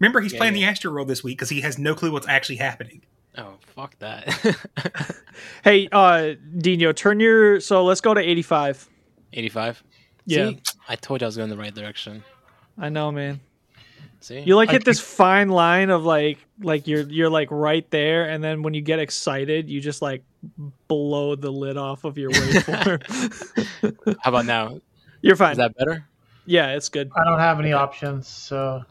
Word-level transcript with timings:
Remember, 0.00 0.20
he's 0.20 0.32
Yeah, 0.32 0.38
playing 0.38 0.56
yeah. 0.56 0.66
the 0.66 0.70
Astro 0.72 0.92
World 0.92 1.08
this 1.08 1.22
week 1.24 1.38
because 1.38 1.50
he 1.50 1.60
has 1.62 1.78
no 1.78 1.94
clue 1.94 2.12
what's 2.12 2.28
actually 2.28 2.56
happening. 2.56 3.02
Oh, 3.36 3.54
fuck 3.74 3.98
that. 3.98 5.16
Hey, 5.64 5.88
uh, 5.90 6.34
Dino, 6.58 6.92
turn 6.92 7.18
your. 7.18 7.58
So 7.58 7.84
let's 7.84 8.00
go 8.00 8.14
to 8.14 8.20
85. 8.20 8.88
85. 9.32 9.82
Yeah. 10.26 10.50
See? 10.50 10.60
I 10.88 10.94
told 10.94 11.20
you 11.20 11.24
I 11.24 11.28
was 11.28 11.36
going 11.36 11.50
the 11.50 11.56
right 11.56 11.74
direction. 11.74 12.22
I 12.78 12.88
know, 12.88 13.10
man. 13.10 13.40
See? 14.20 14.38
You 14.40 14.54
like 14.54 14.70
hit 14.70 14.84
this 14.84 15.00
fine 15.00 15.48
line 15.48 15.90
of 15.90 16.04
like, 16.04 16.38
like 16.60 16.86
you're 16.86 17.02
you're 17.02 17.28
like 17.30 17.48
right 17.50 17.88
there, 17.90 18.28
and 18.30 18.42
then 18.44 18.62
when 18.62 18.74
you 18.74 18.80
get 18.80 19.00
excited, 19.00 19.68
you 19.68 19.80
just 19.80 20.00
like 20.02 20.22
blow 20.86 21.34
the 21.34 21.50
lid 21.50 21.76
off 21.76 22.04
of 22.04 22.16
your 22.16 22.30
waveform. 22.30 24.16
How 24.22 24.30
about 24.30 24.46
now? 24.46 24.80
you're 25.20 25.36
fine. 25.36 25.52
Is 25.52 25.58
that 25.58 25.76
better? 25.76 26.06
yeah, 26.46 26.68
it's 26.76 26.88
good. 26.88 27.10
I 27.16 27.24
don't 27.24 27.40
have 27.40 27.58
any 27.58 27.72
options, 27.72 28.28
so 28.28 28.84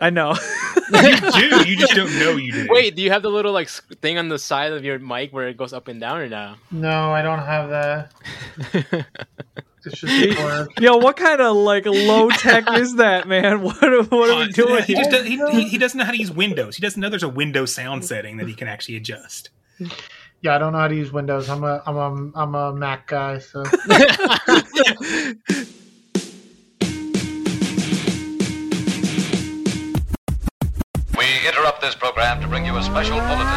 I 0.00 0.10
know. 0.10 0.34
You 0.92 1.30
do. 1.30 1.70
You 1.70 1.76
just 1.76 1.94
don't 1.94 2.12
know 2.18 2.32
you 2.32 2.50
do. 2.50 2.66
Wait, 2.68 2.96
do 2.96 3.02
you 3.02 3.12
have 3.12 3.22
the 3.22 3.30
little 3.30 3.52
like 3.52 3.68
thing 3.68 4.18
on 4.18 4.28
the 4.28 4.40
side 4.40 4.72
of 4.72 4.84
your 4.84 4.98
mic 4.98 5.32
where 5.32 5.46
it 5.46 5.56
goes 5.56 5.72
up 5.72 5.86
and 5.86 6.00
down 6.00 6.18
or 6.18 6.28
no? 6.28 6.56
no, 6.72 7.12
I 7.12 7.22
don't 7.22 7.38
have 7.38 7.70
that. 7.70 9.06
It's 9.84 10.00
just 10.00 10.38
work. 10.40 10.78
Yo, 10.78 10.96
what 10.98 11.16
kind 11.16 11.40
of 11.40 11.56
like 11.56 11.86
low 11.86 12.28
tech 12.30 12.64
is 12.72 12.96
that, 12.96 13.26
man? 13.28 13.62
What 13.62 13.82
are, 13.82 14.02
what 14.02 14.30
are 14.30 14.46
we 14.46 14.48
doing? 14.52 14.84
He, 14.84 14.94
just 14.94 15.10
does, 15.10 15.26
he, 15.26 15.38
he, 15.52 15.68
he 15.68 15.78
doesn't 15.78 15.96
know 15.96 16.04
how 16.04 16.10
to 16.10 16.18
use 16.18 16.30
Windows. 16.30 16.76
He 16.76 16.82
doesn't 16.82 17.00
know 17.00 17.08
there's 17.08 17.22
a 17.22 17.28
Windows 17.28 17.74
sound 17.74 18.04
setting 18.04 18.36
that 18.36 18.46
he 18.46 18.54
can 18.54 18.68
actually 18.68 18.96
adjust. 18.96 19.48
Yeah, 20.42 20.54
I 20.54 20.58
don't 20.58 20.72
know 20.72 20.80
how 20.80 20.88
to 20.88 20.94
use 20.94 21.12
Windows. 21.12 21.48
I'm 21.48 21.64
a 21.64 21.82
I'm 21.86 21.96
a 21.96 22.30
I'm 22.34 22.54
a 22.54 22.72
Mac 22.74 23.06
guy, 23.06 23.38
so 23.38 23.64
We 31.40 31.48
interrupt 31.48 31.80
this 31.80 31.94
program 31.94 32.42
to 32.42 32.48
bring 32.48 32.66
you 32.66 32.76
a 32.76 32.82
special 32.82 33.16
bulletin. 33.16 33.48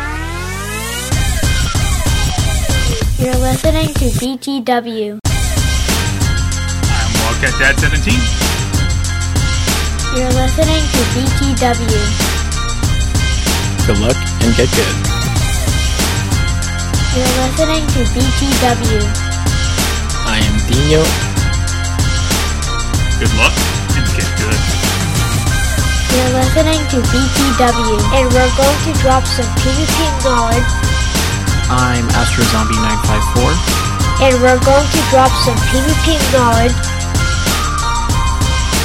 You're 3.20 3.36
listening 3.44 3.88
to 3.99 4.05
BTW. 4.23 5.20
I'm 6.88 7.11
Wildcat 7.20 7.60
Dad 7.60 7.76
17. 7.83 8.16
You're 10.16 10.32
listening 10.32 10.80
to 10.95 11.02
BTW. 11.11 11.99
Good 13.86 14.00
luck 14.00 14.15
and 14.15 14.55
get 14.55 14.71
good. 14.71 14.95
You're 17.11 17.36
listening 17.44 17.83
to 17.83 18.00
BTW. 18.15 19.04
I 20.23 20.39
am 20.39 20.55
Dino. 20.71 21.04
Good 23.20 23.33
luck 23.36 23.55
and 23.98 24.08
get 24.15 24.30
good. 24.39 24.73
You're 26.14 26.30
listening 26.30 26.78
to 26.94 27.02
BTW. 27.10 27.98
And 28.14 28.30
we're 28.30 28.54
going 28.54 28.80
to 28.86 28.92
drop 29.02 29.26
some 29.26 29.50
PvP 29.58 29.98
knowledge. 30.22 30.70
I'm 31.74 32.06
Astro 32.14 32.46
Zombie 32.54 32.78
954. 32.78 34.22
And 34.22 34.38
we're 34.38 34.62
going 34.62 34.86
to 34.94 35.02
drop 35.10 35.34
some 35.42 35.58
PvP 35.74 36.14
knowledge. 36.30 36.78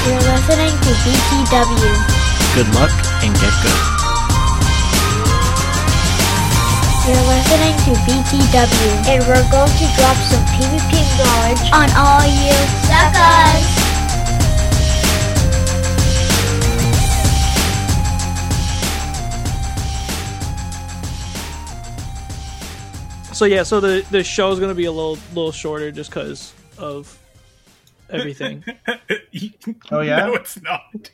You're 0.08 0.24
listening 0.24 0.72
to 0.72 0.90
BTW. 1.04 1.92
Good 2.56 2.68
luck 2.72 2.96
and 3.20 3.36
get 3.36 3.52
good. 3.60 3.80
You're 7.04 7.26
listening 7.28 7.76
to 7.84 7.92
BTW. 8.08 8.92
And 9.04 9.20
we're 9.28 9.48
going 9.52 9.74
to 9.76 9.86
drop 10.00 10.16
some 10.32 10.44
PvP 10.56 10.96
knowledge 11.20 11.60
on 11.76 11.92
all 11.92 12.24
you 12.24 12.56
suckers. 12.88 13.77
So 23.38 23.44
yeah, 23.44 23.62
so 23.62 23.78
the 23.78 24.04
the 24.10 24.24
show 24.24 24.50
is 24.50 24.58
gonna 24.58 24.74
be 24.74 24.86
a 24.86 24.90
little 24.90 25.16
little 25.28 25.52
shorter 25.52 25.92
just 25.92 26.10
because 26.10 26.52
of 26.76 27.16
everything. 28.10 28.64
Oh, 29.90 29.98
oh, 29.98 30.00
yeah? 30.00 30.26
No, 30.26 30.34
it's 30.34 30.60
not. 30.62 31.10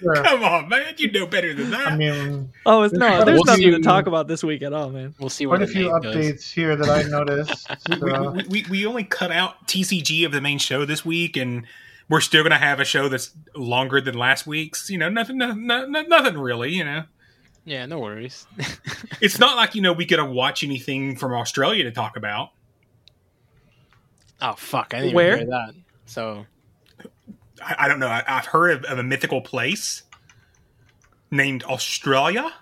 Sure. 0.00 0.14
Come 0.16 0.42
on, 0.42 0.68
man. 0.68 0.94
You 0.98 1.10
know 1.12 1.26
better 1.26 1.54
than 1.54 1.70
that. 1.70 1.92
I 1.92 1.96
mean, 1.96 2.50
oh, 2.66 2.82
it's 2.82 2.92
no, 2.92 3.24
there's 3.24 3.36
We'll 3.36 3.44
nothing 3.44 3.70
to 3.70 3.80
talk 3.80 4.06
about 4.06 4.28
this 4.28 4.42
week 4.42 4.62
at 4.62 4.72
all, 4.72 4.90
man. 4.90 5.14
We'll 5.18 5.30
see 5.30 5.46
where 5.46 5.58
quite 5.58 5.68
a 5.70 5.72
few 5.72 5.90
night 5.90 6.02
goes. 6.02 6.16
updates 6.16 6.52
here 6.52 6.76
that 6.76 6.88
I 6.88 7.08
noticed. 7.08 7.70
we, 7.88 7.96
So. 7.96 8.30
we, 8.32 8.44
we, 8.48 8.66
we 8.68 8.86
only 8.86 9.04
cut 9.04 9.30
out 9.30 9.68
TCG 9.68 10.26
of 10.26 10.32
the 10.32 10.40
main 10.40 10.58
show 10.58 10.84
this 10.84 11.04
week, 11.04 11.36
and 11.36 11.66
we're 12.08 12.20
still 12.20 12.42
going 12.42 12.52
to 12.52 12.58
have 12.58 12.80
a 12.80 12.84
show 12.84 13.08
that's 13.08 13.30
longer 13.54 14.00
than 14.00 14.18
last 14.18 14.46
week's. 14.46 14.90
You 14.90 14.98
know, 14.98 15.08
nothing, 15.08 15.38
nothing, 15.38 15.66
nothing, 15.66 16.08
nothing 16.08 16.38
really. 16.38 16.72
You 16.72 16.84
know, 16.84 17.04
Yeah, 17.64 17.86
no 17.86 17.98
worries. 18.00 18.46
it's 19.20 19.38
not 19.38 19.56
like 19.56 19.74
you 19.74 19.82
know 19.82 19.92
we 19.92 20.04
get 20.04 20.16
to 20.16 20.24
watch 20.24 20.64
anything 20.64 21.16
from 21.16 21.32
Australia 21.32 21.84
to 21.84 21.92
talk 21.92 22.16
about. 22.16 22.50
oh 24.40 24.54
fuck! 24.54 24.94
I 24.94 25.00
didn't 25.00 25.14
Where? 25.14 25.36
even 25.36 25.38
hear 25.38 25.46
that. 25.48 25.74
So 26.06 26.44
I, 27.62 27.74
I 27.80 27.88
don't 27.88 28.00
know. 28.00 28.08
I, 28.08 28.22
I've 28.26 28.46
heard 28.46 28.72
of, 28.78 28.84
of 28.84 28.98
a 28.98 29.02
mythical 29.02 29.40
place 29.40 30.02
named 31.30 31.62
Australia. 31.64 32.52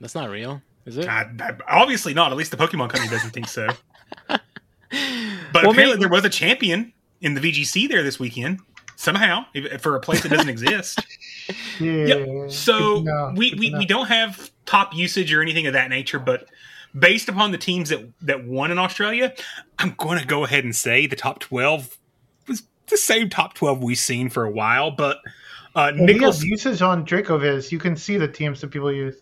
that's 0.00 0.14
not 0.14 0.30
real, 0.30 0.62
is 0.86 0.96
it? 0.96 1.08
I, 1.08 1.28
I- 1.40 1.56
obviously 1.68 2.14
not. 2.14 2.30
At 2.30 2.38
least 2.38 2.52
the 2.52 2.56
Pokemon 2.56 2.90
company 2.90 3.08
doesn't 3.10 3.30
think 3.30 3.48
so. 3.48 3.68
But 5.52 5.62
Well, 5.62 5.72
apparently, 5.72 5.84
maybe- 5.84 6.00
there 6.00 6.08
was 6.08 6.24
a 6.24 6.28
champion 6.28 6.92
in 7.20 7.34
the 7.34 7.40
VGC 7.40 7.88
there 7.88 8.02
this 8.02 8.18
weekend. 8.18 8.60
Somehow, 8.96 9.44
for 9.78 9.94
a 9.96 10.00
place 10.00 10.22
that 10.22 10.28
doesn't 10.30 10.48
exist. 10.56 10.98
Yeah. 11.78 12.16
Yep. 12.16 12.50
So 12.50 13.02
Good 13.02 13.38
we, 13.38 13.54
we, 13.54 13.70
to 13.70 13.78
we 13.78 13.86
don't 13.86 14.08
have 14.08 14.50
top 14.66 14.94
usage 14.94 15.32
or 15.32 15.42
anything 15.42 15.66
of 15.66 15.72
that 15.72 15.90
nature, 15.90 16.18
but 16.18 16.48
based 16.98 17.28
upon 17.28 17.52
the 17.52 17.58
teams 17.58 17.90
that, 17.90 18.12
that 18.22 18.44
won 18.44 18.70
in 18.70 18.78
Australia, 18.78 19.34
I'm 19.78 19.94
going 19.96 20.18
to 20.18 20.26
go 20.26 20.44
ahead 20.44 20.64
and 20.64 20.74
say 20.74 21.06
the 21.06 21.16
top 21.16 21.40
12 21.40 21.98
was 22.48 22.62
the 22.88 22.96
same 22.96 23.28
top 23.28 23.54
12 23.54 23.82
we've 23.82 23.98
seen 23.98 24.28
for 24.28 24.44
a 24.44 24.50
while. 24.50 24.90
But 24.90 25.18
uh, 25.74 25.92
Well, 25.94 25.94
we 25.94 26.00
Nicholas, 26.06 26.38
have 26.38 26.46
usage 26.46 26.82
on 26.82 27.04
Dracoviz. 27.06 27.70
You 27.70 27.78
can 27.78 27.96
see 27.96 28.16
the 28.16 28.28
teams 28.28 28.60
that 28.60 28.68
people 28.68 28.92
use. 28.92 29.16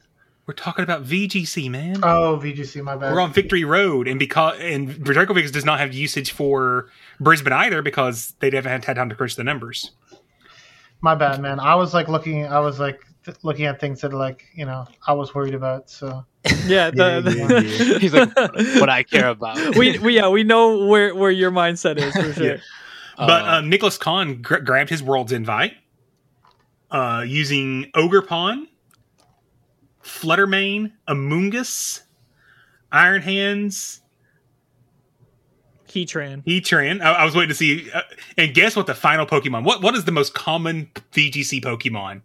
we're 0.46 0.54
talking 0.54 0.82
about 0.82 1.04
VGC, 1.04 1.70
man. 1.70 2.00
Oh, 2.02 2.40
VGC, 2.42 2.82
my 2.82 2.96
bad. 2.96 3.12
we're 3.12 3.20
on 3.20 3.32
Victory 3.32 3.64
Road, 3.64 4.08
and 4.08 4.18
because 4.18 4.58
and 4.60 4.90
Dracoviz 4.90 5.52
does 5.52 5.64
not 5.64 5.78
have 5.78 5.92
usage 5.92 6.32
for 6.32 6.88
Brisbane 7.20 7.52
either 7.52 7.82
because 7.82 8.34
they 8.40 8.50
haven't 8.50 8.84
had 8.84 8.96
time 8.96 9.10
to 9.10 9.14
crunch 9.14 9.36
the 9.36 9.44
numbers. 9.44 9.90
My 11.00 11.14
bad, 11.14 11.40
man. 11.40 11.60
I 11.60 11.74
was 11.74 11.94
like 11.94 12.08
looking. 12.08 12.46
I 12.46 12.58
was 12.60 12.80
like 12.80 13.00
th- 13.24 13.36
looking 13.42 13.66
at 13.66 13.80
things 13.80 14.00
that 14.00 14.12
like 14.12 14.44
you 14.54 14.64
know 14.66 14.86
I 15.06 15.12
was 15.12 15.34
worried 15.34 15.54
about. 15.54 15.88
So 15.90 16.24
Yeah, 16.66 16.90
the, 16.90 17.20
the- 17.22 17.98
He's 18.00 18.12
like, 18.12 18.34
what 18.80 18.88
I 18.88 19.02
care 19.04 19.28
about. 19.28 19.76
we, 19.76 19.98
we 19.98 20.16
yeah 20.16 20.28
we 20.28 20.42
know 20.44 20.86
where 20.86 21.14
where 21.14 21.30
your 21.30 21.50
mindset 21.50 21.98
is 21.98 22.14
for 22.14 22.32
sure. 22.40 22.54
Yeah. 22.54 22.56
But 23.16 23.42
Uh, 23.42 23.46
uh, 23.56 23.60
Nicholas 23.62 23.96
Kahn 23.98 24.42
gr- 24.42 24.58
grabbed 24.58 24.90
his 24.90 25.02
world's 25.02 25.32
invite 25.32 25.72
uh, 26.90 27.24
using 27.26 27.90
Ogre 27.94 28.22
Pawn, 28.22 28.66
Fluttermane, 30.02 30.92
Amoonguss, 31.08 32.02
Iron 32.92 33.22
Hands, 33.22 34.00
Heatran. 36.06 36.44
Heatran. 36.44 37.02
I, 37.02 37.12
I 37.12 37.24
was 37.24 37.34
waiting 37.34 37.48
to 37.48 37.54
see. 37.54 37.90
Uh, 37.90 38.02
and 38.36 38.54
guess 38.54 38.76
what? 38.76 38.86
The 38.86 38.94
final 38.94 39.26
Pokemon. 39.26 39.64
What 39.64 39.82
What 39.82 39.94
is 39.94 40.04
the 40.04 40.12
most 40.12 40.34
common 40.34 40.90
VGC 41.12 41.62
Pokemon? 41.62 42.22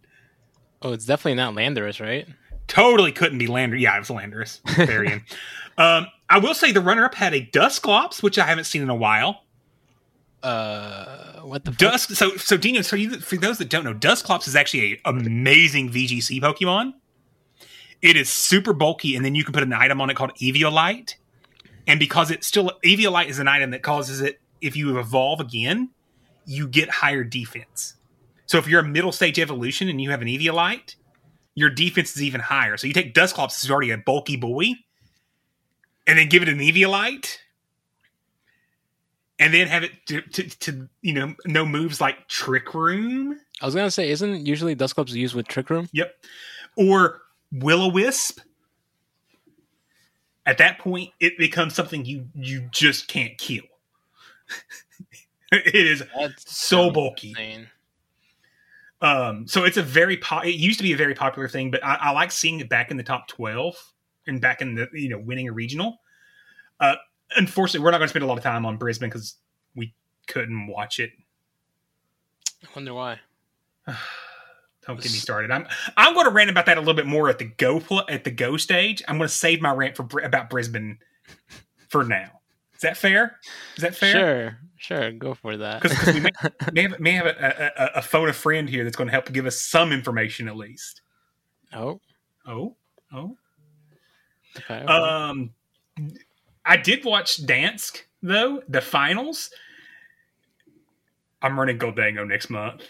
Oh, 0.82 0.92
it's 0.92 1.06
definitely 1.06 1.34
not 1.34 1.54
Landorus, 1.54 2.00
right? 2.00 2.26
Totally 2.66 3.12
couldn't 3.12 3.38
be 3.38 3.46
Landorus. 3.46 3.80
Yeah, 3.80 3.96
it 3.96 4.00
was 4.00 4.08
Landorus. 4.08 4.60
Therian. 4.62 5.22
um, 5.78 6.06
I 6.28 6.38
will 6.38 6.54
say 6.54 6.72
the 6.72 6.80
runner 6.80 7.04
up 7.04 7.14
had 7.14 7.34
a 7.34 7.40
Dusclops, 7.40 8.22
which 8.22 8.38
I 8.38 8.46
haven't 8.46 8.64
seen 8.64 8.82
in 8.82 8.90
a 8.90 8.94
while. 8.94 9.44
Uh, 10.42 11.40
what 11.40 11.64
the 11.64 11.72
fuck? 11.72 11.78
Dusk. 11.78 12.10
So, 12.10 12.36
so 12.36 12.56
Dino. 12.56 12.82
So, 12.82 12.96
you, 12.96 13.18
for 13.18 13.36
those 13.36 13.58
that 13.58 13.70
don't 13.70 13.84
know, 13.84 13.94
Dusclops 13.94 14.46
is 14.46 14.54
actually 14.54 15.00
an 15.04 15.26
amazing 15.26 15.90
VGC 15.90 16.40
Pokemon. 16.40 16.94
It 18.02 18.16
is 18.16 18.28
super 18.28 18.74
bulky, 18.74 19.16
and 19.16 19.24
then 19.24 19.34
you 19.34 19.44
can 19.44 19.54
put 19.54 19.62
an 19.62 19.72
item 19.72 20.00
on 20.00 20.10
it 20.10 20.14
called 20.16 20.34
Eviolite. 20.36 21.14
And 21.86 22.00
because 22.00 22.30
it's 22.30 22.46
still 22.46 22.72
Eviolite 22.84 23.28
is 23.28 23.38
an 23.38 23.48
item 23.48 23.70
that 23.70 23.82
causes 23.82 24.20
it, 24.20 24.40
if 24.60 24.76
you 24.76 24.98
evolve 24.98 25.40
again, 25.40 25.90
you 26.46 26.66
get 26.68 26.88
higher 26.88 27.24
defense. 27.24 27.94
So 28.46 28.58
if 28.58 28.68
you're 28.68 28.80
a 28.80 28.84
middle 28.84 29.12
stage 29.12 29.38
evolution 29.38 29.88
and 29.88 30.00
you 30.00 30.10
have 30.10 30.22
an 30.22 30.28
Eviolite, 30.28 30.96
your 31.54 31.70
defense 31.70 32.16
is 32.16 32.22
even 32.22 32.40
higher. 32.40 32.76
So 32.76 32.86
you 32.86 32.92
take 32.92 33.14
Dusclops, 33.14 33.62
is 33.62 33.70
already 33.70 33.90
a 33.90 33.98
bulky 33.98 34.36
boy, 34.36 34.72
and 36.06 36.18
then 36.18 36.28
give 36.28 36.42
it 36.42 36.48
an 36.48 36.58
Eviolite, 36.58 37.38
and 39.38 39.52
then 39.52 39.66
have 39.66 39.82
it 39.82 39.92
to, 40.06 40.20
to, 40.20 40.58
to 40.60 40.88
you 41.02 41.12
know 41.12 41.34
no 41.46 41.64
moves 41.64 42.00
like 42.00 42.28
Trick 42.28 42.74
Room. 42.74 43.38
I 43.60 43.66
was 43.66 43.74
gonna 43.74 43.90
say, 43.90 44.10
isn't 44.10 44.46
usually 44.46 44.74
Dusclops 44.74 45.12
used 45.12 45.34
with 45.34 45.48
Trick 45.48 45.70
Room? 45.70 45.88
Yep. 45.92 46.14
Or 46.76 47.22
Will 47.52 47.82
o 47.82 47.88
Wisp. 47.88 48.40
At 50.46 50.58
that 50.58 50.78
point, 50.78 51.10
it 51.20 51.38
becomes 51.38 51.74
something 51.74 52.04
you 52.04 52.28
you 52.34 52.68
just 52.70 53.08
can't 53.08 53.36
kill. 53.38 53.64
it 55.52 55.74
is 55.74 56.02
That's 56.18 56.54
so 56.54 56.90
bulky. 56.90 57.30
insane. 57.30 57.68
Um, 59.00 59.46
so 59.46 59.64
it's 59.64 59.76
a 59.76 59.82
very 59.82 60.16
po- 60.16 60.40
it 60.40 60.54
used 60.54 60.78
to 60.78 60.82
be 60.82 60.92
a 60.92 60.96
very 60.96 61.14
popular 61.14 61.48
thing, 61.48 61.70
but 61.70 61.84
I, 61.84 61.96
I 62.00 62.10
like 62.12 62.30
seeing 62.30 62.60
it 62.60 62.68
back 62.68 62.90
in 62.90 62.96
the 62.96 63.02
top 63.02 63.28
twelve 63.28 63.74
and 64.26 64.40
back 64.40 64.60
in 64.60 64.74
the 64.74 64.88
you 64.92 65.08
know 65.08 65.18
winning 65.18 65.48
a 65.48 65.52
regional. 65.52 66.00
Uh, 66.80 66.96
unfortunately, 67.36 67.84
we're 67.84 67.90
not 67.90 67.98
going 67.98 68.08
to 68.08 68.10
spend 68.10 68.24
a 68.24 68.26
lot 68.26 68.38
of 68.38 68.44
time 68.44 68.66
on 68.66 68.76
Brisbane 68.76 69.08
because 69.08 69.36
we 69.74 69.94
couldn't 70.26 70.66
watch 70.66 71.00
it. 71.00 71.10
I 72.62 72.68
wonder 72.74 72.92
why. 72.92 73.20
Don't 74.86 74.96
get 75.00 75.12
me 75.12 75.18
started. 75.18 75.50
I'm 75.50 75.66
I'm 75.96 76.14
going 76.14 76.26
to 76.26 76.32
rant 76.32 76.50
about 76.50 76.66
that 76.66 76.76
a 76.76 76.80
little 76.80 76.94
bit 76.94 77.06
more 77.06 77.28
at 77.28 77.38
the 77.38 77.46
go 77.46 77.80
pl- 77.80 78.04
at 78.08 78.24
the 78.24 78.30
go 78.30 78.56
stage. 78.56 79.02
I'm 79.08 79.16
going 79.18 79.28
to 79.28 79.34
save 79.34 79.60
my 79.60 79.72
rant 79.72 79.96
for 79.96 80.06
about 80.20 80.50
Brisbane 80.50 80.98
for 81.88 82.04
now. 82.04 82.40
Is 82.74 82.80
that 82.82 82.96
fair? 82.96 83.38
Is 83.76 83.82
that 83.82 83.96
fair? 83.96 84.12
Sure, 84.12 84.58
sure, 85.00 85.12
go 85.12 85.34
for 85.34 85.56
that. 85.56 85.80
Because 85.80 86.14
we 86.14 86.20
may, 86.20 86.30
may 86.72 86.82
have, 86.82 87.00
may 87.00 87.12
have 87.12 87.26
a, 87.26 87.72
a, 87.76 87.98
a 87.98 88.02
phone 88.02 88.28
a 88.28 88.32
friend 88.32 88.68
here 88.68 88.84
that's 88.84 88.96
going 88.96 89.08
to 89.08 89.12
help 89.12 89.32
give 89.32 89.46
us 89.46 89.60
some 89.60 89.92
information 89.92 90.48
at 90.48 90.56
least. 90.56 91.00
oh, 91.72 92.00
Oh, 92.46 92.76
oh. 93.12 93.36
okay. 94.58 94.82
okay. 94.82 94.84
Um, 94.84 95.54
I 96.66 96.76
did 96.76 97.04
watch 97.06 97.42
Gdańsk 97.46 98.02
though 98.22 98.62
the 98.68 98.82
finals. 98.82 99.48
I'm 101.40 101.58
running 101.58 101.78
Gholdengo 101.78 102.26
next 102.26 102.50
month. 102.50 102.82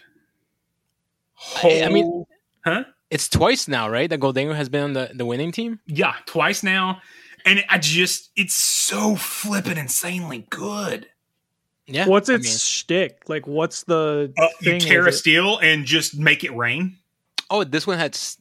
I- 1.62 1.82
I 1.84 1.88
mean- 1.88 2.24
huh? 2.64 2.84
it's 3.10 3.28
twice 3.28 3.68
now, 3.68 3.88
right? 3.88 4.08
That 4.10 4.20
Gholdengo 4.20 4.54
has 4.54 4.68
been 4.68 4.82
on 4.84 4.92
the, 4.92 5.10
the 5.14 5.24
winning 5.26 5.52
team. 5.52 5.80
Yeah, 5.86 6.14
twice 6.26 6.62
now, 6.62 7.00
and 7.44 7.64
I 7.68 7.78
just 7.78 8.30
it's 8.36 8.54
so 8.54 9.16
flippin' 9.16 9.78
insanely 9.78 10.46
good. 10.50 11.08
Yeah. 11.86 12.06
What's 12.08 12.30
I 12.30 12.34
its 12.34 12.46
mean- 12.46 12.58
shtick? 12.58 13.22
Like, 13.28 13.46
what's 13.46 13.82
the 13.84 14.32
Uh, 14.38 14.48
you 14.60 14.78
tear 14.80 15.06
a 15.06 15.12
steel 15.12 15.58
and 15.58 15.84
just 15.84 16.16
make 16.18 16.42
it 16.44 16.54
rain. 16.56 16.96
oh, 17.50 17.62
this 17.64 17.86
one 17.86 17.98
had. 17.98 18.14
s- 18.14 18.38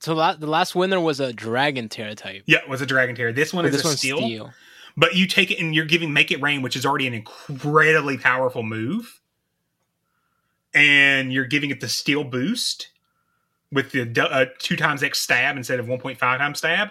So 0.00 0.14
la- 0.14 0.34
the 0.36 0.46
last 0.46 0.74
winner 0.74 0.98
was 0.98 1.20
a 1.20 1.30
Dragon 1.30 1.90
Tera 1.90 2.14
type. 2.14 2.42
Yeah, 2.46 2.58
it 2.60 2.68
was 2.70 2.80
a 2.80 2.86
dragon 2.86 3.14
tear. 3.14 3.34
This 3.34 3.52
one 3.52 3.64
But 3.64 3.68
is 3.68 3.76
this 3.76 3.84
a 3.84 3.88
one's 3.88 3.98
steel, 3.98 4.16
steel. 4.16 4.52
but 4.96 5.14
you 5.14 5.26
take 5.26 5.50
it 5.50 5.60
and 5.60 5.74
you're 5.74 5.84
giving 5.84 6.10
make 6.10 6.30
it 6.30 6.40
rain, 6.40 6.62
which 6.62 6.74
is 6.74 6.86
already 6.86 7.06
an 7.06 7.12
incredibly 7.12 8.16
powerful 8.16 8.62
move, 8.62 9.19
and 10.74 11.32
you're 11.32 11.46
giving 11.46 11.70
it 11.70 11.80
the 11.80 11.88
steel 11.88 12.24
boost 12.24 12.88
with 13.72 13.92
the 13.92 14.28
uh, 14.30 14.46
two 14.58 14.76
times 14.76 15.02
X 15.02 15.20
stab 15.20 15.56
instead 15.56 15.80
of 15.80 15.88
one 15.88 15.98
point 15.98 16.18
five 16.18 16.38
times 16.38 16.58
stab. 16.58 16.90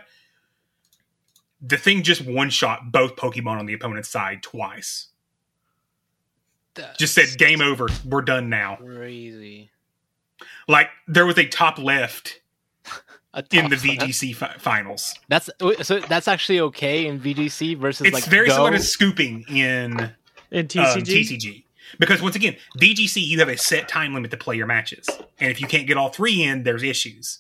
The 1.62 1.78
thing 1.78 2.04
just 2.04 2.26
one 2.26 2.50
shot 2.50 2.92
both 2.92 3.16
Pokemon 3.16 3.60
on 3.60 3.66
the 3.66 3.74
opponent's 3.74 4.10
side 4.10 4.42
twice. 4.42 5.08
Just 6.98 7.14
said 7.14 7.38
game 7.38 7.62
over. 7.62 7.88
We're 8.06 8.22
done 8.22 8.50
now. 8.50 8.78
Crazy. 8.78 9.70
Like 10.68 10.90
there 11.08 11.26
was 11.26 11.38
a 11.38 11.46
top 11.46 11.78
left 11.78 12.40
A 13.34 13.44
in 13.52 13.70
the 13.70 13.76
VGC 13.76 14.36
fi- 14.36 14.56
finals. 14.58 15.14
That's 15.28 15.50
so. 15.82 16.00
That's 16.00 16.28
actually 16.28 16.62
okay 16.62 17.08
in 17.08 17.20
VGC 17.20 17.78
versus 17.78 18.08
It's 18.08 18.14
like 18.14 18.24
very 18.26 18.48
Go. 18.48 18.54
similar 18.54 18.72
to 18.72 18.80
scooping 18.80 19.44
in 19.50 20.12
in 20.52 20.62
um, 20.62 20.68
TCG? 20.68 21.64
Because 21.98 22.22
once 22.22 22.36
again, 22.36 22.56
VGC, 22.78 23.26
you 23.26 23.40
have 23.40 23.50
a 23.50 23.58
set 23.58 23.88
time 23.88 24.14
limit 24.14 24.32
to 24.32 24.38
play 24.38 24.56
your 24.56 24.68
matches. 24.68 25.08
And 25.40 25.52
if 25.52 25.60
you 25.60 25.68
can't 25.68 25.88
get 25.88 25.98
all 25.98 26.10
three 26.10 26.44
in, 26.44 26.64
there's 26.64 26.84
issues. 26.84 27.40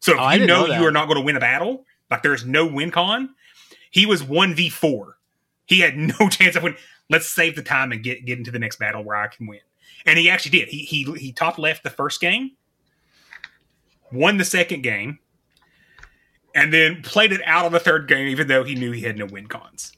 So 0.00 0.12
if 0.12 0.18
Oh, 0.20 0.30
you 0.30 0.46
know, 0.46 0.66
know 0.66 0.74
you 0.74 0.86
are 0.86 0.92
not 0.92 1.06
going 1.06 1.18
to 1.18 1.24
win 1.24 1.36
a 1.36 1.40
battle, 1.40 1.84
like 2.10 2.22
there's 2.22 2.44
no 2.44 2.66
win 2.66 2.90
con, 2.90 3.34
he 3.90 4.06
was 4.06 4.22
1v4. 4.22 5.12
He 5.66 5.80
had 5.80 5.96
no 6.20 6.28
chance 6.28 6.56
of 6.56 6.62
winning. 6.62 6.78
Let's 7.10 7.30
save 7.30 7.56
the 7.56 7.62
time 7.62 7.92
and 7.92 8.02
get, 8.02 8.24
get 8.24 8.38
into 8.38 8.50
the 8.50 8.58
next 8.58 8.78
battle 8.78 9.02
where 9.02 9.16
I 9.16 9.28
can 9.28 9.46
win. 9.46 9.60
And 10.06 10.18
he 10.18 10.30
actually 10.30 10.58
did. 10.58 10.68
He, 10.68 10.78
he, 10.78 11.04
he 11.12 11.32
top 11.32 11.58
left 11.58 11.84
the 11.84 11.90
first 11.90 12.20
game, 12.20 12.52
won 14.10 14.38
the 14.38 14.44
second 14.44 14.82
game, 14.82 15.18
and 16.54 16.72
then 16.72 17.02
played 17.02 17.32
it 17.32 17.40
out 17.44 17.64
on 17.64 17.72
the 17.72 17.78
third 17.78 18.08
game, 18.08 18.28
even 18.28 18.48
though 18.48 18.64
he 18.64 18.74
knew 18.74 18.92
he 18.92 19.02
had 19.02 19.16
no 19.16 19.26
win 19.26 19.46
cons. 19.46 19.92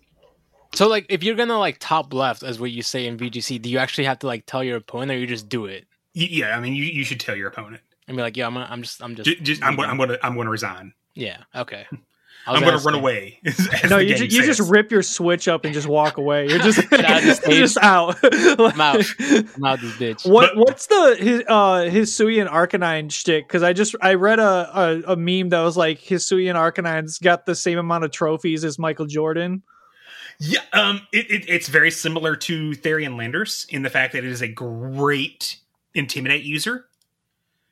So 0.75 0.88
like, 0.88 1.06
if 1.09 1.23
you're 1.23 1.35
gonna 1.37 1.59
like 1.59 1.79
top 1.81 2.12
left, 2.12 2.43
as 2.43 2.59
what 2.61 2.71
you 2.71 2.82
say 2.82 3.06
in 3.06 3.17
VGC, 3.17 3.61
do 3.62 3.71
you 3.71 3.79
actually 3.79 4.05
have 4.05 4.19
to 4.21 4.26
like 4.26 4.44
tell 4.47 4.62
your 4.65 4.76
opponent, 4.76 5.12
or 5.12 5.19
you 5.19 5.26
just 5.26 5.49
do 5.49 5.67
it 5.67 5.87
Y- 6.17 6.29
Yeah, 6.31 6.56
I 6.56 6.61
mean, 6.61 6.75
you, 6.75 6.85
you 6.85 7.05
should 7.05 7.21
tell 7.21 7.37
your 7.37 7.49
opponent. 7.49 7.82
and 8.09 8.17
be 8.17 8.23
like, 8.23 8.37
yeah, 8.37 8.47
I'm, 8.47 8.55
gonna, 8.55 8.69
I'm 8.71 8.82
just, 8.82 9.03
I'm 9.03 9.15
just, 9.17 9.26
Just, 9.29 9.43
just 9.43 9.62
I'm, 9.65 9.76
gonna- 9.76 9.88
I'm 9.88 9.97
going 9.97 10.09
to 10.11 10.25
I'm 10.26 10.35
going 10.35 10.47
to 10.47 10.50
resign. 10.50 10.93
yeah, 11.15 11.38
okay. 11.55 11.87
I 12.47 12.53
was 12.53 12.61
I'm 12.61 12.69
going 12.69 12.79
to 12.79 12.85
run 12.85 12.94
asking. 12.94 13.00
away. 13.00 13.41
as 13.47 13.85
No, 13.91 13.97
the 13.97 14.05
you, 14.05 14.09
game 14.19 14.29
ju- 14.29 14.37
you 14.37 14.43
just 14.44 14.59
says. 14.59 14.69
rip 14.71 14.91
your 14.91 15.03
switch 15.03 15.49
up 15.49 15.65
and 15.65 15.73
just 15.73 15.87
walk 15.88 16.19
away. 16.19 16.47
You're 16.47 16.59
just, 16.59 16.91
Get 16.91 17.03
out 17.03 17.25
of 17.25 17.41
the 17.41 17.50
you're 17.50 17.61
just 17.61 17.79
out. 17.79 18.19
I'm 18.23 18.79
out. 18.82 19.03
I'm 19.56 19.65
out 19.65 19.81
this 19.81 19.93
bitch. 19.94 20.31
What 20.31 20.50
But- 20.55 20.56
what's 20.59 20.87
the 20.88 21.17
his 21.19 21.41
uh 21.49 21.85
Hisuian 21.88 22.46
Arcanine 22.51 23.10
shtick? 23.10 23.48
Because 23.48 23.63
I 23.63 23.72
just 23.72 23.94
I 24.03 24.13
read 24.15 24.41
a, 24.41 24.70
a 24.79 25.13
a 25.13 25.17
meme 25.17 25.48
that 25.51 25.63
was 25.63 25.79
like 25.79 25.98
his 26.01 26.27
Sui 26.27 26.44
Hisuian 26.44 26.55
Arcanine's 26.56 27.19
got 27.19 27.46
the 27.46 27.55
same 27.55 27.79
amount 27.79 28.05
of 28.05 28.10
trophies 28.10 28.63
as 28.63 28.79
Michael 28.79 29.06
Jordan. 29.06 29.63
Yeah, 30.41 30.60
um, 30.72 31.06
it, 31.12 31.31
it, 31.31 31.44
it's 31.48 31.69
very 31.69 31.91
similar 31.91 32.36
to 32.36 32.72
Therian 32.72 33.17
Landers 33.17 33.67
in 33.70 33.82
the 33.82 33.91
fact 33.91 34.12
that 34.12 34.24
it 34.24 34.31
is 34.31 34.43
a 34.43 34.48
great 34.48 35.58
intimidate 35.94 36.43
user. 36.44 36.86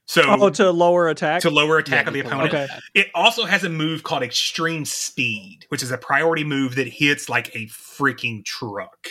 So 0.07 0.23
Oh, 0.27 0.51
to 0.51 0.71
lower 0.71 1.09
attack. 1.09 1.43
to 1.43 1.51
lower 1.51 1.79
attack 1.79 2.05
Yeah, 2.05 2.09
of 2.09 2.15
the 2.15 2.21
opponent. 2.21 2.49
Okay. 2.55 2.67
It 2.95 3.09
also 3.15 3.45
has 3.45 3.65
a 3.65 3.69
move 3.69 4.03
called 4.03 4.23
Extreme 4.23 4.85
Speed, 4.85 5.67
which 5.69 5.83
is 5.83 5.91
a 5.91 5.99
priority 5.99 6.45
move 6.45 6.75
that 6.75 6.89
hits 6.89 7.29
like 7.29 7.55
a 7.55 7.67
freaking 7.67 8.45
truck. 8.45 9.09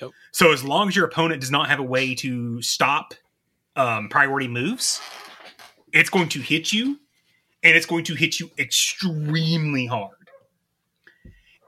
Yep. 0.00 0.10
So 0.32 0.52
as 0.52 0.64
long 0.64 0.88
as 0.88 0.96
your 0.96 1.04
opponent 1.04 1.40
does 1.40 1.50
not 1.50 1.68
have 1.68 1.78
a 1.78 1.82
way 1.84 2.14
to 2.16 2.62
stop 2.62 3.14
um, 3.76 4.08
priority 4.08 4.48
moves, 4.48 5.00
it's 5.92 6.10
going 6.10 6.28
to 6.30 6.40
hit 6.40 6.72
you, 6.72 6.98
and 7.62 7.76
it's 7.76 7.86
going 7.86 8.04
to 8.04 8.14
hit 8.14 8.40
you 8.40 8.50
extremely 8.58 9.86
hard. 9.86 10.19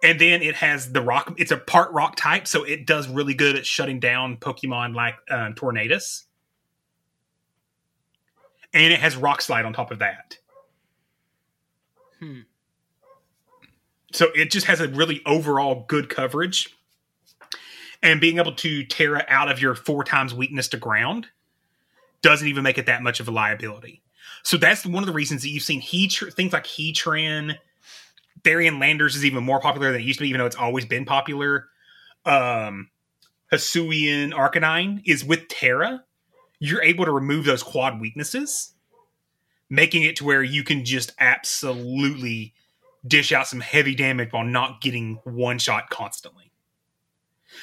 And 0.03 0.21
then 0.21 0.43
it 0.43 0.57
has 0.57 0.93
the 0.93 1.01
rock. 1.01 1.35
It's 1.39 1.53
a 1.53 1.57
part 1.57 1.93
rock 1.93 2.17
type, 2.17 2.49
so 2.49 2.65
it 2.65 2.87
does 2.87 3.09
really 3.09 3.35
good 3.35 3.57
at 3.57 3.65
shutting 3.65 4.01
down 4.01 4.37
Pokemon 4.37 4.95
like 4.95 5.15
um, 5.31 5.55
Tornadus. 5.55 6.25
And 8.75 8.93
it 8.93 9.01
has 9.01 9.17
Rock 9.17 9.43
Slide 9.43 9.65
on 9.65 9.73
top 9.73 9.91
of 9.91 10.01
that. 10.01 10.39
Hmm. 12.19 12.41
So 14.13 14.29
it 14.35 14.51
just 14.51 14.67
has 14.67 14.81
a 14.81 14.89
really 14.89 15.23
overall 15.25 15.85
good 15.89 16.09
coverage. 16.09 16.77
And 18.03 18.21
being 18.21 18.39
able 18.39 18.55
to 18.57 18.85
tear 18.85 19.17
it 19.17 19.27
out 19.29 19.51
of 19.51 19.61
your 19.61 19.75
four 19.75 20.03
times 20.03 20.35
weakness 20.35 20.69
to 20.69 20.77
ground 20.77 21.29
doesn't 22.21 22.49
even 22.49 22.65
make 22.65 22.79
it 22.79 22.87
that 22.87 23.03
much 23.03 23.21
of 23.21 23.29
a 23.29 23.31
liability. 23.31 24.03
So 24.43 24.57
that's 24.57 24.85
one 24.85 25.03
of 25.03 25.07
the 25.07 25.13
reasons 25.13 25.43
that 25.43 25.51
you've 25.51 25.63
seen 25.63 25.81
Heatr- 25.81 26.33
things 26.33 26.53
like 26.53 26.65
Heatran, 26.65 27.57
Therian 28.45 28.81
Landers 28.81 29.17
is 29.17 29.25
even 29.25 29.45
more 29.45 29.61
popular 29.61 29.93
than 29.93 30.01
it 30.01 30.05
used 30.05 30.19
to 30.19 30.25
be, 30.25 30.29
even 30.29 30.41
though 30.41 30.47
it's 30.47 30.57
always 30.57 30.85
been 30.85 31.05
popular. 31.05 31.69
Um, 32.25 32.91
Hisuian 33.53 34.33
Arcanine 34.33 35.03
is 35.05 35.25
with 35.25 35.49
Tera. 35.49 36.05
You're 36.59 36.83
able 36.83 37.05
to 37.05 37.13
remove 37.13 37.45
those 37.45 37.63
quad 37.63 38.01
weaknesses, 38.01 38.73
making 39.69 40.05
it 40.05 40.17
to 40.17 40.25
where 40.25 40.43
you 40.43 40.65
can 40.65 40.85
just 40.85 41.13
absolutely 41.19 42.55
dish 43.07 43.33
out 43.33 43.49
some 43.49 43.61
heavy 43.61 43.95
damage 43.95 44.33
while 44.33 44.45
not 44.45 44.81
getting 44.81 45.19
one 45.25 45.59
shot 45.59 45.91
constantly. 45.91 46.53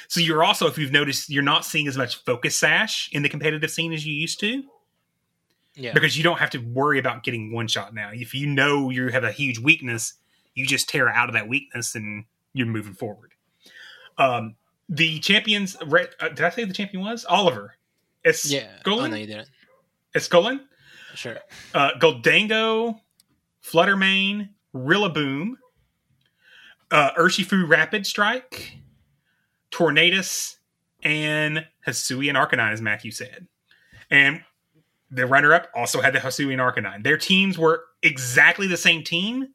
So 0.08 0.20
you're 0.20 0.44
also, 0.44 0.66
if 0.66 0.78
you've 0.78 0.92
noticed, 0.92 1.30
you're 1.30 1.42
not 1.42 1.64
seeing 1.64 1.88
as 1.88 1.96
much 1.96 2.16
focus 2.24 2.56
sash 2.56 3.08
in 3.12 3.22
the 3.22 3.28
competitive 3.28 3.70
scene 3.70 3.92
as 3.92 4.06
you 4.06 4.12
used 4.12 4.38
to. 4.40 4.62
Yeah. 5.74 5.92
Because 5.92 6.16
you 6.16 6.24
don't 6.24 6.38
have 6.38 6.50
to 6.50 6.58
worry 6.58 6.98
about 6.98 7.24
getting 7.24 7.52
one 7.52 7.68
shot 7.68 7.94
now. 7.94 8.10
If 8.12 8.34
you 8.34 8.46
know 8.46 8.90
you 8.90 9.08
have 9.08 9.24
a 9.24 9.32
huge 9.32 9.58
weakness, 9.58 10.14
you 10.60 10.66
just 10.66 10.88
tear 10.88 11.08
out 11.08 11.28
of 11.28 11.34
that 11.34 11.48
weakness 11.48 11.94
and 11.94 12.24
you're 12.52 12.66
moving 12.66 12.94
forward. 12.94 13.32
Um, 14.18 14.56
the 14.88 15.18
champions, 15.20 15.76
re- 15.86 16.08
uh, 16.20 16.28
did 16.28 16.40
I 16.40 16.50
say 16.50 16.64
the 16.64 16.74
champion 16.74 17.02
was 17.02 17.24
Oliver? 17.24 17.74
Es- 18.24 18.50
yeah. 18.50 18.68
Oh, 18.86 19.06
no, 19.06 19.16
you 19.16 19.26
didn't. 19.26 19.48
Escolin, 20.14 20.60
Sure. 21.14 21.38
uh, 21.74 21.92
Gholdengo, 21.98 23.00
Fluttermane, 23.64 24.50
Rillaboom, 24.74 25.52
uh, 26.90 27.12
Urshifu 27.12 27.68
Rapid 27.68 28.06
Strike, 28.06 28.78
Tornadus, 29.70 30.56
and 31.02 31.66
Hisuian 31.86 32.34
Arcanine, 32.34 32.72
as 32.72 32.80
Matthew 32.82 33.10
said. 33.12 33.46
And 34.10 34.42
the 35.10 35.26
runner 35.26 35.52
up 35.54 35.68
also 35.74 36.00
had 36.00 36.12
the 36.14 36.18
Hisuian 36.18 36.58
Arcanine. 36.58 37.04
Their 37.04 37.16
teams 37.16 37.56
were 37.56 37.84
exactly 38.02 38.66
the 38.66 38.76
same 38.76 39.02
team, 39.04 39.48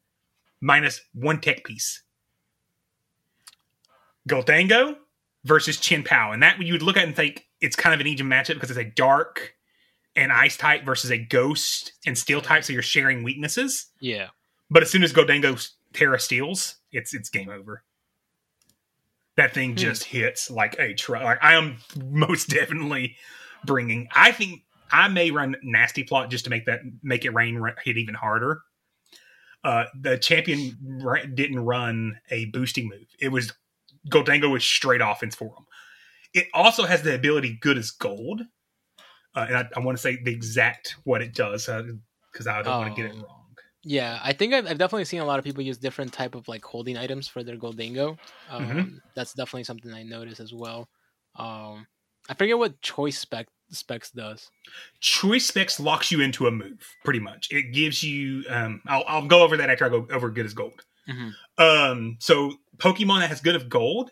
minus 0.66 1.00
one 1.14 1.40
tech 1.40 1.62
piece. 1.64 2.02
Gholdengo 4.28 4.96
versus 5.44 5.78
Chien-Pao. 5.78 6.32
And 6.32 6.42
that 6.42 6.60
you 6.60 6.72
would 6.72 6.82
look 6.82 6.96
at 6.96 7.04
and 7.04 7.14
think 7.14 7.46
it's 7.60 7.76
kind 7.76 7.94
of 7.94 8.00
an 8.00 8.06
even 8.06 8.26
matchup 8.26 8.54
because 8.54 8.70
it's 8.70 8.78
a 8.78 8.84
dark 8.84 9.54
and 10.16 10.32
ice 10.32 10.56
type 10.56 10.84
versus 10.84 11.10
a 11.12 11.18
ghost 11.18 11.92
and 12.06 12.16
steel 12.18 12.40
type, 12.40 12.64
so 12.64 12.72
you're 12.72 12.82
sharing 12.82 13.22
weaknesses. 13.22 13.86
Yeah. 14.00 14.28
But 14.70 14.82
as 14.82 14.90
soon 14.90 15.02
as 15.04 15.12
Gholdengo 15.12 15.64
Tera 15.92 16.18
steals, 16.18 16.76
it's 16.90 17.14
it's 17.14 17.28
game 17.28 17.48
over. 17.50 17.84
That 19.36 19.52
thing 19.54 19.70
Hmm. 19.72 19.76
just 19.76 20.04
hits 20.04 20.50
like 20.50 20.74
a 20.78 20.94
truck. 20.94 21.22
Like 21.22 21.38
I 21.44 21.54
am 21.54 21.76
most 22.10 22.48
definitely 22.50 23.16
bringing. 23.64 24.08
I 24.14 24.32
think 24.32 24.62
I 24.90 25.08
may 25.08 25.30
run 25.30 25.56
nasty 25.62 26.02
plot 26.02 26.30
just 26.30 26.44
to 26.44 26.50
make 26.50 26.64
that 26.66 26.80
make 27.02 27.24
it 27.24 27.30
rain 27.34 27.62
hit 27.84 27.98
even 27.98 28.14
harder. 28.14 28.62
Uh, 29.66 29.84
the 30.00 30.16
champion 30.16 30.76
ra- 31.02 31.24
didn't 31.34 31.58
run 31.58 32.20
a 32.30 32.44
boosting 32.46 32.88
move. 32.88 33.08
It 33.18 33.28
was 33.30 33.52
Gholdengo 34.08 34.48
was 34.52 34.64
straight 34.64 35.00
offense 35.00 35.34
for 35.34 35.46
him. 35.46 35.66
It 36.34 36.46
also 36.54 36.84
has 36.84 37.02
the 37.02 37.14
ability 37.16 37.58
good 37.60 37.76
as 37.76 37.90
gold, 37.90 38.42
uh, 39.34 39.46
and 39.48 39.56
I, 39.56 39.68
I 39.76 39.80
want 39.80 39.98
to 39.98 40.02
say 40.02 40.18
the 40.22 40.30
exact 40.32 40.94
what 41.02 41.20
it 41.20 41.34
does 41.34 41.66
because 42.32 42.46
I 42.46 42.62
don't 42.62 42.80
want 42.80 42.94
to 42.94 43.02
get 43.02 43.10
it 43.10 43.16
Oh. 43.18 43.22
wrong. 43.26 43.42
Yeah, 43.82 44.18
I 44.22 44.32
think 44.32 44.52
I've, 44.54 44.66
I've 44.66 44.78
definitely 44.78 45.04
seen 45.04 45.20
a 45.20 45.24
lot 45.24 45.38
of 45.38 45.44
people 45.44 45.62
use 45.62 45.78
different 45.78 46.12
type 46.12 46.34
of 46.34 46.46
like 46.48 46.64
holding 46.64 46.96
items 46.96 47.26
for 47.28 47.42
their 47.44 47.56
Gholdengo. 47.56 48.18
Um, 48.50 48.66
Mhm. 48.68 48.98
That's 49.14 49.32
definitely 49.32 49.64
something 49.64 49.92
I 49.92 50.02
noticed 50.02 50.40
as 50.40 50.52
well. 50.52 50.88
Um, 51.36 51.86
I 52.28 52.34
forget 52.34 52.58
what 52.58 52.80
choice 52.82 53.18
spec 53.18 53.46
specs 53.70 54.10
does. 54.10 54.50
choice 55.00 55.46
specs 55.46 55.78
locks 55.80 56.10
you 56.12 56.20
into 56.20 56.46
a 56.46 56.50
move 56.50 56.80
pretty 57.04 57.18
much 57.20 57.48
it 57.50 57.72
gives 57.72 58.02
you 58.02 58.44
um 58.48 58.80
i'll, 58.86 59.04
I'll 59.08 59.26
go 59.26 59.42
over 59.42 59.56
that 59.56 59.70
after 59.70 59.84
i 59.84 59.88
go 59.88 60.06
over 60.10 60.30
good 60.30 60.46
as 60.46 60.54
gold 60.54 60.84
Mhm. 61.08 61.32
um 61.58 62.16
so 62.20 62.52
pokemon 62.78 63.20
that 63.20 63.28
has 63.28 63.40
good 63.40 63.56
of 63.56 63.68
gold 63.68 64.10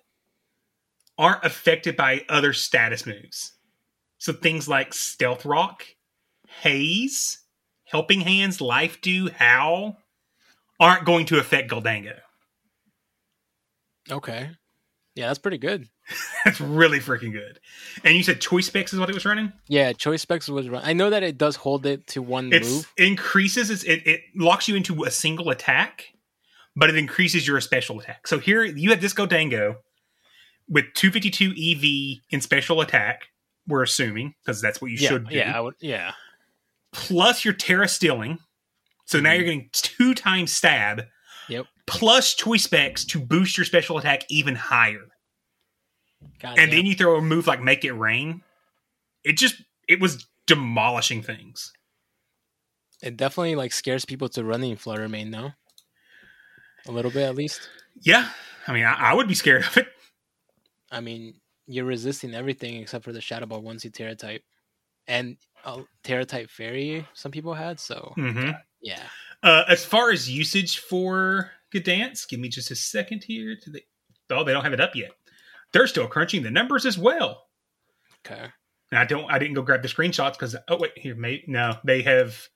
aren't 1.19 1.45
affected 1.45 1.97
by 1.97 2.25
other 2.29 2.53
status 2.53 3.07
moves 3.07 3.53
so 4.19 4.33
things 4.33 4.69
like 4.69 4.93
stealth 4.95 5.45
rock 5.45 5.85
haze 6.61 7.39
helping 7.85 8.21
hands 8.21 8.61
life 8.61 9.01
dew 9.01 9.31
howl 9.31 9.99
aren't 10.81 11.05
going 11.05 11.27
to 11.27 11.39
affect 11.39 11.71
Gholdengo 11.71 12.19
Okay. 14.11 14.51
Yeah, 15.15 15.29
that's 15.29 15.39
pretty 15.39 15.57
good. 15.59 15.89
that's 16.45 16.61
really 16.61 16.99
freaking 16.99 17.33
good 17.33 17.59
and 18.05 18.15
you 18.15 18.23
said 18.23 18.41
choice 18.41 18.67
specs 18.67 18.93
is 18.93 18.99
what 18.99 19.09
it 19.09 19.15
was 19.15 19.25
running 19.25 19.53
Yeah, 19.69 19.93
choice 19.93 20.23
specs 20.23 20.49
was 20.49 20.69
run. 20.69 20.83
I 20.85 20.93
know 20.93 21.11
that 21.11 21.23
it 21.23 21.39
does 21.39 21.57
hold 21.57 21.87
it 21.87 22.07
to 22.09 22.23
one 22.23 22.53
It's 22.53 22.71
move. 22.71 22.93
increases 22.97 23.71
it's, 23.71 23.83
it 23.85 24.07
it 24.07 24.21
locks 24.37 24.69
you 24.69 24.77
into 24.77 25.05
a 25.05 25.11
single 25.11 25.51
attack, 25.51 26.07
but 26.77 26.91
it 26.91 26.97
increases 26.97 27.47
your 27.47 27.61
special 27.61 28.01
attack. 28.01 28.27
So 28.27 28.39
here 28.39 28.65
you 28.65 28.91
have 28.91 29.01
Disco 29.01 29.27
Dango 29.27 29.77
with 30.69 30.87
252 30.95 31.51
EV 31.51 32.23
in 32.31 32.41
special 32.41 32.81
attack. 32.81 33.29
We're 33.67 33.83
assuming 33.83 34.35
because 34.45 34.61
that's 34.61 34.81
what 34.81 34.91
you 34.91 34.99
yeah, 35.01 35.09
should 35.09 35.29
do. 35.29 35.35
yeah, 35.35 35.61
would, 35.61 35.75
yeah. 35.81 36.13
Plus 36.93 37.45
your 37.45 37.55
Tera 37.55 37.89
Stealing. 37.89 38.39
So 39.07 39.21
now 39.21 39.33
you're 39.33 39.43
mm-hmm. 39.43 39.47
getting 39.47 39.71
two 39.73 40.15
times 40.15 40.53
stab. 40.53 41.05
Yep. 41.49 41.67
Plus 41.87 42.35
choice 42.35 42.65
specs 42.65 43.05
to 43.07 43.21
boost 43.21 43.59
your 43.59 43.65
special 43.65 43.99
attack 43.99 44.25
even 44.31 44.55
higher. 44.55 45.09
God, 46.45 46.59
and 46.59 46.73
then 46.73 46.87
you 46.87 46.95
throw 46.95 47.17
a 47.17 47.23
move 47.23 47.47
like 47.47 47.63
Make 47.63 47.85
It 47.85 47.93
Rain. 47.93 48.43
It 49.25 49.37
just 49.37 49.57
it 49.89 50.01
was 50.01 50.27
demolishing 50.47 51.23
things. 51.23 51.73
it 53.03 53.17
definitely 53.17 53.55
like 53.57 53.73
scares 53.73 54.05
people 54.05 54.29
to 54.31 54.45
running 54.45 54.77
Flutter 54.77 55.09
Mane 55.09 55.31
though. 55.31 55.53
A 56.87 56.93
little 56.93 57.11
bit 57.11 57.23
at 57.23 57.35
least. 57.35 57.69
Yeah. 58.03 58.29
I 58.67 58.73
mean, 58.73 58.85
I, 58.85 58.95
I 58.95 59.15
would 59.15 59.29
be 59.29 59.35
scared 59.35 59.65
of 59.65 59.77
it. 59.77 59.89
I 60.91 61.01
mean, 61.01 61.35
you're 61.67 61.85
resisting 61.87 62.35
everything 62.35 62.77
except 62.77 63.05
for 63.05 63.13
the 63.13 63.21
Shadow 63.21 63.47
Ball 63.47 63.63
once 63.63 63.85
you 63.85 63.91
Tera 63.91 64.15
type, 64.15 64.43
and 65.09 65.37
uh, 65.65 65.83
Tera 66.03 66.25
type 66.27 66.51
Fairy. 66.51 67.07
Some 67.15 67.33
people 67.33 67.55
had 67.55 67.81
so 67.81 68.13
hmm 68.17 68.51
yeah. 68.83 69.03
Uh, 69.43 69.65
as 69.69 69.85
far 69.85 70.11
as 70.11 70.31
usage 70.31 70.79
for 70.79 71.51
Good 71.71 71.85
Dance, 71.85 72.27
give 72.27 72.41
me 72.41 72.49
just 72.49 72.71
a 72.71 72.77
second 72.77 73.25
here. 73.25 73.57
To 73.63 73.71
the, 73.71 73.83
oh, 74.31 74.45
they 74.45 74.53
don't 74.53 74.65
have 74.65 74.73
it 74.75 74.81
up 74.81 74.95
yet. 74.95 75.13
They're 75.75 75.87
still 75.87 76.07
crunching 76.07 76.43
the 76.43 76.51
numbers 76.51 76.87
as 76.87 76.97
well. 76.97 77.43
Okay. 78.25 78.47
And 78.91 78.99
I 78.99 79.05
don't. 79.05 79.31
I 79.31 79.39
didn't 79.39 79.55
go 79.55 79.63
grab 79.63 79.83
the 79.83 79.89
screenshots 79.89 80.33
because 80.33 80.57
oh 80.69 80.79
wait 80.79 80.93
here, 80.97 81.15
mate. 81.15 81.45
No, 81.49 81.77
they 81.85 82.01
have 82.03 82.49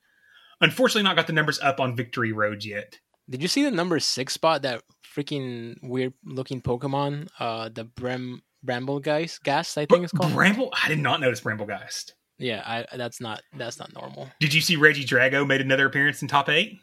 unfortunately 0.61 1.03
not 1.03 1.15
got 1.15 1.27
the 1.27 1.33
numbers 1.33 1.59
up 1.59 1.79
on 1.79 1.95
Victory 1.95 2.31
Road 2.31 2.63
yet. 2.65 2.97
Did 3.29 3.41
you 3.43 3.47
see 3.47 3.63
the 3.63 3.71
number 3.71 3.99
six 3.99 4.33
spot? 4.33 4.63
That 4.63 4.81
freaking 5.15 5.75
weird 5.83 6.13
looking 6.25 6.61
Pokemon. 6.61 7.27
Uh, 7.39 7.69
the 7.71 7.85
Brem 7.85 8.39
Bramble 8.63 8.99
guys 8.99 9.37
gas. 9.43 9.77
I 9.77 9.85
think 9.85 10.03
it's 10.03 10.13
called. 10.13 10.33
Bramble. 10.33 10.73
I 10.83 10.87
did 10.87 10.99
not 10.99 11.19
notice 11.21 11.41
Brambleghast. 11.41 12.13
yeah, 12.37 12.63
I 12.65 12.97
that's 12.97 13.19
not 13.19 13.41
that's 13.57 13.77
not 13.79 13.93
normal. 13.93 14.29
Did 14.39 14.53
you 14.53 14.61
see 14.61 14.77
Regidrago 14.77 15.45
made 15.45 15.61
another 15.61 15.87
appearance 15.87 16.21
in 16.21 16.27
top 16.27 16.47
eight? 16.49 16.79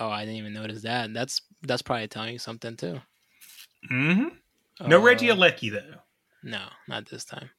Oh, 0.00 0.08
I 0.08 0.24
didn't 0.24 0.36
even 0.36 0.54
notice 0.54 0.82
that. 0.82 1.14
That's 1.14 1.40
that's 1.62 1.82
probably 1.82 2.08
telling 2.08 2.32
you 2.32 2.38
something 2.38 2.76
too. 2.76 3.00
Mm-hmm. 3.90 4.28
No 4.86 4.98
Uh, 5.00 5.04
Regieleki 5.04 5.72
though. 5.72 5.98
No, 6.42 6.62
not 6.86 7.08
this 7.08 7.24
time. 7.24 7.50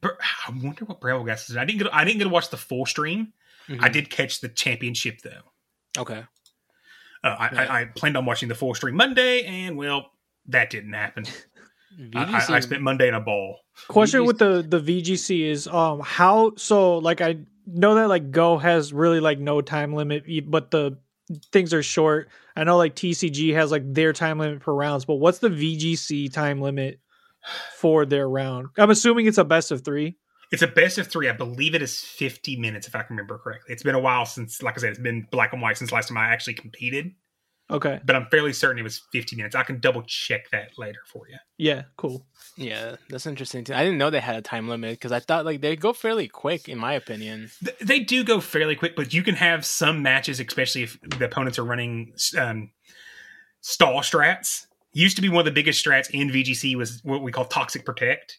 But 0.00 0.16
I 0.20 0.50
wonder 0.50 0.84
what 0.84 1.00
Brambleghast 1.00 1.50
is. 1.50 1.56
I 1.56 1.64
didn't 1.64 1.80
get. 1.82 1.94
I 1.94 2.04
didn't 2.04 2.18
get 2.18 2.24
to 2.24 2.30
watch 2.30 2.50
the 2.50 2.56
full 2.56 2.86
stream. 2.86 3.32
I 3.68 3.72
Mhm. 3.88 3.92
did 3.92 4.10
catch 4.10 4.40
the 4.40 4.48
championship 4.48 5.20
though. 5.22 5.42
Okay. 6.00 6.24
Uh, 7.22 7.28
I, 7.38 7.48
I, 7.48 7.80
I 7.80 7.84
planned 7.84 8.16
on 8.16 8.24
watching 8.24 8.48
the 8.48 8.54
full 8.54 8.74
stream 8.74 8.94
Monday, 8.96 9.44
and 9.44 9.76
well, 9.76 10.10
that 10.46 10.70
didn't 10.70 10.92
happen. 10.94 11.24
I, 12.16 12.44
I, 12.48 12.54
I 12.56 12.60
spent 12.60 12.80
Monday 12.82 13.08
in 13.08 13.14
a 13.14 13.20
ball. 13.20 13.58
Question 13.88 14.22
VGC 14.22 14.26
with 14.26 14.38
the 14.38 14.62
the 14.66 14.80
VGC 14.80 15.42
is 15.50 15.66
um 15.66 16.00
how 16.00 16.52
so 16.56 16.98
like 16.98 17.20
I 17.20 17.40
know 17.66 17.94
that 17.96 18.08
like 18.08 18.30
Go 18.30 18.56
has 18.58 18.92
really 18.92 19.20
like 19.20 19.38
no 19.38 19.60
time 19.60 19.92
limit, 19.92 20.24
but 20.50 20.70
the 20.70 20.98
things 21.52 21.72
are 21.74 21.82
short. 21.82 22.28
I 22.56 22.64
know 22.64 22.76
like 22.76 22.94
TCG 22.94 23.54
has 23.54 23.70
like 23.70 23.82
their 23.92 24.12
time 24.12 24.38
limit 24.38 24.60
per 24.60 24.72
rounds, 24.72 25.04
but 25.04 25.16
what's 25.16 25.38
the 25.38 25.48
VGC 25.48 26.32
time 26.32 26.60
limit 26.60 27.00
for 27.76 28.04
their 28.04 28.28
round? 28.28 28.68
I'm 28.76 28.90
assuming 28.90 29.26
it's 29.26 29.38
a 29.38 29.44
best 29.44 29.70
of 29.70 29.84
three. 29.84 30.16
It's 30.52 30.62
a 30.62 30.66
best 30.66 30.98
of 30.98 31.06
three. 31.06 31.28
I 31.28 31.32
believe 31.32 31.74
it 31.74 31.82
is 31.82 32.00
50 32.00 32.56
minutes, 32.56 32.88
if 32.88 32.96
I 32.96 33.02
can 33.02 33.16
remember 33.16 33.38
correctly. 33.38 33.72
It's 33.72 33.84
been 33.84 33.94
a 33.94 34.00
while 34.00 34.26
since, 34.26 34.62
like 34.62 34.76
I 34.76 34.80
said, 34.80 34.90
it's 34.90 34.98
been 34.98 35.26
black 35.30 35.52
and 35.52 35.62
white 35.62 35.78
since 35.78 35.92
last 35.92 36.08
time 36.08 36.18
I 36.18 36.26
actually 36.26 36.54
competed, 36.54 37.12
Okay, 37.70 38.00
but 38.04 38.16
I'm 38.16 38.26
fairly 38.30 38.52
certain 38.52 38.78
it 38.78 38.82
was 38.82 39.02
50 39.12 39.36
minutes. 39.36 39.54
I 39.54 39.62
can 39.62 39.78
double 39.80 40.02
check 40.02 40.50
that 40.50 40.70
later 40.76 40.98
for 41.06 41.28
you. 41.28 41.36
yeah, 41.56 41.82
cool. 41.96 42.26
Yeah, 42.56 42.96
that's 43.08 43.26
interesting 43.26 43.64
too. 43.64 43.74
I 43.74 43.84
didn't 43.84 43.98
know 43.98 44.10
they 44.10 44.20
had 44.20 44.36
a 44.36 44.42
time 44.42 44.68
limit 44.68 44.92
because 44.98 45.12
I 45.12 45.20
thought 45.20 45.44
like 45.44 45.60
they 45.60 45.76
go 45.76 45.92
fairly 45.92 46.26
quick, 46.28 46.68
in 46.68 46.78
my 46.78 46.92
opinion. 46.94 47.50
Th- 47.64 47.78
They 47.78 48.00
do 48.00 48.24
go 48.24 48.40
fairly 48.40 48.74
quick, 48.74 48.96
but 48.96 49.14
you 49.14 49.22
can 49.22 49.36
have 49.36 49.64
some 49.64 50.02
matches, 50.02 50.40
especially 50.40 50.82
if 50.82 50.98
the 51.18 51.24
opponents 51.24 51.58
are 51.58 51.64
running 51.64 52.12
um, 52.38 52.70
stall 53.60 54.00
strats. 54.00 54.66
Used 54.92 55.14
to 55.16 55.22
be 55.22 55.28
one 55.28 55.38
of 55.40 55.44
the 55.44 55.52
biggest 55.52 55.84
strats 55.84 56.10
in 56.10 56.28
VGC 56.30 56.74
was 56.76 57.00
what 57.04 57.22
we 57.22 57.30
call 57.30 57.44
Toxic 57.44 57.84
Protect. 57.86 58.38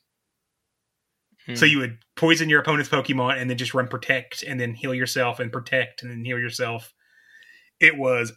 So 1.56 1.66
Hmm. 1.66 1.72
you 1.72 1.80
would 1.80 1.98
poison 2.16 2.50
your 2.50 2.60
opponent's 2.62 2.90
Pokemon 2.90 3.40
and 3.42 3.50
then 3.50 3.58
just 3.58 3.74
run 3.74 3.88
protect 3.88 4.44
and 4.44 4.60
then 4.60 4.74
heal 4.76 4.94
yourself 4.94 5.40
and 5.40 5.52
protect 5.52 6.04
and 6.04 6.12
then 6.12 6.24
heal 6.24 6.38
yourself. 6.38 6.94
It 7.80 7.98
was 7.98 8.32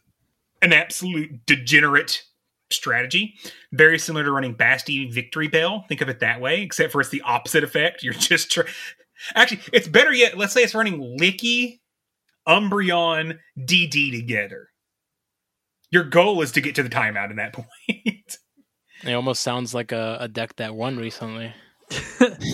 an 0.65 0.73
absolute 0.73 1.45
degenerate 1.47 2.23
strategy. 2.71 3.35
Very 3.73 3.99
similar 3.99 4.25
to 4.25 4.33
running 4.33 4.55
Basti 4.55 5.11
Victory 5.11 5.47
Bell. 5.47 5.85
Think 5.89 6.01
of 6.01 6.09
it 6.09 6.21
that 6.21 6.41
way, 6.41 6.63
except 6.63 6.91
for 6.91 7.01
it's 7.03 7.11
the 7.11 7.23
opposite 7.23 7.63
effect. 7.63 8.03
You're 8.03 8.15
just 8.15 8.59
actually 9.35 9.61
it's 9.73 9.87
better 9.87 10.13
yet. 10.13 10.39
Let's 10.39 10.55
say 10.55 10.63
it's 10.63 10.75
running 10.75 11.19
Licky, 11.21 11.81
Umbreon, 12.49 13.39
DD 13.59 14.11
together. 14.11 14.71
Your 15.91 16.05
goal 16.05 16.41
is 16.41 16.51
to 16.53 16.61
get 16.61 16.75
to 16.77 16.83
the 16.83 16.89
timeout 16.89 17.31
in 17.31 17.37
that 17.37 17.53
point. 17.89 18.39
It 19.05 19.13
almost 19.13 19.43
sounds 19.43 19.75
like 19.75 19.93
a, 19.93 20.17
a 20.21 20.29
deck 20.29 20.57
that 20.57 20.75
won 20.75 20.97
recently. 20.97 21.53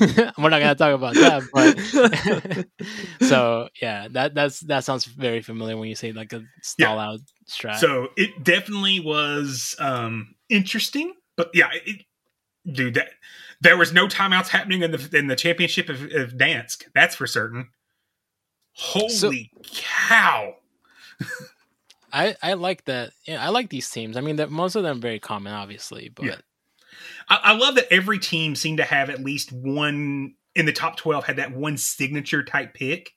We're 0.38 0.48
not 0.50 0.60
gonna 0.60 0.74
talk 0.74 0.94
about 0.94 1.14
that, 1.14 1.42
but 1.52 2.66
so 3.26 3.68
yeah, 3.80 4.08
that 4.12 4.34
that's 4.34 4.60
that 4.60 4.84
sounds 4.84 5.04
very 5.04 5.42
familiar 5.42 5.76
when 5.76 5.88
you 5.88 5.94
say 5.94 6.12
like 6.12 6.32
a 6.32 6.42
stall 6.62 6.96
Yeah. 6.96 7.02
out 7.10 7.20
strat. 7.48 7.76
So 7.76 8.08
it 8.16 8.42
definitely 8.42 9.00
was 9.00 9.74
um 9.78 10.34
interesting, 10.48 11.12
but 11.36 11.50
yeah, 11.54 11.68
it, 11.84 12.02
dude, 12.70 12.94
that 12.94 13.10
there 13.60 13.76
was 13.76 13.92
no 13.92 14.06
timeouts 14.08 14.48
happening 14.48 14.82
in 14.82 14.90
the 14.92 15.10
in 15.12 15.26
the 15.26 15.36
championship 15.36 15.88
of, 15.88 16.02
of 16.02 16.32
Gdańsk. 16.32 16.84
That's 16.94 17.14
for 17.14 17.26
certain. 17.26 17.68
Holy 18.72 19.50
cow! 19.74 20.54
I 22.12 22.36
I 22.42 22.54
like 22.54 22.84
that. 22.86 23.10
Yeah, 23.26 23.44
I 23.44 23.50
like 23.50 23.68
these 23.70 23.88
teams. 23.90 24.16
I 24.16 24.20
mean, 24.20 24.36
that 24.36 24.50
most 24.50 24.74
of 24.74 24.82
them 24.82 24.96
are 24.98 25.00
very 25.00 25.18
common, 25.18 25.52
obviously, 25.52 26.08
but 26.08 26.24
Yeah. 26.26 26.36
I, 27.30 27.40
I 27.44 27.52
love 27.56 27.76
that 27.76 27.86
every 27.90 28.18
team 28.18 28.54
seemed 28.54 28.78
to 28.78 28.84
have 28.84 29.08
at 29.08 29.20
least 29.20 29.52
one 29.52 30.34
in 30.54 30.66
the 30.66 30.72
top 30.72 30.96
twelve 30.96 31.24
had 31.24 31.36
that 31.36 31.52
one 31.52 31.76
signature 31.78 32.42
type 32.42 32.74
pick. 32.74 33.10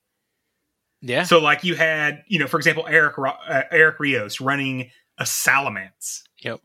yeah, 1.02 1.24
So 1.24 1.40
like 1.40 1.64
you 1.64 1.76
had, 1.76 2.24
you 2.28 2.40
know, 2.40 2.48
for 2.48 2.58
example, 2.58 2.86
Eric 2.88 3.16
uh, 3.18 3.64
Eric 3.72 4.00
Rios 4.00 4.40
running 4.40 4.92
a 5.18 5.24
Salamence, 5.24 6.22
yep. 6.44 6.60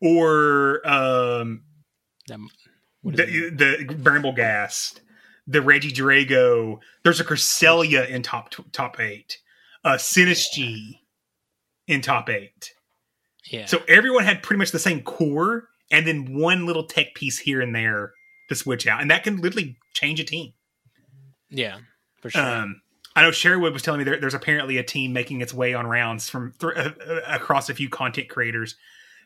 or 0.00 0.86
um, 0.88 1.62
That, 2.28 2.38
what 3.02 3.18
is 3.18 3.50
the 3.50 3.84
the 3.86 3.94
Brambleghast, 3.94 5.00
the 5.46 5.60
Regidrago. 5.60 6.78
There's 7.02 7.20
a 7.20 7.24
Cresselia 7.24 8.08
in 8.08 8.22
top 8.22 8.50
tw- 8.50 8.72
top 8.72 9.00
eight, 9.00 9.38
uh, 9.84 9.94
Synergy 9.94 10.98
in 11.86 12.00
top 12.00 12.28
eight. 12.30 12.72
yeah. 13.50 13.66
So 13.66 13.82
everyone 13.88 14.24
had 14.24 14.42
pretty 14.42 14.58
much 14.58 14.70
the 14.70 14.78
same 14.78 15.02
core, 15.02 15.68
and 15.90 16.06
then 16.06 16.34
one 16.38 16.66
little 16.66 16.84
tech 16.84 17.14
piece 17.14 17.38
here 17.38 17.60
and 17.60 17.74
there 17.74 18.12
to 18.48 18.54
switch 18.54 18.86
out, 18.86 19.00
and 19.00 19.10
that 19.10 19.24
can 19.24 19.36
literally 19.40 19.76
change 19.94 20.20
a 20.20 20.24
team. 20.24 20.52
yeah, 21.50 21.78
for 22.20 22.30
sure. 22.30 22.42
Um, 22.42 22.80
I 23.16 23.22
know 23.22 23.30
Sherwood 23.30 23.72
was 23.72 23.82
telling 23.82 23.98
me 23.98 24.04
there, 24.04 24.18
there's 24.18 24.34
apparently 24.34 24.76
a 24.76 24.82
team 24.82 25.12
making 25.12 25.40
its 25.40 25.54
way 25.54 25.72
on 25.72 25.86
rounds 25.86 26.28
from 26.28 26.52
th- 26.58 26.72
uh, 26.76 26.90
uh, 27.06 27.20
across 27.28 27.70
a 27.70 27.74
few 27.74 27.88
content 27.88 28.28
creators. 28.28 28.74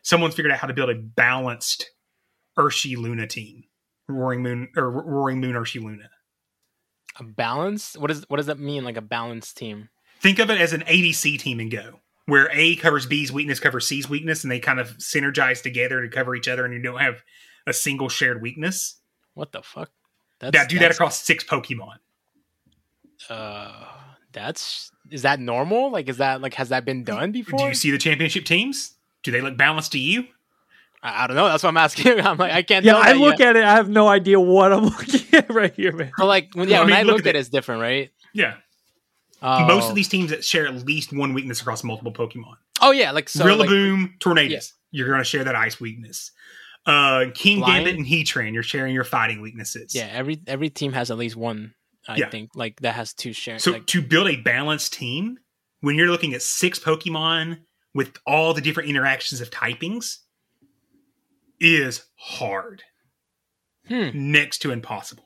Someone's 0.03 0.35
figured 0.35 0.51
out 0.51 0.59
how 0.59 0.67
to 0.67 0.73
build 0.73 0.89
a 0.91 0.95
balanced 0.95 1.89
Ursaluna 2.57 3.27
team, 3.27 3.63
Roaring 4.07 4.43
Moon 4.43 4.69
or 4.75 4.89
Roaring 4.89 5.39
Moon 5.39 5.53
Ursaluna. 5.55 6.07
a 7.19 7.23
balance. 7.23 7.97
What 7.97 8.07
does 8.07 8.25
what 8.29 8.37
does 8.37 8.45
that 8.45 8.59
mean? 8.59 8.83
Like 8.83 8.97
a 8.97 9.01
balanced 9.01 9.57
team? 9.57 9.89
Think 10.21 10.39
of 10.39 10.49
it 10.49 10.59
as 10.61 10.73
an 10.73 10.81
ADC 10.81 11.39
team 11.39 11.59
and 11.59 11.71
Go, 11.71 11.99
where 12.29 12.49
A 12.53 12.75
covers 12.77 13.05
B's 13.05 13.31
weakness, 13.31 13.59
covers 13.59 13.87
C's 13.87 14.09
weakness, 14.09 14.43
and 14.43 14.51
they 14.51 14.59
kind 14.59 14.79
of 14.79 14.97
synergize 14.97 15.61
together 15.61 16.01
to 16.01 16.07
cover 16.09 16.35
each 16.35 16.47
other, 16.47 16.65
and 16.65 16.73
you 16.73 16.81
don't 16.81 16.99
have 16.99 17.21
a 17.67 17.73
single 17.73 18.09
shared 18.09 18.41
weakness. 18.41 18.95
What 19.33 19.51
the 19.51 19.61
fuck? 19.61 19.89
That's, 20.39 20.55
Yeah, 20.55 20.65
do 20.67 20.79
that 20.79 20.91
across 20.91 21.19
six 21.21 21.43
Pokemon. 21.43 21.95
Uh, 23.29 23.85
that's 24.31 24.91
is 25.11 25.23
that 25.23 25.39
normal? 25.39 25.91
Like, 25.91 26.07
is 26.07 26.17
that 26.17 26.41
like 26.41 26.53
has 26.55 26.69
that 26.69 26.85
been 26.85 27.03
done 27.03 27.31
before? 27.31 27.59
Do 27.59 27.65
you 27.65 27.73
see 27.73 27.91
the 27.91 27.97
championship 27.97 28.45
teams? 28.45 28.95
Do 29.23 29.31
they 29.31 29.41
look 29.41 29.57
balanced 29.57 29.91
to 29.93 29.99
you? 29.99 30.25
I, 31.03 31.23
I 31.23 31.27
don't 31.27 31.35
know. 31.35 31.45
That's 31.47 31.63
what 31.63 31.69
I'm 31.69 31.77
asking. 31.77 32.19
I'm 32.25 32.37
like, 32.37 32.51
I 32.53 32.61
can't. 32.61 32.85
Yeah, 32.85 32.93
tell 32.93 33.01
I 33.01 33.13
that 33.13 33.17
look 33.19 33.39
yet. 33.39 33.49
at 33.49 33.55
it. 33.57 33.63
I 33.65 33.73
have 33.75 33.89
no 33.89 34.07
idea 34.07 34.39
what 34.39 34.71
I'm 34.71 34.83
looking 34.85 35.21
at 35.33 35.53
right 35.53 35.73
here, 35.73 35.91
man. 35.91 36.11
But 36.17 36.27
like, 36.27 36.49
when, 36.53 36.69
yeah, 36.69 36.75
Well, 36.77 36.81
I 36.81 36.85
when 36.85 36.89
mean, 36.91 36.99
I 36.99 37.03
look 37.03 37.15
looked 37.17 37.27
at 37.27 37.31
at 37.31 37.35
it, 37.35 37.39
it. 37.39 37.41
it's 37.41 37.49
different, 37.49 37.81
right? 37.81 38.11
Yeah. 38.33 38.55
Oh. 39.41 39.65
Most 39.65 39.89
of 39.89 39.95
these 39.95 40.07
teams 40.09 40.31
that 40.31 40.43
share 40.43 40.67
at 40.67 40.85
least 40.85 41.13
one 41.13 41.33
weakness 41.33 41.61
across 41.61 41.83
multiple 41.83 42.11
Pokemon. 42.11 42.55
Oh 42.81 42.91
yeah, 42.91 43.11
like 43.11 43.29
so. 43.29 43.45
like- 43.45 43.69
Rillaboom, 43.69 44.19
Tornadus, 44.19 44.73
you're 44.91 45.07
going 45.07 45.19
to 45.19 45.23
share 45.23 45.43
that 45.45 45.55
ice 45.55 45.79
weakness. 45.79 46.31
Uh, 46.85 47.25
King 47.33 47.59
Flying? 47.59 47.83
Gambit 47.85 47.97
and 47.97 48.05
Heatran, 48.05 48.53
you're 48.53 48.63
sharing 48.63 48.93
your 48.93 49.03
fighting 49.03 49.41
weaknesses. 49.41 49.93
yeah, 49.95 50.09
every 50.11 50.41
every 50.47 50.69
team 50.69 50.93
has 50.93 51.11
at 51.11 51.17
least 51.17 51.35
one. 51.35 51.73
I 52.07 52.17
Yeah. 52.17 52.29
think 52.29 52.51
like 52.55 52.79
that 52.81 52.95
has 52.95 53.13
two 53.13 53.33
sharing. 53.33 53.59
So 53.59 53.71
like, 53.71 53.85
to 53.87 54.01
build 54.01 54.27
a 54.29 54.37
balanced 54.37 54.93
team, 54.93 55.37
when 55.81 55.95
you're 55.95 56.07
looking 56.07 56.33
at 56.33 56.41
six 56.41 56.79
Pokemon 56.79 57.59
with 57.93 58.17
all 58.25 58.53
the 58.53 58.61
different 58.61 58.89
interactions 58.89 59.41
of 59.41 59.51
typings, 59.51 60.17
is 61.59 62.05
hard, 62.15 62.83
hmm, 63.87 64.09
next 64.13 64.59
to 64.59 64.71
impossible. 64.71 65.25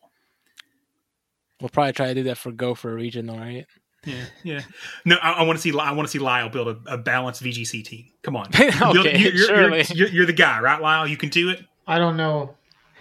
we'll 1.61 1.69
probably 1.69 1.93
try 1.93 2.07
to 2.07 2.13
do 2.15 2.23
that 2.23 2.37
for 2.37 2.51
Go 2.51 2.75
for 2.75 2.91
a 2.91 2.95
regional, 2.95 3.37
right? 3.37 3.65
Yeah, 4.05 4.25
yeah. 4.43 4.61
No, 5.05 5.15
I, 5.21 5.31
I 5.33 5.43
want 5.43 5.57
to 5.57 5.61
see. 5.61 5.77
I 5.77 5.91
want 5.93 6.07
to 6.07 6.11
see 6.11 6.19
Lyle 6.19 6.49
build 6.49 6.67
a, 6.67 6.93
a 6.93 6.97
balanced 6.97 7.41
VGC 7.43 7.83
team. 7.85 8.05
Come 8.21 8.35
on, 8.35 8.47
Okay, 8.55 8.69
Build- 8.79 8.95
you're, 8.95 9.13
you're- 9.15 9.37
surely. 9.37 9.85
you're, 9.93 10.09
you're 10.09 10.25
the 10.25 10.33
guy, 10.33 10.59
right, 10.59 10.81
Lyle? 10.81 11.07
You 11.07 11.17
can 11.17 11.29
do 11.29 11.49
it. 11.49 11.61
I 11.87 11.99
don't 11.99 12.17
know. 12.17 12.55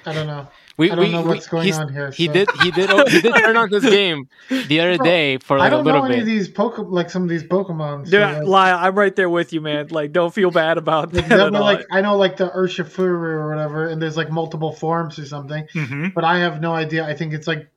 I 0.07 0.13
don't 0.13 0.27
know. 0.27 0.49
We, 0.79 0.91
I 0.91 0.95
don't 0.95 1.05
we, 1.05 1.13
know 1.13 1.23
we- 1.23 1.29
what's 1.29 1.47
going 1.49 1.73
on 1.75 1.93
here, 1.93 2.11
He 2.11 2.27
so- 2.27 2.33
did. 2.33 2.49
He 2.63 2.71
did. 2.71 2.91
Oh, 2.91 3.05
he 3.07 3.21
did 3.21 3.35
turn 3.35 3.57
on 3.57 3.69
this 3.71 3.85
game 3.89 4.29
the 4.49 4.81
other 4.81 4.97
Bro, 4.97 5.05
day 5.05 5.39
for 5.39 5.59
like 5.59 5.69
a 5.69 5.71
don't 5.77 5.85
little 5.85 6.01
know 6.01 6.07
any 6.07 6.21
of 6.21 6.25
bit. 6.25 6.31
these 6.31 6.49
Poke 6.49 6.79
like 6.79 7.11
some 7.11 7.23
of 7.25 7.29
these 7.29 7.45
Pokemon. 7.45 8.07
so, 8.07 8.11
Dude, 8.13 8.21
like, 8.39 8.47
Lyle, 8.47 8.79
I'm 8.79 8.95
right 8.97 9.15
there 9.15 9.29
with 9.31 9.53
you, 9.53 9.61
man. 9.61 9.89
Like, 9.89 10.13
don't 10.13 10.33
feel 10.33 10.51
bad 10.51 10.79
about 10.79 11.13
like, 11.13 11.29
that. 11.29 11.37
that 11.37 11.47
at 11.49 11.53
were, 11.53 11.59
all. 11.59 11.65
like 11.65 11.87
I 11.93 12.01
know 12.01 12.17
like 12.17 12.37
the 12.37 12.49
Urshifu 12.49 13.01
or 13.01 13.49
whatever, 13.51 13.87
and 13.89 14.01
there's 14.01 14.17
like 14.17 14.31
multiple 14.31 14.73
forms 14.73 15.19
or 15.19 15.27
something, 15.27 15.67
Mm-hmm. 15.75 16.09
but 16.15 16.25
I 16.25 16.39
have 16.39 16.61
no 16.61 16.73
idea. 16.75 17.05
I 17.07 17.15
think 17.15 17.33
it's 17.35 17.47
like 17.47 17.69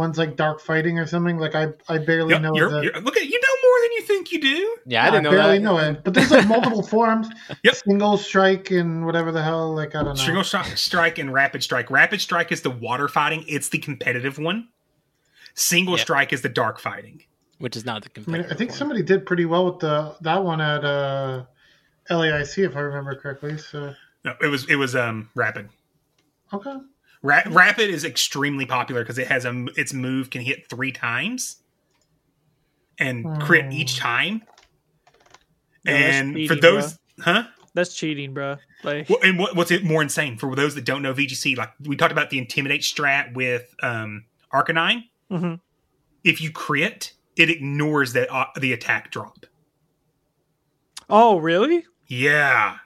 one's 0.00 0.18
like 0.18 0.34
dark 0.36 0.60
fighting 0.60 0.98
or 0.98 1.06
something. 1.06 1.38
Like 1.38 1.54
I 1.54 1.68
I 1.88 1.98
barely 1.98 2.32
Yep, 2.34 2.42
know 2.42 2.52
you're, 2.56 2.70
the. 2.70 2.82
you're, 2.82 3.00
look 3.00 3.16
at 3.16 3.24
you 3.24 3.40
know 3.40 3.68
more 3.68 3.80
than 3.82 3.92
you 3.92 4.02
think 4.02 4.32
you 4.32 4.40
do. 4.40 4.76
Yeah, 4.86 5.04
I 5.04 5.10
didn't 5.10 5.22
know 5.22 5.30
barely 5.30 5.58
that. 5.58 5.64
know 5.64 5.78
it, 5.78 6.02
but 6.04 6.14
there's 6.14 6.30
like 6.32 6.46
multiple 6.48 6.82
forms. 6.96 7.28
Yep. 7.62 7.74
Single 7.76 8.18
strike 8.18 8.70
and 8.72 9.06
whatever 9.06 9.30
the 9.30 9.42
hell. 9.42 9.72
Like 9.74 9.94
I 9.94 10.02
don't 10.02 10.16
know. 10.16 10.42
Single 10.42 10.44
strike 10.44 11.18
and 11.18 11.32
rapid 11.32 11.62
strike. 11.62 11.90
Rapid 11.90 12.20
strike 12.20 12.50
is 12.50 12.62
the 12.62 12.70
water 12.70 13.06
fighting. 13.08 13.44
It's 13.46 13.68
the 13.68 13.78
competitive 13.78 14.38
one. 14.38 14.68
Single 15.54 15.94
Yep. 15.94 16.00
strike 16.00 16.32
is 16.32 16.42
the 16.42 16.48
dark 16.48 16.80
fighting. 16.80 17.22
Which 17.58 17.76
is 17.76 17.84
not 17.84 18.02
the 18.02 18.10
I 18.26 18.30
mean. 18.30 18.46
I 18.50 18.54
think 18.54 18.70
one. 18.70 18.78
somebody 18.78 19.02
did 19.02 19.26
pretty 19.26 19.44
well 19.44 19.66
with 19.70 19.80
the 19.80 20.16
that 20.22 20.42
one 20.42 20.60
at 20.60 20.84
uh, 20.84 21.44
LAIC 22.10 22.64
if 22.64 22.74
I 22.76 22.80
remember 22.80 23.14
correctly. 23.14 23.58
So 23.58 23.94
No, 24.24 24.34
it 24.40 24.46
was 24.46 24.68
it 24.68 24.76
was 24.76 24.96
um 24.96 25.28
rapid. 25.34 25.68
okay. 26.52 26.76
Ra- 27.22 27.42
rapid 27.50 27.90
is 27.90 28.04
extremely 28.04 28.64
popular 28.66 29.02
because 29.02 29.18
it 29.18 29.28
has 29.28 29.44
a 29.44 29.66
its 29.76 29.92
move 29.92 30.30
can 30.30 30.40
hit 30.40 30.68
three 30.70 30.92
times 30.92 31.56
and 32.98 33.40
crit 33.40 33.72
each 33.72 33.98
time. 33.98 34.42
Yeah, 35.84 35.98
that's 35.98 36.16
and 36.16 36.32
for 36.32 36.54
cheating, 36.54 36.60
those, 36.60 36.98
huh? 37.20 37.44
That's 37.74 37.94
cheating, 37.94 38.34
bro. 38.34 38.56
Like, 38.82 39.08
Well, 39.08 39.18
and 39.22 39.38
what, 39.38 39.54
what's 39.54 39.70
it 39.70 39.84
more 39.84 40.02
insane 40.02 40.36
for 40.38 40.54
those 40.56 40.74
that 40.74 40.84
don't 40.84 41.02
know 41.02 41.12
VGC? 41.14 41.56
Like 41.56 41.70
we 41.84 41.96
talked 41.96 42.12
about 42.12 42.30
the 42.30 42.38
intimidate 42.38 42.82
strat 42.82 43.34
with 43.34 43.74
um 43.82 44.24
Arcanine. 44.52 45.04
mhm. 45.30 45.60
If 46.24 46.40
you 46.40 46.50
crit, 46.50 47.12
it 47.36 47.48
ignores 47.48 48.12
that 48.14 48.30
uh, 48.34 48.46
the 48.58 48.72
attack 48.72 49.10
drop. 49.10 49.46
oh, 51.08 51.38
really? 51.38 51.84
Yeah, 52.06 52.76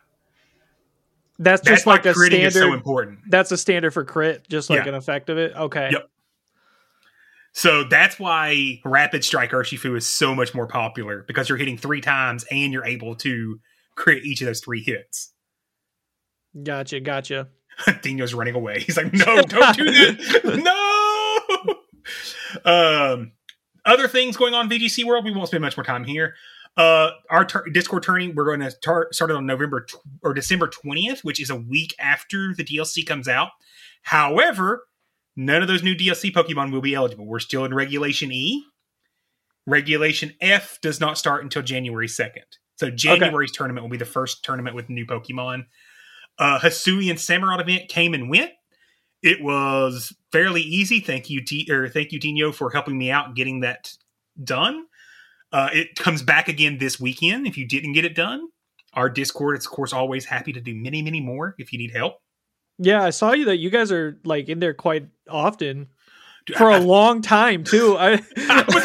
That's 1.38 1.62
that's 1.62 1.78
just 1.78 1.86
like 1.86 2.06
a 2.06 2.14
standard. 2.14 2.52
so 2.52 2.72
important. 2.72 3.18
that's 3.28 3.50
a 3.50 3.56
standard 3.56 3.90
for 3.92 4.04
crit, 4.04 4.48
just 4.48 4.70
like 4.70 4.82
Yeah. 4.84 4.90
an 4.90 4.94
effect 4.94 5.28
of 5.30 5.38
it. 5.38 5.54
Okay. 5.56 5.88
Yep. 5.92 6.08
So 7.52 7.84
that's 7.84 8.18
why 8.18 8.80
Rapid 8.84 9.24
Strike 9.24 9.50
Urshifu 9.52 9.96
is 9.96 10.06
so 10.06 10.34
much 10.34 10.54
more 10.54 10.66
popular 10.66 11.24
because 11.26 11.48
you're 11.48 11.58
hitting 11.58 11.76
three 11.78 12.00
times 12.00 12.44
and 12.50 12.72
you're 12.72 12.84
able 12.84 13.14
to 13.16 13.60
crit 13.94 14.24
each 14.24 14.40
of 14.40 14.46
those 14.46 14.60
three 14.60 14.82
hits. 14.82 15.32
Gotcha. 16.60 17.00
Gotcha. 17.00 17.48
Dino's 18.02 18.34
running 18.34 18.54
away. 18.54 18.80
He's 18.80 18.96
like, 18.96 19.12
no, 19.12 19.42
don't 19.42 19.76
do 19.76 19.84
that. 19.84 21.64
no. 22.64 22.70
Um, 22.70 23.32
other 23.84 24.08
things 24.08 24.36
going 24.36 24.54
on 24.54 24.70
in 24.72 24.80
VGC 24.80 25.04
World. 25.04 25.24
We 25.24 25.32
won't 25.32 25.48
spend 25.48 25.62
much 25.62 25.76
more 25.76 25.84
time 25.84 26.04
here. 26.04 26.34
Uh, 26.76 27.10
our 27.30 27.44
tur- 27.44 27.68
Discord 27.72 28.02
tourney 28.02 28.28
we're 28.28 28.44
going 28.44 28.60
to 28.60 28.72
tar- 28.82 29.08
start 29.12 29.30
it 29.30 29.36
on 29.36 29.46
November 29.46 29.82
tw- 29.82 29.96
or 30.22 30.34
December 30.34 30.66
twentieth, 30.66 31.22
which 31.22 31.40
is 31.40 31.50
a 31.50 31.56
week 31.56 31.94
after 31.98 32.52
the 32.54 32.64
DLC 32.64 33.06
comes 33.06 33.28
out. 33.28 33.50
However, 34.02 34.86
none 35.36 35.62
of 35.62 35.68
those 35.68 35.82
new 35.82 35.94
DLC 35.94 36.32
Pokemon 36.32 36.72
will 36.72 36.80
be 36.80 36.94
eligible. 36.94 37.26
We're 37.26 37.38
still 37.38 37.64
in 37.64 37.72
Regulation 37.74 38.32
E. 38.32 38.64
Regulation 39.66 40.34
F 40.40 40.78
does 40.82 41.00
not 41.00 41.16
start 41.16 41.42
until 41.42 41.62
January 41.62 42.08
second. 42.08 42.44
So 42.76 42.90
January's 42.90 43.52
tournament 43.52 43.84
will 43.84 43.90
be 43.90 43.96
the 43.96 44.04
first 44.04 44.44
tournament 44.44 44.74
with 44.76 44.90
new 44.90 45.06
Pokemon. 45.06 45.66
Uh, 46.38 46.58
Hisuian 46.58 47.14
Samurott 47.14 47.60
event 47.60 47.88
came 47.88 48.14
and 48.14 48.28
went. 48.28 48.50
It 49.22 49.42
was 49.42 50.12
fairly 50.32 50.60
easy. 50.60 51.00
Thank 51.00 51.30
you, 51.30 51.42
T- 51.42 51.70
or 51.70 51.88
thank 51.88 52.12
you, 52.12 52.18
Dino, 52.18 52.52
for 52.52 52.70
helping 52.70 52.98
me 52.98 53.10
out 53.10 53.34
getting 53.36 53.60
that 53.60 53.92
done. 54.42 54.86
Uh, 55.54 55.68
it 55.72 55.94
comes 55.94 56.20
back 56.20 56.48
again 56.48 56.78
this 56.78 56.98
weekend. 56.98 57.46
If 57.46 57.56
you 57.56 57.64
didn't 57.64 57.92
get 57.92 58.04
it 58.04 58.16
done, 58.16 58.48
our 58.92 59.08
Discord 59.08 59.56
is 59.56 59.64
of 59.66 59.70
course 59.70 59.92
always 59.92 60.24
happy 60.24 60.52
to 60.52 60.60
do 60.60 60.74
many, 60.74 61.00
many 61.00 61.20
more 61.20 61.54
if 61.58 61.72
you 61.72 61.78
need 61.78 61.92
help. 61.92 62.16
Yeah, 62.78 63.04
I 63.04 63.10
saw 63.10 63.32
you 63.32 63.44
that 63.44 63.58
you 63.58 63.70
guys 63.70 63.92
are 63.92 64.18
like 64.24 64.48
in 64.48 64.58
there 64.58 64.74
quite 64.74 65.06
often 65.30 65.86
Dude, 66.46 66.56
for 66.56 66.72
I- 66.72 66.78
a 66.78 66.80
long 66.80 67.22
time 67.22 67.62
too. 67.62 67.96
I, 67.96 68.14
I 68.36 68.64
was 68.66 68.84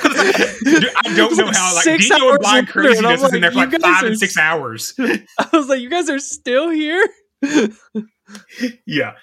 dude, 0.64 0.92
I 0.96 1.16
don't 1.16 1.36
know 1.36 1.46
like 1.46 1.56
how 1.56 1.74
like 1.74 2.00
Dino 2.00 2.30
and 2.30 2.40
Blind 2.40 2.68
Crazy 2.68 3.04
I'm 3.04 3.14
is 3.14 3.34
in 3.34 3.42
there 3.42 3.50
for 3.52 3.58
like, 3.58 3.72
like 3.72 3.82
five 3.82 4.04
are 4.04 4.08
and 4.08 4.20
six 4.20 4.38
hours. 4.38 4.94
I 5.00 5.50
was 5.52 5.70
like, 5.70 5.82
you 5.82 5.90
guys 5.90 6.08
are 6.08 6.20
still 6.20 6.70
here. 6.70 7.04
yeah, 8.86 9.14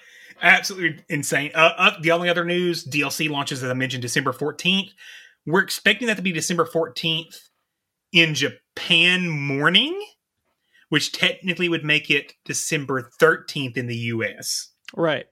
absolutely 0.41 1.01
insane. 1.07 1.51
Uh, 1.55 1.71
uh, 1.77 1.91
the 2.01 2.11
only 2.11 2.27
other 2.27 2.43
news 2.43 2.85
DLC 2.85 3.29
launches, 3.29 3.63
as 3.63 3.69
I 3.69 3.73
mentioned, 3.73 4.01
December 4.01 4.33
14th. 4.33 4.89
We're 5.47 5.63
expecting 5.63 6.07
that 6.07 6.17
to 6.17 6.21
be 6.21 6.33
December 6.33 6.65
14th 6.65 7.47
in 8.11 8.33
Japan 8.35 9.29
morning, 9.29 9.97
which 10.89 11.13
technically 11.13 11.69
would 11.69 11.85
make 11.85 12.11
it 12.11 12.33
December 12.43 13.09
13th 13.21 13.77
in 13.77 13.87
the 13.87 13.95
US. 13.95 14.73
Right. 14.93 15.25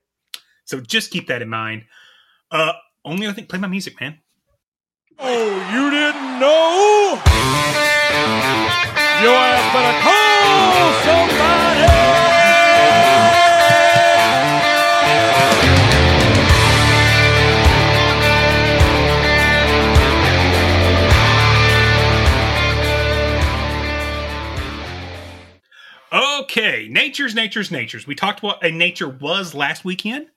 So 0.63 0.79
just 0.79 1.11
keep 1.11 1.27
that 1.27 1.41
in 1.41 1.49
mind. 1.49 1.83
Uh, 2.49 2.71
only 3.03 3.27
other 3.27 3.35
thing, 3.35 3.45
play 3.45 3.59
my 3.59 3.67
music, 3.67 3.99
man. 3.99 4.19
Oh, 5.19 5.51
you 5.73 5.91
didn't 5.91 6.39
know? 6.39 7.19
You 9.21 9.29
ass 9.35 9.73
better 9.73 9.99
call 10.01 10.93
somebody! 11.03 12.34
Okay, 26.57 26.87
nature's 26.89 27.35
nature's 27.35 27.69
nature's. 27.69 28.07
We 28.07 28.15
talked 28.15 28.41
what 28.41 28.63
a 28.63 28.71
nature 28.71 29.09
was 29.09 29.53
last 29.53 29.83
weekend. 29.83 30.27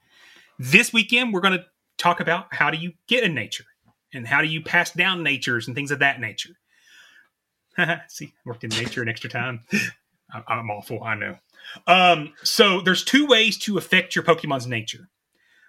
This 0.59 0.93
weekend, 0.93 1.33
we're 1.33 1.41
going 1.41 1.57
to 1.57 1.65
talk 1.97 2.19
about 2.19 2.53
how 2.53 2.73
do 2.73 2.77
you 2.77 2.95
get 3.07 3.23
a 3.23 3.29
nature 3.29 3.67
and 4.13 4.27
how 4.27 4.43
do 4.43 4.49
you 4.49 4.61
pass 4.61 4.91
down 4.91 5.23
natures 5.23 5.69
and 5.69 5.77
things 5.77 5.93
of 5.93 6.01
that 6.01 6.19
nature. 6.21 6.57
See, 8.09 8.33
worked 8.45 8.65
in 8.65 8.71
nature 8.71 9.01
an 9.01 9.09
extra 9.09 9.31
time. 9.31 9.61
I'm, 10.49 10.69
awful, 10.71 11.05
I 11.05 11.15
know. 11.15 11.37
Um, 11.87 12.33
so 12.43 12.81
there's 12.81 13.05
two 13.05 13.29
ways 13.29 13.57
to 13.59 13.79
affect 13.79 14.17
your 14.17 14.25
Pokemon's 14.25 14.67
nature. 14.67 15.09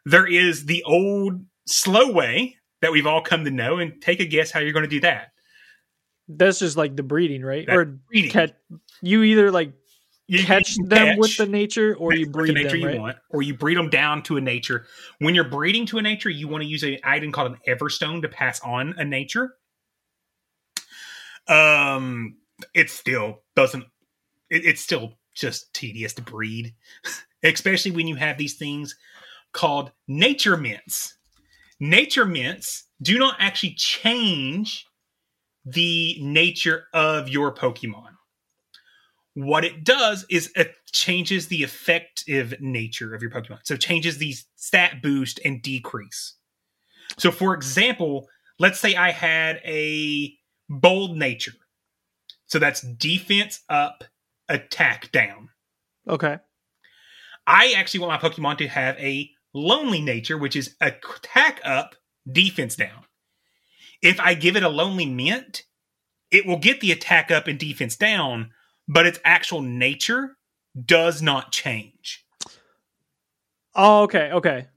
There 0.03 0.25
is 0.25 0.65
the 0.65 0.81
old 0.81 1.45
slow 1.67 2.11
way 2.11 2.55
that 2.81 2.91
we've 2.91 3.05
all 3.05 3.21
come 3.21 3.45
to 3.45 3.51
know, 3.51 3.77
and 3.77 4.01
take 4.01 4.19
a 4.19 4.25
guess 4.25 4.49
how 4.49 4.61
you're 4.61 4.73
going 4.73 4.81
to 4.81 4.89
do 4.89 5.01
that. 5.01 5.27
That's 6.27 6.57
just 6.57 6.75
like 6.75 6.95
the 6.95 7.03
breeding, 7.03 7.43
right? 7.43 7.67
That 7.67 7.75
or 7.75 7.85
breeding. 7.85 8.31
Catch, 8.31 8.53
you 9.03 9.21
either 9.21 9.51
like 9.51 9.73
You- 10.29 10.43
catch 10.45 10.77
you 10.77 10.85
them 10.85 11.17
with 11.17 11.35
the 11.37 11.47
nature, 11.47 11.95
or 11.95 12.13
you 12.13 12.27
breed 12.29 12.49
the 12.49 12.53
nature 12.53 12.69
them, 12.69 12.79
you 12.79 12.87
right? 12.87 12.99
want, 12.99 13.17
or 13.31 13.41
you 13.41 13.57
breed 13.57 13.77
them 13.77 13.89
down 13.89 14.21
to 14.23 14.37
a 14.37 14.41
nature. 14.41 14.85
When 15.17 15.33
you're 15.33 15.49
breeding 15.49 15.87
to 15.87 15.97
a 15.97 16.03
nature, 16.03 16.29
you 16.29 16.47
want 16.47 16.61
to 16.61 16.69
use 16.69 16.83
an 16.83 16.99
item 17.03 17.31
called 17.31 17.53
an 17.53 17.57
Everstone 17.67 18.21
to 18.21 18.29
pass 18.29 18.59
on 18.61 18.93
a 18.97 19.03
nature. 19.03 19.55
Um, 21.47 22.37
it 22.75 22.91
still 22.91 23.41
doesn't. 23.55 23.85
It, 24.51 24.65
it's 24.65 24.81
still 24.81 25.17
just 25.33 25.73
tedious 25.73 26.13
to 26.13 26.21
breed, 26.21 26.75
especially 27.43 27.91
when 27.91 28.07
you 28.07 28.15
have 28.15 28.37
these 28.37 28.55
things 28.55 28.95
called 29.51 29.91
nature 30.07 30.57
mints. 30.57 31.17
Nature 31.79 32.25
mints 32.25 32.83
do 33.01 33.17
not 33.17 33.35
actually 33.39 33.73
change 33.73 34.85
the 35.65 36.17
nature 36.21 36.83
of 36.93 37.29
your 37.29 37.53
Pokemon. 37.53 38.18
What 39.41 39.63
it 39.63 39.85
does 39.85 40.25
is 40.29 40.51
it 40.57 40.75
changes 40.91 41.47
the 41.47 41.63
effective 41.63 42.55
nature 42.59 43.15
of 43.15 43.21
your 43.21 43.31
Pokemon. 43.31 43.59
So 43.63 43.75
it 43.75 43.79
changes 43.79 44.17
the 44.17 44.35
stat 44.57 45.01
boost 45.01 45.39
and 45.45 45.61
decrease. 45.61 46.35
So 47.17 47.31
for 47.31 47.53
example, 47.53 48.27
let's 48.59 48.81
say 48.81 48.95
I 48.95 49.11
had 49.11 49.61
a 49.63 50.33
bold 50.67 51.15
nature. 51.15 51.53
So 52.47 52.59
that's 52.59 52.81
defense 52.81 53.61
up, 53.69 54.03
attack 54.49 55.09
down. 55.13 55.47
Okay. 56.05 56.39
I 57.47 57.73
actually 57.77 58.01
want 58.01 58.21
my 58.21 58.29
Pokemon 58.29 58.57
to 58.57 58.67
have 58.67 58.97
a 58.97 59.29
lonely 59.53 60.01
nature, 60.01 60.37
which 60.37 60.57
is 60.57 60.75
attack 60.81 61.61
up, 61.63 61.95
defense 62.29 62.75
down. 62.75 63.05
If 64.01 64.19
I 64.19 64.33
give 64.33 64.57
it 64.57 64.63
a 64.63 64.69
lonely 64.69 65.05
mint, 65.05 65.63
it 66.29 66.45
will 66.45 66.59
get 66.59 66.81
the 66.81 66.91
attack 66.91 67.31
up 67.31 67.47
and 67.47 67.57
defense 67.57 67.95
down, 67.95 68.51
but 68.89 69.05
its 69.05 69.19
actual 69.23 69.61
nature 69.61 70.35
does 70.85 71.21
not 71.21 71.51
change. 71.53 72.25
Oh, 73.75 74.03
okay, 74.03 74.31
okay. 74.33 74.67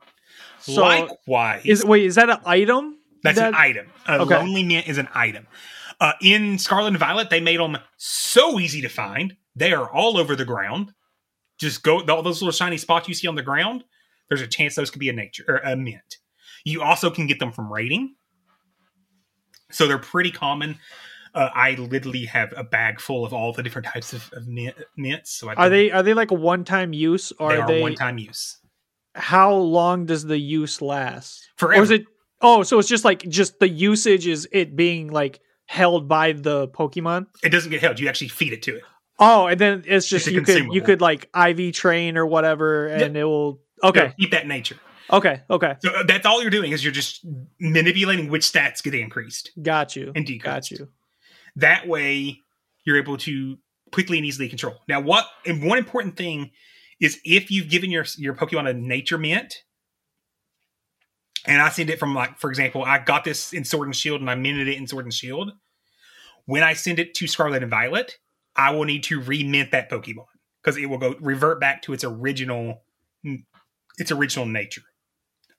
So 0.60 0.82
Likewise, 0.82 1.62
is 1.64 1.84
wait, 1.84 2.04
is 2.06 2.14
that 2.14 2.30
an 2.30 2.38
item? 2.44 2.98
that's 3.24 3.38
an 3.38 3.54
item. 3.54 3.86
A 4.06 4.20
Okay. 4.20 4.36
lonely 4.36 4.62
mint 4.62 4.86
is 4.86 4.98
an 4.98 5.08
item. 5.14 5.46
Uh, 6.00 6.12
in 6.20 6.58
Scarlet 6.58 6.88
and 6.88 6.98
Violet, 6.98 7.30
they 7.30 7.40
made 7.40 7.58
them 7.60 7.76
so 7.96 8.58
easy 8.60 8.80
to 8.82 8.88
find. 8.88 9.36
They 9.56 9.72
are 9.72 9.90
all 9.90 10.16
over 10.18 10.34
the 10.36 10.44
ground. 10.44 10.92
Just 11.58 11.82
go 11.82 12.00
all 12.00 12.22
those 12.22 12.42
little 12.42 12.52
shiny 12.52 12.78
spots 12.78 13.08
you 13.08 13.14
see 13.14 13.28
on 13.28 13.34
the 13.36 13.42
ground. 13.42 13.84
There's 14.28 14.40
a 14.40 14.46
chance 14.48 14.74
those 14.74 14.90
could 14.90 14.98
be 15.00 15.08
a 15.08 15.12
nature 15.12 15.44
or 15.48 15.56
a 15.58 15.76
mint. 15.76 16.18
You 16.64 16.82
also 16.82 17.10
can 17.10 17.26
get 17.26 17.38
them 17.38 17.52
from 17.52 17.72
raiding, 17.72 18.14
so 19.70 19.86
they're 19.86 19.98
pretty 19.98 20.30
common. 20.30 20.78
Uh, 21.34 21.48
I 21.54 21.74
literally 21.74 22.26
have 22.26 22.52
a 22.56 22.64
bag 22.64 23.00
full 23.00 23.24
of 23.24 23.32
all 23.32 23.52
the 23.52 23.62
different 23.62 23.86
types 23.86 24.12
of, 24.12 24.30
of 24.34 24.46
mint, 24.46 24.76
mints. 24.96 25.32
So 25.32 25.48
I 25.48 25.54
Are 25.54 25.70
they 25.70 25.90
are 25.90 26.02
they 26.02 26.14
like 26.14 26.30
a 26.30 26.34
one 26.34 26.64
time 26.64 26.92
use 26.92 27.32
or 27.38 27.50
They 27.50 27.56
are 27.56 27.62
are 27.62 27.68
they 27.68 27.80
one-time 27.80 28.18
use. 28.18 28.58
How 29.14 29.54
long 29.54 30.06
does 30.06 30.24
the 30.24 30.38
use 30.38 30.82
last? 30.82 31.48
Forever. 31.56 31.80
Or 31.80 31.84
is 31.84 31.90
it 31.90 32.06
Oh, 32.42 32.64
so 32.64 32.78
it's 32.78 32.88
just 32.88 33.04
like 33.04 33.26
just 33.28 33.60
the 33.60 33.68
usage 33.68 34.26
is 34.26 34.48
it 34.50 34.74
being 34.74 35.08
like 35.08 35.40
held 35.66 36.08
by 36.08 36.32
the 36.32 36.68
Pokemon? 36.68 37.26
It 37.42 37.50
doesn't 37.50 37.70
get 37.70 37.80
held. 37.80 38.00
You 38.00 38.08
actually 38.08 38.28
feed 38.28 38.52
it 38.52 38.62
to 38.62 38.76
it. 38.76 38.82
Oh, 39.18 39.46
and 39.46 39.58
then 39.60 39.84
it's 39.86 40.08
just 40.08 40.26
It's 40.26 40.34
you 40.34 40.42
could 40.42 40.74
you 40.74 40.82
could 40.82 41.00
like 41.00 41.30
IV 41.34 41.72
train 41.74 42.16
or 42.18 42.26
whatever 42.26 42.88
and 42.88 43.16
it 43.16 43.24
will 43.24 43.60
Okay. 43.84 44.04
Yeah, 44.04 44.12
keep 44.18 44.30
that 44.32 44.46
nature. 44.46 44.76
Okay, 45.12 45.42
okay. 45.50 45.74
So 45.82 45.90
uh, 45.90 46.04
that's 46.04 46.24
all 46.24 46.40
you're 46.40 46.50
doing 46.50 46.72
is 46.72 46.82
you're 46.82 46.92
just 46.92 47.24
manipulating 47.60 48.30
which 48.30 48.42
stats 48.42 48.82
get 48.82 48.94
increased 48.94 49.50
Got 49.60 49.96
you. 49.96 50.12
and 50.14 50.24
decreased. 50.24 50.44
Got 50.44 50.70
you. 50.70 50.88
That 51.56 51.86
way, 51.86 52.40
you're 52.84 52.98
able 52.98 53.16
to 53.18 53.58
quickly 53.92 54.18
and 54.18 54.26
easily 54.26 54.48
control. 54.48 54.76
Now, 54.88 55.00
what 55.00 55.26
and 55.46 55.64
one 55.64 55.78
important 55.78 56.16
thing 56.16 56.50
is 57.00 57.20
if 57.24 57.50
you've 57.50 57.68
given 57.68 57.90
your 57.90 58.06
your 58.16 58.34
Pokemon 58.34 58.68
a 58.68 58.72
Nature 58.72 59.18
Mint, 59.18 59.54
and 61.46 61.60
I 61.60 61.68
send 61.70 61.90
it 61.90 61.98
from 61.98 62.14
like, 62.14 62.38
for 62.38 62.50
example, 62.50 62.84
I 62.84 62.98
got 62.98 63.24
this 63.24 63.52
in 63.52 63.64
Sword 63.64 63.88
and 63.88 63.96
Shield 63.96 64.20
and 64.20 64.30
I 64.30 64.34
minted 64.34 64.68
it 64.68 64.76
in 64.76 64.86
Sword 64.86 65.04
and 65.04 65.14
Shield. 65.14 65.52
When 66.46 66.62
I 66.62 66.74
send 66.74 66.98
it 66.98 67.14
to 67.14 67.26
Scarlet 67.26 67.62
and 67.62 67.70
Violet, 67.70 68.18
I 68.56 68.70
will 68.72 68.84
need 68.84 69.04
to 69.04 69.20
remint 69.20 69.70
that 69.70 69.90
Pokemon 69.90 70.26
because 70.62 70.76
it 70.76 70.86
will 70.86 70.98
go 70.98 71.14
revert 71.20 71.60
back 71.60 71.82
to 71.82 71.92
its 71.92 72.04
original 72.04 72.82
its 73.98 74.10
original 74.10 74.46
nature. 74.46 74.82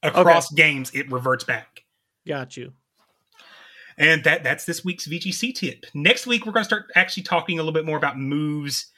Across 0.01 0.51
games, 0.53 0.91
it 0.93 1.09
reverts 1.11 1.45
back. 1.45 1.83
Got 2.27 2.57
you. 2.57 2.73
And 3.97 4.23
that 4.23 4.43
that's 4.43 4.65
this 4.65 4.83
week's 4.83 5.07
VGC 5.07 5.55
tip. 5.55 5.85
Next 5.93 6.25
week 6.25 6.45
we're 6.45 6.51
going 6.53 6.63
to 6.63 6.67
start 6.67 6.85
actually 6.95 7.23
talking 7.23 7.59
a 7.59 7.61
little 7.61 7.73
bit 7.73 7.85
more 7.85 7.97
about 7.97 8.17
moves, 8.17 8.91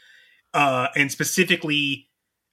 uh, 0.54 0.88
and 0.96 1.12
specifically, 1.12 2.08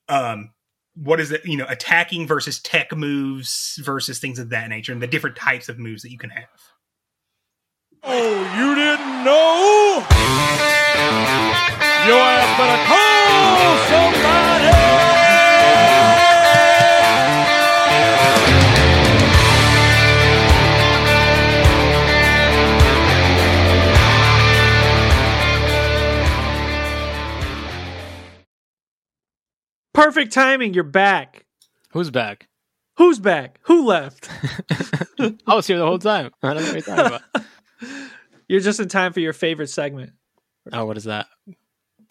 um, 0.09 0.51
what 0.95 1.21
is 1.21 1.31
it? 1.31 1.45
You 1.45 1.57
know, 1.57 1.67
attacking 1.69 2.27
versus 2.27 2.61
tech 2.61 2.95
moves 2.97 3.79
versus 3.83 4.19
things 4.19 4.39
of 4.39 4.51
that 4.51 4.69
nature, 4.69 4.93
and 4.93 5.03
the 5.03 5.07
different 5.07 5.37
types 5.37 5.69
of 5.69 5.79
moves 5.79 6.03
that 6.03 6.11
you 6.11 6.19
can 6.19 6.31
have. 6.31 6.49
Oh, 8.03 8.41
you 8.59 8.75
didn't 8.75 9.25
know? 9.25 10.05
Ass 12.05 12.59
better 12.59 12.83
call 12.89 13.79
somebody! 13.89 15.22
Perfect 29.93 30.33
timing. 30.33 30.75
You're 30.75 30.85
back. 30.85 31.45
Who's 31.91 32.11
back? 32.11 32.49
Who's 32.97 33.19
back? 33.19 33.59
Who 33.63 33.85
left? 33.87 34.29
I 35.47 35.55
was 35.55 35.67
here 35.67 35.79
the 35.79 35.87
whole 35.87 35.99
time. 35.99 36.31
I 36.43 36.55
don't 36.55 36.63
know 36.63 36.73
what 36.73 36.87
you're 36.87 36.97
talking 36.97 37.07
about. 37.07 37.47
You're 38.49 38.61
just 38.61 38.81
in 38.81 38.89
time 38.89 39.15
for 39.15 39.21
your 39.21 39.33
favorite 39.33 39.71
segment. 39.71 40.13
Oh, 40.73 40.85
what 40.85 40.99
is 40.99 41.05
that? 41.05 41.27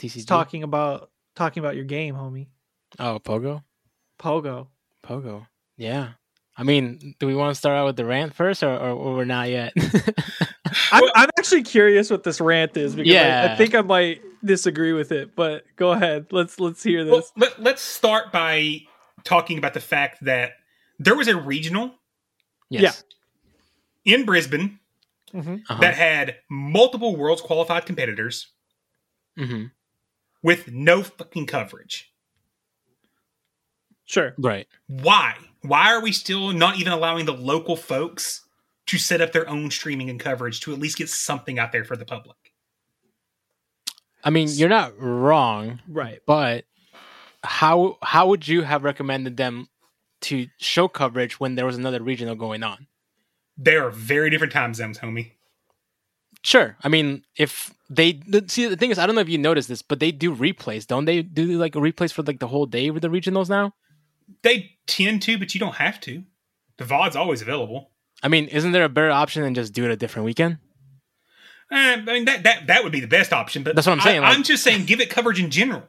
It's 0.01 0.25
talking 0.25 0.63
about 0.63 1.11
talking 1.35 1.61
about 1.61 1.75
your 1.75 1.85
game, 1.85 2.15
homie. 2.15 2.47
Oh, 2.97 3.19
Pogo? 3.19 3.63
Pogo. 4.19 4.67
Pogo. 5.05 5.45
Yeah. 5.77 6.13
I 6.57 6.63
mean, 6.63 7.15
do 7.19 7.27
we 7.27 7.35
want 7.35 7.51
to 7.51 7.59
start 7.59 7.77
out 7.77 7.85
with 7.85 7.95
the 7.95 8.05
rant 8.05 8.33
first, 8.33 8.63
or, 8.63 8.73
or, 8.73 8.89
or 8.89 9.15
we're 9.15 9.25
not 9.25 9.49
yet? 9.49 9.73
I'm, 10.91 11.03
I'm 11.15 11.29
actually 11.37 11.63
curious 11.63 12.09
what 12.09 12.23
this 12.23 12.39
rant 12.41 12.75
is 12.77 12.95
because 12.95 13.13
I- 13.15 13.53
I, 13.53 13.55
think 13.55 13.75
I 13.75 13.81
might 13.81 14.21
disagree 14.43 14.93
with 14.93 15.11
it. 15.11 15.35
But 15.35 15.63
go 15.75 15.91
ahead. 15.91 16.27
Let's 16.31 16.59
let's 16.59 16.81
hear 16.83 17.05
Well, 17.05 17.17
this. 17.17 17.31
let, 17.37 17.61
let's 17.61 17.81
start 17.81 18.31
by 18.31 18.81
talking 19.23 19.57
about 19.57 19.73
the 19.73 19.79
fact 19.79 20.23
that 20.25 20.53
there 20.99 21.15
was 21.15 21.27
a 21.27 21.35
regional 21.35 21.91
yes. 22.69 23.03
in 24.05 24.25
Brisbane 24.25 24.79
Mhm. 25.33 25.61
Uh-huh. 25.69 25.79
that 25.81 25.93
had 25.95 26.35
multiple 26.49 27.15
worlds 27.15 27.41
qualified 27.41 27.85
competitors 27.85 28.47
hmm 29.37 29.65
with 30.43 30.69
no 30.71 31.03
fucking 31.03 31.45
coverage. 31.45 32.11
Sure. 34.05 34.33
Right. 34.37 34.67
Why? 34.87 35.35
Why 35.61 35.93
are 35.93 36.01
we 36.01 36.11
still 36.11 36.51
not 36.51 36.77
even 36.79 36.91
allowing 36.91 37.25
the 37.25 37.33
local 37.33 37.75
folks 37.75 38.41
to 38.91 38.97
set 38.97 39.21
up 39.21 39.31
their 39.31 39.47
own 39.49 39.71
streaming 39.71 40.09
and 40.09 40.19
coverage 40.19 40.59
to 40.61 40.73
at 40.73 40.79
least 40.79 40.97
get 40.97 41.09
something 41.09 41.57
out 41.57 41.71
there 41.71 41.85
for 41.85 41.95
the 41.95 42.03
public? 42.05 42.35
I 44.23 44.29
mean, 44.29 44.49
you're 44.51 44.69
not 44.69 44.93
wrong, 44.99 45.79
Right. 45.87 46.19
but 46.27 46.65
how 47.43 47.97
how 48.03 48.27
would 48.27 48.47
you 48.47 48.61
have 48.63 48.83
recommended 48.83 49.37
them 49.37 49.69
to 50.21 50.47
show 50.59 50.87
coverage 50.87 51.39
when 51.39 51.55
there 51.55 51.65
was 51.65 51.77
another 51.77 52.03
regional 52.03 52.35
going 52.35 52.63
on? 52.63 52.87
There 53.57 53.85
are 53.87 53.91
very 53.91 54.29
different 54.29 54.53
time 54.53 54.73
zones, 54.73 54.99
homie. 54.99 55.31
Sure. 56.43 56.75
I 56.83 56.89
mean, 56.89 57.23
if 57.37 57.73
they 57.89 58.19
see 58.47 58.67
the 58.67 58.75
thing 58.75 58.91
is, 58.91 58.99
I 58.99 59.05
don't 59.05 59.15
know 59.15 59.21
if 59.21 59.29
you 59.29 59.37
noticed 59.37 59.69
this, 59.69 59.81
but 59.81 59.99
they 59.99 60.11
do 60.11 60.35
replays, 60.35 60.85
don't 60.85 61.05
they? 61.05 61.21
Do 61.21 61.45
like 61.57 61.73
replays 61.73 62.11
for 62.11 62.23
like 62.23 62.39
the 62.39 62.47
whole 62.47 62.65
day 62.65 62.89
with 62.91 63.03
the 63.03 63.09
regionals 63.09 63.49
now? 63.49 63.73
They 64.43 64.71
tend 64.85 65.21
to, 65.23 65.37
but 65.37 65.53
you 65.53 65.59
don't 65.59 65.75
have 65.75 65.99
to. 66.01 66.23
The 66.77 66.85
VOD's 66.85 67.15
always 67.15 67.41
available. 67.41 67.90
I 68.23 68.27
mean, 68.27 68.47
isn't 68.47 68.71
there 68.71 68.83
a 68.83 68.89
better 68.89 69.11
option 69.11 69.43
than 69.43 69.53
just 69.55 69.73
do 69.73 69.85
it 69.85 69.91
a 69.91 69.95
different 69.95 70.25
weekend? 70.25 70.57
Eh, 71.71 71.93
I 71.93 72.01
mean 72.01 72.25
that, 72.25 72.43
that 72.43 72.67
that 72.67 72.83
would 72.83 72.91
be 72.91 72.99
the 72.99 73.07
best 73.07 73.31
option, 73.31 73.63
but 73.63 73.75
That's 73.75 73.87
what 73.87 73.93
I'm 73.93 74.01
saying, 74.01 74.19
I, 74.23 74.29
like- 74.29 74.37
am 74.37 74.43
just 74.43 74.63
saying, 74.63 74.85
give 74.85 74.99
it 74.99 75.09
coverage 75.09 75.39
in 75.39 75.49
general. 75.49 75.83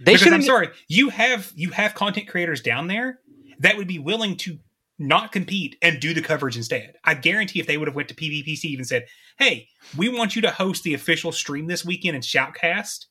They 0.00 0.14
because 0.14 0.32
I'm 0.32 0.42
sorry, 0.42 0.70
you 0.88 1.10
have 1.10 1.52
you 1.54 1.70
have 1.70 1.94
content 1.94 2.28
creators 2.28 2.60
down 2.60 2.88
there 2.88 3.20
that 3.60 3.76
would 3.76 3.86
be 3.86 4.00
willing 4.00 4.36
to 4.38 4.58
not 4.98 5.32
compete 5.32 5.76
and 5.82 6.00
do 6.00 6.14
the 6.14 6.20
coverage 6.20 6.56
instead. 6.56 6.94
I 7.04 7.14
guarantee 7.14 7.60
if 7.60 7.66
they 7.66 7.76
would 7.76 7.88
have 7.88 7.94
went 7.94 8.08
to 8.08 8.14
PvP 8.14 8.76
and 8.76 8.86
said, 8.86 9.06
"Hey, 9.38 9.68
we 9.96 10.08
want 10.08 10.34
you 10.34 10.42
to 10.42 10.50
host 10.50 10.82
the 10.82 10.94
official 10.94 11.30
stream 11.30 11.68
this 11.68 11.84
weekend 11.84 12.16
and 12.16 12.24
shoutcast," 12.24 13.06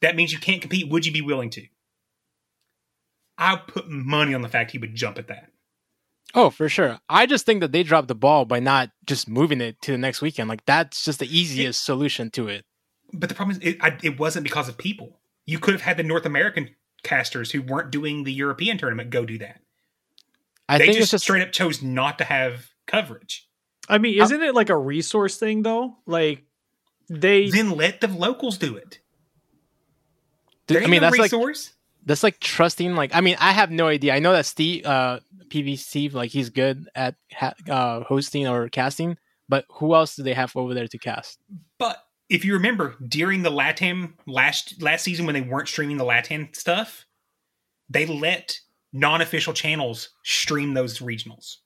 that 0.00 0.14
means 0.14 0.32
you 0.32 0.38
can't 0.38 0.60
compete. 0.60 0.88
Would 0.88 1.06
you 1.06 1.12
be 1.12 1.20
willing 1.20 1.50
to? 1.50 1.66
I 3.36 3.56
put 3.56 3.88
money 3.88 4.34
on 4.34 4.42
the 4.42 4.48
fact 4.48 4.70
he 4.70 4.78
would 4.78 4.94
jump 4.94 5.18
at 5.18 5.28
that. 5.28 5.50
Oh, 6.34 6.50
for 6.50 6.68
sure. 6.68 7.00
I 7.08 7.26
just 7.26 7.44
think 7.44 7.60
that 7.60 7.72
they 7.72 7.82
dropped 7.82 8.08
the 8.08 8.14
ball 8.14 8.44
by 8.44 8.60
not 8.60 8.90
just 9.06 9.28
moving 9.28 9.60
it 9.60 9.80
to 9.82 9.92
the 9.92 9.98
next 9.98 10.22
weekend. 10.22 10.48
Like 10.48 10.64
that's 10.64 11.04
just 11.04 11.18
the 11.18 11.38
easiest 11.38 11.84
solution 11.84 12.30
to 12.30 12.48
it. 12.48 12.64
But 13.12 13.28
the 13.28 13.34
problem 13.34 13.56
is, 13.56 13.74
it, 13.74 13.78
I, 13.80 13.96
it 14.02 14.18
wasn't 14.18 14.44
because 14.44 14.68
of 14.68 14.78
people. 14.78 15.18
You 15.44 15.58
could 15.58 15.74
have 15.74 15.82
had 15.82 15.96
the 15.96 16.02
North 16.02 16.26
American 16.26 16.70
casters 17.02 17.50
who 17.50 17.62
weren't 17.62 17.90
doing 17.90 18.24
the 18.24 18.32
European 18.32 18.78
tournament 18.78 19.10
go 19.10 19.24
do 19.24 19.38
that. 19.38 19.60
I 20.68 20.78
they 20.78 20.86
think 20.86 20.98
just, 20.98 21.04
it's 21.04 21.10
just 21.10 21.24
straight 21.24 21.42
up 21.42 21.50
chose 21.50 21.82
not 21.82 22.18
to 22.18 22.24
have 22.24 22.70
coverage. 22.86 23.48
I 23.88 23.98
mean, 23.98 24.20
uh, 24.20 24.24
isn't 24.24 24.42
it 24.42 24.54
like 24.54 24.70
a 24.70 24.76
resource 24.76 25.36
thing 25.36 25.62
though? 25.62 25.96
Like 26.06 26.44
they 27.08 27.50
Then 27.50 27.70
let 27.70 28.00
the 28.00 28.06
locals 28.06 28.56
do 28.56 28.76
it. 28.76 29.00
Dude, 30.68 30.76
There 30.76 30.84
I 30.84 30.86
mean, 30.86 31.00
no 31.00 31.10
that's 31.10 31.18
like 31.18 31.32
resource. 31.32 31.72
That's 32.04 32.22
like 32.22 32.40
trusting. 32.40 32.94
Like, 32.94 33.14
I 33.14 33.20
mean, 33.20 33.36
I 33.40 33.52
have 33.52 33.70
no 33.70 33.88
idea. 33.88 34.14
I 34.14 34.18
know 34.18 34.32
that 34.32 34.46
Steve, 34.46 34.84
uh, 34.86 35.20
PV 35.48 35.78
Steve, 35.78 36.14
like 36.14 36.30
he's 36.30 36.50
good 36.50 36.88
at 36.94 37.16
ha- 37.32 37.54
uh, 37.68 38.00
hosting 38.04 38.46
or 38.46 38.68
casting. 38.68 39.16
But 39.48 39.64
who 39.68 39.94
else 39.94 40.14
do 40.14 40.22
they 40.22 40.34
have 40.34 40.54
over 40.56 40.74
there 40.74 40.86
to 40.86 40.98
cast? 40.98 41.40
But 41.78 42.04
if 42.28 42.44
you 42.44 42.54
remember, 42.54 42.94
during 43.06 43.42
the 43.42 43.50
Latam 43.50 44.12
last 44.26 44.80
last 44.80 45.02
season 45.02 45.26
when 45.26 45.34
they 45.34 45.40
weren't 45.40 45.68
streaming 45.68 45.96
the 45.96 46.04
Latam 46.04 46.54
stuff, 46.54 47.04
they 47.88 48.06
let 48.06 48.60
non-official 48.92 49.52
channels 49.52 50.10
stream 50.22 50.74
those 50.74 51.00
regionals. 51.00 51.56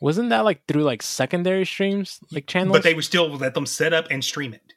Wasn't 0.00 0.30
that 0.30 0.44
like 0.44 0.66
through 0.66 0.84
like 0.84 1.02
secondary 1.02 1.64
streams, 1.64 2.20
like 2.30 2.46
channels? 2.46 2.76
But 2.76 2.82
they 2.82 2.94
would 2.94 3.04
still 3.04 3.28
let 3.30 3.54
them 3.54 3.66
set 3.66 3.92
up 3.92 4.06
and 4.10 4.24
stream 4.24 4.54
it. 4.54 4.74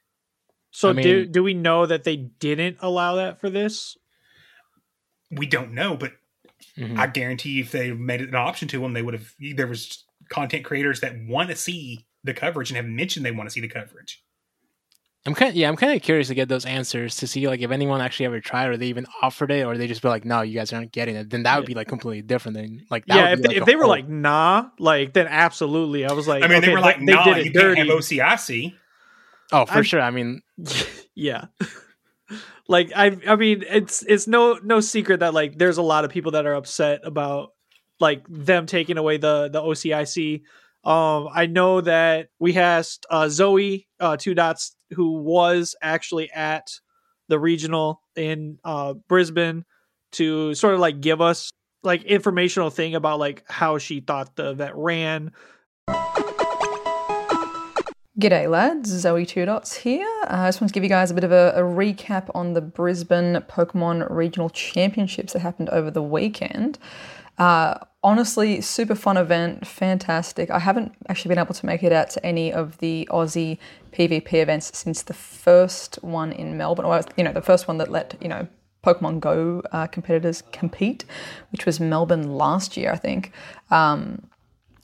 so 0.70 0.90
I 0.90 0.94
do 0.94 1.26
do 1.26 1.42
we 1.42 1.54
know 1.54 1.86
that 1.86 2.04
they 2.04 2.16
didn't 2.16 2.78
allow 2.80 3.16
that 3.16 3.40
for 3.40 3.50
this? 3.50 3.96
We 5.36 5.46
don't 5.46 5.72
know, 5.72 5.96
but 5.96 6.12
Mhm. 6.78 6.98
I 6.98 7.06
guarantee 7.06 7.60
if 7.60 7.72
they 7.72 7.92
made 7.92 8.20
it 8.20 8.28
an 8.28 8.34
option 8.34 8.68
to 8.68 8.80
them, 8.80 8.92
they 8.92 9.02
would 9.02 9.14
have. 9.14 9.32
There 9.38 9.66
was 9.66 10.04
content 10.30 10.64
creators 10.64 11.00
that 11.00 11.14
want 11.26 11.50
to 11.50 11.56
see 11.56 12.06
the 12.22 12.32
coverage 12.34 12.70
and 12.70 12.76
have 12.76 12.86
mentioned 12.86 13.24
they 13.26 13.30
want 13.30 13.48
to 13.48 13.52
see 13.52 13.60
the 13.60 13.68
coverage. 13.68 14.22
I'm 15.26 15.34
kind, 15.34 15.54
yeah, 15.54 15.68
I'm 15.68 15.76
kind 15.76 15.94
of 15.96 16.02
curious 16.02 16.28
to 16.28 16.34
get 16.34 16.48
those 16.48 16.66
answers 16.66 17.16
to 17.16 17.26
see 17.26 17.48
like 17.48 17.60
if 17.62 17.70
anyone 17.70 18.02
actually 18.02 18.26
ever 18.26 18.40
tried 18.40 18.66
or 18.68 18.76
they 18.76 18.86
even 18.88 19.06
offered 19.22 19.50
it 19.50 19.64
or 19.64 19.78
they 19.78 19.86
just 19.86 20.02
be 20.02 20.08
like, 20.08 20.24
no, 20.26 20.42
you 20.42 20.54
guys 20.54 20.70
aren't 20.72 20.92
getting 20.92 21.16
it. 21.16 21.30
Then 21.30 21.44
that 21.44 21.56
would 21.58 21.66
be 21.66 21.72
like 21.74 21.88
completely 21.88 22.20
different. 22.22 22.56
Than 22.58 22.84
like, 22.90 23.06
that 23.06 23.16
yeah, 23.16 23.30
would 23.30 23.32
if 23.32 23.36
be, 23.38 23.42
they, 23.42 23.48
like, 23.48 23.56
if 23.56 23.64
they 23.66 23.76
were 23.76 23.82
whole- 23.84 23.90
like 23.90 24.08
nah, 24.08 24.66
like 24.78 25.12
then 25.14 25.26
absolutely. 25.26 26.04
I 26.04 26.12
was 26.12 26.28
like, 26.28 26.42
I 26.42 26.46
mean, 26.48 26.60
they 26.60 26.68
were 26.70 26.80
like, 26.80 26.98
they 26.98 27.12
"Nah, 27.14 27.24
did 27.24 27.36
it 27.38 27.44
you 27.46 27.52
dirty. 27.52 27.76
can't 27.76 27.88
have 27.88 27.98
OCIC." 27.98 28.74
oh, 29.52 29.64
for 29.66 29.72
I'm- 29.74 29.82
sure. 29.82 30.00
I 30.02 30.10
mean, 30.10 30.42
yeah 31.14 31.46
like 32.68 32.90
i 32.96 33.16
i 33.28 33.36
mean 33.36 33.64
it's 33.68 34.02
it's 34.06 34.26
no 34.26 34.58
no 34.62 34.80
secret 34.80 35.20
that 35.20 35.34
like 35.34 35.58
there's 35.58 35.78
a 35.78 35.82
lot 35.82 36.04
of 36.04 36.10
people 36.10 36.32
that 36.32 36.46
are 36.46 36.54
upset 36.54 37.00
about 37.04 37.50
like 38.00 38.24
them 38.28 38.66
taking 38.66 38.98
away 38.98 39.16
the 39.16 39.48
the 39.48 39.60
ocic 39.60 40.42
um 40.84 41.28
i 41.32 41.46
know 41.46 41.80
that 41.80 42.28
we 42.38 42.56
asked 42.56 43.06
uh 43.10 43.28
zoe 43.28 43.86
uh 44.00 44.16
two 44.16 44.34
dots 44.34 44.76
who 44.90 45.22
was 45.22 45.74
actually 45.82 46.30
at 46.30 46.68
the 47.28 47.38
regional 47.38 48.00
in 48.16 48.58
uh 48.64 48.94
brisbane 49.08 49.64
to 50.12 50.54
sort 50.54 50.74
of 50.74 50.80
like 50.80 51.00
give 51.00 51.20
us 51.20 51.50
like 51.82 52.02
informational 52.04 52.70
thing 52.70 52.94
about 52.94 53.18
like 53.18 53.44
how 53.48 53.78
she 53.78 54.00
thought 54.00 54.34
the 54.36 54.50
event 54.50 54.72
ran 54.74 55.30
G'day, 58.16 58.48
lads. 58.48 58.90
Zoe 58.90 59.26
Two 59.26 59.44
Dots 59.44 59.74
here. 59.74 60.06
Uh, 60.22 60.42
I 60.42 60.46
just 60.46 60.60
want 60.60 60.68
to 60.68 60.72
give 60.72 60.84
you 60.84 60.88
guys 60.88 61.10
a 61.10 61.14
bit 61.14 61.24
of 61.24 61.32
a, 61.32 61.52
a 61.56 61.62
recap 61.62 62.30
on 62.32 62.52
the 62.52 62.60
Brisbane 62.60 63.34
Pokemon 63.48 64.08
Regional 64.08 64.48
Championships 64.50 65.32
that 65.32 65.40
happened 65.40 65.68
over 65.70 65.90
the 65.90 66.00
weekend. 66.00 66.78
Uh, 67.38 67.74
honestly, 68.04 68.60
super 68.60 68.94
fun 68.94 69.16
event, 69.16 69.66
fantastic. 69.66 70.48
I 70.48 70.60
haven't 70.60 70.94
actually 71.08 71.30
been 71.30 71.40
able 71.40 71.54
to 71.54 71.66
make 71.66 71.82
it 71.82 71.90
out 71.90 72.08
to 72.10 72.24
any 72.24 72.52
of 72.52 72.78
the 72.78 73.08
Aussie 73.10 73.58
PvP 73.90 74.34
events 74.34 74.78
since 74.78 75.02
the 75.02 75.12
first 75.12 75.96
one 75.96 76.30
in 76.30 76.56
Melbourne, 76.56 76.86
or 76.86 77.00
you 77.16 77.24
know, 77.24 77.32
the 77.32 77.42
first 77.42 77.66
one 77.66 77.78
that 77.78 77.90
let 77.90 78.14
you 78.20 78.28
know 78.28 78.46
Pokemon 78.84 79.18
Go 79.18 79.60
uh, 79.72 79.88
competitors 79.88 80.44
compete, 80.52 81.04
which 81.50 81.66
was 81.66 81.80
Melbourne 81.80 82.36
last 82.36 82.76
year, 82.76 82.92
I 82.92 82.96
think. 82.96 83.32
Um, 83.72 84.28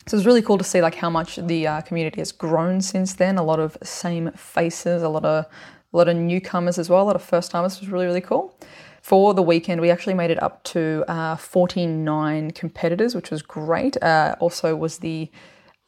so 0.07 0.17
it's 0.17 0.27
really 0.27 0.43
cool 0.43 0.59
to 0.59 0.65
see 0.65 0.81
like 0.81 0.95
how 0.95 1.11
much 1.11 1.37
the 1.37 1.67
uh, 1.67 1.81
community 1.83 2.21
has 2.21 2.33
grown 2.33 2.81
since 2.81 3.15
then. 3.15 3.39
A 3.39 3.43
lot 3.43 3.61
of 3.61 3.77
same 3.83 4.33
faces, 4.33 5.03
a 5.03 5.09
lot 5.09 5.25
of 5.25 5.47
a 5.93 5.97
lot 5.97 6.09
of 6.09 6.17
newcomers 6.17 6.79
as 6.79 6.89
well, 6.89 7.03
a 7.03 7.05
lot 7.05 7.17
of 7.17 7.23
first 7.23 7.51
timers. 7.51 7.81
was 7.81 7.89
really 7.89 8.07
really 8.07 8.21
cool. 8.21 8.57
For 9.03 9.33
the 9.33 9.43
weekend, 9.43 9.81
we 9.81 9.91
actually 9.91 10.15
made 10.15 10.31
it 10.31 10.43
up 10.43 10.63
to 10.65 11.05
uh, 11.09 11.37
49 11.37 12.51
competitors, 12.51 13.15
which 13.15 13.31
was 13.31 13.41
great. 13.41 14.01
Uh, 14.03 14.37
also, 14.41 14.77
was 14.77 14.99
the 14.99 15.31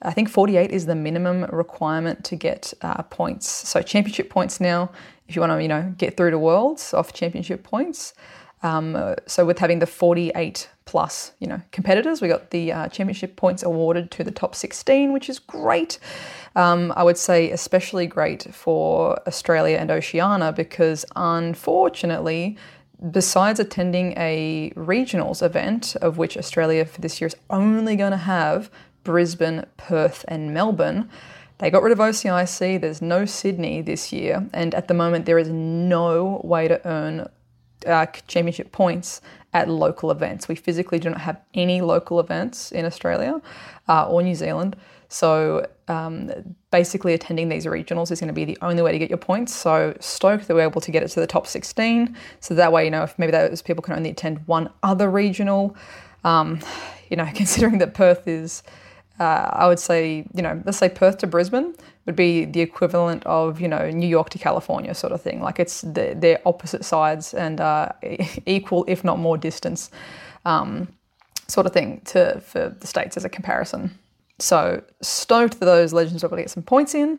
I 0.03 0.13
think 0.13 0.29
48 0.29 0.71
is 0.71 0.87
the 0.87 0.95
minimum 0.95 1.45
requirement 1.45 2.25
to 2.25 2.37
get 2.37 2.75
uh, 2.83 3.03
points. 3.05 3.49
So 3.49 3.83
championship 3.83 4.31
points 4.31 4.61
now, 4.61 4.91
if 5.29 5.37
you 5.37 5.41
want 5.41 5.53
to, 5.53 5.63
you 5.63 5.69
know, 5.69 5.95
get 5.97 6.17
through 6.17 6.33
to 6.33 6.39
worlds 6.39 6.93
off 6.93 7.13
championship 7.13 7.63
points. 7.63 8.15
Um, 8.63 8.95
uh, 8.95 9.17
so 9.27 9.45
with 9.45 9.59
having 9.59 9.81
the 9.81 9.87
48 9.87 10.69
plus, 10.85 11.33
you 11.41 11.47
know, 11.47 11.61
competitors, 11.73 12.21
we 12.21 12.29
got 12.29 12.51
the 12.51 12.73
uh, 12.73 12.89
championship 12.89 13.37
points 13.37 13.63
awarded 13.63 14.11
to 14.13 14.25
the 14.25 14.31
top 14.31 14.55
16, 14.55 15.13
which 15.13 15.29
is 15.29 15.39
great. 15.39 15.99
Um, 16.55 16.93
I 16.97 17.03
would 17.03 17.19
say 17.19 17.51
especially 17.51 18.07
great 18.07 18.47
for 18.55 19.19
Australia 19.27 19.79
and 19.79 19.91
Oceania 19.91 20.53
because 20.53 21.05
unfortunately, 21.17 22.57
besides 23.11 23.59
attending 23.59 24.13
a 24.17 24.73
regionals 24.77 25.43
event, 25.43 25.97
of 25.97 26.19
which 26.19 26.37
Australia 26.37 26.85
for 26.85 27.01
this 27.01 27.21
year 27.21 27.27
is 27.27 27.37
only 27.51 27.97
going 27.97 28.13
to 28.13 28.17
have 28.17 28.71
Brisbane, 29.03 29.65
Perth, 29.77 30.25
and 30.29 30.55
Melbourne. 30.55 31.09
They 31.59 31.71
got 31.71 31.83
rid 31.83 31.93
of 31.93 31.99
OCIC. 31.99 32.81
There's 32.81 33.03
no 33.03 33.25
Sydney 33.25 33.83
this 33.83 34.13
year, 34.13 34.49
and 34.53 34.75
at 34.75 34.89
the 34.89 34.95
moment 34.95 35.27
there 35.27 35.39
is 35.39 35.49
no 35.49 36.41
way 36.45 36.69
to 36.69 36.87
earn 36.87 37.29
uh, 37.87 38.07
championship 38.27 38.73
points 38.73 39.21
at 39.53 39.69
local 39.69 40.11
events. 40.11 40.49
We 40.49 40.55
physically 40.55 40.99
do 40.99 41.11
not 41.11 41.21
have 41.21 41.41
any 41.55 41.81
local 41.81 42.21
events 42.21 42.73
in 42.73 42.85
Australia 42.85 43.41
uh, 43.89 44.09
or 44.09 44.23
New 44.23 44.35
Zealand. 44.35 44.77
So 45.09 45.67
um, 45.89 46.33
basically, 46.71 47.13
attending 47.13 47.51
these 47.51 47.67
regionals 47.67 48.11
is 48.11 48.19
going 48.19 48.29
to 48.29 48.35
be 48.35 48.47
the 48.47 48.57
only 48.63 48.83
way 48.83 48.93
to 48.93 48.99
get 48.99 49.11
your 49.11 49.19
points. 49.19 49.55
So 49.55 49.95
stoked 50.01 50.49
that 50.49 50.55
we're 50.55 50.63
able 50.63 50.81
to 50.81 50.91
get 50.91 51.03
it 51.03 51.09
to 51.09 51.21
the 51.21 51.27
top 51.27 51.47
16. 51.47 52.17
So 52.41 52.55
that 52.55 52.73
way, 52.73 52.87
you 52.87 52.91
know, 52.91 53.03
if 53.03 53.19
maybe 53.19 53.33
those 53.33 53.61
people 53.61 53.83
can 53.83 53.95
only 53.95 54.11
attend 54.11 54.47
one 54.47 54.71
other 54.83 55.11
regional, 55.11 55.77
um, 56.25 56.61
you 57.11 57.17
know, 57.19 57.29
considering 57.35 57.77
that 57.79 57.93
Perth 57.93 58.27
is, 58.27 58.63
uh, 59.21 59.51
I 59.53 59.67
would 59.69 59.79
say, 59.79 60.27
you 60.35 60.43
know, 60.43 60.61
let's 60.65 60.79
say 60.79 60.89
Perth 60.89 61.19
to 61.19 61.27
Brisbane 61.27 61.75
would 62.07 62.17
be 62.17 62.45
the 62.45 62.61
equivalent 62.61 63.25
of, 63.27 63.61
you 63.61 63.69
know, 63.69 63.91
New 63.91 64.07
York 64.07 64.31
to 64.31 64.39
California 64.39 64.95
sort 64.95 65.13
of 65.13 65.21
thing. 65.21 65.41
Like 65.41 65.61
it's 65.61 65.83
the, 65.83 66.15
they're 66.17 66.41
opposite 66.47 66.85
sides 66.85 67.35
and 67.35 67.61
uh, 67.61 67.91
equal, 68.47 68.85
if 68.89 69.05
not 69.05 69.19
more 69.19 69.37
distance, 69.37 69.91
um, 70.45 70.89
sort 71.49 71.67
of 71.67 71.73
thing 71.73 72.01
to 72.07 72.41
for 72.41 72.71
the 72.71 72.87
states 72.87 73.17
as 73.17 73.25
a 73.25 73.29
comparison. 73.29 73.97
So 74.39 74.83
stoked 75.03 75.61
that 75.61 75.67
those 75.67 75.93
legends 75.93 76.25
are 76.25 76.27
able 76.27 76.39
to 76.39 76.43
get 76.43 76.51
some 76.51 76.63
points 76.63 76.95
in. 76.95 77.19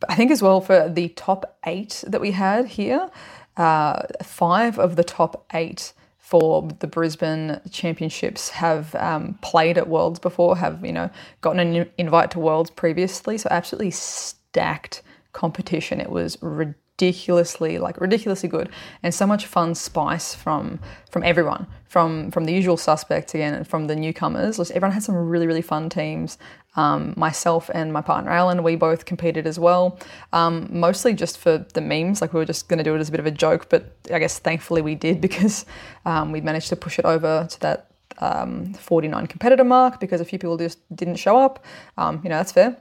But 0.00 0.10
I 0.10 0.16
think 0.16 0.30
as 0.30 0.42
well 0.42 0.60
for 0.60 0.88
the 0.88 1.08
top 1.10 1.58
eight 1.64 2.04
that 2.06 2.20
we 2.20 2.32
had 2.32 2.66
here, 2.66 3.10
uh, 3.56 4.02
five 4.22 4.78
of 4.78 4.96
the 4.96 5.04
top 5.04 5.46
eight 5.54 5.92
for 6.30 6.68
the 6.78 6.86
Brisbane 6.86 7.60
Championships 7.72 8.50
have 8.50 8.94
um, 8.94 9.36
played 9.42 9.76
at 9.76 9.88
Worlds 9.88 10.20
before, 10.20 10.56
have 10.56 10.84
you 10.84 10.92
know 10.92 11.10
gotten 11.40 11.58
an 11.58 11.90
invite 11.98 12.30
to 12.30 12.38
Worlds 12.38 12.70
previously. 12.70 13.36
So 13.36 13.48
absolutely 13.50 13.90
stacked 13.90 15.02
competition. 15.32 16.00
It 16.00 16.10
was 16.10 16.38
ridiculously 16.40 17.78
like 17.78 18.00
ridiculously 18.00 18.48
good 18.48 18.68
and 19.02 19.14
so 19.14 19.26
much 19.26 19.46
fun 19.46 19.74
spice 19.74 20.34
from 20.34 20.78
from 21.10 21.22
everyone 21.22 21.66
from 21.88 22.30
from 22.30 22.44
the 22.44 22.52
usual 22.52 22.76
suspects 22.76 23.34
again 23.34 23.54
and 23.54 23.66
from 23.66 23.86
the 23.86 23.96
newcomers 23.96 24.58
everyone 24.70 24.92
had 24.92 25.02
some 25.02 25.14
really 25.14 25.46
really 25.46 25.62
fun 25.62 25.88
teams 25.88 26.36
um, 26.76 27.14
myself 27.16 27.70
and 27.74 27.92
my 27.92 28.00
partner 28.00 28.30
alan 28.30 28.62
we 28.62 28.76
both 28.76 29.04
competed 29.04 29.46
as 29.46 29.58
well 29.58 29.98
um, 30.32 30.68
mostly 30.70 31.12
just 31.12 31.38
for 31.38 31.58
the 31.74 31.80
memes 31.80 32.20
like 32.20 32.32
we 32.32 32.40
were 32.40 32.46
just 32.46 32.68
going 32.68 32.78
to 32.78 32.84
do 32.84 32.94
it 32.94 32.98
as 32.98 33.08
a 33.08 33.10
bit 33.10 33.20
of 33.20 33.26
a 33.26 33.30
joke 33.30 33.68
but 33.68 33.96
i 34.12 34.18
guess 34.18 34.38
thankfully 34.38 34.82
we 34.82 34.94
did 34.94 35.20
because 35.26 35.66
um, 36.04 36.32
we 36.32 36.40
managed 36.40 36.68
to 36.68 36.76
push 36.76 36.98
it 36.98 37.04
over 37.04 37.46
to 37.50 37.60
that 37.60 37.86
um, 38.18 38.74
49 38.74 39.26
competitor 39.28 39.64
mark 39.64 39.98
because 39.98 40.20
a 40.20 40.24
few 40.24 40.38
people 40.38 40.56
just 40.56 40.78
didn't 40.94 41.16
show 41.16 41.38
up 41.38 41.64
um, 41.96 42.20
you 42.22 42.28
know 42.28 42.36
that's 42.36 42.52
fair 42.52 42.76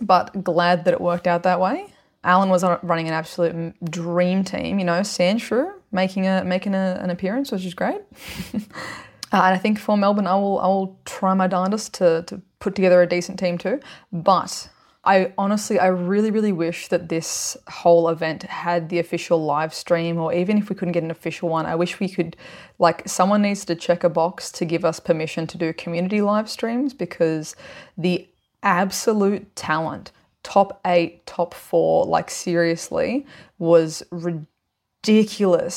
but 0.00 0.42
glad 0.42 0.84
that 0.84 0.94
it 0.94 1.00
worked 1.00 1.26
out 1.26 1.44
that 1.44 1.60
way 1.60 1.86
Alan 2.24 2.48
was 2.48 2.64
running 2.82 3.06
an 3.06 3.14
absolute 3.14 3.74
dream 3.90 4.44
team. 4.44 4.78
You 4.78 4.84
know, 4.84 5.00
Sandshrew 5.00 5.70
making 5.92 6.26
a 6.26 6.42
making 6.42 6.74
a, 6.74 6.98
an 7.02 7.10
appearance, 7.10 7.52
which 7.52 7.64
is 7.64 7.74
great. 7.74 8.00
uh, 8.54 8.58
and 9.30 9.54
I 9.54 9.58
think 9.58 9.78
for 9.78 9.96
Melbourne, 9.96 10.26
I 10.26 10.34
will 10.34 10.58
I 10.58 10.66
will 10.66 10.98
try 11.04 11.34
my 11.34 11.46
darndest 11.46 11.94
to 11.94 12.22
to 12.22 12.40
put 12.64 12.74
together 12.74 13.02
a 13.02 13.06
decent 13.06 13.38
team 13.38 13.58
too. 13.58 13.78
But 14.10 14.70
I 15.04 15.32
honestly, 15.36 15.78
I 15.78 15.88
really, 15.88 16.30
really 16.30 16.50
wish 16.50 16.88
that 16.88 17.10
this 17.10 17.58
whole 17.68 18.08
event 18.08 18.42
had 18.44 18.88
the 18.88 18.98
official 18.98 19.44
live 19.44 19.74
stream, 19.74 20.18
or 20.18 20.32
even 20.32 20.56
if 20.56 20.70
we 20.70 20.74
couldn't 20.74 20.92
get 20.92 21.02
an 21.02 21.10
official 21.10 21.50
one, 21.50 21.66
I 21.66 21.74
wish 21.74 22.00
we 22.00 22.08
could, 22.08 22.36
like, 22.78 23.06
someone 23.06 23.42
needs 23.42 23.66
to 23.66 23.74
check 23.74 24.02
a 24.02 24.08
box 24.08 24.50
to 24.52 24.64
give 24.64 24.82
us 24.82 24.98
permission 24.98 25.46
to 25.48 25.58
do 25.58 25.74
community 25.74 26.22
live 26.22 26.48
streams 26.48 26.94
because 26.94 27.54
the 27.98 28.26
absolute 28.62 29.54
talent 29.54 30.10
top 30.42 30.80
eight, 30.86 31.26
top 31.26 31.52
four, 31.52 32.06
like 32.06 32.30
seriously, 32.30 33.26
was 33.58 34.02
ridiculous. 34.10 34.48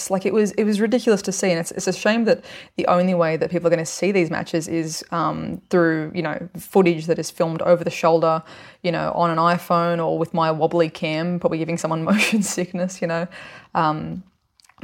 Like 0.09 0.25
it 0.25 0.33
was, 0.33 0.51
it 0.53 0.63
was 0.63 0.79
ridiculous 0.81 1.21
to 1.23 1.31
see, 1.31 1.51
and 1.51 1.59
it's, 1.59 1.71
it's 1.71 1.87
a 1.87 1.93
shame 1.93 2.25
that 2.25 2.43
the 2.75 2.87
only 2.87 3.13
way 3.13 3.37
that 3.37 3.51
people 3.51 3.67
are 3.67 3.69
going 3.69 3.79
to 3.79 3.85
see 3.85 4.11
these 4.11 4.29
matches 4.29 4.67
is 4.67 5.03
um, 5.11 5.61
through 5.69 6.11
you 6.15 6.21
know 6.21 6.49
footage 6.57 7.05
that 7.07 7.19
is 7.19 7.29
filmed 7.29 7.61
over 7.61 7.83
the 7.83 7.91
shoulder, 7.91 8.43
you 8.83 8.91
know, 8.91 9.11
on 9.13 9.29
an 9.29 9.37
iPhone 9.37 10.05
or 10.05 10.17
with 10.17 10.33
my 10.33 10.51
wobbly 10.51 10.89
cam, 10.89 11.39
probably 11.39 11.57
giving 11.57 11.77
someone 11.77 12.03
motion 12.11 12.41
sickness, 12.43 13.01
you 13.01 13.07
know. 13.07 13.27
Um, 13.75 14.23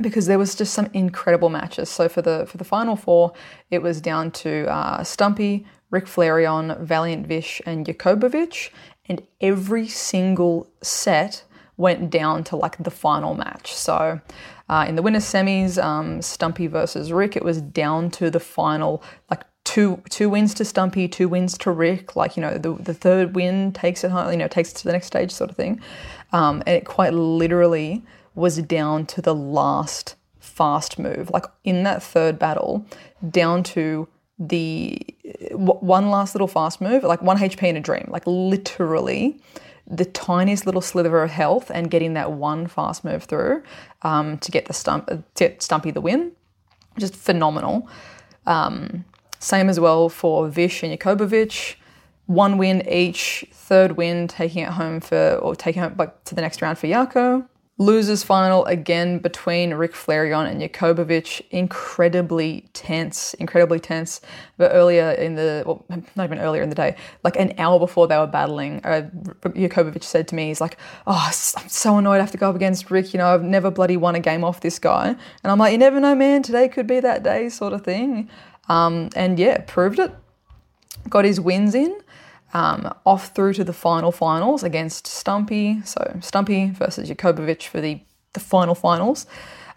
because 0.02 0.26
there 0.26 0.40
was 0.40 0.56
just 0.56 0.74
some 0.74 0.90
incredible 0.94 1.50
matches. 1.50 1.90
So 1.90 2.10
for 2.10 2.22
the 2.22 2.46
for 2.48 2.58
the 2.58 2.64
final 2.64 2.96
four, 2.96 3.34
it 3.70 3.82
was 3.82 4.02
down 4.02 4.32
to 4.32 4.68
uh, 4.68 5.04
Stumpy, 5.04 5.66
Rick 5.92 6.06
Flareon, 6.06 6.80
Valiant 6.82 7.28
Vish, 7.28 7.62
and 7.66 7.86
Jakobovic, 7.86 8.72
and 9.08 9.22
every 9.42 9.88
single 9.88 10.68
set 10.82 11.44
went 11.78 12.10
down 12.10 12.44
to 12.46 12.56
like 12.56 12.78
the 12.78 12.92
final 12.92 13.34
match. 13.34 13.74
So 13.74 14.22
uh, 14.70 14.86
in 14.88 14.96
the 14.96 15.02
winners 15.02 15.26
semis, 15.26 15.82
um, 15.84 16.22
Stumpy 16.22 16.68
versus 16.68 17.12
Rick, 17.12 17.36
it 17.36 17.44
was 17.44 17.62
down 17.62 18.12
to 18.12 18.30
the 18.30 18.40
final 18.40 19.04
like 19.30 19.44
two 19.64 20.02
two 20.10 20.30
wins 20.30 20.54
to 20.56 20.66
Stumpy, 20.66 21.08
two 21.08 21.28
wins 21.28 21.58
to 21.60 21.72
Rick. 21.72 22.16
Like 22.16 22.38
you 22.38 22.42
know 22.42 22.58
the 22.58 22.74
the 22.74 22.94
third 22.94 23.36
win 23.36 23.72
takes 23.72 24.04
it 24.04 24.12
home, 24.12 24.32
you 24.32 24.38
know 24.38 24.48
takes 24.48 24.72
it 24.72 24.76
to 24.78 24.84
the 24.86 24.94
next 24.94 25.08
stage 25.08 25.32
sort 25.32 25.50
of 25.50 25.56
thing, 25.56 25.82
um, 26.32 26.64
and 26.66 26.76
it 26.76 26.86
quite 26.86 27.14
literally 27.14 28.04
was 28.36 28.58
down 28.58 29.06
to 29.06 29.22
the 29.22 29.36
last 29.36 30.16
fast 30.40 31.00
move. 31.00 31.30
Like 31.30 31.46
in 31.64 31.84
that 31.84 32.02
third 32.04 32.40
battle, 32.40 32.86
down 33.30 33.64
to 33.64 34.08
the 34.40 35.00
one 35.52 36.10
last 36.10 36.36
little 36.36 36.48
fast 36.48 36.82
move, 36.82 37.04
like 37.04 37.22
one 37.22 37.38
HP 37.38 37.64
in 37.64 37.78
a 37.78 37.82
dream, 37.82 38.08
like 38.10 38.24
literally 38.26 39.40
the 39.86 40.06
tiniest 40.06 40.66
little 40.66 40.82
slither 40.82 41.22
of 41.22 41.32
health 41.32 41.70
and 41.74 41.92
getting 41.92 42.14
that 42.14 42.32
one 42.32 42.68
fast 42.68 43.04
move 43.04 43.24
through 43.24 43.64
um, 44.02 44.38
to 44.40 44.52
get 44.52 44.66
the 44.66 44.74
stump, 44.74 45.08
to 45.08 45.24
get 45.36 45.62
Stumpy 45.62 45.92
the 45.92 46.02
win, 46.02 46.32
just 46.98 47.16
phenomenal. 47.16 47.88
Um, 48.46 49.06
same 49.40 49.70
as 49.70 49.80
well 49.80 50.10
for 50.10 50.48
Vish 50.48 50.84
and 50.84 50.98
Jakobovic. 50.98 51.76
One 52.28 52.58
win 52.58 52.88
each, 52.88 53.46
third 53.52 53.98
win 53.98 54.30
taking 54.30 54.64
it 54.64 54.70
home 54.70 55.02
for, 55.02 55.36
or 55.36 55.56
taking 55.56 55.84
it 55.84 55.98
back 55.98 56.24
to 56.26 56.36
the 56.36 56.42
next 56.42 56.62
round 56.62 56.78
for 56.78 56.88
Yako. 56.88 57.46
Losers 57.80 58.22
final 58.22 58.64
again 58.66 59.18
between 59.18 59.74
Rick 59.74 59.94
Flareon 59.94 60.48
and 60.48 60.62
Jakobovic. 60.62 61.42
Incredibly 61.50 62.70
tense, 62.74 63.34
incredibly 63.36 63.80
tense. 63.80 64.22
But 64.58 64.72
earlier 64.74 65.10
in 65.12 65.34
the, 65.34 65.64
well, 65.66 65.84
not 66.16 66.24
even 66.26 66.38
earlier 66.38 66.62
in 66.62 66.70
the 66.70 66.76
day, 66.76 66.96
like 67.24 67.36
an 67.36 67.54
hour 67.58 67.80
before 67.80 68.08
they 68.08 68.16
were 68.16 68.28
battling, 68.28 68.80
uh, 68.86 69.10
said 70.02 70.28
to 70.28 70.36
me, 70.36 70.50
he's 70.50 70.62
like, 70.62 70.78
oh, 71.08 71.32
I'm 71.58 71.68
so 71.68 71.98
annoyed 71.98 72.18
I 72.18 72.20
have 72.20 72.32
to 72.32 72.38
go 72.38 72.50
up 72.50 72.56
against 72.56 72.92
Rick. 72.92 73.12
You 73.12 73.18
know, 73.18 73.34
I've 73.34 73.44
never 73.44 73.72
bloody 73.72 73.98
won 73.98 74.14
a 74.14 74.20
game 74.20 74.44
off 74.44 74.62
this 74.62 74.78
guy. 74.78 75.08
And 75.08 75.52
I'm 75.52 75.58
like, 75.58 75.72
you 75.72 75.80
never 75.80 76.00
know, 76.00 76.14
man. 76.14 76.44
Today 76.44 76.68
could 76.68 76.86
be 76.86 77.00
that 77.00 77.24
day 77.24 77.50
sort 77.50 77.74
of 77.74 77.84
thing. 77.84 78.30
Um, 78.70 79.10
and 79.16 79.40
yeah, 79.40 79.64
proved 79.66 79.98
it. 79.98 80.14
Got 81.10 81.26
his 81.26 81.42
wins 81.42 81.74
in 81.74 82.00
um, 82.54 82.94
off 83.06 83.34
through 83.34 83.54
to 83.54 83.64
the 83.64 83.74
final 83.74 84.12
finals 84.12 84.64
against 84.64 85.08
Stumpy. 85.08 85.82
So 85.84 86.18
Stumpy 86.22 86.70
versus 86.72 87.10
Jakobovic 87.10 87.64
for 87.64 87.82
the, 87.82 88.00
the 88.34 88.40
final 88.40 88.76
finals. 88.76 89.26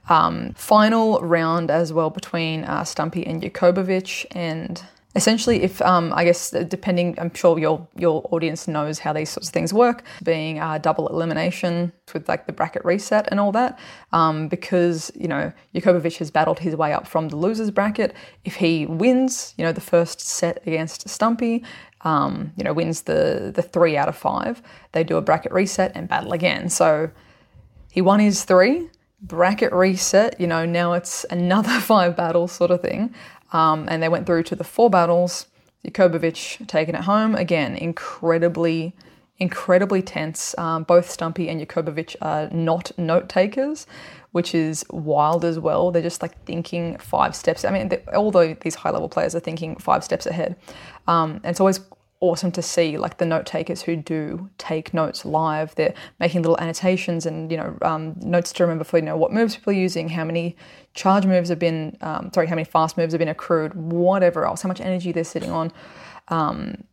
Um, 0.08 0.52
final 0.54 1.20
round 1.20 1.70
as 1.70 1.92
well 1.92 2.10
between 2.10 2.64
uh, 2.64 2.84
Stumpy 2.84 3.26
and 3.26 3.42
Jakobovic. 3.42 4.26
And 4.30 4.80
essentially, 5.16 5.62
if 5.62 5.82
um, 5.82 6.12
I 6.14 6.24
guess 6.24 6.50
depending, 6.50 7.18
I'm 7.18 7.34
sure 7.34 7.58
your 7.58 7.88
your 7.96 8.22
audience 8.30 8.68
knows 8.68 9.00
how 9.00 9.12
these 9.12 9.30
sorts 9.30 9.48
of 9.48 9.54
things 9.54 9.72
work, 9.72 10.04
being 10.22 10.60
uh, 10.60 10.78
double 10.78 11.08
elimination 11.08 11.92
with 12.12 12.28
like 12.28 12.46
the 12.46 12.52
bracket 12.52 12.84
reset 12.84 13.26
and 13.32 13.40
all 13.40 13.50
that. 13.52 13.78
Um, 14.12 14.46
because 14.46 15.10
you 15.16 15.26
know 15.26 15.52
Jakobovic 15.74 16.18
has 16.18 16.30
battled 16.30 16.60
his 16.60 16.76
way 16.76 16.92
up 16.92 17.08
from 17.08 17.30
the 17.30 17.36
losers 17.36 17.72
bracket. 17.72 18.14
If 18.44 18.56
he 18.56 18.86
wins, 18.86 19.54
you 19.56 19.64
know 19.64 19.72
the 19.72 19.80
first 19.80 20.20
set 20.20 20.62
against 20.66 21.08
Stumpy, 21.08 21.64
um, 22.06 22.52
you 22.56 22.62
know, 22.62 22.72
wins 22.72 23.02
the 23.02 23.50
the 23.52 23.62
three 23.62 23.96
out 23.96 24.08
of 24.08 24.16
five, 24.16 24.62
they 24.92 25.02
do 25.02 25.16
a 25.16 25.20
bracket 25.20 25.50
reset 25.50 25.90
and 25.96 26.08
battle 26.08 26.32
again. 26.32 26.68
So 26.68 27.10
he 27.90 28.00
won 28.00 28.20
his 28.20 28.44
three 28.44 28.88
bracket 29.20 29.72
reset. 29.72 30.40
You 30.40 30.46
know, 30.46 30.64
now 30.64 30.92
it's 30.92 31.26
another 31.30 31.80
five 31.80 32.16
battles 32.16 32.52
sort 32.52 32.70
of 32.70 32.80
thing, 32.80 33.12
um, 33.52 33.86
and 33.90 34.00
they 34.00 34.08
went 34.08 34.24
through 34.24 34.44
to 34.44 34.54
the 34.54 34.64
four 34.64 34.88
battles. 34.88 35.48
Jakobovic 35.84 36.66
taking 36.68 36.94
it 36.94 37.02
home 37.02 37.34
again, 37.34 37.74
incredibly, 37.76 38.94
incredibly 39.38 40.02
tense. 40.02 40.56
Um, 40.58 40.84
both 40.84 41.10
Stumpy 41.10 41.48
and 41.48 41.60
Jakobovic 41.60 42.16
are 42.22 42.48
not 42.50 42.90
note 42.98 43.28
takers, 43.28 43.86
which 44.30 44.54
is 44.54 44.84
wild 44.90 45.44
as 45.44 45.58
well. 45.58 45.90
They're 45.90 46.02
just 46.02 46.22
like 46.22 46.40
thinking 46.44 46.98
five 46.98 47.34
steps. 47.36 47.64
I 47.64 47.70
mean, 47.70 47.90
although 48.14 48.54
these 48.54 48.76
high 48.76 48.90
level 48.90 49.08
players 49.08 49.34
are 49.34 49.40
thinking 49.40 49.76
five 49.76 50.02
steps 50.02 50.26
ahead, 50.26 50.56
um, 51.06 51.40
and 51.42 51.46
it's 51.46 51.60
always 51.60 51.80
awesome 52.20 52.50
to 52.52 52.62
see 52.62 52.96
like 52.96 53.18
the 53.18 53.26
note 53.26 53.46
takers 53.46 53.82
who 53.82 53.96
do 53.96 54.48
take 54.58 54.94
notes 54.94 55.24
live. 55.24 55.74
They're 55.74 55.94
making 56.18 56.42
little 56.42 56.58
annotations 56.58 57.26
and 57.26 57.50
you 57.50 57.56
know 57.56 57.76
um, 57.82 58.14
notes 58.20 58.52
to 58.54 58.62
remember 58.64 58.84
for 58.84 58.98
you 58.98 59.04
know 59.04 59.16
what 59.16 59.32
moves 59.32 59.56
people 59.56 59.72
are 59.72 59.76
using 59.76 60.08
how 60.08 60.24
many 60.24 60.56
charge 60.94 61.26
moves 61.26 61.48
have 61.48 61.58
been 61.58 61.96
um, 62.00 62.30
sorry 62.32 62.46
how 62.46 62.54
many 62.54 62.64
fast 62.64 62.96
moves 62.96 63.12
have 63.12 63.18
been 63.18 63.28
accrued 63.28 63.74
whatever 63.74 64.46
else 64.46 64.62
how 64.62 64.68
much 64.68 64.80
energy 64.80 65.12
they're 65.12 65.24
sitting 65.24 65.50
on. 65.50 65.72
Um, 66.28 66.84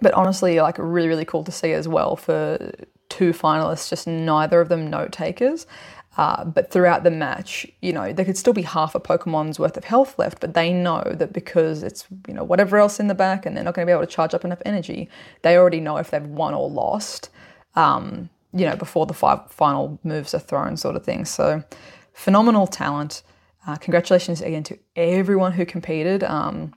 but 0.00 0.12
honestly 0.14 0.60
like 0.60 0.76
really 0.78 1.08
really 1.08 1.24
cool 1.24 1.44
to 1.44 1.52
see 1.52 1.72
as 1.72 1.88
well 1.88 2.16
for 2.16 2.72
two 3.08 3.32
finalists 3.32 3.88
just 3.88 4.06
neither 4.06 4.60
of 4.60 4.68
them 4.68 4.88
note 4.88 5.12
takers 5.12 5.66
uh, 6.16 6.44
but 6.44 6.70
throughout 6.70 7.04
the 7.04 7.10
match, 7.10 7.66
you 7.80 7.92
know, 7.92 8.12
there 8.12 8.24
could 8.24 8.36
still 8.36 8.52
be 8.52 8.62
half 8.62 8.94
a 8.94 9.00
Pokemon's 9.00 9.58
worth 9.58 9.76
of 9.78 9.84
health 9.84 10.18
left, 10.18 10.40
but 10.40 10.52
they 10.52 10.72
know 10.72 11.02
that 11.14 11.32
because 11.32 11.82
it's, 11.82 12.06
you 12.28 12.34
know, 12.34 12.44
whatever 12.44 12.76
else 12.76 13.00
in 13.00 13.08
the 13.08 13.14
back 13.14 13.46
and 13.46 13.56
they're 13.56 13.64
not 13.64 13.74
going 13.74 13.86
to 13.86 13.90
be 13.90 13.94
able 13.94 14.06
to 14.06 14.12
charge 14.12 14.34
up 14.34 14.44
enough 14.44 14.60
energy, 14.66 15.08
they 15.40 15.56
already 15.56 15.80
know 15.80 15.96
if 15.96 16.10
they've 16.10 16.26
won 16.26 16.52
or 16.52 16.68
lost, 16.68 17.30
um, 17.76 18.28
you 18.52 18.66
know, 18.66 18.76
before 18.76 19.06
the 19.06 19.14
five 19.14 19.50
final 19.50 19.98
moves 20.04 20.34
are 20.34 20.38
thrown, 20.38 20.76
sort 20.76 20.96
of 20.96 21.04
thing. 21.04 21.24
So, 21.24 21.64
phenomenal 22.12 22.66
talent. 22.66 23.22
Uh, 23.66 23.76
congratulations 23.76 24.42
again 24.42 24.64
to 24.64 24.78
everyone 24.96 25.52
who 25.52 25.64
competed. 25.64 26.22
Um, 26.24 26.74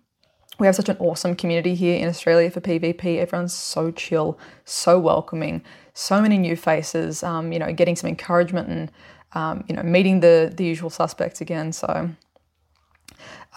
we 0.59 0.67
have 0.67 0.75
such 0.75 0.87
an 0.87 0.95
awesome 0.99 1.35
community 1.35 1.75
here 1.75 1.97
in 1.97 2.07
Australia 2.07 2.49
for 2.49 2.61
PvP. 2.61 3.17
Everyone's 3.17 3.53
so 3.53 3.91
chill, 3.91 4.39
so 4.63 4.97
welcoming, 4.97 5.61
so 5.93 6.21
many 6.21 6.37
new 6.37 6.55
faces, 6.55 7.23
um, 7.23 7.51
you 7.51 7.59
know, 7.59 7.73
getting 7.73 7.97
some 7.97 8.07
encouragement 8.07 8.69
and 8.69 8.91
um, 9.35 9.63
you 9.67 9.75
know, 9.75 9.83
meeting 9.83 10.21
the 10.21 10.51
the 10.55 10.65
usual 10.65 10.89
suspects 10.89 11.41
again. 11.41 11.71
So 11.71 12.09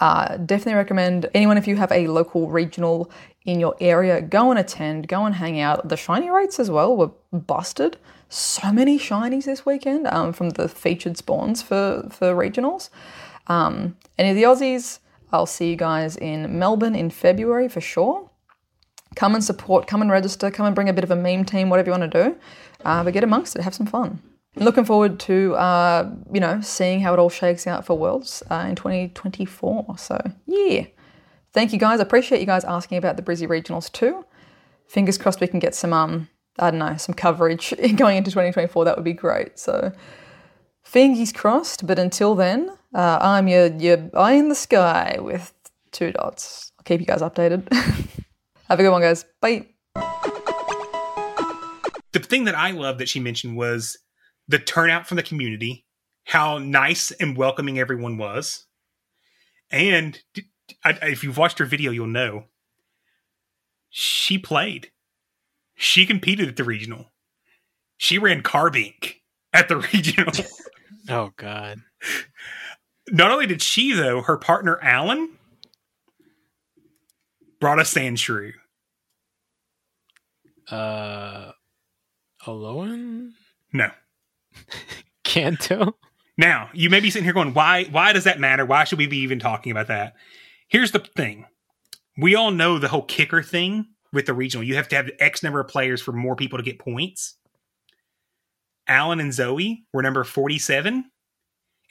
uh, 0.01 0.37
definitely 0.37 0.75
recommend 0.75 1.29
anyone 1.35 1.57
if 1.57 1.67
you 1.67 1.77
have 1.77 1.91
a 1.91 2.07
local 2.09 2.49
regional 2.49 3.11
in 3.45 3.59
your 3.59 3.75
area, 3.81 4.21
go 4.21 4.51
and 4.51 4.59
attend, 4.59 5.09
go 5.09 5.25
and 5.25 5.35
hang 5.35 5.59
out. 5.59 5.89
The 5.89 5.97
shiny 5.97 6.31
rates 6.31 6.61
as 6.61 6.71
well 6.71 6.97
were 6.97 7.11
busted. 7.33 7.97
So 8.29 8.71
many 8.71 8.99
shinies 8.99 9.45
this 9.45 9.65
weekend 9.65 10.07
um, 10.09 10.33
from 10.35 10.51
the 10.51 10.69
featured 10.69 11.17
spawns 11.17 11.63
for 11.63 12.07
for 12.11 12.35
regionals. 12.35 12.91
Um, 13.47 13.97
any 14.19 14.31
of 14.31 14.37
the 14.37 14.43
Aussies, 14.43 14.99
I'll 15.33 15.47
see 15.47 15.71
you 15.71 15.77
guys 15.77 16.17
in 16.17 16.59
Melbourne 16.59 16.95
in 16.95 17.09
February 17.11 17.69
for 17.69 17.81
sure. 17.81 18.31
Come 19.17 19.35
and 19.35 19.43
support, 19.43 19.87
come 19.87 20.03
and 20.03 20.11
register, 20.11 20.51
come 20.51 20.67
and 20.67 20.75
bring 20.75 20.91
a 20.91 20.93
bit 20.93 21.05
of 21.05 21.11
a 21.11 21.17
meme 21.17 21.47
team, 21.47 21.71
whatever 21.71 21.89
you 21.91 21.99
want 21.99 22.13
to 22.13 22.25
do. 22.25 22.37
Uh, 22.85 23.03
but 23.03 23.15
get 23.15 23.25
amongst 23.25 23.57
it, 23.57 23.63
have 23.63 23.75
some 23.75 23.87
fun. 23.87 24.21
Looking 24.59 24.85
forward 24.85 25.21
to 25.21 25.55
uh, 25.55 26.11
you 26.33 26.41
know 26.41 26.61
seeing 26.61 27.01
how 27.01 27.13
it 27.13 27.19
all 27.19 27.31
shakes 27.31 27.67
out 27.67 27.85
for 27.85 27.97
Worlds 27.97 28.43
uh, 28.51 28.67
in 28.69 28.75
2024. 28.75 29.99
So 29.99 30.21
yeah, 30.47 30.87
thank 31.53 31.73
you 31.73 31.79
guys. 31.79 32.01
I 32.01 32.03
appreciate 32.03 32.41
you 32.41 32.47
guys 32.47 32.65
asking 32.65 32.99
about 32.99 33.17
the 33.17 33.23
Brizzy 33.23 33.47
regionals 33.47 33.91
too. 33.91 34.25
Fingers 34.87 35.19
crossed 35.19 35.41
we 35.41 35.47
can 35.47 35.59
get 35.59 35.75
some 35.75 35.93
um 35.93 36.29
I 36.59 36.71
don't 36.71 36.81
know 36.81 36.97
some 36.97 37.15
coverage 37.15 37.73
going 37.97 38.17
into 38.17 38.31
2024. 38.31 38.85
That 38.85 38.97
would 38.97 39.05
be 39.05 39.13
great. 39.13 39.59
So 39.59 39.93
fingers 40.83 41.33
crossed. 41.33 41.87
But 41.87 41.99
until 41.99 42.35
then, 42.35 42.71
uh, 42.95 43.19
I'm 43.21 43.49
your 43.49 43.67
your 43.67 44.11
eye 44.15 44.35
in 44.35 44.49
the 44.49 44.55
sky 44.55 45.19
with 45.21 45.53
two 45.93 46.13
dots. 46.13 46.73
I'll 46.79 46.85
keep 46.85 47.01
you 47.01 47.07
guys 47.07 47.21
updated. 47.21 47.73
have 48.69 48.81
a 48.81 48.83
good 48.83 48.91
one, 48.91 49.03
guys. 49.03 49.25
Bye. 49.41 49.67
The 52.13 52.21
thing 52.21 52.45
that 52.45 52.55
I 52.55 52.71
love 52.71 52.99
that 52.99 53.09
she 53.09 53.21
mentioned 53.21 53.57
was 53.57 53.99
the 54.49 54.59
turnout 54.59 55.07
from 55.07 55.17
the 55.17 55.23
community, 55.23 55.85
how 56.25 56.59
nice 56.59 57.11
and 57.13 57.37
welcoming 57.37 57.79
everyone 57.79 58.17
was. 58.17 58.67
And 59.71 60.19
if 60.85 61.23
you've 61.23 61.37
watched 61.39 61.59
her 61.59 61.65
video, 61.67 61.91
you'll 61.91 62.07
know 62.07 62.45
she 63.91 64.39
played. 64.39 64.91
She 65.75 66.07
competed 66.07 66.49
at 66.49 66.57
the 66.57 66.65
regional. 66.65 67.13
She 67.97 68.19
ran 68.19 68.43
Carbink 68.43 69.15
at 69.53 69.69
the 69.69 69.77
regional. 69.93 70.33
oh 71.09 71.33
God. 71.37 71.81
Not 73.11 73.31
only 73.31 73.47
did 73.47 73.63
she 73.63 73.93
though, 73.93 74.23
her 74.23 74.37
partner 74.37 74.79
Alan 74.83 75.37
brought 77.61 77.79
a 77.79 77.83
Sandshrew. 77.83 78.53
Uh 80.71 81.53
Alolan? 82.47 83.31
No. 83.73 83.91
Kanto? 85.25 85.97
Now, 86.37 86.71
you 86.73 86.89
may 86.89 87.01
be 87.01 87.11
sitting 87.11 87.25
here 87.25 87.33
going, 87.35 87.53
why 87.55 87.85
why 87.85 88.13
does 88.13 88.25
that 88.25 88.41
matter? 88.41 88.65
Why 88.65 88.85
should 88.85 88.99
we 88.99 89.07
be 89.07 89.19
even 89.19 89.39
talking 89.39 89.73
about 89.73 89.89
that? 89.89 90.15
Here's 90.69 90.93
the 90.93 91.01
thing. 91.01 91.47
We 92.17 92.35
all 92.35 92.51
know 92.51 92.79
the 92.79 92.89
whole 92.89 93.03
kicker 93.03 93.43
thing 93.43 93.87
with 94.13 94.27
the 94.27 94.35
regional. 94.35 94.65
You 94.65 94.77
have 94.77 94.89
to 94.89 94.97
have 94.97 95.11
X 95.19 95.43
number 95.43 95.61
of 95.61 95.69
players 95.69 96.01
for 96.01 96.13
more 96.13 96.37
people 96.37 96.59
to 96.59 96.65
get 96.65 96.79
points. 96.79 97.37
Alan 98.87 99.21
and 99.21 99.35
Zoe 99.35 99.85
were 99.93 100.03
number 100.03 100.25
47, 100.25 101.05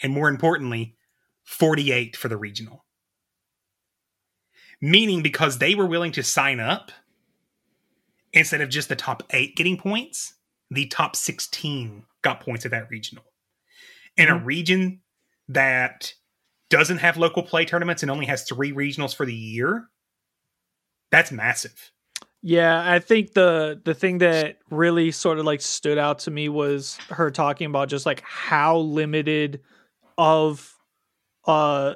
and 0.02 0.14
more 0.14 0.30
importantly, 0.30 0.96
48 1.44 2.16
for 2.16 2.28
the 2.28 2.38
regional. 2.38 2.86
Meaning 4.82 5.22
because 5.22 5.60
they 5.60 5.76
were 5.76 5.86
willing 5.86 6.12
to 6.14 6.24
sign 6.24 6.60
up 6.60 6.92
instead 8.34 8.62
of 8.62 8.70
just 8.70 8.90
the 8.90 8.96
top 8.96 9.24
eight 9.32 9.56
getting 9.56 9.78
points, 9.78 10.34
the 10.70 10.88
top 10.88 11.16
16 11.16 12.04
got 12.28 12.42
points 12.42 12.66
at 12.66 12.72
that 12.72 12.90
regional. 12.90 13.24
In 14.18 14.28
mm-hmm. 14.28 14.44
a 14.44 14.46
region 14.46 15.02
that 15.50 16.14
doesn't 16.70 16.98
have 16.98 17.18
local 17.18 17.44
play 17.44 17.66
tournaments 17.66 18.04
and 18.04 18.12
only 18.12 18.26
has 18.26 18.44
three 18.44 18.74
regionals 18.74 19.16
for 19.16 19.26
the 19.26 19.34
year, 19.34 19.88
that's 21.12 21.32
massive. 21.32 21.92
Yeah, 22.44 22.84
I 22.90 23.00
think 23.00 23.34
the 23.34 23.82
the 23.84 23.94
thing 23.94 24.20
that 24.20 24.58
really 24.70 25.12
sort 25.12 25.40
of 25.40 25.46
like 25.46 25.62
stood 25.62 25.98
out 25.98 26.20
to 26.20 26.32
me 26.32 26.50
was 26.50 26.98
her 27.10 27.32
talking 27.32 27.66
about 27.66 27.90
just 27.90 28.06
like 28.06 28.22
how 28.22 28.78
limited 28.78 29.62
of 30.18 30.76
uh 31.46 31.96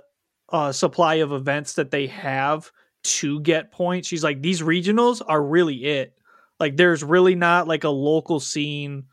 uh 0.49 0.71
supply 0.71 1.15
of 1.15 1.31
events 1.31 1.73
that 1.73 1.91
they 1.91 2.07
have 2.07 2.71
to 3.03 3.39
get 3.41 3.71
points. 3.71 4.07
She's 4.07 4.23
like 4.23 4.41
these 4.41 4.61
regionals 4.61 5.21
are 5.25 5.41
really 5.41 5.85
it. 5.85 6.17
Like 6.59 6.75
there's 6.75 7.03
really 7.03 7.35
not 7.35 7.67
like 7.67 7.83
a 7.83 7.89
local 7.89 8.39
scene 8.39 9.05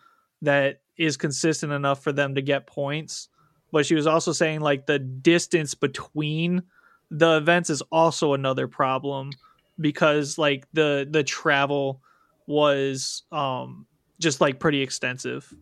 that 0.43 0.81
is 0.99 1.17
consistent 1.17 1.73
enough 1.73 2.03
for 2.03 2.13
them 2.13 2.35
to 2.35 2.43
get 2.43 2.67
points. 2.67 3.29
But 3.71 3.87
she 3.87 3.95
was 3.95 4.07
also 4.07 4.33
saying 4.33 4.61
like 4.61 4.87
the 4.87 4.99
distance 4.99 5.75
between 5.75 6.63
the 7.11 7.37
events 7.37 7.71
is 7.71 7.83
also 7.93 8.35
another 8.35 8.69
problem 8.69 9.31
because 9.81 10.39
like 10.39 10.67
the 10.73 11.07
the 11.09 11.23
travel 11.23 12.03
was 12.47 13.23
um 13.31 13.87
just 14.19 14.41
like 14.41 14.59
pretty 14.59 14.83
extensive. 14.83 15.55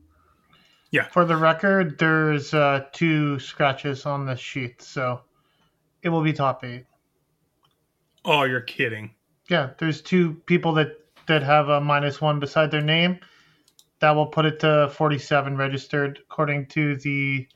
Yeah. 0.91 1.09
For 1.09 1.25
the 1.25 1.37
record, 1.37 1.99
there's 1.99 2.55
uh, 2.55 2.85
two 2.93 3.39
scratches 3.39 4.07
on 4.07 4.25
the 4.25 4.37
sheet, 4.37 4.81
so 4.81 5.21
it 6.03 6.09
will 6.09 6.23
be 6.23 6.33
top 6.33 6.65
eight. 6.65 6.87
Oh, 8.25 8.45
you're 8.45 8.61
kidding. 8.61 9.15
Yeah, 9.51 9.71
there's 9.79 10.01
two 10.01 10.35
people 10.47 10.73
that 10.75 10.99
that 11.27 11.43
have 11.43 11.69
a 11.69 11.81
minus 11.81 12.21
one 12.21 12.41
beside 12.41 12.71
their 12.71 12.83
name. 12.83 13.19
That 14.01 14.11
will 14.11 14.27
put 14.27 14.45
it 14.45 14.61
to 14.61 14.91
47 14.95 15.57
registered 15.57 16.19
according 16.31 16.67
to 16.67 16.97
the 16.97 17.49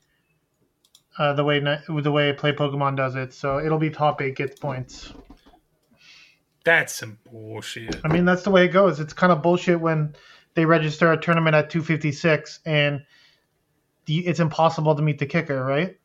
uh, 1.18 1.34
the 1.34 1.44
way 1.44 1.60
the 1.60 2.12
way 2.12 2.32
Play 2.32 2.52
Pokemon 2.52 2.96
does 2.96 3.14
it. 3.14 3.34
So 3.34 3.58
it'll 3.58 3.78
be 3.78 3.90
top 3.90 4.22
eight 4.22 4.36
gets 4.36 4.58
points. 4.58 5.12
That's 6.64 6.94
some 6.94 7.18
bullshit. 7.30 7.96
I 8.04 8.08
mean, 8.08 8.24
that's 8.24 8.42
the 8.42 8.50
way 8.50 8.64
it 8.64 8.68
goes. 8.68 9.00
It's 9.00 9.12
kind 9.12 9.32
of 9.32 9.42
bullshit 9.42 9.80
when 9.80 10.14
they 10.54 10.64
register 10.66 11.12
a 11.12 11.20
tournament 11.20 11.56
at 11.56 11.70
256 11.70 12.60
and 12.66 13.04
it's 14.06 14.40
impossible 14.40 14.94
to 14.94 15.02
meet 15.02 15.18
the 15.18 15.26
kicker, 15.26 15.64
right? 15.64 15.96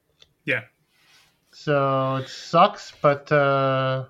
Yeah. 0.45 0.61
So 1.51 2.17
it 2.17 2.29
sucks, 2.29 2.93
but 3.01 3.31
uh, 3.31 4.05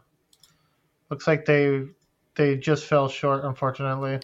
looks 1.10 1.28
like 1.28 1.46
they 1.46 1.86
they 2.36 2.58
just 2.58 2.86
fell 2.86 3.08
short, 3.08 3.46
unfortunately. 3.46 4.20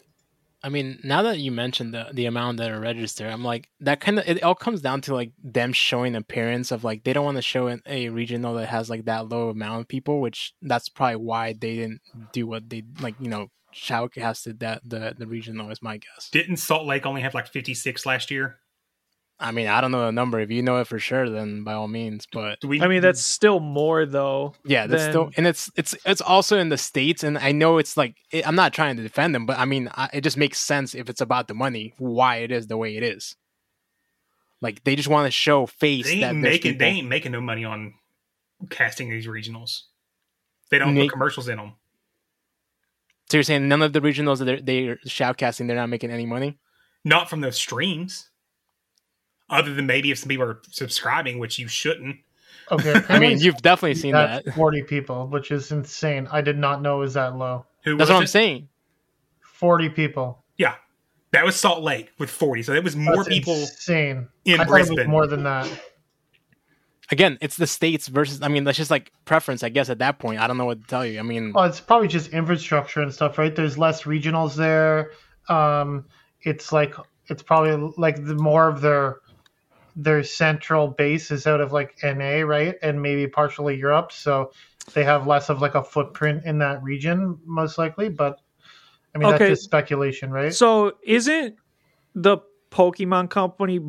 I 0.64 0.70
mean, 0.70 1.00
now 1.04 1.24
that 1.24 1.40
you 1.40 1.52
mentioned 1.52 1.94
the 1.94 2.10
the 2.14 2.26
amount 2.26 2.58
that 2.58 2.72
are 2.72 2.80
registered, 2.80 3.32
I'm 3.32 3.44
like 3.44 3.70
that 3.80 4.00
kind 4.00 4.20
of 4.20 4.28
it 4.28 4.44
all 4.44 4.56
comes 4.56 4.82
down 4.82 5.02
to 5.02 5.16
like 5.16 5.32
them 5.44 5.74
showing 5.74 6.16
appearance 6.16 6.72
of 6.72 6.84
like 6.84 7.04
they 7.04 7.14
don't 7.14 7.26
want 7.26 7.38
to 7.38 7.42
show 7.42 7.76
a 7.86 8.10
regional 8.10 8.54
that 8.56 8.68
has 8.68 8.90
like 8.90 9.06
that 9.06 9.28
low 9.30 9.50
amount 9.50 9.82
of 9.82 9.88
people, 9.88 10.22
which 10.22 10.54
that's 10.62 10.90
probably 10.90 11.16
why 11.18 11.54
they 11.54 11.76
didn't 11.76 12.02
do 12.32 12.46
what 12.46 12.70
they 12.70 12.84
like. 13.00 13.16
You 13.20 13.30
know, 13.30 13.48
shoutcasted 13.74 14.60
that 14.60 14.82
the 14.86 15.16
the 15.18 15.28
regional 15.28 15.72
is 15.72 15.82
my 15.82 15.98
guess. 15.98 16.30
Didn't 16.30 16.58
Salt 16.58 16.86
Lake 16.86 17.06
only 17.06 17.22
have 17.22 17.34
like 17.34 17.48
56 17.48 18.06
last 18.06 18.30
year? 18.30 18.60
I 19.42 19.52
mean, 19.52 19.68
I 19.68 19.82
don't 19.82 19.92
know 19.92 20.06
the 20.06 20.12
number. 20.12 20.40
If 20.40 20.52
you 20.52 20.62
know 20.62 20.80
it 20.80 20.88
for 20.88 21.00
sure, 21.00 21.30
then 21.30 21.64
by 21.64 21.74
all 21.74 21.88
means. 21.88 22.28
But 22.32 22.64
we, 22.64 22.82
I 22.82 22.88
mean, 22.88 23.02
that's 23.02 23.26
still 23.26 23.60
more 23.60 24.06
though. 24.06 24.54
Yeah, 24.64 24.86
that's 24.86 25.04
than... 25.04 25.12
still, 25.12 25.32
and 25.36 25.48
it's 25.48 25.72
it's 25.76 25.96
it's 26.06 26.22
also 26.22 26.60
in 26.60 26.70
the 26.70 26.78
states. 26.78 27.24
And 27.24 27.38
I 27.38 27.52
know 27.52 27.80
it's 27.80 27.98
like 27.98 28.16
it, 28.32 28.48
I'm 28.48 28.56
not 28.56 28.72
trying 28.72 28.98
to 28.98 29.04
defend 29.04 29.34
them, 29.34 29.46
but 29.46 29.58
I 29.58 29.66
mean, 29.66 29.90
I, 29.96 30.10
it 30.14 30.22
just 30.22 30.38
makes 30.38 30.60
sense 30.60 30.94
if 30.94 31.10
it's 31.10 31.22
about 31.22 31.48
the 31.48 31.56
money, 31.56 31.94
why 31.98 32.38
it 32.38 32.52
is 32.52 32.68
the 32.68 32.78
way 32.78 32.96
it 32.96 33.04
is. 33.04 33.36
Like 34.62 34.84
they 34.84 34.96
just 34.96 35.10
want 35.10 35.26
to 35.26 35.32
show 35.32 35.66
face. 35.66 36.06
They 36.06 36.24
ain't 36.24 36.38
making 36.38 36.78
they 36.78 36.88
ain't 36.88 37.08
making 37.08 37.32
no 37.32 37.42
money 37.42 37.66
on 37.66 37.96
casting 38.70 39.10
these 39.10 39.26
regionals. 39.26 39.82
They 40.70 40.78
don't 40.78 40.94
Make... 40.94 41.10
put 41.10 41.14
commercials 41.14 41.50
in 41.50 41.58
them. 41.58 41.74
So 43.30 43.38
you're 43.38 43.44
saying 43.44 43.68
none 43.68 43.82
of 43.82 43.94
the 43.94 44.02
regionals 44.02 44.40
that 44.40 44.46
they're, 44.46 44.62
they're 44.62 44.96
shoutcasting, 45.08 45.68
they're 45.68 45.78
not 45.78 45.90
making 45.90 46.12
any 46.12 46.26
money? 46.26 46.60
Not 47.06 47.30
from 47.30 47.40
the 47.40 47.52
streams 47.54 48.31
other 49.52 49.74
than 49.74 49.86
maybe 49.86 50.10
if 50.10 50.18
some 50.18 50.30
people 50.30 50.46
are 50.46 50.62
subscribing, 50.72 51.38
which 51.38 51.60
you 51.60 51.68
shouldn't. 51.68 52.18
Okay, 52.72 53.02
I 53.10 53.20
mean 53.20 53.40
you've 53.40 53.58
definitely 53.58 53.96
seen 53.96 54.14
that. 54.14 54.56
Forty 54.56 54.82
people, 54.82 55.28
which 55.28 55.52
is 55.52 55.72
insane. 55.72 56.28
I 56.32 56.42
did 56.42 56.58
not 56.58 56.82
know 56.82 56.98
it 56.98 57.00
was 57.02 57.14
that 57.14 57.36
low. 57.36 57.66
Who 57.84 57.98
That's 57.98 58.10
what 58.10 58.18
it? 58.18 58.22
I'm 58.22 58.28
saying. 58.28 58.70
Forty 59.42 59.90
people. 59.90 60.44
Yeah, 60.58 60.76
that 61.32 61.46
was 61.46 61.56
Salt 61.56 61.84
Lake 61.84 62.10
with 62.18 62.30
forty. 62.30 62.64
So 62.64 62.74
it 62.74 62.84
was 62.84 62.96
more 62.96 63.18
That's 63.18 63.28
people. 63.28 63.54
Insane. 63.54 64.30
In 64.46 64.62
I 64.62 64.64
Brisbane, 64.64 65.10
more 65.10 65.28
than 65.28 65.44
that. 65.44 65.70
Again, 67.12 67.38
it's 67.42 67.58
the 67.58 67.68
states 67.68 68.08
versus. 68.08 68.42
I 68.42 68.48
mean, 68.48 68.64
that's 68.64 68.78
just 68.78 68.90
like 68.90 69.12
preference, 69.26 69.64
I 69.64 69.70
guess. 69.70 69.90
At 69.90 70.00
that 70.00 70.18
point, 70.18 70.40
I 70.40 70.48
don't 70.48 70.58
know 70.58 70.66
what 70.66 70.82
to 70.82 70.88
tell 70.88 71.06
you. 71.06 71.20
I 71.20 71.24
mean, 71.24 71.52
well, 71.52 71.66
it's 71.66 71.82
probably 71.82 72.08
just 72.08 72.30
infrastructure 72.30 73.02
and 73.02 73.14
stuff, 73.14 73.38
right? 73.38 73.54
There's 73.54 73.78
less 73.78 74.04
regionals 74.04 74.56
there. 74.56 75.12
Um, 75.50 76.06
it's 76.44 76.72
like 76.72 76.96
it's 77.28 77.44
probably 77.44 77.94
like 77.98 78.26
the 78.26 78.36
more 78.36 78.70
of 78.70 78.82
their 78.82 79.21
their 79.96 80.24
central 80.24 80.88
base 80.88 81.32
is 81.32 81.48
out 81.48 81.62
of 81.62 81.72
like 81.72 81.98
NA, 82.04 82.42
right? 82.42 82.76
And 82.82 83.02
maybe 83.02 83.28
partially 83.28 83.78
Europe. 83.78 84.12
So 84.12 84.52
they 84.94 85.04
have 85.04 85.28
less 85.28 85.50
of 85.50 85.62
like 85.62 85.76
a 85.76 85.84
footprint 85.84 86.44
in 86.46 86.60
that 86.60 86.82
region, 86.84 87.40
most 87.46 87.78
likely. 87.78 88.10
But 88.10 88.40
I 89.14 89.18
mean, 89.18 89.30
okay. 89.30 89.38
that's 89.38 89.52
just 89.52 89.64
speculation, 89.64 90.32
right? 90.32 90.54
So 90.54 90.94
isn't 91.04 91.56
the 92.16 92.40
Pokemon 92.72 93.30
Company 93.30 93.80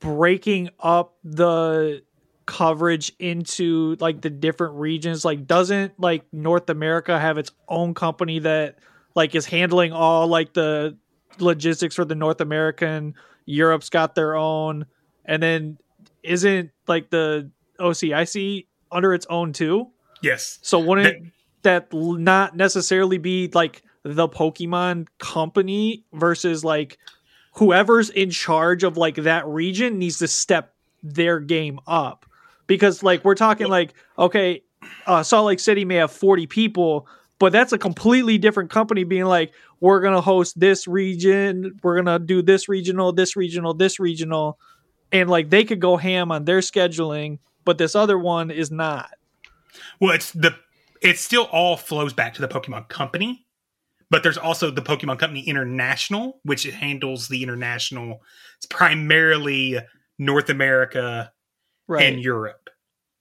breaking 0.00 0.70
up 0.80 1.14
the 1.24 2.02
coverage 2.46 3.12
into 3.18 3.96
like 4.00 4.20
the 4.20 4.30
different 4.30 4.74
regions? 4.74 5.24
Like, 5.24 5.46
doesn't 5.46 5.98
like 5.98 6.24
North 6.32 6.68
America 6.70 7.18
have 7.18 7.38
its 7.38 7.52
own 7.68 7.94
company 7.94 8.40
that 8.40 8.78
like 9.14 9.34
is 9.34 9.46
handling 9.46 9.92
all 9.92 10.26
like 10.26 10.52
the 10.52 10.96
logistics 11.38 11.94
for 11.94 12.04
the 12.04 12.14
North 12.14 12.40
American? 12.40 13.14
Europe's 13.46 13.90
got 13.90 14.16
their 14.16 14.34
own 14.34 14.86
and 15.26 15.42
then 15.42 15.78
isn't 16.22 16.70
like 16.86 17.10
the 17.10 17.50
OCIC 17.78 18.66
under 18.90 19.12
its 19.12 19.26
own 19.28 19.52
too? 19.52 19.88
Yes. 20.22 20.58
So 20.62 20.78
wouldn't 20.78 21.32
that, 21.62 21.90
that 21.90 21.96
not 21.96 22.56
necessarily 22.56 23.18
be 23.18 23.50
like 23.52 23.82
the 24.02 24.28
Pokemon 24.28 25.08
company 25.18 26.04
versus 26.12 26.64
like 26.64 26.98
whoever's 27.54 28.10
in 28.10 28.30
charge 28.30 28.84
of 28.84 28.96
like 28.96 29.16
that 29.16 29.46
region 29.46 29.98
needs 29.98 30.18
to 30.18 30.28
step 30.28 30.74
their 31.02 31.40
game 31.40 31.80
up 31.86 32.26
because 32.66 33.02
like 33.02 33.24
we're 33.24 33.34
talking 33.34 33.68
like 33.68 33.94
okay 34.18 34.62
uh, 35.06 35.22
salt 35.22 35.46
lake 35.46 35.60
city 35.60 35.84
may 35.84 35.96
have 35.96 36.12
40 36.12 36.46
people 36.46 37.06
but 37.38 37.52
that's 37.52 37.72
a 37.72 37.78
completely 37.78 38.38
different 38.38 38.70
company 38.70 39.04
being 39.04 39.24
like 39.24 39.52
we're 39.80 40.00
gonna 40.00 40.20
host 40.20 40.58
this 40.58 40.86
region 40.86 41.78
we're 41.82 41.96
gonna 41.96 42.18
do 42.18 42.42
this 42.42 42.68
regional 42.68 43.12
this 43.12 43.36
regional 43.36 43.74
this 43.74 43.98
regional 43.98 44.58
and 45.12 45.30
like 45.30 45.50
they 45.50 45.64
could 45.64 45.80
go 45.80 45.96
ham 45.96 46.32
on 46.32 46.44
their 46.44 46.60
scheduling 46.60 47.38
but 47.64 47.78
this 47.78 47.94
other 47.94 48.18
one 48.18 48.50
is 48.50 48.70
not 48.70 49.10
Well, 50.00 50.14
it's 50.14 50.32
the 50.32 50.54
it 51.02 51.18
still 51.18 51.44
all 51.52 51.76
flows 51.76 52.12
back 52.14 52.34
to 52.34 52.40
the 52.40 52.48
Pokemon 52.48 52.88
Company, 52.88 53.46
but 54.10 54.22
there's 54.22 54.38
also 54.38 54.70
the 54.70 54.80
Pokemon 54.82 55.18
Company 55.18 55.42
International, 55.42 56.40
which 56.42 56.64
handles 56.64 57.28
the 57.28 57.42
international. 57.42 58.22
It's 58.56 58.66
primarily 58.66 59.78
North 60.18 60.48
America 60.48 61.30
right 61.86 62.04
and 62.06 62.22
Europe. 62.22 62.70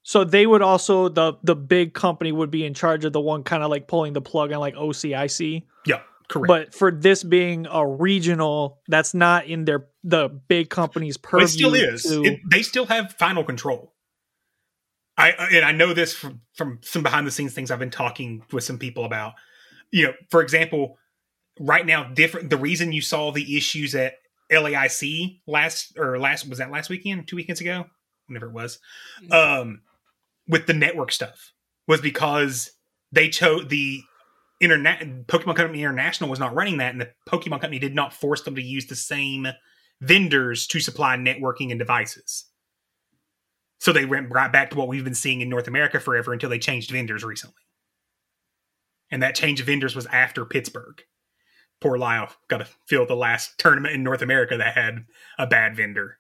so 0.04 0.24
they 0.24 0.46
would 0.48 0.62
also 0.62 1.10
the 1.10 1.34
the 1.44 1.56
big 1.56 1.94
company 1.94 2.32
would 2.32 2.50
be 2.52 2.66
in 2.66 2.74
charge 2.74 3.04
of 3.04 3.12
the 3.14 3.22
one 3.22 3.44
kind 3.44 3.64
of 3.64 3.70
like 3.70 3.88
pulling 3.88 4.14
the 4.14 4.22
plug 4.22 4.52
on 4.54 4.60
like 4.60 4.76
OCIC 4.76 5.64
Yeah, 5.86 6.02
correct. 6.30 6.48
But 6.48 6.74
for 6.74 6.92
this 6.92 7.24
being 7.24 7.68
a 7.70 7.86
regional, 7.86 8.80
that's 8.88 9.14
not 9.14 9.46
in 9.48 9.66
their 9.66 9.88
the 10.08 10.30
big 10.30 10.70
company's 10.70 11.18
But 11.18 11.30
purview. 11.30 11.46
it 11.46 11.50
still 11.50 11.74
is. 11.74 12.04
to- 12.04 12.24
It, 12.24 12.40
they 12.50 12.62
still 12.62 12.86
have 12.86 13.14
final 13.18 13.44
control. 13.44 13.92
I 15.18 15.32
and 15.32 15.66
I 15.66 15.72
know 15.72 15.94
this 15.94 16.14
from 16.14 16.42
from 16.56 16.80
some 16.82 17.02
behind 17.04 17.26
the 17.26 17.32
scenes 17.32 17.54
things 17.54 17.72
I've 17.72 17.80
been 17.80 17.90
talking 17.90 18.44
with 18.52 18.64
some 18.64 18.78
people 18.78 19.06
about. 19.06 19.34
You 19.92 20.08
know, 20.08 20.14
for 20.30 20.42
example, 20.42 20.98
right 21.60 21.86
now, 21.86 22.04
different. 22.04 22.50
The 22.50 22.58
reason 22.58 22.92
you 22.92 23.02
saw 23.02 23.32
the 23.32 23.56
issues 23.58 23.96
at 23.96 24.16
LAIC 24.52 25.40
last 25.48 25.98
or 25.98 26.20
last 26.20 26.48
was 26.50 26.60
that 26.60 26.70
last 26.70 26.90
weekend, 26.90 27.28
two 27.28 27.38
weekends 27.38 27.62
ago, 27.62 27.86
whenever 28.28 28.48
it 28.48 28.52
was, 28.52 28.80
um, 29.32 29.82
with 30.48 30.68
the 30.68 30.74
network 30.74 31.12
stuff 31.14 31.54
was 31.88 32.02
because 32.02 32.72
they 33.14 33.30
chose 33.30 33.70
the 33.70 34.02
internet 34.60 35.00
Pokemon 35.28 35.56
Company 35.56 35.80
International 35.82 36.30
was 36.30 36.40
not 36.40 36.54
running 36.54 36.78
that, 36.80 36.92
and 36.92 37.00
the 37.02 37.12
Pokemon 37.30 37.62
Company 37.62 37.80
did 37.80 37.96
not 37.96 38.14
force 38.14 38.42
them 38.42 38.56
to 38.56 38.62
use 38.62 38.86
the 38.88 38.96
same 38.98 39.48
vendors 40.02 40.68
to 40.68 40.80
supply 40.80 41.18
networking 41.18 41.72
and 41.72 41.80
devices. 41.80 42.46
So 43.80 43.92
they 43.92 44.06
went 44.06 44.32
right 44.32 44.52
back 44.52 44.72
to 44.72 44.78
what 44.78 44.88
we've 44.88 45.04
been 45.04 45.16
seeing 45.16 45.42
in 45.42 45.50
North 45.50 45.68
America 45.68 46.00
forever 46.00 46.34
until 46.34 46.50
they 46.50 46.60
changed 46.60 46.92
vendors 46.92 47.24
recently. 47.24 47.56
And 49.12 49.22
that 49.22 49.36
change 49.36 49.60
of 49.60 49.68
vendors 49.68 49.96
was 49.96 50.06
after 50.08 50.46
Pittsburgh. 50.46 51.02
Poor 51.82 51.98
Lyle 51.98 52.30
got 52.48 52.60
to 52.60 52.68
fill 52.88 53.06
the 53.06 53.16
last 53.16 53.60
tournament 53.60 53.94
in 53.94 54.04
North 54.04 54.22
America 54.22 54.58
that 54.58 54.76
had 54.76 55.06
a 55.38 55.46
bad 55.46 55.76
vendor. 55.76 56.20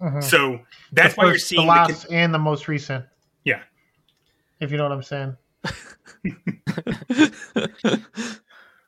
Mhm. 0.00 0.22
So 0.22 0.60
that's 0.92 1.14
the 1.14 1.20
why 1.20 1.26
you're 1.26 1.38
seeing 1.38 1.66
the 1.66 1.72
the 1.72 1.92
last 1.92 2.06
and 2.10 2.32
the 2.32 2.38
most 2.38 2.68
recent. 2.68 3.04
Yeah. 3.44 3.62
If 4.60 4.70
you 4.70 4.78
know 4.78 4.88
what 4.88 4.92
I'm 4.92 5.02
saying. 5.02 5.36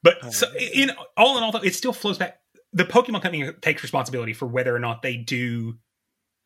But 0.03 0.35
so, 0.35 0.47
in 0.59 0.91
all 1.17 1.39
in 1.39 1.45
all, 1.45 1.53
though, 1.53 1.61
it 1.61 1.75
still 1.75 1.93
flows 1.93 2.19
back. 2.19 2.41
The 2.73 2.85
Pokemon 2.85 3.23
Company 3.23 3.51
takes 3.61 3.83
responsibility 3.83 4.33
for 4.33 4.47
whether 4.47 4.75
or 4.75 4.79
not 4.79 5.03
they 5.03 5.17
do 5.17 5.75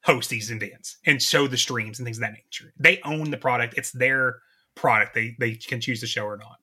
host 0.05 0.31
these 0.31 0.51
events 0.51 0.99
and 1.05 1.21
show 1.21 1.47
the 1.47 1.57
streams 1.57 1.99
and 1.99 2.07
things 2.07 2.19
of 2.19 2.23
that 2.23 2.33
nature. 2.33 2.73
They 2.79 3.01
own 3.05 3.31
the 3.31 3.37
product; 3.37 3.75
it's 3.77 3.93
their 3.93 4.41
product. 4.75 5.15
They 5.15 5.37
they 5.39 5.55
can 5.55 5.81
choose 5.81 6.01
to 6.01 6.07
show 6.07 6.25
or 6.25 6.37
not. 6.37 6.59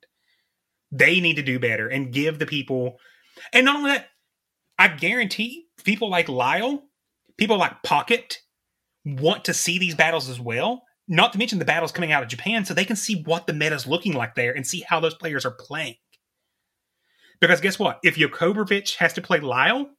They 0.91 1.19
need 1.19 1.35
to 1.35 1.43
do 1.43 1.59
better 1.59 1.87
and 1.87 2.13
give 2.13 2.39
the 2.39 2.45
people. 2.45 2.97
And 3.51 3.65
not 3.65 3.77
only 3.77 3.91
that, 3.91 4.09
I 4.77 4.89
guarantee 4.89 5.67
people 5.83 6.09
like 6.09 6.29
Lyle, 6.29 6.83
people 7.37 7.57
like 7.57 7.83
Pocket, 7.83 8.39
want 9.05 9.45
to 9.45 9.53
see 9.53 9.79
these 9.79 9.95
battles 9.95 10.29
as 10.29 10.39
well. 10.39 10.83
Not 11.07 11.33
to 11.33 11.39
mention 11.39 11.59
the 11.59 11.65
battles 11.65 11.91
coming 11.91 12.11
out 12.11 12.23
of 12.23 12.29
Japan, 12.29 12.63
so 12.63 12.73
they 12.73 12.85
can 12.85 12.95
see 12.95 13.23
what 13.23 13.45
the 13.45 13.53
meta's 13.53 13.87
looking 13.87 14.13
like 14.13 14.35
there 14.35 14.53
and 14.53 14.65
see 14.65 14.85
how 14.87 14.99
those 14.99 15.15
players 15.15 15.45
are 15.45 15.51
playing. 15.51 15.95
Because 17.43 17.59
guess 17.59 17.77
what? 17.77 17.99
If 18.03 18.15
Yakobrovich 18.15 18.95
has 18.95 19.11
to 19.13 19.21
play 19.21 19.41
Lyle, 19.41 19.89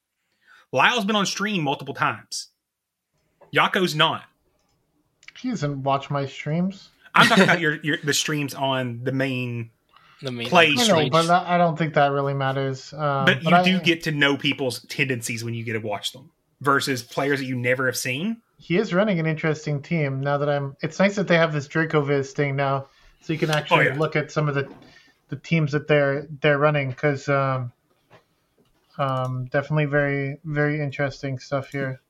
Lyle's 0.73 1.05
been 1.05 1.15
on 1.15 1.27
stream 1.27 1.63
multiple 1.63 1.93
times. 1.93 2.49
Yako's 3.51 3.95
not. 3.95 4.23
He 5.39 5.51
doesn't 5.51 5.83
watch 5.83 6.09
my 6.11 6.25
streams. 6.25 6.89
I'm 7.15 7.27
talking 7.29 7.45
about 7.45 7.61
your, 7.65 7.75
your 7.83 7.99
the 8.03 8.15
streams 8.15 8.55
on 8.55 9.05
the 9.05 9.13
main 9.13 9.69
The 10.23 10.33
main 10.33 10.49
play 10.49 10.73
I 10.79 10.83
stream. 10.83 11.11
but 11.11 11.29
I 11.29 11.59
don't 11.59 11.79
think 11.79 11.93
that 11.95 12.13
really 12.13 12.33
matters. 12.33 12.95
Um, 12.95 13.27
But 13.27 13.43
you 13.43 13.51
I- 13.51 13.63
do 13.63 13.79
get 13.79 14.05
to 14.05 14.11
know 14.13 14.39
people's 14.39 14.81
tendencies 14.87 15.45
when 15.45 15.53
you 15.53 15.65
get 15.65 15.75
to 15.75 15.81
watch 15.81 16.13
them 16.13 16.31
versus 16.63 17.03
players 17.03 17.41
that 17.41 17.45
you 17.47 17.57
never 17.57 17.85
have 17.85 17.97
seen. 17.97 18.39
he 18.59 18.79
is 18.79 18.95
running 18.95 19.21
an 19.21 19.27
interesting 19.27 19.83
team 19.83 20.23
now 20.23 20.39
that 20.39 20.49
I'm. 20.49 20.77
It's 20.81 20.99
nice 20.99 21.17
that 21.17 21.29
they 21.29 21.37
have 21.37 21.53
this 21.53 21.69
Dracoviz 21.69 22.31
thing 22.33 22.57
now, 22.57 22.87
so 23.21 23.35
you 23.35 23.39
can 23.39 23.51
actually 23.51 23.89
Oh, 23.89 23.93
yeah. 23.93 23.99
look 23.99 24.17
at 24.17 24.33
some 24.33 24.49
of 24.49 24.55
the 24.55 24.67
the 25.29 25.37
teams 25.37 25.73
that 25.73 25.89
they're 25.89 26.27
they're 26.41 26.59
running 26.59 26.91
because 26.91 27.29
um, 27.29 27.73
um, 28.99 29.47
definitely 29.47 29.87
very 29.87 30.39
very 30.45 30.81
interesting 30.81 31.39
stuff 31.39 31.69
here. 31.69 32.01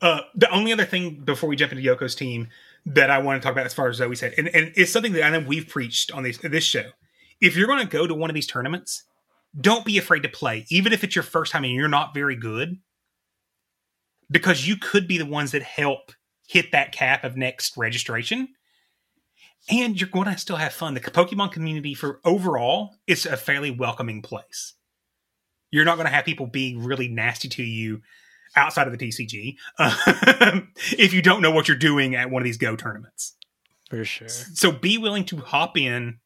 Uh, 0.00 0.20
the 0.34 0.50
only 0.50 0.72
other 0.72 0.84
thing 0.84 1.16
before 1.16 1.48
we 1.48 1.56
jump 1.56 1.72
into 1.72 1.84
Yoko's 1.84 2.14
team 2.14 2.48
that 2.86 3.10
I 3.10 3.18
want 3.18 3.40
to 3.40 3.44
talk 3.44 3.52
about, 3.52 3.66
as 3.66 3.74
far 3.74 3.88
as 3.88 3.96
Zoe 3.96 4.14
said, 4.14 4.34
and, 4.38 4.48
and 4.48 4.72
it's 4.76 4.92
something 4.92 5.12
that 5.12 5.24
I 5.24 5.30
know 5.30 5.40
we've 5.40 5.68
preached 5.68 6.12
on 6.12 6.22
this 6.22 6.38
this 6.38 6.64
show. 6.64 6.90
If 7.40 7.56
you're 7.56 7.66
going 7.66 7.80
to 7.80 7.86
go 7.86 8.06
to 8.06 8.14
one 8.14 8.30
of 8.30 8.34
these 8.34 8.46
tournaments, 8.46 9.04
don't 9.60 9.84
be 9.84 9.98
afraid 9.98 10.22
to 10.22 10.28
play, 10.28 10.66
even 10.70 10.92
if 10.92 11.02
it's 11.04 11.14
your 11.14 11.22
first 11.22 11.52
time 11.52 11.64
and 11.64 11.72
you're 11.72 11.88
not 11.88 12.14
very 12.14 12.36
good, 12.36 12.78
because 14.30 14.66
you 14.66 14.76
could 14.76 15.08
be 15.08 15.18
the 15.18 15.26
ones 15.26 15.52
that 15.52 15.62
help 15.62 16.12
hit 16.46 16.72
that 16.72 16.92
cap 16.92 17.24
of 17.24 17.36
next 17.36 17.76
registration. 17.76 18.48
And 19.70 20.00
you're 20.00 20.08
going 20.08 20.26
to 20.26 20.38
still 20.38 20.56
have 20.56 20.72
fun. 20.72 20.94
The 20.94 21.00
Pokemon 21.00 21.52
community, 21.52 21.94
for 21.94 22.20
overall, 22.24 22.96
is 23.06 23.26
a 23.26 23.36
fairly 23.36 23.70
welcoming 23.70 24.22
place. 24.22 24.74
You're 25.70 25.84
not 25.84 25.96
going 25.96 26.06
to 26.06 26.12
have 26.12 26.24
people 26.24 26.46
being 26.46 26.82
really 26.82 27.08
nasty 27.08 27.48
to 27.50 27.62
you 27.62 28.00
outside 28.56 28.86
of 28.86 28.96
the 28.96 29.08
TCG 29.08 29.56
um, 29.78 30.72
if 30.98 31.12
you 31.12 31.20
don't 31.20 31.42
know 31.42 31.50
what 31.50 31.68
you're 31.68 31.76
doing 31.76 32.14
at 32.14 32.30
one 32.30 32.40
of 32.40 32.44
these 32.44 32.56
Go 32.56 32.76
tournaments. 32.76 33.36
for 33.90 34.04
sure. 34.04 34.28
So 34.28 34.72
be 34.72 34.96
willing 34.96 35.24
to 35.26 35.36
hop 35.36 35.76
in 35.76 36.18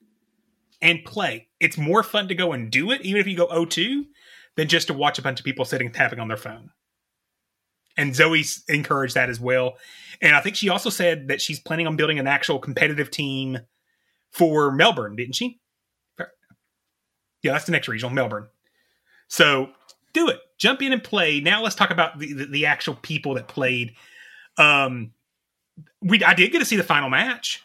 and 0.81 1.05
play. 1.05 1.49
It's 1.59 1.77
more 1.77 2.03
fun 2.03 2.29
to 2.29 2.35
go 2.35 2.53
and 2.53 2.71
do 2.71 2.91
it, 2.91 3.03
even 3.03 3.21
if 3.21 3.27
you 3.27 3.37
go 3.37 3.49
0-2, 3.49 4.05
than 4.57 4.69
just 4.69 4.87
to 4.89 4.95
watch 4.95 5.19
a 5.19 5.23
bunch 5.23 5.41
of 5.41 5.45
people 5.45 5.65
sitting 5.65 5.91
tapping 5.91 6.21
on 6.21 6.29
their 6.29 6.37
phone. 6.37 6.71
And 7.97 8.15
Zoe 8.15 8.45
encouraged 8.69 9.15
that 9.15 9.29
as 9.29 9.39
well. 9.39 9.77
And 10.21 10.35
I 10.35 10.41
think 10.41 10.57
she 10.57 10.69
also 10.69 10.89
said 10.89 11.29
that 11.29 11.41
she's 11.41 11.61
planning 11.61 11.87
on 11.87 11.97
building 11.97 12.19
an 12.19 12.27
actual 12.27 12.59
competitive 12.59 13.11
team 13.11 13.59
for 14.31 14.73
Melbourne, 14.73 15.17
didn't 15.17 15.35
she? 15.35 15.61
Yeah, 17.43 17.53
that's 17.53 17.65
the 17.65 17.73
next 17.73 17.89
regional, 17.89 18.15
Melbourne. 18.15 18.47
So 19.29 19.71
do 20.13 20.29
it. 20.29 20.41
Jump 20.59 20.81
in 20.81 20.93
and 20.93 21.03
play. 21.03 21.41
Now 21.41 21.63
let's 21.63 21.75
talk 21.75 21.91
about 21.91 22.19
the, 22.19 22.33
the, 22.33 22.47
the 22.47 22.67
actual 22.67 22.95
people 22.95 23.35
that 23.35 23.49
played. 23.49 23.95
Um, 24.59 25.13
we 26.01 26.23
I 26.23 26.35
did 26.35 26.53
get 26.53 26.61
to 26.61 26.65
see 26.65 26.77
the 26.77 26.83
final 26.83 27.11
match 27.11 27.63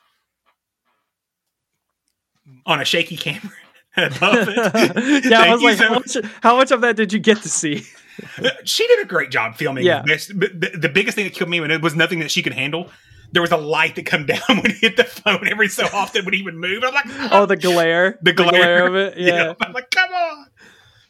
on 2.65 2.81
a 2.81 2.85
shaky 2.85 3.17
camera. 3.17 3.51
yeah, 3.97 4.09
I 4.21 5.53
was 5.53 5.63
like, 5.63 5.77
so 5.77 5.87
how 5.87 5.93
much, 5.93 6.17
how 6.41 6.55
much 6.55 6.71
of 6.71 6.81
that 6.81 6.95
did 6.95 7.11
you 7.11 7.19
get 7.19 7.41
to 7.41 7.49
see? 7.49 7.83
she 8.63 8.87
did 8.87 8.99
a 8.99 9.05
great 9.05 9.31
job 9.31 9.55
filming 9.55 9.85
Yeah. 9.85 10.03
this. 10.05 10.27
The, 10.27 10.71
the 10.79 10.89
biggest 10.89 11.15
thing 11.15 11.25
that 11.25 11.33
killed 11.33 11.49
me 11.49 11.59
when 11.59 11.71
it 11.71 11.81
was 11.81 11.95
nothing 11.95 12.19
that 12.19 12.31
she 12.31 12.41
could 12.43 12.53
handle. 12.53 12.89
There 13.33 13.41
was 13.41 13.51
a 13.51 13.57
light 13.57 13.95
that 13.95 14.05
come 14.05 14.25
down 14.27 14.39
when 14.47 14.71
he 14.71 14.77
hit 14.77 14.97
the 14.97 15.03
phone 15.03 15.47
every 15.47 15.67
so 15.67 15.85
often 15.93 16.23
when 16.25 16.33
he 16.33 16.43
would 16.43 16.55
move. 16.55 16.83
I'm 16.83 16.93
like, 16.93 17.05
Oh, 17.31 17.45
the 17.45 17.57
glare, 17.57 18.17
the 18.23 18.33
glare, 18.33 18.87
of 18.87 18.95
it. 18.95 19.17
Yeah. 19.17 19.53
I'm 19.61 19.73
like, 19.73 19.91
come 19.91 20.11
on. 20.13 20.47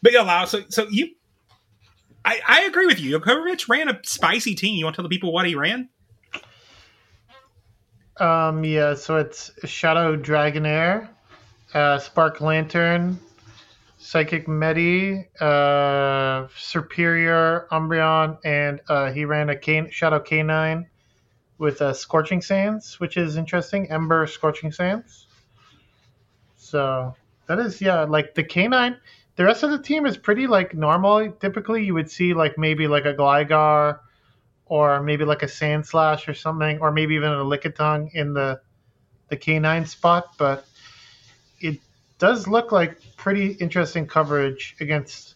But 0.02 0.14
yeah, 0.14 0.22
Lau, 0.22 0.46
so 0.46 0.62
so 0.70 0.88
you, 0.90 1.10
I 2.26 2.40
I 2.48 2.62
agree 2.64 2.86
with 2.88 3.00
you. 3.00 3.20
Yokovich 3.20 3.68
ran 3.70 3.88
a 3.90 4.00
spicy 4.04 4.54
team. 4.56 4.76
You 4.78 4.86
want 4.86 4.96
to 4.96 5.02
tell 5.02 5.10
the 5.10 5.14
people 5.16 5.32
what 5.34 5.46
he 5.48 5.56
ran? 5.56 5.90
Um, 8.20 8.64
yeah, 8.64 8.96
so 8.96 9.18
it's 9.18 9.52
Shadow 9.66 10.18
Dragonair, 10.18 11.08
uh, 11.74 12.00
Spark 12.00 12.42
Lanturn, 12.42 13.20
Psychic 14.08 14.48
Medi, 14.48 15.28
uh, 15.42 16.48
Superior 16.58 17.68
Umbreon, 17.74 18.38
and 18.46 18.80
uh, 18.88 19.12
he 19.12 19.26
ran 19.26 19.50
a 19.50 19.56
K- 19.58 19.90
Shadow 19.92 20.22
Canine 20.22 20.88
with 21.58 21.82
uh, 21.82 21.92
Scorching 21.92 22.42
Sands, 22.42 23.02
which 23.02 23.18
is 23.18 23.36
interesting. 23.36 23.92
Ember 23.92 24.26
Scorching 24.26 24.72
Sands. 24.72 25.28
So 26.56 27.16
that 27.48 27.60
is, 27.60 27.82
yeah, 27.82 28.04
like 28.04 28.34
the 28.34 28.46
Canine. 28.46 28.96
The 29.36 29.44
rest 29.44 29.64
of 29.64 29.72
the 29.72 29.80
team 29.84 30.06
is 30.06 30.16
pretty 30.16 30.48
like 30.48 30.74
normal. 30.74 31.30
Typically, 31.34 31.84
you 31.84 31.94
would 31.94 32.10
see 32.10 32.34
like 32.34 32.58
maybe 32.58 32.88
like 32.88 33.04
a 33.04 33.14
Gligar 33.14 34.00
or 34.68 35.04
maybe 35.04 35.26
like 35.26 35.44
a 35.44 35.48
Sandslash 35.48 36.30
or 36.30 36.34
something, 36.34 36.80
or 36.80 36.94
maybe 36.94 37.16
even 37.16 37.34
a 37.34 37.44
Lickitung 37.44 38.10
in 38.14 38.34
the 38.34 38.62
the 39.28 39.36
K9 39.36 39.86
spot. 39.86 40.30
But 40.38 40.66
it 41.60 41.82
does 42.20 42.48
look 42.48 42.72
like 42.72 43.00
pretty 43.16 43.52
interesting 43.54 44.08
coverage 44.08 44.76
against 44.80 45.36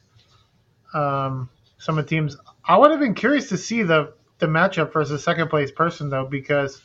um, 0.94 1.50
some 1.78 1.98
of 1.98 2.06
the 2.06 2.10
teams. 2.10 2.38
I 2.66 2.78
would 2.78 2.92
have 2.92 3.00
been 3.00 3.14
curious 3.14 3.50
to 3.50 3.58
see 3.58 3.84
the 3.84 4.14
the 4.40 4.48
matchup 4.48 4.92
versus 4.92 5.24
second 5.24 5.50
place 5.50 5.72
person 5.72 6.10
though, 6.10 6.26
because 6.26 6.82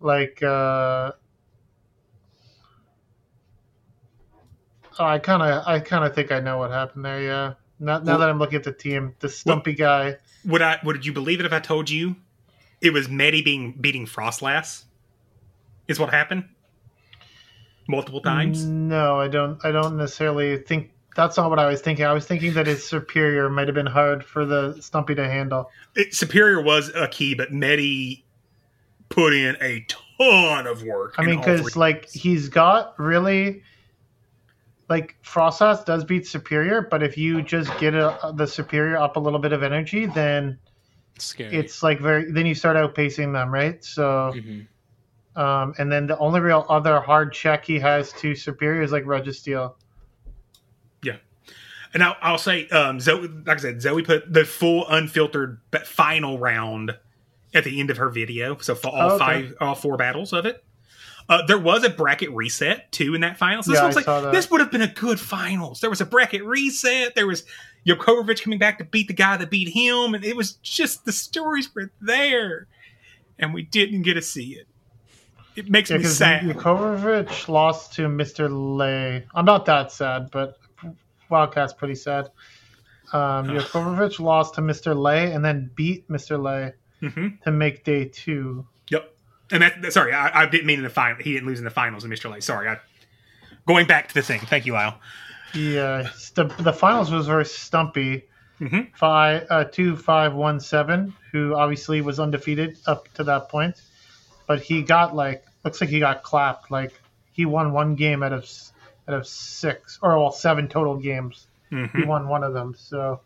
like 0.00 0.42
uh, 0.42 1.12
I 4.98 5.18
kind 5.18 5.42
of 5.42 5.66
I 5.66 5.80
kind 5.80 6.04
of 6.04 6.14
think 6.14 6.32
I 6.32 6.40
know 6.40 6.58
what 6.58 6.70
happened 6.70 7.04
there. 7.04 7.22
Yeah. 7.22 7.54
Now, 7.78 7.98
now 7.98 8.16
that 8.16 8.30
I'm 8.30 8.38
looking 8.38 8.56
at 8.56 8.64
the 8.64 8.72
team, 8.72 9.14
the 9.20 9.28
stumpy 9.28 9.74
guy. 9.74 10.16
Would 10.46 10.62
I? 10.62 10.78
Would 10.82 11.04
you 11.04 11.12
believe 11.12 11.40
it 11.40 11.46
if 11.46 11.52
I 11.52 11.60
told 11.60 11.90
you 11.90 12.16
it 12.80 12.90
was 12.90 13.08
Medi 13.08 13.42
being 13.42 13.72
beating 13.72 14.06
Froslass? 14.06 14.84
Is 15.86 16.00
what 16.00 16.10
happened 16.10 16.48
multiple 17.88 18.20
times. 18.20 18.64
No, 18.64 19.20
I 19.20 19.28
don't. 19.28 19.58
I 19.64 19.70
don't 19.70 19.96
necessarily 19.96 20.58
think 20.58 20.92
that's 21.14 21.36
not 21.36 21.48
what 21.50 21.58
I 21.58 21.66
was 21.66 21.80
thinking. 21.80 22.04
I 22.04 22.12
was 22.12 22.26
thinking 22.26 22.52
that 22.54 22.66
his 22.66 22.86
superior 22.86 23.48
might 23.48 23.68
have 23.68 23.74
been 23.74 23.86
hard 23.86 24.24
for 24.24 24.44
the 24.44 24.80
Stumpy 24.80 25.14
to 25.14 25.26
handle. 25.28 25.70
It, 25.94 26.14
superior 26.14 26.60
was 26.60 26.90
a 26.94 27.08
key, 27.08 27.34
but 27.34 27.52
Medi 27.52 28.24
put 29.08 29.32
in 29.32 29.56
a 29.60 29.86
ton 29.88 30.66
of 30.66 30.82
work. 30.82 31.14
I 31.18 31.24
mean, 31.24 31.38
because 31.38 31.76
like 31.76 32.10
he's 32.10 32.48
got 32.48 32.98
really 32.98 33.62
like 34.88 35.16
Froslass 35.22 35.84
does 35.84 36.04
beat 36.04 36.26
Superior, 36.26 36.82
but 36.82 37.02
if 37.02 37.16
you 37.18 37.42
just 37.42 37.76
get 37.78 37.94
a, 37.94 38.32
the 38.34 38.46
Superior 38.46 38.98
up 38.98 39.16
a 39.16 39.20
little 39.20 39.38
bit 39.40 39.52
of 39.52 39.62
energy, 39.62 40.06
then 40.06 40.58
Scary. 41.18 41.54
it's 41.56 41.82
like 41.82 41.98
very. 42.00 42.30
Then 42.30 42.46
you 42.46 42.54
start 42.54 42.76
outpacing 42.76 43.32
them, 43.32 43.52
right? 43.52 43.82
So, 43.84 44.32
Mm-hmm. 44.34 44.60
Um, 45.36 45.74
and 45.78 45.90
then 45.92 46.06
the 46.06 46.18
only 46.18 46.40
real 46.40 46.66
other 46.68 47.00
hard 47.00 47.32
check 47.32 47.64
he 47.64 47.78
has 47.78 48.12
to 48.14 48.34
Superior 48.34 48.82
is 48.82 48.92
like 48.92 49.04
Registeel. 49.04 49.74
Yeah, 51.02 51.16
and 51.94 52.02
I'll, 52.02 52.16
I'll 52.22 52.38
say, 52.38 52.68
um, 52.68 52.98
Zoe, 53.00 53.28
like 53.28 53.58
I 53.58 53.60
said, 53.60 53.82
Zoe 53.82 54.02
put 54.02 54.32
the 54.32 54.44
full 54.44 54.86
unfiltered 54.88 55.60
ba- 55.70 55.84
final 55.84 56.38
round 56.38 56.96
at 57.54 57.64
the 57.64 57.78
end 57.80 57.90
of 57.90 57.96
her 57.98 58.08
video, 58.10 58.56
so 58.58 58.74
for 58.74 58.88
all 58.88 59.12
Oh, 59.12 59.14
okay. 59.16 59.18
five, 59.18 59.54
all 59.60 59.74
four 59.74 59.96
battles 59.96 60.32
of 60.32 60.46
it. 60.46 60.62
Uh, 61.28 61.44
there 61.46 61.58
was 61.58 61.82
a 61.82 61.90
bracket 61.90 62.30
reset 62.30 62.90
too 62.92 63.14
in 63.14 63.20
that 63.22 63.36
finals. 63.36 63.66
This 63.66 63.76
Yeah, 63.78 63.86
was 63.86 63.96
I 63.96 63.98
like 63.98 64.04
saw 64.04 64.20
that. 64.20 64.32
this 64.32 64.48
would 64.50 64.60
have 64.60 64.70
been 64.70 64.82
a 64.82 64.86
good 64.86 65.18
finals. 65.18 65.80
There 65.80 65.90
was 65.90 66.00
a 66.00 66.06
bracket 66.06 66.44
reset. 66.44 67.16
There 67.16 67.26
was 67.26 67.42
Jokovic 67.84 68.42
coming 68.42 68.60
back 68.60 68.78
to 68.78 68.84
beat 68.84 69.08
the 69.08 69.14
guy 69.14 69.36
that 69.36 69.50
beat 69.50 69.68
him, 69.70 70.14
and 70.14 70.24
it 70.24 70.36
was 70.36 70.52
just 70.62 71.04
the 71.04 71.10
stories 71.12 71.74
were 71.74 71.90
there, 72.00 72.68
and 73.40 73.52
we 73.52 73.62
didn't 73.62 74.02
get 74.02 74.14
to 74.14 74.22
see 74.22 74.54
it. 74.54 74.68
It 75.56 75.70
makes 75.70 75.90
Yeah, 75.90 75.98
me 75.98 76.04
sad. 76.04 76.42
Yukovic 76.44 77.48
lost 77.48 77.94
to 77.94 78.02
Mr. 78.08 78.48
Lay. 78.50 79.24
I'm 79.34 79.44
not 79.46 79.64
that 79.66 79.90
sad, 79.90 80.30
but 80.30 80.58
Wildcat's 81.30 81.72
pretty 81.72 81.94
sad. 81.94 82.30
Um, 83.12 83.48
lost 83.54 84.54
to 84.54 84.60
Mr. 84.60 84.94
Lay 85.00 85.32
and 85.32 85.44
then 85.44 85.70
beat 85.74 86.08
Mr. 86.08 86.40
Lay 86.42 86.72
Mhm. 87.02 87.40
to 87.42 87.50
make 87.52 87.84
day 87.84 88.04
two. 88.06 88.66
Yep. 88.88 89.14
And 89.52 89.62
that, 89.62 89.80
that- 89.82 89.92
sorry, 89.92 90.12
I, 90.12 90.42
I 90.42 90.46
didn't 90.46 90.66
mean 90.66 90.78
in 90.78 90.84
the 90.84 90.90
final. 90.90 91.16
He 91.22 91.32
didn't 91.32 91.46
lose 91.48 91.58
in 91.58 91.64
the 91.64 91.70
finals 91.70 92.04
in 92.04 92.10
Mr. 92.10 92.30
Lay. 92.30 92.40
Sorry. 92.40 92.68
I, 92.68 92.78
going 93.66 93.86
back 93.86 94.08
to 94.08 94.14
the 94.14 94.22
thing. 94.22 94.40
Thank 94.40 94.66
you, 94.66 94.72
Lyle. 94.74 94.98
Yeah, 95.54 96.10
the 96.34 96.44
the 96.58 96.72
finals 96.72 97.10
was 97.10 97.26
very 97.28 97.46
Stumpy, 97.46 98.24
Mhm. 98.60 98.88
five 98.94 99.46
uh, 99.48 99.64
two 99.64 99.96
five 99.96 100.34
one 100.34 100.60
seven, 100.60 101.14
who 101.32 101.54
obviously 101.54 102.00
was 102.02 102.20
undefeated 102.20 102.76
up 102.86 103.08
to 103.14 103.24
that 103.24 103.48
point, 103.48 103.80
but 104.46 104.60
he 104.60 104.82
got 104.82 105.14
like 105.14 105.44
looks 105.66 105.80
like 105.82 105.90
he 105.90 106.00
got 106.00 106.22
clapped. 106.22 106.70
Like 106.70 106.92
he 107.32 107.44
won 107.44 107.72
one 107.74 107.94
game 107.96 108.22
out 108.22 108.32
of 108.32 108.50
out 109.08 109.14
of 109.14 109.26
six 109.26 109.98
or 110.02 110.18
well 110.18 110.32
seven 110.32 110.68
total 110.68 110.96
games. 110.96 111.46
He 111.70 111.76
Mhm. 111.76 112.06
won 112.06 112.28
one 112.28 112.42
of 112.44 112.54
them. 112.54 112.74
So, 112.78 113.20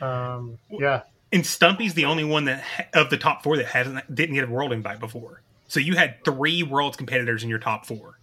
um, 0.00 0.58
yeah, 0.70 1.02
And 1.32 1.46
Stumpy's 1.46 1.94
the 1.94 2.04
only 2.06 2.24
one 2.24 2.46
that 2.46 2.64
of 2.94 3.10
the 3.10 3.16
top 3.18 3.42
four 3.42 3.56
that 3.58 3.66
hasn't 3.66 4.14
didn't 4.14 4.34
get 4.34 4.44
a 4.44 4.50
world 4.50 4.72
invite 4.72 4.98
before. 5.00 5.40
So 5.68 5.78
you 5.80 5.94
had 5.96 6.24
three 6.24 6.62
world 6.62 6.98
competitors 6.98 7.42
in 7.42 7.48
your 7.48 7.58
top 7.58 7.86
four. 7.86 8.18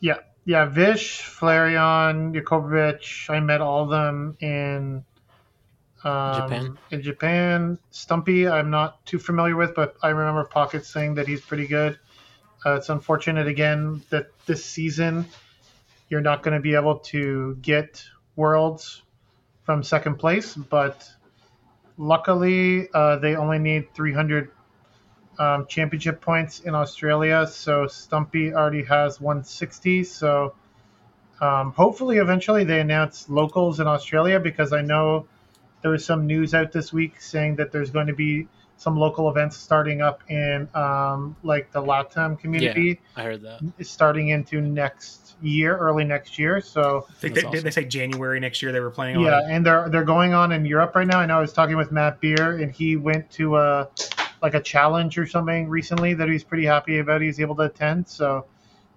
yeah, 0.00 0.18
yeah. 0.46 0.64
Vish, 0.66 1.20
Flareon, 1.22 2.34
Yakovic. 2.34 3.28
I 3.28 3.40
met 3.40 3.60
all 3.60 3.84
of 3.84 3.90
them 3.90 4.36
in 4.40 5.04
um, 6.04 6.42
Japan? 6.42 6.78
In 6.90 7.02
Japan, 7.02 7.78
Stumpy, 7.90 8.48
I'm 8.48 8.70
not 8.70 9.04
too 9.06 9.18
familiar 9.18 9.56
with, 9.56 9.74
but 9.74 9.96
I 10.02 10.08
remember 10.08 10.44
Pocket 10.44 10.86
saying 10.86 11.14
that 11.14 11.26
he's 11.26 11.40
pretty 11.40 11.66
good. 11.66 11.98
Uh, 12.64 12.74
it's 12.74 12.88
unfortunate 12.88 13.46
again 13.46 14.02
that 14.10 14.28
this 14.46 14.64
season 14.64 15.26
you're 16.08 16.20
not 16.20 16.42
going 16.42 16.54
to 16.54 16.60
be 16.60 16.74
able 16.74 16.98
to 16.98 17.56
get 17.62 18.04
worlds 18.36 19.02
from 19.64 19.82
second 19.82 20.16
place, 20.16 20.54
but 20.54 21.08
luckily 21.96 22.88
uh, 22.92 23.16
they 23.16 23.36
only 23.36 23.58
need 23.58 23.94
300 23.94 24.50
um, 25.38 25.66
championship 25.66 26.20
points 26.20 26.60
in 26.60 26.74
Australia. 26.74 27.46
So 27.46 27.86
Stumpy 27.86 28.52
already 28.52 28.84
has 28.84 29.20
160. 29.20 30.04
So 30.04 30.54
um, 31.40 31.72
hopefully, 31.72 32.18
eventually, 32.18 32.64
they 32.64 32.80
announce 32.80 33.28
locals 33.30 33.80
in 33.80 33.86
Australia 33.86 34.38
because 34.38 34.72
I 34.72 34.82
know 34.82 35.26
there 35.82 35.90
was 35.90 36.04
some 36.04 36.26
news 36.26 36.54
out 36.54 36.72
this 36.72 36.92
week 36.92 37.20
saying 37.20 37.56
that 37.56 37.72
there's 37.72 37.90
going 37.90 38.06
to 38.06 38.14
be 38.14 38.48
some 38.76 38.96
local 38.96 39.28
events 39.28 39.58
starting 39.58 40.00
up 40.00 40.22
in 40.30 40.66
um, 40.74 41.36
like 41.42 41.70
the 41.70 41.82
LATAM 41.82 42.38
community, 42.38 42.98
Yeah, 43.14 43.22
I 43.22 43.24
heard 43.24 43.42
that. 43.42 43.60
starting 43.82 44.28
into 44.28 44.62
next 44.62 45.34
year, 45.42 45.76
early 45.76 46.04
next 46.04 46.38
year. 46.38 46.62
So 46.62 47.06
I 47.08 47.12
think 47.14 47.34
That's 47.34 47.46
they, 47.46 47.52
Did 47.52 47.64
they 47.64 47.70
say 47.70 47.84
January 47.84 48.40
next 48.40 48.62
year 48.62 48.72
they 48.72 48.80
were 48.80 48.90
playing 48.90 49.18
on? 49.18 49.24
yeah, 49.24 49.40
it? 49.40 49.50
and 49.50 49.66
they're 49.66 49.90
they're 49.90 50.04
going 50.04 50.32
on 50.32 50.52
in 50.52 50.64
Europe 50.64 50.94
right 50.94 51.06
now. 51.06 51.18
I 51.18 51.26
know 51.26 51.36
I 51.36 51.40
was 51.40 51.52
talking 51.52 51.76
with 51.76 51.92
Matt 51.92 52.20
Beer, 52.20 52.58
and 52.58 52.72
he 52.72 52.96
went 52.96 53.30
to 53.32 53.56
a 53.56 53.88
like 54.42 54.54
a 54.54 54.60
challenge 54.60 55.18
or 55.18 55.26
something 55.26 55.68
recently 55.68 56.14
that 56.14 56.28
he's 56.28 56.44
pretty 56.44 56.64
happy 56.64 56.98
about. 56.98 57.20
He's 57.20 57.38
able 57.38 57.56
to 57.56 57.62
attend, 57.64 58.08
so 58.08 58.46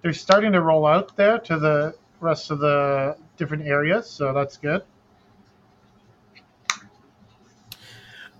they're 0.01 0.13
starting 0.13 0.53
to 0.53 0.61
roll 0.61 0.85
out 0.85 1.15
there 1.17 1.39
to 1.39 1.59
the 1.59 1.95
rest 2.21 2.51
of 2.51 2.59
the 2.59 3.17
different 3.35 3.67
areas. 3.67 4.09
So 4.09 4.31
that's 4.31 4.55
good. 4.55 4.83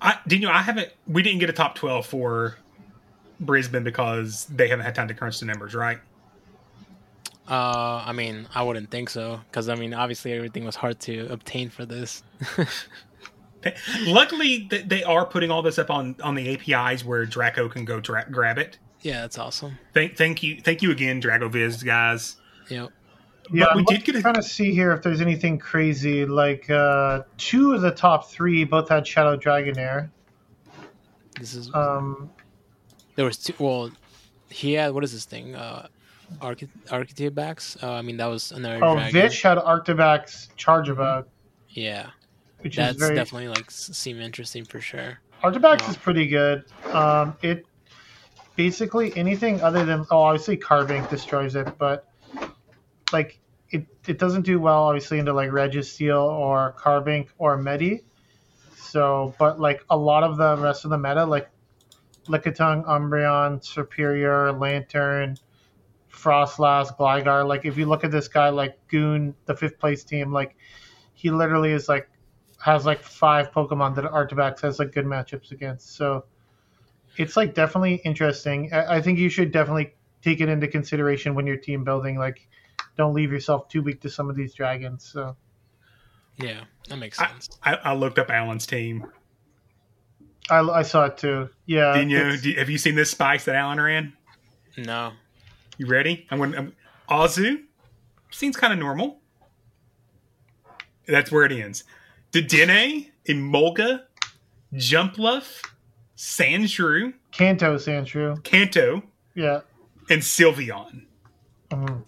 I 0.04 0.20
know 0.38 0.52
I 0.52 0.62
haven't 0.62 0.90
we 1.08 1.24
didn't 1.24 1.40
get 1.40 1.50
a 1.50 1.54
top 1.54 1.76
twelve 1.76 2.06
for 2.06 2.58
Brisbane 3.40 3.84
because 3.84 4.46
they 4.46 4.68
haven't 4.68 4.86
had 4.86 4.94
time 4.96 5.08
to 5.08 5.14
crunch 5.14 5.40
the 5.40 5.46
numbers, 5.46 5.74
right? 5.74 6.00
Uh, 7.50 8.04
I 8.06 8.14
mean, 8.14 8.48
I 8.54 8.64
wouldn't 8.64 8.90
think 8.90 9.10
so 9.10 9.42
because 9.50 9.70
I 9.70 9.76
mean, 9.76 9.94
obviously 9.94 10.34
everything 10.34 10.66
was 10.66 10.76
hard 10.76 11.00
to 11.02 11.28
obtain 11.32 11.70
for 11.70 11.86
this. 11.86 12.24
Luckily, 14.06 14.68
th- 14.70 14.86
they 14.88 15.04
are 15.04 15.26
putting 15.26 15.50
all 15.52 15.62
this 15.62 15.80
up 15.80 15.90
on 15.90 16.16
on 16.22 16.36
the 16.36 16.54
APIs 16.54 17.04
where 17.06 17.26
Draco 17.26 17.70
can 17.70 17.86
go 17.86 18.00
dra- 18.00 18.28
grab 18.30 18.58
it. 18.58 18.78
yeah, 19.02 19.22
that's 19.22 19.38
awesome. 19.38 19.78
Thank 19.94 20.18
thank 20.18 20.44
you 20.44 20.60
thank 20.62 20.82
you 20.82 20.92
again, 20.92 21.22
Dracoviz 21.22 21.84
guys. 21.84 22.36
Yep. 22.70 22.92
Yeah, 23.52 23.66
But 23.66 23.76
we 23.76 23.80
I'm 23.82 23.86
did 23.86 24.04
get 24.06 24.16
a 24.16 24.22
trying 24.22 24.36
to 24.36 24.44
see 24.44 24.74
here 24.74 24.92
if 24.94 25.02
there's 25.02 25.22
anything 25.22 25.58
crazy. 25.60 26.26
Like 26.26 26.70
uh, 26.70 27.24
two 27.38 27.74
of 27.74 27.82
the 27.82 27.92
top 27.92 28.30
three 28.30 28.64
both 28.64 28.90
had 28.90 29.06
Shadow 29.06 29.36
Dragonair. 29.38 30.10
This 31.40 31.54
is 31.54 31.74
Um, 31.74 32.30
there 33.16 33.26
was 33.26 33.38
two. 33.38 33.54
Well, 33.60 33.92
he 34.50 34.74
had 34.74 34.94
what 34.94 35.04
is 35.04 35.12
this 35.12 35.26
thing? 35.26 35.56
Uh, 35.56 35.88
Arch- 36.42 36.64
Archetype. 36.92 37.38
Uh, 37.38 37.92
I 37.92 38.02
mean, 38.02 38.18
that 38.18 38.28
was 38.28 38.52
another. 38.52 38.84
oh, 38.84 38.96
dragon. 38.96 39.12
Vish 39.12 39.42
had 39.42 39.58
Arctibax 39.58 40.50
Charjabug, 40.58 41.26
Yeah, 41.70 42.10
which 42.62 42.76
that's 42.76 42.96
is 42.96 43.00
very 43.00 43.16
definitely 43.16 43.50
like 43.50 43.70
seem 43.70 44.20
interesting 44.22 44.64
for 44.66 44.80
sure. 44.80 45.20
Arctibax 45.44 45.90
is 45.90 45.98
pretty 45.98 46.28
good. 46.28 46.64
Um, 46.94 47.36
it 47.42 47.66
basically 48.56 49.16
anything 49.18 49.62
other 49.62 49.84
than 49.86 50.06
oh, 50.12 50.22
obviously 50.22 50.56
carving 50.56 51.04
destroys 51.06 51.56
it, 51.56 51.68
but 51.78 52.08
like 53.14 53.40
it, 53.70 53.86
it 54.08 54.20
doesn't 54.20 54.44
do 54.44 54.60
well 54.60 54.84
obviously 54.84 55.20
into 55.20 55.34
like 55.34 55.50
Registeel 55.50 56.24
or 56.24 56.76
Carbink 56.78 57.30
or 57.38 57.58
Medi. 57.58 58.04
So, 58.76 59.34
but 59.40 59.60
like 59.60 59.84
a 59.90 59.98
lot 59.98 60.24
of 60.24 60.38
the 60.38 60.58
rest 60.58 60.86
of 60.86 60.92
the 60.92 60.98
meta, 60.98 61.26
like 61.26 61.50
Lickitung, 62.28 62.86
Umbreon, 62.86 63.64
Superior, 63.64 64.52
Lanturn, 64.52 65.38
Froslass, 66.12 66.96
Gligar. 66.98 67.48
Like 67.48 67.66
if 67.66 67.78
you 67.78 67.86
look 67.86 68.04
at 68.04 68.12
this 68.12 68.28
guy 68.28 68.50
like 68.50 68.78
Goon, 68.88 69.34
the 69.46 69.56
fifth 69.56 69.80
place 69.80 70.04
team, 70.04 70.32
like 70.32 70.56
he 71.14 71.32
literally 71.32 71.72
is 71.72 71.90
like 71.90 72.10
has 72.64 72.86
like 72.86 73.02
five 73.02 73.52
Pokemon 73.52 73.96
that 73.96 74.06
Arctibax 74.06 74.62
has 74.62 74.80
like 74.80 74.92
good 74.92 75.06
matchups 75.06 75.52
against. 75.52 75.96
So 75.96 76.26
it's 77.18 77.36
like 77.36 77.54
definitely 77.54 77.96
interesting. 78.06 78.72
I, 78.72 78.98
I 78.98 79.02
think 79.02 79.20
you 79.20 79.30
should 79.30 79.52
definitely 79.52 79.94
take 80.22 80.40
it 80.40 80.50
into 80.50 80.68
consideration 80.68 81.36
when 81.36 81.46
you're 81.46 81.58
team 81.58 81.84
building. 81.84 82.18
Like, 82.18 82.48
don't 82.98 83.14
leave 83.14 83.32
yourself 83.32 83.68
too 83.70 83.82
weak 83.82 84.02
to 84.02 84.10
some 84.10 84.30
of 84.30 84.36
these 84.36 84.54
dragons. 84.54 85.04
So 85.12 85.36
Yeah, 86.38 86.62
that 86.90 86.98
makes 86.98 87.18
sense. 87.18 87.50
I, 87.64 87.76
I 87.76 87.94
looked 87.94 88.20
up 88.20 88.30
Alan's 88.30 88.66
team. 88.66 89.06
I, 90.50 90.60
I 90.60 90.82
saw 90.82 91.06
it 91.06 91.18
too. 91.18 91.50
Yeah. 91.66 91.94
Dino, 91.98 92.18
it's- 92.28 92.42
do, 92.42 92.54
have 92.56 92.70
you 92.70 92.78
seen 92.78 92.96
this 92.96 93.12
spice 93.12 93.46
that 93.46 93.56
Alan 93.56 93.80
ran? 93.80 94.14
No. 94.78 95.12
You 95.78 95.88
ready? 95.88 96.28
I'm 96.30 96.38
going. 96.38 96.56
I'm, 96.56 96.74
Azu 97.10 97.64
seems 98.32 98.56
kind 98.58 98.74
of 98.74 98.80
normal. 98.80 99.20
That's 101.08 101.32
where 101.32 101.44
it 101.46 101.52
ends. 101.52 101.84
Dedenne, 102.32 103.10
Emolga, 103.28 104.04
Jumpluff, 104.74 105.64
Sandshrew, 106.18 107.14
Kanto 107.32 107.76
Sandshrew. 107.78 108.44
Kanto, 108.44 109.04
Yeah. 109.36 109.62
and 110.10 110.22
Sylveon. 110.22 111.06
Mhm. 111.70 112.06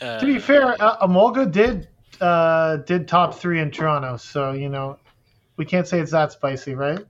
Uh, 0.00 0.18
To 0.20 0.26
be 0.26 0.38
fair, 0.38 0.80
uh, 0.82 1.06
Emolga 1.06 1.50
did 1.50 1.88
uh, 2.20 2.76
did 2.78 3.08
top 3.08 3.34
three 3.34 3.60
in 3.60 3.70
Toronto, 3.70 4.16
so 4.16 4.52
you 4.52 4.68
know 4.68 4.98
we 5.56 5.64
can't 5.64 5.86
say 5.88 6.00
it's 6.00 6.12
that 6.12 6.32
spicy, 6.32 6.74
right? 6.74 7.00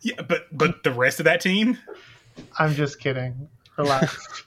Yeah, 0.00 0.20
but 0.22 0.46
but 0.52 0.82
the 0.82 0.90
rest 0.92 1.20
of 1.20 1.24
that 1.24 1.40
team, 1.40 1.78
I'm 2.58 2.74
just 2.74 2.98
kidding. 3.00 3.48
Relax. 3.76 4.44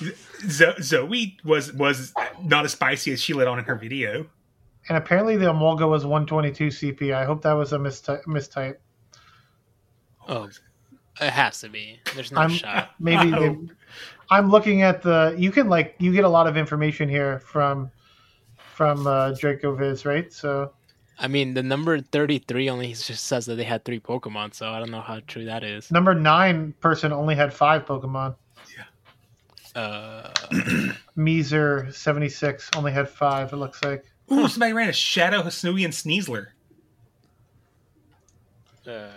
Zo- 0.48 0.74
Zoe 0.80 1.36
was 1.44 1.72
was 1.72 2.12
not 2.42 2.64
as 2.64 2.72
spicy 2.72 3.12
as 3.12 3.20
she 3.22 3.32
let 3.32 3.48
on 3.48 3.58
in 3.58 3.64
her 3.64 3.74
video. 3.74 4.26
and 4.88 4.96
apparently 4.98 5.36
the 5.36 5.46
Emolga 5.46 5.88
was 5.88 6.04
122 6.04 6.66
CP. 6.68 7.14
I 7.14 7.24
hope 7.24 7.42
that 7.42 7.52
was 7.54 7.72
a 7.72 7.78
mistype. 7.78 8.22
mistype. 8.24 8.76
oh, 10.28 10.48
it 11.20 11.30
has 11.30 11.60
to 11.60 11.68
be. 11.68 12.00
There's 12.14 12.30
no 12.32 12.40
I'm 12.42 12.50
shot. 12.50 12.90
maybe. 13.00 13.30
They- 13.30 13.56
I'm 14.30 14.50
looking 14.50 14.82
at 14.82 15.02
the. 15.02 15.34
You 15.38 15.50
can 15.50 15.68
like 15.68 15.94
you 15.98 16.12
get 16.12 16.24
a 16.24 16.28
lot 16.28 16.46
of 16.46 16.56
information 16.56 17.08
here 17.08 17.38
from 17.40 17.90
from 18.56 19.06
uh, 19.06 19.30
Dracoviz, 19.32 20.04
right? 20.04 20.32
So 20.32 20.72
I 21.18 21.26
mean, 21.28 21.54
the 21.54 21.62
number 21.62 22.00
33 22.00 22.70
only 22.70 22.92
just 22.92 23.24
says 23.24 23.46
that 23.46 23.56
they 23.56 23.64
had 23.64 23.84
three 23.84 23.98
Pokemon, 24.00 24.54
so 24.54 24.70
I 24.70 24.78
don't 24.78 24.90
know 24.90 25.00
how 25.00 25.20
true 25.26 25.46
that 25.46 25.64
is. 25.64 25.90
number 25.90 26.14
nine 26.14 26.74
person 26.80 27.12
only 27.12 27.34
had 27.34 27.52
five 27.52 27.86
Pokemon. 27.86 28.36
Yeah. 28.76 29.80
Uh, 29.80 30.30
Meezer 31.16 31.92
76 31.92 32.70
only 32.76 32.92
had 32.92 33.08
five. 33.08 33.52
It 33.52 33.56
looks 33.56 33.82
like. 33.82 34.04
Ooh, 34.30 34.46
somebody 34.46 34.74
ran 34.74 34.88
a 34.90 34.92
Shadow, 34.92 35.42
Hasnooey, 35.42 35.84
and 35.84 35.92
Sneasler. 35.92 36.48
uh, 38.86 39.08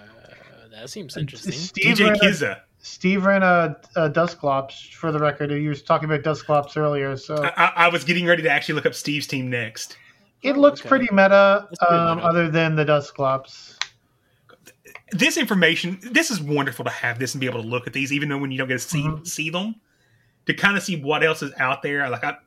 that 0.72 0.89
seems 0.89 1.18
interesting. 1.18 1.51
Steve 1.51 1.95
DJ 1.97 2.05
ran 2.05 2.16
a- 2.16 2.20
Kizza. 2.20 2.62
Steve 2.82 3.25
ran 3.25 3.43
a, 3.43 3.77
a 3.95 4.09
Dusclops 4.09 4.82
for 4.89 5.11
the 5.11 5.19
record. 5.19 5.51
You 5.51 5.69
were 5.69 5.75
talking 5.75 6.09
about 6.09 6.23
Dusclops 6.23 6.75
earlier, 6.75 7.15
so 7.15 7.36
I, 7.43 7.53
I, 7.55 7.73
I 7.75 7.88
was 7.89 8.03
getting 8.03 8.25
ready 8.25 8.41
to 8.43 8.49
actually 8.49 8.75
look 8.75 8.86
up 8.88 8.95
Steve's 8.95 9.27
team 9.27 9.49
next. 9.49 9.97
it 10.41 10.57
looks 10.57 10.79
okay. 10.82 10.89
pretty 10.89 11.07
meta. 11.11 11.67
Pretty 11.79 11.93
Um, 11.93 12.17
meta. 12.17 12.27
other 12.27 12.49
than 12.49 12.75
the 12.75 12.84
Dusclops. 12.86 13.77
This 15.11 15.38
information, 15.38 15.99
this 16.11 16.32
is 16.32 16.41
wonderful 16.41 16.86
to 16.86 16.91
have 16.91 17.19
this 17.19 17.34
and 17.34 17.41
be 17.41 17.45
able 17.47 17.61
to 17.61 17.67
look 17.67 17.86
at 17.86 17.93
these, 17.93 18.11
even 18.13 18.29
though 18.29 18.38
when 18.38 18.49
you 18.51 18.57
don't 18.57 18.67
get 18.67 18.75
to 18.75 18.88
see 18.88 19.03
Mhm. 19.03 19.27
see 19.27 19.49
them, 19.49 19.75
to 20.47 20.53
kind 20.53 20.75
of 20.77 20.84
see 20.84 21.01
what 21.01 21.23
else 21.23 21.41
is 21.43 21.51
out 21.59 21.82
there. 21.84 22.09
Like 22.09 22.23
I, 22.23 22.38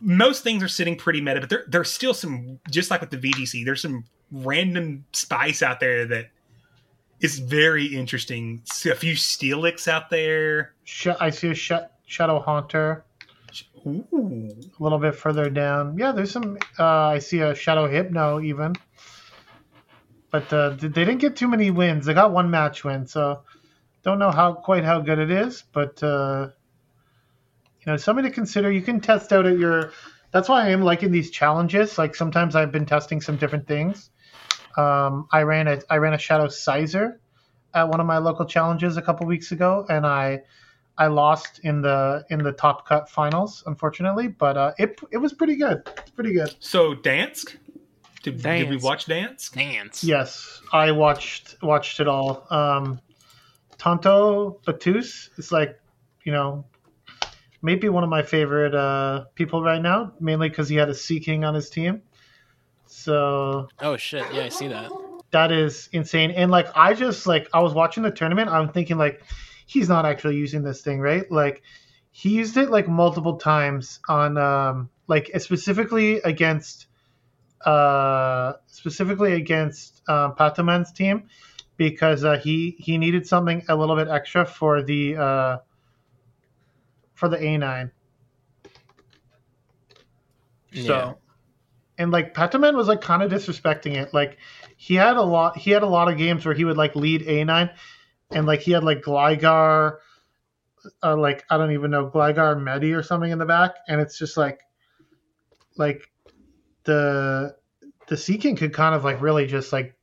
most 0.00 0.42
things 0.44 0.62
are 0.62 0.68
sitting 0.68 0.96
pretty 0.96 1.20
meta, 1.20 1.40
but 1.40 1.50
there 1.50 1.64
there's 1.68 1.90
still 1.90 2.14
some, 2.14 2.60
just 2.70 2.90
like 2.90 3.00
with 3.00 3.10
the 3.10 3.18
VGC, 3.18 3.64
there's 3.64 3.82
some 3.82 4.04
random 4.30 5.04
spice 5.12 5.60
out 5.62 5.80
there 5.80 6.06
that 6.06 6.30
is 7.20 7.38
very 7.38 7.86
interesting. 7.86 8.62
See 8.64 8.90
a 8.90 8.94
few 8.94 9.14
Steelix 9.14 9.88
out 9.88 10.10
there. 10.10 10.74
Sh- 10.84 11.08
I 11.20 11.30
see 11.30 11.48
a 11.48 11.54
sh- 11.54 11.72
Shadow 12.06 12.40
Haunter 12.40 13.04
Ooh. 13.86 14.48
a 14.78 14.82
little 14.82 14.98
bit 14.98 15.14
further 15.14 15.50
down. 15.50 15.96
Yeah, 15.98 16.12
there's 16.12 16.30
some. 16.30 16.58
Uh, 16.78 16.84
I 16.84 17.18
see 17.18 17.40
a 17.40 17.54
Shadow 17.54 17.86
Hypno 17.86 18.40
even, 18.40 18.74
but 20.30 20.52
uh, 20.52 20.70
they 20.70 20.88
didn't 20.88 21.18
get 21.18 21.36
too 21.36 21.48
many 21.48 21.70
wins. 21.70 22.06
They 22.06 22.14
got 22.14 22.32
one 22.32 22.50
match 22.50 22.84
win, 22.84 23.06
so 23.06 23.42
don't 24.02 24.18
know 24.18 24.30
how 24.30 24.52
quite 24.54 24.84
how 24.84 25.00
good 25.00 25.18
it 25.18 25.30
is, 25.30 25.64
but 25.72 26.02
uh, 26.02 26.48
you 27.80 27.92
know, 27.92 27.96
something 27.96 28.24
to 28.24 28.30
consider. 28.30 28.70
You 28.70 28.82
can 28.82 29.00
test 29.00 29.32
out 29.32 29.46
at 29.46 29.58
your. 29.58 29.92
That's 30.30 30.48
why 30.48 30.64
I 30.66 30.70
am 30.70 30.82
liking 30.82 31.10
these 31.10 31.30
challenges. 31.30 31.96
Like 31.96 32.14
sometimes 32.14 32.54
I've 32.54 32.72
been 32.72 32.86
testing 32.86 33.20
some 33.20 33.36
different 33.36 33.66
things. 33.66 34.10
Um, 34.78 35.26
I 35.32 35.42
ran 35.42 35.66
a 35.66 35.80
I 35.90 35.96
ran 35.96 36.14
a 36.14 36.18
Shadow 36.18 36.46
Scizor 36.46 37.18
at 37.74 37.88
one 37.88 38.00
of 38.00 38.06
my 38.06 38.18
local 38.18 38.46
challenges 38.46 38.96
a 38.96 39.02
couple 39.02 39.26
weeks 39.26 39.50
ago, 39.50 39.84
and 39.88 40.06
I 40.06 40.42
I 40.96 41.08
lost 41.08 41.60
in 41.64 41.82
the 41.82 42.24
in 42.30 42.42
the 42.42 42.52
top 42.52 42.86
cut 42.86 43.10
finals, 43.10 43.64
unfortunately. 43.66 44.28
But 44.28 44.56
uh, 44.56 44.72
it 44.78 45.00
it 45.10 45.18
was 45.18 45.32
pretty 45.32 45.56
good. 45.56 45.82
It's 45.98 46.10
pretty 46.10 46.32
good. 46.32 46.54
So 46.60 46.94
Gdańsk, 46.94 47.56
did, 48.22 48.40
did 48.40 48.70
we 48.70 48.76
watch 48.76 49.06
Dance? 49.06 49.50
Dance. 49.50 50.04
Yes, 50.04 50.60
I 50.72 50.92
watched 50.92 51.56
watched 51.60 51.98
it 51.98 52.06
all. 52.06 52.46
Um, 52.48 53.00
Tonto 53.78 54.60
Batus 54.64 55.30
is 55.38 55.50
like, 55.50 55.80
you 56.24 56.32
know, 56.32 56.64
maybe 57.62 57.88
one 57.88 58.04
of 58.04 58.10
my 58.10 58.22
favorite 58.22 58.74
uh, 58.74 59.24
people 59.34 59.62
right 59.62 59.82
now, 59.82 60.12
mainly 60.20 60.48
because 60.48 60.68
he 60.68 60.76
had 60.76 60.88
a 60.88 60.94
Seaking 60.94 61.44
on 61.44 61.54
his 61.54 61.68
team. 61.68 62.02
So 62.88 63.68
Oh 63.80 63.96
shit! 63.96 64.24
Yeah, 64.32 64.44
I 64.44 64.48
see 64.48 64.68
that. 64.68 64.90
that 65.30 65.52
is 65.52 65.88
insane. 65.92 66.30
And 66.30 66.50
like, 66.50 66.66
I 66.74 66.94
just 66.94 67.26
like 67.26 67.48
I 67.52 67.60
was 67.60 67.74
watching 67.74 68.02
the 68.02 68.10
tournament. 68.10 68.50
I'm 68.50 68.70
thinking 68.70 68.96
like, 68.98 69.22
he's 69.66 69.88
not 69.88 70.06
actually 70.06 70.36
using 70.36 70.62
this 70.62 70.80
thing, 70.80 71.00
right? 71.00 71.30
Like, 71.30 71.62
he 72.10 72.30
used 72.30 72.56
it 72.56 72.70
like 72.70 72.88
multiple 72.88 73.36
times 73.36 74.00
on 74.08 74.38
um 74.38 74.90
like 75.06 75.30
specifically 75.38 76.16
against 76.22 76.86
uh 77.64 78.54
specifically 78.66 79.34
against 79.34 80.02
um, 80.08 80.34
Pataman's 80.34 80.90
team 80.92 81.28
because 81.76 82.24
uh, 82.24 82.38
he 82.38 82.76
he 82.78 82.98
needed 82.98 83.26
something 83.26 83.64
a 83.68 83.76
little 83.76 83.96
bit 83.96 84.08
extra 84.08 84.46
for 84.46 84.82
the 84.82 85.16
uh 85.16 85.58
for 87.14 87.28
the 87.28 87.36
A9. 87.36 87.90
So 90.72 90.80
Yeah. 90.80 91.12
And 91.98 92.12
like 92.12 92.32
Pataman 92.32 92.74
was 92.74 92.88
like 92.88 93.00
kind 93.00 93.22
of 93.22 93.30
disrespecting 93.30 93.96
it. 93.96 94.14
Like 94.14 94.38
he 94.76 94.94
had 94.94 95.16
a 95.16 95.22
lot 95.22 95.58
he 95.58 95.72
had 95.72 95.82
a 95.82 95.88
lot 95.88 96.10
of 96.10 96.16
games 96.16 96.46
where 96.46 96.54
he 96.54 96.64
would 96.64 96.76
like 96.76 96.94
lead 96.94 97.22
A9 97.22 97.70
and 98.30 98.46
like 98.46 98.60
he 98.60 98.70
had 98.72 98.84
like 98.84 99.02
Gligar 99.02 99.98
uh, 101.02 101.16
like 101.16 101.44
I 101.50 101.58
don't 101.58 101.72
even 101.72 101.90
know 101.90 102.08
Gligar 102.08 102.60
Medi 102.60 102.92
or 102.92 103.02
something 103.02 103.30
in 103.30 103.38
the 103.38 103.44
back 103.44 103.74
and 103.88 104.00
it's 104.00 104.18
just 104.18 104.36
like 104.36 104.60
like 105.76 106.10
the 106.84 107.56
the 108.06 108.16
Seaking 108.16 108.56
could 108.56 108.72
kind 108.72 108.94
of 108.94 109.04
like 109.04 109.20
really 109.20 109.46
just 109.46 109.72
like 109.72 109.94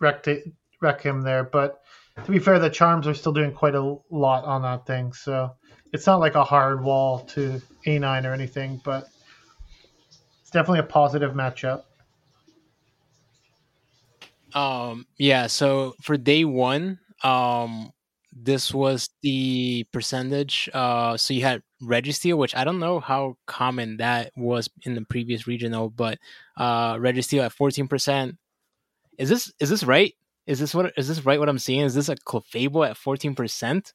wreck 0.00 0.26
it, 0.26 0.52
wreck 0.80 1.00
him 1.00 1.22
there 1.22 1.44
but 1.44 1.80
to 2.24 2.30
be 2.30 2.38
fair 2.38 2.58
the 2.58 2.70
charms 2.70 3.06
are 3.06 3.14
still 3.14 3.32
doing 3.32 3.52
quite 3.52 3.74
a 3.74 3.96
lot 4.10 4.44
on 4.44 4.62
that 4.62 4.86
thing 4.86 5.12
so 5.12 5.52
it's 5.92 6.06
not 6.06 6.20
like 6.20 6.34
a 6.34 6.44
hard 6.44 6.82
wall 6.82 7.20
to 7.20 7.62
A9 7.86 8.24
or 8.24 8.32
anything 8.32 8.80
but 8.84 9.08
definitely 10.54 10.78
a 10.80 10.84
positive 10.84 11.32
matchup 11.34 11.82
Um, 14.54 15.06
yeah. 15.18 15.48
So 15.48 15.94
for 16.00 16.16
day 16.16 16.44
one, 16.44 17.00
um, 17.22 17.90
this 18.32 18.72
was 18.72 19.10
the 19.22 19.84
percentage. 19.92 20.70
Uh, 20.72 21.16
so 21.16 21.34
you 21.34 21.42
had 21.42 21.62
Registeel, 21.82 22.36
which 22.36 22.54
I 22.54 22.64
don't 22.64 22.78
know 22.78 23.00
how 23.00 23.36
common 23.46 23.96
that 23.98 24.30
was 24.36 24.70
in 24.82 24.94
the 24.94 25.02
previous 25.02 25.46
regional, 25.46 25.90
but 25.90 26.18
uh, 26.56 26.94
Registeel 26.94 27.44
at 27.44 27.52
fourteen 27.52 27.88
percent. 27.88 28.36
Is 29.18 29.28
this 29.28 29.52
is 29.60 29.70
this 29.70 29.84
right? 29.84 30.14
Is 30.46 30.60
this 30.60 30.74
what 30.74 30.92
is 30.96 31.08
this 31.08 31.24
right? 31.24 31.38
What 31.38 31.48
I'm 31.48 31.58
seeing 31.58 31.80
is 31.80 31.94
this 31.94 32.08
a 32.08 32.16
Clefable 32.16 32.88
at 32.88 32.96
fourteen 32.96 33.34
percent? 33.34 33.92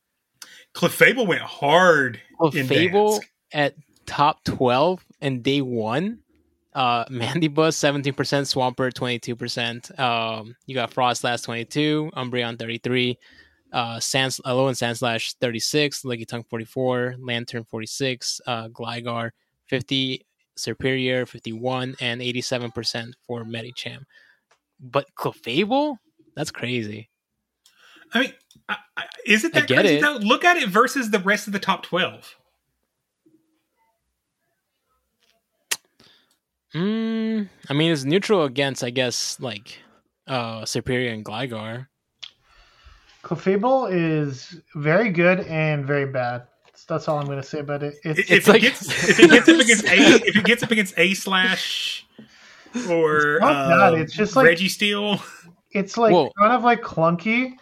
Clefable 0.74 1.28
went 1.28 1.42
hard 1.42 2.20
in 2.54 2.68
Clefable 2.68 3.20
Gdańsk. 3.20 3.24
at 3.54 3.76
top 4.06 4.44
twelve 4.44 5.06
in 5.22 5.42
day 5.42 5.62
one. 5.62 6.20
Uh, 6.74 7.06
Mandibuzz 7.10 7.74
seventeen 7.74 8.14
percent, 8.14 8.48
Swampert 8.48 8.94
twenty 8.94 9.20
two 9.20 9.36
percent. 9.36 9.98
Um, 10.00 10.56
you 10.66 10.76
got 10.76 10.92
Froslass 10.92 11.44
twenty 11.44 11.66
two, 11.66 12.12
Umbreon 12.16 12.60
thirty 12.60 12.78
three, 12.78 13.18
uh, 13.74 14.00
Sans 14.00 14.40
Alolan 14.46 14.70
and 14.70 14.78
Sandslash 14.78 15.36
thirty 15.42 15.60
six, 15.60 16.06
Leggy 16.06 16.26
forty 16.50 16.66
four, 16.66 17.16
Lanturn 17.20 17.64
forty 17.64 17.88
six, 17.88 18.40
uh, 18.46 18.68
Gligar 18.70 19.32
fifty, 19.66 20.26
Superior 20.56 21.26
fifty 21.26 21.54
one, 21.54 21.96
and 22.00 22.22
eighty 22.22 22.42
seven 22.42 22.72
percent 22.72 23.16
for 23.26 23.44
Medicham. 23.44 24.04
But 24.80 25.08
Clefable, 25.16 25.98
that's 26.36 26.52
crazy. 26.52 27.10
I 28.14 28.20
mean, 28.22 28.34
I, 28.68 28.78
I, 28.98 29.06
is 29.26 29.44
it 29.44 29.56
I 29.56 29.62
that 29.62 29.68
get 29.68 29.80
crazy 29.80 29.96
it. 29.96 30.02
though? 30.02 30.18
Look 30.18 30.44
at 30.44 30.58
it 30.58 30.70
versus 30.70 31.12
the 31.12 31.20
rest 31.20 31.48
of 31.48 31.54
the 31.54 31.60
top 31.60 31.84
twelve. 31.84 32.36
Mm, 36.76 37.50
I 37.70 37.74
mean, 37.74 37.92
it's 37.92 38.04
neutral 38.04 38.44
against, 38.46 38.84
I 38.84 38.90
guess, 38.92 39.40
like 39.40 39.80
uh, 40.28 40.66
Superior 40.66 41.12
and 41.12 41.26
Gligar. 41.26 41.88
Clefable 43.24 43.90
is 43.92 44.62
very 44.76 45.10
good 45.10 45.42
and 45.42 45.86
very 45.86 46.06
bad. 46.06 46.44
That's- 46.66 46.86
That's 46.88 47.08
all 47.08 47.20
I'm 47.20 47.26
going 47.26 47.42
to 47.42 47.48
say 47.48 47.60
about 47.60 47.84
it. 47.84 47.96
It's, 48.04 48.20
If, 48.20 48.32
It's 48.32 48.48
it 48.48 48.52
like- 48.52 48.62
gets 48.62 49.10
if 49.10 49.20
it 49.20 49.30
gets 49.30 49.50
up 49.50 49.60
against 49.60 49.84
a 49.86 49.96
if 50.28 50.36
it 50.38 50.46
gets 50.46 50.64
up 50.64 50.72
against 50.72 50.94
a 50.98 51.14
slash 51.16 52.06
or 52.90 53.34
It's 53.36 53.42
not 53.42 53.94
uh, 53.94 53.98
it's 53.98 54.14
just 54.14 54.36
like- 54.36 54.48
Registeel, 54.48 55.22
it's 55.72 55.98
like 55.98 56.14
Whoa. 56.14 56.32
kind 56.40 56.54
of 56.54 56.64
like 56.64 56.82
clunky. 56.82 57.54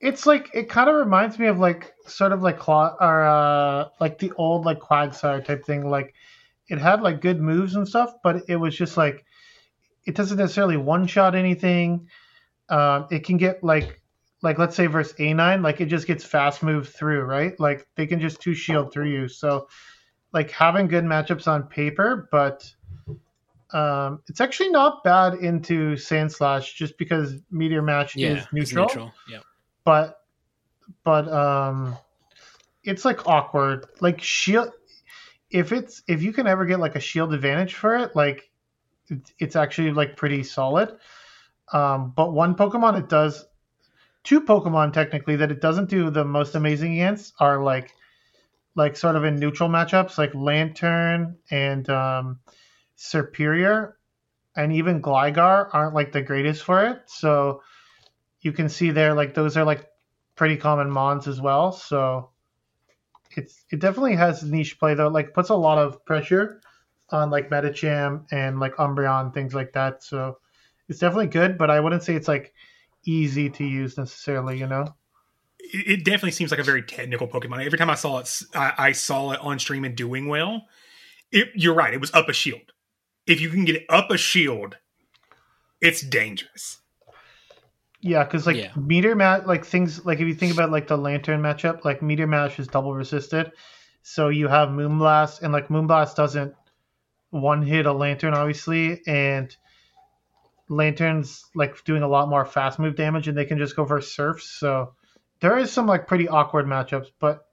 It's 0.00 0.24
like 0.26 0.48
it 0.54 0.68
kind 0.70 0.88
of 0.88 0.96
reminds 0.96 1.38
me 1.38 1.46
of 1.46 1.58
like 1.58 1.92
sort 2.06 2.32
of 2.32 2.42
like 2.42 2.58
claw 2.58 2.96
or 3.00 3.22
uh 3.24 3.88
like 4.00 4.18
the 4.18 4.32
old 4.36 4.64
like 4.64 4.78
Quagsire 4.80 5.44
type 5.44 5.64
thing. 5.66 5.90
Like 5.90 6.14
it 6.70 6.78
had 6.78 7.02
like 7.02 7.20
good 7.20 7.40
moves 7.40 7.74
and 7.74 7.86
stuff, 7.86 8.14
but 8.22 8.44
it 8.48 8.56
was 8.56 8.74
just 8.76 8.96
like 8.96 9.24
it 10.06 10.14
doesn't 10.14 10.38
necessarily 10.38 10.78
one 10.78 11.06
shot 11.06 11.34
anything. 11.34 12.08
Um, 12.70 13.06
it 13.10 13.24
can 13.24 13.36
get 13.36 13.62
like 13.62 14.00
like 14.42 14.58
let's 14.58 14.74
say 14.76 14.86
versus 14.86 15.12
A9, 15.18 15.62
like 15.62 15.80
it 15.82 15.86
just 15.86 16.06
gets 16.06 16.24
fast 16.24 16.62
moved 16.62 16.88
through, 16.94 17.22
right? 17.24 17.58
Like 17.60 17.86
they 17.96 18.06
can 18.06 18.20
just 18.20 18.40
two 18.40 18.54
shield 18.54 18.92
through 18.92 19.10
you. 19.10 19.28
So 19.28 19.68
like 20.32 20.50
having 20.50 20.86
good 20.86 21.04
matchups 21.04 21.46
on 21.48 21.64
paper, 21.64 22.28
but 22.30 22.72
um, 23.72 24.20
it's 24.28 24.40
actually 24.40 24.70
not 24.70 25.04
bad 25.04 25.34
into 25.34 25.94
Sandslash 25.94 26.74
just 26.74 26.96
because 26.98 27.34
Meteor 27.50 27.82
Mash 27.82 28.16
Yeah, 28.16 28.38
is 28.38 28.46
neutral. 28.52 28.86
neutral. 28.86 29.12
Yeah. 29.28 29.40
But 29.84 30.16
but 31.04 31.28
um 31.28 31.96
it's 32.84 33.04
like 33.04 33.26
awkward. 33.28 33.86
Like 34.00 34.20
shield 34.22 34.70
if 35.50 35.72
it's 35.72 36.02
if 36.06 36.22
you 36.22 36.32
can 36.32 36.46
ever 36.46 36.64
get 36.64 36.80
like 36.80 36.96
a 36.96 37.00
shield 37.00 37.34
advantage 37.34 37.74
for 37.74 37.96
it, 37.96 38.14
like 38.14 38.50
it's, 39.38 39.56
actually 39.56 39.90
like 39.90 40.16
pretty 40.16 40.42
solid. 40.44 40.96
Um, 41.72 42.12
but 42.14 42.32
one 42.32 42.54
Pokemon 42.54 42.98
it 42.98 43.08
does 43.08 43.44
two 44.22 44.40
Pokemon 44.40 44.92
technically 44.92 45.36
that 45.36 45.50
it 45.50 45.60
doesn't 45.60 45.88
do 45.88 46.10
the 46.10 46.24
most 46.24 46.54
amazing 46.54 46.94
against 46.94 47.34
are 47.40 47.62
like 47.62 47.92
like 48.76 48.96
sort 48.96 49.16
of 49.16 49.24
in 49.24 49.36
neutral 49.36 49.68
matchups 49.68 50.18
like 50.18 50.34
Lanturn 50.34 51.36
and 51.50 51.88
um 51.90 52.38
Superior 52.96 53.96
and 54.56 54.72
even 54.72 55.00
Gligar 55.00 55.70
aren't 55.72 55.94
like 55.94 56.12
the 56.12 56.22
greatest 56.22 56.62
for 56.62 56.84
it. 56.84 57.02
So 57.06 57.62
you 58.40 58.52
can 58.52 58.68
see 58.68 58.90
there 58.90 59.14
like 59.14 59.34
those 59.34 59.56
are 59.56 59.64
like 59.64 59.88
pretty 60.36 60.56
common 60.56 60.90
mons 60.90 61.26
as 61.26 61.40
well. 61.40 61.72
So 61.72 62.30
it's 63.36 63.64
it 63.70 63.80
definitely 63.80 64.16
has 64.16 64.42
niche 64.42 64.78
play 64.78 64.94
though. 64.94 65.08
Like 65.08 65.34
puts 65.34 65.50
a 65.50 65.54
lot 65.54 65.78
of 65.78 66.04
pressure 66.04 66.60
on 67.10 67.30
like 67.30 67.50
Medicham 67.50 68.26
and 68.30 68.60
like 68.60 68.76
Umbreon 68.76 69.34
things 69.34 69.54
like 69.54 69.72
that. 69.72 70.02
So 70.02 70.38
it's 70.88 70.98
definitely 70.98 71.28
good, 71.28 71.58
but 71.58 71.70
I 71.70 71.80
wouldn't 71.80 72.02
say 72.02 72.14
it's 72.14 72.28
like 72.28 72.52
easy 73.04 73.50
to 73.50 73.64
use 73.64 73.96
necessarily. 73.96 74.58
You 74.58 74.66
know. 74.66 74.94
It, 75.58 76.00
it 76.00 76.04
definitely 76.04 76.32
seems 76.32 76.50
like 76.50 76.60
a 76.60 76.64
very 76.64 76.82
technical 76.82 77.28
Pokemon. 77.28 77.64
Every 77.64 77.78
time 77.78 77.90
I 77.90 77.94
saw 77.94 78.18
it, 78.18 78.42
I 78.54 78.92
saw 78.92 79.32
it 79.32 79.40
on 79.40 79.58
stream 79.58 79.84
and 79.84 79.96
doing 79.96 80.28
well. 80.28 80.66
It, 81.32 81.48
you're 81.54 81.74
right. 81.74 81.94
It 81.94 82.00
was 82.00 82.12
up 82.12 82.28
a 82.28 82.32
shield. 82.32 82.72
If 83.26 83.40
you 83.40 83.50
can 83.50 83.64
get 83.64 83.76
it 83.76 83.86
up 83.88 84.10
a 84.10 84.16
shield, 84.16 84.78
it's 85.80 86.00
dangerous. 86.00 86.79
Yeah, 88.02 88.24
because 88.24 88.46
like 88.46 88.56
Yeah. 88.56 88.72
meteor 88.76 89.14
mash, 89.14 89.46
like 89.46 89.64
things 89.64 90.04
like 90.06 90.20
if 90.20 90.26
you 90.26 90.34
think 90.34 90.52
about 90.52 90.70
like 90.70 90.86
the 90.86 90.96
lanturn 90.96 91.42
matchup, 91.42 91.84
like 91.84 92.00
meteor 92.02 92.26
mash 92.26 92.58
is 92.58 92.66
double 92.66 92.94
resisted, 92.94 93.52
so 94.02 94.28
you 94.28 94.48
have 94.48 94.70
moonblast, 94.70 95.42
and 95.42 95.52
like 95.52 95.68
moonblast 95.68 96.16
doesn't 96.16 96.54
one 97.30 97.62
hit 97.62 97.86
a 97.86 97.92
lanturn 97.92 98.34
obviously, 98.34 99.02
and 99.06 99.54
lanturns 100.68 101.44
like 101.54 101.82
doing 101.84 102.02
a 102.02 102.08
lot 102.08 102.28
more 102.28 102.46
fast 102.46 102.78
move 102.78 102.96
damage, 102.96 103.28
and 103.28 103.36
they 103.36 103.44
can 103.44 103.58
just 103.58 103.76
go 103.76 103.84
for 103.84 104.00
surfs. 104.00 104.48
So 104.50 104.94
there 105.40 105.58
is 105.58 105.70
some 105.70 105.86
like 105.86 106.06
pretty 106.06 106.28
awkward 106.28 106.66
matchups, 106.66 107.08
but 107.18 107.46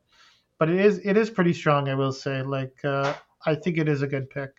but 0.60 0.70
it 0.70 0.80
is 0.80 1.00
it 1.04 1.18
is 1.18 1.30
pretty 1.30 1.54
strong, 1.54 1.89
I 1.89 1.95
will 1.95 2.14
say. 2.14 2.41
Like 2.41 2.78
uh, 2.86 3.14
I 3.45 3.56
think 3.56 3.78
it 3.78 3.89
is 3.89 4.02
a 4.02 4.08
good 4.08 4.30
pick. 4.30 4.52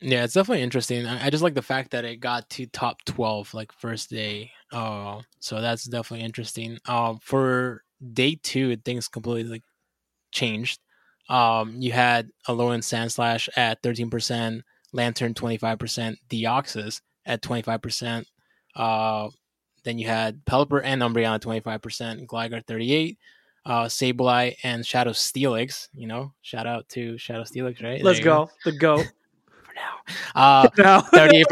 Yeah, 0.00 0.24
it's 0.24 0.32
definitely 0.32 0.62
interesting. 0.62 1.04
I, 1.04 1.26
I 1.26 1.30
just 1.30 1.42
like 1.42 1.54
the 1.54 1.62
fact 1.62 1.90
that 1.90 2.06
it 2.06 2.20
got 2.20 2.48
to 2.50 2.66
top 2.66 3.04
twelve 3.04 3.52
like 3.52 3.70
first 3.72 4.08
day. 4.08 4.52
Uh, 4.72 5.20
so 5.40 5.60
that's 5.60 5.84
definitely 5.84 6.24
interesting. 6.24 6.78
Um, 6.86 7.18
for 7.22 7.82
day 8.12 8.38
two, 8.42 8.76
things 8.76 9.08
completely 9.08 9.50
like 9.50 9.62
changed. 10.32 10.80
Um, 11.28 11.76
you 11.78 11.92
had 11.92 12.30
Alolan 12.48 12.80
Sandslash 12.80 13.48
at 13.56 13.82
thirteen 13.82 14.10
percent, 14.10 14.62
Lanturn 14.92 15.34
twenty 15.34 15.56
five 15.56 15.78
percent, 15.78 16.18
Deoxys 16.28 17.00
at 17.26 17.42
twenty 17.42 17.62
five 17.62 17.82
percent. 17.82 18.26
Uh, 18.74 19.28
then 19.84 19.98
you 19.98 20.06
had 20.06 20.44
Pelipper 20.44 20.80
and 20.84 21.02
Umbreon 21.02 21.36
at 21.36 21.42
twenty 21.42 21.60
five 21.60 21.82
percent, 21.82 22.26
Gligar 22.28 22.64
thirty 22.66 22.92
eight. 22.92 23.18
Uh, 23.64 23.84
Sableye 23.84 24.56
and 24.62 24.86
Shadow 24.86 25.10
Steelix, 25.10 25.88
you 25.92 26.06
know, 26.06 26.32
shout 26.40 26.66
out 26.66 26.88
to 26.90 27.18
Shadow 27.18 27.42
Steelix, 27.42 27.82
right? 27.82 28.02
Let's 28.02 28.18
you 28.18 28.24
go. 28.24 28.50
The 28.64 28.72
goat. 28.72 29.06
Uh, 30.34 30.68
Now. 30.78 31.00
38%. 31.12 31.44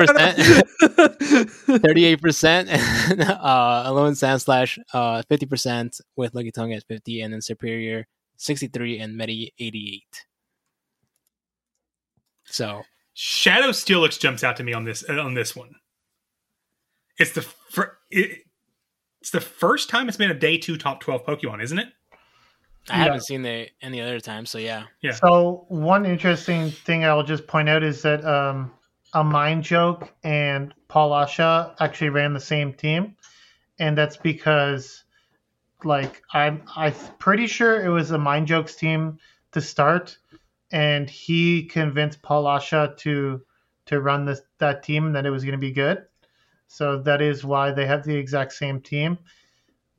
38% 1.69 2.45
and 3.11 3.21
uh 3.23 3.83
alone 3.87 4.13
sandslash 4.13 4.79
uh 4.93 5.23
50% 5.31 6.01
with 6.17 6.33
Lickitung 6.33 6.77
at 6.77 6.85
50 6.85 7.21
and 7.21 7.33
then 7.33 7.41
superior 7.41 8.07
63 8.37 8.99
and 8.99 9.17
medi 9.17 9.53
88 9.59 10.03
so 12.45 12.83
Shadow 13.21 13.71
Steelix 13.71 14.19
jumps 14.19 14.45
out 14.45 14.57
to 14.59 14.63
me 14.63 14.73
on 14.73 14.85
this 14.85 15.05
uh, 15.09 15.21
on 15.21 15.35
this 15.35 15.57
one. 15.57 15.75
It's 17.19 17.33
the 17.33 17.43
fir- 17.43 17.99
it, 18.11 18.45
it's 19.21 19.31
the 19.31 19.41
first 19.41 19.91
time 19.91 20.07
it's 20.07 20.17
been 20.17 20.31
a 20.31 20.39
day 20.39 20.57
two 20.57 20.77
top 20.77 21.01
twelve 21.01 21.25
Pokemon, 21.27 21.61
isn't 21.63 21.81
it? 21.81 21.89
I 22.91 22.97
haven't 22.97 23.25
seen 23.25 23.45
it 23.45 23.71
any 23.83 24.01
other 24.01 24.21
time 24.21 24.47
so 24.47 24.59
yeah 24.59 24.85
Yeah. 25.01 25.13
So 25.13 25.67
one 25.69 26.05
interesting 26.07 26.71
thing 26.71 27.05
I 27.05 27.15
will 27.15 27.23
just 27.23 27.47
point 27.47 27.69
out 27.69 27.83
is 27.83 28.03
that 28.03 28.25
um, 28.25 28.73
a 29.15 29.23
mind 29.23 29.63
joke 29.65 30.13
and 30.25 30.75
Paul 30.89 31.11
Asha 31.11 31.75
actually 31.81 32.11
ran 32.11 32.33
the 32.33 32.41
same 32.41 32.73
team, 32.73 33.17
and 33.79 33.97
that's 33.97 34.17
because 34.17 35.05
like 35.85 36.23
I'm 36.33 36.63
I'm 36.77 36.95
pretty 37.19 37.47
sure 37.47 37.85
it 37.85 37.91
was 37.91 38.11
a 38.11 38.19
mind 38.19 38.49
jokes 38.49 38.75
team 38.75 39.19
to 39.53 39.61
start, 39.61 40.19
and 40.73 41.09
he 41.09 41.65
convinced 41.65 42.23
Paul 42.23 42.45
Asha 42.45 42.97
to 42.99 43.43
to 43.87 44.01
run 44.01 44.25
this 44.25 44.41
that 44.59 44.83
team 44.83 45.13
that 45.13 45.27
it 45.27 45.31
was 45.31 45.45
going 45.45 45.53
to 45.53 45.59
be 45.59 45.73
good. 45.73 46.05
So 46.67 47.01
that 47.03 47.23
is 47.23 47.45
why 47.45 47.71
they 47.71 47.87
have 47.87 48.05
the 48.05 48.17
exact 48.17 48.53
same 48.53 48.81
team. 48.81 49.19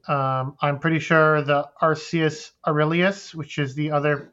Um, 0.10 0.58
I'm 0.60 0.80
pretty 0.80 0.98
sure 1.00 1.44
the 1.44 1.70
Arceus 1.82 2.52
Aurelius, 2.66 3.36
which 3.36 3.60
is 3.60 3.76
the 3.76 3.92
other 3.92 4.32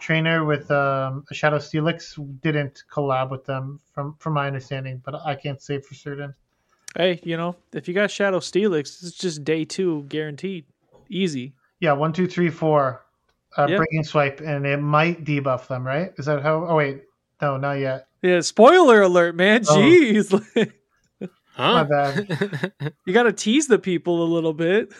trainer 0.00 0.44
with 0.44 0.70
um, 0.70 1.24
Shadow 1.32 1.58
Steelix, 1.58 2.16
didn't 2.40 2.82
collab 2.90 3.30
with 3.30 3.44
them, 3.44 3.78
from 3.92 4.16
from 4.18 4.32
my 4.32 4.46
understanding, 4.46 5.02
but 5.04 5.14
I 5.14 5.34
can't 5.34 5.60
say 5.60 5.80
for 5.80 5.94
certain. 5.94 6.34
Hey, 6.96 7.20
you 7.24 7.36
know, 7.36 7.56
if 7.74 7.88
you 7.88 7.94
got 7.94 8.10
Shadow 8.10 8.40
Steelix, 8.40 9.02
it's 9.04 9.12
just 9.12 9.44
day 9.44 9.64
two 9.66 10.04
guaranteed. 10.08 10.64
Easy. 11.10 11.52
Yeah, 11.80 11.92
one, 11.92 12.12
two, 12.14 12.26
three, 12.26 12.48
four, 12.48 13.04
uh, 13.58 13.66
Yeah. 13.68 13.76
breaking 13.76 14.04
swipe, 14.04 14.40
and 14.40 14.66
it 14.66 14.78
might 14.78 15.24
debuff 15.24 15.68
them, 15.68 15.86
right? 15.86 16.12
Is 16.16 16.24
that 16.24 16.42
how? 16.42 16.64
Oh 16.66 16.76
wait, 16.76 17.02
no, 17.42 17.58
not 17.58 17.74
yet. 17.74 18.06
Yeah, 18.22 18.40
spoiler 18.40 19.02
alert, 19.02 19.36
man. 19.36 19.62
Oh. 19.68 19.76
Jeez. 19.76 20.72
My 21.56 21.84
huh 21.84 21.84
bad. 21.84 22.72
you 23.06 23.12
got 23.12 23.24
to 23.24 23.32
tease 23.32 23.66
the 23.66 23.78
people 23.78 24.22
a 24.22 24.28
little 24.32 24.52
bit. 24.54 24.92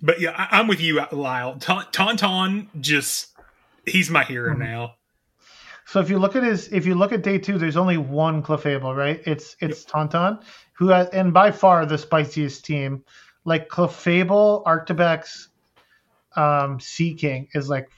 But 0.00 0.20
yeah, 0.20 0.30
I, 0.36 0.58
I'm 0.58 0.68
with 0.68 0.80
you, 0.80 1.00
Lyle. 1.12 1.56
Ta- 1.58 1.88
Tauntaun 1.92 2.68
just 2.80 3.36
he's 3.84 4.10
my 4.10 4.24
hero 4.24 4.52
Mm-hmm. 4.52 4.62
now. 4.62 4.94
So 5.86 6.00
if 6.00 6.10
you 6.10 6.18
look 6.18 6.36
at 6.36 6.42
his, 6.42 6.68
if 6.72 6.84
you 6.84 6.94
look 6.94 7.12
at 7.12 7.22
day 7.22 7.38
two, 7.38 7.56
there's 7.58 7.76
only 7.76 7.96
one 7.96 8.42
Clefable, 8.42 8.94
right? 8.94 9.22
It's 9.24 9.56
it's 9.60 9.84
Tauntaun, 9.84 10.42
who 10.74 10.88
has, 10.88 11.08
and 11.08 11.32
by 11.32 11.50
far 11.50 11.86
the 11.86 11.96
spiciest 11.96 12.64
team. 12.64 13.02
Like 13.44 13.68
Clefable, 13.70 14.62
Arctibax, 14.64 15.46
um, 16.36 16.78
Seaking 16.78 17.48
is 17.54 17.70
like, 17.70 17.88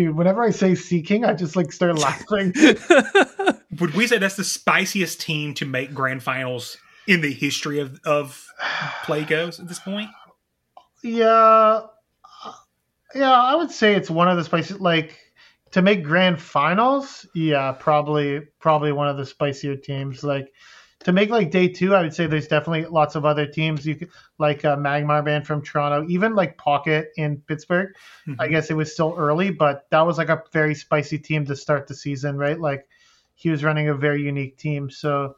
dude. 0.00 0.16
Whenever 0.16 0.42
I 0.42 0.50
say 0.50 0.74
Seaking, 0.74 1.24
I 1.24 1.34
just 1.34 1.56
like 1.56 1.72
start 1.72 1.98
laughing. 1.98 2.54
Would 3.80 3.94
we 3.94 4.06
say 4.06 4.18
that's 4.18 4.36
the 4.36 4.44
spiciest 4.44 5.20
team 5.20 5.54
to 5.54 5.66
make 5.66 5.94
grand 5.94 6.22
finals 6.22 6.76
in 7.06 7.20
the 7.20 7.32
history 7.32 7.80
of 7.80 8.00
of 8.04 8.46
play 9.04 9.24
goes 9.24 9.60
at 9.60 9.68
this 9.68 9.78
point? 9.78 10.10
yeah, 11.02 11.80
yeah, 13.14 13.32
I 13.32 13.54
would 13.54 13.70
say 13.70 13.94
it's 13.94 14.10
one 14.10 14.28
of 14.28 14.36
the 14.36 14.44
spiciest. 14.44 14.80
Like 14.80 15.18
to 15.72 15.82
make 15.82 16.02
grand 16.02 16.40
finals, 16.40 17.26
yeah, 17.34 17.72
probably 17.72 18.40
probably 18.58 18.92
one 18.92 19.08
of 19.08 19.16
the 19.16 19.26
spicier 19.26 19.76
teams. 19.76 20.24
Like 20.24 20.52
to 21.04 21.12
make 21.12 21.30
like 21.30 21.50
day 21.50 21.68
two, 21.68 21.94
I 21.94 22.02
would 22.02 22.14
say 22.14 22.26
there's 22.26 22.48
definitely 22.48 22.84
lots 22.84 23.14
of 23.14 23.24
other 23.24 23.46
teams 23.46 23.86
you 23.86 23.94
could 23.94 24.10
like 24.38 24.64
uh, 24.64 24.76
Magmar 24.76 25.24
Band 25.24 25.46
from 25.46 25.62
Toronto, 25.62 26.06
even 26.10 26.34
like 26.34 26.58
Pocket 26.58 27.12
in 27.16 27.38
Pittsburgh. 27.38 27.94
I 28.38 28.48
guess 28.48 28.70
it 28.70 28.74
was 28.74 28.92
still 28.92 29.14
early, 29.16 29.50
but 29.50 29.86
that 29.90 30.02
was 30.02 30.18
like 30.18 30.28
a 30.28 30.42
very 30.52 30.74
spicy 30.74 31.18
team 31.18 31.46
to 31.46 31.56
start 31.56 31.86
the 31.86 31.94
season, 31.94 32.36
right? 32.36 32.60
Like 32.60 32.86
he 33.34 33.48
was 33.48 33.64
running 33.64 33.88
a 33.88 33.94
very 33.94 34.22
unique 34.22 34.58
team, 34.58 34.90
so. 34.90 35.36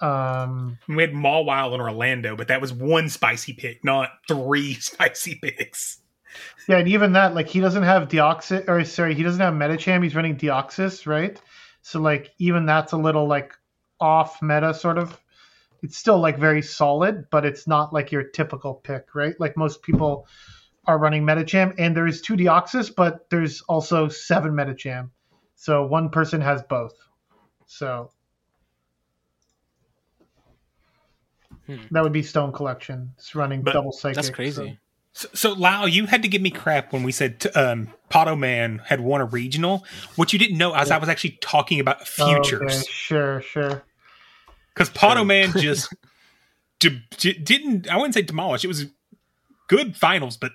Um, 0.00 0.78
We 0.88 1.02
had 1.02 1.12
Mawile 1.12 1.74
in 1.74 1.80
Orlando, 1.80 2.36
but 2.36 2.46
that 2.48 2.60
was 2.60 2.72
one 2.72 3.08
spicy 3.08 3.52
pick, 3.54 3.84
not 3.84 4.10
three 4.28 4.74
spicy 4.80 5.34
picks. 5.42 5.98
Yeah, 6.68 6.76
and 6.76 6.86
even 6.86 7.14
that, 7.14 7.34
like 7.34 7.48
he 7.48 7.58
doesn't 7.58 7.82
have 7.82 8.08
Deoxys, 8.08 8.68
or 8.68 8.84
sorry, 8.84 9.14
he 9.14 9.24
doesn't 9.24 9.40
have 9.40 9.54
Medicham. 9.54 10.04
He's 10.04 10.14
running 10.14 10.36
Deoxys, 10.36 11.04
right? 11.04 11.40
So 11.82 12.00
like 12.00 12.32
even 12.38 12.64
that's 12.64 12.92
a 12.92 12.96
little 12.96 13.26
like 13.26 13.57
off 14.00 14.40
meta 14.42 14.72
sort 14.74 14.98
of. 14.98 15.18
it's 15.82 15.96
still 15.96 16.18
like 16.18 16.38
very 16.38 16.62
solid, 16.62 17.26
but 17.30 17.44
it's 17.44 17.66
not 17.68 17.92
like 17.92 18.10
your 18.10 18.24
typical 18.24 18.74
pick, 18.74 19.14
right? 19.14 19.34
Like 19.38 19.56
most 19.56 19.82
people 19.82 20.26
are 20.86 20.98
running 20.98 21.22
Medicham, 21.24 21.74
and 21.78 21.96
there 21.96 22.06
is 22.06 22.20
two 22.22 22.34
Deoxys, 22.34 22.90
but 22.94 23.28
there's 23.30 23.60
also 23.62 24.08
seven 24.08 24.52
Medicham, 24.52 25.10
so 25.54 25.86
one 25.86 26.08
person 26.10 26.40
has 26.40 26.62
both. 26.62 26.94
So 27.66 28.10
Hmm. 31.66 31.76
that 31.90 32.02
would 32.02 32.12
be 32.12 32.22
Stone 32.22 32.52
Collection. 32.52 33.12
It's 33.18 33.34
running 33.34 33.62
But 33.62 33.74
double 33.74 33.92
psychic. 33.92 34.16
That's 34.16 34.30
crazy. 34.30 34.78
So, 35.12 35.28
so 35.34 35.52
Lau, 35.52 35.84
you 35.84 36.06
had 36.06 36.22
to 36.22 36.28
give 36.28 36.40
me 36.40 36.50
crap 36.50 36.92
when 36.92 37.02
we 37.02 37.12
said 37.12 37.40
t- 37.40 37.50
um, 37.50 37.92
Pato 38.10 38.38
Man 38.38 38.80
had 38.86 39.00
won 39.00 39.20
a 39.20 39.26
regional. 39.26 39.84
What 40.16 40.32
you 40.32 40.38
didn't 40.38 40.56
know 40.58 40.74
is 40.74 40.90
I 40.90 40.98
was 40.98 41.08
actually 41.08 41.38
talking 41.42 41.78
about 41.80 41.98
Oh, 42.18 42.32
Okay, 42.32 42.44
futures 42.44 42.88
sure, 42.88 43.40
sure. 43.42 43.87
Because 44.78 44.90
Pato 44.90 45.26
Man 45.26 45.52
just 45.56 45.92
d- 46.80 47.00
d- 47.18 47.38
didn't. 47.38 47.90
I 47.90 47.96
wouldn't 47.96 48.14
say 48.14 48.22
demolish. 48.22 48.64
It 48.64 48.68
was 48.68 48.86
good 49.68 49.96
finals, 49.96 50.36
but 50.36 50.52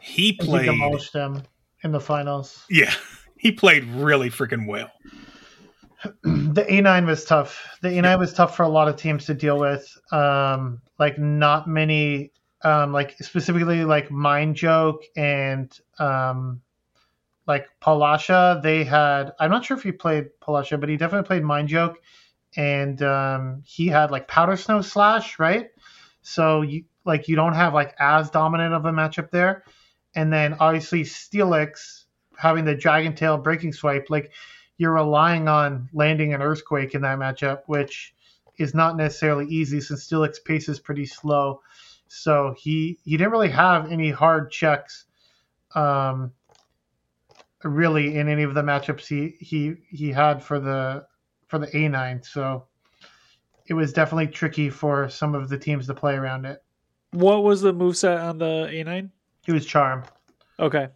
he 0.00 0.26
He 0.28 0.32
played. 0.34 0.66
demolished 0.66 1.12
them 1.12 1.42
in 1.82 1.92
the 1.92 2.00
finals. 2.00 2.64
Yeah, 2.70 2.92
he 3.36 3.52
played 3.52 3.84
really 3.84 4.30
freaking 4.30 4.66
well. 4.66 4.90
the 6.22 6.64
A9 6.68 7.06
was 7.06 7.24
tough. 7.24 7.78
The 7.82 7.88
A9 7.88 8.18
was 8.18 8.32
tough 8.32 8.54
for 8.56 8.62
a 8.62 8.68
lot 8.68 8.86
of 8.88 8.96
teams 8.96 9.24
to 9.26 9.34
deal 9.34 9.58
with. 9.58 9.86
Um, 10.12 10.80
like 10.98 11.18
not 11.18 11.66
many, 11.68 12.30
um, 12.62 12.92
like 12.92 13.16
specifically 13.18 13.84
like 13.84 14.10
Mind 14.10 14.54
Joke 14.56 15.02
and 15.16 15.72
um, 15.98 16.60
like 17.46 17.66
Palasha. 17.82 18.62
They 18.62 18.84
had. 18.84 19.32
I'm 19.40 19.50
not 19.50 19.64
sure 19.64 19.76
if 19.76 19.82
he 19.82 19.90
played 19.92 20.26
Palasha, 20.40 20.78
but 20.78 20.88
he 20.88 20.96
definitely 20.96 21.26
played 21.26 21.42
Mind 21.42 21.68
Joke, 21.68 21.98
and 22.56 23.02
um, 23.02 23.62
he 23.64 23.88
had 23.88 24.10
like 24.10 24.28
Powder 24.28 24.56
Snow 24.56 24.80
Slash, 24.80 25.38
right? 25.38 25.68
So 26.22 26.62
you 26.62 26.84
like 27.04 27.28
you 27.28 27.36
don't 27.36 27.54
have 27.54 27.74
like 27.74 27.94
as 28.00 28.30
dominant 28.30 28.74
of 28.74 28.84
a 28.84 28.90
matchup 28.90 29.30
there, 29.30 29.64
and 30.14 30.32
then 30.32 30.56
obviously 30.58 31.02
Steelix 31.02 32.04
having 32.36 32.64
the 32.64 32.74
Dragon 32.74 33.14
Tail 33.14 33.38
Breaking 33.38 33.72
Swipe, 33.72 34.06
like 34.08 34.32
you're 34.78 34.92
relying 34.92 35.48
on 35.48 35.88
landing 35.92 36.34
an 36.34 36.42
earthquake 36.42 36.94
in 36.94 37.02
that 37.02 37.18
matchup, 37.18 37.62
which 37.66 38.14
is 38.58 38.74
not 38.74 38.96
necessarily 38.96 39.46
easy 39.46 39.80
since 39.80 40.06
Steelix 40.06 40.42
pace 40.44 40.68
is 40.68 40.80
pretty 40.80 41.06
slow. 41.06 41.60
So 42.08 42.54
he 42.56 42.98
he 43.04 43.16
didn't 43.16 43.32
really 43.32 43.50
have 43.50 43.90
any 43.90 44.10
hard 44.10 44.50
checks, 44.50 45.04
um, 45.74 46.32
really 47.62 48.16
in 48.16 48.28
any 48.28 48.42
of 48.42 48.54
the 48.54 48.62
matchups 48.62 49.06
he 49.06 49.34
he 49.44 49.74
he 49.90 50.12
had 50.12 50.42
for 50.42 50.58
the 50.60 51.06
for 51.46 51.58
the 51.58 51.66
A9. 51.68 52.24
So 52.24 52.66
it 53.66 53.74
was 53.74 53.92
definitely 53.92 54.28
tricky 54.28 54.70
for 54.70 55.08
some 55.08 55.34
of 55.34 55.48
the 55.48 55.58
teams 55.58 55.86
to 55.86 55.94
play 55.94 56.14
around 56.14 56.44
it. 56.44 56.62
What 57.12 57.44
was 57.44 57.60
the 57.60 57.72
moveset 57.72 58.22
on 58.22 58.38
the 58.38 58.68
A9? 58.70 59.10
It 59.46 59.52
was 59.52 59.66
Charm. 59.66 60.04
Okay. 60.58 60.88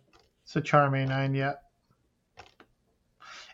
It's 0.45 0.57
a 0.57 0.61
Charm 0.61 0.93
A9, 0.95 1.37
yeah. 1.37 1.55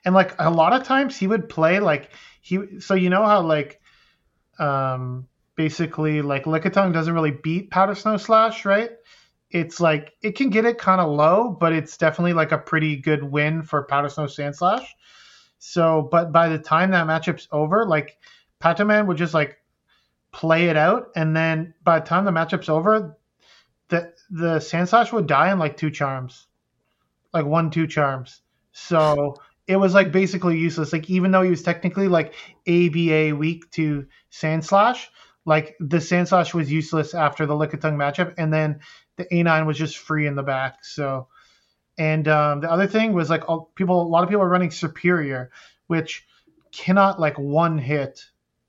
And 0.05 0.15
like 0.15 0.35
a 0.39 0.51
lot 0.51 0.73
of 0.73 0.85
times 0.85 1.17
he 1.17 1.27
would 1.27 1.49
play 1.49 1.81
like 1.81 2.11
he 2.41 2.79
so 2.81 2.95
you 2.95 3.11
know 3.11 3.27
how 3.27 3.43
like 3.43 3.81
um 4.59 5.27
basically 5.57 6.23
like 6.23 6.45
Lickitung 6.45 6.93
doesn't 6.93 7.13
really 7.13 7.33
beat 7.33 7.71
Powder 7.71 7.95
Snow 7.95 8.17
Slash, 8.17 8.65
right? 8.65 8.91
It's 9.51 9.81
like 9.81 10.13
it 10.23 10.37
can 10.37 10.51
get 10.51 10.65
it 10.65 10.79
kind 10.79 11.01
of 11.01 11.11
low, 11.11 11.57
but 11.59 11.73
it's 11.73 11.97
definitely 11.97 12.35
like 12.35 12.53
a 12.53 12.59
pretty 12.59 12.97
good 12.97 13.23
win 13.23 13.63
for 13.63 13.85
Powder 13.85 14.09
Snow 14.09 14.27
Sandslash. 14.27 14.87
So, 15.59 16.09
but 16.11 16.33
by 16.33 16.49
the 16.49 16.59
time 16.59 16.91
that 16.91 17.07
matchup's 17.07 17.49
over, 17.51 17.85
like 17.85 18.19
Pataman 18.61 19.07
would 19.07 19.17
just 19.17 19.35
like 19.35 19.59
play 20.33 20.69
it 20.69 20.77
out, 20.77 21.11
and 21.17 21.35
then 21.35 21.75
by 21.83 22.01
the 22.01 22.07
time 22.07 22.25
the 22.25 22.31
matchup's 22.31 22.69
over, 22.69 23.17
the 23.89 24.13
the 24.31 24.57
Sandslash 24.59 25.13
would 25.13 25.27
die 25.27 25.53
in 25.53 25.59
like 25.59 25.77
two 25.77 25.91
charms, 25.91 26.47
like 27.33 27.47
one 27.47 27.71
two 27.71 27.87
charms. 27.87 28.43
So 28.73 29.37
it 29.67 29.77
was 29.77 29.95
like 29.95 30.13
basically 30.13 30.59
useless. 30.59 30.93
Like 30.93 31.09
even 31.11 31.31
though 31.31 31.43
he 31.43 31.51
was 31.51 31.63
technically 31.63 32.09
like 32.09 32.35
ABA 32.69 33.35
weak 33.37 33.71
to 33.73 34.07
Sandslash, 34.31 35.07
like 35.45 35.77
the 35.81 35.99
Sandslash 35.99 36.55
was 36.55 36.71
useless 36.71 37.15
after 37.15 37.47
the 37.47 37.55
Lickitung 37.55 37.97
matchup, 37.97 38.35
and 38.37 38.53
then 38.53 38.81
the 39.17 39.25
A9 39.25 39.67
was 39.67 39.79
just 39.79 39.97
free 39.97 40.27
in 40.27 40.35
the 40.35 40.43
back. 40.43 40.85
So, 40.85 41.29
and 41.99 42.29
um, 42.29 42.61
the 42.61 42.71
other 42.71 42.87
thing 42.87 43.13
was 43.13 43.31
like 43.31 43.49
all, 43.49 43.71
people, 43.75 44.03
a 44.03 44.09
lot 44.09 44.23
of 44.23 44.29
people 44.29 44.43
are 44.43 44.49
running 44.49 44.71
Serperior, 44.71 45.49
which 45.87 46.27
cannot 46.73 47.19
like 47.19 47.39
one 47.39 47.79
hit 47.79 48.25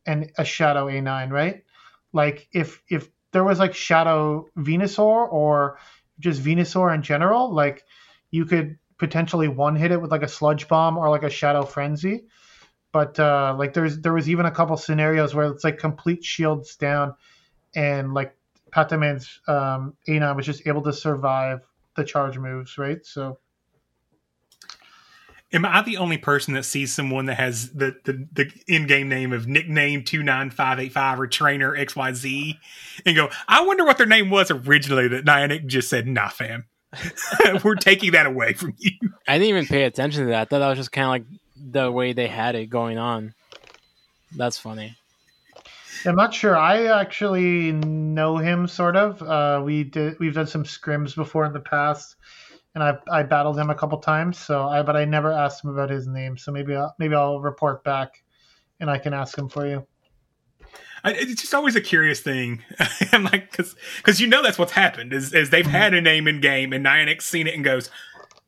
and 0.06 0.32
a 0.38 0.46
Shadow 0.46 0.88
A9, 0.88 1.32
right? 1.32 1.64
Like 2.14 2.48
if 2.54 2.82
if 2.90 3.10
there 3.32 3.44
was 3.44 3.60
like 3.60 3.76
Shadow 3.76 4.48
Venusaur 4.58 5.32
or 5.32 5.78
just 6.20 6.42
Venusaur 6.42 6.96
in 6.96 7.02
general, 7.02 7.54
like 7.54 7.84
you 8.32 8.46
could 8.46 8.78
potentially 8.98 9.48
one 9.48 9.76
hit 9.76 9.92
it 9.92 10.02
with 10.02 10.12
like 10.12 10.24
a 10.24 10.28
Sludge 10.28 10.68
Bomb 10.68 10.98
or 10.98 11.10
like 11.10 11.24
a 11.24 11.30
Shadow 11.30 11.64
Frenzy. 11.64 12.26
But 12.94 13.20
uh, 13.20 13.56
like 13.60 13.74
there's 13.74 14.00
there 14.00 14.14
was 14.14 14.30
even 14.30 14.46
a 14.46 14.52
couple 14.52 14.78
scenarios 14.78 15.36
where 15.36 15.48
it's 15.48 15.66
like 15.66 15.78
complete 15.78 16.24
shields 16.24 16.78
down, 16.78 17.16
and 17.76 18.14
like 18.14 18.36
Pataman's 18.72 19.42
um, 19.48 19.96
A9 20.08 20.36
was 20.36 20.46
just 20.46 20.66
able 20.66 20.84
to 20.84 20.94
survive 20.94 21.60
the 21.98 22.06
charge 22.06 22.38
moves, 22.38 22.78
right? 22.78 23.06
So 23.06 23.40
Am 25.54 25.64
I 25.64 25.82
the 25.82 25.96
only 25.96 26.18
person 26.18 26.54
that 26.56 26.66
sees 26.66 26.94
someone 26.94 27.26
that 27.28 27.36
has 27.36 27.72
the 27.72 27.96
the, 28.04 28.28
the 28.34 28.52
in-game 28.68 29.08
name 29.08 29.32
of 29.32 29.48
nickname 29.48 30.04
two 30.04 30.22
nine 30.22 30.50
five 30.50 30.78
eight 30.78 30.92
five 30.92 31.20
or 31.20 31.28
trainer 31.28 31.74
XYZ 31.74 32.58
and 33.06 33.16
go, 33.16 33.30
I 33.48 33.66
wonder 33.66 33.86
what 33.86 33.98
their 33.98 34.08
name 34.08 34.30
was 34.30 34.52
originally 34.52 35.08
that 35.08 35.24
Niantic 35.24 35.66
just 35.68 35.90
said, 35.90 36.06
nah 36.06 36.28
fam. 36.28 36.66
We're 37.64 37.76
taking 37.76 38.12
that 38.12 38.26
away 38.26 38.54
from 38.54 38.74
you. 38.78 38.92
I 39.28 39.38
didn't 39.38 39.50
even 39.50 39.66
pay 39.68 39.84
attention 39.84 40.26
to 40.26 40.32
that. 40.32 40.42
I 40.42 40.46
thought 40.46 40.60
that 40.60 40.68
was 40.68 40.78
just 40.78 40.92
kind 40.92 41.06
of 41.06 41.10
like 41.12 41.42
the 41.56 41.92
way 41.92 42.12
they 42.12 42.28
had 42.28 42.56
it 42.56 42.68
going 42.68 42.98
on. 42.98 43.34
That's 44.36 44.58
funny. 44.58 44.98
I'm 46.06 46.16
not 46.16 46.34
sure. 46.34 46.58
I 46.58 46.86
actually 46.86 47.72
know 47.72 48.38
him 48.38 48.68
sort 48.68 48.96
of. 48.96 49.22
Uh, 49.22 49.62
we 49.64 49.84
did 49.84 50.20
we've 50.20 50.34
done 50.34 50.48
some 50.48 50.64
scrims 50.64 51.16
before 51.16 51.46
in 51.46 51.54
the 51.54 51.60
past, 51.60 52.16
and 52.76 52.84
I 52.84 52.98
I 53.12 53.24
battled 53.24 53.58
him 53.58 53.70
a 53.70 53.76
couple 53.76 53.98
times. 54.00 54.38
So 54.38 54.68
I 54.68 54.82
but 54.82 54.96
I 54.96 55.06
never 55.06 55.32
asked 55.32 55.64
him 55.64 55.70
about 55.72 55.90
his 55.90 56.08
name. 56.08 56.38
So 56.38 56.52
maybe 56.52 56.76
I'll, 56.76 56.96
maybe 57.00 57.16
I'll 57.16 57.40
report 57.42 57.84
back, 57.84 58.24
and 58.80 58.90
I 58.90 58.98
can 58.98 59.14
ask 59.14 59.38
him 59.38 59.50
for 59.50 59.68
you. 59.68 59.86
I, 61.04 61.12
it's 61.12 61.42
just 61.42 61.54
always 61.54 61.76
a 61.76 61.82
curious 61.82 62.20
thing. 62.20 62.64
I'm 63.12 63.24
like, 63.26 63.52
because 63.52 63.76
because 63.98 64.20
you 64.20 64.28
know 64.28 64.44
that's 64.44 64.58
what's 64.58 64.74
happened 64.74 65.14
is, 65.14 65.34
is 65.34 65.50
they've 65.50 65.66
had 65.66 65.94
a 65.94 66.02
name 66.02 66.28
in 66.28 66.42
game 66.42 66.74
and 66.74 66.86
Niantic's 66.86 67.26
seen 67.26 67.48
it 67.48 67.56
and 67.56 67.64
goes, 67.64 67.90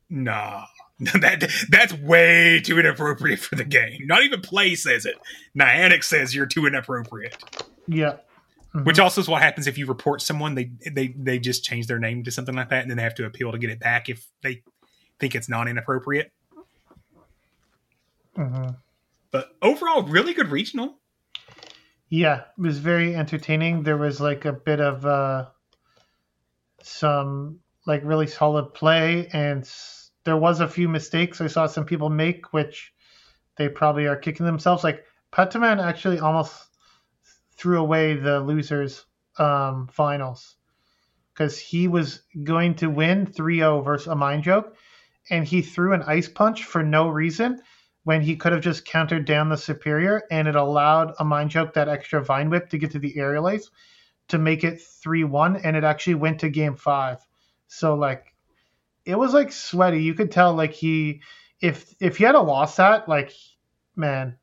nah, 0.10 0.66
that 1.22 1.50
that's 1.70 1.94
way 1.94 2.60
too 2.62 2.78
inappropriate 2.80 3.40
for 3.40 3.56
the 3.56 3.64
game. 3.64 4.06
Not 4.06 4.24
even 4.24 4.42
play 4.42 4.76
says 4.76 5.06
it. 5.06 5.16
Niantic 5.58 6.04
says 6.04 6.36
you're 6.36 6.46
too 6.46 6.66
inappropriate. 6.66 7.38
Yeah. 7.88 8.18
Mhm. 8.76 8.86
Which 8.86 9.00
also 9.00 9.22
is 9.22 9.28
what 9.28 9.42
happens 9.42 9.66
if 9.66 9.78
you 9.78 9.86
report 9.88 10.22
someone 10.22 10.56
they 10.56 10.72
they 10.92 11.08
they 11.18 11.40
just 11.40 11.64
change 11.64 11.88
their 11.88 12.00
name 12.00 12.24
to 12.24 12.32
something 12.32 12.54
like 12.56 12.70
that 12.70 12.82
and 12.82 12.90
then 12.90 12.98
they 12.98 13.04
have 13.04 13.16
to 13.16 13.26
appeal 13.26 13.52
to 13.52 13.58
get 13.58 13.70
it 13.70 13.80
back 13.80 14.10
if 14.10 14.28
they 14.44 14.62
think 15.20 15.36
it's 15.36 15.50
not 15.50 15.68
inappropriate. 15.68 16.32
Mhm. 18.38 18.78
But 19.32 19.56
overall, 19.62 20.04
really 20.04 20.34
good 20.34 20.50
regional. 20.50 21.00
Yeah, 22.10 22.42
it 22.58 22.62
was 22.62 22.80
very 22.80 23.16
entertaining. 23.16 23.84
There 23.84 23.98
was 23.98 24.20
like 24.20 24.46
a 24.46 24.54
bit 24.54 24.80
of 24.80 25.06
uh, 25.06 25.48
some 26.82 27.60
like 27.86 28.02
really 28.04 28.28
solid 28.28 28.74
play, 28.74 29.28
and 29.34 29.62
s- 29.62 29.99
there 30.24 30.38
was 30.38 30.60
a 30.60 30.68
few 30.68 30.88
mistakes 30.88 31.42
I 31.42 31.48
saw 31.48 31.68
some 31.68 31.86
people 31.86 32.10
make, 32.10 32.54
which 32.54 32.94
they 33.56 33.70
probably 33.70 34.08
are 34.08 34.16
kicking 34.16 34.46
themselves. 34.46 34.84
Like 34.84 35.06
Pataman 35.32 35.84
actually 35.84 36.20
almost 36.20 36.68
threw 37.56 37.80
away 37.80 38.16
the 38.16 38.40
losers 38.40 39.06
um, 39.38 39.88
finals 39.92 40.56
because 41.34 41.58
he 41.58 41.88
was 41.88 42.22
going 42.44 42.76
to 42.76 42.90
win 42.90 43.26
3-0 43.26 43.84
versus 43.84 44.08
a 44.08 44.16
mind 44.16 44.44
joke, 44.44 44.76
and 45.30 45.46
he 45.46 45.62
threw 45.62 45.94
an 45.94 46.04
ice 46.04 46.28
punch 46.28 46.66
for 46.66 46.84
no 46.84 47.08
reason 47.08 47.62
when 48.04 48.22
he 48.22 48.36
could 48.36 48.52
have 48.52 48.62
just 48.62 48.86
countered 48.86 49.26
down 49.26 49.50
the 49.50 49.56
Serperior 49.56 50.22
and 50.32 50.48
it 50.48 50.56
allowed 50.56 51.14
a 51.20 51.26
mind 51.26 51.50
joke 51.50 51.74
that 51.74 51.90
extra 51.90 52.24
vine 52.24 52.50
whip 52.50 52.70
to 52.70 52.78
get 52.78 52.92
to 52.92 53.00
the 53.00 53.18
aerial 53.18 53.60
to 54.30 54.38
make 54.38 54.64
it 54.64 54.80
3-1 54.80 55.62
and 55.64 55.76
it 55.76 55.84
actually 55.84 56.16
went 56.16 56.40
to 56.40 56.50
game 56.50 56.76
5 56.76 57.20
so 57.68 57.96
like 57.96 58.29
it 59.10 59.18
was 59.18 59.34
like 59.34 59.52
sweaty 59.52 60.04
you 60.04 60.14
could 60.14 60.32
tell 60.32 60.54
like 60.54 60.74
he 60.74 61.22
if 61.62 61.94
if 62.00 62.18
he 62.18 62.24
had 62.24 62.36
a 62.36 62.40
lost 62.40 62.78
that 62.78 63.10
like 63.10 63.34
man 63.96 64.38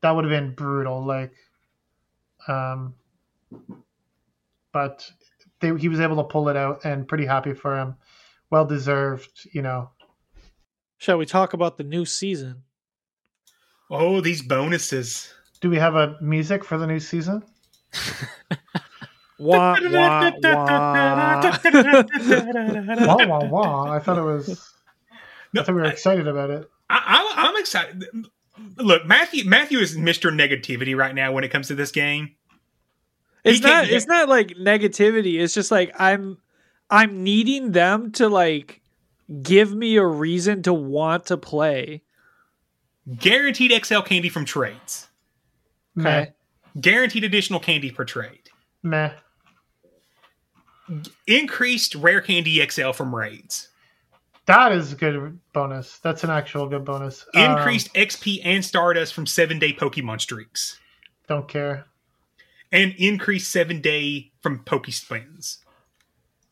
that 0.00 0.10
would 0.10 0.24
have 0.24 0.30
been 0.30 0.54
brutal 0.54 1.04
like 1.04 1.32
um 2.48 2.94
but 4.72 5.10
they, 5.60 5.76
he 5.76 5.88
was 5.88 6.00
able 6.00 6.16
to 6.16 6.24
pull 6.24 6.48
it 6.48 6.56
out 6.56 6.84
and 6.84 7.06
pretty 7.06 7.26
happy 7.26 7.52
for 7.52 7.78
him 7.78 7.94
well 8.50 8.64
deserved 8.64 9.46
you 9.52 9.62
know 9.62 9.90
Shall 11.02 11.18
we 11.18 11.26
talk 11.26 11.52
about 11.52 11.78
the 11.78 11.82
new 11.82 12.04
season? 12.04 12.62
Oh, 13.90 14.20
these 14.20 14.40
bonuses. 14.40 15.34
Do 15.60 15.68
we 15.68 15.76
have 15.78 15.96
a 15.96 16.16
music 16.20 16.64
for 16.64 16.78
the 16.78 16.86
new 16.86 17.00
season? 17.00 17.42
Wah, 19.42 19.76
wah, 19.82 20.30
wah. 20.40 21.50
wah 23.06 23.26
wah 23.26 23.44
wah! 23.44 23.92
I 23.92 23.98
thought 23.98 24.18
it 24.18 24.22
was. 24.22 24.72
I 25.54 25.62
thought 25.62 25.74
we 25.74 25.80
were 25.80 25.84
excited 25.84 26.28
about 26.28 26.50
it. 26.50 26.70
I, 26.88 27.02
I'm, 27.06 27.48
I'm 27.48 27.60
excited. 27.60 28.04
Look, 28.76 29.04
Matthew 29.06 29.44
Matthew 29.48 29.80
is 29.80 29.96
Mr. 29.96 30.32
Negativity 30.32 30.96
right 30.96 31.14
now 31.14 31.32
when 31.32 31.42
it 31.42 31.48
comes 31.48 31.68
to 31.68 31.74
this 31.74 31.90
game. 31.90 32.36
It's 33.42 33.58
He 33.58 33.64
can't 33.64 33.90
It's 33.90 34.06
not 34.06 34.28
like 34.28 34.48
negativity. 34.50 35.40
It's 35.40 35.54
just 35.54 35.70
like 35.70 35.92
I'm. 35.98 36.38
I'm 36.88 37.24
needing 37.24 37.72
them 37.72 38.12
to 38.12 38.28
like 38.28 38.82
give 39.42 39.74
me 39.74 39.96
a 39.96 40.04
reason 40.04 40.62
to 40.64 40.74
want 40.74 41.26
to 41.26 41.36
play. 41.36 42.02
Guaranteed 43.18 43.72
XL 43.84 44.00
candy 44.00 44.28
from 44.28 44.44
trades. 44.44 45.08
Okay. 45.98 46.32
Guaranteed 46.80 47.24
additional 47.24 47.60
candy 47.60 47.90
per 47.90 48.04
trade. 48.04 48.50
Meh. 48.82 49.12
Increased 51.26 51.94
rare 51.94 52.20
candy 52.20 52.64
XL 52.66 52.90
from 52.92 53.14
raids. 53.14 53.68
That 54.46 54.72
is 54.72 54.92
a 54.92 54.96
good 54.96 55.38
bonus. 55.52 55.98
That's 55.98 56.24
an 56.24 56.30
actual 56.30 56.66
good 56.68 56.84
bonus. 56.84 57.24
Um, 57.34 57.52
Increased 57.58 57.94
XP 57.94 58.40
and 58.44 58.64
Stardust 58.64 59.14
from 59.14 59.26
seven 59.26 59.58
day 59.58 59.72
Pokemon 59.72 60.20
streaks. 60.20 60.80
don't 61.28 61.48
care. 61.48 61.86
And 62.72 62.94
increased 62.96 63.52
seven 63.52 63.80
day 63.82 64.32
from 64.40 64.60
Pokespins. 64.64 65.58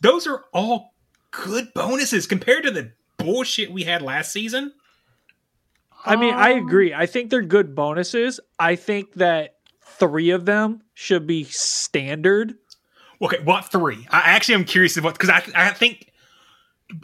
Those 0.03 0.27
are 0.27 0.45
all 0.53 0.95
good 1.31 1.73
bonuses 1.75 2.27
compared 2.27 2.65
to 2.65 2.71
the 2.71 2.93
bullshit 3.17 3.73
we 3.73 3.85
had 3.85 4.03
last 4.03 4.31
season. 4.31 4.73
I 6.05 6.17
mean, 6.17 6.35
I 6.35 6.51
agree. 6.51 6.95
I 6.95 7.07
think 7.07 7.31
they're 7.31 7.43
good 7.43 7.75
bonuses. 7.75 8.39
I 8.59 8.77
think 8.77 9.15
that 9.15 9.57
three 9.83 10.31
of 10.31 10.45
them 10.45 10.83
should 10.95 11.27
be 11.27 11.45
standard. 11.45 12.55
Okay, 13.23 13.41
what 13.43 13.71
three? 13.71 14.07
I 14.11 14.21
actually 14.21 14.55
am 14.55 14.65
curious 14.65 14.97
of 14.97 15.05
what 15.05 15.15
because 15.15 15.29
I 15.29 15.43
I 15.55 15.71
think 15.71 16.11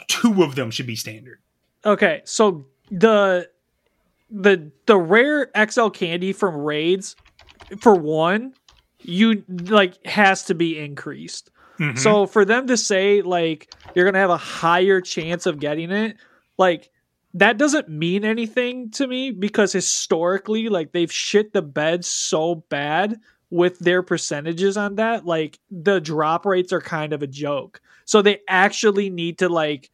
two 0.08 0.42
of 0.42 0.54
them 0.54 0.70
should 0.70 0.86
be 0.86 0.96
standard. 0.96 1.40
Okay, 1.84 2.22
so 2.24 2.66
the 2.90 3.48
the 4.30 4.70
the 4.86 4.96
rare 4.96 5.50
XL 5.70 5.88
candy 5.88 6.32
from 6.32 6.56
raids 6.56 7.16
for 7.80 7.94
one, 7.94 8.54
you 9.00 9.44
like 9.48 10.04
has 10.06 10.44
to 10.44 10.54
be 10.54 10.78
increased. 10.78 11.50
Mhm. 11.78 11.98
So 11.98 12.26
for 12.26 12.44
them 12.44 12.66
to 12.68 12.76
say 12.76 13.22
like 13.22 13.72
you're 13.94 14.04
gonna 14.04 14.18
have 14.18 14.30
a 14.30 14.36
higher 14.36 15.00
chance 15.00 15.46
of 15.46 15.60
getting 15.60 15.90
it, 15.90 16.16
like 16.56 16.90
that 17.34 17.58
doesn't 17.58 17.90
mean 17.90 18.24
anything 18.24 18.90
to 18.92 19.06
me 19.06 19.30
because 19.30 19.72
historically, 19.72 20.70
like 20.70 20.92
they've 20.92 21.12
shit 21.12 21.52
the 21.52 21.60
bed 21.60 22.04
so 22.04 22.64
bad 22.70 23.20
with 23.50 23.78
their 23.78 24.02
percentages 24.02 24.76
on 24.76 24.96
that. 24.96 25.24
Like 25.24 25.58
the 25.70 26.00
drop 26.00 26.46
rates 26.46 26.72
are 26.72 26.80
kind 26.80 27.12
of 27.12 27.22
a 27.22 27.26
joke. 27.26 27.80
So 28.04 28.22
they 28.22 28.40
actually 28.48 29.10
need 29.10 29.38
to 29.38 29.48
like 29.48 29.90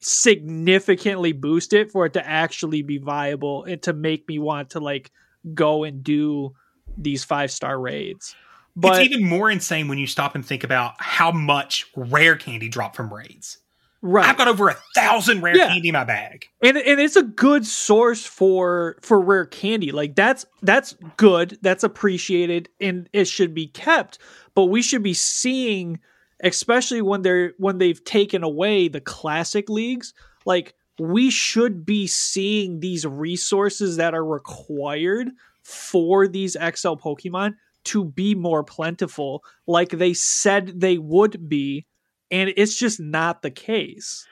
significantly 0.00 1.32
boost 1.32 1.72
it 1.72 1.90
for 1.90 2.06
it 2.06 2.12
to 2.14 2.26
actually 2.26 2.82
be 2.82 2.98
viable 2.98 3.64
and 3.64 3.82
to 3.82 3.92
make 3.92 4.28
me 4.28 4.38
want 4.38 4.70
to 4.70 4.80
like 4.80 5.10
go 5.54 5.84
and 5.84 6.02
do 6.02 6.54
these 6.98 7.24
five 7.24 7.50
star 7.50 7.78
raids. 7.78 8.34
But 8.74 9.02
it's 9.02 9.14
even 9.14 9.26
more 9.26 9.50
insane 9.50 9.88
when 9.88 9.98
you 9.98 10.06
stop 10.06 10.34
and 10.34 10.44
think 10.44 10.62
about 10.62 10.94
how 10.98 11.32
much 11.32 11.86
rare 11.96 12.36
candy 12.36 12.68
dropped 12.68 12.96
from 12.96 13.12
raids. 13.12 13.58
Right. 14.02 14.26
I've 14.28 14.36
got 14.36 14.48
over 14.48 14.68
a 14.68 14.76
thousand 14.94 15.40
rare 15.42 15.56
Yeah. 15.56 15.68
candy 15.68 15.88
in 15.88 15.92
my 15.94 16.04
bag. 16.04 16.46
and 16.62 16.76
and 16.76 17.00
it's 17.00 17.16
a 17.16 17.22
good 17.22 17.66
source 17.66 18.24
for 18.24 18.96
for 19.02 19.20
rare 19.20 19.46
candy 19.46 19.92
like 19.92 20.14
that's 20.14 20.44
that's 20.62 20.94
good 21.16 21.58
that's 21.62 21.84
appreciated 21.84 22.68
and 22.80 23.08
it 23.12 23.26
should 23.26 23.54
be 23.54 23.66
kept 23.68 24.18
but 24.54 24.64
we 24.66 24.82
should 24.82 25.02
be 25.02 25.14
seeing 25.14 25.98
especially 26.42 27.02
when 27.02 27.22
they're 27.22 27.52
when 27.58 27.78
they've 27.78 28.04
taken 28.04 28.42
away 28.42 28.88
the 28.88 29.00
classic 29.00 29.68
leagues 29.70 30.12
like 30.44 30.74
we 30.98 31.30
should 31.30 31.84
be 31.84 32.06
seeing 32.06 32.80
these 32.80 33.04
resources 33.06 33.96
that 33.96 34.14
are 34.14 34.24
required 34.24 35.28
for 35.62 36.26
these 36.28 36.52
XL 36.54 36.94
Pokemon 36.94 37.54
to 37.84 38.04
be 38.04 38.34
more 38.34 38.64
plentiful 38.64 39.42
like 39.66 39.90
they 39.90 40.12
said 40.14 40.80
they 40.80 40.98
would 40.98 41.48
be 41.48 41.86
and 42.30 42.52
it's 42.56 42.76
just 42.78 42.98
not 43.00 43.42
the 43.42 43.50
case 43.50 44.26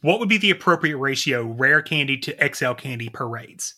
What 0.00 0.18
would 0.20 0.28
be 0.28 0.38
the 0.38 0.50
appropriate 0.50 0.96
ratio 0.96 1.44
rare 1.44 1.82
candy 1.82 2.16
to 2.18 2.54
XL 2.54 2.72
candy 2.72 3.08
per 3.08 3.26
raids? 3.26 3.74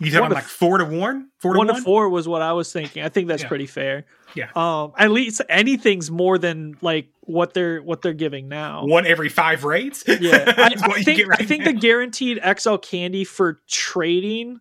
You 0.00 0.12
talking 0.12 0.30
like 0.32 0.44
four 0.44 0.78
to 0.78 0.84
one? 0.84 1.28
Four 1.40 1.54
to 1.54 1.58
one 1.58 1.66
one? 1.66 1.76
to 1.76 1.82
four 1.82 2.08
was 2.08 2.28
what 2.28 2.40
I 2.40 2.52
was 2.52 2.72
thinking. 2.72 3.02
I 3.02 3.08
think 3.08 3.26
that's 3.26 3.42
Yeah. 3.42 3.48
pretty 3.48 3.66
fair. 3.66 4.04
Yeah. 4.36 4.48
Um, 4.54 4.92
at 4.96 5.10
least 5.10 5.40
anything's 5.48 6.08
more 6.08 6.38
than 6.38 6.76
like 6.80 7.08
what 7.22 7.52
they're 7.52 7.82
what 7.82 8.00
they're 8.02 8.12
giving 8.14 8.46
now. 8.48 8.84
One 8.86 9.06
every 9.06 9.28
five 9.28 9.64
raids? 9.64 10.04
Yeah, 10.06 10.44
I, 10.56 10.74
I 10.80 11.02
think 11.02 11.28
right 11.28 11.40
I 11.40 11.44
think 11.44 11.64
the 11.64 11.72
guaranteed 11.72 12.38
XL 12.58 12.76
candy 12.76 13.24
for 13.24 13.60
trading, 13.66 14.60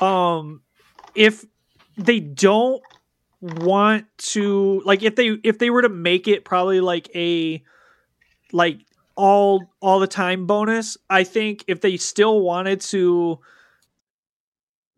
um, 0.00 0.60
if 1.14 1.46
they 1.96 2.20
don't 2.20 2.82
want 3.44 4.06
to 4.16 4.80
like 4.86 5.02
if 5.02 5.16
they 5.16 5.38
if 5.44 5.58
they 5.58 5.68
were 5.68 5.82
to 5.82 5.90
make 5.90 6.26
it 6.26 6.46
probably 6.46 6.80
like 6.80 7.14
a 7.14 7.62
like 8.52 8.78
all 9.16 9.70
all 9.80 10.00
the 10.00 10.06
time 10.06 10.46
bonus, 10.46 10.96
I 11.10 11.24
think 11.24 11.62
if 11.66 11.82
they 11.82 11.98
still 11.98 12.40
wanted 12.40 12.80
to 12.82 13.38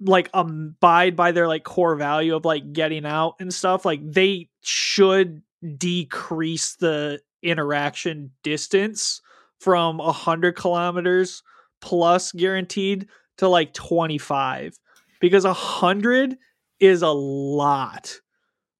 like 0.00 0.30
abide 0.32 1.16
by 1.16 1.32
their 1.32 1.48
like 1.48 1.64
core 1.64 1.96
value 1.96 2.36
of 2.36 2.44
like 2.44 2.72
getting 2.72 3.04
out 3.04 3.34
and 3.40 3.52
stuff, 3.52 3.84
like 3.84 4.00
they 4.04 4.48
should 4.62 5.42
decrease 5.76 6.76
the 6.76 7.20
interaction 7.42 8.30
distance 8.44 9.22
from 9.58 9.98
100 9.98 10.54
kilometers 10.54 11.42
plus 11.80 12.30
guaranteed 12.30 13.08
to 13.38 13.48
like 13.48 13.74
25 13.74 14.78
because 15.20 15.44
100 15.44 16.36
is 16.78 17.02
a 17.02 17.08
lot 17.08 18.20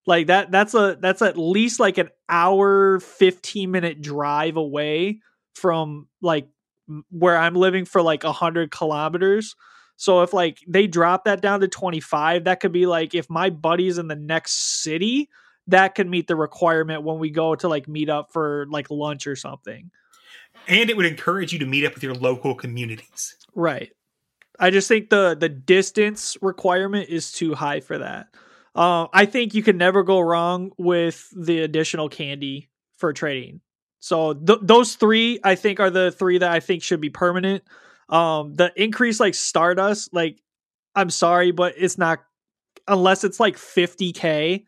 like 0.07 0.29
that 0.29 0.51
that's 0.51 0.75
a 0.75 0.97
that's 1.01 1.23
at 1.23 1.37
least 1.37 1.81
like 1.81 1.99
an 1.99 2.09
hour 2.29 3.01
15 3.01 3.71
minute 3.71 4.01
drive 4.01 4.57
away 4.57 5.21
from 5.55 6.09
like 6.23 6.49
where 7.11 7.37
i'm 7.37 7.55
living 7.55 7.85
for 7.85 8.03
like 8.03 8.25
100 8.25 8.71
kilometers 8.71 9.55
so 9.97 10.23
if 10.23 10.33
like 10.33 10.59
they 10.69 10.87
drop 10.87 11.25
that 11.25 11.41
down 11.41 11.61
to 11.61 11.69
25 11.69 12.45
that 12.45 12.61
could 12.61 12.73
be 12.73 12.87
like 12.87 13.15
if 13.15 13.29
my 13.29 13.51
buddy's 13.51 13.99
in 13.99 14.09
the 14.09 14.17
next 14.17 14.83
city 14.83 15.29
that 15.67 15.95
could 15.97 16.09
meet 16.09 16.29
the 16.29 16.37
requirement 16.37 17.03
when 17.03 17.19
we 17.19 17.31
go 17.31 17.55
to 17.55 17.69
like 17.69 17.89
meet 17.89 18.09
up 18.09 18.33
for 18.33 18.67
like 18.71 18.91
lunch 18.91 19.27
or 19.27 19.35
something 19.35 19.91
and 20.69 20.91
it 20.91 20.97
would 20.97 21.07
encourage 21.07 21.53
you 21.53 21.59
to 21.61 21.67
meet 21.67 21.85
up 21.85 21.95
with 21.95 22.03
your 22.03 22.15
local 22.15 22.55
communities. 22.55 23.37
Right. 23.55 23.93
I 24.59 24.71
just 24.71 24.89
think 24.89 25.11
the 25.11 25.37
the 25.39 25.49
distance 25.49 26.37
requirement 26.41 27.09
is 27.09 27.33
too 27.33 27.55
high 27.55 27.81
for 27.81 27.99
that. 27.99 28.29
Uh, 28.77 29.09
I 29.13 29.25
think 29.25 29.55
you 29.55 29.63
can 29.63 29.79
never 29.79 30.03
go 30.03 30.21
wrong 30.21 30.71
with 30.77 31.29
the 31.35 31.63
additional 31.63 32.11
candy 32.11 32.69
for 32.99 33.13
trading. 33.15 33.61
So 34.01 34.35
th- 34.35 34.59
those 34.63 34.97
three, 34.97 35.41
I 35.43 35.55
think, 35.55 35.81
are 35.81 35.91
the 35.91 36.13
three 36.13 36.39
that 36.39 36.53
I 36.53 36.61
think 36.61 36.83
should 36.83 37.01
be 37.01 37.09
permanent. 37.09 37.65
Um, 38.11 38.55
the 38.55 38.71
increase 38.77 39.19
like 39.19 39.35
Stardust, 39.35 40.13
like 40.13 40.41
I'm 40.95 41.11
sorry, 41.11 41.53
but 41.53 41.75
it's 41.77 41.97
not 41.97 42.21
unless 42.87 43.25
it's 43.25 43.41
like 43.41 43.57
50k. 43.57 44.65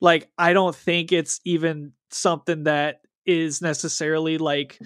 Like 0.00 0.30
I 0.38 0.52
don't 0.52 0.74
think 0.74 1.12
it's 1.12 1.40
even 1.44 1.92
something 2.10 2.64
that 2.64 3.00
is 3.26 3.60
necessarily 3.60 4.38
like 4.38 4.78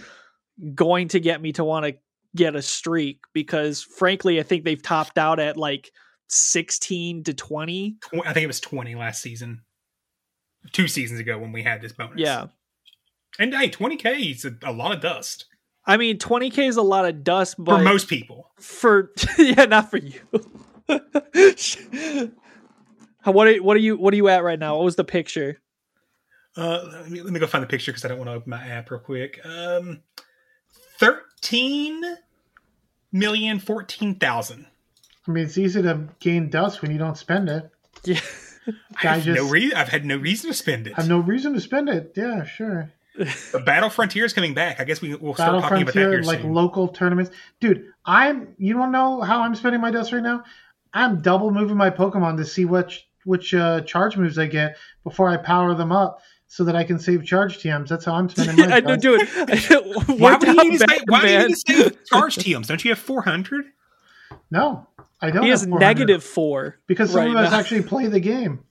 going 0.75 1.09
to 1.09 1.21
get 1.21 1.41
me 1.41 1.53
to 1.53 1.65
want 1.65 1.87
to 1.87 1.95
get 2.35 2.57
a 2.57 2.63
streak 2.63 3.21
because 3.35 3.83
frankly 3.83 4.41
I 4.41 4.43
think 4.43 4.65
they've 4.65 4.83
topped 4.83 5.19
out 5.19 5.39
at 5.39 5.57
like 5.57 5.93
16 6.29 7.25
to 7.25 7.35
20. 7.35 7.97
Tw- 8.01 8.15
I 8.25 8.33
think 8.33 8.45
it 8.45 8.47
was 8.47 8.61
20 8.61 8.95
last 8.95 9.23
season. 9.23 9.63
Two 10.73 10.89
seasons 10.89 11.21
ago 11.21 11.39
when 11.39 11.53
we 11.53 11.63
had 11.63 11.81
this 11.83 11.93
bonus. 11.93 12.15
Yeah. 12.17 12.47
And 13.39 13.55
hey, 13.55 13.69
20k 13.69 14.31
is 14.31 14.45
a, 14.45 14.55
a 14.63 14.73
lot 14.73 14.93
of 14.93 15.01
dust 15.01 15.47
I 15.85 15.97
mean 15.97 16.19
20k 16.19 16.69
is 16.69 16.77
a 16.77 16.83
lot 16.83 17.05
of 17.07 17.25
dust 17.25 17.57
but 17.59 17.79
for 17.79 17.83
most 17.83 18.09
people. 18.09 18.51
for 18.61 19.11
yeah, 19.39 19.65
not 19.65 19.91
for 19.91 19.99
you. 19.99 20.21
What 23.25 23.47
are, 23.47 23.63
what 23.63 23.77
are 23.77 23.81
you 23.81 23.97
what 23.97 24.13
are 24.13 24.17
you 24.17 24.29
at 24.29 24.43
right 24.43 24.59
now? 24.59 24.75
What 24.75 24.85
was 24.85 24.97
the 24.97 25.05
picture? 25.05 25.61
Uh, 26.57 26.81
let 26.93 27.09
me, 27.09 27.23
let 27.23 27.33
me 27.33 27.39
go 27.39 27.47
find 27.47 27.63
the 27.63 27.69
picture 27.69 27.93
because 27.93 28.05
I 28.05 28.09
don't 28.09 28.19
want 28.19 28.29
to 28.31 28.35
open 28.35 28.51
my 28.51 28.67
app 28.67 28.91
real 28.91 28.99
quick. 28.99 29.39
Um, 29.47 30.01
13 30.99 32.17
million 33.13 33.61
14,000. 33.61 34.67
I 35.27 35.31
mean, 35.31 35.45
it's 35.45 35.59
easy 35.59 35.83
to 35.83 36.09
gain 36.21 36.49
dust 36.51 36.83
when 36.83 36.91
you 36.91 36.99
don't 36.99 37.17
spend 37.17 37.49
it. 37.49 37.71
Yeah. 38.05 38.21
I 38.67 39.03
Guy 39.03 39.17
have 39.19 39.27
no 39.27 39.35
just- 39.35 39.53
re- 39.53 39.73
I've 39.75 39.89
had 39.89 40.05
no 40.05 40.17
reason 40.17 40.51
to 40.51 40.55
spend 40.55 40.87
it. 40.87 40.95
I 40.97 41.03
have 41.03 41.09
no 41.09 41.19
reason 41.19 41.53
to 41.55 41.61
spend 41.61 41.89
it. 41.89 42.13
Yeah, 42.17 42.45
sure. 42.45 42.91
But 43.53 43.67
Battle 43.67 43.91
Frontier 43.91 44.25
is 44.25 44.33
coming 44.33 44.55
back. 44.55 44.81
I 44.81 44.85
guess 44.85 45.03
we, 45.03 45.15
we'll 45.15 45.35
start 45.35 45.49
Battle 45.49 45.61
talking 45.63 45.83
about 45.83 45.95
that 45.95 46.01
here 46.01 46.23
like 46.23 46.41
soon. 46.41 46.55
local 46.55 46.89
tournaments. 46.89 47.31
Dude, 47.61 47.87
I'm. 48.07 48.55
You 48.59 48.73
don't 48.73 48.91
know 48.91 49.21
how 49.21 49.43
I'm 49.43 49.55
spending 49.55 49.81
my 49.83 49.91
dust 49.91 50.13
right 50.13 50.23
now. 50.23 50.45
I'm 50.95 51.21
double 51.21 51.51
moving 51.51 51.77
my 51.77 51.91
Pokemon 51.91 52.39
to 52.39 52.45
see 52.47 52.65
which 52.65 53.07
which 53.25 53.53
uh, 53.53 53.83
charge 53.83 54.17
moves 54.17 54.39
I 54.39 54.47
get 54.47 54.77
before 55.05 55.29
I 55.29 55.37
power 55.37 55.75
them 55.75 55.93
up, 55.93 56.23
so 56.47 56.65
that 56.65 56.75
I 56.75 56.85
can 56.85 56.99
save 56.99 57.23
charge 57.27 57.59
TMs. 57.59 57.89
That's 57.89 58.05
how 58.07 58.15
I'm 58.15 58.31
spending 58.31 58.57
my. 58.71 58.77
I 58.77 58.81
do 58.81 58.97
do 58.97 59.19
it. 59.21 60.19
Why 60.19 60.33
would 60.37 60.49
you 60.49 60.55
down 60.57 60.69
need 60.71 60.79
to 60.79 60.87
bad, 60.87 60.97
say, 60.99 61.05
why 61.07 61.21
do 61.21 61.29
you 61.33 61.39
man. 61.39 61.47
need 61.49 61.55
to 61.67 61.83
say 61.85 61.91
charge 62.07 62.37
TMs? 62.37 62.67
Don't 62.69 62.83
you 62.83 62.93
have 62.93 62.99
400? 62.99 63.67
No, 64.53 64.87
I 65.21 65.31
don't. 65.31 65.45
He 65.45 65.49
have 65.49 65.61
has 65.61 65.69
400, 65.69 65.81
negative 65.81 66.23
four 66.23 66.79
because 66.87 67.11
some 67.11 67.21
right 67.21 67.31
of 67.31 67.37
us 67.37 67.51
now. 67.51 67.59
actually 67.59 67.83
play 67.83 68.07
the 68.07 68.21
game. 68.21 68.65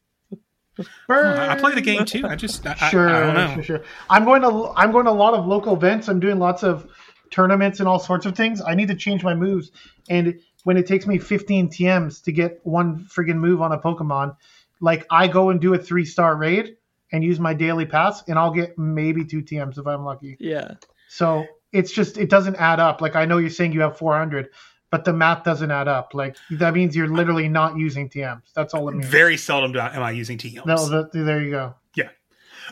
I 1.09 1.57
play 1.59 1.73
the 1.73 1.81
game 1.81 2.05
too. 2.05 2.25
I 2.25 2.35
just 2.35 2.65
I, 2.65 2.75
Sure, 2.89 3.09
I, 3.09 3.17
I 3.17 3.25
don't 3.25 3.35
know. 3.35 3.53
sure, 3.55 3.63
sure. 3.63 3.83
I'm 4.09 4.23
going 4.23 4.41
to 4.43 4.71
I'm 4.75 4.91
going 4.91 5.05
to 5.05 5.11
a 5.11 5.13
lot 5.13 5.33
of 5.33 5.45
local 5.47 5.75
events. 5.75 6.07
I'm 6.07 6.19
doing 6.19 6.37
lots 6.37 6.63
of 6.63 6.87
tournaments 7.31 7.79
and 7.79 7.89
all 7.89 7.99
sorts 7.99 8.25
of 8.27 8.35
things. 8.35 8.61
I 8.61 8.75
need 8.75 8.89
to 8.89 8.95
change 8.95 9.23
my 9.23 9.33
moves, 9.33 9.71
and 10.09 10.39
when 10.63 10.77
it 10.77 10.85
takes 10.85 11.07
me 11.07 11.17
15 11.17 11.69
TMs 11.69 12.23
to 12.23 12.31
get 12.31 12.59
one 12.63 13.07
friggin' 13.11 13.37
move 13.37 13.61
on 13.61 13.71
a 13.71 13.79
Pokemon, 13.79 14.37
like 14.79 15.07
I 15.09 15.27
go 15.27 15.49
and 15.49 15.59
do 15.59 15.73
a 15.73 15.79
three 15.79 16.05
star 16.05 16.35
raid 16.35 16.77
and 17.11 17.23
use 17.23 17.39
my 17.39 17.55
daily 17.55 17.85
pass, 17.87 18.23
and 18.27 18.37
I'll 18.37 18.53
get 18.53 18.77
maybe 18.77 19.25
two 19.25 19.41
TMs 19.41 19.79
if 19.79 19.87
I'm 19.87 20.05
lucky. 20.05 20.37
Yeah. 20.39 20.75
So 21.09 21.45
it's 21.73 21.91
just 21.91 22.17
it 22.17 22.29
doesn't 22.29 22.55
add 22.57 22.79
up. 22.79 23.01
Like 23.01 23.15
I 23.15 23.25
know 23.25 23.37
you're 23.39 23.49
saying 23.49 23.73
you 23.73 23.81
have 23.81 23.97
400, 23.97 24.49
but 24.91 25.05
the 25.05 25.13
math 25.13 25.43
doesn't 25.43 25.71
add 25.71 25.87
up. 25.87 26.13
Like 26.13 26.35
that 26.51 26.73
means 26.73 26.95
you're 26.95 27.07
literally 27.07 27.49
not 27.49 27.77
using 27.77 28.09
TMs. 28.09 28.41
That's 28.53 28.73
all 28.73 28.87
it 28.89 28.93
means. 28.93 29.07
Very 29.07 29.37
seldom 29.37 29.71
do 29.71 29.79
I, 29.79 29.95
am 29.95 30.03
I 30.03 30.11
using 30.11 30.37
TMs. 30.37 30.65
No, 30.65 30.87
that, 30.89 31.11
there 31.13 31.41
you 31.41 31.51
go. 31.51 31.73
Yeah. 31.95 32.09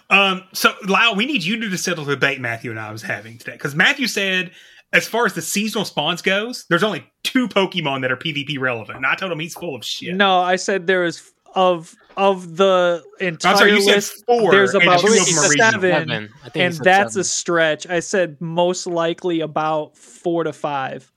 Um, 0.10 0.44
so 0.54 0.74
Lyle, 0.88 1.16
we 1.16 1.26
need 1.26 1.44
you 1.44 1.60
to 1.70 1.78
settle 1.78 2.06
the 2.06 2.14
debate 2.16 2.40
Matthew 2.40 2.70
and 2.72 2.80
I 2.80 2.92
was 2.92 3.02
having 3.02 3.38
today. 3.38 3.54
Because 3.54 3.74
Matthew 3.74 4.08
said, 4.08 4.52
as 4.92 5.08
far 5.08 5.26
as 5.26 5.34
the 5.34 5.42
seasonal 5.42 5.86
spawns 5.86 6.22
goes, 6.22 6.66
there's 6.70 6.84
only 6.84 7.06
two 7.24 7.48
Pokemon 7.48 8.02
that 8.02 8.12
are 8.12 8.18
PvP 8.18 8.60
relevant. 8.60 8.98
And 8.98 9.06
I 9.06 9.16
told 9.16 9.32
him 9.32 9.40
he's 9.40 9.54
full 9.54 9.76
of 9.76 9.86
shit. 9.86 10.14
No, 10.16 10.40
I 10.42 10.58
said 10.58 10.88
there 10.88 11.04
is 11.06 11.32
of 11.56 11.96
of 12.18 12.58
the 12.58 13.04
entire 13.20 13.56
sorry, 13.56 13.72
you 13.72 13.82
said 13.82 13.96
list. 13.96 14.26
four, 14.26 14.52
there's 14.52 14.76
about 14.76 15.00
two 15.00 15.08
of 15.08 15.14
them 15.14 15.20
are 15.38 15.50
regional. 15.50 15.72
seven, 15.72 15.80
Seven. 16.08 16.30
I 16.44 16.50
think 16.50 16.54
he 16.56 16.62
and 16.62 16.76
that's 16.76 17.14
seven. 17.14 17.22
a 17.22 17.24
stretch. 17.24 17.88
I 17.88 18.02
said 18.02 18.40
most 18.42 18.86
likely 18.88 19.40
about 19.40 19.98
four 19.98 20.44
to 20.44 20.54
five. 20.54 21.12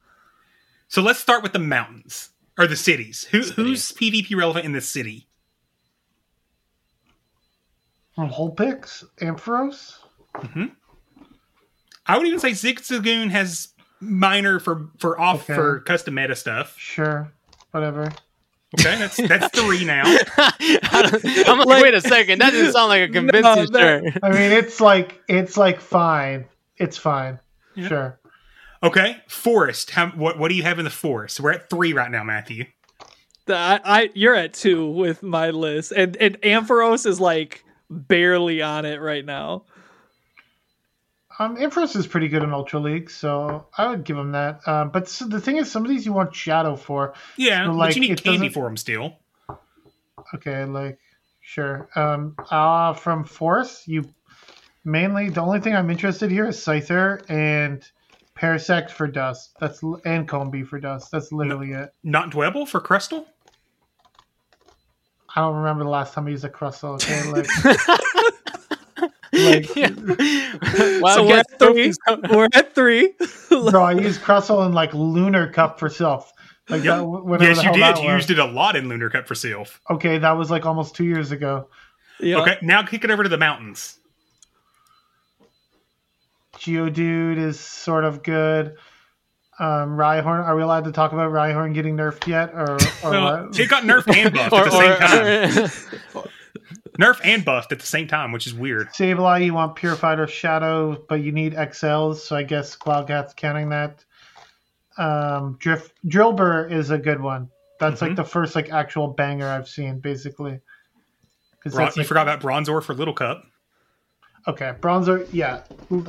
So 0.93 1.01
let's 1.01 1.19
start 1.19 1.43
with 1.43 1.55
the 1.55 1.59
mountains 1.59 2.29
or 2.59 2.67
the 2.67 2.77
cities. 2.77 3.25
Who, 3.31 3.41
who's 3.41 3.93
PvP 3.93 4.37
relevant 4.37 4.67
in 4.67 4.73
the 4.73 4.83
city? 4.83 5.27
From 8.15 8.29
Vulpix, 8.29 9.03
Ampharos. 9.17 9.95
Mm-hmm. 10.35 10.67
I 12.05 12.19
would 12.19 12.27
even 12.27 12.39
say 12.41 12.51
Zigzagoon 12.51 13.31
has 13.31 13.69
minor 14.01 14.61
for 14.61 14.91
for 14.99 15.19
off 15.19 15.45
Okay. 15.45 15.55
for 15.55 15.81
custom 15.81 16.13
meta 16.13 16.37
stuff. 16.37 16.75
Sure, 16.79 17.33
whatever. 17.71 18.13
Okay, 18.79 18.99
that's 18.99 19.17
that's 19.17 19.49
three 19.59 19.87
now. 19.87 20.03
I'm 20.37 21.59
like, 21.61 21.83
wait 21.83 21.95
a 21.95 22.03
second. 22.03 22.43
That 22.43 22.51
doesn't 22.51 22.73
sound 22.73 22.91
like 22.91 23.09
a 23.09 23.13
convincing 23.13 23.73
that- 23.73 24.03
shirt. 24.13 24.19
I 24.23 24.29
mean, 24.29 24.53
it's 24.53 24.79
like 24.79 25.23
it's 25.27 25.57
like 25.57 25.81
fine. 25.81 26.45
It's 26.77 26.99
fine. 26.99 27.41
Yeah. 27.77 27.89
Sure. 27.89 28.19
Okay, 28.83 29.17
forest. 29.29 29.91
How, 29.91 30.09
what 30.11 30.39
what 30.39 30.49
do 30.49 30.55
you 30.55 30.63
have 30.65 30.79
in 30.79 30.85
the 30.85 30.91
forest? 30.91 31.39
We're 31.41 31.53
at 31.53 31.71
three 31.71 31.93
right 31.93 32.11
now, 32.11 32.25
Matthew. 32.25 32.65
The- 33.47 33.57
I, 33.57 33.81
I 33.85 34.11
you're 34.15 34.35
at 34.35 34.55
two 34.55 34.89
with 34.91 35.23
my 35.23 35.51
list, 35.51 35.93
and 35.93 36.17
and 36.17 36.41
Ampharos 36.43 37.07
is 37.07 37.21
like 37.21 37.65
barely 37.91 38.61
on 38.63 38.85
it 38.85 39.01
right 39.01 39.25
now. 39.25 39.65
Um, 41.39 41.57
Ampharos 41.57 41.97
is 41.97 42.07
pretty 42.07 42.29
good 42.29 42.43
in 42.43 42.53
Ultra 42.53 42.79
League, 42.81 43.11
so 43.11 43.67
I 43.79 43.89
would 43.89 44.05
give 44.05 44.19
him 44.19 44.33
that. 44.33 44.67
Um, 44.69 44.91
but 44.91 45.09
so 45.09 45.27
the 45.27 45.41
thing 45.41 45.57
is, 45.57 45.71
some 45.71 45.83
of 45.83 45.89
these 45.89 46.05
you 46.05 46.13
want 46.13 46.35
Shadow 46.35 46.77
for. 46.77 47.15
Yeah, 47.37 47.65
So, 47.65 47.71
but 47.71 47.77
like, 47.79 47.95
you 47.97 48.03
need 48.03 48.11
it 48.13 48.23
candy 48.23 48.39
doesn't- 48.49 48.53
for 48.53 48.65
them 48.65 48.77
still. 48.77 49.19
Okay, 50.35 50.65
like 50.65 50.99
sure. 51.41 51.89
Um, 51.95 52.37
uh, 52.51 52.93
from 52.95 53.25
Force, 53.25 53.83
you 53.87 54.05
mainly 54.85 55.31
the 55.31 55.41
only 55.41 55.61
thing 55.61 55.75
I'm 55.75 55.91
interested 55.91 56.31
here 56.31 56.47
is 56.49 56.57
Scyther 56.59 57.23
and 57.31 57.83
Parasect 58.37 58.91
for 58.91 59.07
Dust. 59.07 59.55
That's 59.61 59.83
and 60.05 60.27
Combee 60.29 60.65
for 60.65 60.81
Dust. 60.81 61.11
That's 61.11 61.33
literally 61.33 61.73
it. 61.73 61.91
Not 62.03 62.31
Dwebble 62.31 62.67
for 62.67 62.81
Crustle. 62.81 63.27
I 65.35 65.41
don't 65.41 65.57
remember 65.57 65.85
the 65.85 65.91
last 65.91 66.13
time 66.15 66.27
I 66.27 66.31
used 66.31 66.45
a 66.45 66.49
Crustle. 66.49 66.95
Okay, 66.95 67.23
like. 67.31 67.47
like 69.77 71.03
Well, 71.03 71.17
so 71.17 71.27
we're 71.27 71.39
at 71.39 71.59
three. 71.59 71.93
we're 72.37 72.49
at 72.55 72.75
three. 72.75 73.15
bro, 73.49 73.83
I 73.83 73.93
used 73.93 74.21
Crustle 74.21 74.67
in 74.67 74.73
like 74.73 74.93
Lunar 74.95 75.51
Cup 75.51 75.79
for 75.79 75.89
self. 75.89 76.33
Like 76.69 76.85
Yep. 76.85 76.97
that, 76.99 77.05
whenever 77.05 77.45
Yes, 77.45 77.59
the 77.59 77.65
you 77.65 77.73
did. 77.73 77.99
You 77.99 78.11
used 78.13 78.31
it 78.31 78.39
a 78.39 78.45
lot 78.45 78.77
in 78.77 78.89
Lunar 78.89 79.11
Cup 79.11 79.27
for 79.27 79.35
self. 79.35 79.81
Okay, 79.91 80.19
that 80.19 80.33
was 80.33 80.51
like 80.51 80.65
almost 80.67 80.95
two 80.95 81.05
years 81.05 81.33
ago. 81.33 81.69
Yeah. 82.21 82.41
Okay, 82.41 82.59
now 82.63 82.83
kick 82.83 83.05
it 83.05 83.11
over 83.11 83.23
to 83.23 83.29
the 83.29 83.39
mountains. 83.39 83.99
Geodude 86.63 87.39
is 87.39 87.59
sort 87.59 88.05
of 88.05 88.23
good. 88.23 88.77
Um, 89.59 89.97
Rhyhorn, 89.97 90.45
are 90.45 90.57
we 90.57 90.63
allowed 90.63 90.85
to 90.85 90.93
talk 90.93 91.13
about 91.13 91.31
Rhyhorn 91.31 91.75
getting 91.75 91.97
nerfed 91.97 92.27
yet, 92.27 92.51
or, 92.55 92.73
or 92.75 92.79
Well, 93.11 93.47
what? 93.49 93.59
it 93.61 93.69
got 93.69 93.83
nerfed 93.85 94.17
and 94.17 94.35
buffed 94.35 94.53
at 94.55 94.65
the 94.65 95.69
same 95.69 96.23
time. 96.23 96.29
Nerfed 97.01 97.21
and 97.25 97.43
buffed 97.45 97.73
at 97.73 97.81
the 97.81 97.87
same 97.87 98.07
time, 98.07 98.33
which 98.33 98.47
is 98.47 98.53
weird. 98.55 98.89
Sableye, 98.89 99.47
you 99.47 99.55
want 99.55 99.77
Purified 99.77 100.19
or 100.21 100.27
Shadow, 100.27 101.03
but 101.09 101.23
you 101.23 101.33
need 101.33 101.55
XLs, 101.55 102.17
so 102.17 102.37
I 102.37 102.43
guess 102.43 102.77
Cloudcat's 102.77 103.33
counting 103.35 103.71
that. 103.71 104.05
Um, 104.99 105.57
Drift 105.59 105.95
Drillbur 106.07 106.71
is 106.71 106.91
a 106.91 106.99
good 106.99 107.21
one. 107.21 107.49
That's 107.81 107.97
Mm-hmm. 107.97 108.09
like 108.09 108.17
the 108.17 108.25
first 108.25 108.55
like 108.55 108.71
actual 108.71 109.09
banger 109.09 109.49
I've 109.49 109.69
seen, 109.69 110.01
basically. 110.01 110.61
Bron- 111.65 111.87
that's, 111.87 111.97
you 111.97 112.05
forgot 112.05 112.29
about 112.29 112.41
Bronzor 112.43 112.83
for 112.83 112.93
Little 112.95 113.15
Cup. 113.15 113.43
Okay, 114.49 114.73
Bronzor, 114.81 115.29
yeah. 115.33 115.63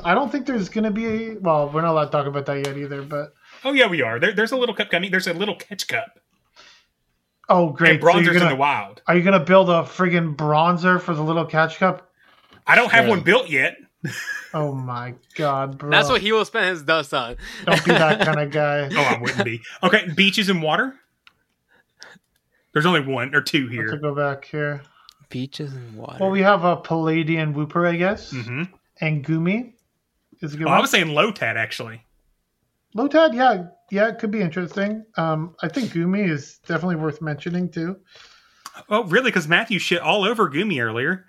I 0.04 0.12
don't 0.14 0.30
think 0.32 0.46
there's 0.46 0.68
gonna 0.68 0.90
be. 0.90 1.06
A, 1.06 1.34
well, 1.38 1.68
we're 1.70 1.82
not 1.82 1.92
allowed 1.92 2.06
to 2.06 2.10
talk 2.10 2.26
about 2.26 2.46
that 2.46 2.66
yet 2.66 2.76
either. 2.76 3.02
But 3.02 3.32
Oh 3.64 3.72
yeah, 3.72 3.86
we 3.86 4.02
are. 4.02 4.18
There, 4.18 4.32
there's 4.32 4.50
a 4.52 4.56
Little 4.56 4.74
Cup 4.74 4.90
coming. 4.90 5.10
There's 5.10 5.26
a 5.28 5.32
Little 5.34 5.54
Catch 5.54 5.86
Cup. 5.88 6.18
oh, 7.48 7.70
great! 7.70 8.00
And 8.00 8.02
So 8.02 8.18
you're 8.18 8.32
in 8.32 8.38
gonna- 8.40 8.50
the 8.50 8.56
wild. 8.56 9.02
Are 9.06 9.16
you 9.16 9.22
gonna 9.22 9.38
build 9.44 9.70
a 9.70 9.82
friggin' 9.82 10.34
Bronzor 10.34 11.00
for 11.00 11.14
the 11.14 11.22
little 11.22 11.44
catch 11.44 11.78
cup? 11.78 12.10
I 12.66 12.74
don't 12.74 12.90
have 12.90 13.04
Yeah. 13.04 13.10
one 13.10 13.20
built 13.20 13.48
yet. 13.48 13.76
Oh 14.56 14.72
my 14.72 15.14
god, 15.34 15.78
bro! 15.78 15.90
That's 15.90 16.08
what 16.08 16.20
he 16.20 16.30
will 16.30 16.44
spend 16.44 16.66
his 16.70 16.82
dust 16.82 17.12
on. 17.12 17.36
Don't 17.64 17.84
be 17.84 17.90
that 17.90 18.24
kind 18.24 18.38
of 18.38 18.52
guy. 18.52 18.88
Oh, 18.92 19.00
I 19.02 19.18
wouldn't 19.20 19.44
be. 19.44 19.60
Okay, 19.82 20.06
beaches 20.14 20.48
and 20.48 20.62
water. 20.62 20.94
There's 22.72 22.86
only 22.86 23.00
one 23.00 23.34
or 23.34 23.40
two 23.40 23.66
here. 23.66 23.90
To 23.90 23.96
go 23.98 24.14
back 24.14 24.44
here. 24.44 24.82
Beaches 25.28 25.72
and 25.74 25.96
water. 25.96 26.18
Well, 26.20 26.30
we 26.30 26.42
have 26.42 26.64
a 26.64 26.76
Paldean 26.76 27.54
Wooper, 27.54 27.88
I 27.88 27.96
guess, 27.96 28.30
hmm 28.30 28.64
and 29.00 29.24
Goomy 29.24 29.72
is 30.40 30.54
a 30.54 30.56
good 30.56 30.66
Oh, 30.66 30.70
one. 30.70 30.78
I 30.78 30.80
was 30.80 30.90
saying 30.90 31.06
Lotad 31.08 31.56
actually. 31.56 32.02
Lotad, 32.96 33.34
yeah, 33.34 33.66
yeah, 33.90 34.08
it 34.08 34.18
could 34.20 34.30
be 34.30 34.40
interesting. 34.40 35.04
Um, 35.16 35.56
I 35.62 35.68
think 35.68 35.90
Goomy 35.90 36.28
is 36.28 36.58
definitely 36.66 36.96
worth 36.96 37.20
mentioning 37.20 37.68
too. 37.68 37.96
Oh, 38.88 39.04
really? 39.04 39.30
Because 39.30 39.48
Matthew 39.48 39.78
shit 39.80 40.00
all 40.00 40.24
over 40.24 40.48
Goomy 40.48 40.80
earlier. 40.80 41.26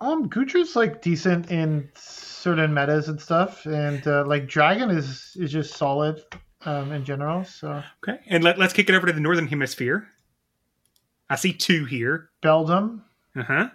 Um, 0.00 0.28
Goodra's 0.28 0.74
like 0.76 1.02
decent 1.02 1.50
in 1.50 1.90
certain 1.94 2.72
metas 2.72 3.08
and 3.08 3.20
stuff, 3.20 3.64
and 3.66 4.06
uh, 4.06 4.24
like 4.26 4.46
Dragon 4.46 4.90
is 4.90 5.36
is 5.36 5.50
just 5.52 5.74
solid 5.74 6.22
um, 6.64 6.92
in 6.92 7.04
general. 7.04 7.44
So 7.44 7.82
Okay, 8.06 8.20
and 8.26 8.42
let, 8.44 8.58
let's 8.58 8.72
kick 8.72 8.88
it 8.88 8.94
over 8.94 9.06
to 9.06 9.12
the 9.12 9.20
northern 9.20 9.46
hemisphere. 9.48 10.06
I 11.28 11.36
see 11.36 11.52
two 11.52 11.86
here. 11.86 12.30
Beldum, 12.42 13.02
Uh 13.36 13.42
huh. 13.42 13.68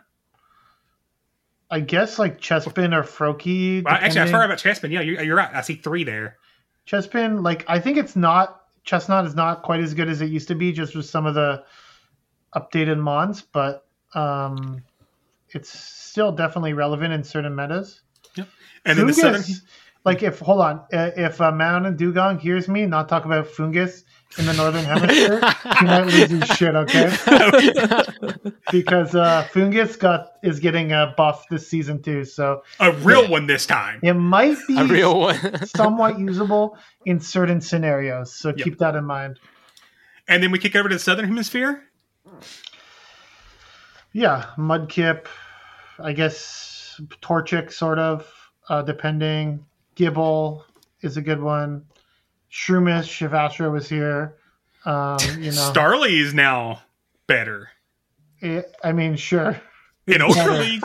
I 1.69 1.79
guess 1.79 2.19
like 2.19 2.41
Chespin 2.41 2.93
or 2.93 3.03
Froakie. 3.03 3.83
Well, 3.83 3.93
actually, 3.93 4.21
I 4.21 4.25
forgot 4.25 4.45
about 4.45 4.57
Chespin. 4.57 4.91
Yeah, 4.91 5.01
you're, 5.01 5.23
you're 5.23 5.37
right. 5.37 5.53
I 5.53 5.61
see 5.61 5.75
three 5.75 6.03
there. 6.03 6.37
Chespin, 6.85 7.43
like 7.43 7.63
I 7.67 7.79
think 7.79 7.97
it's 7.97 8.15
not 8.15 8.61
Chesnaught 8.85 9.25
is 9.25 9.35
not 9.35 9.61
quite 9.61 9.79
as 9.79 9.93
good 9.93 10.09
as 10.09 10.21
it 10.21 10.27
used 10.27 10.47
to 10.49 10.55
be, 10.55 10.71
just 10.71 10.95
with 10.95 11.05
some 11.05 11.25
of 11.25 11.35
the 11.35 11.63
updated 12.55 12.97
mons, 12.97 13.41
but 13.41 13.85
um, 14.13 14.83
it's 15.49 15.69
still 15.69 16.31
definitely 16.31 16.73
relevant 16.73 17.13
in 17.13 17.23
certain 17.23 17.55
metas. 17.55 18.01
Yep. 18.35 18.47
And 18.85 18.99
in 18.99 19.07
the 19.07 19.13
southern. 19.13 19.43
Like 20.03 20.23
if 20.23 20.39
hold 20.39 20.61
on, 20.61 20.77
uh, 20.91 21.11
if 21.15 21.39
uh, 21.39 21.51
Mount 21.51 21.85
and 21.85 21.95
Dugong 21.95 22.39
hears 22.39 22.67
me 22.67 22.87
not 22.87 23.07
talk 23.07 23.25
about 23.25 23.45
Foongus 23.45 24.03
in 24.37 24.45
the 24.45 24.53
northern 24.53 24.83
hemisphere, 24.85 25.41
he 25.79 25.85
might 25.85 26.05
lose 26.05 26.29
his 26.29 26.45
shit. 26.57 26.75
Okay, 26.75 27.09
because 28.71 29.13
uh, 29.15 29.47
Foongus 29.51 29.99
got 29.99 30.33
is 30.43 30.59
getting 30.59 30.91
a 30.91 31.13
buff 31.17 31.45
this 31.49 31.67
season 31.67 32.01
too, 32.01 32.23
so 32.25 32.63
A 32.79 32.91
real 32.91 33.27
one 33.29 33.47
this 33.47 33.65
time. 33.65 33.99
it 34.03 34.13
might 34.13 34.57
be 34.67 34.77
a 34.79 34.85
real 34.85 35.19
one. 35.19 35.65
somewhat 35.75 36.17
usable 36.19 36.77
in 37.05 37.19
certain 37.19 37.59
scenarios. 37.61 38.33
So 38.33 38.49
Yep. 38.49 38.57
keep 38.57 38.77
that 38.79 38.95
in 38.95 39.05
mind. 39.05 39.39
And 40.27 40.41
then 40.41 40.51
we 40.51 40.59
kick 40.59 40.75
over 40.75 40.87
to 40.89 40.95
the 40.95 40.99
southern 40.99 41.25
hemisphere. 41.25 41.83
Yeah, 44.13 44.45
Mudkip, 44.57 45.27
I 45.99 46.13
guess 46.13 46.99
Torchic, 47.21 47.71
sort 47.71 47.99
of, 47.99 48.31
uh, 48.69 48.81
depending. 48.81 49.65
Gible 49.95 50.63
is 51.01 51.17
a 51.17 51.21
good 51.21 51.41
one. 51.41 51.85
Shroomish, 52.51 53.25
if 53.25 53.33
Astro 53.33 53.71
was 53.71 53.87
here. 53.87 54.35
Um, 54.85 55.17
you 55.37 55.51
know, 55.51 55.71
Starly 55.71 56.19
is 56.19 56.33
now 56.33 56.81
better 57.27 57.69
It- 58.39 58.75
I 58.83 58.91
mean, 58.93 59.15
sure. 59.15 59.61
in 60.07 60.21
Ultra 60.21 60.53
League. 60.57 60.81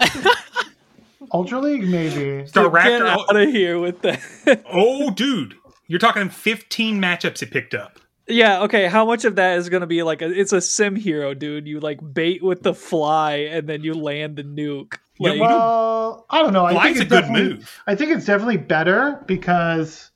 Ultra 1.32 1.60
League, 1.60 1.84
maybe. 1.88 2.46
Star 2.46 2.68
Get 2.70 3.00
out 3.02 3.34
of 3.36 3.48
here 3.48 3.78
with 3.78 4.02
that. 4.02 4.20
Oh, 4.70 5.10
dude, 5.10 5.54
you're 5.86 5.98
talking 5.98 6.28
15 6.28 7.00
matchups 7.00 7.42
it 7.42 7.50
picked 7.50 7.74
up. 7.74 7.98
yeah, 8.28 8.62
okay. 8.62 8.86
How 8.86 9.04
much 9.06 9.24
of 9.24 9.36
that 9.36 9.58
is 9.58 9.68
gonna 9.68 9.86
be 9.86 10.02
like 10.02 10.20
a? 10.22 10.30
It's 10.30 10.52
a 10.52 10.60
sim 10.60 10.94
hero, 10.96 11.32
dude. 11.34 11.66
You 11.66 11.80
like 11.80 12.00
bait 12.14 12.42
with 12.42 12.62
the 12.62 12.74
fly, 12.74 13.34
and 13.50 13.66
then 13.68 13.82
you 13.82 13.94
land 13.94 14.36
the 14.36 14.44
nuke. 14.44 14.98
Yeah, 15.18 15.38
Well, 15.40 16.26
I 16.30 16.42
don't 16.42 16.52
know. 16.52 16.64
I 16.64 16.72
Fly's 16.72 16.98
think 16.98 17.06
a 17.06 17.08
good 17.22 17.30
move. 17.30 17.80
I 17.86 17.94
think 17.94 18.10
it's 18.12 18.26
definitely 18.26 18.56
better 18.58 19.22
because, 19.26 20.10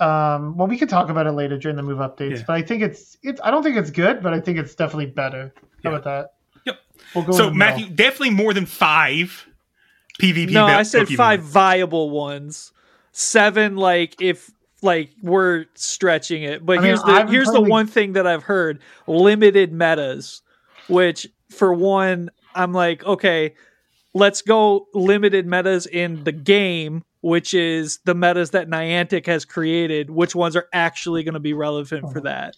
um, 0.00 0.56
well, 0.56 0.66
we 0.66 0.76
could 0.76 0.88
talk 0.88 1.08
about 1.08 1.26
it 1.26 1.32
later 1.32 1.56
during 1.58 1.76
the 1.76 1.82
move 1.82 1.98
updates. 1.98 2.38
Yeah. 2.38 2.44
But 2.46 2.54
I 2.54 2.62
think 2.62 2.82
it's 2.82 3.16
it's. 3.22 3.40
I 3.44 3.50
don't 3.50 3.62
think 3.62 3.76
it's 3.76 3.90
good, 3.90 4.22
but 4.22 4.32
I 4.34 4.40
think 4.40 4.58
it's 4.58 4.74
definitely 4.74 5.06
better. 5.06 5.52
How 5.84 5.90
Yeah. 5.90 5.96
about 5.96 6.04
that? 6.04 6.34
Yep. 6.64 6.78
We'll 7.14 7.24
go. 7.24 7.32
So 7.32 7.50
Matthew, 7.50 7.84
middle. 7.84 7.96
definitely 7.96 8.30
more 8.30 8.52
than 8.54 8.66
five 8.66 9.46
PvP. 10.20 10.50
no, 10.52 10.66
val- 10.66 10.78
I 10.78 10.82
said 10.82 11.06
Pokemon. 11.06 11.16
five 11.16 11.42
viable 11.42 12.10
ones. 12.10 12.72
Seven, 13.12 13.76
like 13.76 14.20
if 14.20 14.50
like 14.82 15.10
we're 15.22 15.66
stretching 15.74 16.42
it. 16.42 16.64
But 16.66 16.78
I 16.78 16.80
mean, 16.80 16.86
here's 16.88 17.02
the 17.02 17.12
I've 17.12 17.26
been 17.26 17.34
here's 17.34 17.48
the 17.52 17.60
one 17.60 17.86
thing 17.86 18.14
that 18.14 18.26
I've 18.26 18.42
heard: 18.42 18.80
limited 19.06 19.72
metas. 19.72 20.42
Which, 20.88 21.26
for 21.50 21.72
one, 21.72 22.30
I'm 22.54 22.72
like, 22.74 23.04
okay, 23.06 23.54
let's 24.12 24.42
go 24.42 24.86
limited 24.92 25.46
metas 25.46 25.86
in 25.86 26.24
the 26.24 26.32
game, 26.32 27.04
which 27.24 27.54
is 27.54 28.00
the 28.04 28.14
metas 28.14 28.50
that 28.50 28.68
Niantic 28.68 29.24
has 29.26 29.46
created. 29.46 30.10
Which 30.10 30.34
ones 30.34 30.54
are 30.56 30.68
actually 30.74 31.22
going 31.22 31.32
to 31.32 31.40
be 31.40 31.54
relevant 31.54 32.12
for 32.12 32.18
oh. 32.18 32.24
that? 32.24 32.54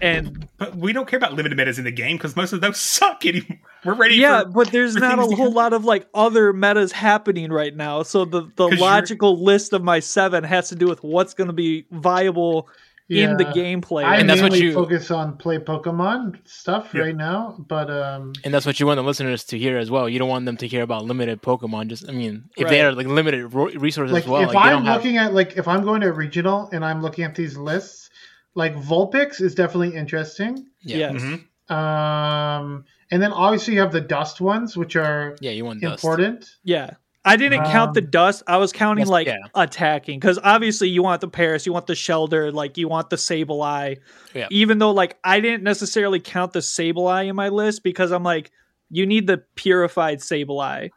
And 0.00 0.48
But 0.58 0.74
we 0.74 0.92
don't 0.92 1.06
care 1.06 1.16
about 1.16 1.34
limited 1.34 1.56
metas 1.56 1.78
in 1.78 1.84
the 1.84 1.92
game 1.92 2.16
because 2.16 2.34
most 2.34 2.52
of 2.52 2.60
those 2.60 2.80
suck 2.80 3.24
anymore. 3.24 3.60
We're 3.84 3.94
ready 3.94 4.16
yeah, 4.16 4.42
for. 4.42 4.48
but 4.48 4.72
there's 4.72 4.96
not 4.96 5.20
a 5.20 5.36
whole 5.36 5.52
lot 5.52 5.72
of 5.72 5.84
like 5.84 6.08
other 6.12 6.52
metas 6.52 6.90
happening 6.90 7.52
right 7.52 7.74
now. 7.74 8.02
So 8.02 8.24
the 8.24 8.50
the 8.56 8.66
logical 8.66 9.40
list 9.40 9.72
of 9.72 9.84
my 9.84 10.00
seven 10.00 10.42
has 10.42 10.70
to 10.70 10.74
do 10.74 10.88
with 10.88 11.04
what's 11.04 11.32
going 11.32 11.46
to 11.46 11.54
be 11.54 11.86
viable 11.92 12.68
in 13.08 13.36
the 13.36 13.44
gameplay. 13.44 14.02
I 14.04 14.16
And 14.16 14.28
that's 14.30 14.40
what 14.40 14.52
mainly 14.52 14.68
you- 14.68 14.72
focus 14.74 15.10
on 15.10 15.36
play 15.36 15.58
Pokemon 15.58 16.38
stuff 16.48 16.92
Yeah. 16.94 17.02
right 17.02 17.16
now, 17.16 17.56
but 17.68 17.90
um, 17.90 18.32
And 18.44 18.52
that's 18.54 18.64
what 18.66 18.80
you 18.80 18.86
want 18.86 18.96
the 18.98 19.02
listeners 19.02 19.44
to 19.44 19.58
hear 19.58 19.76
as 19.76 19.90
well. 19.90 20.08
You 20.08 20.18
don't 20.18 20.28
want 20.28 20.46
them 20.46 20.56
to 20.58 20.66
hear 20.66 20.82
about 20.82 21.04
limited 21.04 21.42
Pokemon. 21.42 21.88
Just, 21.88 22.08
I 22.08 22.12
mean, 22.12 22.44
if 22.56 22.68
they 22.68 22.80
are 22.80 22.92
like 22.92 23.06
limited 23.06 23.52
resources 23.54 24.12
like 24.12 24.24
as 24.24 24.28
well, 24.28 24.42
if 24.42 24.48
like, 24.54 24.64
I'm 24.64 24.72
don't 24.72 24.84
have. 24.86 24.96
looking 24.96 25.18
at 25.18 25.34
like 25.34 25.56
if 25.56 25.68
I'm 25.68 25.82
going 25.84 26.00
to 26.00 26.08
a 26.08 26.12
regional 26.12 26.68
and 26.72 26.84
I'm 26.84 27.02
looking 27.02 27.24
at 27.24 27.34
these 27.34 27.56
lists, 27.56 28.08
like 28.54 28.74
Vulpix 28.76 29.40
is 29.40 29.54
definitely 29.54 29.94
interesting. 29.96 30.66
Yeah. 30.82 30.96
Yes. 31.12 31.22
Mhm. 31.22 31.44
Um, 31.74 32.84
and 33.10 33.22
then 33.22 33.32
obviously 33.32 33.74
you 33.74 33.80
have 33.80 33.92
the 33.92 34.00
dust 34.00 34.40
ones, 34.40 34.76
which 34.76 34.96
are 34.96 35.36
Yeah, 35.40 35.50
you 35.52 35.64
want 35.64 35.80
dust. 35.80 36.02
important. 36.02 36.48
Yeah. 36.62 36.90
I 37.24 37.36
didn't 37.36 37.64
count 37.64 37.94
the 37.94 38.02
Um, 38.02 38.10
dust. 38.10 38.42
I 38.46 38.58
was 38.58 38.72
counting 38.72 39.02
Yes, 39.06 39.08
like 39.08 39.26
yeah. 39.26 39.36
attacking 39.54 40.20
because 40.20 40.38
obviously 40.42 40.88
you 40.90 41.02
want 41.02 41.20
the 41.20 41.28
Paras, 41.28 41.64
you 41.64 41.72
want 41.72 41.86
the 41.86 41.94
Shelter, 41.94 42.52
like 42.52 42.76
you 42.76 42.86
want 42.88 43.08
the 43.10 43.16
Sableye. 43.16 43.96
Yeah. 44.34 44.46
Even 44.50 44.78
though 44.78 44.90
like 44.92 45.16
I 45.24 45.40
didn't 45.40 45.62
necessarily 45.62 46.20
count 46.20 46.52
the 46.52 46.58
Sableye 46.60 47.28
in 47.28 47.36
my 47.36 47.48
list 47.48 47.82
because 47.82 48.10
I'm 48.10 48.22
like, 48.24 48.50
you 48.90 49.06
need 49.06 49.26
the 49.26 49.38
purified 49.54 50.18
Sableye, 50.18 50.90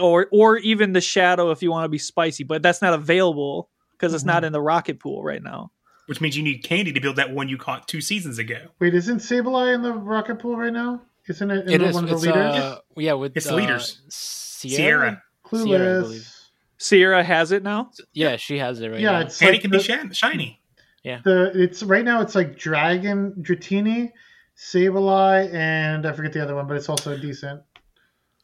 or 0.00 0.28
or 0.32 0.58
even 0.58 0.92
the 0.92 1.00
Shadow 1.00 1.50
if 1.50 1.62
you 1.62 1.70
want 1.70 1.84
to 1.84 1.88
be 1.88 1.98
spicy, 1.98 2.44
but 2.44 2.62
that's 2.62 2.80
not 2.80 2.94
available 2.94 3.68
because 3.92 4.14
it's 4.14 4.22
Mm-hmm. 4.22 4.28
not 4.28 4.44
in 4.44 4.52
the 4.52 4.60
Rocket 4.62 5.00
Pool 5.00 5.22
right 5.24 5.42
now. 5.42 5.70
Which 6.06 6.20
means 6.20 6.36
you 6.36 6.42
need 6.42 6.58
candy 6.58 6.92
to 6.92 7.00
build 7.00 7.16
that 7.16 7.32
one 7.32 7.48
you 7.48 7.56
caught 7.56 7.88
two 7.88 8.00
seasons 8.02 8.38
ago. 8.38 8.58
Wait, 8.78 8.94
isn't 8.94 9.18
Sableye 9.18 9.74
in 9.74 9.80
the 9.82 9.92
rocket 9.92 10.38
pool 10.38 10.54
right 10.56 10.72
now? 10.72 11.00
Isn't 11.28 11.50
it 11.50 11.66
in 11.66 11.72
It 11.72 11.78
the, 11.78 11.86
is. 11.86 11.94
one 11.94 12.04
of 12.04 12.10
the 12.10 12.16
It's, 12.16 12.26
leaders? 12.26 12.54
uh, 12.56 12.78
yeah, 12.96 13.14
with 13.14 13.34
It's 13.36 13.48
uh, 13.48 13.54
leaders. 13.54 14.02
Sierra. 14.10 14.76
Sierra. 14.76 15.22
Sierra, 15.62 15.98
I 15.98 16.00
believe. 16.02 16.30
Sierra 16.78 17.22
has 17.24 17.52
it 17.52 17.62
now. 17.62 17.90
Yeah, 18.12 18.36
she 18.36 18.58
has 18.58 18.80
it 18.80 18.88
right 18.90 19.00
yeah, 19.00 19.12
now. 19.12 19.20
it's 19.20 19.38
Candy 19.38 19.54
like 19.54 19.62
can 19.62 19.70
the, 19.70 19.78
be 19.78 19.82
shin- 19.84 20.12
shiny. 20.12 20.60
the 21.04 21.52
it's 21.54 21.82
right 21.82 22.04
now. 22.04 22.20
It's 22.20 22.34
like 22.34 22.58
Dragon, 22.58 23.32
Dratini, 23.40 24.10
Sableye, 24.56 25.52
and 25.54 26.06
I 26.06 26.12
forget 26.12 26.32
the 26.32 26.42
other 26.42 26.54
one, 26.54 26.66
but 26.66 26.76
it's 26.76 26.88
also 26.88 27.16
decent. 27.16 27.62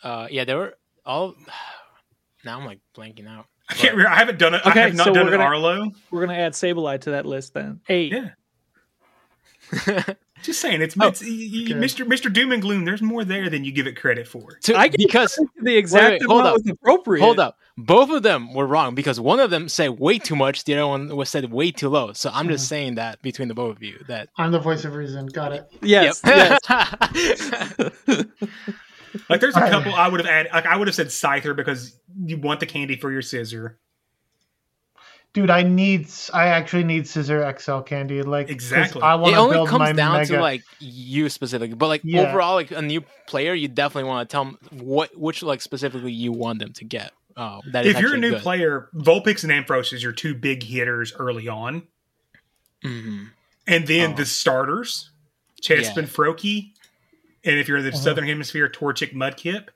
Uh, 0.03 0.27
yeah, 0.31 0.45
they 0.45 0.55
were 0.55 0.75
all. 1.05 1.35
Now 2.43 2.59
I'm 2.59 2.65
like 2.65 2.81
blanking 2.97 3.29
out. 3.29 3.45
I 3.69 3.75
can't 3.75 3.93
remember. 3.95 4.11
I 4.11 4.17
haven't 4.19 4.39
done 4.39 4.55
it. 4.55 4.63
Okay, 4.67 4.81
I 4.81 4.85
have 4.85 4.95
not 4.95 5.05
so 5.09 5.13
done 5.13 5.27
we're 5.27 5.33
gonna- 5.33 5.45
Arlo. 5.45 5.91
We're 6.11 6.25
gonna 6.27 6.39
add 6.39 6.53
Sableye 6.55 7.03
to 7.03 7.11
that 7.11 7.27
list 7.27 7.53
then. 7.53 7.81
Eight. 7.87 8.15
Yeah. 8.15 8.31
Just 10.43 10.61
saying, 10.61 10.81
it's, 10.83 10.95
Oh, 10.99 11.09
it's 11.09 11.21
y- 11.23 11.29
y- 11.29 11.73
Mr. 11.75 12.07
Mr. 12.07 12.33
Doom 12.33 12.53
and 12.53 12.63
Gloom. 12.63 12.85
There's 12.85 13.03
more 13.03 13.25
there 13.25 13.51
than 13.51 13.65
you 13.65 13.73
give 13.73 13.87
it 13.87 13.97
credit 13.97 14.27
for. 14.27 14.59
To- 14.63 14.77
I 14.77 14.89
get 14.89 14.99
because 14.99 15.39
the 15.63 15.77
exact 15.77 16.11
wait, 16.13 16.23
hold 16.25 16.41
amount 16.41 16.57
up. 16.59 16.63
was 16.65 16.71
appropriate. 16.73 17.23
hold 17.23 17.39
up, 17.41 17.57
both 17.77 18.11
of 18.11 18.23
them 18.23 18.55
were 18.55 18.67
wrong 18.67 18.95
because 18.95 19.21
one 19.21 19.39
of 19.41 19.51
them 19.51 19.69
said 19.69 19.99
way 19.99 20.19
too 20.19 20.37
much, 20.37 20.65
the 20.65 20.75
other 20.75 20.87
one 20.87 21.15
was 21.17 21.29
said 21.29 21.51
way 21.53 21.71
too 21.71 21.89
low. 21.89 22.13
So 22.13 22.31
I'm 22.31 22.45
Mm-hmm. 22.47 22.53
just 22.53 22.69
saying 22.69 22.95
that 22.97 23.21
between 23.23 23.49
the 23.49 23.55
both 23.55 23.77
of 23.77 23.83
you 23.83 24.03
that 24.09 24.29
I'm 24.39 24.51
the 24.53 24.59
voice 24.61 24.85
of 24.85 24.95
reason. 24.95 25.27
Got 25.27 25.53
it. 25.53 25.67
Yes. 25.83 26.21
Yep. 26.25 26.59
yes. 27.15 28.25
Like, 29.29 29.41
there's 29.41 29.57
a 29.57 29.61
couple 29.61 29.93
I 29.95 30.07
would 30.07 30.21
have 30.21 30.29
added. 30.29 30.53
Like, 30.53 30.67
I 30.67 30.77
would 30.77 30.87
have 30.87 30.95
said 30.95 31.09
Scyther 31.09 31.55
because 31.55 31.99
you 32.25 32.39
want 32.39 32.61
the 32.61 32.67
candy 32.67 32.97
for 32.97 33.11
your 33.11 33.23
Scizor. 33.23 33.75
Dude, 35.33 35.49
I 35.51 35.63
need. 35.63 36.09
I 36.35 36.47
actually 36.49 36.83
need 36.83 37.05
Scizor 37.05 37.57
XL 37.61 37.81
candy. 37.83 38.23
Like 38.23 38.51
Exactly. 38.51 39.01
I 39.01 39.15
want 39.15 39.33
it 39.33 39.35
to 39.37 39.41
only 39.41 39.55
build 39.55 39.71
my 39.71 39.79
comes 39.87 39.97
down 39.97 40.13
mega. 40.19 40.35
to 40.35 40.41
like 40.41 40.63
you 40.81 41.29
specifically, 41.29 41.77
but 41.77 41.87
like 41.87 42.01
Yeah. 42.03 42.23
overall, 42.29 42.55
like 42.55 42.73
a 42.73 42.83
new 42.83 43.01
player, 43.29 43.55
you 43.55 43.69
definitely 43.69 44.09
want 44.09 44.29
to 44.29 44.33
tell 44.33 44.45
them 44.45 44.59
what 44.73 45.17
which 45.17 45.43
like 45.45 45.61
specifically 45.61 46.11
you 46.13 46.33
want 46.33 46.59
them 46.59 46.73
to 46.73 46.85
get. 46.85 47.13
Oh, 47.37 47.61
that 47.71 47.87
is 47.87 47.95
If 47.95 48.01
you're 48.03 48.15
a 48.15 48.19
new 48.19 48.31
good. 48.31 48.43
player, 48.43 48.89
Vulpix 48.95 49.45
and 49.45 49.53
Ampharos 49.53 49.93
is 49.93 50.03
your 50.03 50.11
two 50.13 50.35
big 50.35 50.65
hitters 50.65 51.13
early 51.17 51.47
on. 51.47 51.85
Mhm. 52.85 53.29
And 53.69 53.87
then 53.87 54.13
Oh. 54.13 54.17
the 54.17 54.27
starters, 54.27 55.11
Chespin, 55.63 55.97
Yeah. 55.97 56.03
Froakie, 56.09 56.73
and 57.45 57.57
if 57.59 57.69
you're 57.69 57.77
in 57.79 57.85
the 57.85 57.91
Uh-huh. 57.91 57.99
Southern 58.01 58.27
Hemisphere, 58.27 58.69
Torchic, 58.69 59.13
Mudkip. 59.15 59.69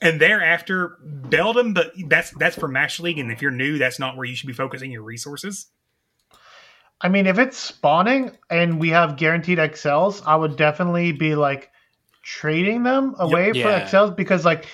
And 0.00 0.20
thereafter, 0.20 0.96
Beldum, 1.04 1.74
but 1.74 1.92
that's 2.08 2.30
that's 2.32 2.54
for 2.56 2.68
Mash 2.68 3.00
League, 3.00 3.18
and 3.18 3.32
if 3.32 3.42
you're 3.42 3.50
new, 3.50 3.78
that's 3.78 3.98
not 3.98 4.16
where 4.16 4.26
you 4.26 4.36
should 4.36 4.46
be 4.46 4.52
focusing 4.52 4.92
your 4.92 5.02
resources. 5.02 5.66
I 7.00 7.08
mean, 7.08 7.26
if 7.26 7.38
it's 7.38 7.56
spawning 7.56 8.32
and 8.50 8.80
we 8.80 8.90
have 8.90 9.16
guaranteed 9.16 9.58
XLs, 9.58 10.22
I 10.26 10.34
would 10.36 10.56
definitely 10.56 11.12
be 11.12 11.34
like 11.34 11.70
trading 12.22 12.82
them 12.82 13.14
away 13.18 13.52
for 13.52 13.58
Yeah. 13.58 13.80
XLs 13.88 14.16
because 14.16 14.44
like 14.44 14.66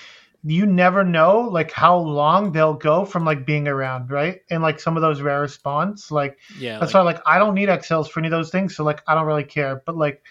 you 0.43 0.65
never 0.65 1.03
know 1.03 1.41
like 1.41 1.71
how 1.71 1.97
long 1.97 2.51
they'll 2.51 2.73
go 2.73 3.05
from 3.05 3.25
like 3.25 3.45
being 3.45 3.67
around, 3.67 4.11
right? 4.11 4.41
And 4.49 4.61
like 4.63 4.79
some 4.79 4.95
of 4.95 5.01
those 5.01 5.21
rare 5.21 5.47
spawns, 5.47 6.11
like 6.11 6.37
Yeah, 6.59 6.79
that's 6.79 6.93
like- 6.93 7.03
why 7.05 7.11
like 7.13 7.21
I 7.25 7.37
don't 7.39 7.53
need 7.55 7.69
XLs 7.69 8.09
for 8.09 8.19
any 8.19 8.27
of 8.27 8.31
those 8.31 8.49
things, 8.51 8.75
so 8.75 8.83
like 8.83 9.01
I 9.07 9.13
don't 9.15 9.25
really 9.25 9.43
care. 9.43 9.81
But 9.85 9.95
like 9.95 10.23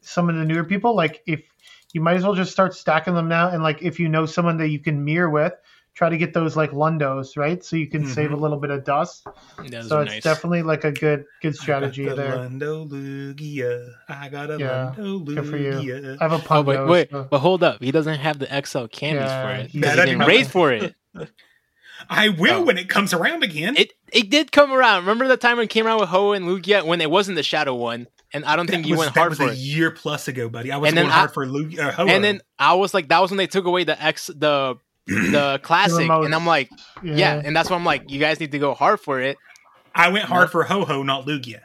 some 0.00 0.28
of 0.28 0.36
the 0.36 0.44
newer 0.44 0.64
people, 0.64 0.94
like 0.96 1.22
if 1.26 1.42
you 1.94 2.02
might 2.02 2.16
as 2.16 2.24
well 2.24 2.34
just 2.34 2.52
start 2.52 2.74
stacking 2.74 3.14
them 3.14 3.28
now, 3.28 3.48
and 3.48 3.62
like 3.62 3.80
if 3.82 3.98
you 3.98 4.08
know 4.10 4.26
someone 4.26 4.58
that 4.58 4.68
you 4.68 4.78
can 4.80 5.04
mirror 5.04 5.30
with, 5.30 5.54
try 5.94 6.08
to 6.08 6.16
get 6.18 6.34
those 6.34 6.56
like 6.56 6.72
Lundos, 6.72 7.36
right? 7.36 7.64
So 7.64 7.76
you 7.76 7.86
can 7.86 8.02
mm-hmm. 8.02 8.12
save 8.12 8.32
a 8.32 8.36
little 8.36 8.58
bit 8.58 8.70
of 8.70 8.84
dust. 8.84 9.26
Those 9.70 9.88
so 9.88 10.00
it's 10.00 10.12
nice. 10.12 10.22
definitely 10.24 10.62
like 10.62 10.82
a 10.84 10.90
good 10.92 11.24
good 11.40 11.54
strategy 11.54 12.04
I 12.04 12.08
got 12.08 12.16
the 12.16 12.22
there. 12.22 12.32
Lundo 12.36 12.88
Lugia. 12.90 13.92
I 14.08 14.28
got 14.28 14.50
a 14.50 14.58
Yeah, 14.58 14.92
Lundo 14.98 15.24
good 15.24 15.48
for 15.48 15.56
you. 15.56 16.16
I 16.20 16.24
have 16.24 16.32
a 16.32 16.36
Oh, 16.36 16.38
Pungo. 16.40 16.64
but 16.66 16.88
wait, 16.88 17.10
so- 17.10 17.28
but 17.30 17.38
hold 17.38 17.62
up. 17.62 17.80
He 17.82 17.92
doesn't 17.92 18.18
have 18.18 18.38
the 18.40 18.46
XL 18.66 18.86
candies 18.86 19.22
Yeah, 19.22 19.42
for 19.56 19.60
it. 19.62 19.70
he- 19.70 19.80
didn't 19.80 20.18
not. 20.18 20.28
raid 20.28 20.46
for 20.48 20.72
it. 20.72 20.94
I 22.10 22.28
will 22.30 22.54
Oh. 22.56 22.62
when 22.62 22.76
it 22.76 22.88
comes 22.88 23.12
around 23.14 23.44
again. 23.44 23.76
It 23.76 23.92
it 24.12 24.30
did 24.30 24.52
come 24.52 24.72
around. 24.72 25.02
Remember 25.02 25.28
the 25.28 25.36
time 25.36 25.58
when 25.58 25.64
it 25.64 25.70
came 25.70 25.86
around 25.86 26.00
with 26.00 26.08
Ho 26.08 26.32
and 26.32 26.44
Lugia 26.44 26.84
when 26.84 27.00
it 27.00 27.10
wasn't 27.10 27.36
the 27.36 27.42
Shadow 27.42 27.74
one, 27.74 28.08
and 28.34 28.44
I 28.44 28.56
don't 28.56 28.68
think 28.68 28.82
that 28.82 28.88
you 28.88 28.96
was, 28.96 29.06
went 29.06 29.14
that 29.14 29.20
hard 29.20 29.30
was 29.30 29.38
for 29.38 29.44
a 29.48 29.52
it. 29.52 29.56
year 29.56 29.90
plus 29.90 30.28
ago, 30.28 30.48
buddy. 30.50 30.70
I 30.72 30.76
was 30.76 30.88
And 30.88 30.98
then 30.98 31.04
going 31.06 31.12
I- 31.14 31.18
hard 31.18 31.32
for 31.32 31.46
Lugia. 31.46 31.98
Uh, 31.98 32.04
And 32.06 32.22
then 32.22 32.40
I 32.58 32.74
was 32.74 32.92
like, 32.92 33.08
that 33.08 33.20
was 33.20 33.30
when 33.30 33.38
they 33.38 33.46
took 33.46 33.64
away 33.64 33.84
the 33.84 34.00
X 34.02 34.26
the 34.26 34.76
the 35.06 35.58
classic, 35.62 36.08
remotes. 36.08 36.24
and 36.26 36.34
I'm 36.34 36.44
like, 36.46 36.70
yeah. 37.02 37.14
Yeah. 37.16 37.42
and 37.44 37.54
that's 37.56 37.70
why 37.70 37.76
I'm 37.76 37.84
like, 37.84 38.10
you 38.10 38.18
guys 38.20 38.40
need 38.40 38.52
to 38.52 38.58
go 38.58 38.74
hard 38.74 39.00
for 39.00 39.20
it. 39.20 39.38
I 39.94 40.08
went 40.08 40.24
hard 40.24 40.50
for 40.50 40.64
Ho 40.64 40.84
Ho, 40.84 41.02
not 41.02 41.24
Lugia. 41.26 41.60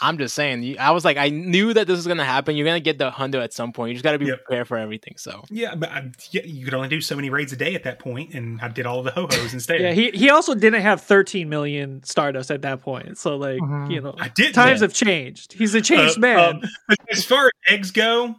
I'm 0.00 0.18
just 0.18 0.34
saying. 0.34 0.76
I 0.78 0.90
was 0.90 1.04
like, 1.04 1.16
I 1.16 1.28
knew 1.28 1.72
that 1.74 1.86
this 1.86 1.96
was 1.96 2.06
gonna 2.06 2.24
happen. 2.24 2.56
You're 2.56 2.66
gonna 2.66 2.80
get 2.80 2.98
the 2.98 3.10
hundo 3.10 3.42
at 3.42 3.52
some 3.52 3.72
point. 3.72 3.90
You 3.90 3.94
just 3.94 4.04
got 4.04 4.12
to 4.12 4.18
be 4.18 4.26
Yep. 4.26 4.44
prepared 4.44 4.68
for 4.68 4.76
everything. 4.76 5.14
So 5.16 5.44
Yeah, 5.50 5.74
but 5.76 5.88
I, 5.90 6.10
yeah, 6.32 6.42
you 6.44 6.64
could 6.64 6.74
only 6.74 6.88
do 6.88 7.00
so 7.00 7.14
many 7.14 7.30
raids 7.30 7.52
a 7.52 7.56
day 7.56 7.74
at 7.74 7.84
that 7.84 7.98
point, 8.00 8.34
and 8.34 8.60
I 8.60 8.68
did 8.68 8.86
all 8.86 8.98
of 8.98 9.04
the 9.04 9.12
Ho 9.12 9.26
Hos 9.30 9.52
instead. 9.54 9.80
Yeah, 9.80 9.92
he 9.92 10.10
he 10.10 10.30
also 10.30 10.54
didn't 10.54 10.82
have 10.82 11.00
13 11.02 11.48
million 11.48 12.02
Stardust 12.02 12.50
at 12.50 12.62
that 12.62 12.80
point. 12.82 13.18
So 13.18 13.36
like, 13.36 13.60
Mhm. 13.60 13.92
you 13.92 14.00
know, 14.00 14.14
I 14.18 14.28
did. 14.28 14.52
times 14.54 14.80
yeah. 14.80 14.84
have 14.86 14.94
changed. 14.94 15.52
He's 15.52 15.74
a 15.74 15.80
changed 15.80 16.16
Uh, 16.18 16.20
man. 16.20 16.38
um, 16.56 16.60
but 16.88 16.98
as 17.10 17.24
far 17.24 17.46
as 17.46 17.72
eggs 17.72 17.90
go, 17.92 18.34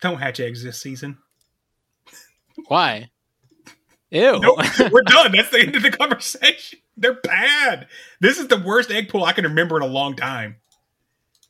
don't 0.00 0.18
hatch 0.18 0.40
eggs 0.40 0.62
this 0.64 0.80
season. 0.80 1.18
why? 2.66 3.10
Ew. 4.10 4.40
Nope, 4.40 4.58
we're 4.90 5.02
done. 5.02 5.32
That's 5.32 5.50
the 5.50 5.60
end 5.60 5.76
of 5.76 5.82
the 5.82 5.90
conversation. 5.90 6.78
They're 6.96 7.20
bad. 7.20 7.86
This 8.20 8.38
is 8.38 8.48
the 8.48 8.56
worst 8.58 8.90
egg 8.90 9.08
pool 9.10 9.22
I 9.24 9.32
can 9.32 9.44
remember 9.44 9.76
in 9.76 9.82
a 9.82 9.86
long 9.86 10.16
time. 10.16 10.56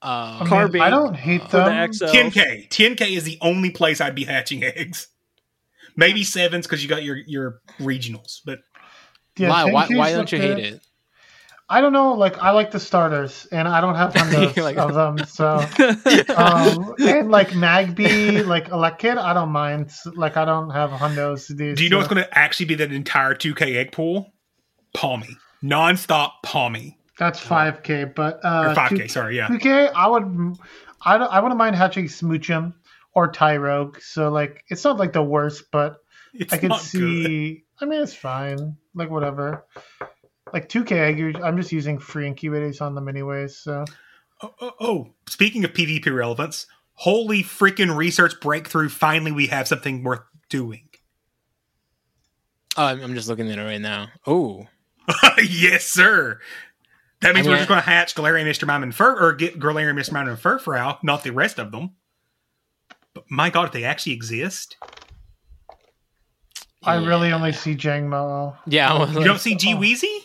Uh, 0.01 0.39
I, 0.43 0.47
Carbine 0.47 0.81
I 0.83 0.91
don't 0.91 1.15
hate 1.15 1.43
for 1.43 1.57
the 1.59 1.65
them. 1.65 1.93
XL. 1.93 2.05
10k. 2.07 2.69
10k 2.69 3.17
is 3.17 3.25
the 3.25 3.39
only 3.41 3.71
place 3.71 4.01
I'd 4.01 4.15
be 4.15 4.25
hatching 4.25 4.63
eggs. 4.63 5.09
Maybe 5.97 6.23
sevens 6.23 6.67
because 6.67 6.83
you 6.83 6.89
got 6.89 7.03
your 7.03 7.17
your 7.27 7.61
regionals, 7.81 8.41
but 8.45 8.61
Yeah, 9.37 9.49
why? 9.49 9.65
Why, 9.73 9.89
why 9.91 10.13
don't 10.13 10.31
you 10.31 10.39
good. 10.39 10.59
hate 10.59 10.75
it? 10.75 10.81
I 11.71 11.81
don't 11.81 11.93
know. 11.93 12.15
Like 12.15 12.39
I 12.39 12.53
like 12.53 12.71
the 12.71 12.79
starters, 12.81 13.47
and 13.51 13.67
I 13.67 13.81
don't 13.81 13.97
have 13.97 14.15
hundreds 14.17 14.57
like- 14.57 14.79
of 14.79 14.95
them. 14.95 15.27
So, 15.27 15.57
um, 16.37 16.95
and 17.01 17.31
like 17.31 17.49
Magby, 17.51 18.47
like 18.47 18.69
Elekid, 18.71 19.19
I 19.19 19.35
don't 19.35 19.51
mind. 19.51 19.91
Like 20.15 20.37
I 20.37 20.45
don't 20.45 20.71
have 20.71 20.91
hundos. 20.91 21.49
These, 21.49 21.77
do 21.77 21.83
you 21.83 21.91
know 21.91 21.97
so- 21.97 21.99
what's 21.99 22.09
going 22.15 22.23
to 22.25 22.39
actually 22.39 22.67
be 22.67 22.77
that 22.77 22.93
entire 22.93 23.35
2k 23.35 23.75
egg 23.75 23.91
pool? 23.93 24.33
Pawmi, 24.97 25.29
nonstop 25.63 26.31
Pawmi 26.47 26.95
That's 27.19 27.41
five 27.41 27.83
k, 27.83 28.05
but 28.05 28.41
uh, 28.45 28.75
5k. 28.75 29.11
sorry, 29.11 29.37
yeah. 29.37 29.49
Two 29.49 29.59
k, 29.59 29.89
I 29.89 30.07
would. 30.07 30.57
I 31.05 31.19
don't. 31.19 31.33
I 31.33 31.41
wouldn't 31.41 31.59
mind 31.59 31.75
hatching 31.77 32.07
Smoochum 32.07 32.75
or 33.15 33.31
Tyrogue. 33.31 34.01
So 34.01 34.29
like, 34.31 34.65
it's 34.69 34.85
not 34.85 34.99
like 34.99 35.13
the 35.13 35.23
worst, 35.23 35.65
but 35.73 35.97
It's 36.33 36.53
I 36.53 36.59
can 36.59 36.69
not 36.69 36.81
see. 36.81 37.65
I 37.81 37.85
mean, 37.85 38.01
it's 38.03 38.15
fine. 38.15 38.77
Like 38.95 39.11
whatever. 39.11 39.67
Like 40.53 40.69
two 40.69 40.85
k 40.85 40.99
egg, 40.99 41.19
you're- 41.19 41.43
I'm 41.43 41.57
just 41.57 41.73
using 41.73 41.99
free 41.99 42.27
incubators 42.27 42.81
on 42.81 42.95
them 42.95 43.09
anyways. 43.09 43.57
So 43.57 43.85
Oh, 44.41 44.55
oh, 44.61 44.73
oh, 44.81 45.07
speaking 45.29 45.65
of 45.65 45.73
PvP 45.73 46.15
relevance, 46.15 46.67
holy 46.95 47.43
freaking 47.43 47.97
research 47.97 48.39
breakthrough! 48.41 48.89
Finally, 48.89 49.33
we 49.33 49.49
have 49.49 49.67
something 49.67 50.05
worth 50.05 50.21
doing. 50.49 50.89
Oh, 52.77 52.85
I'm 52.85 53.03
I'm 53.03 53.15
just 53.15 53.29
looking 53.29 53.51
at 53.51 53.59
it 53.59 53.63
right 53.63 53.81
now. 53.81 54.09
Oh, 54.27 54.67
yes, 55.43 55.87
sir. 55.87 56.39
That 57.21 57.35
means 57.35 57.47
I 57.47 57.51
we're 57.51 57.57
just 57.57 57.69
going 57.69 57.81
to 57.81 57.87
hatch 57.87 58.15
Galarian 58.15 58.47
Mr. 58.47 58.67
Mime 58.67 58.85
and 58.85 58.95
Fur, 58.95 59.19
or 59.19 59.33
get 59.33 59.59
Galarian 59.59 59.99
Mr. 59.99 60.13
Mime 60.13 60.29
and 60.29 60.39
Furfrou, 60.39 61.03
not 61.03 61.25
the 61.25 61.33
rest 61.33 61.59
of 61.59 61.73
them. 61.73 61.91
But 63.13 63.25
my 63.29 63.51
God, 63.51 63.67
if 63.67 63.73
they 63.73 63.85
actually 63.85 64.13
exist, 64.13 64.77
I 66.83 66.97
really 66.97 67.33
only 67.33 67.53
see 67.53 67.75
Jangmo. 67.75 68.57
yeah. 68.67 68.93
I 68.93 68.99
was 68.99 69.15
you 69.15 69.25
don't 69.25 69.41
see 69.41 69.57
G 69.57 69.75
oh. 69.75 69.79
Weezy. 69.79 70.21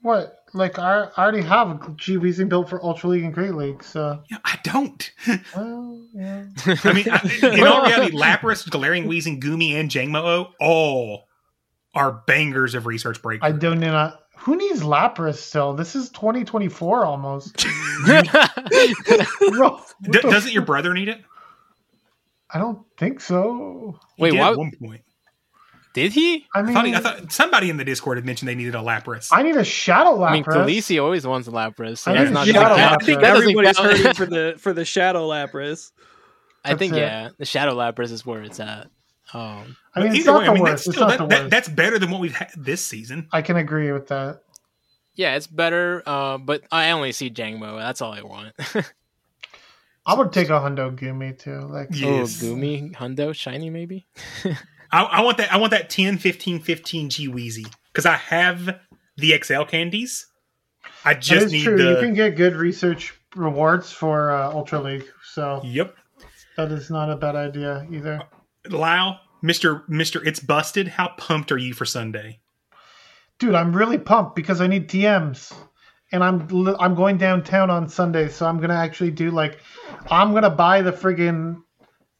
What? 0.00 0.44
Like 0.54 0.78
I, 0.78 1.08
I 1.16 1.22
already 1.22 1.42
have 1.42 1.96
G 1.96 2.16
Weezing 2.16 2.48
built 2.48 2.70
for 2.70 2.82
Ultra 2.82 3.10
League 3.10 3.24
and 3.24 3.34
Great 3.34 3.54
League. 3.54 3.82
So 3.82 4.22
Yeah, 4.30 4.38
I 4.44 4.58
don't. 4.62 5.10
well, 5.56 6.06
yeah. 6.14 6.44
I 6.64 6.92
mean, 6.92 7.06
I, 7.10 7.38
in 7.42 7.66
all 7.66 7.84
reality, 7.84 8.16
Lapras, 8.16 8.66
Galarian 8.68 9.06
Weezing, 9.06 9.42
Goomy, 9.42 9.74
and 9.74 9.90
Jangmo 9.90 10.52
all 10.58 11.26
are 11.94 12.22
bangers 12.26 12.74
of 12.74 12.86
research 12.86 13.20
breakthrough. 13.20 13.48
I 13.48 13.52
don't 13.52 13.80
know. 13.80 14.12
Who 14.38 14.56
needs 14.56 14.82
Lapras 14.82 15.36
still? 15.36 15.74
This 15.74 15.96
is 15.96 16.08
2024 16.10 17.04
almost. 17.04 17.56
Bro, 18.06 19.80
D- 20.02 20.20
doesn't 20.22 20.52
your 20.52 20.62
brother 20.62 20.92
need 20.94 21.08
it? 21.08 21.20
I 22.52 22.58
don't 22.58 22.84
think 22.96 23.20
so. 23.20 23.98
He 24.16 24.22
Wait, 24.22 24.30
did 24.32 24.38
why- 24.40 24.50
At 24.52 24.56
one 24.58 24.70
point, 24.80 25.02
Did 25.94 26.12
he? 26.12 26.46
I 26.54 26.60
I 26.60 26.62
mean, 26.62 26.74
thought, 26.74 26.86
he- 26.86 26.94
I 26.94 27.00
thought 27.00 27.32
somebody 27.32 27.70
in 27.70 27.76
the 27.76 27.84
Discord 27.84 28.18
had 28.18 28.24
mentioned 28.26 28.48
they 28.48 28.54
needed 28.54 28.74
a 28.74 28.78
Lapras. 28.78 29.28
I 29.32 29.42
need 29.42 29.56
a 29.56 29.64
Shadow 29.64 30.16
Lapras. 30.18 30.28
I 30.28 30.32
mean, 30.32 30.44
Khaleesi 30.44 31.02
always 31.02 31.26
wants 31.26 31.48
a 31.48 31.50
Lapras. 31.50 31.98
So 31.98 32.12
I 32.12 32.18
that's 32.18 32.30
not 32.30 32.46
Shadow. 32.46 32.76
Lapras. 32.76 32.92
I 33.02 33.04
think 33.04 33.20
That 33.20 33.36
everybody's 33.36 33.78
hurting 33.78 34.14
for 34.14 34.26
the 34.36 34.54
for 34.58 34.72
the 34.72 34.84
Shadow 34.84 35.26
Lapras. 35.28 35.90
I 36.64 36.74
think 36.74 36.92
it. 36.94 36.98
yeah, 36.98 37.30
the 37.38 37.44
Shadow 37.46 37.74
Lapras 37.76 38.10
is 38.12 38.24
where 38.26 38.42
it's 38.42 38.60
at. 38.60 38.88
Um, 39.34 39.76
I 39.94 40.00
mean, 40.00 40.10
it's 40.12 40.20
Either 40.20 40.32
not 40.32 40.38
way, 40.40 40.44
the 40.44 40.50
I 40.50 40.54
mean, 40.54 40.62
worst. 40.62 40.84
that's, 40.86 40.96
still, 40.96 41.08
that, 41.08 41.18
the 41.18 41.26
that- 41.26 41.50
that's 41.50 41.68
better 41.68 41.98
than 41.98 42.10
what 42.10 42.20
we've 42.20 42.34
had 42.34 42.50
this 42.56 42.80
season. 42.84 43.28
I 43.32 43.42
can 43.42 43.56
agree 43.56 43.90
with 43.92 44.06
that. 44.08 44.42
yeah, 45.14 45.34
it's 45.36 45.46
better. 45.46 46.02
Uh, 46.06 46.38
but 46.38 46.62
I 46.70 46.90
only 46.92 47.12
see 47.12 47.30
Jangmo. 47.30 47.76
That's 47.78 48.00
all 48.00 48.12
I 48.12 48.22
want. 48.22 48.54
I 50.06 50.14
would 50.14 50.32
take 50.32 50.48
a 50.50 50.52
Hundo 50.60 50.96
Goomy 50.96 51.36
too. 51.36 51.60
Like, 51.62 51.88
Yes. 51.90 52.40
Oh, 52.42 52.46
Goomy, 52.46 52.94
Hundo, 52.94 53.34
Shiny, 53.34 53.70
maybe. 53.70 54.06
I, 54.92 55.02
I 55.02 55.20
want 55.22 55.38
that. 55.38 55.52
I 55.52 55.56
want 55.56 55.72
that 55.72 55.90
10, 55.90 56.18
15, 56.18 56.60
15 56.60 57.10
G 57.10 57.28
Weezy 57.28 57.66
because 57.92 58.06
I 58.06 58.14
have 58.14 58.78
the 59.16 59.36
XL 59.42 59.62
candies. 59.64 60.26
I 61.04 61.14
just 61.14 61.46
is 61.46 61.52
need 61.52 61.64
true. 61.64 61.76
the. 61.76 61.90
You 61.90 61.96
can 61.96 62.14
get 62.14 62.36
good 62.36 62.54
research 62.54 63.14
rewards 63.34 63.90
for 63.90 64.30
uh, 64.30 64.52
Ultra 64.52 64.80
League, 64.80 65.06
so 65.24 65.60
Yep, 65.64 65.96
that 66.56 66.70
is 66.70 66.88
not 66.90 67.10
a 67.10 67.16
bad 67.16 67.34
idea 67.34 67.84
either. 67.90 68.22
Lau, 68.70 69.18
Mister, 69.42 69.84
Mister, 69.88 70.24
it's 70.24 70.40
busted. 70.40 70.88
How 70.88 71.08
pumped 71.16 71.52
are 71.52 71.58
you 71.58 71.74
for 71.74 71.84
Sunday? 71.84 72.40
Dude, 73.38 73.54
I'm 73.54 73.74
really 73.74 73.98
pumped 73.98 74.34
because 74.34 74.60
I 74.60 74.66
need 74.66 74.88
TMs, 74.88 75.52
and 76.12 76.24
I'm 76.24 76.48
I'm 76.80 76.94
going 76.94 77.18
downtown 77.18 77.70
on 77.70 77.88
Sunday, 77.88 78.28
so 78.28 78.46
I'm 78.46 78.60
gonna 78.60 78.74
actually 78.74 79.10
do 79.10 79.30
like, 79.30 79.60
I'm 80.10 80.32
gonna 80.32 80.50
buy 80.50 80.82
the 80.82 80.92
friggin' 80.92 81.62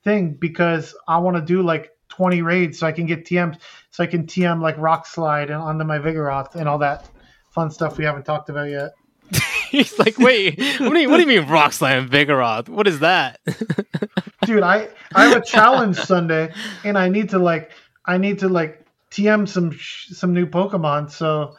thing 0.05 0.37
because 0.39 0.95
I 1.09 1.19
want 1.19 1.37
to 1.37 1.43
do 1.43 1.63
like 1.63 1.91
20 2.11 2.43
raids 2.43 2.79
so 2.79 2.87
I 2.87 2.93
can 2.93 3.07
get 3.07 3.25
TMs, 3.25 3.59
so 3.91 4.05
I 4.05 4.07
can 4.07 4.27
TM 4.27 4.61
like 4.61 4.79
Rock 4.79 5.07
Slide 5.07 5.51
and 5.51 5.61
onto 5.61 5.85
my 5.85 5.99
Vigoroth 5.99 6.55
and 6.55 6.69
all 6.69 6.79
that 6.79 7.09
fun 7.51 7.71
stuff 7.71 7.99
we 7.99 8.05
haven't 8.05 8.25
talked 8.25 8.49
about 8.49 8.69
yet. 8.69 8.93
He's 9.83 9.99
like, 9.99 10.17
wait, 10.19 10.59
what 10.81 10.95
do 10.95 10.99
you 10.99 11.11
what 11.11 11.17
do 11.17 11.21
you 11.21 11.27
mean 11.27 11.47
Rock 11.51 11.75
Slam 11.75 12.09
Vigoroth? 12.09 12.71
What 12.71 12.89
is 12.89 13.01
that? 13.01 13.41
Dude, 14.47 14.63
I 14.63 14.89
I 15.15 15.27
have 15.27 15.37
a 15.37 15.45
challenge 15.45 15.97
Sunday, 15.99 16.51
and 16.83 16.97
I 16.97 17.11
need 17.11 17.29
to 17.31 17.39
like 17.39 17.73
I 18.07 18.17
need 18.17 18.39
to 18.39 18.49
like 18.49 18.87
TM 19.11 19.47
some 19.47 19.73
sh- 19.73 20.09
some 20.13 20.33
new 20.33 20.47
Pokemon, 20.47 21.11
so. 21.11 21.57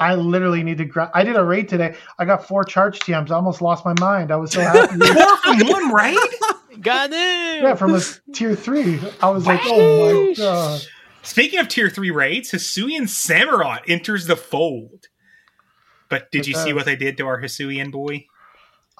I 0.00 0.14
literally 0.14 0.62
need 0.62 0.78
to. 0.78 0.86
Gra- 0.86 1.10
I 1.12 1.22
did 1.22 1.36
a 1.36 1.44
raid 1.44 1.68
today. 1.68 1.96
I 2.18 2.24
got 2.24 2.48
four 2.48 2.64
charge 2.64 2.98
TMs. 3.00 3.30
I 3.30 3.34
almost 3.34 3.60
lost 3.60 3.84
my 3.84 3.92
mind. 4.00 4.32
I 4.32 4.36
was 4.36 4.52
so 4.52 4.62
happy. 4.62 4.96
Four 4.98 5.36
from 5.36 5.68
one 5.68 5.92
raid. 5.92 6.16
God 6.80 7.10
damn. 7.10 7.62
Yeah, 7.62 7.74
from 7.74 7.94
a 7.94 8.00
tier 8.32 8.56
three. 8.56 8.98
I 9.20 9.28
was 9.28 9.46
like, 9.46 9.60
oh 9.64 10.28
my 10.28 10.34
god. 10.34 10.80
Speaking 11.20 11.58
of 11.58 11.68
tier 11.68 11.90
three 11.90 12.10
raids, 12.10 12.52
Hisuian 12.52 13.02
Samurott 13.02 13.80
enters 13.86 14.26
the 14.26 14.36
fold. 14.36 15.08
But 16.08 16.30
did 16.30 16.46
you 16.46 16.54
see 16.54 16.72
what 16.72 16.84
they 16.84 16.96
did 16.96 17.16
to 17.18 17.26
our 17.26 17.40
Hisuian 17.40 17.90
boy? 17.90 18.26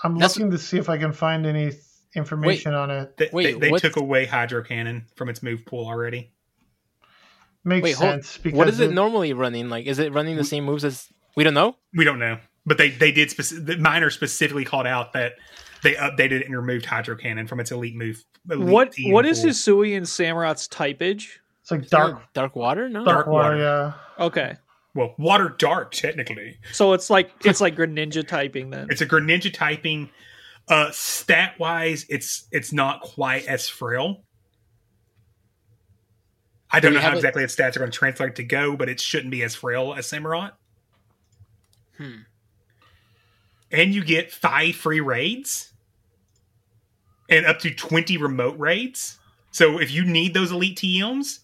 I'm 0.02 0.14
That's- 0.14 0.36
looking 0.36 0.50
to 0.50 0.58
see 0.58 0.78
if 0.78 0.88
I 0.88 0.98
can 0.98 1.12
find 1.12 1.46
any 1.46 1.70
th- 1.70 1.82
information 2.14 2.74
on 2.74 2.90
it. 2.90 3.16
They, 3.16 3.30
Wait, 3.32 3.60
they, 3.60 3.70
they 3.70 3.78
took 3.78 3.96
away 3.96 4.26
Hydro 4.26 4.62
Cannon 4.64 5.06
from 5.16 5.28
its 5.28 5.42
move 5.42 5.64
pool 5.66 5.86
already. 5.86 6.32
Makes 7.64 7.82
Wait, 7.84 7.96
hold, 7.96 8.10
sense 8.12 8.38
because 8.38 8.56
what 8.56 8.68
is 8.68 8.78
it 8.80 8.88
of- 8.88 8.94
normally 8.94 9.32
running? 9.32 9.68
Like, 9.68 9.86
is 9.86 9.98
it 9.98 10.12
running 10.12 10.36
the 10.36 10.44
same 10.44 10.64
moves 10.64 10.84
as? 10.84 11.08
We 11.36 11.42
don't 11.44 11.54
know. 11.54 11.76
We 11.94 12.04
don't 12.04 12.18
know, 12.18 12.38
but 12.64 12.78
they 12.78 12.90
they 12.90 13.10
did. 13.10 13.28
Speci- 13.28 13.64
the 13.64 13.76
miner 13.78 14.08
specifically 14.10 14.64
called 14.64 14.86
out 14.86 15.12
that 15.14 15.32
they 15.82 15.94
updated 15.94 16.44
and 16.46 16.54
removed 16.56 16.86
Hydro 16.86 17.16
Cannon 17.16 17.46
from 17.48 17.58
its 17.60 17.72
elite 17.72 17.96
move. 17.96 18.24
elite 18.50 18.68
What 18.68 18.92
team 18.92 19.12
what 19.12 19.26
is 19.26 19.40
pool. 19.40 19.50
Hisuian 19.50 20.06
Samurott's 20.06 20.68
typeage? 20.68 21.26
It's 21.62 21.70
like 21.72 21.88
dark, 21.88 22.32
Dark 22.32 22.54
water? 22.54 22.88
No. 22.88 23.04
dark, 23.04 23.16
Dark 23.16 23.26
water. 23.26 23.56
water. 23.56 23.92
Yeah. 24.18 24.24
Okay, 24.26 24.56
Well, 24.96 25.14
water 25.18 25.54
dark 25.58 25.92
technically. 25.92 26.58
so 26.72 26.94
it's 26.94 27.10
like 27.10 27.30
it's 27.44 27.60
like 27.60 27.76
Greninja 27.76 28.26
typing 28.26 28.70
then. 28.70 28.88
It's 28.90 29.02
a 29.02 29.06
Greninja 29.06 29.52
typing. 29.52 30.10
Uh, 30.68 30.90
stat 30.90 31.54
wise, 31.60 32.06
it's 32.08 32.48
it's 32.50 32.72
not 32.72 33.02
quite 33.02 33.46
as 33.46 33.68
frail. 33.68 34.24
I 36.70 36.80
don't 36.80 36.92
Do 36.92 36.98
know 36.98 37.02
how 37.02 37.14
exactly 37.14 37.44
its 37.44 37.54
stats 37.54 37.76
are 37.76 37.78
going 37.78 37.92
to 37.92 37.96
translate 37.96 38.34
to 38.36 38.42
go, 38.42 38.76
but 38.76 38.88
it 38.88 38.98
shouldn't 38.98 39.30
be 39.30 39.44
as 39.44 39.54
frail 39.54 39.94
as 39.94 40.10
Samurott. 40.10 40.52
Hmm. 41.96 42.22
And 43.70 43.94
you 43.94 44.04
get 44.04 44.32
five 44.32 44.74
free 44.74 45.00
raids 45.00 45.72
and 47.28 47.46
up 47.46 47.60
to 47.60 47.70
20 47.72 48.16
remote 48.16 48.58
raids. 48.58 49.18
So 49.52 49.78
if 49.80 49.90
you 49.92 50.04
need 50.04 50.34
those 50.34 50.50
elite 50.50 50.78
TMs, 50.78 51.40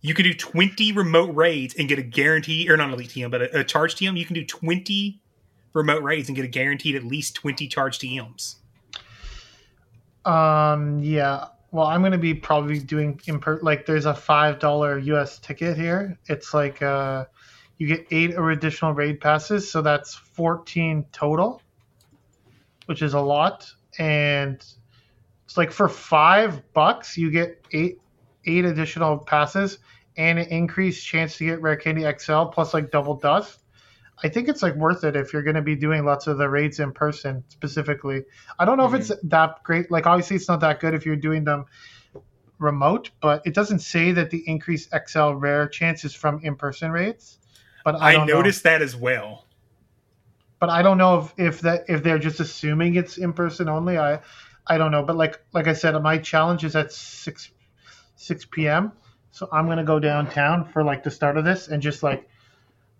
you 0.00 0.14
can 0.14 0.24
do 0.24 0.34
20 0.34 0.92
remote 0.92 1.34
raids 1.34 1.74
and 1.74 1.88
get 1.88 1.98
a 1.98 2.02
guarantee, 2.02 2.70
or 2.70 2.76
not 2.76 2.92
elite 2.92 3.10
TM, 3.10 3.30
but 3.30 3.42
a, 3.42 3.60
a 3.60 3.64
charge 3.64 3.96
TM. 3.96 4.16
You 4.16 4.24
can 4.24 4.34
do 4.34 4.44
20 4.44 5.20
remote 5.72 6.02
raids 6.02 6.28
and 6.28 6.36
get 6.36 6.44
a 6.44 6.48
guaranteed 6.48 6.94
at 6.94 7.04
least 7.04 7.34
20 7.34 7.66
charge 7.68 7.98
TMs. 7.98 8.56
Um. 10.24 10.98
Yeah. 11.00 11.46
Well, 11.70 11.86
I'm 11.86 12.02
gonna 12.02 12.18
be 12.18 12.34
probably 12.34 12.78
doing 12.78 13.18
imper- 13.26 13.62
like 13.62 13.86
there's 13.86 14.06
a 14.06 14.14
five 14.14 14.58
dollar 14.58 14.98
US 14.98 15.38
ticket 15.38 15.76
here. 15.76 16.18
It's 16.26 16.54
like 16.54 16.80
uh, 16.82 17.26
you 17.78 17.86
get 17.86 18.06
eight 18.10 18.34
additional 18.36 18.92
raid 18.92 19.20
passes, 19.20 19.70
so 19.70 19.82
that's 19.82 20.14
14 20.14 21.04
total, 21.12 21.62
which 22.86 23.02
is 23.02 23.14
a 23.14 23.20
lot. 23.20 23.70
And 23.98 24.56
it's 25.44 25.56
like 25.56 25.70
for 25.70 25.88
five 25.88 26.62
bucks, 26.72 27.16
you 27.16 27.30
get 27.30 27.64
eight 27.72 28.00
eight 28.48 28.64
additional 28.64 29.18
passes 29.18 29.78
and 30.16 30.38
an 30.38 30.48
increased 30.48 31.06
chance 31.06 31.36
to 31.36 31.44
get 31.44 31.62
rare 31.62 31.76
candy 31.76 32.02
XL 32.18 32.44
plus 32.46 32.74
like 32.74 32.90
double 32.90 33.14
dust. 33.14 33.60
I 34.22 34.28
think 34.28 34.48
it's 34.48 34.62
like 34.62 34.74
worth 34.74 35.04
it 35.04 35.14
if 35.14 35.32
you're 35.32 35.44
going 35.44 35.54
to 35.54 35.62
be 35.62 35.76
doing 35.76 36.04
lots 36.04 36.26
of 36.26 36.38
the 36.38 36.48
raids 36.48 36.80
in 36.80 36.90
person 36.90 37.44
specifically. 37.48 38.24
I 38.58 38.64
don't 38.64 38.76
know 38.76 38.84
if 38.84 38.90
mm-hmm. 38.90 39.12
it's 39.12 39.22
that 39.24 39.62
great. 39.62 39.92
Like 39.92 40.06
obviously 40.06 40.34
it's 40.36 40.48
not 40.48 40.58
that 40.60 40.80
good 40.80 40.92
if 40.92 41.06
you're 41.06 41.14
doing 41.14 41.44
them 41.44 41.66
remote, 42.58 43.10
but 43.20 43.42
it 43.46 43.54
doesn't 43.54 43.78
say 43.78 44.10
that 44.12 44.30
the 44.30 44.42
increased 44.48 44.92
XL 45.06 45.34
rare 45.34 45.68
chances 45.68 46.14
from 46.14 46.40
in-person 46.42 46.90
raids. 46.90 47.38
But 47.84 47.94
I, 47.96 48.08
I, 48.08 48.12
don't 48.14 48.26
know. 48.26 48.34
noticed 48.34 48.64
that 48.64 48.82
as 48.82 48.96
well. 48.96 49.46
but 50.58 50.68
I 50.68 50.82
don't 50.82 50.98
know 50.98 51.20
if, 51.20 51.34
if 51.36 51.60
that 51.60 51.84
if 51.88 52.02
they're 52.02 52.18
just 52.18 52.40
assuming 52.40 52.96
it's 52.96 53.18
in 53.18 53.32
person 53.32 53.68
only. 53.68 53.98
I 53.98 54.20
I 54.66 54.78
don't 54.78 54.90
know, 54.90 55.04
but 55.04 55.16
like 55.16 55.40
like 55.52 55.68
I 55.68 55.72
said, 55.72 56.00
my 56.02 56.18
challenge 56.18 56.64
is 56.64 56.74
at 56.74 56.92
six 56.92 57.50
six 58.18 58.44
p.m. 58.44 58.92
So 59.30 59.48
I'm 59.52 59.66
gonna 59.66 59.84
go 59.84 59.98
downtown 59.98 60.66
for 60.66 60.84
like 60.84 61.02
the 61.02 61.10
start 61.10 61.38
of 61.38 61.44
this 61.44 61.68
and 61.68 61.80
just 61.80 62.02
like 62.02 62.28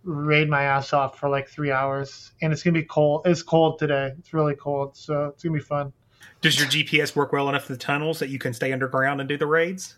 raid 0.05 0.49
my 0.49 0.63
ass 0.63 0.93
off 0.93 1.19
for 1.19 1.29
like 1.29 1.49
three 1.49 1.71
hours. 1.71 2.33
And 2.41 2.53
it's 2.53 2.63
gonna 2.63 2.75
be 2.75 2.85
cold. 2.85 3.27
It's 3.27 3.43
cold 3.43 3.79
today. 3.79 4.13
It's 4.19 4.33
really 4.33 4.55
cold, 4.55 4.97
so 4.97 5.27
it's 5.27 5.43
gonna 5.43 5.59
be 5.59 5.61
fun. 5.61 5.93
Does 6.41 6.59
your 6.59 6.69
GPS 6.69 7.17
work 7.17 7.33
well 7.33 7.49
enough 7.49 7.69
in 7.69 7.75
the 7.75 7.79
tunnels 7.79 8.21
that 8.21 8.29
you 8.29 8.39
can 8.39 8.55
stay 8.55 8.73
underground 8.73 9.21
and 9.21 9.29
do 9.29 9.37
the 9.37 9.47
raids? 9.47 9.97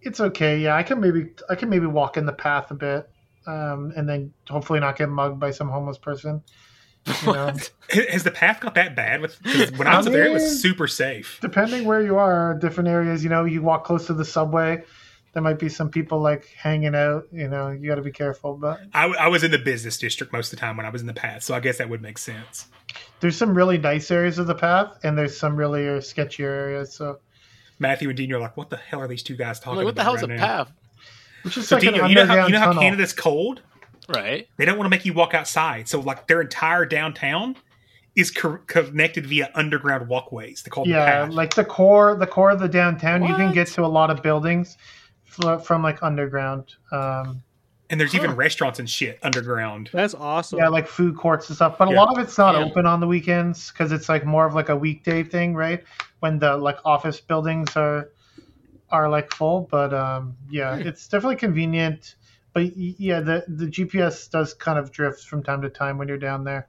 It's 0.00 0.20
okay. 0.20 0.58
Yeah, 0.58 0.76
I 0.76 0.82
can 0.82 1.00
maybe 1.00 1.30
I 1.48 1.54
can 1.54 1.68
maybe 1.68 1.86
walk 1.86 2.16
in 2.16 2.24
the 2.24 2.32
path 2.32 2.70
a 2.70 2.74
bit, 2.74 3.10
um, 3.46 3.92
and 3.96 4.08
then 4.08 4.32
hopefully 4.48 4.80
not 4.80 4.96
get 4.96 5.10
mugged 5.10 5.38
by 5.38 5.50
some 5.50 5.68
homeless 5.68 5.98
person. 5.98 6.42
You 7.26 7.32
know? 7.32 7.52
Has 8.10 8.24
the 8.24 8.30
path 8.30 8.60
got 8.60 8.74
that 8.74 8.94
bad? 8.96 9.20
With 9.20 9.42
'cause 9.42 9.72
when 9.72 9.86
I 9.88 9.96
was 9.96 10.06
I 10.06 10.10
there, 10.10 10.26
it 10.26 10.32
was 10.32 10.60
super 10.62 10.86
safe. 10.86 11.38
Depending 11.40 11.84
where 11.84 12.02
you 12.02 12.16
are, 12.18 12.54
different 12.60 12.88
areas. 12.88 13.22
You 13.24 13.30
know, 13.30 13.44
you 13.44 13.62
walk 13.62 13.84
close 13.84 14.06
to 14.06 14.14
the 14.14 14.24
subway. 14.24 14.82
There 15.34 15.42
might 15.42 15.58
be 15.58 15.68
some 15.68 15.90
people 15.90 16.20
like 16.20 16.46
hanging 16.56 16.94
out. 16.94 17.24
You 17.32 17.48
know, 17.48 17.68
you 17.70 17.86
got 17.88 17.96
to 17.96 18.02
be 18.02 18.10
careful. 18.12 18.56
But 18.56 18.80
I, 18.94 19.06
I 19.06 19.28
was 19.28 19.44
in 19.44 19.50
the 19.50 19.58
business 19.58 19.98
district 19.98 20.32
most 20.32 20.52
of 20.52 20.58
the 20.58 20.60
time 20.60 20.76
when 20.76 20.86
I 20.86 20.90
was 20.90 21.00
in 21.00 21.06
the 21.06 21.14
path, 21.14 21.42
so 21.42 21.54
I 21.54 21.60
guess 21.60 21.78
that 21.78 21.88
would 21.88 22.02
make 22.02 22.18
sense. 22.18 22.66
there's 23.20 23.36
some 23.36 23.54
really 23.54 23.78
nice 23.78 24.10
areas 24.10 24.38
of 24.38 24.46
the 24.46 24.54
path, 24.54 24.98
and 25.04 25.16
there's 25.16 25.36
some 25.38 25.56
really 25.56 25.86
uh, 25.86 25.92
sketchier 26.00 26.44
areas. 26.44 26.94
So, 26.94 27.18
Matthew 27.78 28.08
and 28.08 28.16
Dean 28.16 28.28
you're 28.28 28.40
like, 28.40 28.56
"What 28.56 28.70
the 28.70 28.76
hell 28.78 29.00
are 29.00 29.08
these 29.08 29.22
two 29.22 29.36
guys 29.36 29.60
talking 29.60 29.76
like, 29.78 29.84
what 29.84 29.94
the 29.94 30.00
about?" 30.02 30.18
hell's 30.18 30.22
a 30.24 30.26
right 30.26 30.38
now?" 30.38 30.46
path? 30.64 30.72
which 31.42 31.56
is 31.56 31.68
So, 31.68 31.76
like 31.76 31.84
an 31.84 31.92
Dino, 31.94 32.06
you 32.06 32.14
know 32.16 32.20
how 32.26 32.32
underground 32.32 32.48
you 32.48 32.52
know 32.54 32.58
how 32.60 32.66
tunnel. 32.66 32.82
Canada's 32.82 33.12
cold? 33.12 33.62
Right. 34.08 34.48
They 34.56 34.64
don't 34.64 34.78
want 34.78 34.86
to 34.86 34.90
make 34.90 35.04
you 35.04 35.12
walk 35.12 35.34
outside, 35.34 35.88
so 35.88 36.00
like 36.00 36.26
their 36.26 36.40
entire 36.40 36.86
downtown 36.86 37.56
is 38.16 38.30
co- 38.30 38.58
connected 38.66 39.26
via 39.26 39.50
underground 39.54 40.08
walkways. 40.08 40.62
They 40.62 40.70
call 40.70 40.84
them 40.84 40.92
yeah, 40.94 41.26
path. 41.26 41.32
like 41.32 41.54
the 41.54 41.64
core, 41.64 42.16
the 42.16 42.26
core 42.26 42.50
of 42.50 42.58
the 42.58 42.68
downtown, 42.68 43.22
you 43.22 43.34
can 43.34 43.52
get 43.54 43.68
to 43.68 43.84
a 43.84 43.86
lot 43.86 44.10
of 44.10 44.22
buildings 44.22 44.76
from 45.62 45.82
like 45.82 46.02
underground. 46.02 46.74
Um, 46.90 47.42
and 47.90 47.98
there's 48.00 48.14
even 48.14 48.34
restaurants 48.34 48.78
and 48.78 48.88
shit 48.90 49.18
underground. 49.22 49.88
That's 49.92 50.14
awesome. 50.14 50.58
yeah, 50.58 50.68
like 50.68 50.86
food 50.86 51.16
courts 51.16 51.48
and 51.48 51.56
stuff. 51.56 51.78
But 51.78 51.88
a 51.88 51.92
lot 51.92 52.10
of 52.12 52.22
it's 52.22 52.36
not 52.36 52.54
Yeah. 52.54 52.64
open 52.64 52.84
on 52.86 53.00
the 53.00 53.06
weekends 53.06 53.70
because 53.70 53.92
it's 53.92 54.08
like 54.08 54.26
more 54.26 54.46
of 54.46 54.54
like 54.54 54.68
a 54.68 54.76
weekday 54.76 55.22
thing, 55.22 55.54
right? 55.54 55.82
When 56.20 56.38
the 56.38 56.56
like 56.56 56.78
office 56.84 57.20
buildings 57.20 57.76
are 57.76 58.10
are 58.90 59.08
like 59.08 59.32
full. 59.32 59.68
But 59.70 59.94
um, 59.94 60.36
yeah, 60.50 60.76
it's 60.76 61.08
definitely 61.08 61.36
convenient. 61.36 62.16
But 62.52 62.76
yeah, 62.76 63.20
the 63.20 63.44
the 63.48 63.66
GPS 63.66 64.30
does 64.30 64.54
kind 64.54 64.78
of 64.78 64.90
drift 64.90 65.24
from 65.24 65.42
time 65.42 65.62
to 65.62 65.68
time 65.68 65.98
when 65.98 66.08
you're 66.08 66.16
down 66.18 66.44
there. 66.44 66.68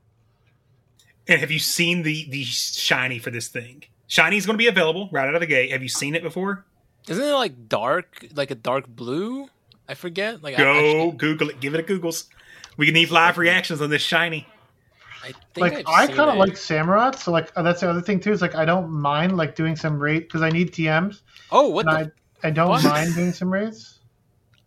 And 1.28 1.40
have 1.40 1.52
you 1.52 1.60
seen 1.60 2.04
the 2.04 2.28
the 2.30 2.44
shiny 2.44 3.20
for 3.20 3.30
this 3.32 3.48
thing? 3.48 3.84
Shiny's 4.08 4.46
going 4.46 4.56
to 4.56 4.58
be 4.62 4.68
available 4.68 5.10
right 5.12 5.28
out 5.28 5.36
of 5.36 5.42
the 5.42 5.48
gate. 5.48 5.72
Have 5.72 5.84
you 5.84 5.90
seen 5.90 6.16
it 6.16 6.24
before? 6.24 6.66
Isn't 7.08 7.24
it 7.24 7.32
like 7.34 7.68
dark, 7.70 8.26
like 8.36 8.52
a 8.52 8.56
dark 8.56 8.88
blue? 8.88 9.48
I 9.88 9.94
forget. 9.94 10.44
Like 10.44 10.56
I, 10.56 10.58
Go 10.58 10.74
actually- 10.74 11.18
Google 11.18 11.50
it. 11.50 11.60
Give 11.62 11.74
it 11.76 11.80
a 11.80 11.84
Googles. 11.84 12.26
We 12.78 12.92
need 12.92 13.12
live 13.12 13.38
reactions 13.38 13.82
on 13.82 13.90
this 13.90 14.02
shiny. 14.02 14.48
I 15.22 15.34
think 15.54 15.58
like 15.58 15.74
I've 15.80 15.86
I 15.88 16.08
seen 16.08 16.16
kind 16.16 16.30
of 16.30 16.38
like 16.38 16.54
Samurott, 16.54 17.16
so 17.20 17.32
like 17.32 17.52
uh, 17.56 17.62
that's 17.62 17.82
the 17.82 17.90
other 17.90 18.02
thing 18.02 18.20
too. 18.20 18.32
Is 18.32 18.42
like 18.42 18.56
I 18.56 18.64
don't 18.66 18.90
mind 18.90 19.36
like 19.38 19.54
doing 19.56 19.76
some 19.76 20.00
rate 20.00 20.20
because 20.28 20.42
I 20.42 20.50
need 20.50 20.72
TMs. 20.72 21.22
Oh, 21.52 21.68
what 21.70 21.86
the? 21.86 21.92
I 22.44 22.48
I 22.48 22.52
don't 22.52 22.70
What? 22.70 22.84
mind 22.86 23.16
doing 23.16 23.34
some 23.34 23.52
raids. 23.52 23.99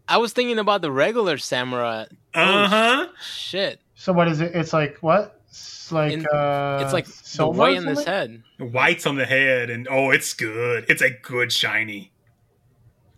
I 0.08 0.18
was 0.18 0.32
thinking 0.32 0.58
about 0.58 0.82
the 0.82 0.90
regular 0.90 1.38
samurai. 1.38 2.06
Uh 2.34 2.68
huh. 2.68 3.06
Shit. 3.22 3.80
So 3.94 4.12
what 4.12 4.28
is 4.28 4.40
it? 4.40 4.54
It's 4.54 4.72
like 4.72 4.98
what? 4.98 5.40
It's 5.48 5.92
like 5.92 6.12
In- 6.12 6.26
uh, 6.26 6.80
it's 6.82 6.92
like 6.92 7.06
the 7.06 7.12
silver 7.12 7.58
white 7.58 7.74
or 7.74 7.76
in 7.76 7.84
this 7.86 8.04
head. 8.04 8.42
Whites 8.58 9.06
on 9.06 9.16
the 9.16 9.26
head, 9.26 9.70
and 9.70 9.86
oh, 9.90 10.10
it's 10.10 10.32
good. 10.34 10.86
It's 10.88 11.02
a 11.02 11.10
good 11.10 11.52
shiny. 11.52 12.12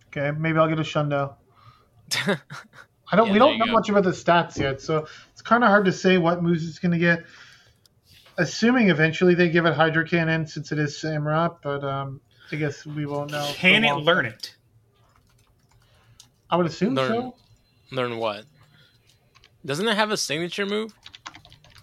Okay, 0.07 0.37
maybe 0.37 0.57
I'll 0.57 0.67
get 0.67 0.79
a 0.79 0.83
Shundo. 0.83 1.35
I 3.11 3.15
don't. 3.15 3.27
Yeah, 3.27 3.33
we 3.33 3.39
don't 3.39 3.57
know 3.57 3.65
go. 3.65 3.71
much 3.71 3.89
about 3.89 4.03
the 4.03 4.11
stats 4.11 4.57
yet, 4.57 4.81
so 4.81 5.07
it's 5.31 5.41
kind 5.41 5.63
of 5.63 5.69
hard 5.69 5.85
to 5.85 5.91
say 5.91 6.17
what 6.17 6.41
moves 6.43 6.67
it's 6.67 6.79
going 6.79 6.91
to 6.91 6.97
get. 6.97 7.23
Assuming 8.37 8.89
eventually 8.89 9.33
they 9.33 9.49
give 9.49 9.65
it 9.65 9.73
Hydro 9.73 10.05
Cannon 10.05 10.45
since 10.45 10.71
it 10.71 10.79
is 10.79 10.95
Samurott, 10.95 11.57
but 11.63 11.83
um, 11.83 12.19
I 12.51 12.57
guess 12.57 12.85
we 12.85 13.05
won't 13.05 13.31
know. 13.31 13.49
Can 13.53 13.83
it 13.83 13.89
long 13.89 14.03
learn 14.03 14.25
time. 14.25 14.33
it? 14.33 14.55
I 16.49 16.57
would 16.57 16.65
assume 16.65 16.95
Learn. 16.95 17.09
so. 17.09 17.35
Learn 17.91 18.17
what? 18.17 18.45
Doesn't 19.65 19.87
it 19.87 19.95
have 19.95 20.11
a 20.11 20.17
signature 20.17 20.65
move? 20.65 20.93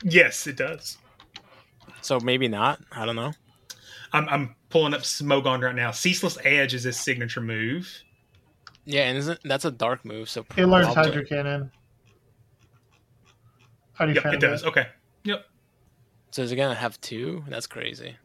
Yes, 0.05 0.47
it 0.47 0.57
does. 0.57 0.99
So 2.01 2.19
maybe 2.21 2.49
not. 2.49 2.81
I 2.93 3.05
don't 3.07 3.17
know. 3.17 3.33
I'm, 4.13 4.29
I'm 4.29 4.55
pulling 4.69 4.95
up 4.95 5.03
Smogon 5.03 5.63
right 5.63 5.75
now. 5.75 5.91
Ceaseless 5.91 6.39
Edge 6.45 6.75
is 6.75 6.85
his 6.85 6.99
signature 6.99 7.41
move. 7.41 7.89
Yeah, 8.85 9.03
and 9.03 9.17
isn't 9.19 9.41
that's 9.45 9.65
a 9.65 9.71
dark 9.71 10.05
move? 10.05 10.29
So 10.29 10.45
It 10.57 10.67
learns 10.67 10.87
probably- 10.93 11.13
Hydro 11.13 11.25
Cannon. 11.25 11.71
How 13.95 14.07
do 14.07 14.11
you 14.11 14.15
Yep, 14.17 14.23
found 14.25 14.35
it 14.37 14.41
does. 14.41 14.65
Okay. 14.65 14.87
Yep. 15.25 15.45
So 16.33 16.43
is 16.43 16.51
it 16.53 16.57
gonna 16.57 16.75
have 16.75 17.01
two? 17.01 17.45
That's 17.49 17.67
crazy. 17.67 18.17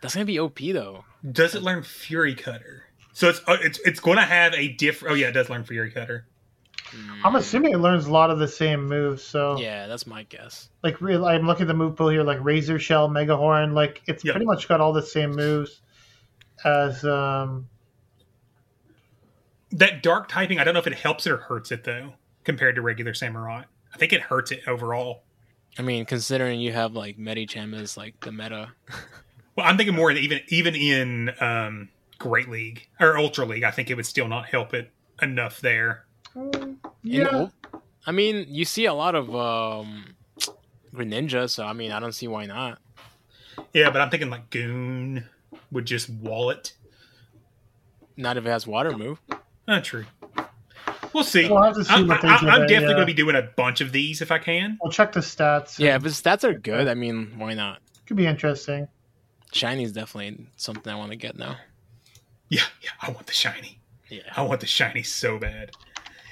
That's 0.00 0.14
gonna 0.14 0.24
be 0.26 0.38
OP 0.38 0.58
though. 0.72 1.04
Does 1.32 1.54
it 1.54 1.62
learn 1.62 1.82
Fury 1.82 2.34
Cutter? 2.34 2.84
So 3.18 3.28
it's 3.28 3.40
uh, 3.48 3.56
it's 3.60 3.80
it's 3.80 3.98
going 3.98 4.18
to 4.18 4.22
have 4.22 4.54
a 4.54 4.68
different. 4.68 5.12
Oh 5.12 5.16
yeah, 5.16 5.26
it 5.26 5.32
does 5.32 5.50
learn 5.50 5.64
Fury 5.64 5.90
Cutter. 5.90 6.24
I'm 7.24 7.34
assuming 7.34 7.72
it 7.72 7.78
learns 7.78 8.06
a 8.06 8.12
lot 8.12 8.30
of 8.30 8.38
the 8.38 8.46
same 8.46 8.86
moves. 8.86 9.24
So 9.24 9.58
Yeah, 9.58 9.88
that's 9.88 10.06
my 10.06 10.22
guess. 10.22 10.68
like 10.84 11.00
real, 11.00 11.26
I'm 11.26 11.44
looking 11.44 11.62
at 11.62 11.66
the 11.66 11.74
move 11.74 11.96
pool 11.96 12.10
here, 12.10 12.22
like 12.22 12.38
Razor 12.40 12.78
Shell, 12.78 13.08
Mega 13.08 13.36
Horn. 13.36 13.74
Like 13.74 14.02
it's 14.06 14.24
Yep. 14.24 14.34
pretty 14.34 14.46
much 14.46 14.68
got 14.68 14.80
all 14.80 14.92
the 14.92 15.02
same 15.02 15.32
moves 15.32 15.80
as 16.64 17.04
um. 17.04 17.66
That 19.72 20.00
dark 20.04 20.28
typing, 20.28 20.60
I 20.60 20.64
don't 20.64 20.72
know 20.74 20.80
if 20.80 20.86
it 20.86 20.94
helps 20.94 21.26
it 21.26 21.32
or 21.32 21.38
hurts 21.38 21.72
it 21.72 21.82
though, 21.82 22.12
compared 22.44 22.76
to 22.76 22.82
regular 22.82 23.14
Samurai. 23.14 23.64
I 23.92 23.98
think 23.98 24.12
it 24.12 24.20
hurts 24.20 24.52
it 24.52 24.60
overall. 24.68 25.24
I 25.76 25.82
mean, 25.82 26.04
considering 26.06 26.60
you 26.60 26.72
have 26.72 26.92
like 26.92 27.18
Medicham 27.18 27.74
as 27.74 27.96
like 27.96 28.20
the 28.20 28.30
meta. 28.30 28.68
Well, 29.56 29.66
I'm 29.66 29.76
thinking 29.76 29.96
more 29.96 30.08
in 30.12 30.18
even 30.18 30.40
even 30.50 30.76
in 30.76 31.30
um, 31.40 31.88
Great 32.18 32.48
League 32.48 32.88
or 33.00 33.16
Ultra 33.16 33.44
League, 33.46 33.64
I 33.64 33.70
think 33.70 33.90
it 33.90 33.94
would 33.94 34.06
still 34.06 34.28
not 34.28 34.46
help 34.46 34.74
it 34.74 34.90
enough 35.22 35.60
there. 35.60 36.04
In 36.34 36.78
Yeah, 37.02 37.28
ul- 37.28 37.52
I 38.06 38.12
mean, 38.12 38.46
you 38.48 38.64
see 38.64 38.86
a 38.86 38.94
lot 38.94 39.14
of 39.14 39.34
um 39.34 40.16
Greninja, 40.94 41.48
so 41.48 41.64
I 41.64 41.72
mean, 41.72 41.92
I 41.92 42.00
don't 42.00 42.12
see 42.12 42.28
why 42.28 42.46
not. 42.46 42.78
Yeah, 43.72 43.90
but 43.90 44.00
I'm 44.00 44.10
thinking 44.10 44.30
like 44.30 44.50
Goon 44.50 45.24
would 45.70 45.86
just 45.86 46.08
wallet. 46.08 46.74
Not 48.16 48.36
if 48.36 48.46
it 48.46 48.48
has 48.48 48.66
water 48.66 48.96
move. 48.96 49.20
Not 49.66 49.84
true. 49.84 50.06
We'll 51.12 51.24
see. 51.24 51.48
We'll 51.48 51.62
have 51.62 51.74
to 51.74 51.84
see 51.84 51.94
I'm, 51.94 52.06
what 52.08 52.20
they 52.20 52.28
I, 52.28 52.36
am 52.36 52.62
it, 52.62 52.68
definitely 52.68 52.74
yeah. 52.74 52.80
going 52.80 52.98
to 53.00 53.06
be 53.06 53.14
doing 53.14 53.36
a 53.36 53.42
bunch 53.42 53.80
of 53.80 53.92
these 53.92 54.20
if 54.20 54.30
I 54.30 54.38
can. 54.38 54.78
we'll 54.82 54.92
check 54.92 55.12
the 55.12 55.20
stats. 55.20 55.78
Yeah, 55.78 55.96
if 55.96 56.02
his 56.02 56.20
stats 56.20 56.44
are 56.44 56.52
good, 56.54 56.88
I 56.88 56.94
mean, 56.94 57.34
why 57.38 57.54
not? 57.54 57.80
could 58.06 58.16
be 58.16 58.26
interesting. 58.26 58.88
Shiny 59.52 59.84
is 59.84 59.92
definitely 59.92 60.46
something 60.56 60.92
I 60.92 60.96
want 60.96 61.10
to 61.10 61.16
get 61.16 61.36
now. 61.36 61.56
Yeah, 62.48 62.62
yeah. 62.82 62.90
I 63.02 63.10
want 63.10 63.26
the 63.26 63.32
shiny. 63.32 63.80
Yeah. 64.08 64.20
I 64.36 64.42
want 64.42 64.60
the 64.60 64.66
shiny 64.66 65.02
so 65.02 65.38
bad. 65.38 65.70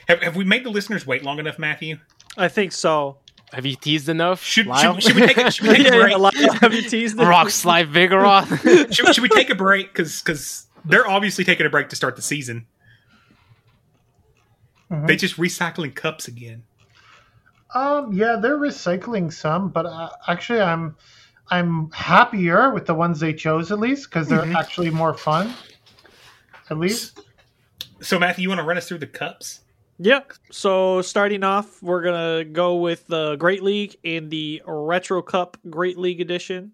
Have, 0.09 0.23
have 0.23 0.37
we 0.37 0.45
made 0.45 0.65
the 0.65 0.71
listeners 0.71 1.07
wait 1.07 1.23
long 1.23 1.39
enough, 1.39 1.59
Matthew? 1.59 1.99
I 2.37 2.49
think 2.49 2.73
so. 2.73 3.19
Have 3.53 3.65
you 3.67 3.77
teased 3.77 4.09
enough? 4.09 4.43
Should, 4.43 4.67
should, 4.77 5.03
should 5.03 5.15
we 5.17 5.27
take 5.27 5.37
a, 5.37 5.51
should 5.51 5.67
we 5.69 5.77
take 5.77 5.87
a 5.89 5.91
break? 6.01 6.11
yeah, 6.13 6.17
Lyle, 6.17 6.53
have 6.61 6.75
you 6.75 6.83
teased 6.83 7.19
it? 7.21 7.25
Rock 7.25 7.51
slide 7.51 7.89
Vigoroth? 7.89 8.49
should, 8.93 9.15
should 9.15 9.23
we 9.23 9.29
take 9.29 9.51
a 9.51 9.55
break? 9.55 9.93
Because 9.95 10.67
they're 10.85 11.07
obviously 11.09 11.45
taking 11.45 11.67
a 11.67 11.71
break 11.71 11.89
to 11.91 11.97
start 11.97 12.17
the 12.17 12.23
season. 12.23 12.67
Mhm. 14.91 15.07
They 15.07 15.17
just 15.17 15.37
recycling 15.37 15.95
cups 15.95 16.29
again. 16.29 16.63
Um, 17.75 18.13
yeah, 18.13 18.37
they're 18.41 18.59
recycling 18.59 19.33
some, 19.33 19.69
but 19.71 19.87
uh, 19.87 20.11
actually, 20.29 20.61
I'm 20.61 20.97
I'm 21.51 21.91
happier 21.93 22.73
with 22.73 22.87
the 22.87 22.95
ones 22.95 23.21
they 23.21 23.33
chose 23.33 23.71
at 23.71 23.79
least 23.79 24.09
because 24.11 24.29
they're 24.29 24.43
Mhm. 24.43 24.57
actually 24.57 24.91
more 24.91 25.15
fun. 25.15 25.53
At 26.71 26.79
least, 26.79 27.21
So, 28.01 28.19
Matthew, 28.19 28.43
you 28.43 28.49
want 28.49 28.59
to 28.61 28.65
run 28.65 28.77
us 28.77 28.89
through 28.89 28.99
the 28.99 29.07
cups? 29.07 29.61
Yep. 29.99 30.33
So 30.51 31.01
starting 31.01 31.43
off, 31.43 31.83
we're 31.83 32.03
gonna 32.03 32.45
go 32.45 32.77
with 32.77 33.07
the 33.07 33.37
Great 33.37 33.63
League 33.63 33.97
in 34.03 34.29
the 34.29 34.63
Retro 34.67 35.23
Cup 35.23 35.57
Great 35.71 35.97
League 35.97 36.21
Edition. 36.21 36.73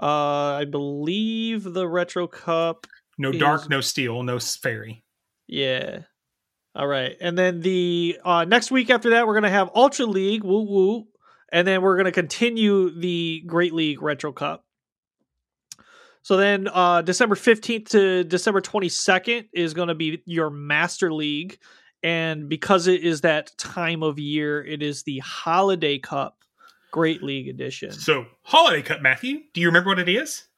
Uh, 0.00 0.54
I 0.60 0.64
believe 0.64 1.64
the 1.64 1.88
Retro 1.88 2.28
Cup. 2.28 2.86
No 3.18 3.30
is- 3.30 3.38
dark, 3.40 3.68
no 3.68 3.80
steel, 3.80 4.22
no 4.22 4.38
fairy. 4.38 5.02
Yeah. 5.48 6.00
All 6.74 6.86
right, 6.86 7.16
and 7.22 7.38
then 7.38 7.60
the 7.62 8.18
uh, 8.22 8.44
next 8.44 8.70
week 8.70 8.90
after 8.90 9.10
that, 9.10 9.26
we're 9.26 9.32
gonna 9.34 9.48
have 9.48 9.70
Ultra 9.74 10.04
League. 10.04 10.44
Woo 10.44 10.60
woo, 10.62 11.06
and 11.50 11.66
then 11.66 11.80
we're 11.80 11.96
gonna 11.96 12.12
continue 12.12 12.90
the 12.90 13.42
Great 13.46 13.72
League 13.72 14.02
Retro 14.02 14.30
Cup. 14.30 14.65
So 16.26 16.36
then, 16.36 16.66
uh, 16.66 17.02
December 17.02 17.36
fifteenth 17.36 17.90
to 17.90 18.24
December 18.24 18.60
twenty 18.60 18.88
second 18.88 19.46
is 19.52 19.74
gonna 19.74 19.94
be 19.94 20.24
your 20.26 20.50
Master 20.50 21.14
League, 21.14 21.56
and 22.02 22.48
because 22.48 22.88
it 22.88 23.04
is 23.04 23.20
that 23.20 23.56
time 23.58 24.02
of 24.02 24.18
year, 24.18 24.60
it 24.64 24.82
is 24.82 25.04
the 25.04 25.20
Holiday 25.20 26.00
Cup 26.00 26.38
Great 26.90 27.22
League 27.22 27.46
Edition. 27.46 27.92
So, 27.92 28.26
Holiday 28.42 28.82
Cup, 28.82 29.02
Matthew, 29.02 29.42
do 29.54 29.60
you 29.60 29.68
remember 29.68 29.90
what 29.90 30.00
it 30.00 30.08
is? 30.08 30.48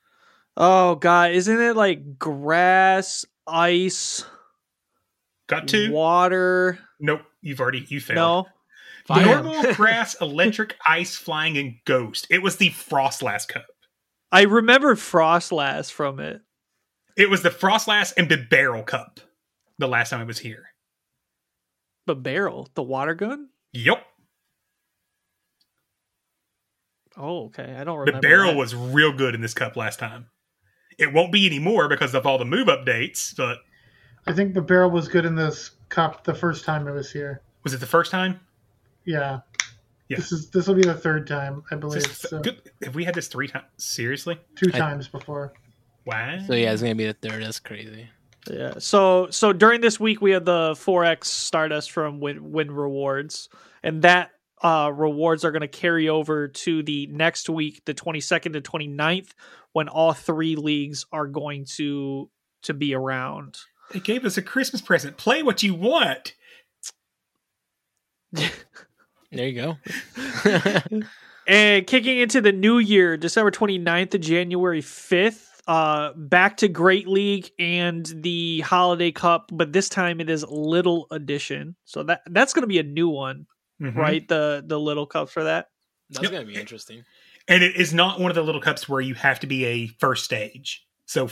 Oh 0.57 0.95
god, 0.95 1.32
isn't 1.32 1.61
it 1.61 1.77
like 1.77 2.19
grass, 2.19 3.27
ice, 3.47 4.24
Got 5.49 5.69
two? 5.69 5.93
water? 5.93 6.78
Nope, 6.99 7.20
you've 7.43 7.61
already 7.61 7.85
you 7.89 8.01
failed. 8.01 8.16
No. 8.16 8.53
Fire. 9.05 9.43
Normal, 9.43 9.74
grass, 9.74 10.19
electric, 10.23 10.77
ice, 10.89 11.15
flying, 11.15 11.59
and 11.59 11.74
ghost. 11.85 12.27
It 12.31 12.43
was 12.43 12.57
the 12.57 12.70
Froslass 12.70 13.47
Cup. 13.47 13.66
I 14.31 14.43
remember 14.43 14.95
Froslass 14.95 15.91
from 15.91 16.21
it. 16.21 16.43
It 17.17 17.31
was 17.31 17.43
the 17.43 17.51
Froslass 17.51 18.13
and 18.17 18.29
the 18.29 18.37
Barrel 18.37 18.83
Cup 18.83 19.21
the 19.79 19.89
last 19.89 20.11
time 20.11 20.21
I 20.21 20.25
was 20.25 20.39
here. 20.39 20.67
The 22.07 22.15
barrel, 22.15 22.69
the 22.75 22.83
water 22.83 23.15
gun? 23.15 23.49
Yep. 23.73 24.05
Oh, 27.17 27.47
okay. 27.47 27.75
I 27.77 27.85
don't 27.85 27.99
remember. 27.99 28.21
The 28.21 28.27
barrel 28.27 28.53
that. 28.53 28.59
was 28.59 28.75
real 28.75 29.13
good 29.13 29.35
in 29.35 29.41
this 29.41 29.55
cup 29.55 29.77
last 29.77 29.99
time. 29.99 30.27
It 30.99 31.13
won't 31.13 31.33
be 31.33 31.47
anymore 31.47 31.89
because 31.89 32.15
of 32.15 32.27
all 32.27 32.39
the 32.39 32.45
move 32.45 32.69
updates, 32.69 33.35
but 33.37 33.59
I 34.27 34.33
think 34.33 34.55
the 34.55 34.63
barrel 34.63 34.91
was 34.91 35.09
good 35.09 35.25
in 35.25 35.35
this 35.35 35.73
cup 35.89 36.25
the 36.25 36.35
first 36.35 36.65
time 36.65 36.87
it 36.87 36.93
was 36.93 37.11
here. 37.11 37.43
was 37.65 37.75
it 37.75 37.81
the 37.81 37.87
first 37.87 38.11
time? 38.11 38.41
Yeah. 39.05 39.41
Yeah. 40.09 40.17
This 40.17 40.33
is 40.33 40.51
this 40.51 40.67
will 40.67 40.75
be 40.75 40.83
the 40.83 40.95
third 40.95 41.27
time, 41.27 41.63
I 41.71 41.77
believe. 41.77 42.03
Just- 42.03 42.29
So, 42.29 42.41
good. 42.41 42.63
Have 42.83 42.95
we 42.95 43.05
had 43.05 43.15
this 43.15 43.29
three 43.29 43.49
times? 43.49 43.67
Seriously? 43.77 44.39
two 44.57 44.71
I- 44.73 44.79
times 44.79 45.09
before. 45.09 45.53
Wow. 46.07 46.39
So 46.47 46.55
yeah, 46.55 46.73
it's 46.73 46.81
gonna 46.81 46.95
be 46.95 47.07
the 47.07 47.13
third. 47.13 47.43
That's 47.43 47.61
crazy. 47.61 48.09
Yeah. 48.51 48.75
So 48.79 49.29
so 49.31 49.53
during 49.53 49.83
this 49.83 50.01
week 50.01 50.23
we 50.23 50.31
had 50.31 50.47
the 50.47 50.75
4x 50.75 51.25
Stardust 51.25 51.91
from 51.91 52.21
Win, 52.21 52.51
Win 52.53 52.71
Rewards, 52.71 53.51
and 53.83 54.01
that 54.03 54.31
uh, 54.63 54.91
rewards 54.95 55.45
are 55.45 55.53
going 55.53 55.61
to 55.61 55.69
carry 55.69 56.09
over 56.09 56.49
to 56.49 56.83
the 56.83 57.07
next 57.09 57.49
week, 57.49 57.85
the 57.85 57.95
22nd 57.95 58.55
to 58.55 58.61
29th, 58.61 59.29
when 59.73 59.89
all 59.89 60.13
three 60.13 60.57
leagues 60.57 61.05
are 61.13 61.27
going 61.27 61.65
to 61.77 62.29
to 62.63 62.75
be 62.75 62.95
around. 62.95 63.59
They 63.93 64.01
gave 64.01 64.25
us 64.25 64.37
a 64.37 64.43
Christmas 64.43 64.83
present. 64.83 65.17
Play 65.17 65.43
what 65.43 65.63
you 65.63 65.75
want. 65.75 66.35
There 69.33 69.47
you 69.49 69.55
go. 69.63 69.77
And 71.51 71.87
kicking 71.87 72.19
into 72.19 72.43
the 72.43 72.53
new 72.53 72.77
year, 72.77 73.17
December 73.17 73.51
29th 73.51 74.11
to 74.11 74.19
January 74.19 74.83
5th, 74.83 75.47
uh, 75.67 76.13
back 76.15 76.59
to 76.59 76.69
Great 76.69 77.09
League 77.09 77.51
and 77.59 78.05
the 78.17 78.61
Holiday 78.61 79.13
Cup, 79.13 79.49
but 79.51 79.73
this 79.73 79.89
time 79.89 80.21
it 80.21 80.29
is 80.29 80.45
Little 80.47 81.07
Edition. 81.11 81.75
So 81.87 82.03
that 82.03 82.21
that's 82.27 82.53
going 82.53 82.65
to 82.65 82.67
be 82.67 82.79
a 82.79 82.83
new 82.83 83.09
one, 83.09 83.47
Mhm. 83.81 83.95
right? 83.97 84.29
The 84.29 84.63
the 84.67 84.79
Little 84.79 85.07
Cup 85.07 85.31
for 85.31 85.45
that. 85.45 85.69
That's 86.11 86.25
Yep. 86.25 86.33
gonna 86.33 86.45
be 86.45 86.55
interesting. 86.61 87.03
And 87.49 87.63
it 87.63 87.77
is 87.77 87.95
not 87.95 88.21
one 88.21 88.31
of 88.31 88.35
the 88.35 88.45
little 88.45 88.61
cups 88.61 88.87
where 88.87 89.01
you 89.01 89.15
have 89.15 89.41
to 89.41 89.47
be 89.47 89.65
a 89.65 89.87
first 90.01 90.27
stage. 90.27 90.85
So 91.07 91.31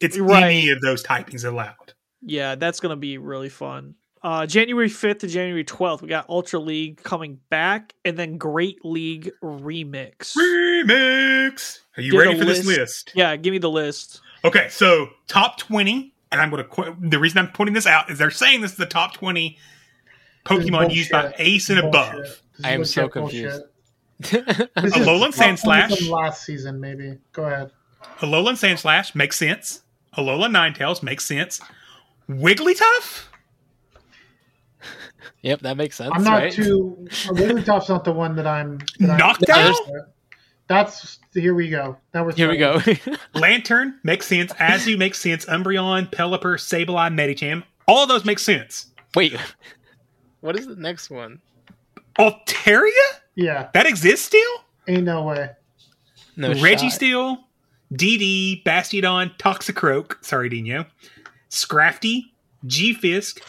it's 0.00 0.18
Right. 0.18 0.42
any 0.44 0.68
of 0.68 0.82
those 0.82 1.02
typings 1.02 1.46
allowed. 1.46 1.94
Yeah, 2.20 2.56
that's 2.56 2.78
going 2.80 2.90
to 2.90 2.96
be 2.96 3.16
really 3.16 3.48
fun. 3.48 3.94
Uh, 4.26 4.44
January 4.44 4.88
5th 4.88 5.20
to 5.20 5.28
January 5.28 5.62
12th, 5.62 6.02
we 6.02 6.08
got 6.08 6.28
Ultra 6.28 6.58
League 6.58 7.00
coming 7.04 7.38
back, 7.48 7.94
and 8.04 8.16
then 8.16 8.38
Great 8.38 8.84
League 8.84 9.30
Remix. 9.40 10.36
Remix. 10.36 11.78
Are 11.96 12.02
you 12.02 12.10
Get 12.10 12.18
ready 12.18 12.34
a 12.34 12.38
for 12.40 12.44
this 12.44 12.66
list? 12.66 13.12
Yeah, 13.14 13.36
give 13.36 13.52
me 13.52 13.58
the 13.58 13.70
list. 13.70 14.20
Okay, 14.44 14.66
so 14.68 15.10
top 15.28 15.58
20, 15.58 16.12
and 16.32 16.40
I'm 16.40 16.50
going 16.50 16.60
to 16.60 16.68
quote 16.68 16.96
the 17.00 17.20
reason 17.20 17.38
I'm 17.38 17.52
pointing 17.52 17.74
this 17.74 17.86
out 17.86 18.10
is 18.10 18.18
they're 18.18 18.32
saying 18.32 18.62
this 18.62 18.72
is 18.72 18.78
the 18.78 18.84
top 18.84 19.14
20 19.14 19.56
Pokemon 20.44 20.92
used 20.92 21.12
by. 21.12 21.32
Ace 21.38 21.70
and 21.70 21.78
above. 21.78 22.14
Bullshit. 22.14 22.24
This 22.24 22.58
is 22.58 22.64
I 22.64 22.70
am 22.72 22.84
so 22.84 23.08
confused. 23.08 23.62
bullshit. 24.18 24.46
This 24.74 24.96
is 24.96 25.06
Alolan 25.06 25.36
Sandslash. 25.36 26.10
Last 26.10 26.42
season, 26.42 26.80
maybe. 26.80 27.16
Go 27.32 27.44
ahead. 27.44 27.70
Alolan 28.18 28.54
Sandslash 28.54 29.14
makes 29.14 29.38
sense. 29.38 29.82
Alolan 30.18 30.50
Ninetales 30.50 31.00
makes 31.00 31.24
sense. 31.24 31.60
Wigglytuff? 32.28 33.26
Yep, 35.42 35.60
that 35.60 35.76
makes 35.76 35.96
sense. 35.96 36.10
I'm 36.14 36.24
not 36.24 36.42
right? 36.42 36.52
too. 36.52 36.96
Wigglytuff's 37.10 37.88
not 37.88 38.04
the 38.04 38.12
one 38.12 38.34
that 38.36 38.46
I'm. 38.46 38.78
That 39.00 39.20
I'm- 39.22 40.06
That's 40.68 41.18
here 41.32 41.54
we 41.54 41.68
go. 41.68 41.96
Now 42.12 42.24
we're 42.24 42.32
Here 42.32 42.50
we 42.50 42.56
go. 42.56 42.80
Lanturn 43.34 43.98
makes 44.02 44.26
sense. 44.26 44.52
Azu 44.54 44.98
makes 44.98 45.18
sense. 45.20 45.44
Umbreon, 45.46 46.10
Pelipper, 46.10 46.56
Sableye, 46.58 47.12
Medicham. 47.14 47.62
All 47.86 48.02
of 48.02 48.08
those 48.08 48.24
make 48.24 48.40
sense. 48.40 48.86
Wait, 49.14 49.36
what 50.40 50.58
is 50.58 50.66
the 50.66 50.74
next 50.76 51.08
one? 51.10 51.40
Altaria? 52.18 52.90
Yeah, 53.36 53.68
That 53.74 53.86
exists 53.86 54.26
still? 54.26 54.50
ain't 54.88 55.04
no 55.04 55.22
way. 55.22 55.50
No 56.36 56.52
Reggie. 56.60 56.90
Steel, 56.90 57.44
DD, 57.92 58.64
Bastiodon, 58.64 59.36
Toxicroak, 59.38 60.24
sorry, 60.24 60.48
Dino, 60.48 60.86
Scrafty, 61.50 62.22
G 62.66 62.92
Fisk. 62.94 63.40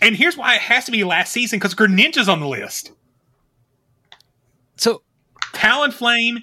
And 0.00 0.16
here's 0.16 0.36
why 0.36 0.54
it 0.56 0.60
has 0.62 0.84
to 0.86 0.92
be 0.92 1.04
last 1.04 1.32
season 1.32 1.58
because 1.58 1.74
Greninja's 1.74 2.28
on 2.28 2.40
the 2.40 2.48
list. 2.48 2.92
So 4.76 5.02
Talonflame 5.52 6.38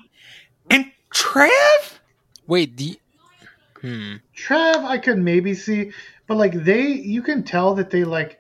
and 0.69 0.91
Trev? 1.11 1.99
wait, 2.47 2.75
the 2.77 2.99
hmm. 3.79 4.15
Trev, 4.33 4.83
I 4.83 4.97
could 4.97 5.19
maybe 5.19 5.53
see, 5.53 5.91
but 6.27 6.37
like 6.37 6.53
they, 6.53 6.87
you 6.87 7.21
can 7.21 7.43
tell 7.43 7.75
that 7.75 7.89
they 7.89 8.03
like 8.03 8.39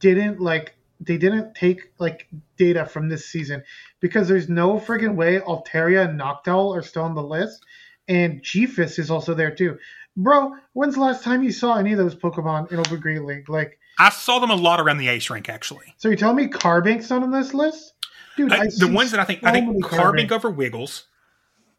didn't 0.00 0.40
like 0.40 0.74
they 1.00 1.16
didn't 1.16 1.54
take 1.54 1.92
like 1.98 2.28
data 2.56 2.84
from 2.86 3.08
this 3.08 3.26
season 3.26 3.62
because 4.00 4.28
there's 4.28 4.48
no 4.48 4.78
friggin' 4.78 5.14
way 5.14 5.38
Altaria 5.40 6.08
and 6.08 6.18
Noctowl 6.18 6.76
are 6.76 6.82
still 6.82 7.04
on 7.04 7.14
the 7.14 7.22
list, 7.22 7.64
and 8.08 8.42
G-Fisk 8.42 8.98
is 8.98 9.10
also 9.10 9.34
there 9.34 9.54
too. 9.54 9.78
Bro, 10.16 10.56
when's 10.72 10.94
the 10.94 11.00
last 11.00 11.22
time 11.22 11.44
you 11.44 11.52
saw 11.52 11.76
any 11.76 11.92
of 11.92 11.98
those 11.98 12.16
Pokemon 12.16 12.72
in 12.72 12.80
Open 12.80 12.98
Great 12.98 13.22
League? 13.22 13.48
Like, 13.48 13.78
I 13.98 14.10
saw 14.10 14.38
them 14.38 14.50
a 14.50 14.54
lot 14.56 14.80
around 14.80 14.98
the 14.98 15.08
Ace 15.08 15.28
rank, 15.30 15.48
actually. 15.48 15.94
so 15.96 16.08
you're 16.08 16.16
telling 16.16 16.36
me 16.36 16.46
Carbink's 16.46 17.10
not 17.10 17.22
on 17.22 17.30
this 17.32 17.52
list? 17.54 17.94
Dude, 18.36 18.52
Uh, 18.52 18.56
I 18.56 18.66
the 18.78 18.86
ones 18.88 19.10
that 19.10 19.18
I 19.20 19.24
think, 19.24 19.40
so 19.40 19.48
I 19.48 19.52
think 19.52 19.66
many 19.66 19.80
Carbink 19.80 20.28
Carbink. 20.28 20.32
over 20.32 20.50
Wiggles 20.50 21.04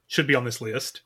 should 0.07 0.27
be 0.27 0.35
on 0.35 0.43
this 0.43 0.59
list. 0.59 1.01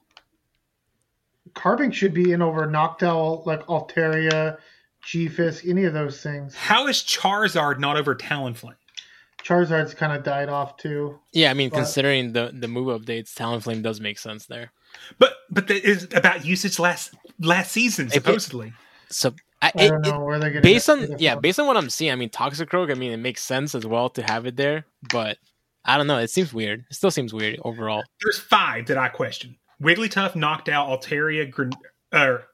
Carbank 1.54 1.94
should 1.94 2.14
be 2.14 2.32
in 2.32 2.42
over 2.42 2.66
Noctowl, 2.68 3.46
like 3.46 3.66
Altaria, 3.68 4.58
G-Fisk, 5.06 5.66
any 5.68 5.84
of 5.84 5.94
those 5.94 6.22
things. 6.22 6.56
How 6.56 6.88
is 6.88 6.98
Charizard 6.98 7.80
not 7.80 7.98
over 7.98 8.16
Talonflame? 8.16 8.76
Charizard's 9.44 9.94
kind 9.94 10.14
of 10.14 10.24
died 10.24 10.48
off 10.50 10.78
too. 10.78 11.20
Yeah, 11.34 11.52
I 11.52 11.54
mean, 11.54 11.70
But- 11.70 11.76
considering 11.78 12.32
the 12.32 12.52
the 12.54 12.68
move 12.70 12.88
updates, 13.02 13.34
Talonflame 13.34 13.84
does 13.84 14.00
make 14.00 14.18
sense 14.18 14.46
there. 14.46 14.72
But 15.20 15.34
but 15.50 15.68
that 15.68 15.84
is 15.86 16.06
about 16.16 16.46
usage 16.46 16.80
last 16.80 17.14
last 17.40 17.72
season 17.74 18.08
If 18.08 18.14
it- 18.16 18.24
supposedly. 18.24 18.74
So 19.10 19.36
I, 19.64 19.72
I 19.76 19.88
don't 19.88 20.06
it- 20.06 20.10
know 20.10 20.20
where 20.20 20.40
they're 20.40 20.50
getting 20.50 20.62
based 20.64 20.90
on 20.90 21.16
yeah, 21.20 21.34
from. 21.34 21.42
based 21.42 21.60
on 21.60 21.68
what 21.68 21.78
I'm 21.78 21.90
seeing, 21.90 22.12
I 22.12 22.16
mean, 22.16 22.30
Toxic 22.30 22.70
Toxicroak. 22.70 22.92
I 22.92 22.96
mean, 22.96 23.12
it 23.12 23.18
makes 23.18 23.42
sense 23.42 23.74
as 23.74 23.86
well 23.86 24.10
to 24.10 24.22
have 24.22 24.46
it 24.46 24.58
there, 24.58 24.86
but 25.12 25.38
I 25.86 25.98
don't 25.98 26.08
know. 26.08 26.18
It 26.18 26.30
seems 26.30 26.54
weird. 26.54 26.86
It 26.90 26.96
still 26.96 27.12
seems 27.12 27.34
weird 27.34 27.60
overall. 27.64 28.04
There's 28.22 28.40
five 28.40 28.88
that 28.88 28.98
I 28.98 29.10
question: 29.10 29.58
Wigglytuff, 29.82 30.34
Noctowl 30.34 30.90
Altaria, 30.90 31.50
Gren- 31.50 31.72
or 32.14 32.46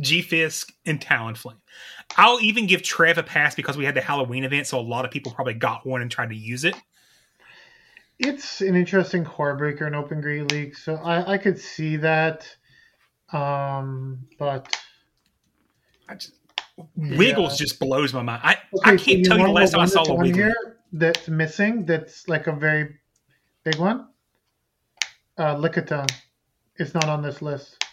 G-Fisk, 0.00 0.72
and 0.84 1.00
Talonflame. 1.00 1.56
I'll 2.16 2.40
even 2.40 2.66
give 2.66 2.82
Trev 2.82 3.18
a 3.18 3.22
pass 3.22 3.54
because 3.54 3.76
we 3.76 3.84
had 3.84 3.94
the 3.94 4.00
Halloween 4.00 4.44
event, 4.44 4.66
so 4.66 4.78
a 4.78 4.80
lot 4.80 5.04
of 5.04 5.10
people 5.10 5.32
probably 5.32 5.54
got 5.54 5.86
one 5.86 6.02
and 6.02 6.10
tried 6.10 6.30
to 6.30 6.36
use 6.36 6.64
it. 6.64 6.76
It's 8.18 8.60
an 8.60 8.76
interesting 8.76 9.24
core 9.24 9.56
breaker 9.56 9.86
in 9.86 9.94
Open 9.94 10.20
Great 10.20 10.50
League, 10.50 10.76
so 10.76 10.94
I, 10.96 11.34
I 11.34 11.38
could 11.38 11.58
see 11.58 11.96
that. 11.96 12.46
Um, 13.32 14.20
but 14.38 14.74
I 16.08 16.14
just, 16.14 16.35
Wiggles 16.96 17.58
just 17.58 17.80
blows 17.80 18.12
my 18.12 18.22
mind. 18.22 18.42
I, 18.44 18.58
I 18.84 18.94
Okay, 18.94 18.98
so 18.98 19.04
can't 19.04 19.24
tell 19.24 19.38
you 19.38 19.46
the 19.46 19.52
last 19.52 19.72
time 19.72 19.80
I 19.80 19.86
saw 19.86 20.00
that's 20.00 20.08
a 20.10 20.12
on 20.12 20.18
Wiggly. 20.20 20.42
here 20.42 20.76
that's 20.92 21.28
missing. 21.28 21.86
That's 21.86 22.28
like 22.28 22.46
a 22.46 22.52
very 22.52 22.96
big 23.64 23.76
one. 23.78 24.08
Uh, 25.38 25.56
Lickitung 25.56 26.10
is 26.78 26.94
not 26.94 27.08
on 27.08 27.22
this 27.22 27.42
list. 27.42 27.84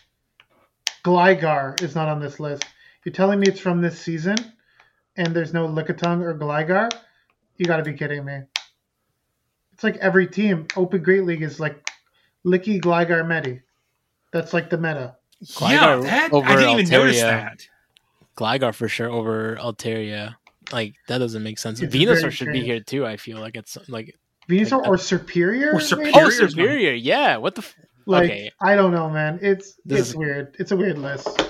Gligar 1.04 1.82
is 1.82 1.96
not 1.96 2.08
on 2.08 2.20
this 2.20 2.40
list. 2.40 2.66
You're 3.04 3.14
telling 3.14 3.40
me 3.40 3.48
it's 3.48 3.60
from 3.60 3.82
this 3.82 4.00
season, 4.00 4.36
and 5.18 5.36
there's 5.36 5.54
no 5.54 5.68
Lickitung 5.68 6.22
or 6.22 6.34
Gligar? 6.34 6.90
You 7.58 7.66
got 7.66 7.78
to 7.78 7.84
be 7.84 7.94
kidding 7.94 8.24
me. 8.26 8.42
It's 9.74 9.84
like 9.84 9.98
every 9.98 10.28
team. 10.28 10.68
Open 10.76 11.04
Great 11.04 11.24
League 11.26 11.42
is 11.42 11.60
like 11.60 11.90
Licky, 12.46 12.82
Gligar, 12.82 13.28
Medi. 13.28 13.62
That's 14.32 14.54
like 14.54 14.70
the 14.70 14.78
meta. 14.78 15.18
Yeah, 15.62 15.98
that, 15.98 16.34
I 16.34 16.56
didn't 16.56 16.80
even 16.80 16.90
notice 16.90 17.22
that. 17.22 17.68
Gligar 18.38 18.74
for 18.74 18.88
sure 18.88 19.10
over 19.10 19.56
Altaria. 19.58 20.36
Like 20.72 20.96
that 21.08 21.18
doesn't 21.20 21.44
make 21.44 21.60
sense. 21.60 21.82
It's 21.82 21.94
Venusaur 21.94 22.20
very 22.22 22.32
should 22.32 22.52
be 22.54 22.62
here 22.62 22.80
too. 22.80 23.06
I 23.06 23.18
feel 23.18 23.40
like 23.40 23.56
it's 23.56 23.78
like 23.88 24.16
Venusaur 24.50 24.80
Like, 24.82 24.88
or 24.90 24.96
Serperior? 24.96 25.74
Or? 25.74 25.80
Serperior. 25.80 26.12
oh 26.16 26.20
Serperior's 26.30 26.38
superior. 26.52 26.94
Yeah. 26.94 27.38
What 27.38 27.56
the? 27.56 27.62
F- 27.62 27.76
Like 28.06 28.26
okay. 28.30 28.52
I 28.62 28.76
don't 28.76 28.92
know, 28.92 29.10
man. 29.10 29.40
It's 29.42 29.76
This 29.86 30.00
it's 30.00 30.10
is- 30.10 30.16
weird. 30.16 30.56
It's 30.60 30.72
a 30.72 30.78
weird 30.78 30.98
list. 30.98 31.50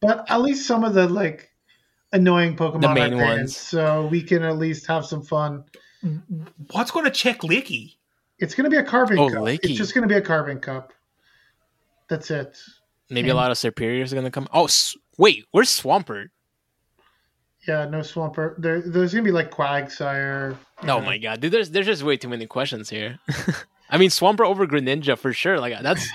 But 0.00 0.30
at 0.30 0.40
least 0.40 0.66
some 0.66 0.84
of 0.84 0.94
the 0.94 1.08
like 1.08 1.50
annoying 2.12 2.56
Pokemon 2.56 2.82
The 2.82 2.88
are 2.88 2.94
main 2.94 3.10
banned, 3.16 3.38
ones. 3.40 3.56
so 3.56 4.06
we 4.06 4.22
can 4.22 4.42
at 4.42 4.58
least 4.58 4.86
have 4.86 5.04
some 5.06 5.22
fun. 5.22 5.64
What's 6.72 6.90
going 6.90 7.04
to 7.04 7.10
check 7.10 7.40
Licky? 7.40 7.94
It's 8.38 8.54
going 8.54 8.64
to 8.64 8.70
be 8.70 8.76
a 8.76 8.82
carving 8.82 9.18
Oh, 9.18 9.28
cup. 9.28 9.38
Lakey. 9.42 9.60
It's 9.64 9.74
just 9.78 9.94
going 9.94 10.02
to 10.02 10.08
be 10.08 10.16
a 10.18 10.20
carving 10.20 10.58
cup. 10.60 10.92
That's 12.08 12.30
it. 12.30 12.58
Maybe 13.08 13.28
a 13.30 13.34
lot 13.34 13.50
of 13.50 13.56
Serperiors 13.56 14.12
are 14.12 14.16
gonna 14.16 14.30
come. 14.30 14.48
Oh, 14.52 14.64
s- 14.64 14.96
wait, 15.18 15.44
where's 15.50 15.68
Swampert? 15.70 16.28
Yeah, 17.66 17.84
no 17.88 17.98
Swampert. 18.00 18.56
There, 18.58 18.80
there's 18.80 19.12
going 19.12 19.24
to 19.24 19.28
be 19.28 19.32
like 19.32 19.50
Quagsire. 19.52 20.56
Oh 20.82 21.00
my 21.00 21.18
god, 21.18 21.40
dude, 21.40 21.52
there's 21.52 21.70
there's 21.70 21.86
just 21.86 22.02
way 22.02 22.16
too 22.16 22.28
many 22.28 22.46
questions 22.46 22.90
here. 22.90 23.18
I 23.90 23.98
mean, 23.98 24.10
Swampert 24.10 24.46
over 24.46 24.66
Greninja 24.66 25.16
for 25.16 25.32
sure. 25.32 25.60
Like 25.60 25.80
that's 25.82 26.08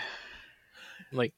like 1.14 1.34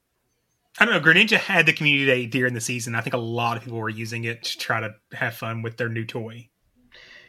I 0.79 0.85
don't 0.85 0.93
know. 0.95 0.99
Greninja 1.11 1.37
had 1.37 1.65
the 1.65 1.73
community 1.73 2.05
day 2.05 2.25
during 2.25 2.53
the 2.53 2.61
season. 2.61 2.95
I 2.95 3.01
think 3.01 3.13
a 3.13 3.17
lot 3.19 3.57
of 3.57 3.63
people 3.63 3.77
were 3.79 3.89
using 3.89 4.23
it 4.23 4.43
to 4.43 4.57
try 4.57 4.79
to 4.79 4.95
have 5.13 5.35
fun 5.35 5.61
with 5.61 5.77
their 5.77 5.89
new 5.89 6.05
toy. 6.05 6.49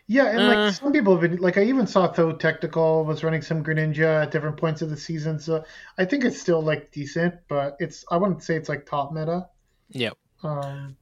Yeah, 0.07 0.27
and 0.27 0.49
like 0.49 0.57
Uh. 0.57 0.73
some 0.73 0.93
people 0.93 1.13
have 1.13 1.21
been 1.31 1.39
like 1.41 1.59
I 1.59 1.65
even 1.65 1.87
saw 1.87 2.07
Though 2.09 2.33
Technical 2.33 3.05
was 3.05 3.23
running 3.23 3.43
some 3.43 3.63
Greninja 3.63 4.23
at 4.23 4.31
different 4.31 4.57
points 4.57 4.81
of 4.83 4.89
the 4.91 4.97
season, 4.97 5.39
so 5.39 5.65
I 5.99 6.05
think 6.07 6.25
it's 6.25 6.41
still 6.41 6.63
like 6.63 6.91
decent, 6.93 7.35
but 7.47 7.77
it's 7.79 8.05
I 8.11 8.17
wouldn't 8.17 8.43
say 8.43 8.57
it's 8.57 8.69
like 8.71 8.87
top 8.87 9.13
meta. 9.13 9.49
yeah. 9.91 10.11
Um, 10.43 10.97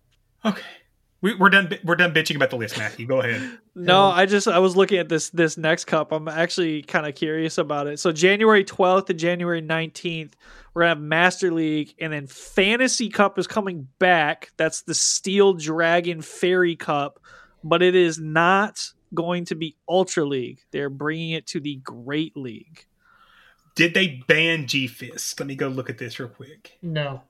Okay, 0.44 0.62
we, 1.20 1.34
we're 1.34 1.50
done. 1.50 1.68
We're 1.84 1.96
done 1.96 2.14
bitching 2.14 2.36
about 2.36 2.50
the 2.50 2.56
list, 2.56 2.78
Matthew. 2.78 3.06
Go 3.06 3.20
ahead. 3.20 3.58
No, 3.80 4.06
I 4.06 4.26
just 4.26 4.48
I 4.48 4.58
was 4.58 4.74
looking 4.74 4.98
at 4.98 5.08
this 5.08 5.30
this 5.30 5.56
next 5.56 5.84
cup. 5.84 6.10
I'm 6.10 6.26
actually 6.26 6.82
kind 6.82 7.06
of 7.06 7.14
curious 7.14 7.58
about 7.58 7.86
it. 7.86 8.00
So 8.00 8.10
January 8.10 8.64
12th 8.64 9.06
to 9.06 9.14
January 9.14 9.62
19th, 9.62 10.32
we're 10.74 10.82
gonna 10.82 10.88
have 10.88 11.00
Master 11.00 11.52
League, 11.52 11.94
and 12.00 12.12
then 12.12 12.26
Fantasy 12.26 13.08
Cup 13.08 13.38
is 13.38 13.46
coming 13.46 13.86
back. 14.00 14.50
That's 14.56 14.82
the 14.82 14.94
Steel 14.94 15.52
Dragon 15.52 16.22
Fairy 16.22 16.74
Cup, 16.74 17.20
but 17.62 17.80
it 17.80 17.94
is 17.94 18.18
not 18.18 18.92
going 19.14 19.44
to 19.44 19.54
be 19.54 19.76
Ultra 19.88 20.24
League. 20.24 20.58
They're 20.72 20.90
bringing 20.90 21.30
it 21.30 21.46
to 21.48 21.60
the 21.60 21.76
Great 21.76 22.36
League. 22.36 22.84
Did 23.76 23.94
they 23.94 24.24
ban 24.26 24.66
G 24.66 24.88
Fisk? 24.88 25.38
Let 25.38 25.46
me 25.46 25.54
go 25.54 25.68
look 25.68 25.88
at 25.88 25.98
this 25.98 26.18
real 26.18 26.28
quick. 26.28 26.78
no, 26.82 27.22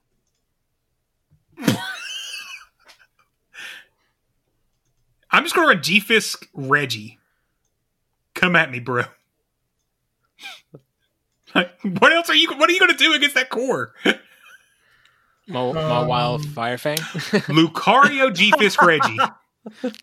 I'm 5.30 5.42
just 5.42 5.54
going 5.54 5.68
to 5.68 5.74
run 5.74 5.82
G 5.82 6.00
Fisk 6.00 6.48
Reggie. 6.54 7.18
Come 8.34 8.56
at 8.56 8.70
me, 8.70 8.80
bro. 8.80 9.04
Like, 11.54 11.70
what 11.82 12.12
else 12.12 12.28
are 12.30 12.34
you? 12.34 12.48
What 12.50 12.68
are 12.68 12.72
you 12.72 12.78
going 12.78 12.92
to 12.92 12.96
do 12.96 13.12
against 13.14 13.34
that 13.34 13.48
core? 13.48 13.94
My 14.04 14.12
Mo 15.48 15.70
um, 15.70 16.06
Wild 16.08 16.42
Firefang. 16.42 16.98
Lucario 17.48 18.34
G 18.34 18.52
Fisk 18.58 18.80
Reggie. 18.82 19.16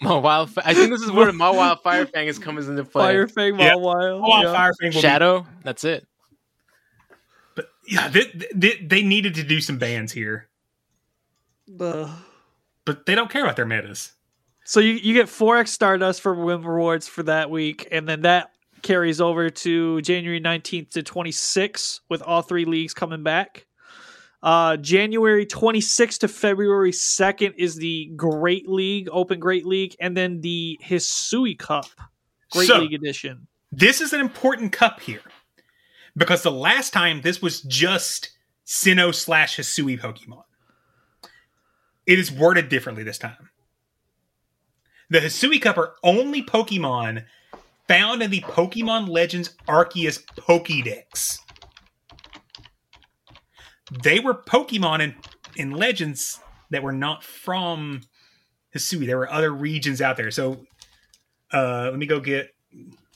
My 0.02 0.18
Wild. 0.18 0.50
Fi- 0.50 0.64
I 0.66 0.74
think 0.74 0.90
this 0.92 1.02
is 1.02 1.12
where 1.12 1.32
Mawile 1.32 1.82
Firefang 1.82 2.26
is 2.26 2.40
coming 2.40 2.66
into 2.66 2.84
play. 2.84 3.14
Firefang, 3.16 3.60
Yeah. 3.60 3.74
Mawile. 3.76 4.22
Oh, 4.24 4.42
yeah. 4.42 4.56
Firefang 4.56 4.74
will 4.84 4.92
be- 4.92 5.00
Shadow. 5.02 5.48
That's 5.64 5.84
it. 5.84 6.06
But 7.56 7.70
yeah, 7.88 8.10
they, 8.10 8.32
they, 8.54 8.76
they 8.78 9.02
needed 9.04 9.36
to 9.36 9.44
do 9.44 9.62
some 9.62 9.78
bans 9.78 10.12
here, 10.12 10.50
Ugh. 11.80 12.10
but 12.84 13.06
they 13.06 13.16
don't 13.16 13.30
care 13.32 13.44
about 13.44 13.56
their 13.56 13.66
metas. 13.66 14.12
So 14.66 14.80
you, 14.80 14.94
you 14.94 15.14
get 15.14 15.28
4x 15.28 15.68
Stardust 15.70 16.22
for 16.22 16.34
win 16.34 16.64
rewards 16.64 17.08
for 17.08 17.24
that 17.24 17.50
week, 17.52 17.88
and 17.92 18.10
then 18.10 18.22
that 18.22 18.52
carries 18.82 19.22
over 19.22 19.50
to 19.50 20.02
January 20.02 20.42
19th 20.42 20.90
to 20.92 21.04
26th 21.04 22.00
with 22.10 22.22
all 22.24 22.42
three 22.42 22.66
leagues 22.66 22.94
coming 22.94 23.24
back. 23.24 23.68
Uh, 24.42 24.78
January 24.78 25.46
26th 25.46 26.20
to 26.20 26.28
February 26.28 26.92
2nd 26.92 27.54
is 27.58 27.76
the 27.76 28.12
Great 28.16 28.68
League, 28.68 29.08
Open 29.12 29.40
Great 29.40 29.66
League, 29.66 29.96
and 30.00 30.16
then 30.16 30.42
the 30.42 30.80
Hisui 30.84 31.58
Cup, 31.58 31.86
Great 32.52 32.68
So- 32.68 32.80
League 32.80 32.94
Edition. 32.94 33.48
This 33.72 34.02
is 34.02 34.14
an 34.14 34.22
important 34.22 34.72
cup 34.72 35.00
here 35.02 35.22
because 36.16 36.44
the 36.44 36.52
last 36.52 36.94
time 36.94 37.22
this 37.22 37.42
was 37.42 37.62
just 37.62 38.32
Sinnoh 38.66 39.14
slash 39.14 39.58
Hisui 39.58 40.00
Pokemon. 40.00 40.44
It 42.06 42.18
is 42.20 42.32
worded 42.32 42.70
differently 42.70 43.04
this 43.04 43.18
time. 43.18 43.50
The 45.10 45.20
Hisui 45.20 45.62
Cup 45.62 45.78
are 45.78 45.94
only 46.04 46.44
Pokemon 46.44 47.26
found 47.88 48.22
in 48.24 48.32
the 48.32 48.42
Pokemon 48.42 49.08
Legends 49.08 49.56
Arceus 49.68 50.24
Pokédex. 50.38 51.40
They 54.04 54.20
were 54.20 54.34
Pokemon 54.34 55.02
in, 55.02 55.16
in 55.56 55.72
Legends 55.72 56.40
that 56.72 56.82
were 56.82 56.92
not 56.92 57.24
from 57.24 58.02
Hisui. 58.76 59.06
There 59.06 59.18
were 59.18 59.32
other 59.32 59.52
regions 59.52 60.02
out 60.02 60.18
there. 60.18 60.32
So 60.32 60.66
uh, 61.54 61.90
let 61.92 61.98
me 61.98 62.08
go 62.08 62.20
get 62.20 62.50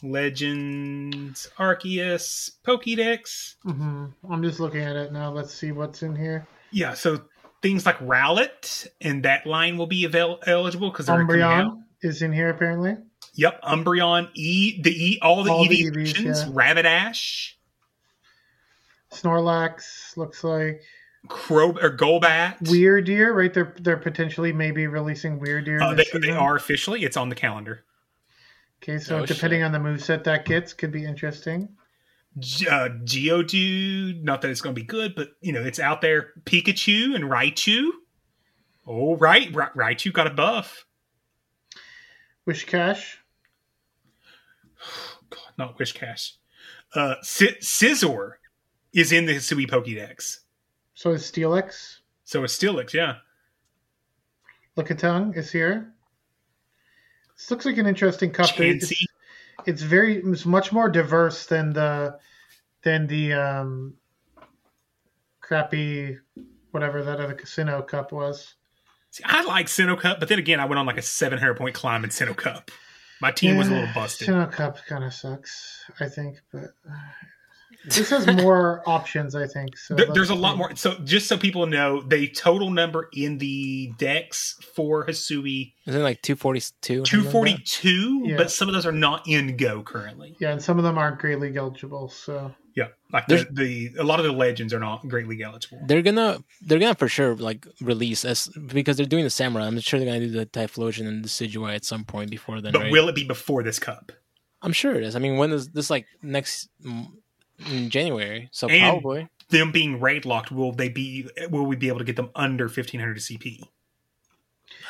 Legends 0.03 1.49
Arceus 1.57 2.51
Pokédex. 2.63 3.55
hmm 3.63 4.05
I'm 4.29 4.43
just 4.43 4.59
looking 4.59 4.81
at 4.81 4.95
it 4.95 5.11
now. 5.11 5.31
Let's 5.31 5.53
see 5.53 5.71
what's 5.71 6.03
in 6.03 6.15
here. 6.15 6.47
Yeah, 6.71 6.93
so 6.93 7.21
things 7.61 7.85
like 7.85 7.97
Rowlet 7.99 8.87
and 9.01 9.23
that 9.23 9.45
line 9.45 9.77
will 9.77 9.87
be 9.87 10.05
avail- 10.05 10.39
eligible 10.45 10.89
because 10.91 11.05
they're 11.07 11.25
coming 11.25 11.41
out. 11.41 11.65
Umbreon 11.65 11.83
is 12.01 12.21
in 12.21 12.31
here 12.31 12.49
apparently. 12.49 12.95
Yep, 13.35 13.61
Umbreon, 13.63 14.29
E, 14.33 14.81
the 14.81 14.91
E, 14.91 15.19
all 15.21 15.43
the 15.43 15.51
All 15.51 15.63
EV 15.63 15.69
the 15.69 15.83
EVs, 15.83 15.87
editions, 15.89 16.43
yeah. 16.43 16.51
Rapidash, 16.51 17.51
Snorlax 19.11 20.15
looks 20.17 20.43
like 20.43 20.81
Crow 21.27 21.69
or 21.71 21.95
Golbat. 21.95 22.59
Wyrdeer, 22.63 23.33
right? 23.35 23.53
They're 23.53 23.73
they're 23.79 23.97
potentially 23.97 24.53
maybe 24.53 24.87
releasing 24.87 25.39
Wyrdeer. 25.39 25.81
Uh, 25.81 25.93
they, 25.93 26.05
they 26.19 26.31
are 26.31 26.55
officially. 26.55 27.03
It's 27.03 27.17
on 27.17 27.29
the 27.29 27.35
calendar. 27.35 27.83
Okay, 28.81 28.97
so 28.97 29.19
Oh, 29.19 29.25
depending 29.25 29.63
on 29.63 29.71
the 29.71 29.77
moveset 29.79 30.23
that 30.23 30.45
gets, 30.45 30.71
could 30.73 30.91
be 30.91 31.03
interesting. 31.03 31.67
Uh, 32.37 32.89
Geodude, 33.03 34.23
not 34.23 34.41
that 34.41 34.51
it's 34.51 34.61
going 34.61 34.73
to 34.75 34.79
be 34.81 34.85
good, 34.85 35.13
but 35.15 35.29
you 35.41 35.51
know 35.51 35.61
it's 35.61 35.79
out 35.79 36.01
there. 36.01 36.29
Pikachu 36.45 37.15
and 37.15 37.25
Raichu. 37.25 37.89
Oh, 38.87 39.17
right, 39.17 39.53
Ra- 39.53 39.71
Raichu 39.75 40.13
got 40.13 40.27
a 40.27 40.29
buff. 40.31 40.85
Whiscash, 42.47 43.15
God, 45.29 45.39
not 45.57 45.77
Whiscash. 45.77 46.33
Uh, 46.93 47.15
Si- 47.21 47.57
Scizor 47.61 48.33
is 48.93 49.11
in 49.11 49.25
the 49.25 49.33
Hisui 49.35 49.67
Pokédex, 49.69 50.39
so 50.93 51.11
is 51.11 51.23
Steelix. 51.23 51.97
so 52.23 52.43
it's 52.43 52.57
Steelix, 52.57 52.93
yeah. 52.93 53.15
Lickitung 54.77 55.35
is 55.35 55.51
here. 55.51 55.93
This 57.35 57.51
looks 57.51 57.65
like 57.65 57.77
an 57.77 57.85
interesting 57.85 58.31
cup. 58.31 58.47
Chansey. 58.49 59.03
It's 59.69 59.81
very 59.83 60.17
it's 60.17 60.45
much 60.45 60.71
more 60.71 60.89
diverse 60.89 61.45
than 61.45 61.73
the 61.73 62.17
than 62.83 63.07
the 63.07 63.33
um 63.33 63.93
crappy 65.41 66.17
whatever 66.71 67.03
that 67.03 67.19
other 67.19 67.33
casino 67.33 67.81
cup 67.81 68.11
was. 68.11 68.55
See, 69.11 69.23
I 69.25 69.43
like 69.43 69.65
Sinnoh 69.65 69.99
Cup, 69.99 70.19
but 70.19 70.29
then 70.29 70.37
again, 70.37 70.59
I 70.59 70.65
went 70.65 70.77
on 70.77 70.85
like 70.85 70.97
a 70.97 71.01
700 71.01 71.55
point 71.55 71.73
climb 71.73 72.03
in 72.03 72.11
Sinnoh 72.11 72.37
Cup. 72.37 72.69
My 73.21 73.31
team 73.31 73.57
was 73.57 73.67
a 73.67 73.73
little 73.73 73.89
busted. 73.93 74.27
Casino 74.27 74.45
cup 74.45 74.77
kind 74.87 75.03
of 75.03 75.13
sucks, 75.13 75.83
I 75.99 76.07
think, 76.07 76.37
but 76.53 76.65
uh, 76.89 76.95
this 77.85 78.09
has 78.09 78.27
more 78.27 78.83
options. 78.87 79.35
I 79.35 79.47
think 79.47 79.77
so. 79.77 79.95
There- 79.95 80.05
let's 80.07 80.15
there's 80.17 80.29
a 80.29 80.35
lot 80.35 80.57
more. 80.57 80.75
So 80.75 80.95
just 81.03 81.27
so 81.27 81.37
people 81.37 81.65
know, 81.65 82.01
the 82.01 82.27
total 82.29 82.69
number 82.69 83.09
in 83.13 83.37
the 83.37 83.93
decks 83.97 84.57
for 84.75 85.05
Hisui 85.05 85.73
Isn't 85.87 86.01
it 86.01 86.03
like 86.03 86.21
242? 86.21 87.01
or 87.01 87.05
something 87.05 87.33
like 87.43 87.57
that? 87.57 87.65
242, 87.65 88.37
but 88.37 88.51
some 88.51 88.67
of 88.67 88.73
those 88.73 88.85
are 88.85 88.91
not 88.91 89.27
in 89.27 89.57
Go 89.57 89.81
currently. 89.83 90.35
Yeah, 90.39 90.51
and 90.51 90.61
some 90.61 90.77
of 90.77 90.83
them 90.83 90.97
aren't 90.97 91.19
Great 91.19 91.39
League 91.39 91.55
eligible. 91.55 92.09
So 92.09 92.53
Yeah, 92.75 92.87
like 93.11 93.27
the, 93.27 93.47
the 93.51 93.91
a 93.99 94.03
lot 94.03 94.19
of 94.19 94.25
the 94.25 94.31
legends 94.31 94.73
are 94.73 94.79
not 94.79 95.07
Great 95.07 95.27
League 95.27 95.41
eligible. 95.41 95.81
They're 95.85 96.01
gonna 96.01 96.43
they're 96.61 96.79
gonna 96.79 96.95
for 96.95 97.07
sure 97.07 97.35
like 97.35 97.65
release 97.81 98.25
as 98.25 98.47
because 98.47 98.97
they're 98.97 99.05
doing 99.05 99.23
the 99.23 99.29
samurai. 99.29 99.65
I'm 99.65 99.79
sure 99.79 99.99
they're 99.99 100.07
gonna 100.07 100.19
do 100.19 100.31
the 100.31 100.45
Typhlosion 100.45 101.07
and 101.07 101.23
the 101.23 101.27
Decidueye 101.29 101.75
at 101.75 101.85
some 101.85 102.03
point 102.03 102.29
before 102.29 102.61
then. 102.61 102.73
But 102.73 102.83
right? 102.83 102.91
will 102.91 103.09
it 103.09 103.15
be 103.15 103.23
before 103.25 103.63
this 103.63 103.79
cup? 103.79 104.11
I'm 104.61 104.73
sure 104.73 104.93
it 104.95 105.03
is. 105.03 105.15
I 105.15 105.19
mean, 105.19 105.37
when 105.37 105.51
is 105.53 105.69
this 105.69 105.89
like 105.89 106.05
next 106.21 106.69
in 107.67 107.89
January? 107.89 108.49
So 108.51 108.67
And 108.69 109.01
probably. 109.01 109.27
them 109.49 109.71
being 109.71 109.99
raid 109.99 110.25
locked, 110.25 110.51
will 110.51 110.71
they 110.71 110.89
be? 110.89 111.27
Will 111.49 111.65
we 111.65 111.75
be 111.75 111.87
able 111.87 111.99
to 111.99 112.05
get 112.05 112.15
them 112.15 112.29
under 112.35 112.65
1500 112.65 113.17
CP? 113.17 113.63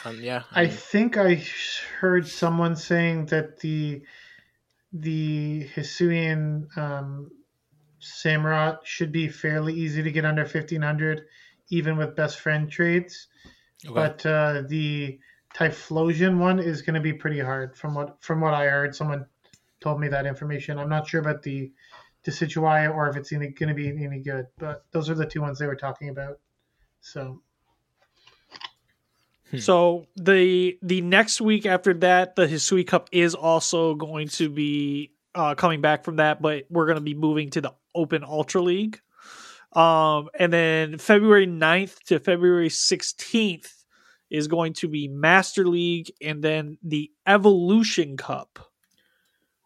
Um, 0.05 0.19
yeah. 0.21 0.43
I 0.51 0.67
think 0.67 1.17
I 1.17 1.43
heard 1.99 2.27
someone 2.27 2.75
saying 2.75 3.27
that 3.27 3.59
the 3.59 4.01
the 4.91 5.67
Hisuian 5.75 6.75
um, 6.77 7.31
Samurott 8.01 8.79
should 8.85 9.11
be 9.11 9.27
fairly 9.27 9.73
easy 9.73 10.01
to 10.03 10.11
get 10.11 10.25
under 10.25 10.45
fifteen 10.45 10.81
hundred, 10.81 11.25
even 11.69 11.97
with 11.97 12.15
best 12.15 12.39
friend 12.39 12.69
trades. 12.71 13.27
Okay. 13.85 13.93
But 13.93 14.25
uh, 14.25 14.63
the 14.67 15.19
Typhlosion 15.55 16.37
one 16.37 16.59
is 16.59 16.81
going 16.81 16.95
to 16.95 17.01
be 17.01 17.13
pretty 17.13 17.39
hard, 17.39 17.77
from 17.77 17.93
what 17.93 18.17
from 18.21 18.41
what 18.41 18.53
I 18.53 18.65
heard. 18.65 18.95
Someone 18.95 19.25
told 19.79 19.99
me 19.99 20.07
that 20.09 20.25
information. 20.25 20.77
I'm 20.77 20.89
not 20.89 21.07
sure 21.07 21.21
about 21.21 21.43
the 21.43 21.71
Decidueye 22.25 22.93
or 22.93 23.09
if 23.09 23.15
it's 23.15 23.31
going 23.31 23.53
to 23.53 23.73
be 23.73 23.89
any 24.03 24.19
good, 24.19 24.47
but 24.57 24.85
those 24.91 25.09
are 25.09 25.15
the 25.15 25.25
two 25.25 25.41
ones 25.41 25.59
they 25.59 25.67
were 25.67 25.75
talking 25.75 26.09
about. 26.09 26.39
So 27.01 27.41
So 29.57 30.05
the 30.15 30.77
the 30.81 31.01
next 31.01 31.41
week 31.41 31.65
after 31.65 31.93
that, 31.95 32.35
the 32.35 32.45
Hisui 32.45 32.85
Cup 32.85 33.09
is 33.11 33.33
also 33.33 33.95
going 33.95 34.27
to 34.29 34.49
be 34.49 35.11
uh, 35.33 35.55
coming 35.55 35.81
back 35.81 36.03
from 36.03 36.17
that, 36.17 36.41
but 36.41 36.65
we're 36.69 36.85
going 36.85 36.97
to 36.97 37.03
be 37.03 37.15
moving 37.15 37.49
to 37.51 37.61
the 37.61 37.73
Open 37.95 38.23
Ultra 38.23 38.61
League. 38.61 38.99
Um, 39.73 40.29
and 40.37 40.51
then 40.51 40.97
February 40.97 41.47
9th 41.47 41.99
to 42.05 42.19
February 42.19 42.69
16th 42.69 43.85
is 44.29 44.47
going 44.47 44.73
to 44.73 44.87
be 44.87 45.07
Master 45.07 45.67
League 45.67 46.11
and 46.21 46.43
then 46.43 46.77
the 46.83 47.11
Evolution 47.27 48.17
Cup 48.17 48.68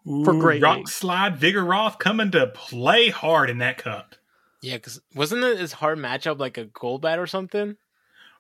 for 0.06 0.34
Great 0.34 0.62
Rock 0.62 0.78
League. 0.78 0.88
Slide 0.90 1.38
Vigoroth 1.40 2.00
coming 2.00 2.32
to 2.32 2.48
play 2.48 3.10
hard 3.10 3.50
in 3.50 3.60
that 3.60 3.78
cup. 3.78 4.16
Yeah, 4.62 4.76
because 4.76 5.02
wasn't 5.16 5.44
it 5.44 5.58
his 5.60 5.74
hard 5.74 5.98
matchup 5.98 6.40
like 6.40 6.58
a 6.58 6.66
Golbat 6.66 7.18
or 7.18 7.28
something? 7.28 7.76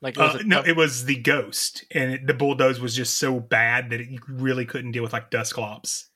Like 0.02 0.18
it 0.18 0.20
was 0.22 0.36
Uh, 0.36 0.44
no, 0.46 0.58
tough- 0.58 0.68
it 0.68 0.76
was 0.76 1.06
the 1.06 1.16
Ghost, 1.18 1.86
and 1.92 2.12
it, 2.14 2.28
the 2.28 2.34
Bulldoze 2.34 2.80
was 2.80 2.96
just 2.96 3.18
so 3.18 3.40
bad 3.40 3.90
that 3.90 4.02
it, 4.02 4.10
you 4.10 4.20
really 4.28 4.66
couldn't 4.66 4.92
deal 4.92 5.04
with 5.04 5.14
like 5.14 5.30
Dusclops. 5.30 6.08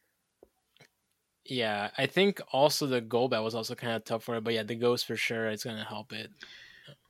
yeah. 1.46 1.90
I 1.98 2.06
think 2.06 2.42
also 2.52 2.88
the 2.88 3.02
Golbat 3.02 3.44
was 3.44 3.56
also 3.56 3.76
kind 3.76 3.94
of 3.94 4.04
tough 4.04 4.24
for 4.24 4.36
it, 4.36 4.44
but 4.44 4.54
yeah, 4.54 4.64
the 4.64 4.76
ghost 4.76 5.06
for 5.06 5.16
sure 5.16 5.48
it's 5.48 5.64
gonna 5.64 5.84
help 5.86 6.12
it. 6.14 6.30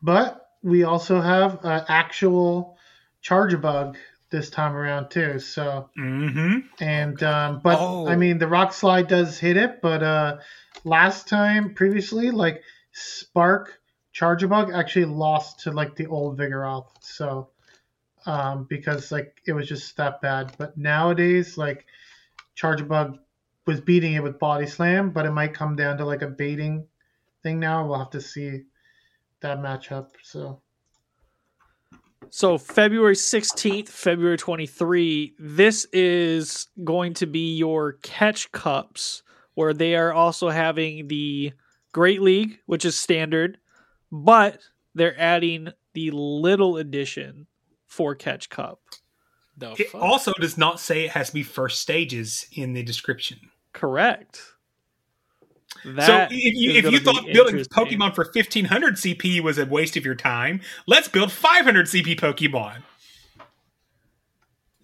But 0.02 0.44
we 0.64 0.84
also 0.84 1.20
have 1.22 1.64
an 1.66 1.84
actual 1.88 2.78
Charjabug 3.24 3.96
this 4.30 4.50
time 4.50 4.76
around 4.76 5.10
too. 5.10 5.40
So 5.40 5.90
Mm-hmm. 5.98 6.60
and 6.80 7.24
um, 7.24 7.62
but 7.64 7.80
Oh. 7.80 8.08
I 8.08 8.16
mean 8.16 8.38
the 8.38 8.48
rock 8.48 8.74
slide 8.74 9.08
does 9.08 9.40
hit 9.40 9.58
it, 9.58 9.82
but 9.82 10.04
uh, 10.04 10.38
last 10.84 11.28
time 11.28 11.74
previously 11.74 12.32
like 12.32 12.62
Spark 12.92 13.80
Charjabug 14.14 14.74
actually 14.74 15.06
lost 15.06 15.60
to 15.62 15.72
like 15.72 15.96
the 15.96 16.08
old 16.08 16.38
Vigoroth. 16.38 16.88
So 17.00 17.50
um, 18.26 18.66
because 18.70 19.12
like 19.12 19.42
it 19.46 19.54
was 19.54 19.68
just 19.68 19.96
that 19.98 20.22
bad. 20.22 20.54
But 20.58 20.78
nowadays 20.78 21.58
like 21.58 21.86
Charjabug 22.58 23.20
was 23.66 23.82
beating 23.82 24.14
it 24.14 24.24
with 24.24 24.40
body 24.40 24.66
slam, 24.66 25.12
but 25.12 25.26
it 25.26 25.32
might 25.32 25.54
come 25.54 25.76
down 25.76 25.98
to 25.98 26.06
like 26.06 26.22
a 26.22 26.28
baiting 26.28 26.88
thing 27.44 27.60
now. 27.60 27.86
We'll 27.88 28.00
have 28.00 28.10
to 28.12 28.22
see 28.22 28.64
that 29.42 29.60
matchup. 29.60 30.10
So 30.24 30.62
So 32.30 32.58
February 32.58 33.16
16th, 33.16 33.88
February 33.90 34.38
23, 34.38 35.36
this 35.40 35.86
is 35.94 36.68
going 36.84 37.14
to 37.16 37.26
be 37.26 37.56
your 37.56 37.94
catch 38.04 38.52
cups 38.52 39.24
where 39.54 39.74
they 39.74 39.96
are 39.96 40.14
also 40.14 40.50
having 40.50 41.08
the 41.08 41.54
Great 41.94 42.22
League, 42.22 42.60
which 42.66 42.86
is 42.86 43.00
standard, 43.00 43.58
but 44.12 44.60
they're 44.94 45.20
adding 45.20 45.70
the 45.94 46.12
little 46.12 46.78
edition 46.78 47.48
for 47.86 48.14
catch 48.14 48.50
cup. 48.50 48.82
The 49.58 49.72
It 49.80 49.90
fuck? 49.90 50.02
also 50.02 50.34
does 50.34 50.58
not 50.58 50.80
say 50.80 51.06
it 51.06 51.12
has 51.12 51.30
to 51.30 51.34
be 51.34 51.44
first 51.44 51.82
stages 51.82 52.46
in 52.52 52.74
the 52.74 52.84
description. 52.84 53.40
Correct. 53.74 54.42
So 55.84 56.28
if 56.30 56.32
you, 56.32 56.72
if 56.72 56.92
you 56.92 57.00
thought 57.00 57.26
building. 57.32 57.58
Pokemon 57.58 58.16
for 58.16 58.24
1500 58.24 58.96
CP 58.96 59.42
was 59.42 59.58
a 59.58 59.66
waste 59.66 59.98
of 59.98 60.06
your 60.06 60.16
time, 60.16 60.62
let's 60.86 61.08
build 61.08 61.32
500 61.32 61.88
CP 61.88 62.20
Pokemon. 62.20 62.84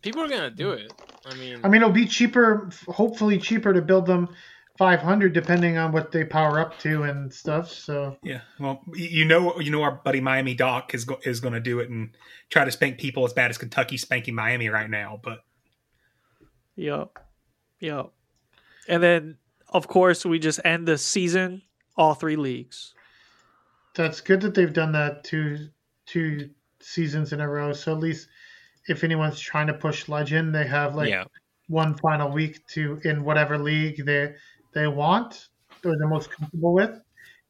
people 0.02 0.22
are 0.22 0.28
gonna 0.30 0.49
do 0.49 0.72
it. 0.72 0.91
I 1.26 1.36
mean, 1.36 1.60
I 1.64 1.70
mean, 1.70 1.82
it'll 1.82 1.94
be 1.94 2.06
cheaper, 2.06 2.70
hopefully 2.88 3.38
cheaper 3.38 3.74
to 3.74 3.82
build 3.82 4.06
them 4.06 4.30
500 4.78 5.34
depending 5.34 5.78
on 5.78 5.91
what 5.91 6.11
they 6.11 6.26
power 6.26 6.60
up 6.60 6.80
to 6.80 7.03
and 7.03 7.34
stuff. 7.34 7.72
So 7.72 8.18
Yeah, 8.24 8.41
well, 8.60 8.82
you 8.94 9.24
know, 9.24 9.60
you 9.60 9.72
know, 9.72 9.84
our 9.84 9.91
buddy 9.91 10.20
Miami 10.20 10.56
Doc 10.56 10.94
is 10.94 11.06
go- 11.06 11.20
is 11.24 11.40
going 11.40 11.53
to 11.53 11.60
do 11.60 11.80
it 11.80 11.90
and 11.90 12.10
try 12.49 12.65
to 12.65 12.72
spank 12.72 12.98
people 12.98 13.24
as 13.26 13.34
bad 13.34 13.52
as 13.52 13.57
Kentucky 13.57 13.98
spanking 13.98 14.36
Miami 14.36 14.70
right 14.70 14.90
now. 14.90 15.20
But 15.24 15.40
Yep. 16.76 17.20
Yep. 17.80 18.11
And 18.88 19.03
then, 19.03 19.38
of 19.74 19.88
course, 19.88 20.26
we 20.26 20.40
just 20.40 20.60
end 20.64 20.88
the 20.88 20.98
season, 20.98 21.64
all 21.98 22.14
three 22.14 22.36
leagues. 22.36 22.94
that's 23.95 24.22
good 24.22 24.41
that 24.41 24.54
they've 24.56 24.74
done 24.74 24.91
that 24.94 25.24
two 25.24 25.70
two 26.06 26.50
seasons 26.82 27.34
in 27.34 27.41
a 27.41 27.48
row. 27.48 27.74
So 27.74 27.94
at 27.94 28.00
least 28.00 28.28
if 28.88 29.04
anyone's 29.04 29.40
trying 29.40 29.68
to 29.68 29.74
push 29.74 30.10
Legend, 30.10 30.54
they 30.54 30.68
have 30.68 30.95
like 30.95 31.10
yeah. 31.10 31.24
one 31.68 31.95
final 31.95 32.30
week 32.30 32.66
to 32.68 33.00
in 33.04 33.24
whatever 33.24 33.58
league 33.58 34.06
they 34.06 34.34
they 34.74 34.88
want 34.88 35.50
or 35.86 35.98
they're 35.98 36.08
most 36.08 36.32
comfortable 36.32 36.74
with. 36.74 37.00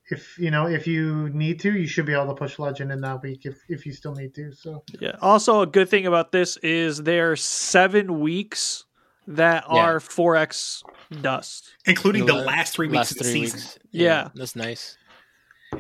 If 0.10 0.38
you 0.38 0.52
know 0.52 0.68
if 0.68 0.86
you 0.86 1.30
need 1.30 1.60
to, 1.62 1.72
you 1.72 1.88
should 1.88 2.06
be 2.06 2.14
able 2.14 2.28
to 2.28 2.36
push 2.36 2.60
Legend 2.60 2.92
in 2.92 3.02
that 3.02 3.24
week 3.24 3.46
if 3.46 3.58
if 3.70 3.86
you 3.86 3.94
still 3.94 4.14
need 4.14 4.36
to. 4.36 4.52
So 4.52 4.84
Yeah. 5.00 5.16
Also, 5.22 5.62
a 5.62 5.68
good 5.68 5.90
thing 5.90 6.06
about 6.06 6.32
this 6.32 6.58
is 6.58 7.04
there 7.04 7.32
are 7.32 7.36
seven 7.36 8.20
weeks 8.20 8.86
that 9.28 9.66
Yeah. 9.72 9.76
are 9.82 10.00
4x 10.00 10.84
dust. 11.22 11.70
including 11.86 12.26
the 12.26 12.34
la- 12.34 12.42
last 12.44 12.74
three 12.74 12.88
weeks 12.88 12.98
last 12.98 13.12
of 13.12 13.18
the 13.20 13.24
three 13.26 13.32
season. 13.46 13.60
weeks. 13.60 13.80
Yeah. 13.92 14.30
that's 14.36 14.56
nice. 14.56 14.98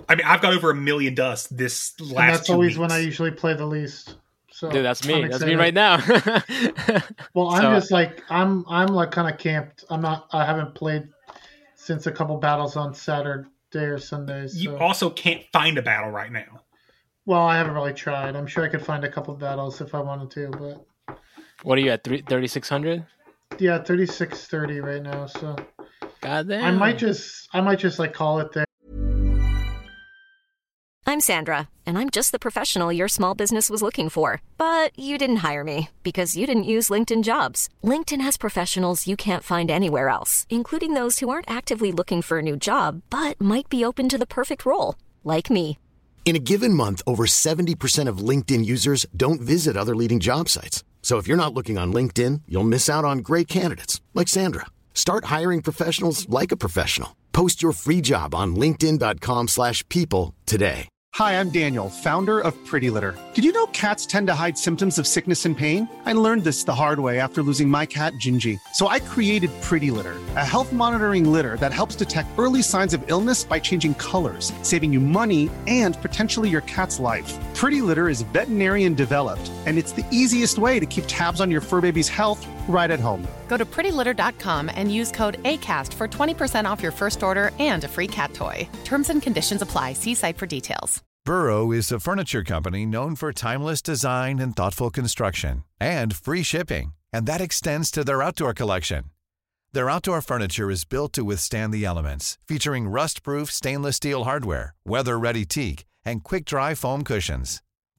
I 0.10 0.16
mean, 0.16 0.26
I've 0.26 0.42
got 0.42 0.54
over 0.54 0.72
a 0.72 0.76
million 0.76 1.14
dust 1.16 1.56
this 1.56 1.94
last. 2.00 2.10
and 2.12 2.18
that's 2.34 2.48
two 2.48 2.54
always 2.54 2.70
weeks. 2.70 2.80
when 2.80 2.92
I 2.92 3.00
usually 3.00 3.32
play 3.32 3.54
the 3.54 3.66
least. 3.66 4.16
So 4.52 4.70
Dude, 4.72 4.86
that's 4.86 5.06
me. 5.08 5.28
That's 5.28 5.44
me 5.44 5.56
right 5.56 5.74
now. 5.74 5.98
Well, 7.34 7.50
I'm 7.50 7.62
So- 7.62 7.74
just 7.80 7.92
like 7.92 8.22
I'm 8.30 8.66
I'm 8.70 8.88
like 8.88 9.12
kind 9.12 9.32
of 9.32 9.40
camped. 9.40 9.84
I'm 9.90 10.02
not. 10.02 10.28
I 10.32 10.46
haven't 10.46 10.76
played 10.76 11.08
since 11.76 12.06
a 12.08 12.12
couple 12.12 12.38
battles 12.38 12.76
on 12.76 12.94
Saturday 12.94 13.48
or 13.76 13.98
Sunday. 13.98 14.48
So. 14.48 14.60
You 14.60 14.78
also 14.78 15.10
can't 15.10 15.42
find 15.52 15.78
a 15.78 15.82
battle 15.82 16.12
right 16.12 16.32
now. 16.32 16.62
well, 17.26 17.42
I 17.42 17.58
haven't 17.58 17.74
really 17.74 17.94
tried. 17.94 18.36
I'm 18.36 18.46
sure 18.48 18.64
I 18.64 18.70
could 18.70 18.86
find 18.86 19.04
a 19.04 19.10
couple 19.10 19.34
battles 19.36 19.82
if 19.82 19.96
I 19.96 20.00
wanted 20.00 20.30
to, 20.32 20.50
but 21.08 21.18
What 21.64 21.78
are 21.78 21.82
you 21.82 21.90
at? 21.92 22.04
Thirty 22.04 22.48
six 22.48 22.70
hundred. 22.70 23.06
Yeah, 23.60 23.82
thirty 23.82 24.06
six 24.06 24.46
thirty 24.48 24.80
right 24.80 25.02
now. 25.02 25.26
So 25.28 25.56
God 26.22 26.48
damn. 26.48 26.64
I 26.64 26.72
might 26.72 26.98
just 26.98 27.48
I 27.54 27.62
might 27.62 27.80
just 27.80 28.00
like 28.00 28.14
call 28.14 28.40
it 28.40 28.52
there. 28.54 28.66
I'm 31.06 31.20
Sandra, 31.20 31.68
and 31.86 31.98
I'm 31.98 32.10
just 32.10 32.32
the 32.32 32.40
professional 32.40 32.92
your 32.92 33.10
small 33.10 33.36
business 33.36 33.70
was 33.70 33.82
looking 33.82 34.10
for. 34.10 34.42
But 34.58 34.98
you 34.98 35.18
didn't 35.18 35.44
hire 35.48 35.64
me 35.64 35.90
because 36.02 36.38
you 36.38 36.48
didn't 36.48 36.72
use 36.76 36.90
LinkedIn 36.90 37.24
jobs. 37.24 37.70
LinkedIn 37.84 38.22
has 38.22 38.38
professionals 38.38 39.06
you 39.06 39.16
can't 39.16 39.44
find 39.44 39.70
anywhere 39.70 40.10
else, 40.10 40.48
including 40.50 40.94
those 40.94 41.20
who 41.20 41.30
aren't 41.30 41.52
actively 41.52 41.92
looking 41.92 42.22
for 42.22 42.40
a 42.40 42.42
new 42.42 42.56
job 42.56 43.02
but 43.10 43.40
might 43.40 43.70
be 43.70 43.86
open 43.86 44.10
to 44.10 44.18
the 44.18 44.26
perfect 44.26 44.66
role, 44.66 44.96
like 45.24 45.50
me. 45.50 45.78
In 46.26 46.38
a 46.38 46.40
given 46.40 46.74
month, 46.74 47.02
over 47.06 47.26
70% 47.26 48.08
of 48.08 48.30
LinkedIn 48.30 48.66
users 48.66 49.06
don't 49.16 49.42
visit 49.42 49.76
other 49.76 49.96
leading 49.96 50.22
job 50.22 50.48
sites. 50.48 50.84
So 51.04 51.18
if 51.18 51.28
you're 51.28 51.38
not 51.38 51.54
looking 51.54 51.78
on 51.78 51.94
LinkedIn, 51.94 52.42
you'll 52.48 52.64
miss 52.64 52.90
out 52.90 53.06
on 53.06 53.20
great 53.20 53.48
candidates 53.48 54.02
like 54.16 54.30
Sandra. 54.30 54.66
Start 54.96 55.26
hiring 55.26 55.62
professionals 55.62 56.28
like 56.30 56.52
a 56.52 56.58
professional. 56.58 57.16
Post 57.34 57.62
your 57.62 57.74
free 57.74 58.02
job 58.02 58.34
on 58.34 58.56
linkedin.com/people 58.56 60.34
today. 60.46 60.88
Hi, 61.16 61.40
I'm 61.40 61.52
Daniel, 61.52 61.92
founder 61.92 62.40
of 62.40 62.56
Pretty 62.66 62.90
Litter. 62.90 63.16
Did 63.36 63.46
you 63.46 63.52
know 63.52 63.68
cats 63.68 64.04
tend 64.08 64.26
to 64.28 64.34
hide 64.34 64.58
symptoms 64.58 64.98
of 64.98 65.06
sickness 65.06 65.46
and 65.46 65.56
pain? 65.56 65.88
I 66.08 66.14
learned 66.14 66.44
this 66.44 66.64
the 66.64 66.74
hard 66.74 67.00
way 67.00 67.20
after 67.20 67.44
losing 67.44 67.70
my 67.70 67.86
cat, 67.86 68.14
Gingy. 68.14 68.58
So 68.74 68.88
I 68.88 69.00
created 69.00 69.52
Pretty 69.62 69.92
Litter, 69.92 70.16
a 70.36 70.44
health 70.44 70.74
monitoring 70.74 71.32
litter 71.32 71.56
that 71.58 71.72
helps 71.72 71.94
detect 71.94 72.30
early 72.40 72.64
signs 72.64 72.96
of 72.96 73.04
illness 73.12 73.44
by 73.44 73.60
changing 73.60 73.94
colors, 73.96 74.52
saving 74.64 74.92
you 74.92 75.00
money 75.00 75.52
and 75.68 76.02
potentially 76.02 76.50
your 76.50 76.62
cat's 76.62 77.00
life. 77.00 77.32
Pretty 77.54 77.82
Litter 77.82 78.10
is 78.10 78.26
veterinarian 78.34 78.96
developed, 78.96 79.52
and 79.66 79.78
it's 79.78 79.92
the 79.92 80.06
easiest 80.12 80.58
way 80.58 80.80
to 80.80 80.86
keep 80.86 81.04
tabs 81.08 81.40
on 81.40 81.52
your 81.52 81.62
fur 81.62 81.82
baby's 81.82 82.10
health 82.10 82.46
right 82.68 82.90
at 82.90 83.00
home. 83.00 83.28
Go 83.48 83.58
to 83.58 83.66
prettylitter.com 83.66 84.72
and 84.74 84.92
use 84.92 85.12
code 85.12 85.42
ACAST 85.44 85.94
for 85.94 86.08
20% 86.08 86.66
off 86.66 86.82
your 86.82 86.92
first 86.92 87.22
order 87.22 87.52
and 87.60 87.84
a 87.84 87.88
free 87.88 88.08
cat 88.08 88.34
toy. 88.34 88.68
Terms 88.84 89.10
and 89.10 89.22
conditions 89.22 89.62
apply. 89.62 89.94
See 89.94 90.16
site 90.16 90.38
for 90.38 90.48
details. 90.48 91.04
Burrow 91.26 91.72
is 91.72 91.90
a 91.90 92.02
furniture 92.02 92.44
company 92.44 92.86
known 92.86 93.16
for 93.16 93.32
timeless 93.32 93.82
design 93.82 94.40
and 94.40 94.54
thoughtful 94.54 94.90
construction 94.90 95.64
and 95.80 96.14
free 96.14 96.44
shipping, 96.44 96.94
and 97.14 97.26
that 97.28 97.40
extends 97.40 97.92
to 97.92 98.04
their 98.04 98.22
outdoor 98.22 98.54
collection. 98.54 99.06
Their 99.72 99.90
outdoor 99.90 100.22
furniture 100.22 100.70
is 100.70 100.84
built 100.84 101.14
to 101.14 101.24
withstand 101.24 101.74
the 101.74 101.86
elements, 101.86 102.38
featuring 102.46 102.90
rust-proof 102.90 103.50
stainless 103.50 103.96
steel 103.96 104.26
hardware, 104.26 104.76
weather-ready 104.86 105.46
teak, 105.46 105.86
and 106.06 106.24
quick-dry 106.24 106.76
foam 106.76 107.06
cushions. 107.06 107.62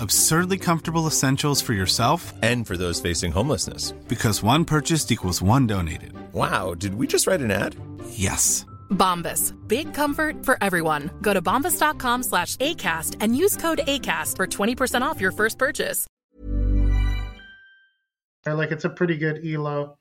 Absurdly 0.00 0.58
comfortable 0.58 1.06
essentials 1.06 1.62
for 1.62 1.72
yourself 1.72 2.32
and 2.42 2.66
for 2.66 2.76
those 2.76 3.00
facing 3.00 3.32
homelessness. 3.32 3.92
Because 4.08 4.42
one 4.42 4.64
purchased 4.64 5.10
equals 5.10 5.42
one 5.42 5.66
donated. 5.66 6.12
Wow, 6.32 6.74
did 6.74 6.94
we 6.94 7.06
just 7.06 7.26
write 7.26 7.40
an 7.40 7.50
ad? 7.50 7.74
Yes. 8.10 8.64
Bombas. 8.90 9.54
Big 9.66 9.94
comfort 9.94 10.44
for 10.44 10.56
everyone. 10.60 11.10
Go 11.22 11.32
to 11.34 11.42
bombas.com 11.42 12.22
slash 12.22 12.56
ACAST 12.56 13.16
and 13.20 13.36
use 13.36 13.56
code 13.56 13.80
ACAST 13.86 14.36
for 14.36 14.46
20% 14.46 15.02
off 15.02 15.20
your 15.20 15.32
first 15.32 15.58
purchase. 15.58 16.06
Like 18.46 18.70
it's 18.70 18.84
a 18.86 18.90
pretty 18.90 19.18
good 19.18 19.44
elo 19.44 19.97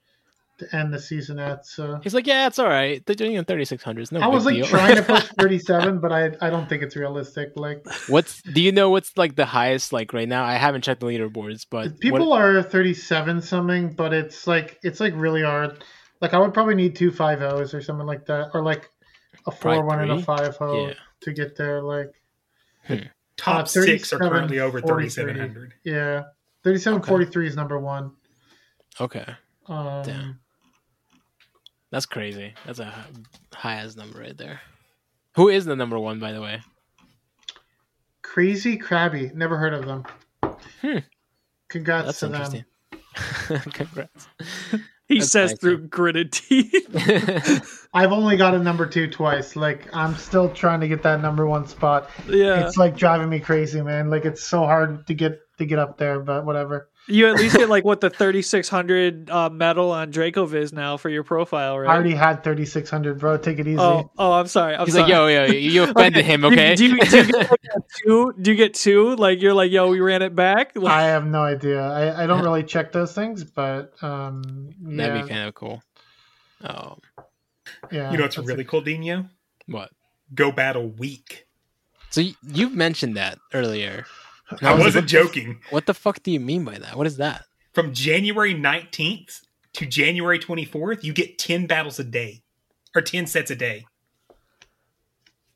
to 0.59 0.75
end 0.75 0.93
the 0.93 0.99
season 0.99 1.39
at. 1.39 1.65
So 1.65 1.99
He's 2.03 2.13
like, 2.13 2.25
yeah, 2.27 2.47
it's 2.47 2.57
all 2.59 2.67
right. 2.67 3.05
They're 3.05 3.15
doing 3.15 3.33
it 3.35 3.45
3600s. 3.47 4.11
No 4.11 4.19
I 4.19 4.27
was 4.27 4.45
like 4.45 4.55
deal." 4.55 4.65
trying 4.65 4.95
to 4.95 5.03
push 5.03 5.23
37, 5.39 5.99
but 5.99 6.11
I 6.11 6.31
I 6.41 6.49
don't 6.49 6.67
think 6.67 6.83
it's 6.83 6.95
realistic. 6.95 7.51
Like 7.55 7.85
What's 8.07 8.41
do 8.41 8.61
you 8.61 8.71
know 8.71 8.89
what's 8.89 9.15
like 9.17 9.35
the 9.35 9.45
highest 9.45 9.93
like 9.93 10.13
right 10.13 10.27
now? 10.27 10.43
I 10.43 10.55
haven't 10.55 10.83
checked 10.83 10.99
the 11.01 11.05
leaderboards, 11.07 11.65
but 11.69 11.99
people 11.99 12.29
what, 12.29 12.41
are 12.41 12.61
37 12.63 13.41
something, 13.41 13.93
but 13.93 14.13
it's 14.13 14.47
like 14.47 14.79
it's 14.83 14.99
like 14.99 15.13
really 15.15 15.43
hard. 15.43 15.83
Like 16.21 16.33
I 16.33 16.39
would 16.39 16.53
probably 16.53 16.75
need 16.75 16.95
two 16.95 17.11
five 17.11 17.41
O's 17.41 17.73
or 17.73 17.81
something 17.81 18.07
like 18.07 18.25
that, 18.25 18.49
or 18.53 18.63
like 18.63 18.89
a 19.45 19.51
four 19.51 19.73
Probably 19.73 19.83
one 19.83 19.99
and 20.01 20.11
a 20.11 20.15
three? 20.15 20.23
five 20.23 20.57
O 20.61 20.87
Yeah. 20.87 20.93
to 21.21 21.33
get 21.33 21.55
there. 21.55 21.81
Like 21.81 22.13
Top 23.37 23.61
uh, 23.61 23.65
six 23.65 24.11
are 24.13 24.17
37, 24.17 24.29
currently 24.29 24.59
over 24.59 24.81
3,700. 24.81 25.73
Yeah, 25.83 26.23
37 26.63 27.03
43 27.03 27.47
is 27.47 27.55
number 27.55 27.77
one. 27.79 28.11
okay, 28.99 29.25
Um, 29.67 30.03
Damn. 30.03 30.39
That's 31.91 32.05
crazy. 32.05 32.53
That's 32.65 32.79
a 32.79 32.93
high 33.53 33.75
ass 33.75 33.95
number 33.95 34.19
right 34.19 34.37
there. 34.37 34.61
Who 35.35 35.49
is 35.49 35.65
the 35.65 35.75
number 35.75 35.99
one, 35.99 36.19
by 36.19 36.31
the 36.31 36.41
way? 36.41 36.61
Crazy 38.23 38.77
Krabby, 38.77 39.33
never 39.33 39.57
heard 39.57 39.73
of 39.73 39.85
them. 39.85 40.03
Hmm. 40.81 40.97
Congrats 41.69 42.05
That's 42.07 42.19
to 42.19 42.27
them. 42.27 42.35
interesting. 42.35 43.71
Congrats. 43.71 44.27
He 45.07 45.19
That's 45.19 45.31
says 45.31 45.51
nice, 45.51 45.59
through 45.59 45.87
gritted 45.87 46.31
teeth. 46.33 47.87
I've 47.93 48.11
only 48.11 48.35
got 48.35 48.53
a 48.53 48.59
number 48.59 48.85
two 48.85 49.07
twice. 49.09 49.55
Like 49.55 49.87
I'm 49.95 50.15
still 50.15 50.49
trying 50.49 50.81
to 50.81 50.87
get 50.87 51.01
that 51.03 51.21
number 51.21 51.47
one 51.47 51.65
spot. 51.67 52.09
Yeah. 52.27 52.65
it's 52.67 52.77
like 52.77 52.97
driving 52.97 53.29
me 53.29 53.39
crazy, 53.39 53.81
man. 53.81 54.09
Like 54.09 54.25
it's 54.25 54.43
so 54.43 54.59
hard 54.65 55.07
to 55.07 55.13
get 55.13 55.39
to 55.57 55.65
get 55.65 55.79
up 55.79 55.97
there, 55.97 56.19
but 56.19 56.45
whatever. 56.45 56.89
You 57.07 57.27
at 57.27 57.35
least 57.35 57.55
get 57.55 57.69
like 57.69 57.85
what 57.85 58.01
the 58.01 58.09
3600 58.09 59.29
uh, 59.29 59.49
medal 59.49 59.91
on 59.91 60.11
Dracoviz 60.11 60.73
now 60.73 60.97
for 60.97 61.09
your 61.09 61.23
profile, 61.23 61.79
right? 61.79 61.89
I 61.89 61.93
already 61.93 62.13
had 62.13 62.43
3600, 62.43 63.19
bro. 63.19 63.37
Take 63.37 63.59
it 63.59 63.67
easy. 63.67 63.79
Oh, 63.79 64.11
oh, 64.17 64.33
I'm 64.33 64.47
sorry. 64.47 64.75
I'm 64.75 64.85
He's 64.85 64.93
sorry. 64.93 65.03
like, 65.03 65.11
yo, 65.11 65.27
yo, 65.27 65.45
you 65.45 65.83
offended 65.89 66.25
him, 66.25 66.43
okay? 66.45 66.75
Do, 66.75 66.85
you, 66.85 66.99
do, 66.99 67.17
you 67.17 67.31
get 67.31 67.49
like 67.49 67.59
two? 68.05 68.33
Do 68.41 68.51
you 68.51 68.57
get 68.57 68.73
two? 68.73 69.15
Like 69.15 69.41
you're 69.41 69.53
like, 69.53 69.71
yo, 69.71 69.89
we 69.89 69.99
ran 69.99 70.21
it 70.21 70.35
back. 70.35 70.75
Like, 70.75 70.93
I 70.93 71.03
have 71.03 71.25
no 71.25 71.41
idea. 71.41 71.81
I, 71.81 72.23
I 72.23 72.27
don't 72.27 72.43
really 72.43 72.63
check 72.63 72.91
those 72.91 73.13
things, 73.13 73.43
but 73.43 73.93
um, 74.03 74.69
yeah, 74.85 75.07
That'd 75.07 75.23
be 75.23 75.29
kind 75.29 75.47
of 75.47 75.53
cool. 75.55 75.81
Oh, 76.63 76.97
yeah. 77.91 78.11
You 78.11 78.17
know 78.17 78.23
what's 78.23 78.35
that's 78.35 78.47
really 78.47 78.65
cool, 78.65 78.81
Dino? 78.81 79.25
what? 79.67 79.91
Go 80.33 80.51
Battle 80.51 80.89
Week. 80.89 81.45
So 82.09 82.21
you, 82.21 82.33
you 82.41 82.69
mentioned 82.69 83.15
that 83.17 83.37
earlier. 83.53 84.05
And 84.49 84.59
I 84.63 84.71
was 84.73 84.79
like, 84.79 84.85
wasn't 84.85 84.85
what 84.85 84.93
the 84.93 84.99
f- 84.99 85.25
joking. 85.25 85.59
What 85.71 85.85
the 85.85 85.93
fuck 85.93 86.23
do 86.23 86.31
you 86.31 86.39
mean 86.39 86.63
by 86.63 86.77
that? 86.77 86.95
What 86.95 87.07
is 87.07 87.17
that? 87.17 87.43
From 87.73 87.93
January 87.93 88.53
19th 88.55 89.41
to 89.73 89.85
January 89.85 90.39
24th, 90.39 91.03
you 91.03 91.13
get 91.13 91.37
10 91.37 91.67
battles 91.67 91.99
a 91.99 92.03
day 92.03 92.43
or 92.95 93.01
10 93.01 93.27
sets 93.27 93.51
a 93.51 93.55
day. 93.55 93.85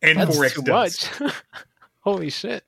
And 0.01 0.19
That's 0.19 0.37
4x 0.37 0.53
too 0.53 0.61
dubs. 0.63 1.19
much. 1.19 1.33
Holy 2.03 2.31
shit! 2.31 2.63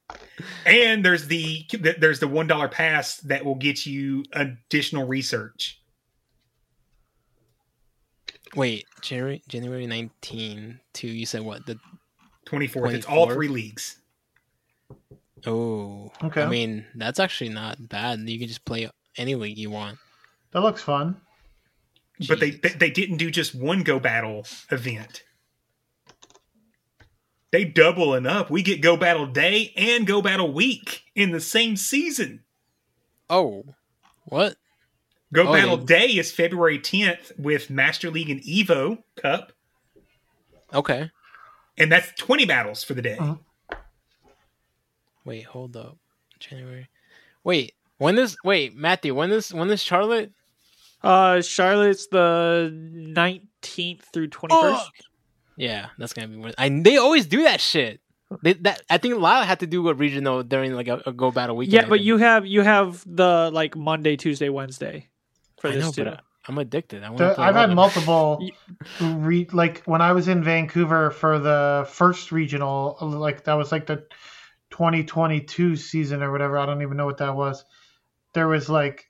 And 0.63 1.03
there's 1.03 1.25
the 1.25 1.65
there's 1.97 2.19
the 2.19 2.27
one 2.27 2.45
dollar 2.45 2.67
pass 2.67 3.17
that 3.21 3.43
will 3.43 3.55
get 3.55 3.83
you 3.83 4.23
additional 4.31 5.07
research. 5.07 5.81
Wait, 8.55 8.85
January 9.01 9.41
January 9.47 9.87
19 9.87 10.79
to 10.93 11.07
you 11.07 11.25
said 11.25 11.41
what 11.41 11.65
the 11.65 11.79
24th. 12.45 12.93
It's 12.93 13.07
all 13.07 13.27
three 13.29 13.47
leagues. 13.47 13.97
Oh, 15.45 16.11
Okay. 16.23 16.41
I 16.43 16.47
mean, 16.49 16.85
that's 16.95 17.19
actually 17.19 17.49
not 17.49 17.89
bad. 17.89 18.19
You 18.19 18.39
can 18.39 18.47
just 18.47 18.63
play 18.65 18.89
any 19.17 19.35
league 19.35 19.57
you 19.57 19.69
want. 19.69 19.97
that 20.51 20.61
looks 20.61 20.81
fun. 20.81 21.17
But 22.27 22.39
they, 22.39 22.51
they 22.51 22.69
they 22.69 22.89
didn't 22.91 23.17
do 23.17 23.29
just 23.31 23.53
one 23.55 23.83
go 23.83 23.99
battle 23.99 24.45
event. 24.71 25.23
They 27.51 27.65
doubling 27.65 28.25
up. 28.25 28.49
We 28.49 28.63
get 28.63 28.81
go 28.81 28.97
battle 28.97 29.27
day 29.27 29.73
and 29.75 30.07
go 30.07 30.21
battle 30.21 30.51
week 30.51 31.03
in 31.15 31.31
the 31.31 31.41
same 31.41 31.75
season. 31.75 32.43
Oh, 33.29 33.63
what? 34.25 34.55
Go 35.33 35.47
Oh, 35.47 35.53
battle 35.53 35.79
yeah. 35.79 35.85
day 35.85 36.05
is 36.07 36.31
February 36.31 36.79
10th 36.79 37.37
with 37.37 37.69
Master 37.69 38.09
League 38.11 38.29
and 38.29 38.41
Evo 38.43 38.99
Cup, 39.15 39.51
Okay. 40.73 41.09
and 41.77 41.91
that's 41.91 42.11
20 42.19 42.45
battles 42.45 42.83
for 42.83 42.93
the 42.93 43.01
day. 43.01 43.17
Uh-huh. 43.17 43.35
Wait, 45.25 45.45
hold 45.45 45.75
up. 45.77 45.97
January. 46.39 46.89
Wait, 47.43 47.73
when 47.97 48.17
is 48.17 48.35
wait, 48.43 48.75
Matthew, 48.75 49.13
when 49.15 49.31
is 49.31 49.53
when 49.53 49.69
is 49.69 49.81
Charlotte? 49.81 50.31
uh, 51.03 51.41
Charlotte's 51.41 52.07
the 52.07 52.71
19th 52.73 54.01
through 54.13 54.29
21st. 54.29 54.49
Oh! 54.51 54.85
Yeah, 55.57 55.87
that's 55.97 56.13
gonna 56.13 56.27
be 56.27 56.37
worth. 56.37 56.55
I 56.57 56.69
they 56.69 56.97
always 56.97 57.25
do 57.27 57.43
that 57.43 57.61
shit. 57.61 57.99
They, 58.41 58.53
that 58.53 58.81
I 58.89 58.97
think 58.97 59.19
Lyle 59.19 59.43
had 59.43 59.59
to 59.59 59.67
do 59.67 59.87
a 59.89 59.93
regional 59.93 60.41
during 60.43 60.73
like 60.73 60.87
a, 60.87 61.01
a 61.05 61.11
go 61.13 61.29
battle 61.31 61.55
weekend. 61.55 61.83
yeah, 61.83 61.89
but 61.89 61.99
you 62.01 62.17
have 62.17 62.45
you 62.47 62.61
have 62.61 63.03
the 63.05 63.51
like 63.53 63.75
Monday, 63.75 64.15
Tuesday, 64.15 64.49
Wednesday 64.49 65.07
for 65.59 65.67
I 65.69 65.73
this 65.73 65.85
know, 65.85 65.91
too. 65.91 66.03
but 66.05 66.21
I'm 66.47 66.57
addicted. 66.57 67.03
I 67.03 67.09
want 67.09 67.19
The- 67.19 67.29
to 67.29 67.35
play 67.35 67.45
I've 67.45 67.55
had 67.55 67.69
multiple. 67.75 68.49
Re- 69.01 69.47
like 69.53 69.83
when 69.85 70.01
I 70.01 70.11
was 70.13 70.27
in 70.27 70.43
Vancouver 70.43 71.11
for 71.11 71.37
the 71.37 71.85
first 71.89 72.31
regional, 72.31 72.97
like 73.01 73.43
that 73.43 73.53
was 73.53 73.71
like 73.71 73.85
the 73.85 74.03
2022 74.73 75.75
season 75.75 76.23
or 76.23 76.31
whatever. 76.31 76.57
I 76.57 76.65
don't 76.65 76.81
even 76.81 76.97
know 76.97 77.05
what 77.05 77.19
that 77.19 77.35
was. 77.35 77.63
There 78.33 78.47
was 78.47 78.69
like, 78.69 79.05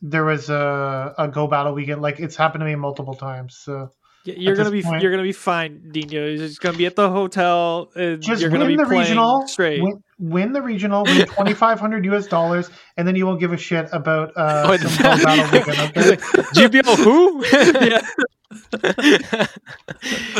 there 0.00 0.24
was 0.24 0.48
a 0.48 1.14
a 1.18 1.28
go 1.28 1.46
battle 1.46 1.74
weekend. 1.74 2.00
Like 2.00 2.18
it's 2.18 2.36
happened 2.36 2.62
to 2.62 2.66
me 2.66 2.74
multiple 2.74 3.14
times. 3.14 3.56
So 3.56 3.90
you're 4.24 4.56
gonna 4.56 4.70
be 4.70 4.82
point- 4.82 5.02
you're 5.02 5.10
gonna 5.10 5.22
be 5.22 5.32
fine, 5.32 5.90
Dino. 5.90 6.26
You're 6.26 6.36
just 6.38 6.60
gonna 6.60 6.76
be 6.78 6.86
at 6.86 6.96
the 6.96 7.08
hotel. 7.10 7.90
And 7.94 8.20
just 8.22 8.40
you're 8.42 8.50
win 8.50 8.60
gonna 8.60 8.70
be 8.70 8.76
the 8.76 8.84
playing 8.84 9.02
regional, 9.02 9.46
straight. 9.46 9.82
win, 9.82 10.02
win 10.18 10.52
the 10.52 10.62
regional, 10.62 11.04
win 11.04 11.26
2,500 11.26 12.04
US 12.06 12.26
dollars, 12.26 12.70
and 12.96 13.06
then 13.06 13.16
you 13.16 13.26
won't 13.26 13.40
give 13.40 13.52
a 13.52 13.56
shit 13.56 13.88
about 13.92 14.32
uh, 14.36 14.64
Oh, 14.66 14.76
some 14.76 15.02
go 15.02 15.24
battle 15.24 15.58
weekend. 15.58 15.78
Okay? 15.96 16.16
GBO 16.54 16.96
who? 17.04 17.44
yeah, 17.90 19.46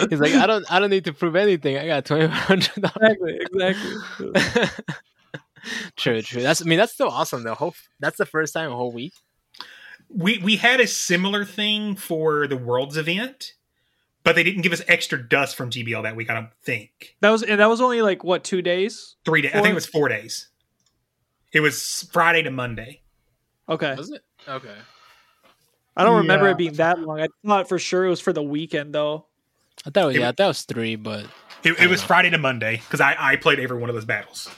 He's 0.09 0.21
like, 0.21 0.35
I 0.35 0.47
don't, 0.47 0.65
I 0.71 0.79
don't 0.79 0.91
need 0.91 1.05
to 1.05 1.13
prove 1.13 1.37
anything. 1.37 1.77
I 1.79 1.87
got 1.87 2.05
twenty 2.05 2.27
five 2.29 2.37
hundred 2.37 2.75
dollars. 2.75 3.17
exactly, 3.21 3.41
exactly. 3.53 4.85
True, 5.97 6.21
true. 6.23 6.43
That's, 6.43 6.61
I 6.61 6.67
mean, 6.67 6.79
that's 6.79 6.93
still 6.93 7.09
awesome. 7.09 7.43
The 7.43 7.55
whole, 7.55 7.75
that's 7.99 8.19
the 8.19 8.27
first 8.27 8.53
time 8.53 8.71
a 8.71 8.77
whole 8.77 8.93
week. 8.93 9.15
We 10.11 10.39
we 10.39 10.57
had 10.57 10.81
a 10.81 10.87
similar 10.87 11.45
thing 11.45 11.97
for 11.97 12.47
the 12.47 12.57
Worlds 12.57 12.97
event, 12.99 13.55
but 14.25 14.35
they 14.35 14.43
didn't 14.43 14.63
give 14.63 14.73
us 14.73 14.83
extra 14.89 15.23
dust 15.23 15.55
from 15.57 15.71
GBL 15.71 16.03
that 16.03 16.17
week. 16.17 16.31
I 16.31 16.35
don't 16.35 16.51
think 16.63 17.15
That 17.21 17.31
was 17.31 17.43
that 17.43 17.69
was 17.69 17.81
only 17.81 18.03
like 18.03 18.25
what 18.25 18.43
two 18.45 18.63
days? 18.63 19.17
three 19.25 19.43
days. 19.43 19.53
I 19.55 19.61
think 19.61 19.69
it 19.69 19.75
was 19.75 19.87
four 19.87 20.09
days. 20.09 20.49
It 21.53 21.61
was 21.61 22.09
Friday 22.13 22.43
to 22.43 22.51
Monday. 22.51 23.03
Okay, 23.69 23.95
Was 23.95 24.11
it? 24.11 24.23
Okay. 24.49 24.75
I 25.97 26.03
don't 26.05 26.17
remember 26.19 26.47
Yeah. 26.47 26.53
it 26.53 26.59
being 26.59 26.73
that 26.75 26.99
long. 26.99 27.21
I 27.21 27.29
thought 27.47 27.69
for 27.69 27.79
sure 27.79 28.05
it 28.05 28.09
was 28.11 28.21
for 28.21 28.33
the 28.33 28.43
weekend 28.43 28.93
though. 28.95 29.27
I 29.87 29.91
thought, 29.91 30.15
it 30.15 30.19
yeah, 30.21 30.33
that 30.33 30.47
was 30.47 30.63
three, 30.63 30.97
but 30.97 31.27
It, 31.63 31.79
it 31.81 31.89
was 31.89 32.03
Friday 32.03 32.31
to 32.31 32.39
Monday 32.39 32.77
because 32.79 33.01
I, 33.01 33.15
I 33.19 33.37
played 33.37 33.61
every 33.61 33.79
one 33.79 33.89
of 33.91 33.95
those 33.95 34.05
battles. 34.05 34.51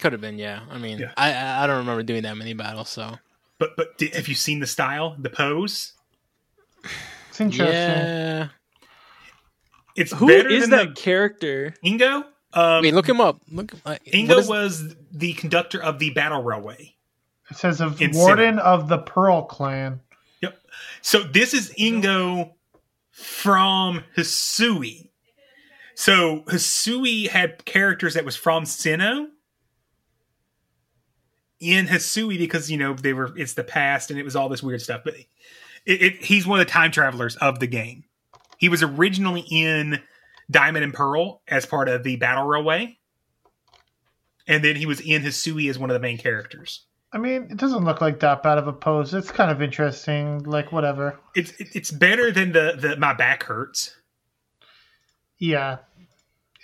could 0.00 0.12
have 0.12 0.20
been. 0.20 0.38
Yeah. 0.38 0.60
I 0.70 0.78
mean, 0.78 0.98
Yeah. 0.98 1.12
I, 1.16 1.32
I, 1.32 1.64
I 1.64 1.66
don't 1.66 1.78
remember 1.78 2.02
doing 2.02 2.22
that 2.22 2.36
many 2.36 2.52
battles. 2.54 2.88
So 2.90 3.18
But 3.58 3.76
but 3.76 3.98
di- 3.98 4.10
have 4.14 4.28
you 4.28 4.34
seen 4.34 4.60
the 4.60 4.66
style, 4.66 5.16
the 5.18 5.30
pose? 5.30 5.94
It's 7.30 7.40
interesting. 7.40 7.74
yeah. 7.74 8.48
It's 9.96 10.12
Who 10.12 10.26
better 10.28 10.48
is 10.48 10.62
than 10.62 10.70
that 10.70 10.94
the 10.94 11.00
character? 11.00 11.74
Ingo. 11.84 12.24
Um, 12.54 12.82
Wait, 12.82 12.94
look 12.94 13.08
him 13.08 13.20
up. 13.20 13.40
Look. 13.50 13.72
Uh, 13.84 13.96
Ingo 14.12 14.28
what 14.28 14.38
is- 14.38 14.48
was 14.48 14.96
the 15.10 15.32
conductor 15.34 15.82
of 15.82 15.98
the 15.98 16.10
battle 16.10 16.42
railway. 16.42 16.94
It 17.50 17.56
says 17.56 17.80
of 17.80 18.00
In 18.00 18.12
Warden 18.12 18.58
of 18.58 18.88
the 18.88 18.98
Pearl 18.98 19.42
Clan. 19.42 20.00
Yep. 20.40 20.58
So 21.02 21.22
this 21.22 21.52
is 21.52 21.72
Ingo 21.78 22.52
from 23.10 24.04
Hisui. 24.16 25.10
So 25.94 26.40
Hisui 26.46 27.28
had 27.28 27.64
characters 27.66 28.14
that 28.14 28.24
was 28.24 28.36
from 28.36 28.64
Sinnoh 28.64 29.26
in 31.60 31.86
Hisui 31.86 32.38
because 32.38 32.70
you 32.70 32.76
know 32.78 32.94
they 32.94 33.12
were 33.12 33.36
it's 33.36 33.52
the 33.54 33.64
past 33.64 34.10
and 34.10 34.18
it 34.18 34.24
was 34.24 34.34
all 34.34 34.48
this 34.48 34.62
weird 34.62 34.80
stuff. 34.80 35.02
But 35.04 35.14
it, 35.14 36.02
it, 36.02 36.16
he's 36.24 36.46
one 36.46 36.60
of 36.60 36.66
the 36.66 36.70
time 36.72 36.90
travelers 36.90 37.36
of 37.36 37.58
the 37.60 37.66
game. 37.66 38.04
He 38.62 38.68
was 38.68 38.84
originally 38.84 39.44
in 39.50 40.00
Diamond 40.48 40.84
and 40.84 40.94
Pearl 40.94 41.42
as 41.48 41.66
part 41.66 41.88
of 41.88 42.04
the 42.04 42.14
Battle 42.14 42.44
Railway, 42.44 42.96
and 44.46 44.62
then 44.62 44.76
he 44.76 44.86
was 44.86 45.00
in 45.00 45.22
Hisui 45.22 45.68
as 45.68 45.80
one 45.80 45.90
of 45.90 45.94
the 45.94 46.00
main 46.00 46.16
characters. 46.16 46.84
I 47.12 47.18
mean, 47.18 47.48
it 47.50 47.56
doesn't 47.56 47.84
look 47.84 48.00
like 48.00 48.20
that 48.20 48.44
bad 48.44 48.58
of 48.58 48.68
a 48.68 48.72
pose. 48.72 49.14
It's 49.14 49.32
kind 49.32 49.50
of 49.50 49.60
interesting. 49.62 50.44
Like 50.44 50.70
whatever. 50.70 51.18
It's 51.34 51.52
it's 51.58 51.90
better 51.90 52.30
than 52.30 52.52
the 52.52 52.76
the 52.78 52.96
my 52.98 53.14
back 53.14 53.42
hurts. 53.42 53.96
Yeah, 55.38 55.78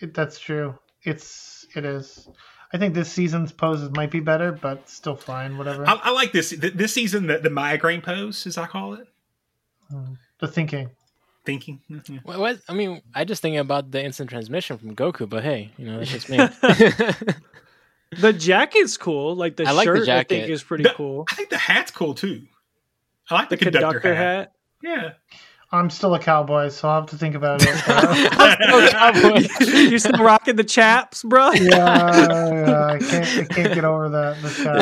it, 0.01 0.15
that's 0.15 0.39
true. 0.39 0.79
It's 1.03 1.67
it 1.75 1.85
is. 1.85 2.29
I 2.73 2.79
think 2.79 2.95
this 2.95 3.11
season's 3.11 3.51
poses 3.51 3.91
might 3.91 4.13
be 4.13 4.21
better, 4.21 4.53
but 4.53 4.89
still 4.89 5.17
fine. 5.17 5.59
Whatever. 5.59 5.85
I, 5.85 5.95
I 5.95 6.11
like 6.13 6.31
this 6.31 6.51
this 6.51 6.95
season. 6.95 7.27
The, 7.27 7.39
the 7.39 7.51
migraine 7.51 8.03
pose, 8.03 8.47
as 8.47 8.57
I 8.57 8.69
call 8.69 8.95
it. 8.95 9.09
Hmm. 9.91 10.13
the 10.39 10.47
thinking. 10.47 10.91
Thinking. 11.49 11.81
Yeah. 11.89 12.19
What, 12.25 12.39
what? 12.39 12.59
I 12.69 12.75
mean, 12.75 13.01
I 13.15 13.25
just 13.25 13.41
think 13.41 13.57
about 13.57 13.91
the 13.91 14.05
instant 14.05 14.29
transmission 14.29 14.77
from 14.77 14.95
Goku, 14.95 15.27
but 15.27 15.43
hey, 15.43 15.71
you 15.79 15.87
know, 15.87 15.99
that's 15.99 16.11
just 16.11 16.29
me. 16.29 16.39
The 18.19 18.33
jacket's 18.33 18.97
cool. 18.97 19.35
Like 19.35 19.57
the 19.57 19.67
I 19.67 19.73
like 19.73 19.87
the 19.87 19.97
shirt, 19.99 20.09
I 20.09 20.23
think 20.25 20.49
is 20.49 20.63
pretty 20.63 20.85
The- 20.85 20.95
cool. 20.95 21.27
I 21.31 21.35
think 21.35 21.51
the 21.51 21.59
hat's 21.59 21.91
cool 21.91 22.15
too. 22.15 22.47
I 23.31 23.35
like 23.35 23.51
the, 23.51 23.57
The 23.57 23.65
conductor, 23.67 24.01
conductor 24.01 24.15
hat. 24.15 24.39
hat. 24.39 24.53
Yeah. 24.83 25.11
I'm 25.71 25.91
still 25.91 26.15
a 26.15 26.19
cowboy, 26.19 26.71
so 26.71 26.89
I'll 26.89 27.03
have 27.03 27.11
to 27.11 27.19
think 27.19 27.35
about 27.35 27.61
it. 27.63 27.69
You're 29.91 29.99
still 29.99 30.25
rocking 30.25 30.57
the 30.57 30.65
chaps, 30.65 31.23
bro? 31.23 31.51
yeah, 31.53 32.27
yeah, 32.27 32.87
I 32.87 32.99
can't. 32.99 33.51
I 33.51 33.55
can't 33.55 33.75
get 33.75 33.85
over 33.85 34.09
that. 34.09 34.41
The 34.41 34.51
chat, 34.51 34.81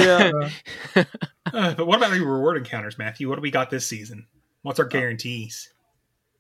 Yeah. 0.96 1.04
Uh, 1.52 1.74
but 1.74 1.88
what 1.88 1.96
about 1.98 2.12
the 2.12 2.20
reward 2.20 2.56
encounters, 2.56 2.96
Matthew? 2.98 3.28
What 3.28 3.34
do 3.36 3.42
we 3.42 3.50
got 3.50 3.68
this 3.70 3.84
season? 3.88 4.28
What's 4.62 4.78
our 4.78 4.86
guarantees? 4.86 5.72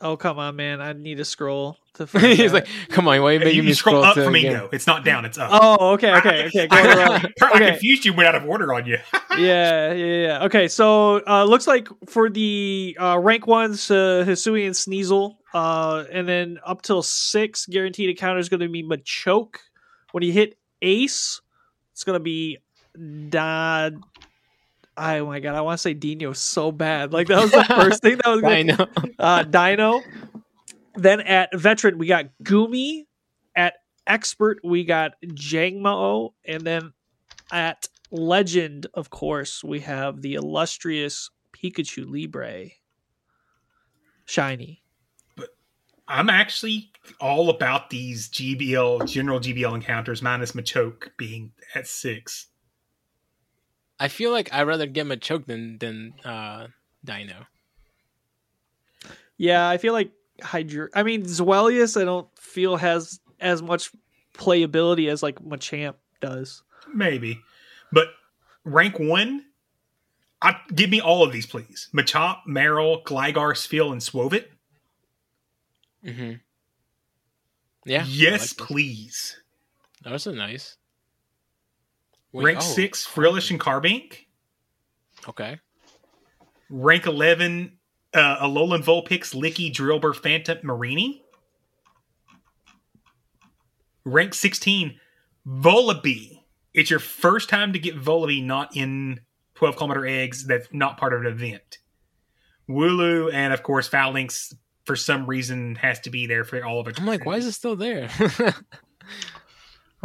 Oh 0.00 0.16
come 0.16 0.38
on, 0.38 0.56
man! 0.56 0.80
I 0.82 0.92
need 0.92 1.16
to 1.18 1.24
scroll 1.24 1.78
to. 1.94 2.06
Find 2.06 2.26
He's 2.26 2.52
that. 2.52 2.66
like, 2.66 2.68
come 2.90 3.08
on, 3.08 3.22
why 3.22 3.30
are 3.30 3.32
you 3.32 3.38
You, 3.38 3.44
making 3.44 3.56
you 3.56 3.62
me 3.64 3.72
scroll, 3.72 3.94
scroll 4.02 4.04
up 4.04 4.14
to 4.16 4.24
for 4.24 4.30
me, 4.30 4.40
again? 4.46 4.52
though. 4.52 4.68
It's 4.72 4.86
not 4.86 5.04
down. 5.04 5.24
It's 5.24 5.38
up. 5.38 5.48
Oh, 5.52 5.92
okay, 5.94 6.14
okay, 6.16 6.46
okay. 6.54 6.66
Going 6.66 6.86
around. 6.86 7.32
I 7.42 7.50
Okay. 7.56 7.70
confused 7.70 8.04
you. 8.04 8.12
Went 8.12 8.28
out 8.28 8.34
of 8.34 8.44
order 8.46 8.74
on 8.74 8.84
you. 8.86 8.98
yeah, 9.38 9.92
yeah, 9.92 9.94
yeah. 9.94 10.44
Okay, 10.44 10.68
so 10.68 11.22
uh 11.26 11.44
looks 11.44 11.66
like 11.66 11.88
for 12.08 12.28
the 12.28 12.96
uh 13.00 13.18
rank 13.18 13.46
ones, 13.46 13.90
uh 13.90 14.24
Hisui 14.26 14.66
and 14.66 14.74
Sneasel, 14.74 15.36
uh, 15.54 16.04
and 16.12 16.28
then 16.28 16.58
up 16.66 16.82
till 16.82 17.02
six 17.02 17.64
guaranteed 17.64 18.10
encounter 18.10 18.38
is 18.38 18.50
gonna 18.50 18.68
be 18.68 18.82
Machoke. 18.82 19.56
When 20.12 20.22
you 20.22 20.32
hit 20.32 20.58
Ace, 20.82 21.40
it's 21.92 22.04
gonna 22.04 22.20
be 22.20 22.58
Da 23.30 23.90
Oh 24.96 25.26
my 25.26 25.40
god, 25.40 25.54
I 25.54 25.60
want 25.60 25.78
to 25.78 25.82
say 25.82 25.94
Dino 25.94 26.32
so 26.32 26.72
bad. 26.72 27.12
Like 27.12 27.28
that 27.28 27.42
was 27.42 27.50
the 27.50 27.64
first 27.68 28.02
thing 28.02 28.16
that 28.16 28.28
was 28.28 28.40
going 28.40 28.68
Dino. 28.68 28.86
Uh 29.18 29.42
Dino. 29.42 30.02
Then 30.94 31.20
at 31.20 31.54
veteran 31.54 31.98
we 31.98 32.06
got 32.06 32.26
Goomy. 32.42 33.04
At 33.54 33.74
expert 34.06 34.58
we 34.62 34.84
got 34.84 35.12
Jangmo, 35.24 36.32
and 36.44 36.62
then 36.62 36.92
at 37.50 37.88
legend, 38.10 38.86
of 38.94 39.10
course, 39.10 39.62
we 39.64 39.80
have 39.80 40.22
the 40.22 40.34
illustrious 40.34 41.30
Pikachu 41.52 42.04
Libre. 42.08 42.70
Shiny. 44.24 44.82
But 45.36 45.50
I'm 46.08 46.28
actually 46.28 46.90
all 47.20 47.50
about 47.50 47.90
these 47.90 48.28
GBL 48.28 49.08
general 49.08 49.40
GBL 49.40 49.74
encounters 49.74 50.22
minus 50.22 50.52
Machoke 50.52 51.10
being 51.16 51.52
at 51.74 51.86
six. 51.86 52.48
I 53.98 54.08
feel 54.08 54.30
like 54.30 54.52
I'd 54.52 54.66
rather 54.66 54.86
get 54.86 55.06
Machoke 55.06 55.46
than 55.46 55.78
than 55.78 56.14
uh, 56.24 56.68
Dino. 57.04 57.46
Yeah, 59.38 59.68
I 59.68 59.78
feel 59.78 59.92
like 59.92 60.12
Hydra. 60.42 60.88
I 60.94 61.02
mean, 61.02 61.22
Zweilous, 61.22 62.00
I 62.00 62.04
don't 62.04 62.28
feel 62.38 62.76
has 62.76 63.20
as 63.40 63.62
much 63.62 63.90
playability 64.34 65.08
as 65.08 65.22
like 65.22 65.38
Machamp 65.40 65.94
does. 66.20 66.62
Maybe, 66.92 67.40
but 67.92 68.08
rank 68.64 68.98
one. 68.98 69.44
I, 70.42 70.54
give 70.74 70.90
me 70.90 71.00
all 71.00 71.24
of 71.24 71.32
these, 71.32 71.46
please. 71.46 71.88
Machop, 71.94 72.40
Marill, 72.46 73.02
Gligar, 73.04 73.54
Spheal, 73.54 73.90
and 73.90 74.02
Swovit. 74.02 74.44
Mm-hmm. 76.04 76.32
Yeah. 77.86 78.04
Yes, 78.06 78.58
like 78.58 78.68
please. 78.68 79.36
this. 80.02 80.12
Those 80.12 80.26
are 80.26 80.36
nice. 80.36 80.76
Wait, 82.36 82.44
Rank 82.44 82.58
oh, 82.58 82.62
six, 82.62 83.06
Frillish 83.06 83.50
and 83.50 83.58
Carbink. 83.58 84.26
Okay. 85.26 85.58
Rank 86.68 87.06
11, 87.06 87.72
uh, 88.12 88.46
Alolan 88.46 88.82
Vulpix, 88.82 89.34
Licky, 89.34 89.72
Drillbur, 89.72 90.14
Phantump, 90.14 90.62
Mareanie. 90.62 91.22
Rank 94.04 94.34
16, 94.34 95.00
Vullaby. 95.48 96.42
It's 96.74 96.90
your 96.90 96.98
first 96.98 97.48
time 97.48 97.72
to 97.72 97.78
get 97.78 97.96
Vullaby 97.96 98.44
not 98.44 98.76
in 98.76 99.20
12 99.54 99.76
kilometer 99.76 100.06
eggs 100.06 100.44
that's 100.44 100.68
not 100.72 100.98
part 100.98 101.14
of 101.14 101.22
an 101.22 101.28
event. 101.28 101.78
Wooloo 102.68 103.32
and, 103.32 103.54
of 103.54 103.62
course, 103.62 103.88
Falinks, 103.88 104.52
for 104.84 104.94
some 104.94 105.24
reason, 105.24 105.76
has 105.76 106.00
to 106.00 106.10
be 106.10 106.26
there 106.26 106.44
for 106.44 106.62
all 106.62 106.80
of 106.80 106.88
it. 106.88 107.00
I'm 107.00 107.06
like, 107.06 107.24
why 107.24 107.36
is 107.36 107.46
it 107.46 107.52
still 107.52 107.76
there? 107.76 108.10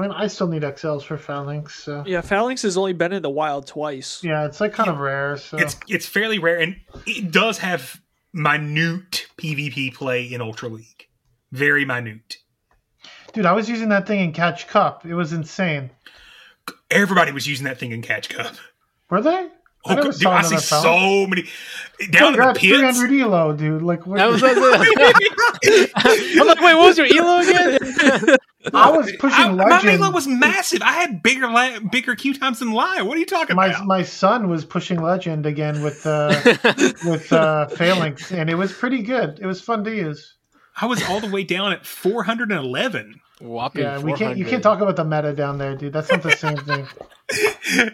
I 0.01 0.07
mean, 0.07 0.11
I 0.17 0.27
still 0.27 0.47
need 0.47 0.63
XLs 0.63 1.03
for 1.03 1.15
Falinks. 1.15 1.71
So. 1.71 2.03
Yeah, 2.07 2.21
Falinks 2.21 2.63
has 2.63 2.75
only 2.75 2.93
been 2.93 3.13
in 3.13 3.21
the 3.21 3.29
wild 3.29 3.67
twice. 3.67 4.23
Yeah, 4.23 4.45
it's 4.45 4.59
like 4.59 4.73
kind 4.73 4.89
of 4.89 4.97
rare. 4.97 5.37
So 5.37 5.57
It's 5.57 5.75
it's 5.87 6.07
fairly 6.07 6.39
rare, 6.39 6.59
and 6.59 6.77
it 7.05 7.31
does 7.31 7.59
have 7.59 8.01
minute 8.33 9.27
PvP 9.37 9.93
play 9.93 10.25
in 10.25 10.41
Ultra 10.41 10.69
League. 10.69 11.07
Very 11.51 11.85
minute. 11.85 12.37
dude, 13.33 13.45
I 13.45 13.51
was 13.51 13.69
using 13.69 13.89
that 13.89 14.07
thing 14.07 14.21
in 14.21 14.33
Catch 14.33 14.67
Cup. 14.67 15.05
It 15.05 15.13
was 15.13 15.33
insane. 15.33 15.91
Everybody 16.89 17.31
was 17.31 17.45
using 17.45 17.65
that 17.65 17.77
thing 17.77 17.91
in 17.91 18.01
Catch 18.01 18.29
Cup. 18.29 18.55
Were 19.09 19.21
they? 19.21 19.49
Oh, 19.85 19.95
never 19.95 20.11
dude, 20.11 20.15
saw 20.21 20.31
I 20.33 20.41
see 20.43 20.47
another 20.49 20.61
so 20.61 21.27
many 21.27 21.43
down 22.11 22.33
in 22.33 22.39
the 22.39 22.53
Congrats, 22.53 22.59
pits. 22.59 22.99
300 22.99 23.19
elo, 23.21 23.53
dude. 23.53 23.81
Like, 23.81 24.05
what? 24.05 24.17
That 24.17 24.29
was- 24.29 24.43
I'm 26.35 26.47
like, 26.47 26.61
wait, 26.61 26.75
what 26.75 26.85
was 26.85 26.97
your 26.97 27.07
elo 27.07 27.39
again? 27.39 28.37
I 28.73 28.91
was 28.91 29.11
pushing 29.19 29.59
I- 29.59 29.81
my 29.81 29.81
elo 29.91 30.11
was 30.11 30.27
massive. 30.27 30.81
I 30.83 30.91
had 30.93 31.23
bigger 31.23 31.47
la- 31.49 31.79
bigger 31.79 32.15
Q 32.15 32.33
times 32.35 32.59
than 32.59 32.71
Lion. 32.71 33.07
What 33.07 33.17
are 33.17 33.19
you 33.19 33.25
talking 33.25 33.55
my 33.55 33.67
about? 33.67 33.85
my 33.85 34.03
son 34.03 34.49
was 34.49 34.65
pushing 34.65 35.01
legend 35.01 35.45
again 35.47 35.81
with 35.81 36.05
uh, 36.05 36.29
with 37.05 37.33
uh, 37.33 37.67
Falinks, 37.71 38.31
and 38.31 38.49
it 38.49 38.55
was 38.55 38.71
pretty 38.71 39.01
good. 39.01 39.39
It 39.39 39.47
was 39.47 39.61
fun 39.61 39.83
to 39.85 39.95
use. 39.95 40.35
I 40.79 40.85
was 40.85 41.01
all 41.09 41.19
the 41.19 41.29
way 41.29 41.43
down 41.43 41.71
at 41.73 41.85
411. 41.85 43.19
Whopping 43.41 43.81
Yeah, 43.81 43.97
we 43.97 44.13
can't. 44.13 44.37
You 44.37 44.45
can't 44.45 44.61
talk 44.61 44.79
about 44.79 44.95
the 44.95 45.05
meta 45.05 45.33
down 45.33 45.57
there, 45.57 45.75
dude. 45.75 45.91
That's 45.93 46.11
not 46.11 46.21
the 46.21 46.31
same 46.31 46.57
thing. 46.57 46.87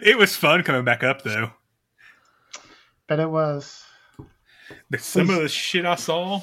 It 0.02 0.18
was 0.18 0.36
fun 0.36 0.62
coming 0.64 0.84
back 0.84 1.02
up 1.02 1.22
though. 1.22 1.50
But 3.08 3.18
it 3.20 3.28
was. 3.30 3.82
But 4.90 5.00
some 5.00 5.30
of 5.30 5.40
the 5.40 5.48
shit 5.48 5.84
I 5.86 5.94
saw. 5.96 6.40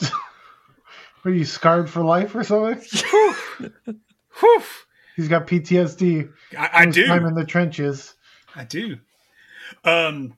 Were 1.24 1.32
you 1.32 1.44
scarred 1.44 1.90
for 1.90 2.04
life 2.04 2.34
or 2.36 2.44
something? 2.44 2.80
Whew, 4.40 4.62
He's 5.16 5.28
got 5.28 5.46
PTSD. 5.46 6.30
I, 6.56 6.64
I 6.64 6.68
from 6.82 6.86
his 6.86 6.94
do. 6.94 7.06
Time 7.06 7.26
in 7.26 7.34
the 7.34 7.44
trenches. 7.44 8.14
I 8.54 8.64
do. 8.64 8.98
Um, 9.84 10.34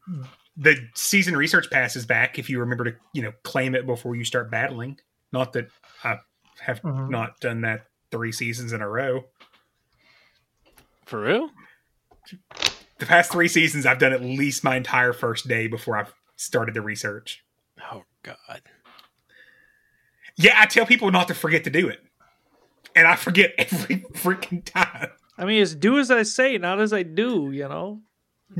the 0.57 0.77
season 0.95 1.37
research 1.37 1.71
pass 1.71 1.97
is 1.97 2.07
back 2.07 2.39
if 2.39 2.49
you 2.49 2.61
remember 2.61 2.85
to 2.85 2.95
you 3.13 3.23
know 3.23 3.33
claim 3.43 3.75
it 3.75 3.85
before 3.87 4.17
you 4.17 4.25
start 4.25 4.51
battling. 4.51 4.99
Not 5.33 5.53
that 5.53 5.69
I 6.03 6.17
have 6.61 6.81
Mhm. 6.81 7.11
not 7.11 7.39
done 7.41 7.61
that 7.63 7.87
three 8.11 8.33
seasons 8.33 8.73
in 8.73 8.81
a 8.81 8.89
row. 8.89 9.25
For 11.05 11.21
real? 11.21 11.51
The 12.99 13.07
past 13.07 13.31
three 13.31 13.49
seasons, 13.49 13.87
I've 13.87 13.99
done 13.99 14.13
at 14.13 14.23
least 14.23 14.65
my 14.65 14.77
entire 14.77 15.13
first 15.13 15.47
day 15.49 15.69
before 15.69 15.97
I've 15.97 16.13
started 16.37 16.75
the 16.75 16.83
research. 16.83 17.45
Oh 17.93 18.05
God. 18.23 18.63
Yeah, 20.37 20.55
I 20.57 20.67
tell 20.67 20.87
people 20.87 21.11
not 21.11 21.29
to 21.29 21.35
forget 21.35 21.65
to 21.65 21.71
do 21.71 21.89
it, 21.89 22.01
and 22.95 23.07
I 23.07 23.17
forget 23.17 23.53
every 23.59 23.99
freaking 24.15 24.65
time. 24.65 25.11
I 25.37 25.45
mean, 25.45 25.63
it's 25.63 25.75
do 25.75 25.99
as 25.99 26.11
I 26.11 26.23
say, 26.25 26.59
not 26.59 26.81
as 26.81 26.93
I 26.93 27.03
do. 27.03 27.51
You 27.53 27.69
know. 27.69 28.01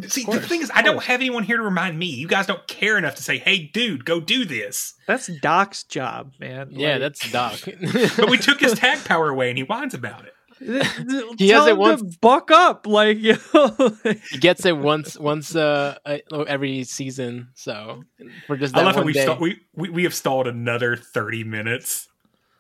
See, 0.07 0.25
the 0.25 0.41
thing 0.41 0.61
is, 0.61 0.71
I 0.75 0.83
don't 0.83 1.03
have 1.05 1.21
anyone 1.21 1.45
here 1.45 1.57
to 1.57 1.63
remind 1.63 1.99
me. 1.99 2.07
You 2.07 2.29
guys 2.29 2.47
don't 2.47 2.67
care 2.69 2.99
enough 2.99 3.15
to 3.17 3.23
say, 3.23 3.39
"Hey, 3.39 3.59
dude, 3.73 4.05
go 4.05 4.21
do 4.21 4.45
this." 4.45 4.95
That's 5.07 5.29
Doc's 5.41 5.83
job, 5.83 6.35
man. 6.39 6.69
Yeah, 6.73 6.93
Like, 6.93 7.01
that's 7.01 7.33
Doc. 7.33 7.61
But 8.17 8.29
we 8.29 8.37
took 8.39 8.61
his 8.61 8.75
tag 8.75 9.05
power 9.05 9.31
away, 9.31 9.49
and 9.49 9.57
he 9.57 9.65
whines 9.65 9.95
about 9.95 10.27
it. 10.27 10.35
He 10.61 11.49
has 11.51 11.65
tell 11.65 11.67
it 11.69 11.77
once- 11.79 12.17
Buck 12.17 12.51
up, 12.51 12.87
like 12.87 13.19
you 13.21 13.37
know. 13.55 13.97
he 14.31 14.39
gets 14.39 14.65
it 14.67 14.77
once 14.77 15.19
once 15.19 15.55
uh 15.55 15.97
uh, 16.05 16.19
every 16.43 16.85
season. 16.85 17.49
So 17.55 18.03
for 18.47 18.57
just 18.57 18.75
that 18.75 18.83
I 18.83 18.87
love 18.87 18.97
how 18.97 19.03
we, 19.03 19.13
day. 19.13 19.25
sta- 19.25 19.39
we 19.39 19.61
we 19.75 19.91
we 19.91 20.03
have 20.05 20.15
stalled 20.15 20.47
another 20.47 20.97
thirty 20.97 21.45
minutes 21.45 22.09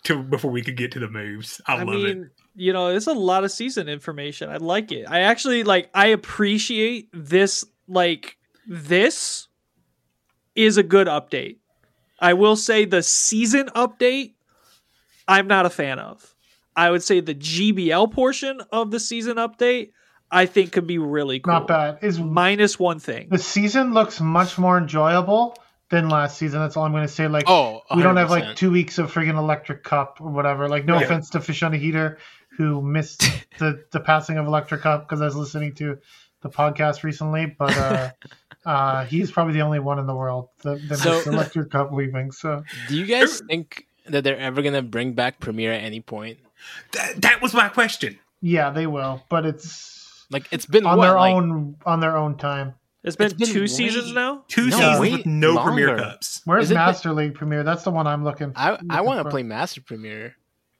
to 0.05 0.23
before 0.23 0.51
we 0.51 0.63
could 0.63 0.77
get 0.77 0.93
to 0.93 1.01
the 1.01 1.09
moves. 1.09 1.61
I, 1.67 1.75
I 1.75 1.83
love 1.83 1.89
mean, 1.89 2.07
it. 2.07 2.29
you 2.55 2.73
know, 2.73 2.89
it's 2.89 3.07
a 3.09 3.13
lot 3.13 3.45
of 3.45 3.51
season 3.51 3.89
information. 3.89 4.49
I 4.51 4.57
like 4.59 4.93
it. 4.93 5.07
I 5.09 5.21
actually 5.21 5.65
like. 5.65 5.91
I 5.95 6.07
appreciate 6.09 7.09
this. 7.13 7.65
Like 7.89 8.37
this 8.69 9.49
is 10.55 10.77
a 10.77 10.83
good 10.83 11.07
update. 11.09 11.57
I 12.21 12.35
will 12.35 12.57
say 12.57 12.85
the 12.85 13.03
season 13.03 13.69
update. 13.75 14.35
I'm 15.27 15.47
not 15.47 15.67
a 15.67 15.71
fan 15.71 15.99
of. 15.99 16.35
I 16.79 16.91
would 16.91 17.03
say 17.03 17.21
the 17.21 17.35
GBL 17.35 18.13
portion 18.13 18.61
of 18.73 18.91
the 18.91 19.01
season 19.01 19.37
update. 19.37 19.91
I 20.31 20.45
think 20.47 20.73
could 20.73 20.87
be 20.87 20.99
really 20.99 21.41
cool. 21.41 21.55
Not 21.55 21.67
bad. 21.67 21.99
Is 22.03 22.21
Minus 22.21 22.79
one 22.79 22.99
thing. 23.01 23.29
the 23.31 23.39
season 23.39 23.95
looks 23.95 24.21
much 24.21 24.59
more 24.59 24.77
enjoyable 24.79 25.57
than 25.91 26.11
last 26.11 26.37
season. 26.37 26.61
That's 26.61 26.77
all 26.77 26.85
I'm 26.85 26.93
going 26.93 27.07
to 27.07 27.13
say. 27.13 27.29
Like, 27.29 27.45
Oh, 27.49 27.81
we 27.97 28.03
don't 28.03 28.17
have 28.19 28.31
like 28.31 28.55
two 28.55 28.71
weeks 28.71 28.99
of 28.99 29.11
friggin' 29.11 29.39
electric 29.39 29.83
cup 29.85 30.19
or 30.21 30.31
whatever. 30.31 30.69
Like, 30.69 30.85
no 30.85 30.95
Right. 30.95 31.05
offense 31.05 31.31
to 31.31 31.41
Fish 31.41 31.63
on 31.63 31.73
a 31.73 31.79
Heater, 31.79 32.19
who 32.59 32.83
missed 32.83 33.21
the 33.59 33.83
the 33.91 34.01
passing 34.01 34.37
of 34.37 34.47
electric 34.47 34.83
cup 34.83 35.09
because 35.09 35.23
I 35.23 35.25
was 35.25 35.35
listening 35.37 35.75
to 35.77 35.97
the 36.43 36.51
podcast 36.51 37.03
recently, 37.05 37.47
but 37.59 37.75
uh, 37.77 38.11
uh, 38.67 39.05
he's 39.07 39.31
probably 39.33 39.55
the 39.55 39.63
only 39.63 39.81
one 39.81 39.99
in 39.99 40.07
the 40.07 40.15
world 40.15 40.51
that, 40.63 40.79
that 40.91 40.99
So- 40.99 41.11
missed 41.15 41.27
electric 41.27 41.71
cup 41.71 41.91
leaving. 41.91 42.33
So 42.33 42.63
Do 42.89 42.97
you 42.99 43.07
guys 43.07 43.41
think 43.49 43.87
that 44.09 44.25
they're 44.25 44.39
ever 44.39 44.61
gonna 44.61 44.83
bring 44.83 45.15
back 45.15 45.41
Premiere 45.41 45.73
at 45.73 45.83
any 45.83 46.01
point? 46.01 46.39
That, 46.93 47.23
that 47.23 47.43
was 47.43 47.55
my 47.55 47.69
question. 47.69 48.19
yeah, 48.41 48.71
they 48.71 48.87
will, 48.87 49.23
but 49.29 49.45
it's 49.47 50.25
Like 50.31 50.47
it's 50.51 50.67
been 50.67 50.87
on 50.87 50.99
what, 50.99 51.07
their 51.07 51.15
like- 51.17 51.35
own 51.35 51.77
on 51.87 52.01
their 52.01 52.17
own 52.17 52.37
time. 52.37 52.75
It's 53.05 53.15
been, 53.17 53.27
It's 53.27 53.35
been 53.35 53.49
two 53.49 53.61
way- 53.63 53.67
seasons 53.69 54.13
now. 54.13 54.45
Two 54.49 54.69
No, 54.69 54.77
seasons 54.77 55.01
with 55.01 55.27
no 55.27 55.63
Premier. 55.63 55.97
Cups. 55.97 56.43
Where's 56.45 56.65
Is 56.65 56.71
it 56.73 56.75
the- 56.75 56.81
Master 56.81 57.13
League 57.13 57.35
Premier? 57.35 57.63
That's 57.63 57.85
the 57.85 57.91
one 57.91 58.07
I'm 58.07 58.25
looking. 58.25 58.53
I 58.57 58.79
I 58.91 59.01
want 59.03 59.23
to 59.25 59.31
play 59.31 59.43
Master 59.45 59.81
Premier. 59.81 60.35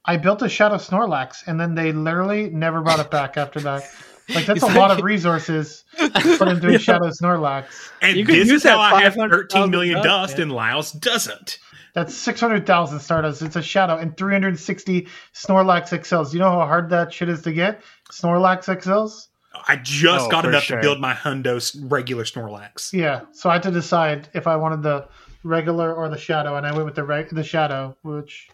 I 0.05 0.17
built 0.17 0.41
a 0.41 0.49
Shadow 0.49 0.75
Snorlax, 0.75 1.47
and 1.47 1.59
then 1.59 1.75
they 1.75 1.91
literally 1.91 2.49
never 2.49 2.81
brought 2.81 2.99
it 2.99 3.09
back 3.11 3.37
after 3.37 3.59
that. 3.61 3.83
Like 4.29 4.45
that's 4.45 4.57
Is 4.63 4.63
a 4.63 4.67
that- 4.67 4.77
lot 4.77 4.91
of 4.91 5.03
resources 5.03 5.85
to 5.97 6.09
put 6.37 6.47
into 6.49 6.61
doing 6.61 6.77
Shadow 6.77 7.09
Snorlax. 7.09 7.65
And 8.01 8.17
You 8.17 8.25
could 8.25 8.35
this 8.35 8.47
use 8.47 8.63
is 8.65 8.69
how 8.69 8.77
that 8.77 8.93
I 8.95 9.01
have 9.01 9.15
13 9.15 9.71
million 9.71 9.95
dust, 9.95 10.05
dust, 10.05 10.33
man. 10.37 10.41
and 10.43 10.51
Lyles 10.51 10.91
doesn't. 10.91 11.57
That's 11.93 12.13
six 12.15 12.39
hundred 12.39 12.65
thousand 12.65 12.99
Stardust. 12.99 13.41
It's 13.41 13.55
a 13.55 13.61
Shadow 13.61 13.97
and 13.97 14.15
three 14.15 14.33
hundred 14.33 14.59
sixty 14.59 15.07
Snorlax 15.33 15.89
XLs. 15.89 16.33
You 16.33 16.39
know 16.39 16.51
how 16.51 16.65
hard 16.65 16.89
that 16.91 17.11
shit 17.13 17.29
is 17.29 17.41
to 17.43 17.51
get? 17.51 17.81
Snorlax 18.11 18.65
XLs. 18.65 19.27
I 19.67 19.75
just 19.77 20.27
Oh, 20.27 20.29
got 20.29 20.45
enough 20.45 20.63
sure. 20.63 20.77
to 20.77 20.81
build 20.81 20.99
my 21.01 21.13
Hundo 21.13 21.55
s- 21.57 21.75
regular 21.75 22.23
Snorlax. 22.23 22.93
Yeah. 22.93 23.21
So 23.31 23.49
I 23.49 23.53
had 23.53 23.63
to 23.63 23.71
decide 23.71 24.29
if 24.33 24.45
I 24.45 24.55
wanted 24.55 24.83
the 24.83 25.07
regular 25.43 25.93
or 25.93 26.07
the 26.09 26.17
Shadow, 26.17 26.55
and 26.57 26.65
I 26.67 26.71
went 26.71 26.85
with 26.85 26.95
the 26.95 27.03
reg- 27.03 27.29
the 27.29 27.43
Shadow, 27.43 27.97
which 28.03 28.47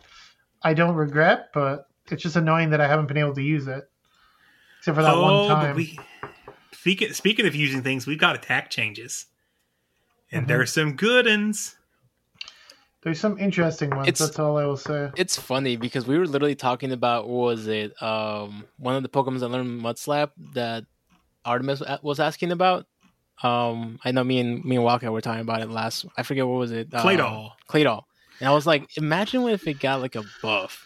I 0.64 0.74
don't 0.74 0.96
regret, 0.96 1.50
but 1.54 1.88
it's 2.10 2.24
just 2.24 2.38
annoying 2.38 2.70
that 2.70 2.80
I 2.80 2.88
haven't 2.88 3.08
been 3.08 3.18
able 3.18 3.36
to 3.36 3.42
use 3.42 3.68
it, 3.68 3.90
except 4.80 4.96
for 4.96 5.04
that 5.04 5.16
one 5.18 5.34
Oh, 5.34 5.48
time. 5.50 5.76
we 5.76 6.00
speaking 6.72 7.12
speaking 7.14 7.46
of 7.46 7.56
using 7.56 7.82
things, 7.84 8.08
we've 8.08 8.18
got 8.20 8.36
attack 8.36 8.70
changes, 8.70 9.26
and 10.32 10.48
Mhm. 10.48 10.60
are 10.60 10.66
some 10.66 10.96
good 10.96 11.26
ones. 11.26 11.76
There's 13.06 13.20
some 13.20 13.38
interesting 13.38 13.92
ones. 13.92 14.08
It's- 14.08 14.20
that's 14.20 14.40
all 14.40 14.58
I 14.58 14.66
will 14.66 14.76
say. 14.78 15.12
It's 15.16 15.38
funny 15.38 15.78
because 15.78 16.08
we 16.08 16.18
were 16.18 16.26
literally 16.26 16.56
talking 16.56 16.92
about 16.92 17.30
what 17.30 17.46
was 17.56 17.68
it? 17.68 17.94
Um, 18.02 18.66
one 18.78 18.96
of 18.96 19.04
the 19.04 19.10
Pokemon 19.10 19.40
that 19.42 19.48
learned 19.50 19.80
Mudslap 19.82 20.32
that 20.56 20.86
Artemis 21.46 21.84
was 22.02 22.20
asking 22.20 22.52
about. 22.52 22.88
Um, 23.44 24.00
I 24.04 24.12
know 24.12 24.24
me 24.24 24.40
and 24.40 24.66
me 24.66 24.76
and 24.78 24.84
Walker 24.84 25.12
were 25.12 25.22
talking 25.22 25.42
about 25.42 25.62
it 25.62 25.70
last. 25.70 26.08
I 26.18 26.24
forget 26.24 26.48
what 26.48 26.58
was 26.58 26.72
it. 26.72 26.92
Um, 26.96 27.02
Claydol. 27.06 27.52
Claydol. 27.70 28.02
And 28.40 28.50
I 28.50 28.54
was 28.54 28.66
like, 28.66 28.98
imagine 28.98 29.44
what 29.44 29.54
if 29.54 29.68
it 29.68 29.80
got 29.80 30.02
like 30.02 30.16
a 30.16 30.24
buff. 30.42 30.82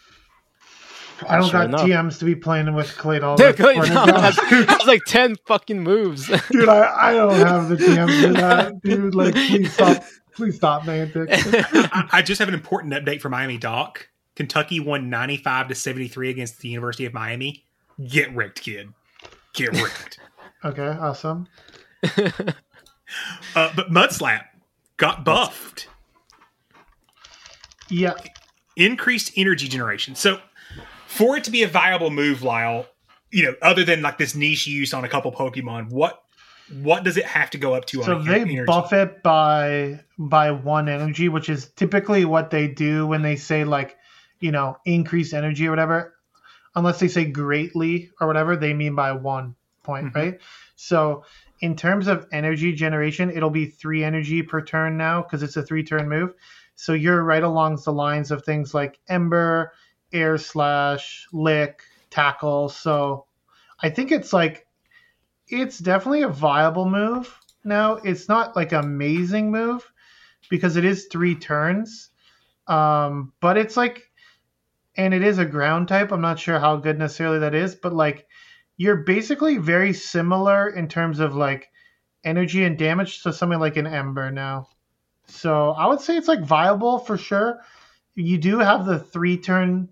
I 1.28 1.38
don't 1.38 1.50
Sure 1.50 1.60
got 1.62 1.66
enough. 1.70 1.82
TMs 1.82 2.20
to 2.20 2.26
be 2.26 2.36
playing 2.36 2.74
with 2.74 2.88
Claydol. 2.96 3.38
Dude, 3.38 3.60
Like, 3.60 3.76
Claydol 3.78 3.88
for 4.06 4.12
the 4.12 4.20
has, 4.20 4.38
has 4.70 4.88
like 4.88 5.02
ten 5.06 5.36
fucking 5.48 5.80
moves. 5.82 6.28
Dude, 6.50 6.70
I, 6.70 7.10
I 7.10 7.14
don't 7.14 7.34
have 7.36 7.70
the 7.70 7.76
TMs 7.76 8.22
for 8.22 8.34
that. 8.34 8.82
Dude, 8.84 9.16
like, 9.16 9.34
please 9.34 9.74
stop. 9.74 10.04
Please 10.40 10.56
stop, 10.56 10.84
Niantic. 10.84 11.28
I, 11.92 12.08
I 12.14 12.22
just 12.22 12.40
have 12.40 12.48
an 12.48 12.54
important 12.54 12.94
update 12.94 13.20
for 13.20 13.28
Miami 13.28 13.58
Doc. 13.58 14.08
Kentucky 14.38 14.80
won 14.80 15.10
95 15.10 15.68
to 15.68 15.76
73 15.76 16.30
against 16.30 16.62
the 16.62 16.70
University 16.70 17.04
of 17.04 17.14
Miami. 17.14 17.66
Get 18.08 18.34
wrecked, 18.34 18.62
kid. 18.62 18.94
Get 19.54 19.74
wrecked. 19.74 20.20
Okay, 20.66 20.88
awesome. 20.88 21.48
uh, 22.04 22.42
but 23.54 23.90
Mudslap 23.90 24.42
got 24.98 25.24
buffed. 25.24 25.88
Yeah. 27.90 28.16
Increased 28.76 29.32
energy 29.38 29.70
generation. 29.70 30.16
So 30.16 30.42
for 31.08 31.38
it 31.38 31.46
to 31.46 31.52
be 31.52 31.64
a 31.64 31.68
viable 31.70 32.10
move, 32.10 32.44
Lyle, 32.44 32.88
you 33.32 33.46
know, 33.46 33.56
other 33.62 33.86
than 33.86 34.02
like 34.02 34.18
this 34.18 34.36
niche 34.36 34.68
use 34.68 34.94
on 34.94 35.06
a 35.06 35.08
couple 35.08 35.32
Pokemon, 35.32 35.92
what 35.92 36.24
what 36.82 37.04
does 37.04 37.18
it 37.18 37.26
have 37.26 37.50
to 37.52 37.58
go 37.58 37.74
up 37.74 37.86
to 37.86 38.04
So 38.04 38.18
on 38.18 38.26
they 38.26 38.42
energy? 38.42 38.64
buff 38.66 38.94
it 38.94 39.24
by 39.24 40.02
by 40.18 40.52
one 40.52 40.90
energy, 40.90 41.30
which 41.30 41.50
is 41.50 41.70
typically 41.76 42.26
what 42.26 42.52
they 42.52 42.68
do 42.68 43.08
when 43.08 43.22
they 43.22 43.36
say 43.36 43.64
like, 43.64 43.98
you 44.40 44.52
know, 44.52 44.78
increase 44.86 45.34
energy 45.34 45.68
or 45.68 45.72
whatever. 45.72 46.16
Unless 46.76 47.00
they 47.00 47.08
say 47.08 47.26
greatly 47.26 48.12
or 48.22 48.28
whatever, 48.28 48.56
they 48.56 48.74
mean 48.74 48.96
by 48.96 49.12
one 49.14 49.56
point, 49.84 50.08
mm-hmm. 50.08 50.18
right? 50.18 50.40
So 50.76 51.24
in 51.62 51.76
terms 51.76 52.08
of 52.08 52.28
energy 52.32 52.74
generation, 52.74 53.30
it'll 53.30 53.50
be 53.50 53.66
three 53.66 54.04
energy 54.04 54.44
per 54.44 54.62
turn 54.62 54.98
now 54.98 55.22
because 55.22 55.44
it's 55.44 55.58
a 55.58 55.64
three 55.64 55.84
turn 55.84 56.08
move. 56.08 56.34
So 56.76 56.94
you're 56.94 57.24
right 57.24 57.44
along 57.44 57.82
the 57.84 57.92
lines 57.92 58.32
of 58.32 58.46
things 58.46 58.74
like 58.74 59.00
Ember, 59.10 59.74
Air 60.14 60.38
Slash, 60.38 61.28
Lick, 61.34 61.82
Tackle. 62.10 62.70
So 62.70 63.26
I 63.82 63.90
think 63.90 64.12
it's 64.12 64.32
like 64.32 64.66
it's 65.50 65.80
definitely 65.80 66.22
a 66.24 66.30
viable 66.30 66.90
move. 66.90 67.38
Now 67.64 67.96
it's 67.96 68.30
not 68.30 68.56
like 68.56 68.72
amazing 68.72 69.52
move 69.52 69.92
because 70.50 70.76
it 70.76 70.86
is 70.86 71.08
three 71.08 71.36
turns, 71.36 72.10
um, 72.68 73.34
but 73.42 73.58
it's 73.58 73.76
like, 73.76 74.10
and 74.96 75.14
it 75.14 75.24
is 75.24 75.38
a 75.38 75.46
ground 75.46 75.88
type. 75.88 76.12
I'm 76.12 76.22
not 76.22 76.40
sure 76.40 76.60
how 76.60 76.78
good 76.78 76.98
necessarily 76.98 77.40
that 77.40 77.56
is, 77.56 77.76
but 77.76 77.94
like 77.94 78.28
you're 78.78 79.04
basically 79.04 79.58
very 79.58 79.94
similar 79.94 80.70
in 80.70 80.88
terms 80.88 81.20
of 81.20 81.36
like 81.36 81.70
energy 82.24 82.64
and 82.64 82.78
damage 82.78 83.24
to 83.24 83.34
something 83.34 83.60
like 83.60 83.78
an 83.78 83.88
Ember 83.88 84.32
now. 84.32 84.68
So 85.28 85.72
I 85.72 85.86
would 85.88 86.02
say 86.02 86.18
it's 86.18 86.28
like 86.28 86.42
viable 86.42 87.00
for 87.00 87.18
sure. 87.18 87.60
You 88.16 88.38
do 88.38 88.60
have 88.60 88.86
the 88.86 89.00
three 89.00 89.38
turn, 89.38 89.90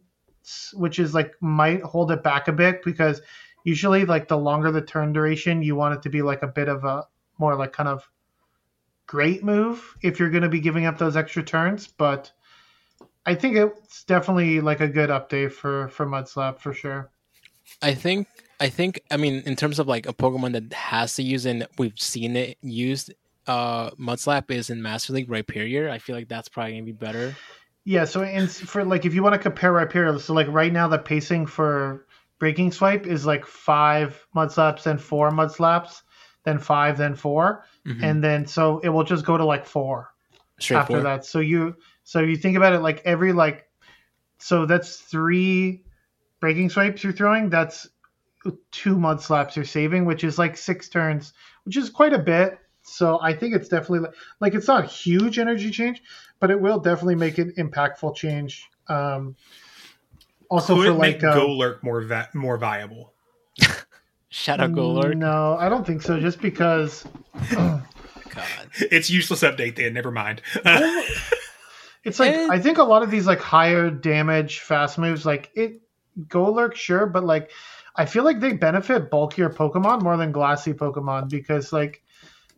which 0.74 1.00
is 1.00 1.14
like 1.14 1.34
might 1.42 1.82
hold 1.84 2.12
it 2.12 2.24
back 2.24 2.48
a 2.48 2.54
bit 2.54 2.84
because 2.84 3.22
usually 3.68 4.06
like 4.06 4.30
the 4.30 4.38
longer 4.38 4.72
the 4.72 4.82
turn 4.82 5.12
duration, 5.12 5.62
you 5.62 5.76
want 5.76 5.94
it 5.94 6.02
to 6.04 6.10
be 6.10 6.22
like 6.22 6.42
a 6.42 6.48
bit 6.48 6.70
of 6.70 6.86
a 6.86 7.06
more 7.38 7.54
like 7.54 7.74
kind 7.74 7.90
of 7.90 8.10
great 9.08 9.44
move 9.44 9.98
if 10.02 10.20
you're 10.20 10.30
going 10.30 10.44
to 10.44 10.50
be 10.50 10.62
giving 10.62 10.86
up 10.86 10.98
those 10.98 11.18
extra 11.18 11.44
turns. 11.44 11.86
But 11.86 12.32
I 13.26 13.36
think 13.36 13.58
it's 13.58 14.06
definitely 14.06 14.62
like 14.62 14.80
a 14.80 14.88
good 14.88 15.10
update 15.10 15.52
for 15.52 15.90
for 15.90 16.06
Mudslap 16.06 16.60
for 16.60 16.74
sure. 16.74 17.12
I 17.82 17.94
think 17.94 18.30
I 18.62 18.70
think 18.70 19.02
I 19.12 19.18
mean 19.18 19.44
in 19.46 19.58
terms 19.58 19.80
of 19.80 19.88
like 19.88 20.08
a 20.08 20.14
Pokemon 20.14 20.54
that 20.54 20.72
has 20.72 21.16
to 21.16 21.24
use 21.24 21.46
and 21.46 21.68
we've 21.78 22.00
seen 22.00 22.38
it 22.38 22.58
used, 22.62 23.14
uh 23.48 23.90
Mudslap 23.92 24.50
is 24.50 24.70
in 24.70 24.82
Master 24.82 25.12
League 25.12 25.28
Rhyperior. 25.28 25.90
I 25.90 26.00
feel 26.00 26.16
like 26.16 26.30
that's 26.30 26.48
probably 26.48 26.72
gonna 26.72 26.86
be 26.86 26.94
better. 26.94 27.36
Yeah, 27.84 28.06
so 28.06 28.22
in, 28.22 28.48
for 28.48 28.86
like 28.86 29.06
if 29.06 29.14
you 29.14 29.24
want 29.24 29.34
to 29.34 29.40
compare 29.40 29.74
Rhyperior, 29.74 30.18
so 30.22 30.34
like 30.34 30.48
right 30.48 30.72
now 30.72 30.88
the 30.88 30.98
pacing 30.98 31.48
for 31.48 32.07
Breaking 32.40 32.72
Swipe 32.72 33.08
is 33.08 33.26
like 33.26 33.46
five 33.46 34.26
Mudslaps, 34.36 34.84
then 34.84 34.98
four 34.98 35.32
Mudslaps, 35.32 36.02
then 36.44 36.60
five, 36.60 36.98
then 36.98 37.16
4 37.16 37.66
Mhm. 37.86 38.04
and 38.04 38.24
then 38.24 38.46
so 38.46 38.80
it 38.80 38.90
will 38.90 39.04
just 39.04 39.26
go 39.26 39.38
to 39.38 39.46
like 39.46 39.66
four 39.66 40.14
Straight 40.60 40.78
after 40.78 40.94
forward. 40.94 41.04
that. 41.06 41.26
So 41.26 41.40
you 41.40 41.76
so 42.04 42.20
you 42.22 42.38
think 42.38 42.56
about 42.58 42.74
it 42.74 42.80
like 42.80 43.02
every 43.06 43.34
like 43.34 43.68
so 44.40 44.66
that's 44.66 44.98
three 44.98 45.84
Breaking 46.40 46.70
Swipes 46.70 47.04
you're 47.04 47.14
throwing. 47.14 47.50
That's 47.50 47.88
two 48.72 48.96
Mudslaps 48.96 49.56
you're 49.56 49.66
saving, 49.66 50.06
which 50.06 50.24
is 50.24 50.38
like 50.38 50.56
six 50.56 50.88
turns, 50.90 51.34
which 51.64 51.76
is 51.76 51.90
quite 51.90 52.14
a 52.14 52.20
bit. 52.20 52.60
So 52.84 53.20
I 53.22 53.34
think 53.34 53.54
it's 53.56 53.68
definitely 53.68 54.00
like, 54.00 54.16
like 54.40 54.54
it's 54.54 54.68
not 54.68 54.84
a 54.86 54.88
huge 54.88 55.40
energy 55.40 55.72
change, 55.72 56.02
but 56.40 56.50
it 56.52 56.62
will 56.62 56.80
definitely 56.80 57.16
make 57.16 57.38
an 57.40 57.52
impactful 57.58 58.16
change. 58.16 58.64
Um, 58.88 59.36
also 60.50 60.76
Could 60.76 60.86
for 60.86 60.90
it 60.92 60.94
like 60.94 61.22
make 61.22 61.24
uh, 61.24 61.36
Golurk 61.36 61.84
more 61.84 62.02
va- 62.02 62.30
more 62.34 62.58
viable? 62.58 63.14
Shadow 64.30 64.68
Golurk. 64.68 65.16
No, 65.16 65.56
I 65.60 65.70
don't 65.70 65.86
think 65.86 66.02
so. 66.02 66.20
Just 66.20 66.42
because 66.42 67.06
God, 67.56 67.84
It's 68.92 69.10
useless 69.10 69.42
update 69.42 69.76
then. 69.76 69.94
Never 69.94 70.12
mind. 70.12 70.42
it's 72.04 72.20
like 72.20 72.36
I 72.36 72.60
think 72.60 72.78
a 72.78 72.84
lot 72.84 73.04
of 73.04 73.12
these 73.12 73.28
like 73.28 73.40
higher 73.40 73.90
damage 73.90 74.60
fast 74.60 74.98
moves, 74.98 75.26
like 75.26 75.52
it 75.56 75.82
Golurk, 76.28 76.76
sure, 76.76 77.06
but 77.06 77.24
like 77.24 77.52
I 77.96 78.06
feel 78.06 78.24
like 78.24 78.40
they 78.40 78.54
benefit 78.54 79.10
bulkier 79.10 79.50
Pokemon 79.50 80.02
more 80.02 80.18
than 80.18 80.32
glassy 80.32 80.74
Pokemon 80.74 81.30
because 81.30 81.74
like 81.74 82.04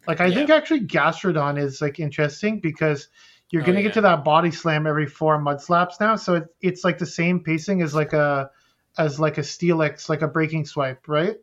like 0.08 0.22
I 0.22 0.34
think 0.34 0.50
actually 0.50 0.82
Gastrodon 0.82 1.60
is 1.62 1.82
like 1.82 2.00
interesting 2.00 2.60
because 2.60 3.10
you're 3.52 3.64
Oh, 3.64 3.66
gonna 3.66 3.80
yeah. 3.80 3.84
get 3.84 3.94
to 3.94 4.02
that 4.02 4.24
body 4.24 4.52
slam 4.52 4.88
every 4.88 5.08
four 5.08 5.40
mud 5.40 5.62
slaps 5.62 6.00
now, 6.00 6.16
so 6.16 6.36
it, 6.36 6.44
it's 6.62 6.84
like 6.84 6.98
the 6.98 7.06
same 7.06 7.40
pacing 7.42 7.82
as 7.82 7.94
like 7.96 8.14
a 8.14 8.52
as 8.98 9.20
like 9.20 9.38
a 9.38 9.42
Steelix, 9.42 10.10
like 10.10 10.22
a 10.22 10.28
breaking 10.28 10.66
swipe, 10.66 11.08
right? 11.08 11.38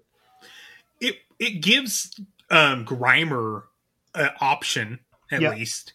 it 1.00 1.16
it 1.38 1.60
gives 1.62 2.18
um 2.50 2.84
Grimer 2.84 3.62
an 4.14 4.30
option 4.40 5.00
at 5.30 5.42
Yeah. 5.42 5.50
least. 5.50 5.92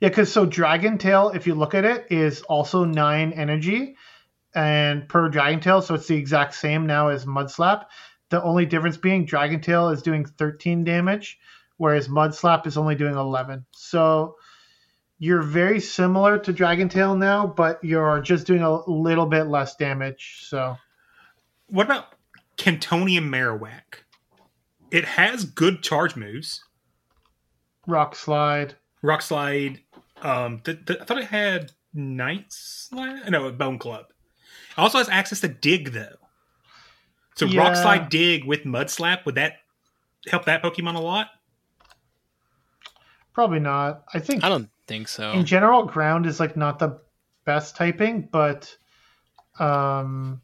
Yeah, 0.00 0.08
because 0.08 0.32
so 0.32 0.46
Dragon 0.46 0.96
Tail, 0.98 1.30
if 1.30 1.46
you 1.46 1.54
look 1.54 1.74
at 1.74 1.84
it, 1.84 2.06
is 2.10 2.42
also 2.42 2.84
nine 2.84 3.32
energy, 3.32 3.96
and 4.54 5.08
per 5.08 5.28
Dragon 5.28 5.60
Tail, 5.60 5.82
so 5.82 5.94
it's 5.94 6.06
the 6.06 6.16
exact 6.16 6.54
same 6.54 6.86
now 6.86 7.08
as 7.08 7.26
Mud 7.26 7.50
Slap. 7.50 7.90
The 8.30 8.42
only 8.42 8.66
difference 8.66 8.96
being 8.96 9.24
Dragon 9.24 9.60
Tail 9.60 9.88
is 9.88 10.02
doing 10.02 10.24
13 10.24 10.84
damage, 10.84 11.38
whereas 11.78 12.08
Mud 12.08 12.34
Slap 12.34 12.66
is 12.66 12.76
only 12.76 12.94
doing 12.94 13.14
11. 13.16 13.64
So 13.72 14.36
you're 15.18 15.42
very 15.42 15.80
similar 15.80 16.38
to 16.38 16.52
Dragon 16.52 16.88
Tail 16.88 17.16
now, 17.16 17.46
but 17.46 17.82
you're 17.82 18.20
just 18.20 18.46
doing 18.46 18.62
a 18.62 18.84
little 18.88 19.26
bit 19.26 19.44
less 19.44 19.74
damage. 19.76 20.44
So, 20.48 20.76
What 21.68 21.86
about 21.86 22.14
Cantonium 22.56 23.28
Marowak? 23.28 24.02
It 24.90 25.04
has 25.04 25.44
good 25.44 25.82
charge 25.82 26.16
moves. 26.16 26.64
Rock 27.86 28.14
Slide. 28.14 28.74
Rock 29.02 29.22
Slide. 29.22 29.80
Um, 30.22 30.60
th- 30.60 30.84
th- 30.86 31.00
I 31.00 31.04
thought 31.04 31.18
it 31.18 31.24
had 31.24 31.72
Night 31.92 32.46
Slide. 32.48 33.30
No, 33.30 33.50
Bone 33.52 33.78
Club. 33.78 34.06
It 34.70 34.78
also 34.78 34.98
has 34.98 35.08
access 35.08 35.40
to 35.40 35.48
Dig 35.48 35.92
though. 35.92 36.16
So 37.36 37.46
Rock 37.48 37.76
Slide, 37.76 38.08
Dig 38.08 38.44
with 38.44 38.64
Mud 38.64 38.90
Slap 38.90 39.24
would 39.26 39.36
that 39.36 39.58
help 40.28 40.44
that 40.46 40.62
Pokemon 40.62 40.96
a 40.96 41.00
lot? 41.00 41.28
Probably 43.32 43.60
not. 43.60 44.04
I 44.12 44.18
think 44.18 44.42
I 44.42 44.48
don't 44.48 44.68
think 44.88 45.08
so. 45.08 45.32
in 45.32 45.44
general, 45.44 45.84
ground 45.84 46.26
is 46.26 46.40
like 46.40 46.56
not 46.56 46.78
the 46.78 46.98
best 47.44 47.76
typing, 47.76 48.28
but 48.32 48.76
um, 49.58 50.40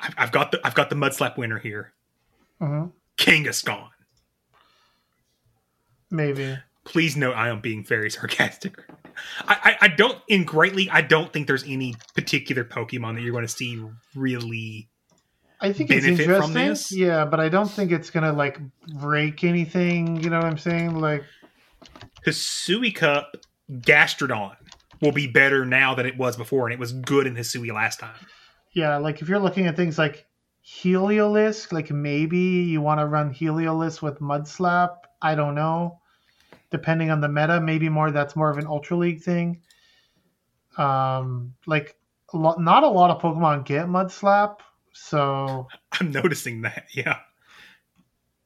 I've, 0.00 0.14
I've 0.18 0.32
got 0.32 0.50
the 0.50 0.60
I've 0.64 0.74
got 0.74 0.90
the 0.90 0.96
mudslap 0.96 1.36
winner 1.36 1.58
here. 1.58 1.92
mhm, 2.60 2.92
gone. 3.64 3.90
maybe. 6.10 6.58
Please 6.84 7.16
note 7.16 7.34
I 7.34 7.48
am 7.48 7.60
being 7.60 7.84
very 7.84 8.10
sarcastic. 8.10 8.78
I, 9.48 9.76
I, 9.80 9.86
I 9.86 9.88
don't 9.88 10.18
in 10.28 10.44
greatly 10.44 10.90
I 10.90 11.00
don't 11.00 11.32
think 11.32 11.46
there's 11.46 11.64
any 11.64 11.94
particular 12.14 12.64
Pokemon 12.64 13.14
that 13.14 13.22
you're 13.22 13.32
going 13.32 13.46
to 13.46 13.52
see 13.52 13.82
really 14.14 14.88
I 15.60 15.72
think 15.72 15.90
it's 15.90 16.04
benefit 16.04 16.26
from 16.26 16.34
interesting. 16.34 16.68
this. 16.68 16.92
Yeah, 16.92 17.24
but 17.24 17.40
I 17.40 17.48
don't 17.48 17.70
think 17.70 17.90
it's 17.90 18.10
gonna 18.10 18.32
like 18.32 18.58
break 18.94 19.42
anything. 19.42 20.22
You 20.22 20.30
know 20.30 20.36
what 20.36 20.46
I'm 20.46 20.58
saying? 20.58 21.00
Like, 21.00 21.24
Hisui 22.24 22.94
Cup 22.94 23.36
Gastrodon 23.70 24.56
will 25.00 25.12
be 25.12 25.26
better 25.26 25.64
now 25.64 25.94
than 25.94 26.06
it 26.06 26.16
was 26.16 26.36
before, 26.36 26.66
and 26.66 26.72
it 26.72 26.78
was 26.78 26.92
good 26.92 27.26
in 27.26 27.34
Hisui 27.34 27.72
last 27.72 28.00
time. 28.00 28.16
yeah, 28.72 28.96
like 28.96 29.22
if 29.22 29.28
you're 29.28 29.38
looking 29.38 29.66
at 29.66 29.76
things 29.76 29.98
like 29.98 30.26
Heliolisk, 30.66 31.72
like 31.72 31.90
maybe 31.90 32.38
you 32.38 32.80
want 32.80 33.00
to 33.00 33.06
run 33.06 33.32
Heliolisk 33.32 34.02
with 34.02 34.18
Mudslap. 34.18 34.96
I 35.22 35.34
don't 35.34 35.54
know. 35.54 36.00
Depending 36.70 37.10
on 37.10 37.20
the 37.20 37.28
meta, 37.28 37.60
maybe 37.60 37.88
more 37.88 38.10
that's 38.10 38.34
more 38.34 38.50
of 38.50 38.58
an 38.58 38.66
Ultra 38.66 38.96
League 38.96 39.22
thing. 39.22 39.62
Um, 40.76 41.54
like 41.66 41.96
a 42.32 42.36
lot, 42.36 42.60
not 42.60 42.82
a 42.82 42.88
lot 42.88 43.10
of 43.10 43.22
Pokemon 43.22 43.64
get 43.64 43.86
Mudslap, 43.86 44.56
so 44.92 45.68
I'm 45.92 46.10
noticing 46.10 46.62
that. 46.62 46.86
Yeah, 46.92 47.18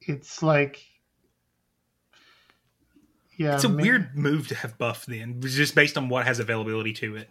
it's 0.01 0.43
like, 0.43 0.83
yeah, 3.41 3.55
it's 3.55 3.63
a 3.63 3.69
may- 3.69 3.83
weird 3.83 4.15
move 4.17 4.47
to 4.49 4.55
have 4.55 4.77
buff 4.77 5.05
then, 5.05 5.41
just 5.41 5.75
based 5.75 5.97
on 5.97 6.09
what 6.09 6.25
has 6.25 6.39
availability 6.39 6.93
to 6.93 7.15
it. 7.15 7.29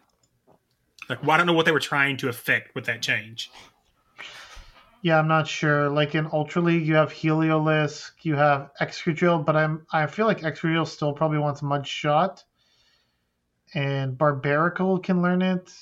Like, 1.08 1.22
well, 1.22 1.32
I 1.32 1.36
don't 1.38 1.46
know 1.46 1.52
what 1.52 1.66
they 1.66 1.72
were 1.72 1.80
trying 1.80 2.16
to 2.18 2.28
affect 2.28 2.74
with 2.74 2.84
that 2.86 3.02
change. 3.02 3.50
Yeah, 5.02 5.18
I'm 5.18 5.28
not 5.28 5.48
sure. 5.48 5.88
Like 5.88 6.14
in 6.14 6.28
Ultra 6.32 6.60
League, 6.62 6.86
you 6.86 6.94
have 6.94 7.10
Heliolisk, 7.10 8.10
you 8.22 8.36
have 8.36 8.70
Excadrill, 8.80 9.44
but 9.44 9.56
I'm 9.56 9.86
I 9.92 10.06
feel 10.06 10.26
like 10.26 10.40
Excadrill 10.42 10.86
still 10.86 11.12
probably 11.14 11.38
wants 11.38 11.62
Mud 11.62 11.86
Shot, 11.86 12.44
and 13.74 14.16
Barbaracle 14.18 15.02
can 15.02 15.22
learn 15.22 15.40
it. 15.42 15.72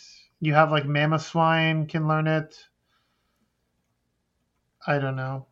You 0.41 0.55
have 0.55 0.71
like 0.71 0.85
Mamoswine 0.85 1.89
can 1.89 2.07
learn 2.07 2.29
it. 2.29 2.57
I 4.87 4.99
don't 4.99 5.17
know. 5.17 5.47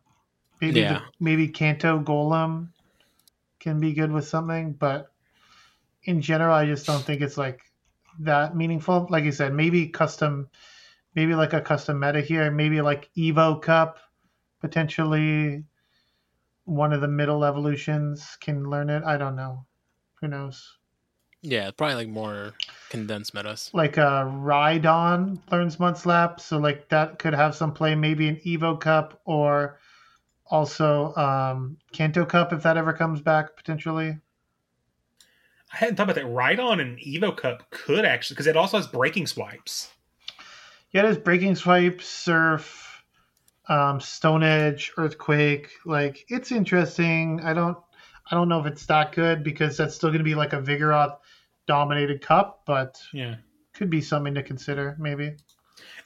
Maybe 0.61 0.79
Yeah. 0.79 0.93
the, 0.93 1.01
maybe 1.19 1.47
Kanto 1.49 1.99
Golem 1.99 2.69
can 3.59 3.79
be 3.79 3.93
good 3.93 4.11
with 4.11 4.27
something, 4.27 4.73
but 4.73 5.11
in 6.03 6.21
general, 6.21 6.53
I 6.53 6.65
just 6.65 6.85
don't 6.85 7.03
think 7.03 7.21
it's 7.21 7.37
like 7.37 7.61
that 8.19 8.55
meaningful. 8.55 9.07
Like 9.09 9.25
I 9.25 9.31
said, 9.31 9.53
maybe 9.53 9.87
custom 9.87 10.49
maybe 11.15 11.33
like 11.33 11.53
a 11.53 11.61
custom 11.61 11.99
meta 11.99 12.21
here, 12.21 12.51
maybe 12.51 12.79
like 12.81 13.09
Evo 13.17 13.59
Cup, 13.59 13.97
potentially 14.61 15.63
one 16.65 16.93
of 16.93 17.01
the 17.01 17.07
middle 17.07 17.43
evolutions 17.43 18.37
can 18.39 18.69
learn 18.69 18.89
it. 18.89 19.03
I 19.03 19.17
don't 19.17 19.35
know. 19.35 19.65
Who 20.21 20.27
knows? 20.27 20.77
Yeah, 21.41 21.71
probably 21.71 21.95
like 21.95 22.09
more 22.09 22.53
condensed 22.89 23.33
metas. 23.33 23.71
Like 23.73 23.97
uh 23.97 24.25
Rhydon 24.25 25.39
learns 25.51 25.79
Mud 25.79 25.97
Slap, 25.97 26.39
so 26.39 26.57
like 26.57 26.89
that 26.89 27.19
could 27.19 27.33
have 27.33 27.55
some 27.55 27.73
play 27.73 27.95
maybe 27.95 28.27
an 28.27 28.37
Evo 28.45 28.79
Cup 28.79 29.21
or 29.25 29.79
also 30.49 31.13
um 31.15 31.77
Kanto 31.91 32.25
Cup 32.25 32.53
if 32.53 32.63
that 32.63 32.77
ever 32.77 32.93
comes 32.93 33.21
back 33.21 33.55
potentially. 33.55 34.17
I 35.71 35.77
hadn't 35.77 35.97
thought 35.97 36.03
about 36.09 36.15
that. 36.15 36.25
Rhydon 36.25 36.79
and 36.81 36.97
Evo 36.99 37.35
Cup 37.35 37.69
could 37.71 38.05
actually, 38.05 38.35
because 38.35 38.47
it 38.47 38.55
also 38.55 38.77
has 38.77 38.87
breaking 38.87 39.27
swipes. 39.27 39.89
Yeah, 40.91 41.01
it 41.03 41.07
has 41.07 41.17
Breaking 41.17 41.53
Swipe, 41.55 42.01
Surf, 42.01 43.03
um, 43.67 43.99
Stone 43.99 44.43
Edge, 44.43 44.93
Earthquake. 44.95 45.69
Like 45.85 46.25
it's 46.29 46.51
interesting. 46.53 47.41
I 47.43 47.53
don't 47.53 47.77
I 48.31 48.35
don't 48.35 48.47
know 48.49 48.59
if 48.59 48.65
it's 48.65 48.85
that 48.85 49.11
good 49.11 49.43
because 49.43 49.75
that's 49.77 49.95
still 49.95 50.09
going 50.09 50.19
to 50.19 50.23
be 50.23 50.35
like 50.35 50.53
a 50.53 50.61
Vigoroth 50.61 51.17
dominated 51.65 52.21
cup, 52.21 52.61
but 52.65 53.01
Yeah. 53.11 53.35
could 53.73 53.89
be 53.89 54.01
something 54.01 54.33
to 54.35 54.43
consider 54.43 54.95
maybe. 54.99 55.35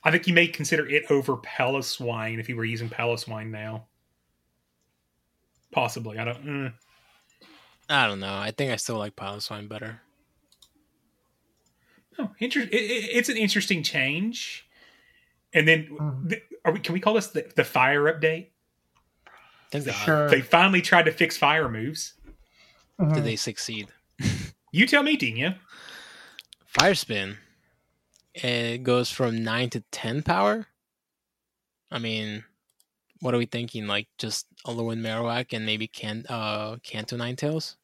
I 0.03 0.09
think 0.09 0.26
you 0.27 0.34
may 0.34 0.47
consider 0.47 0.88
it 0.88 1.05
over 1.11 1.38
Piloswine 1.38 2.39
if 2.39 2.49
you 2.49 2.55
were 2.55 2.65
using 2.65 2.89
Piloswine 2.89 3.51
now. 3.51 3.85
Possibly. 5.72 6.18
I 6.18 6.26
don't. 6.26 6.45
Mm. 6.45 6.73
I 7.89 8.07
don't 8.07 8.19
know. 8.19 8.34
I 8.35 8.52
think 8.52 8.72
I 8.72 8.76
still 8.77 8.98
like 8.98 9.15
Piloswine 9.15 9.68
better. 9.68 10.02
Oh, 12.19 12.30
inter- 12.39 12.61
it, 12.61 12.73
it, 12.73 13.10
it's 13.14 13.30
an 13.30 13.38
interesting 13.38 13.84
change. 13.84 14.68
And 15.53 15.68
then, 15.68 16.23
th- 16.30 16.43
are 16.64 16.72
we, 16.72 16.80
can 16.80 16.93
we 16.93 16.99
call 16.99 17.14
this 17.15 17.27
the, 17.27 17.52
the 17.56 17.64
fire 17.64 18.03
update? 18.03 18.48
Thank 19.72 19.85
God. 19.85 19.93
Sure. 19.93 20.30
They 20.30 20.41
finally 20.41 20.81
tried 20.81 21.03
to 21.03 21.11
fix 21.11 21.38
fire 21.38 21.68
moves. 21.69 22.14
Mhm. 22.99 23.14
Did 23.15 23.23
they 23.23 23.35
succeed? 23.35 23.88
You 24.73 24.88
tell 24.88 25.03
me, 25.03 25.18
Dina. 25.18 25.60
Fire 26.65 26.95
spin. 26.95 27.35
It 28.34 28.84
goes 28.84 29.11
from 29.11 29.43
nine 29.43 29.69
to 29.72 29.81
ten 29.91 30.23
power. 30.23 30.68
I 31.91 31.99
mean, 31.99 32.45
what 33.22 33.34
are 33.34 33.38
we 33.38 33.45
thinking? 33.45 33.88
Like 33.88 34.07
just 34.18 34.48
Alolan 34.65 34.99
Marowak 35.02 35.53
and 35.53 35.65
maybe 35.65 35.88
Can 35.88 36.26
uh 36.30 36.77
Kanto 36.84 37.15
Ninetales? 37.18 37.76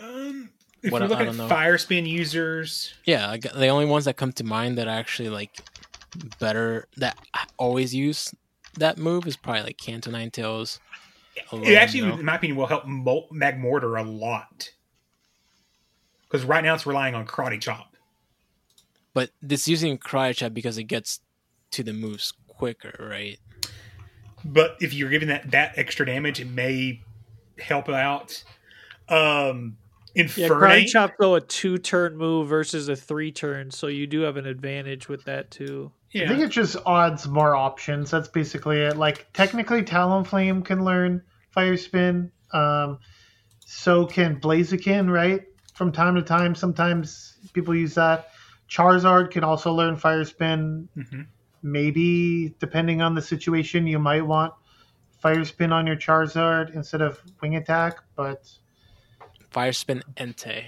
Um, 0.00 0.50
if 0.82 0.92
What- 0.92 1.00
we're 1.02 1.06
I 1.06 1.10
looking 1.10 1.26
don't 1.26 1.36
know. 1.38 1.48
fire 1.48 1.76
spin 1.78 2.06
users, 2.06 2.94
Yeah, 3.04 3.26
like, 3.28 3.42
the 3.42 3.66
only 3.68 3.86
ones 3.86 4.04
that 4.04 4.16
come 4.16 4.32
to 4.34 4.44
mind 4.44 4.78
that 4.78 4.86
are 4.86 4.96
actually 4.98 5.28
like 5.28 5.58
better 6.38 6.86
that 6.96 7.18
I 7.34 7.46
always 7.56 7.94
use 7.94 8.32
that 8.78 8.96
move 8.98 9.26
is 9.26 9.36
probably 9.36 9.62
like 9.62 9.78
Kanto 9.78 10.10
Ninetales. 10.10 10.78
it 11.36 11.44
Alolan, 11.48 11.76
actually, 11.76 12.00
you 12.00 12.06
know? 12.06 12.18
in 12.18 12.24
my 12.24 12.36
opinion, 12.36 12.56
will 12.56 12.66
help 12.66 12.84
Magmortar 12.84 13.98
a 14.00 14.08
lot. 14.08 14.70
Because 16.22 16.44
right 16.44 16.62
now 16.62 16.74
it's 16.74 16.86
relying 16.86 17.14
on 17.14 17.26
Karate 17.26 17.60
Chop. 17.60 17.96
But 19.14 19.30
this 19.42 19.66
using 19.66 19.98
Karate 19.98 20.36
Chop 20.36 20.52
because 20.54 20.78
it 20.78 20.84
gets 20.84 21.20
to 21.72 21.82
the 21.82 21.92
moves 21.92 22.32
quicker, 22.58 22.94
right? 22.98 23.38
But 24.44 24.76
if 24.80 24.92
you're 24.94 25.10
giving 25.10 25.28
that 25.28 25.50
that 25.52 25.72
extra 25.76 26.04
damage, 26.06 26.40
it 26.40 26.48
may 26.48 27.02
help 27.58 27.88
out. 27.88 28.42
Um, 29.08 29.78
Yeah, 30.14 30.24
Infernape. 30.24 30.48
Karate 30.48 30.86
Chop 30.88 31.12
though 31.18 31.34
a 31.36 31.40
two 31.40 31.78
turn 31.78 32.16
move 32.16 32.48
versus 32.48 32.88
a 32.88 32.96
three 32.96 33.32
turn, 33.32 33.70
so 33.70 33.86
you 33.86 34.06
do 34.06 34.20
have 34.20 34.36
an 34.36 34.46
advantage 34.46 35.08
with 35.08 35.24
that 35.24 35.50
too. 35.50 35.92
Yeah. 36.12 36.24
I 36.24 36.28
think 36.28 36.40
it 36.40 36.48
just 36.50 36.76
adds 36.86 37.28
more 37.28 37.54
options. 37.54 38.10
That's 38.10 38.28
basically 38.28 38.80
it. 38.80 38.96
Like 38.96 39.30
technically, 39.32 39.82
Talonflame 39.82 40.64
can 40.64 40.84
learn 40.84 41.22
Fire 41.50 41.76
Spin. 41.76 42.30
Um, 42.52 42.98
so 43.60 44.06
can 44.06 44.40
Blaziken, 44.40 45.10
right? 45.12 45.42
From 45.74 45.92
time 45.92 46.14
to 46.14 46.22
time, 46.22 46.54
sometimes 46.54 47.36
people 47.52 47.74
use 47.74 47.94
that. 47.94 48.30
Charizard 48.70 49.30
can 49.30 49.44
also 49.44 49.72
learn 49.72 49.96
Fire 49.96 50.24
Spin. 50.24 50.88
Mhm. 50.96 51.26
Maybe 51.62 52.54
depending 52.60 53.02
on 53.02 53.14
the 53.14 53.22
situation, 53.22 53.86
you 53.86 53.98
might 53.98 54.22
want 54.24 54.54
Fire 55.20 55.44
Spin 55.44 55.72
on 55.72 55.86
your 55.86 55.96
Charizard 55.96 56.74
instead 56.74 57.00
of 57.02 57.20
Wing 57.42 57.56
Attack. 57.56 57.98
But 58.14 58.48
Fire 59.50 59.72
Spin 59.72 60.02
Entei. 60.16 60.64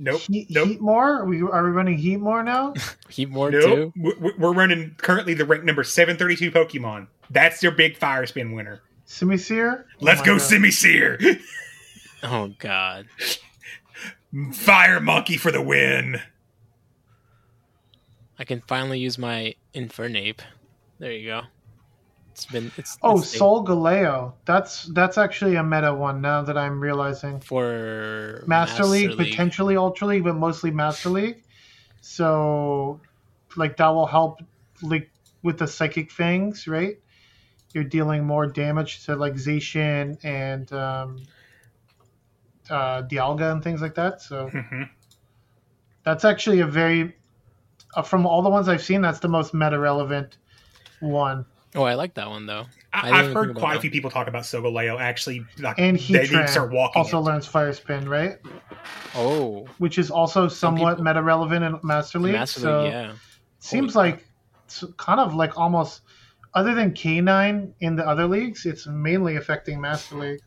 Nope. 0.00 0.20
Heat, 0.30 0.46
nope. 0.50 0.68
Heatmor? 0.68 1.20
Are 1.20 1.24
we 1.24 1.42
are 1.42 1.64
we 1.64 1.70
running 1.70 1.98
Heatmor 1.98 2.44
now? 2.44 2.72
Heatmor 3.10 3.50
Nope. 3.50 3.62
too. 3.62 3.92
We're 3.96 4.36
we're 4.38 4.52
running 4.52 4.94
currently 4.98 5.34
the 5.34 5.44
rank 5.44 5.64
number 5.64 5.82
732 5.82 6.52
Pokemon. 6.52 7.08
That's 7.30 7.62
your 7.64 7.72
big 7.72 7.96
fire 7.96 8.24
spin 8.26 8.52
winner. 8.52 8.80
Simisear? 9.08 9.84
Let's 10.00 10.20
Oh 10.20 10.24
go, 10.24 10.32
my 10.34 10.38
God. 10.38 10.48
Simisear! 10.50 11.40
Oh 12.22 12.54
god. 12.58 13.06
Fire 14.52 15.00
Monkey 15.00 15.36
for 15.36 15.50
the 15.50 15.62
win. 15.62 16.20
I 18.38 18.44
can 18.44 18.62
finally 18.68 18.98
use 19.00 19.18
my 19.18 19.54
Infernape. 19.74 20.40
There 20.98 21.12
you 21.12 21.26
go. 21.28 21.42
It's 22.32 22.46
been 22.46 22.70
it's 22.76 22.96
Oh, 23.02 23.18
it's 23.18 23.36
Sol 23.36 23.64
Galeo. 23.64 24.34
That's 24.44 24.84
that's 24.84 25.18
actually 25.18 25.56
a 25.56 25.64
meta 25.64 25.92
one 25.92 26.20
now 26.20 26.42
that 26.42 26.56
I'm 26.56 26.80
realizing. 26.80 27.40
for 27.40 28.44
Master, 28.46 28.84
League, 28.86 29.16
potentially 29.16 29.76
Ultra 29.76 30.06
League, 30.08 30.24
but 30.24 30.34
mostly 30.34 30.70
Master 30.70 31.08
League. 31.10 31.42
So, 32.00 33.00
like 33.56 33.76
that 33.78 33.88
will 33.88 34.06
help, 34.06 34.40
like 34.82 35.10
with 35.42 35.58
the 35.58 35.66
psychic 35.66 36.12
things, 36.12 36.68
right? 36.68 36.96
You're 37.74 37.84
dealing 37.84 38.24
more 38.24 38.46
damage 38.46 39.04
to 39.06 39.16
like 39.16 39.34
Zacian 39.34 40.18
and 40.24 40.72
um, 40.72 41.16
uh, 42.70 43.02
Dialga 43.02 43.52
and 43.52 43.62
things 43.62 43.82
like 43.82 43.94
that. 43.96 44.22
So 44.22 44.48
Mhm. 44.50 44.88
that's 46.04 46.24
actually 46.24 46.60
a 46.60 46.66
very, 46.66 47.17
Uh, 47.94 48.02
from 48.02 48.26
all 48.26 48.42
the 48.42 48.50
ones 48.50 48.68
I've 48.68 48.82
seen, 48.82 49.00
that's 49.00 49.18
the 49.20 49.28
most 49.28 49.54
meta 49.54 49.78
relevant 49.78 50.36
one. 51.00 51.46
Oh, 51.74 51.82
I 51.82 51.94
like 51.94 52.14
that 52.14 52.28
one 52.28 52.46
though. 52.46 52.66
I 52.92 53.02
didn't 53.02 53.14
I, 53.14 53.18
I've 53.18 53.26
heard 53.26 53.34
think 53.34 53.50
about 53.52 53.60
quite 53.60 53.76
a 53.76 53.80
few 53.80 53.90
people 53.90 54.10
talk 54.10 54.26
about 54.26 54.42
Solgaleo 54.44 54.98
actually. 54.98 55.44
Like, 55.58 55.78
And 55.78 55.98
they 55.98 56.26
didn't 56.26 56.28
Heatran 56.28 56.48
start 56.48 56.72
walking. 56.72 57.00
also 57.00 57.18
it. 57.18 57.22
learns 57.22 57.46
Fire 57.46 57.72
Spin, 57.72 58.08
right? 58.08 58.38
Oh, 59.14 59.66
Which 59.78 59.98
is 59.98 60.10
also 60.10 60.48
somewhat 60.48 61.00
meta 61.00 61.22
relevant 61.22 61.64
in 61.64 61.78
Master 61.82 62.18
League. 62.18 62.32
Master 62.34 62.60
so 62.60 62.82
League, 62.82 62.92
yeah. 62.92 63.12
seems 63.58 63.94
like 63.94 64.26
it's 64.64 64.84
kind 64.96 65.20
of 65.20 65.34
like 65.34 65.58
almost 65.58 66.02
other 66.54 66.74
than 66.74 66.92
K9 66.92 67.72
in 67.80 67.96
the 67.96 68.06
other 68.06 68.26
leagues, 68.26 68.64
it's 68.64 68.86
mainly 68.86 69.36
affecting 69.36 69.80
Master 69.80 70.16
League. 70.16 70.40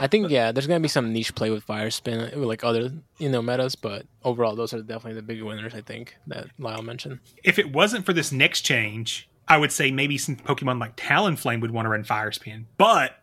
I 0.00 0.06
think 0.06 0.30
yeah, 0.30 0.52
there's 0.52 0.66
gonna 0.66 0.80
be 0.80 0.88
some 0.88 1.12
niche 1.12 1.34
play 1.34 1.50
with 1.50 1.64
Fire 1.64 1.90
Spin, 1.90 2.30
uh, 2.32 2.38
like 2.38 2.62
other 2.64 2.90
you 3.18 3.28
know 3.28 3.42
metas, 3.42 3.74
but 3.74 4.06
overall 4.24 4.54
those 4.56 4.72
are 4.72 4.80
definitely 4.82 5.14
the 5.14 5.22
big 5.22 5.42
winners. 5.42 5.74
I 5.74 5.80
think 5.80 6.16
that 6.28 6.46
Lyle 6.58 6.82
mentioned. 6.82 7.20
If 7.44 7.58
it 7.58 7.72
wasn't 7.72 8.06
for 8.06 8.12
this 8.12 8.30
next 8.32 8.62
change, 8.62 9.28
I 9.48 9.56
would 9.58 9.72
say 9.72 9.90
maybe 9.90 10.16
some 10.18 10.36
Pokemon 10.36 10.78
like 10.80 10.96
Talonflame 10.96 11.60
would 11.60 11.70
want 11.72 11.86
to 11.86 11.90
run 11.90 12.04
Fire 12.04 12.30
Spin. 12.32 12.66
But 12.76 13.16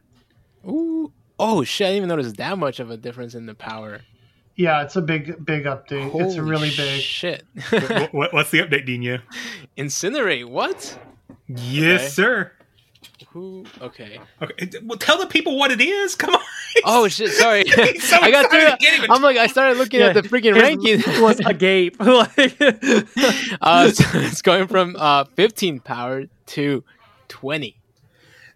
Ooh, 0.67 1.13
oh 1.39 1.63
shit! 1.63 1.85
I 1.85 1.89
didn't 1.91 1.97
even 1.97 2.09
notice 2.09 2.33
that 2.33 2.57
much 2.57 2.79
of 2.79 2.89
a 2.91 2.97
difference 2.97 3.35
in 3.35 3.45
the 3.45 3.55
power. 3.55 4.01
Yeah, 4.57 4.83
it's 4.83 4.95
a 4.95 5.01
big 5.01 5.45
big 5.45 5.65
update. 5.65 6.05
it's 6.05 6.35
Holy 6.35 6.39
really 6.39 6.69
big. 6.75 7.01
Shit! 7.01 7.43
what, 7.69 8.13
what- 8.13 8.33
what's 8.33 8.51
the 8.51 8.59
update, 8.59 8.85
Dina? 8.85 9.21
Incinerate 9.77 10.45
what? 10.49 10.97
Yes, 11.47 12.01
Okay. 12.01 12.09
sir. 12.09 12.51
Who? 13.29 13.65
Okay. 13.81 14.19
Okay, 14.41 14.69
well, 14.83 14.97
tell 14.97 15.17
the 15.19 15.27
people 15.27 15.57
what 15.57 15.71
it 15.71 15.81
is. 15.81 16.15
Come 16.15 16.33
on. 16.35 16.41
Oh 16.83 17.07
shit! 17.07 17.31
Sorry, 17.31 17.65
so 17.99 18.17
I 18.21 18.31
got 18.31 18.49
through. 18.49 18.59
he 18.59 18.65
can't 18.77 18.97
even- 18.99 19.11
I'm 19.11 19.21
like, 19.21 19.37
I 19.37 19.47
started 19.47 19.77
looking 19.77 20.01
at 20.01 20.13
the 20.13 20.21
freaking 20.21 20.53
his 20.55 20.61
ranking. 20.63 21.21
was 21.23 21.39
agape. 21.39 21.97
Like- 21.99 22.61
uh, 23.61 23.91
so 23.91 24.03
it's 24.19 24.41
going 24.41 24.67
from 24.67 24.95
uh 24.97 25.25
15 25.35 25.79
power 25.81 26.25
to 26.47 26.83
20. 27.29 27.75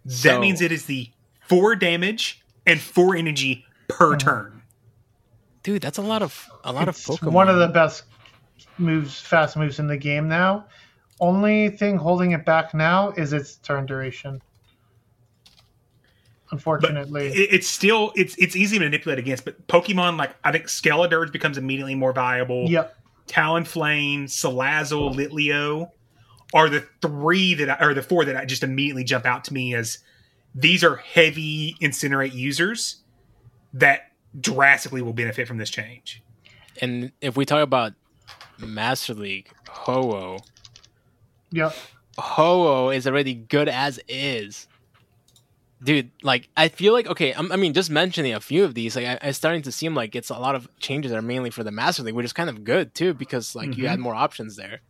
That 0.05 0.11
So- 0.13 0.39
means 0.39 0.61
it 0.61 0.71
is 0.71 0.85
the 0.85 1.09
four 1.47 1.75
damage 1.75 2.41
and 2.65 2.79
four 2.79 3.15
energy 3.15 3.65
per 3.87 4.15
turn. 4.17 4.61
Dude, 5.63 5.81
that's 5.81 5.97
a 5.97 6.01
lot 6.01 6.21
of 6.21 6.47
a 6.63 6.71
lot 6.71 6.87
It's 6.87 7.07
of 7.09 7.19
Pokemon. 7.19 7.31
one 7.33 7.49
of 7.49 7.57
the 7.57 7.67
best 7.67 8.03
moves, 8.77 9.19
fast 9.19 9.57
moves 9.57 9.79
in 9.79 9.87
the 9.87 9.97
game 9.97 10.27
now. 10.29 10.65
Only 11.19 11.69
thing 11.69 11.97
holding 11.97 12.31
it 12.31 12.45
back 12.45 12.73
now 12.73 13.11
is 13.11 13.33
its 13.33 13.55
turn 13.57 13.85
duration. 13.85 14.41
Unfortunately, 16.51 17.27
It, 17.27 17.53
it's 17.53 17.67
still 17.67 18.11
it's 18.15 18.35
it's 18.37 18.55
easy 18.55 18.79
to 18.79 18.85
manipulate 18.85 19.19
against, 19.19 19.45
but 19.45 19.67
Pokemon 19.67 20.17
like 20.17 20.35
I 20.43 20.51
think 20.51 20.65
Skeledirge 20.65 21.31
becomes 21.31 21.57
immediately 21.57 21.95
more 21.95 22.13
viable. 22.13 22.69
Yep. 22.69 22.95
Talonflame, 23.27 24.23
Salazzle, 24.23 25.13
Litleo 25.13 25.91
are 26.53 26.67
the 26.67 26.83
three 27.01 27.53
that 27.53 27.69
I, 27.69 27.85
or 27.85 27.93
the 27.93 28.01
four 28.01 28.25
that 28.25 28.35
I 28.35 28.45
just 28.45 28.63
immediately 28.63 29.03
jump 29.03 29.25
out 29.25 29.43
to 29.45 29.53
me 29.53 29.75
as 29.75 29.99
these 30.55 30.83
are 30.83 30.95
heavy 30.95 31.75
incinerate 31.79 32.33
users 32.33 33.03
that 33.73 34.11
drastically 34.39 35.03
will 35.03 35.13
benefit 35.13 35.47
from 35.47 35.57
this 35.57 35.69
change. 35.69 36.23
And 36.81 37.11
if 37.21 37.37
we 37.37 37.45
talk 37.45 37.61
about 37.61 37.93
Master 38.57 39.13
League, 39.13 39.51
Ho-Oh, 39.69 40.39
Yep. 41.51 41.75
Ho-Oh 42.17 42.89
is 42.89 43.07
already 43.07 43.33
good 43.33 43.69
as 43.69 43.99
is. 44.07 44.67
Dude, 45.81 46.11
like 46.23 46.49
I 46.57 46.67
feel 46.67 46.91
like 46.91 47.07
okay. 47.07 47.33
I'm, 47.33 47.51
I 47.53 47.55
mean, 47.55 47.73
just 47.73 47.89
mentioning 47.89 48.33
a 48.33 48.41
few 48.41 48.65
of 48.65 48.73
these, 48.75 48.97
like 48.97 49.05
I, 49.05 49.13
it's 49.29 49.37
starting 49.37 49.61
to 49.61 49.71
seem 49.71 49.95
like 49.95 50.13
it's 50.13 50.29
a 50.29 50.37
lot 50.37 50.53
of 50.55 50.67
changes 50.79 51.13
are 51.13 51.21
mainly 51.21 51.49
for 51.51 51.63
the 51.63 51.71
Master 51.71 52.03
League, 52.03 52.15
which 52.15 52.25
is 52.25 52.33
kind 52.33 52.49
of 52.49 52.65
good 52.65 52.93
too, 52.93 53.13
because 53.13 53.55
like 53.55 53.77
you 53.77 53.85
Mhm. 53.85 53.89
had 53.89 53.99
more 53.99 54.13
options 54.15 54.57
there. 54.57 54.81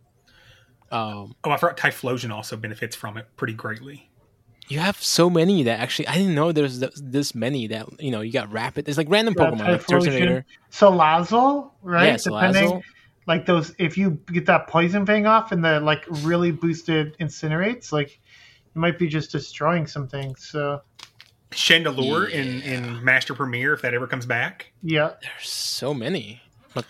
Um, 0.92 1.36
Oh, 1.44 1.52
I 1.52 1.58
forgot 1.58 1.78
Typhlosion 1.78 2.32
also 2.32 2.58
benefits 2.58 2.96
from 2.96 3.18
it 3.18 3.28
pretty 3.38 3.54
greatly. 3.54 4.10
you 4.68 4.80
have 4.80 5.02
so 5.02 5.30
many 5.30 5.62
that 5.64 5.80
actually 5.80 6.08
I 6.08 6.16
didn't 6.16 6.34
know 6.36 6.52
there's 6.52 6.80
th- 6.80 6.94
this 6.96 7.34
many 7.36 7.68
that 7.68 7.88
you 8.02 8.10
know 8.10 8.22
you 8.22 8.32
got 8.32 8.52
rapid. 8.52 8.86
There's 8.86 8.98
like 8.98 9.10
random 9.12 9.36
Yeah, 9.38 9.52
Pokemon 9.52 9.60
like 9.60 9.82
Typhlosion. 9.86 10.12
Turtonator. 10.12 10.44
Salazzle, 10.72 11.72
right? 11.84 12.08
Yeah, 12.08 12.16
Salazzle. 12.16 12.82
Like 13.28 13.46
those, 13.46 13.74
if 13.78 13.98
you 13.98 14.20
get 14.32 14.46
that 14.48 14.68
poison 14.68 15.06
thing 15.06 15.28
off 15.28 15.52
and 15.52 15.64
the 15.64 15.80
like 15.80 16.06
really 16.24 16.52
boosted 16.52 17.18
incinerates, 17.20 17.92
like 17.92 18.20
you 18.76 18.82
might 18.82 18.98
be 18.98 19.08
just 19.08 19.32
destroying 19.32 19.86
some 19.86 20.08
things. 20.08 20.48
So 20.48 20.82
Chandelure 21.52 22.30
in 22.30 22.62
in 22.62 23.04
Master 23.04 23.34
Premiere 23.34 23.74
if 23.74 23.82
that 23.82 23.94
ever 23.94 24.08
comes 24.08 24.26
back. 24.26 24.72
yeah, 24.82 25.14
There's 25.22 25.50
so 25.50 25.94
many. 25.94 26.42
Mac- 26.76 26.86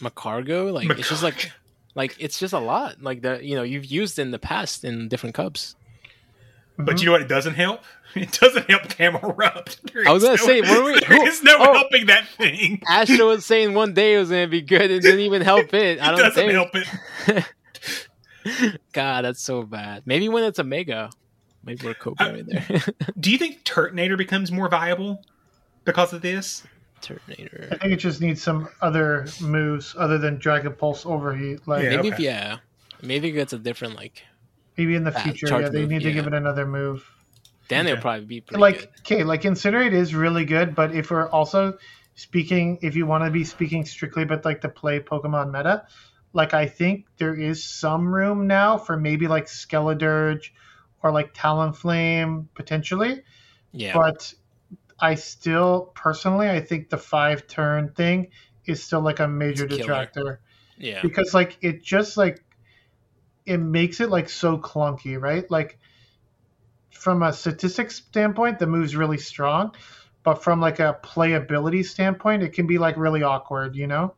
Magcargo, 0.00 0.72
like 0.72 0.88
it's 0.98 1.08
just 1.08 1.22
like 1.22 1.52
like 1.94 2.16
it's 2.18 2.38
just 2.38 2.52
a 2.52 2.58
lot. 2.58 3.02
Like 3.02 3.22
the 3.22 3.44
you 3.44 3.54
know 3.54 3.62
you've 3.62 3.84
used 3.84 4.18
in 4.18 4.30
the 4.30 4.38
past 4.38 4.84
in 4.84 5.08
different 5.08 5.34
cups. 5.34 5.76
But 6.78 7.00
you 7.00 7.06
know 7.06 7.12
what? 7.12 7.20
It 7.20 7.28
doesn't 7.28 7.54
help. 7.54 7.82
It 8.16 8.32
doesn't 8.32 8.68
help 8.68 8.88
Camerupt. 8.88 9.80
There 9.92 10.08
I 10.08 10.12
was 10.12 10.22
gonna 10.22 10.36
no- 10.36 10.46
say, 10.46 10.60
what 10.62 10.84
were 10.84 10.92
we- 10.92 11.00
there 11.08 11.28
is 11.28 11.42
no 11.42 11.56
oh. 11.58 11.72
helping 11.74 12.06
that 12.06 12.26
thing. 12.28 12.82
Astro 12.88 13.28
was 13.28 13.44
saying 13.46 13.74
one 13.74 13.94
day 13.94 14.14
it 14.14 14.18
was 14.18 14.30
gonna 14.30 14.48
be 14.48 14.62
good. 14.62 14.90
It 14.90 15.02
didn't 15.02 15.20
even 15.20 15.42
help 15.42 15.72
it. 15.74 16.00
I 16.00 16.10
don't 16.10 16.18
doesn't 16.18 16.34
think. 16.34 16.52
help 16.52 16.70
it. 16.74 17.44
God, 18.92 19.24
that's 19.24 19.42
so 19.42 19.62
bad. 19.62 20.02
Maybe 20.06 20.28
when 20.28 20.44
it's 20.44 20.58
a 20.58 20.64
mega, 20.64 21.10
maybe 21.64 21.86
we're 21.86 21.94
coping 21.94 22.26
Uh, 22.26 22.32
right 22.32 22.46
there. 22.46 22.80
Do 23.18 23.30
you 23.30 23.38
think 23.38 23.64
Turtonator 23.64 24.16
becomes 24.16 24.50
more 24.50 24.68
viable 24.68 25.22
because 25.84 26.12
of 26.12 26.22
this? 26.22 26.64
Turtonator. 27.02 27.72
I 27.72 27.76
think 27.76 27.92
it 27.92 27.96
just 27.98 28.20
needs 28.20 28.42
some 28.42 28.68
other 28.80 29.26
moves 29.40 29.94
other 29.98 30.18
than 30.18 30.38
Dragon 30.38 30.72
Pulse 30.72 31.06
Overheat. 31.06 31.66
Like 31.66 31.84
maybe 31.84 32.08
if 32.08 32.18
yeah, 32.18 32.58
maybe 33.02 33.28
it 33.28 33.32
gets 33.32 33.52
a 33.52 33.58
different 33.58 33.94
like. 33.94 34.22
maybe 34.76 34.94
in 34.94 35.04
the 35.04 35.12
future, 35.12 35.60
yeah, 35.60 35.68
they 35.68 35.82
move, 35.82 35.90
need 35.90 36.02
to 36.02 36.12
give 36.12 36.26
it 36.26 36.34
another 36.34 36.66
move. 36.66 37.06
Then 37.70 37.86
Okay. 37.86 37.92
it'll 37.92 38.02
probably 38.02 38.26
be 38.26 38.40
pretty 38.42 38.60
like 38.60 38.78
good. 38.80 38.88
okay 39.00 39.24
like 39.24 39.42
incinerate 39.42 39.92
is 39.94 40.14
really 40.14 40.44
good 40.44 40.74
but 40.74 40.94
if 40.94 41.10
we're 41.10 41.30
also 41.30 41.78
speaking 42.14 42.78
if 42.82 42.96
you 42.96 43.06
want 43.06 43.24
to 43.24 43.30
be 43.30 43.44
speaking 43.44 43.86
strictly 43.86 44.24
about 44.24 44.44
like 44.44 44.60
the 44.60 44.68
play 44.68 45.00
pokemon 45.00 45.50
meta 45.52 45.86
like 46.34 46.52
i 46.52 46.66
think 46.66 47.06
there 47.16 47.34
is 47.34 47.64
some 47.64 48.12
room 48.12 48.46
now 48.46 48.76
for 48.76 48.96
maybe 48.98 49.26
like 49.28 49.46
skeledirge 49.46 50.50
or 51.02 51.10
like 51.12 51.32
talonflame 51.32 52.46
potentially 52.54 53.22
Yeah. 53.72 53.94
but 53.94 54.34
i 55.00 55.14
still 55.14 55.92
personally 55.94 56.48
i 56.50 56.60
think 56.60 56.90
the 56.90 56.98
five 56.98 57.46
turn 57.46 57.92
thing 57.94 58.28
is 58.66 58.82
still 58.82 59.00
like 59.00 59.20
a 59.20 59.28
major 59.28 59.64
It's 59.64 59.76
killer. 59.76 59.88
detractor 59.88 60.40
Yeah. 60.76 61.00
because 61.02 61.32
like 61.34 61.56
it 61.62 61.82
just 61.82 62.16
like 62.18 62.44
it 63.46 63.58
makes 63.58 64.00
it 64.00 64.10
like 64.10 64.28
so 64.28 64.58
clunky 64.58 65.18
right 65.20 65.50
like 65.50 65.78
from 66.90 67.22
a 67.22 67.32
statistics 67.32 67.96
standpoint 67.96 68.58
the 68.58 68.66
move's 68.66 68.96
really 68.96 69.18
strong 69.18 69.72
but 70.22 70.42
from 70.42 70.60
like 70.60 70.80
a 70.80 70.98
playability 71.02 71.84
standpoint 71.84 72.42
it 72.42 72.52
can 72.52 72.66
be 72.66 72.78
like 72.78 72.96
really 72.96 73.22
awkward 73.22 73.74
you 73.74 73.86
know 73.86 74.14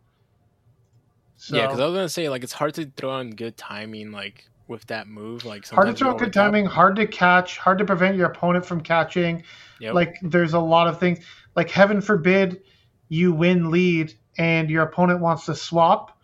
so 1.36 1.56
Yeah, 1.56 1.66
because 1.66 1.80
I 1.80 1.86
was 1.86 1.94
gonna 1.94 2.08
say 2.08 2.28
like 2.28 2.44
it's 2.44 2.52
hard 2.52 2.74
to 2.74 2.86
throw 2.96 3.10
on 3.10 3.30
good 3.30 3.56
timing 3.56 4.12
like 4.12 4.48
with 4.68 4.86
that 4.86 5.08
move. 5.08 5.44
Like 5.44 5.68
hard 5.68 5.88
to 5.88 5.92
throw 5.94 6.14
good 6.14 6.32
timing 6.32 6.66
hard 6.66 6.94
to 6.96 7.06
catch 7.06 7.58
hard 7.58 7.78
to 7.78 7.84
prevent 7.84 8.16
your 8.16 8.26
opponent 8.30 8.64
from 8.64 8.80
catching 8.80 9.42
Yep. 9.80 9.94
like 9.94 10.18
there's 10.22 10.52
a 10.52 10.60
lot 10.60 10.86
of 10.86 11.00
things 11.00 11.18
like 11.56 11.68
heaven 11.68 12.00
forbid 12.00 12.62
you 13.08 13.32
win 13.32 13.72
lead 13.72 14.14
and 14.38 14.70
your 14.70 14.84
opponent 14.84 15.18
wants 15.20 15.46
to 15.46 15.56
swap 15.56 16.16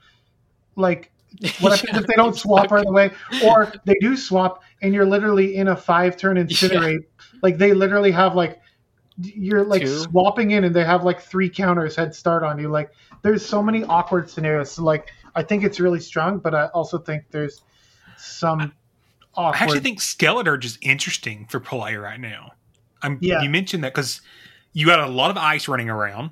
like 0.76 1.10
what 1.60 1.78
happens 1.78 1.98
if 2.00 2.06
they 2.06 2.14
don't 2.14 2.36
swap 2.36 2.70
right 2.70 2.86
away 2.86 3.10
or 3.44 3.72
they 3.84 3.94
do 4.00 4.16
swap 4.16 4.62
and 4.82 4.94
you're 4.94 5.06
literally 5.06 5.56
in 5.56 5.68
a 5.68 5.76
five 5.76 6.16
turn 6.16 6.36
incinerate 6.36 7.04
like 7.42 7.58
they 7.58 7.72
literally 7.72 8.10
have 8.10 8.34
like 8.34 8.60
you're 9.20 9.64
like 9.64 9.82
Two. 9.82 9.98
swapping 9.98 10.52
in 10.52 10.64
and 10.64 10.74
they 10.74 10.84
have 10.84 11.04
like 11.04 11.20
three 11.20 11.50
counters 11.50 11.96
head 11.96 12.14
start 12.14 12.42
on 12.42 12.58
you 12.58 12.68
like 12.68 12.90
there's 13.22 13.44
so 13.44 13.62
many 13.62 13.84
awkward 13.84 14.30
scenarios 14.30 14.70
so 14.70 14.82
like 14.82 15.10
i 15.34 15.42
think 15.42 15.64
it's 15.64 15.80
really 15.80 16.00
strong 16.00 16.38
but 16.38 16.54
i 16.54 16.66
also 16.68 16.98
think 16.98 17.24
there's 17.30 17.62
some 18.16 18.72
Awkward. 19.38 19.60
I 19.60 19.62
actually 19.62 19.80
think 19.80 20.00
Skeledirge 20.00 20.64
is 20.64 20.78
interesting 20.82 21.46
for 21.48 21.60
play 21.60 21.94
right 21.94 22.18
now. 22.18 22.50
I'm, 23.02 23.18
Yeah. 23.20 23.40
You 23.40 23.48
mentioned 23.48 23.84
that 23.84 23.94
because 23.94 24.20
you 24.72 24.84
got 24.84 24.98
a 24.98 25.06
lot 25.06 25.30
of 25.30 25.36
ice 25.36 25.68
running 25.68 25.88
around. 25.88 26.30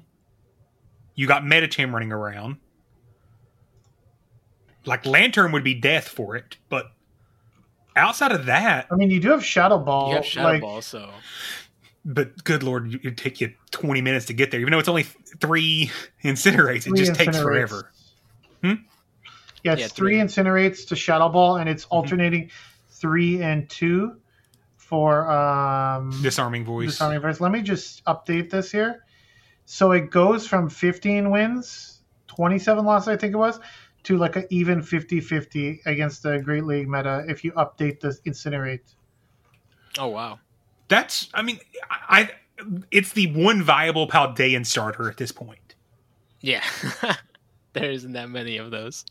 You 1.14 1.28
got 1.28 1.44
Medicham 1.44 1.93
running 1.93 2.10
around. 2.10 2.56
Like 4.86 5.04
Lanturn 5.04 5.52
would 5.52 5.64
be 5.64 5.74
death 5.74 6.08
for 6.08 6.36
it, 6.36 6.56
but 6.68 6.86
outside 7.96 8.32
of 8.32 8.46
that, 8.46 8.86
I 8.90 8.94
mean, 8.94 9.10
you 9.10 9.20
do 9.20 9.30
have 9.30 9.44
Shadow 9.44 9.78
Ball. 9.78 10.10
You 10.10 10.14
have 10.16 10.24
Shadow 10.26 10.48
like, 10.48 10.60
Ball, 10.60 10.80
so 10.82 11.10
but 12.04 12.44
good 12.44 12.62
lord, 12.62 12.94
it 12.94 13.02
would 13.04 13.18
take 13.18 13.40
you 13.40 13.52
20 13.72 14.00
minutes 14.00 14.26
to 14.26 14.32
get 14.32 14.52
there. 14.52 14.60
Even 14.60 14.70
though 14.70 14.78
it's 14.78 14.88
only 14.88 15.02
three 15.40 15.90
incinerates, 16.24 16.84
Three 16.84 16.92
it 17.00 17.04
just 17.04 17.14
takes 17.16 17.36
incinerates. 17.36 17.42
forever. 17.42 17.90
Yeah, 18.62 18.74
it's 19.72 19.80
Yeah, 19.80 19.88
three. 19.88 20.14
three. 20.14 20.16
incinerates 20.18 20.86
to 20.88 20.96
Shadow 20.96 21.28
Ball, 21.28 21.56
and 21.56 21.68
it's 21.68 21.84
alternating 21.86 22.50
three 22.90 23.42
and 23.42 23.68
two 23.68 24.16
for 24.76 25.28
um, 25.28 26.10
Disarming 26.22 26.64
voice. 26.64 26.90
disarming 26.90 27.20
voice. 27.20 27.40
Let 27.40 27.50
me 27.50 27.60
just 27.62 28.04
update 28.04 28.50
this 28.50 28.70
here. 28.70 29.04
So 29.64 29.90
it 29.90 30.10
goes 30.10 30.46
from 30.46 30.68
15 30.70 31.30
wins, 31.30 32.02
27 32.28 32.84
losses, 32.84 33.08
I 33.08 33.16
think 33.16 33.34
it 33.34 33.36
was, 33.38 33.58
to 34.07 34.16
like 34.16 34.37
an 34.37 34.47
even 34.51 34.83
50 34.83 35.20
50 35.20 35.81
against 35.85 36.23
the 36.23 36.39
Great 36.39 36.65
League 36.65 36.89
meta 36.89 37.24
if 37.27 37.43
you 37.43 37.51
update 37.53 37.99
the 37.99 38.16
incinerate. 38.24 38.95
oh 39.99 40.07
wow. 40.07 40.39
That's, 40.89 41.28
I 41.35 41.43
mean, 41.43 41.59
I, 41.91 42.20
I 42.20 42.31
it's 42.93 43.12
the 43.12 43.33
one 43.33 43.65
viable 43.65 44.07
Paldean 44.07 44.65
starter 44.65 45.11
at 45.11 45.16
this 45.16 45.33
point. 45.33 45.74
Yeah. 46.41 46.62
there 47.73 47.91
isn't 47.91 48.12
that 48.12 48.31
many 48.31 48.59
of 48.59 48.70
those. 48.70 49.05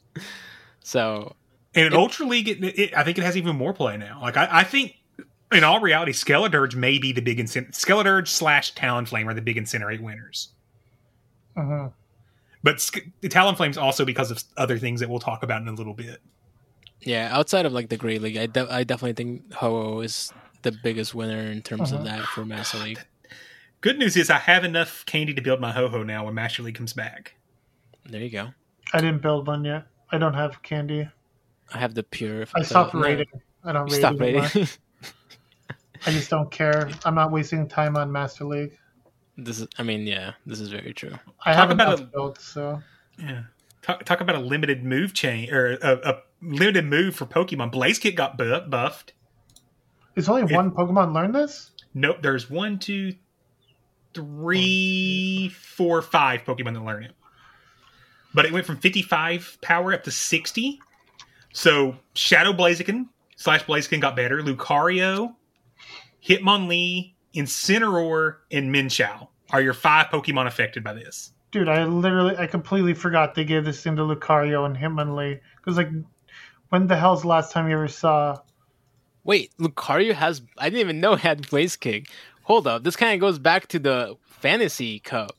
So 0.79 1.35
And 1.73 1.87
in 1.87 1.93
Ultra 1.93 2.25
League, 2.25 2.47
it, 2.47 2.63
it, 2.63 2.97
I 2.97 3.03
think 3.03 3.17
it 3.17 3.25
has 3.25 3.35
even 3.35 3.57
more 3.57 3.73
play 3.73 3.97
now. 3.97 4.19
Like, 4.21 4.37
I, 4.37 4.47
I 4.49 4.63
think, 4.63 4.95
in 5.51 5.65
all 5.65 5.81
reality, 5.81 6.13
Skeledirge 6.13 6.75
may 6.75 6.97
be 6.97 7.11
the 7.11 7.21
big 7.21 7.37
incin- 7.37 7.71
Skeledirge 7.71 8.29
slash 8.29 8.73
Talonflame 8.73 9.25
are 9.25 9.33
the 9.33 9.41
big 9.41 9.57
incinerate 9.57 9.99
winners. 9.99 10.53
Mhm. 11.57 11.91
But 12.65 12.81
Sk- 12.81 13.05
the 13.21 13.29
Talonflame's 13.29 13.77
also 13.77 14.05
because 14.05 14.31
of 14.31 14.43
other 14.57 14.79
things 14.79 14.99
that 14.99 15.07
we'll 15.07 15.19
talk 15.19 15.43
about 15.43 15.61
in 15.61 15.67
a 15.67 15.73
little 15.73 15.93
bit. 15.93 16.19
yeah, 17.01 17.29
outside 17.31 17.67
of 17.67 17.73
like 17.73 17.89
the 17.89 17.95
Great 17.97 18.23
League, 18.23 18.37
I, 18.37 18.47
de- 18.47 18.73
I 18.73 18.83
definitely 18.83 19.13
think 19.13 19.53
Ho-Oh 19.53 19.99
is 20.01 20.33
the 20.63 20.71
biggest 20.83 21.13
winner 21.13 21.39
in 21.51 21.61
terms 21.61 21.91
Uh-huh. 21.93 21.99
of 21.99 22.05
that 22.05 22.23
for 22.25 22.43
Master 22.43 22.79
League. 22.79 22.99
Good 23.81 23.99
news 23.99 24.17
is 24.17 24.31
I 24.31 24.39
have 24.39 24.63
enough 24.63 25.05
candy 25.05 25.31
to 25.35 25.41
build 25.43 25.61
my 25.61 25.71
Ho-Oh 25.71 26.01
now 26.01 26.25
when 26.25 26.33
Master 26.33 26.63
League 26.63 26.73
comes 26.75 26.93
back. 26.93 27.35
There 28.05 28.21
you 28.21 28.31
go. 28.31 28.47
I 28.93 28.99
didn't 28.99 29.21
build 29.21 29.45
one 29.45 29.63
yet. 29.63 29.85
I 30.11 30.17
don't 30.17 30.33
have 30.33 30.63
candy. 30.63 31.07
I 31.71 31.77
have 31.77 31.93
the 31.93 32.01
pure. 32.03 32.47
I 32.55 32.59
the- 32.61 32.65
stopped 32.65 32.95
no, 32.95 33.01
rating. 33.01 33.27
I 33.63 33.73
don't 33.73 33.87
You 33.87 33.93
rate 33.93 33.99
stopped 33.99 34.21
anymore. 34.21 34.41
rating. 34.43 34.67
I 36.07 36.11
just 36.11 36.29
don't 36.31 36.49
care. 36.51 36.89
I'm 37.03 37.13
not 37.15 37.31
wasting 37.31 37.67
time 37.67 37.95
on 37.95 38.11
Master 38.11 38.45
League. 38.45 38.75
This 39.37 39.59
is. 39.61 39.67
I 39.77 39.83
mean, 39.83 40.07
yeah, 40.07 40.33
this 40.45 40.59
is 40.59 40.69
very 40.69 40.93
true. 40.93 41.11
I 41.45 41.53
Talk 41.53 41.61
have 41.61 41.71
about 41.71 41.87
enough 41.99 41.99
a- 42.01 42.11
built, 42.11 42.39
so 42.41 42.81
Yeah. 43.19 43.43
Talk, 43.81 44.03
talk 44.03 44.19
about 44.21 44.35
a 44.35 44.39
limited 44.39 44.83
move 44.83 45.13
chain 45.13 45.53
or 45.53 45.73
a, 45.73 45.99
a 46.03 46.21
limited 46.41 46.85
move 46.85 47.15
for 47.15 47.25
Pokemon. 47.27 47.71
Blaze 47.71 47.99
Kick 47.99 48.15
got 48.15 48.35
bu- 48.37 48.61
buffed. 48.61 49.13
is 50.15 50.27
only 50.27 50.43
one 50.53 50.71
Pokemon 50.71 51.13
learn 51.13 51.31
this? 51.31 51.71
Nope, 51.93 52.17
there's 52.23 52.49
one, 52.49 52.79
two, 52.79 53.13
three, 54.13 55.51
oh. 55.51 55.55
four, 55.55 56.01
five 56.01 56.43
Pokemon 56.43 56.73
that 56.73 56.83
learn 56.83 57.03
it. 57.03 57.11
But 58.33 58.45
it 58.45 58.51
went 58.51 58.65
from 58.65 58.77
55 58.77 59.59
power 59.61 59.93
up 59.93 60.03
to 60.03 60.11
60. 60.11 60.79
So 61.53 61.95
Shadow 62.15 62.53
Blaziken 62.53 63.07
slash 63.37 63.63
Blaziken 63.65 64.01
got 64.01 64.15
better. 64.15 64.41
Lucario, 64.41 65.35
Hitmonlee, 66.27 67.13
Incineroar, 67.35 68.37
and 68.51 68.73
Mienshao 68.73 69.27
are 69.51 69.61
your 69.61 69.73
five 69.73 70.07
Pokemon 70.07 70.47
affected 70.47 70.83
by 70.83 70.93
this. 70.93 71.31
Dude, 71.51 71.69
I 71.69 71.85
literally, 71.85 72.35
I 72.37 72.47
completely 72.47 72.93
forgot 72.93 73.35
they 73.35 73.45
gave 73.45 73.65
this 73.65 73.81
thing 73.81 73.95
to 73.95 74.01
Lucario 74.01 74.65
and 74.65 74.75
Hitmonlee. 74.75 75.39
Because, 75.57 75.77
like, 75.77 75.89
when 76.69 76.87
the 76.87 76.95
hell's 76.95 77.21
the 77.21 77.27
last 77.27 77.51
time 77.51 77.69
you 77.69 77.75
ever 77.75 77.87
saw. 77.87 78.37
Wait, 79.23 79.51
Lucario 79.59 80.13
has. 80.13 80.41
I 80.57 80.69
didn't 80.69 80.81
even 80.81 80.99
know 80.99 81.13
it 81.13 81.19
had 81.19 81.49
Blaze 81.49 81.75
Kick. 81.75 82.09
Hold 82.43 82.67
up, 82.67 82.83
this 82.83 82.95
kind 82.95 83.13
of 83.13 83.19
goes 83.19 83.39
back 83.39 83.67
to 83.69 83.79
the 83.79 84.15
Fantasy 84.25 84.99
Cup. 84.99 85.35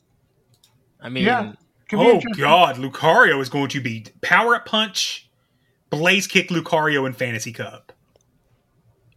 I 1.01 1.09
mean, 1.09 1.25
Yeah. 1.25 1.53
Could 1.89 2.01
Oh. 2.01 2.21
God, 2.37 2.77
Lucario 2.77 3.41
is 3.41 3.49
going 3.49 3.69
to 3.69 3.81
be 3.81 4.07
Power 4.21 4.57
Up 4.57 4.67
Punch, 4.67 5.31
Blaze 5.91 6.27
Kick 6.27 6.49
Lucario, 6.49 7.07
and 7.07 7.17
Fantasy 7.17 7.53
Cup. 7.53 7.86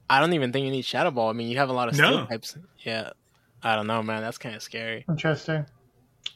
I 0.09 0.19
don't 0.19 0.33
even 0.33 0.51
think 0.51 0.65
you 0.65 0.71
need 0.71 0.85
Shadow 0.85 1.11
Ball. 1.11 1.29
I 1.29 1.33
mean, 1.33 1.49
you 1.49 1.57
have 1.57 1.69
a 1.69 1.73
lot 1.73 1.87
of 1.89 1.95
steel 1.95 2.09
No. 2.11 2.25
types. 2.25 2.57
Yeah, 2.79 3.11
I 3.63 3.75
don't 3.75 3.87
know, 3.87 4.01
man. 4.01 4.21
That's 4.21 4.37
kind 4.37 4.55
of 4.55 4.61
scary. 4.63 5.05
Interesting. 5.07 5.65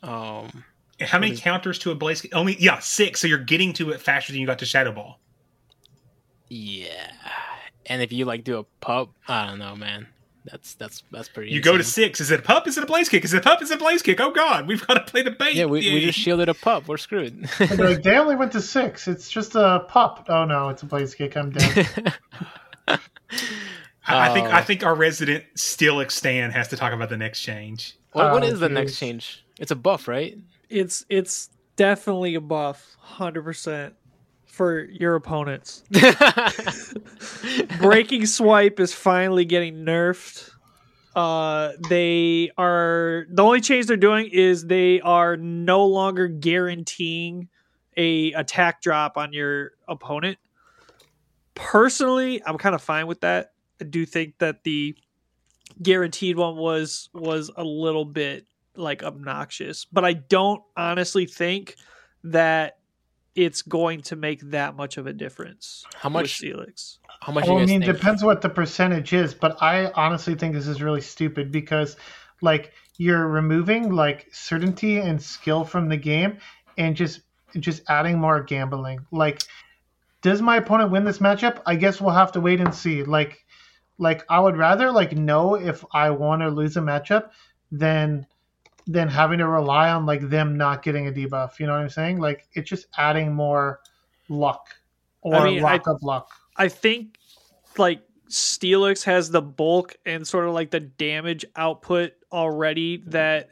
Um, 0.04 0.64
And 1.00 1.10
how 1.10 1.18
many 1.20 1.32
What 1.32 1.38
is- 1.38 1.42
counters 1.42 1.80
to 1.80 1.92
a 1.92 1.96
Blaze 1.96 2.22
Kick? 2.22 2.36
Only 2.36 2.56
yeah, 2.60 2.80
six. 2.80 3.20
So 3.22 3.28
you're 3.28 3.40
getting 3.40 3.74
to 3.74 3.90
it 3.92 4.00
faster 4.02 4.32
than 4.32 4.40
you 4.42 4.48
got 4.48 4.60
to 4.60 4.66
Shadow 4.66 4.92
Ball. 4.92 5.20
yeah, 6.50 7.12
and 7.88 8.02
if 8.02 8.12
you 8.14 8.26
like 8.26 8.44
do 8.44 8.60
a 8.60 8.64
pub, 8.80 9.10
I 9.28 9.46
don't 9.48 9.60
know, 9.60 9.76
man. 9.76 10.08
That's 10.46 10.76
that's 10.76 11.04
that's 11.10 11.30
pretty. 11.30 11.52
You 11.52 11.62
go 11.62 11.78
to 11.78 11.84
six. 11.86 12.20
Is 12.20 12.30
it 12.30 12.42
a 12.42 12.44
pup? 12.44 12.68
Is 12.68 12.78
it 12.78 12.84
a 12.84 12.88
Blaze 12.88 13.08
Kick? 13.08 13.24
Is 13.24 13.34
it 13.34 13.38
a 13.38 13.42
pup? 13.42 13.62
Is 13.62 13.72
it 13.72 13.76
a 13.76 13.78
Blaze 13.78 14.02
Kick? 14.02 14.20
Oh 14.20 14.30
God, 14.32 14.68
we've 14.68 14.86
got 14.86 14.96
to 14.96 15.00
play 15.00 15.22
the 15.24 15.32
bait. 15.32 15.56
Yeah, 15.56 15.66
we, 15.66 15.80
we 15.80 16.02
just 16.02 16.20
shielded 16.20 16.50
a 16.50 16.54
pup. 16.54 16.88
We're 16.88 16.98
screwed. 16.98 17.48
And 17.60 17.70
they're 17.70 17.90
like, 17.92 18.04
they 18.04 18.18
only 18.18 18.36
went 18.36 18.52
to 18.52 18.62
six. 18.62 19.08
It's 19.08 19.30
just 19.32 19.56
a 19.56 19.86
pup. 19.88 20.26
Oh, 20.28 20.44
no, 20.44 20.68
it's 20.70 20.84
a 20.84 20.86
Blaze 20.86 21.16
Kick. 21.16 21.38
I'm 21.38 21.52
dead. 21.52 22.14
I, 24.06 24.30
I 24.30 24.34
think. 24.34 24.48
I 24.48 24.62
think 24.62 24.84
our 24.84 24.96
resident 24.96 25.46
Steelix 25.56 26.12
Stan 26.12 26.52
has 26.52 26.68
to 26.70 26.78
talk 26.78 26.94
about 26.94 27.10
the 27.10 27.18
next 27.18 27.42
change. 27.42 27.98
what, 28.12 28.32
what 28.32 28.44
Oh, 28.44 28.48
is 28.48 28.60
the 28.60 28.70
next 28.70 28.98
change? 29.00 29.44
It's 29.60 29.72
a 29.72 29.76
buff, 29.76 30.08
right? 30.08 30.38
It's 30.70 31.06
it's 31.10 31.50
definitely 31.76 32.36
a 32.36 32.42
buff, 32.42 32.96
hundred 33.00 33.44
percent 33.44 33.94
for 34.46 34.84
your 34.86 35.16
opponents. 35.16 35.84
Breaking 37.80 38.26
swipe 38.26 38.80
is 38.80 38.94
finally 38.94 39.46
getting 39.46 39.86
nerfed. 39.86 40.50
Uh, 41.16 41.74
they 41.90 42.52
are 42.58 43.26
the 43.30 43.44
only 43.44 43.62
change 43.62 43.86
they're 43.86 43.98
doing 43.98 44.28
is 44.32 44.66
they 44.66 45.00
are 45.02 45.38
no 45.38 45.86
longer 45.86 46.28
guaranteeing 46.28 47.48
a 47.96 48.32
attack 48.34 48.82
drop 48.82 49.18
on 49.18 49.32
your 49.32 49.72
opponent. 49.88 50.38
Personally, 51.56 52.42
I'm 52.46 52.58
kind 52.58 52.74
of 52.74 52.82
fine 52.82 53.06
with 53.06 53.22
that. 53.22 53.53
I 53.84 53.90
do 53.90 54.06
think 54.06 54.38
that 54.38 54.64
the 54.64 54.96
guaranteed 55.82 56.38
one 56.38 56.56
was 56.56 57.10
was 57.14 57.52
a 57.58 57.64
little 57.66 58.06
bit 58.06 58.46
like 58.78 59.04
obnoxious, 59.04 59.86
but 59.92 60.06
I 60.06 60.14
don't 60.14 60.64
honestly 60.78 61.26
think 61.26 61.76
that 62.24 62.78
it's 63.36 63.62
going 63.62 64.02
to 64.04 64.16
make 64.16 64.40
that 64.52 64.76
much 64.78 64.96
of 64.98 65.06
a 65.06 65.12
difference. 65.12 65.84
How 65.96 66.08
with 66.08 66.14
much- 66.14 66.40
Steelix? 66.42 66.98
How 67.22 67.34
much? 67.34 67.46
well, 67.46 67.58
you 67.58 67.64
I 67.64 67.66
mean, 67.66 67.82
think? 67.82 67.98
depends 67.98 68.24
what 68.24 68.42
the 68.42 68.50
percentage 68.50 69.12
is, 69.12 69.34
but 69.34 69.62
I 69.62 69.92
honestly 69.96 70.36
think 70.36 70.54
this 70.54 70.68
is 70.68 70.82
really 70.82 71.02
stupid 71.02 71.52
because, 71.52 71.98
like, 72.42 72.72
you're 72.98 73.28
removing 73.28 73.92
like 73.94 74.28
certainty 74.32 74.98
and 74.98 75.22
skill 75.22 75.66
from 75.66 75.90
the 75.90 75.98
game, 75.98 76.38
and 76.78 76.96
just 76.96 77.20
just 77.60 77.84
adding 77.90 78.18
more 78.18 78.42
gambling. 78.44 79.06
Like, 79.12 79.44
does 80.22 80.42
my 80.42 80.56
opponent 80.58 80.92
win 80.92 81.04
this 81.04 81.20
matchup? 81.20 81.62
I 81.66 81.76
guess 81.76 82.00
we'll 82.00 82.14
have 82.14 82.32
to 82.34 82.40
wait 82.42 82.62
and 82.62 82.74
see. 82.74 83.04
Like, 83.04 83.46
like 83.98 84.24
I 84.30 84.40
would 84.40 84.58
rather 84.58 84.92
like 84.92 85.14
know 85.14 85.56
if 85.56 85.84
I 85.94 86.10
won 86.10 86.42
or 86.42 86.52
lose 86.52 86.78
a 86.78 86.82
matchup 86.82 87.30
than 87.72 88.26
than 88.88 89.08
having 89.08 89.40
to 89.40 89.48
rely 89.48 89.90
on 89.90 90.06
like 90.06 90.30
them 90.30 90.58
not 90.58 90.84
getting 90.84 91.08
a 91.08 91.12
debuff. 91.12 91.60
You 91.60 91.68
know 91.68 91.74
what 91.74 91.82
I'm 91.82 91.90
saying? 91.90 92.20
Like, 92.20 92.48
it's 92.54 92.70
just 92.70 92.88
adding 92.98 93.34
more 93.34 93.80
luck 94.30 94.68
or 95.22 95.36
I 95.36 95.46
mean, 95.46 95.60
I- 95.60 95.64
lack 95.64 95.88
of 95.88 96.02
luck. 96.04 96.30
I 96.56 96.68
think 96.68 97.18
like 97.78 98.02
Steelix 98.30 99.04
has 99.06 99.32
the 99.32 99.42
bulk 99.42 99.96
and 100.06 100.28
sort 100.28 100.48
of 100.48 100.54
like 100.54 100.72
the 100.72 100.80
damage 100.80 101.46
output 101.56 102.14
already 102.32 103.04
that 103.08 103.50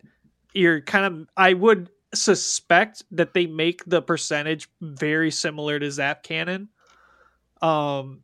you're 0.53 0.81
kind 0.81 1.05
of 1.05 1.27
I 1.37 1.53
would 1.53 1.89
suspect 2.13 3.03
that 3.11 3.33
they 3.33 3.47
make 3.47 3.85
the 3.85 4.01
percentage 4.01 4.69
very 4.81 5.31
similar 5.31 5.79
to 5.79 5.89
Zap 5.91 6.23
Cannon. 6.23 6.69
Um 7.61 8.21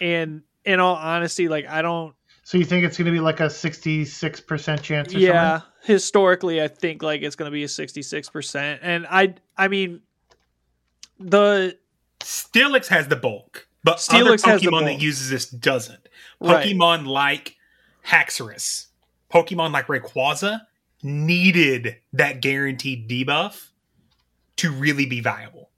and 0.00 0.42
in 0.68 0.80
all 0.80 0.96
honesty, 0.96 1.48
like 1.48 1.66
I 1.66 1.80
don't 1.80 2.14
So 2.44 2.58
you 2.58 2.64
think 2.64 2.84
it's 2.84 2.98
going 2.98 3.06
to 3.06 3.12
be 3.12 3.20
like 3.20 3.40
a 3.40 3.46
66% 3.46 4.82
chance 4.82 5.14
or 5.14 5.18
yeah, 5.18 5.60
something? 5.60 5.70
historically 5.82 6.62
I 6.62 6.68
think 6.68 7.02
like 7.02 7.22
it's 7.22 7.36
going 7.36 7.50
to 7.50 7.52
be 7.52 7.64
a 7.64 7.68
66% 7.68 8.78
and 8.82 9.06
I 9.10 9.34
I 9.56 9.68
mean 9.68 10.02
the 11.18 11.78
Steelix 12.20 12.88
has 12.88 13.08
the 13.08 13.16
bulk, 13.16 13.66
but 13.82 13.96
Steelix 13.96 14.44
other 14.44 14.52
has 14.52 14.60
the 14.60 14.68
Pokemon 14.68 14.84
that 14.84 15.00
uses 15.00 15.30
this 15.30 15.48
doesn't. 15.48 16.08
Right. 16.38 16.66
Pokemon 16.66 17.06
like 17.06 17.56
Haxorus, 18.06 18.88
Pokemon 19.32 19.72
like 19.72 19.86
Rayquaza 19.86 20.60
needed 21.02 21.96
that 22.12 22.42
guaranteed 22.42 23.08
debuff 23.08 23.68
to 24.56 24.70
really 24.70 25.06
be 25.06 25.20
viable. 25.20 25.70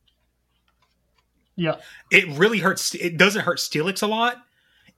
Yeah. 1.54 1.76
It 2.10 2.26
really 2.38 2.58
hurts. 2.58 2.94
It 2.94 3.18
doesn't 3.18 3.42
hurt 3.42 3.58
Steelix 3.58 4.02
a 4.02 4.06
lot. 4.06 4.42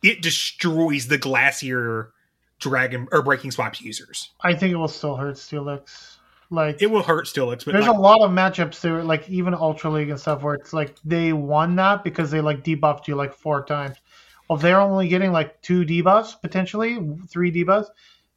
It 0.03 0.23
destroys 0.23 1.09
the 1.09 1.19
Glacier 1.19 2.13
Dragon 2.59 3.09
or 3.13 3.23
Breaking 3.23 3.51
Swipe 3.51 3.81
users. 3.81 4.31
I 4.41 4.55
think 4.55 4.73
it 4.73 4.77
will 4.77 4.89
still 4.89 5.17
hurt 5.17 5.37
Steelix. 5.37 6.17
Like 6.51 6.83
It 6.83 6.91
will 6.91 7.03
hurt 7.03 7.27
Steelix, 7.27 7.65
but 7.65 7.73
there's 7.73 7.87
like, 7.87 7.97
a 7.97 8.01
lot 8.01 8.21
of 8.21 8.31
matchups 8.31 8.81
there, 8.81 9.03
like 9.03 9.29
even 9.31 9.55
Ultra 9.55 9.91
League 9.91 10.11
and 10.11 10.21
stuff, 10.21 10.43
where 10.43 10.55
it's 10.55 10.73
like 10.73 10.97
they 11.03 11.33
won 11.33 11.77
that 11.77 12.05
because 12.05 12.31
they 12.31 12.43
like 12.43 12.63
debuffed 12.63 13.09
you 13.09 13.15
like 13.15 13.33
four 13.33 13.65
times. 13.65 13.97
if 14.51 14.61
they're 14.61 14.81
only 14.81 15.09
getting 15.09 15.33
like 15.33 15.63
two 15.63 15.85
debuffs 15.85 16.39
potentially, 16.41 16.99
three 17.27 17.51
debuffs, 17.51 17.87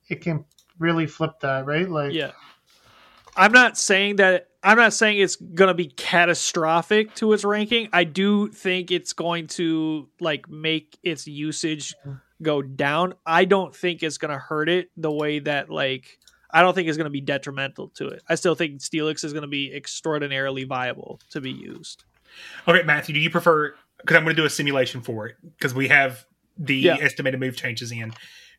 it 0.08 0.22
can 0.22 0.46
really 0.80 1.08
flip 1.08 1.40
that, 1.42 1.66
right? 1.66 1.90
Like 1.90 2.14
Yeah. 2.14 2.32
I'm 3.36 3.52
not 3.52 3.78
saying 3.78 4.16
that 4.16 4.48
I'm 4.66 4.78
not 4.78 4.94
saying 4.94 5.20
it's 5.20 5.36
going 5.36 5.68
to 5.68 5.76
be 5.76 5.86
catastrophic 5.86 7.14
to 7.16 7.32
its 7.34 7.44
ranking. 7.46 7.88
I 7.94 8.04
do 8.04 8.48
think 8.50 8.90
it's 8.90 9.14
going 9.14 9.46
to 9.48 10.10
like 10.20 10.50
make 10.50 10.98
its 11.04 11.28
usage 11.28 11.94
go 12.42 12.64
down. 12.64 13.14
I 13.26 13.46
don't 13.46 13.76
think 13.76 14.02
it's 14.02 14.18
going 14.18 14.32
to 14.32 14.40
hurt 14.40 14.68
it 14.68 14.90
the 14.98 15.12
way 15.12 15.38
that 15.40 15.70
like 15.70 16.18
I 16.50 16.62
don't 16.62 16.74
think 16.74 16.88
it's 16.88 16.98
going 16.98 17.06
to 17.06 17.12
be 17.12 17.22
detrimental 17.22 17.90
to 17.90 18.08
it. 18.08 18.24
I 18.28 18.36
still 18.36 18.56
think 18.56 18.82
Steelix 18.82 19.24
is 19.24 19.34
going 19.34 19.44
to 19.44 19.48
be 19.48 19.72
extraordinarily 19.74 20.64
viable 20.64 21.20
to 21.30 21.40
be 21.42 21.52
used. 21.52 22.04
Okay, 22.68 22.82
Matthew, 22.84 23.14
do 23.14 23.20
you 23.20 23.30
prefer? 23.30 23.76
Because 24.02 24.18
I'm 24.18 24.24
going 24.24 24.36
to 24.36 24.42
do 24.42 24.46
a 24.46 24.50
simulation 24.50 25.02
for 25.02 25.28
it 25.28 25.36
because 25.58 25.76
we 25.76 25.90
have 25.90 26.26
the 26.58 26.76
Yeah. 26.76 26.98
estimated 27.00 27.40
move 27.40 27.56
changes 27.56 27.92
in. 27.92 28.14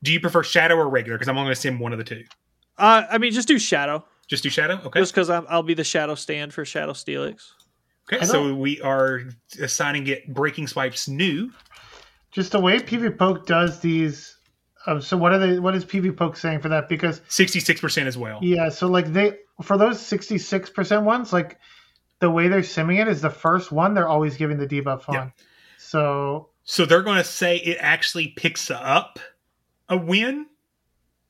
Do 0.05 0.13
you 0.13 0.21
prefer 0.21 0.45
shadow 0.45 0.77
or 0.77 0.89
regular? 0.89 1.19
Because 1.19 1.29
I'm 1.29 1.37
only 1.37 1.49
going 1.49 1.55
to 1.57 1.61
sim 1.61 1.79
one 1.81 1.93
of 1.93 1.99
the 1.99 2.05
two. 2.05 2.25
Uh, 2.79 3.05
I 3.11 3.19
mean, 3.19 3.33
just 3.33 3.49
do 3.49 3.59
Shadow. 3.59 4.05
Just 4.29 4.43
do 4.43 4.51
shadow. 4.51 4.81
Okay. 4.85 5.01
Just 5.01 5.15
because 5.15 5.31
I'll 5.31 5.63
be 5.63 5.75
the 5.75 5.85
Shadow 5.85 6.15
stand 6.17 6.53
for 6.53 6.65
Shadow 6.65 6.93
Steelix. 6.93 7.51
Okay. 8.13 8.25
So 8.25 8.55
we 8.55 8.81
are 8.81 9.23
assigning 9.61 10.07
it 10.09 10.33
breaking 10.33 10.67
swipes 10.67 11.09
new. 11.09 11.51
just 12.33 12.53
the 12.53 12.61
way 12.61 12.79
PvPoke 12.79 13.47
does 13.47 13.81
these. 13.81 14.37
Um, 14.87 15.01
so 15.01 15.17
what 15.17 15.33
are 15.33 15.39
they? 15.39 15.59
What 15.59 15.75
is 15.75 15.85
PvPoke 15.85 16.37
saying 16.37 16.61
for 16.61 16.69
that? 16.69 16.89
Because 16.89 17.21
Sixty 17.29 17.61
six 17.61 17.81
percent 17.81 18.07
as 18.09 18.17
well. 18.17 18.39
yeah, 18.43 18.69
so 18.69 18.87
like 18.89 19.13
they 19.13 19.39
for 19.63 19.77
those 19.77 20.01
sixty 20.01 20.39
six 20.39 20.71
percent 20.71 21.05
ones, 21.05 21.33
like 21.33 21.59
the 22.21 22.31
way 22.31 22.49
they're 22.49 22.61
simming 22.61 23.01
it 23.01 23.09
is 23.09 23.21
the 23.21 23.31
first 23.31 23.71
one 23.73 23.95
they're 23.95 24.09
always 24.09 24.37
giving 24.37 24.59
the 24.59 24.67
debuff 24.67 25.09
on. 25.09 25.15
Yeah. 25.15 25.31
So 25.79 26.51
So 26.65 26.85
they're 26.87 27.03
going 27.03 27.19
to 27.19 27.25
say 27.25 27.57
it 27.59 27.79
actually 27.81 28.29
picks 28.29 28.71
up 28.71 29.19
a 29.89 29.97
win 29.97 30.47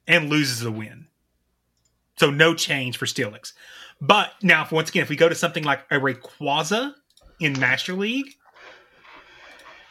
and 0.07 0.29
loses 0.31 0.63
a 0.63 0.71
win. 0.71 1.09
So 2.19 2.31
no 2.31 2.55
change 2.55 2.97
for 2.97 3.07
Steelix. 3.07 3.53
But 4.01 4.33
now, 4.43 4.63
if, 4.63 4.73
once 4.73 4.89
again, 4.91 5.03
if 5.03 5.09
we 5.09 5.17
go 5.17 5.29
to 5.29 5.35
something 5.35 5.65
like 5.65 5.81
a 5.91 5.99
Rayquaza 5.99 6.95
in 7.41 7.59
Master 7.59 7.95
League, 7.95 8.35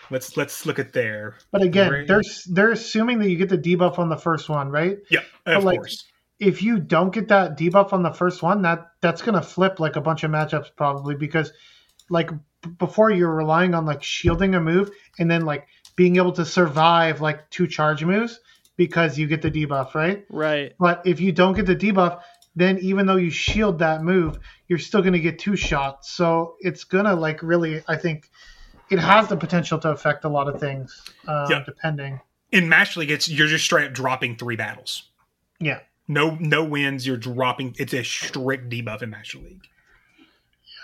let's 0.09 0.37
let's 0.37 0.65
look 0.65 0.79
at 0.79 0.93
there. 0.93 1.37
But 1.51 1.61
again, 1.63 1.91
Ray- 1.91 2.05
they're 2.05 2.21
they're 2.47 2.71
assuming 2.71 3.19
that 3.19 3.29
you 3.29 3.37
get 3.37 3.49
the 3.49 3.57
debuff 3.57 3.99
on 3.99 4.09
the 4.09 4.17
first 4.17 4.49
one, 4.49 4.69
right? 4.69 4.97
yeah, 5.09 5.21
But 5.43 5.57
of 5.57 5.63
like, 5.63 5.79
course. 5.79 6.03
if 6.39 6.61
you 6.61 6.79
don't 6.79 7.13
get 7.13 7.27
that 7.29 7.57
debuff 7.57 7.93
on 7.93 8.03
the 8.03 8.11
first 8.11 8.41
one, 8.43 8.61
that 8.63 8.87
that's 9.01 9.21
gonna 9.21 9.41
flip 9.41 9.79
like 9.79 9.95
a 9.95 10.01
bunch 10.01 10.23
of 10.23 10.31
matchups 10.31 10.67
probably 10.75 11.15
because 11.15 11.51
like 12.09 12.29
b- 12.31 12.69
before 12.77 13.09
you're 13.11 13.33
relying 13.33 13.73
on 13.73 13.85
like 13.85 14.03
shielding 14.03 14.53
a 14.55 14.61
move 14.61 14.91
and 15.17 15.29
then 15.29 15.45
like 15.45 15.67
being 15.95 16.17
able 16.17 16.31
to 16.33 16.45
survive 16.45 17.21
like 17.21 17.49
two 17.49 17.65
charge 17.67 18.03
moves 18.03 18.39
because 18.77 19.17
you 19.17 19.27
get 19.27 19.41
the 19.41 19.51
debuff, 19.51 19.93
right? 19.95 20.25
Right. 20.29 20.73
But 20.79 21.05
if 21.05 21.19
you 21.19 21.31
don't 21.31 21.53
get 21.53 21.65
the 21.65 21.75
debuff, 21.75 22.21
then 22.55 22.77
even 22.79 23.05
though 23.05 23.15
you 23.17 23.29
shield 23.29 23.79
that 23.79 24.01
move, 24.03 24.39
you're 24.67 24.79
still 24.79 25.01
gonna 25.01 25.19
get 25.19 25.39
two 25.39 25.55
shots. 25.55 26.11
So 26.11 26.55
it's 26.61 26.83
gonna 26.83 27.15
like 27.15 27.41
really, 27.43 27.83
I 27.87 27.97
think, 27.97 28.29
it 28.89 28.99
has 28.99 29.27
the 29.27 29.37
potential 29.37 29.79
to 29.79 29.89
affect 29.89 30.25
a 30.25 30.29
lot 30.29 30.47
of 30.47 30.59
things, 30.59 31.01
uh, 31.27 31.47
Yeah. 31.49 31.63
depending. 31.65 32.21
In 32.51 32.69
match 32.69 32.95
League, 32.95 33.11
it's 33.11 33.27
you're 33.27 33.47
just 33.47 33.65
straight 33.65 33.87
up 33.87 33.93
dropping 33.93 34.37
three 34.37 34.55
battles. 34.55 35.09
Yeah. 35.59 35.79
No 36.07 36.37
no 36.39 36.63
wins. 36.63 37.05
You're 37.07 37.17
dropping. 37.17 37.75
It's 37.79 37.93
a 37.93 38.03
strict 38.03 38.69
debuff 38.69 39.01
in 39.01 39.09
match 39.09 39.35
League. 39.35 39.67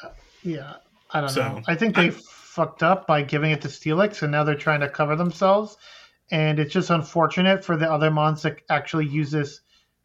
Yeah, 0.04 0.10
Yeah. 0.44 0.74
I 1.12 1.22
don't 1.22 1.30
So, 1.30 1.42
know. 1.42 1.62
I 1.68 1.76
think 1.76 1.96
they 1.96 2.10
fucked 2.10 2.84
up 2.84 3.06
by 3.06 3.22
giving 3.22 3.52
it 3.52 3.62
to 3.62 3.68
Steelix, 3.68 4.24
and 4.24 4.32
now 4.32 4.44
they're 4.44 4.56
trying 4.56 4.80
to 4.80 4.90
cover 4.90 5.16
themselves. 5.16 5.78
And 6.32 6.60
it's 6.60 6.72
just 6.72 6.90
unfortunate 6.90 7.64
for 7.66 7.76
the 7.76 7.92
other 7.92 8.10
mons 8.10 8.42
that 8.44 8.62
actually 8.70 9.06
use 9.06 9.32
this 9.32 9.60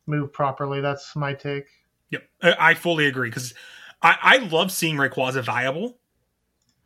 move 0.07 0.33
properly. 0.33 0.81
That's 0.81 1.15
my 1.15 1.35
take. 1.35 1.67
Yep, 2.11 2.23
I 2.43 2.57
I 2.59 2.75
fully 2.75 3.07
agree 3.07 3.29
because 3.29 3.55
I, 4.03 4.17
I 4.21 4.37
love 4.39 4.73
seeing 4.73 4.97
Rayquaza 4.97 5.45
viable, 5.45 5.99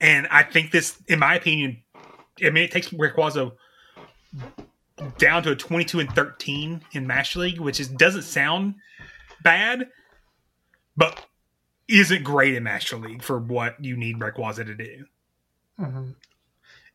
and 0.01 0.27
I 0.31 0.43
think 0.43 0.73
this, 0.73 0.99
in 1.09 1.19
my 1.19 1.35
opinion, 1.37 1.83
I 2.45 2.51
mean 2.51 2.65
it 2.65 2.71
takes 2.71 2.89
Rayquaza 2.89 3.53
down 5.19 5.43
to 5.43 5.53
a 5.53 5.57
twenty-two 5.57 6.01
and 6.01 6.11
thirteen 6.15 6.83
in 6.93 7.07
Master 7.07 7.41
League, 7.41 7.61
which 7.61 7.81
is 7.81 7.89
doesn't 7.89 8.23
sound 8.23 8.75
bad, 9.43 9.89
but 10.97 11.27
isn't 11.89 12.25
great 12.25 12.55
in 12.55 12.63
Master 12.63 12.97
League 12.97 13.23
for 13.23 13.39
what 13.39 13.83
you 13.83 13.97
need 13.97 14.19
Rayquaza 14.19 14.67
to 14.67 14.75
do. 14.75 15.05
hmm 15.79 16.11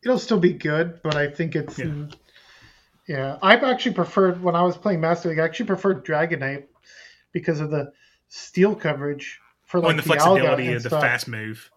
It'll 0.04 0.20
still 0.20 0.40
be 0.40 0.54
good, 0.54 1.02
but 1.02 1.16
I 1.16 1.32
think 1.32 1.56
it's. 1.56 1.80
Yeah, 1.80 2.06
I've 3.08 3.64
actually 3.64 3.94
preferred 3.94 4.42
when 4.42 4.56
I 4.56 4.64
was 4.64 4.78
playing 4.78 5.02
Master 5.02 5.30
League. 5.30 5.40
I 5.40 5.44
actually 5.46 5.68
preferred 5.68 6.06
Dragonite 6.06 6.66
because 7.32 7.60
of 7.60 7.70
the 7.70 7.92
steel 8.28 8.76
coverage 8.76 9.40
for 9.66 9.78
Oh, 9.78 9.82
like 9.82 9.92
and 9.92 10.00
the 10.00 10.04
Dialga 10.04 10.06
flexibility 10.06 10.68
and 10.68 10.76
of 10.78 10.84
the 10.84 10.90
fast 10.90 11.28
move. 11.28 11.70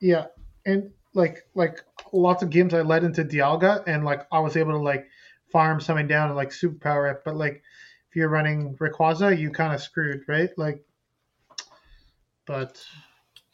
Yeah, 0.00 0.26
and 0.64 0.90
like 1.14 1.38
like 1.54 1.82
lots 2.12 2.42
of 2.42 2.50
games 2.50 2.74
I 2.74 2.82
led 2.82 3.04
into 3.04 3.24
Dialga, 3.24 3.82
and 3.86 4.04
like 4.04 4.26
I 4.30 4.38
was 4.40 4.56
able 4.56 4.72
to 4.72 4.78
like 4.78 5.08
farm 5.50 5.80
something 5.80 6.06
down 6.06 6.28
and 6.28 6.36
like 6.36 6.50
superpower 6.50 7.10
it. 7.12 7.22
But 7.24 7.36
like 7.36 7.62
if 8.08 8.16
you're 8.16 8.28
running 8.28 8.76
Rayquaza, 8.76 9.36
you 9.38 9.50
kind 9.50 9.74
of 9.74 9.80
screwed, 9.80 10.22
right? 10.28 10.50
Like, 10.56 10.84
but 12.46 12.82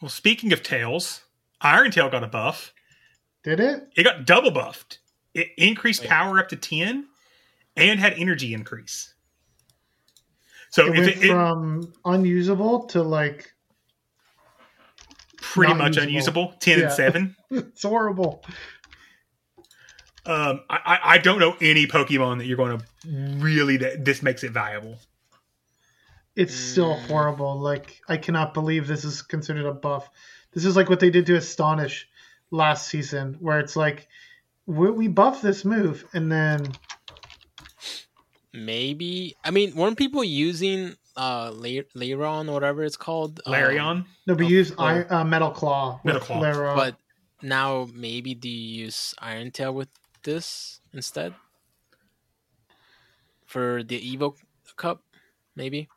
Well, 0.01 0.09
speaking 0.09 0.53
of 0.53 0.62
tails, 0.62 1.23
Iron 1.61 1.91
Tail 1.91 2.11
got 2.11 2.25
a 2.25 2.28
buff. 2.28 2.73
did 3.43 3.61
it? 3.61 3.89
It 3.97 4.03
got 4.03 4.27
double 4.27 4.51
buffed. 4.51 4.99
It 5.37 5.49
increased 5.59 6.05
power 6.05 6.39
up 6.39 6.49
to 6.49 6.57
10 6.57 7.07
and 7.77 8.01
had 8.01 8.15
energy 8.15 8.55
increase. 8.55 9.13
So 10.71 10.87
it 10.87 10.89
if 10.91 10.95
went 10.97 11.09
it, 11.09 11.25
it 11.25 11.29
from 11.29 11.93
unusable 12.07 12.87
to 12.87 13.03
like 13.03 13.53
pretty 15.37 15.75
much 15.75 15.97
usable. 15.97 16.09
unusable, 16.09 16.55
10 16.61 16.79
Yeah. 16.79 16.85
and 16.85 16.93
7. 16.93 17.37
it's 17.51 17.83
horrible. 17.83 18.43
Um, 20.25 20.63
I, 20.69 20.79
I 20.85 20.99
I 21.15 21.19
don't 21.19 21.39
know 21.39 21.55
any 21.61 21.87
Pokemon 21.87 22.39
that 22.39 22.47
you're 22.47 22.57
going 22.57 22.79
to 22.79 22.85
really 23.39 23.77
that 23.77 24.05
this 24.05 24.23
makes 24.23 24.43
it 24.43 24.51
viable. 24.53 24.99
It's 26.35 26.55
still 26.55 26.95
horrible. 26.95 27.61
Like 27.61 28.01
I 28.09 28.17
cannot 28.17 28.53
believe 28.53 28.87
this 28.87 29.05
is 29.05 29.23
considered 29.23 29.67
a 29.67 29.73
buff. 29.73 30.11
This 30.53 30.65
is 30.65 30.75
like 30.77 30.89
what 30.89 30.99
they 30.99 31.11
did 31.11 31.27
to 31.27 31.37
Astonish 31.37 32.09
last 32.51 32.89
season, 32.89 33.37
where 33.41 33.61
it's 33.61 33.77
like 33.77 34.09
we, 34.67 34.91
we 34.91 35.09
buff 35.09 35.41
this 35.43 35.65
move 35.65 36.05
and 36.12 36.31
then 36.31 36.73
Maybe. 38.53 39.36
I 39.45 39.51
mean, 39.51 39.75
weren't 39.77 39.99
people 39.99 40.25
using 40.25 40.95
uh 41.17 41.51
Le- 41.55 41.85
Lairon 41.95 42.51
whatever 42.53 42.85
it's 42.85 42.97
called? 42.97 43.41
Um, 43.47 43.53
Larion? 43.53 44.07
no, 44.27 44.35
we 44.35 44.47
use 44.47 44.70
or- 44.73 44.81
iron, 44.81 45.07
uh, 45.11 45.25
Metal 45.25 45.51
Claw. 45.51 46.01
Metal 46.05 46.20
Claw. 46.20 46.41
Lara. 46.41 46.75
But 46.75 46.97
now 47.43 47.86
maybe 47.93 48.35
do 48.35 48.49
you 48.49 48.85
use 48.86 49.15
Iron 49.19 49.51
Tail 49.51 49.75
with 49.75 49.89
this 50.23 50.81
instead? 50.93 51.35
For 53.45 53.83
the 53.83 54.01
Evo 54.01 54.35
Cup, 54.77 55.03
maybe. 55.55 55.89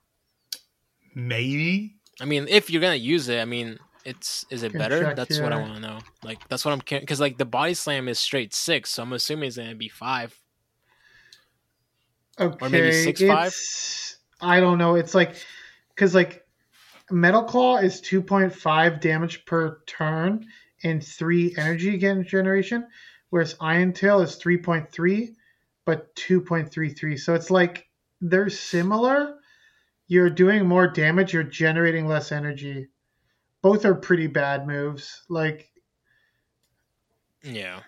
Maybe. 1.15 1.95
I 2.22 2.25
mean, 2.25 2.48
if 2.49 2.69
you're 2.69 2.81
gonna 2.81 2.95
use 2.95 3.30
it, 3.30 3.39
I 3.39 3.45
mean, 3.45 3.80
it's 4.05 4.45
is 4.49 4.63
it 4.63 4.73
better? 4.73 5.13
That's 5.15 5.39
what 5.39 5.53
I 5.53 5.57
want 5.61 5.75
to 5.75 5.79
know. 5.79 5.99
Like 6.23 6.47
that's 6.49 6.63
what 6.65 6.71
I'm 6.71 6.81
because 6.99 7.19
like 7.19 7.37
the 7.37 7.45
body 7.45 7.73
slam 7.73 8.07
is 8.07 8.19
straight 8.19 8.53
six, 8.53 8.91
so 8.91 9.03
I'm 9.03 9.13
assuming 9.13 9.47
it's 9.47 9.57
gonna 9.57 9.75
be 9.75 9.89
five. 9.89 10.39
okay, 12.39 12.65
or 12.65 12.69
maybe 12.69 12.91
six, 12.91 13.21
five? 13.21 13.47
it's- 13.47 14.17
I 14.41 14.59
don't 14.61 14.77
know. 14.77 14.95
It's 14.95 15.13
like 15.13 15.35
because 15.93 16.15
like 16.15 16.45
Metal 17.11 17.43
Claw 17.43 17.77
is 17.77 17.99
two 18.01 18.21
point 18.21 18.53
five 18.55 19.01
damage 19.01 19.45
per 19.45 19.79
turn 19.85 20.45
and 20.83 21.03
three 21.05 21.53
energy 21.57 21.93
again 21.93 22.23
generation, 22.23 22.87
whereas 23.31 23.55
Iron 23.59 23.91
Tail 23.91 24.21
is 24.21 24.35
three 24.35 24.57
point 24.57 24.89
three, 24.91 25.35
but 25.85 26.15
two 26.15 26.39
point 26.39 26.71
three 26.71 26.89
three. 26.89 27.17
So 27.17 27.33
it's 27.33 27.51
like 27.51 27.89
they're 28.21 28.49
similar. 28.49 29.35
You're 30.07 30.29
doing 30.29 30.65
more 30.65 30.87
damage. 30.87 31.33
You're 31.33 31.43
generating 31.43 32.07
less 32.07 32.31
energy. 32.31 32.87
Both 33.61 33.85
are 33.85 33.95
pretty 33.95 34.27
bad 34.27 34.67
moves. 34.67 35.23
Like 35.29 35.69
Yeah, 37.43 37.81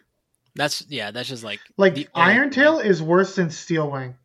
that's 0.56 0.86
yeah, 0.90 1.12
that's 1.12 1.30
just 1.30 1.44
like 1.44 1.60
like 1.78 1.96
the 1.96 2.08
only- 2.14 2.34
Iron 2.34 2.50
Tail 2.50 2.80
is 2.80 3.02
worse 3.02 3.36
than 3.36 3.50
Steel 3.50 3.90
Wing. 3.90 4.16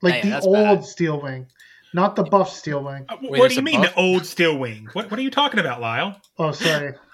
Like 0.00 0.24
Yeah, 0.24 0.40
the 0.40 0.46
old 0.46 0.54
bad. 0.80 0.84
Steel 0.84 1.20
Wing, 1.20 1.46
not 1.94 2.16
the 2.16 2.24
buff 2.24 2.52
Steel 2.52 2.82
Wing. 2.82 3.04
Uh, 3.08 3.16
Wait, 3.22 3.38
what 3.38 3.50
do 3.50 3.54
you 3.56 3.62
mean 3.62 3.82
buff? 3.82 3.94
the 3.94 4.00
old 4.00 4.26
steel 4.26 4.58
wing? 4.58 4.88
What 4.92 5.10
what 5.10 5.18
are 5.18 5.22
you 5.22 5.30
talking 5.30 5.60
about, 5.60 5.80
Lyle? 5.80 6.20
Oh, 6.38 6.52
sorry. 6.52 6.94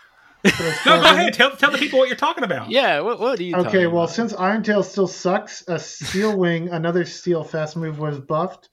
No, 0.87 1.01
go 1.01 1.03
ahead. 1.03 1.35
Tell 1.35 1.51
tell 1.57 1.73
the 1.73 1.79
people 1.79 1.99
what 1.99 2.07
you're 2.09 2.17
talking 2.17 2.45
about. 2.45 2.71
Yeah, 2.71 3.01
what 3.01 3.19
what 3.19 3.41
are 3.41 3.43
you? 3.43 3.57
Okay, 3.57 3.65
talking 3.65 3.81
well, 3.93 4.05
about? 4.05 4.15
since 4.15 4.33
Iron 4.35 4.63
Tail 4.63 4.85
still 4.85 5.09
sucks, 5.09 5.65
a 5.67 5.81
Steel 5.81 6.37
Wing, 6.39 6.69
another 6.69 7.05
Steel 7.05 7.43
fast 7.43 7.77
move 7.77 7.99
was 7.99 8.21
buffed 8.21 8.69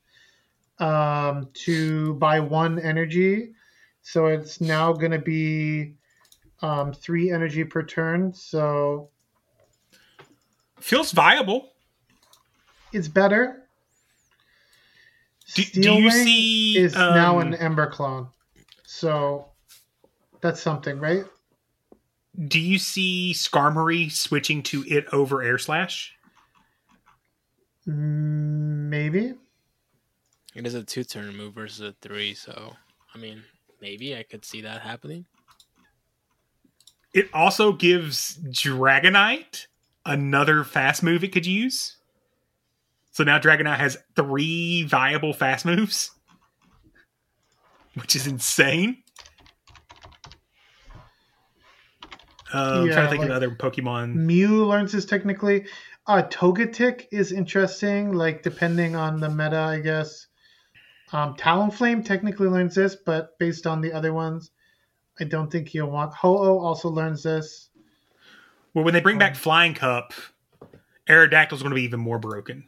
um, 0.78 1.50
to 1.66 2.14
buy 2.14 2.40
one 2.40 2.78
energy. 2.80 3.55
So 4.08 4.28
it's 4.28 4.62
now 4.62 4.94
going 4.94 5.12
to 5.12 5.20
be 5.20 5.96
um, 6.62 6.94
three 6.94 7.32
energy 7.32 7.64
per 7.64 7.82
turn. 7.82 8.32
So 8.32 9.10
Feels 10.80 11.12
viable. 11.12 11.72
It's 12.94 13.08
better. 13.08 13.64
Do, 15.56 15.64
Steel 15.64 15.96
do 15.96 16.04
you 16.04 16.12
see 16.12 16.78
is 16.78 16.94
now 16.94 17.40
um, 17.40 17.48
an 17.48 17.56
Ember 17.56 17.88
clone, 17.88 18.28
so 18.86 19.48
that's 20.40 20.62
something, 20.62 21.00
right? 21.00 21.26
Do 22.48 22.60
you 22.60 22.78
see 22.78 23.34
Skarmory 23.36 24.12
switching 24.12 24.62
to 24.64 24.84
it 24.88 25.06
over 25.14 25.42
Air 25.42 25.58
Slash? 25.58 26.14
Mm, 27.88 28.90
Maybe. 28.90 29.34
It 30.54 30.68
is 30.68 30.76
a 30.76 30.84
two 30.84 31.04
turn 31.04 31.36
move 31.36 31.56
versus 31.56 31.80
a 31.82 31.96
three, 32.02 32.36
so 32.36 32.76
I 33.14 33.18
mean, 33.18 33.44
maybe 33.86 34.16
I 34.18 34.24
could 34.24 34.44
see 34.44 34.62
that 34.62 34.82
happening. 34.82 35.26
It 37.14 37.30
also 37.34 37.72
gives 37.72 38.38
Dragonite 38.40 39.68
another 40.08 40.64
fast 40.64 41.04
move 41.04 41.24
it 41.24 41.32
could 41.32 41.46
use. 41.46 41.98
So 43.12 43.24
now 43.24 43.38
Dragonite 43.38 43.78
has 43.78 43.98
three 44.16 44.84
viable 44.84 45.34
fast 45.34 45.66
moves, 45.66 46.12
which 47.94 48.16
is 48.16 48.26
insane. 48.26 49.04
Uh, 52.54 52.80
I'm 52.82 52.88
Yeah, 52.88 52.94
trying 52.94 53.06
to 53.06 53.10
think 53.12 53.20
like- 53.22 53.30
of 53.30 53.36
other 53.36 53.52
Pokemon. 53.52 54.16
Mew 54.16 54.66
learns 54.66 54.92
this 54.94 55.06
technically. 55.06 55.68
Uh, 56.08 56.24
Togetic 56.24 57.06
is 57.12 57.32
interesting, 57.32 58.14
like 58.14 58.42
depending 58.42 58.96
on 58.96 59.20
the 59.20 59.30
meta, 59.30 59.58
I 59.60 59.80
guess. 59.80 60.28
Um, 61.14 61.36
Talonflame 61.36 62.04
technically 62.04 62.48
learns 62.48 62.76
this, 62.76 62.96
but 62.96 63.38
based 63.40 63.68
on 63.68 63.82
the 63.82 63.94
other 63.94 64.14
ones, 64.14 64.52
I 65.20 65.24
don't 65.24 65.52
think 65.52 65.74
you'll 65.74 65.92
want. 65.92 66.14
Ho-Oh 66.14 66.60
also 66.60 66.90
learns 66.90 67.24
this. 67.24 67.70
Well, 68.74 68.84
when 68.84 68.94
they 68.94 69.02
bring 69.02 69.18
back 69.18 69.36
Flying 69.36 69.74
Cup, 69.74 70.14
Aerodactyl's 71.08 71.62
going 71.62 71.72
to 71.72 71.76
be 71.76 71.84
even 71.84 72.00
more 72.00 72.20
broken. 72.20 72.66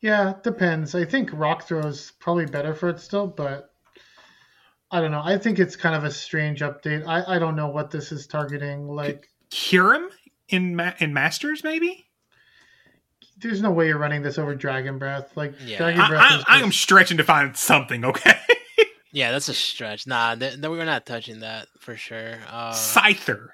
Yeah, 0.00 0.34
depends. 0.42 0.94
I 0.94 1.04
think 1.04 1.30
Rock 1.32 1.62
Throw 1.66 1.80
is 1.80 2.12
probably 2.18 2.46
better 2.46 2.74
for 2.74 2.88
it 2.88 3.00
still, 3.00 3.26
but 3.26 3.72
I 4.90 5.00
don't 5.00 5.12
know. 5.12 5.22
I 5.24 5.38
think 5.38 5.58
it's 5.58 5.76
kind 5.76 5.94
of 5.94 6.04
a 6.04 6.10
strange 6.10 6.60
update. 6.60 7.06
I, 7.06 7.36
I 7.36 7.38
don't 7.38 7.56
know 7.56 7.68
what 7.68 7.90
this 7.90 8.12
is 8.12 8.26
targeting. 8.26 8.88
Like, 8.88 9.28
Kyurem 9.50 10.08
in 10.48 10.76
Ma- 10.76 10.94
in 10.98 11.14
Masters, 11.14 11.64
maybe. 11.64 12.06
There's 13.42 13.60
no 13.60 13.70
way 13.70 13.88
you're 13.88 13.98
running 13.98 14.22
this 14.22 14.38
over 14.38 14.54
Dragon 14.54 14.98
Breath. 14.98 15.36
Like, 15.36 15.54
Yeah. 15.64 15.78
Dragon 15.78 16.06
Breath 16.08 16.30
I, 16.32 16.36
is 16.38 16.44
I 16.48 16.60
am 16.62 16.72
stretching 16.72 17.16
to 17.18 17.24
find 17.24 17.56
something. 17.56 18.04
Okay, 18.04 18.34
Yeah, 19.12 19.30
that's 19.32 19.48
a 19.48 19.54
stretch. 19.54 20.06
Nah, 20.06 20.34
th- 20.36 20.54
th- 20.54 20.64
we're 20.66 20.84
not 20.86 21.04
touching 21.04 21.40
that 21.40 21.66
for 21.78 21.96
sure. 21.96 22.36
Uh, 22.50 22.72
Scyther. 22.72 23.48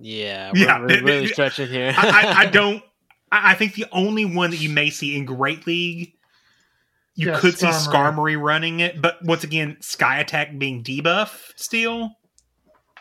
yeah, 0.00 0.50
we're, 0.52 0.58
Yeah, 0.64 0.80
we're 0.80 0.88
th- 0.88 1.02
really 1.02 1.20
th- 1.22 1.32
stretching 1.32 1.68
here. 1.68 1.94
I, 1.96 2.08
I, 2.08 2.38
I 2.40 2.46
don't. 2.50 2.82
I 3.32 3.52
I 3.52 3.54
think 3.54 3.74
the 3.74 3.86
only 3.92 4.24
one 4.24 4.50
that 4.50 4.58
you 4.60 4.68
may 4.70 4.90
see 4.90 5.16
in 5.16 5.24
Great 5.24 5.66
League, 5.66 6.12
you 7.14 7.28
Yeah, 7.30 7.38
could 7.40 7.56
see 7.58 7.66
Skarmory. 7.66 8.34
Skarmory 8.36 8.42
running 8.42 8.80
it, 8.80 9.00
but 9.00 9.22
once 9.24 9.42
again, 9.44 9.78
Sky 9.80 10.20
Attack 10.20 10.58
being 10.58 10.84
debuff 10.84 11.52
still. 11.56 12.12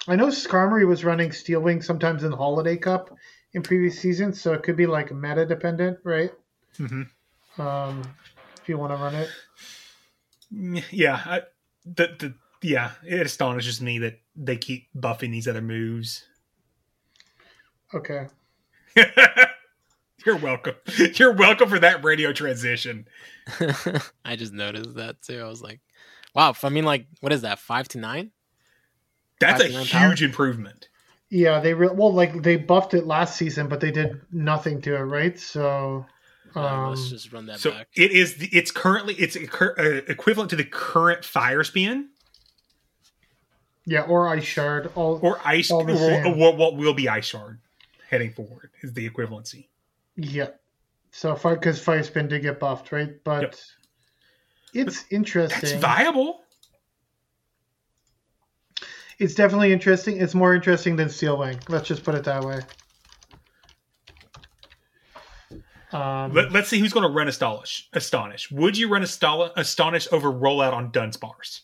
I 0.08 0.16
know 0.16 0.28
Skarmory 0.28 0.88
was 0.88 1.04
running 1.04 1.32
Steel 1.32 1.60
Wing 1.62 1.82
sometimes 1.82 2.24
in 2.24 2.32
the 2.32 2.38
Holiday 2.38 2.78
Cup 2.78 3.10
in 3.56 3.64
previous 3.64 3.98
seasons, 3.98 4.40
so 4.40 4.54
it 4.54 4.62
could 4.64 4.76
be 4.76 4.86
like 4.86 5.12
meta 5.14 5.46
dependent, 5.46 5.98
right? 6.04 6.32
Mm-hmm. 6.78 7.62
Um, 7.62 8.04
if 8.62 8.68
you 8.68 8.78
want 8.78 8.92
to 8.92 8.98
run 8.98 9.16
it. 9.16 10.84
Yeah, 10.92 11.22
I, 11.26 11.42
the 11.86 12.16
the 12.20 12.34
yeah, 12.62 12.92
it 13.08 13.26
astonishes 13.26 13.82
me 13.82 14.00
that 14.00 14.20
they 14.36 14.58
keep 14.58 14.90
buffing 14.96 15.32
these 15.32 15.48
other 15.48 15.62
moves. 15.62 16.26
Okay. 17.94 18.28
You're 20.26 20.38
welcome. 20.38 20.76
You're 21.16 21.34
welcome 21.34 21.70
for 21.70 21.80
that 21.80 22.04
radio 22.04 22.34
transition. 22.34 23.08
I 24.26 24.36
just 24.36 24.52
noticed 24.52 24.96
that 24.96 25.22
too. 25.22 25.40
I 25.40 25.48
was 25.48 25.62
like, 25.62 25.80
wow. 26.34 26.54
I 26.62 26.70
mean, 26.70 26.84
like, 26.84 27.08
what 27.22 27.32
is 27.32 27.44
that? 27.44 27.60
Five 27.60 27.88
to 27.90 28.00
nine? 28.00 28.32
That's 29.40 29.62
a 29.62 29.66
Five 29.66 29.72
to 29.72 29.78
nine 29.78 29.88
power? 29.88 30.08
huge 30.10 30.24
improvement. 30.24 30.90
Yeah, 31.36 31.60
they 31.60 31.74
re- 31.74 31.90
well, 31.92 32.14
like 32.14 32.44
they 32.44 32.56
buffed 32.56 32.94
it 32.94 33.06
last 33.06 33.36
season, 33.36 33.68
but 33.68 33.82
they 33.82 33.92
did 33.92 34.22
nothing 34.32 34.82
to 34.84 34.96
it, 34.96 35.00
right? 35.02 35.38
So, 35.38 36.06
Uh, 36.56 36.88
let's 36.92 37.02
um, 37.02 37.10
just 37.10 37.34
run 37.34 37.46
that 37.48 37.60
So 37.60 37.72
back. 37.72 37.90
it 37.94 38.12
is. 38.12 38.38
the- 38.38 38.48
It's 38.54 38.72
currently 38.72 39.16
it's 39.16 39.36
equ- 39.36 39.78
uh, 39.78 40.02
equivalent 40.08 40.50
to 40.52 40.56
the 40.56 40.64
current 40.64 41.26
fire 41.26 41.66
spin 41.66 42.08
yeah, 43.86 44.04
or 44.04 44.30
Ice 44.30 44.46
Shard, 44.46 44.90
all 44.96 45.20
or 45.22 45.42
ice 45.44 45.70
all 45.72 45.82
or, 45.82 46.34
what, 46.34 46.56
what 46.56 46.78
will 46.78 46.94
be 46.94 47.10
ice 47.10 47.26
shard 47.26 47.60
heading 48.10 48.32
forward 48.32 48.70
is 48.82 48.94
the 48.94 49.08
equivalency. 49.10 49.68
Yeah. 50.16 50.52
So 51.12 51.36
far, 51.36 51.56
because 51.56 51.82
Fire 51.82 52.02
Spin 52.04 52.30
did 52.30 52.44
get 52.44 52.62
buffed, 52.62 52.94
right? 52.94 53.22
But 53.26 53.42
Yep. 54.74 54.88
it's 54.88 55.04
interesting. 55.12 55.60
That's 55.70 55.74
viable. 55.82 56.45
It's 59.20 59.36
definitely 59.36 59.72
interesting. 59.72 60.18
It's 60.18 60.36
more 60.36 60.54
interesting 60.54 60.96
than 60.96 61.10
Steel 61.10 61.38
Wing. 61.38 61.60
Let's 61.70 61.88
just 61.88 62.04
put 62.04 62.16
it 62.16 62.24
that 62.26 62.44
way. 62.44 62.60
Um, 65.94 66.34
Let, 66.34 66.54
us 66.54 66.68
see 66.68 66.80
who's 66.80 66.92
going 66.92 67.08
to 67.08 67.14
run 67.14 67.30
Astonish. 67.30 67.88
Astonish. 67.94 68.52
Would 68.52 68.78
you 68.78 68.90
run 68.90 69.02
Astol- 69.02 69.52
Astonish 69.56 70.08
over 70.12 70.30
rollout 70.32 70.74
on 70.74 70.92
Dunsparce? 70.92 71.62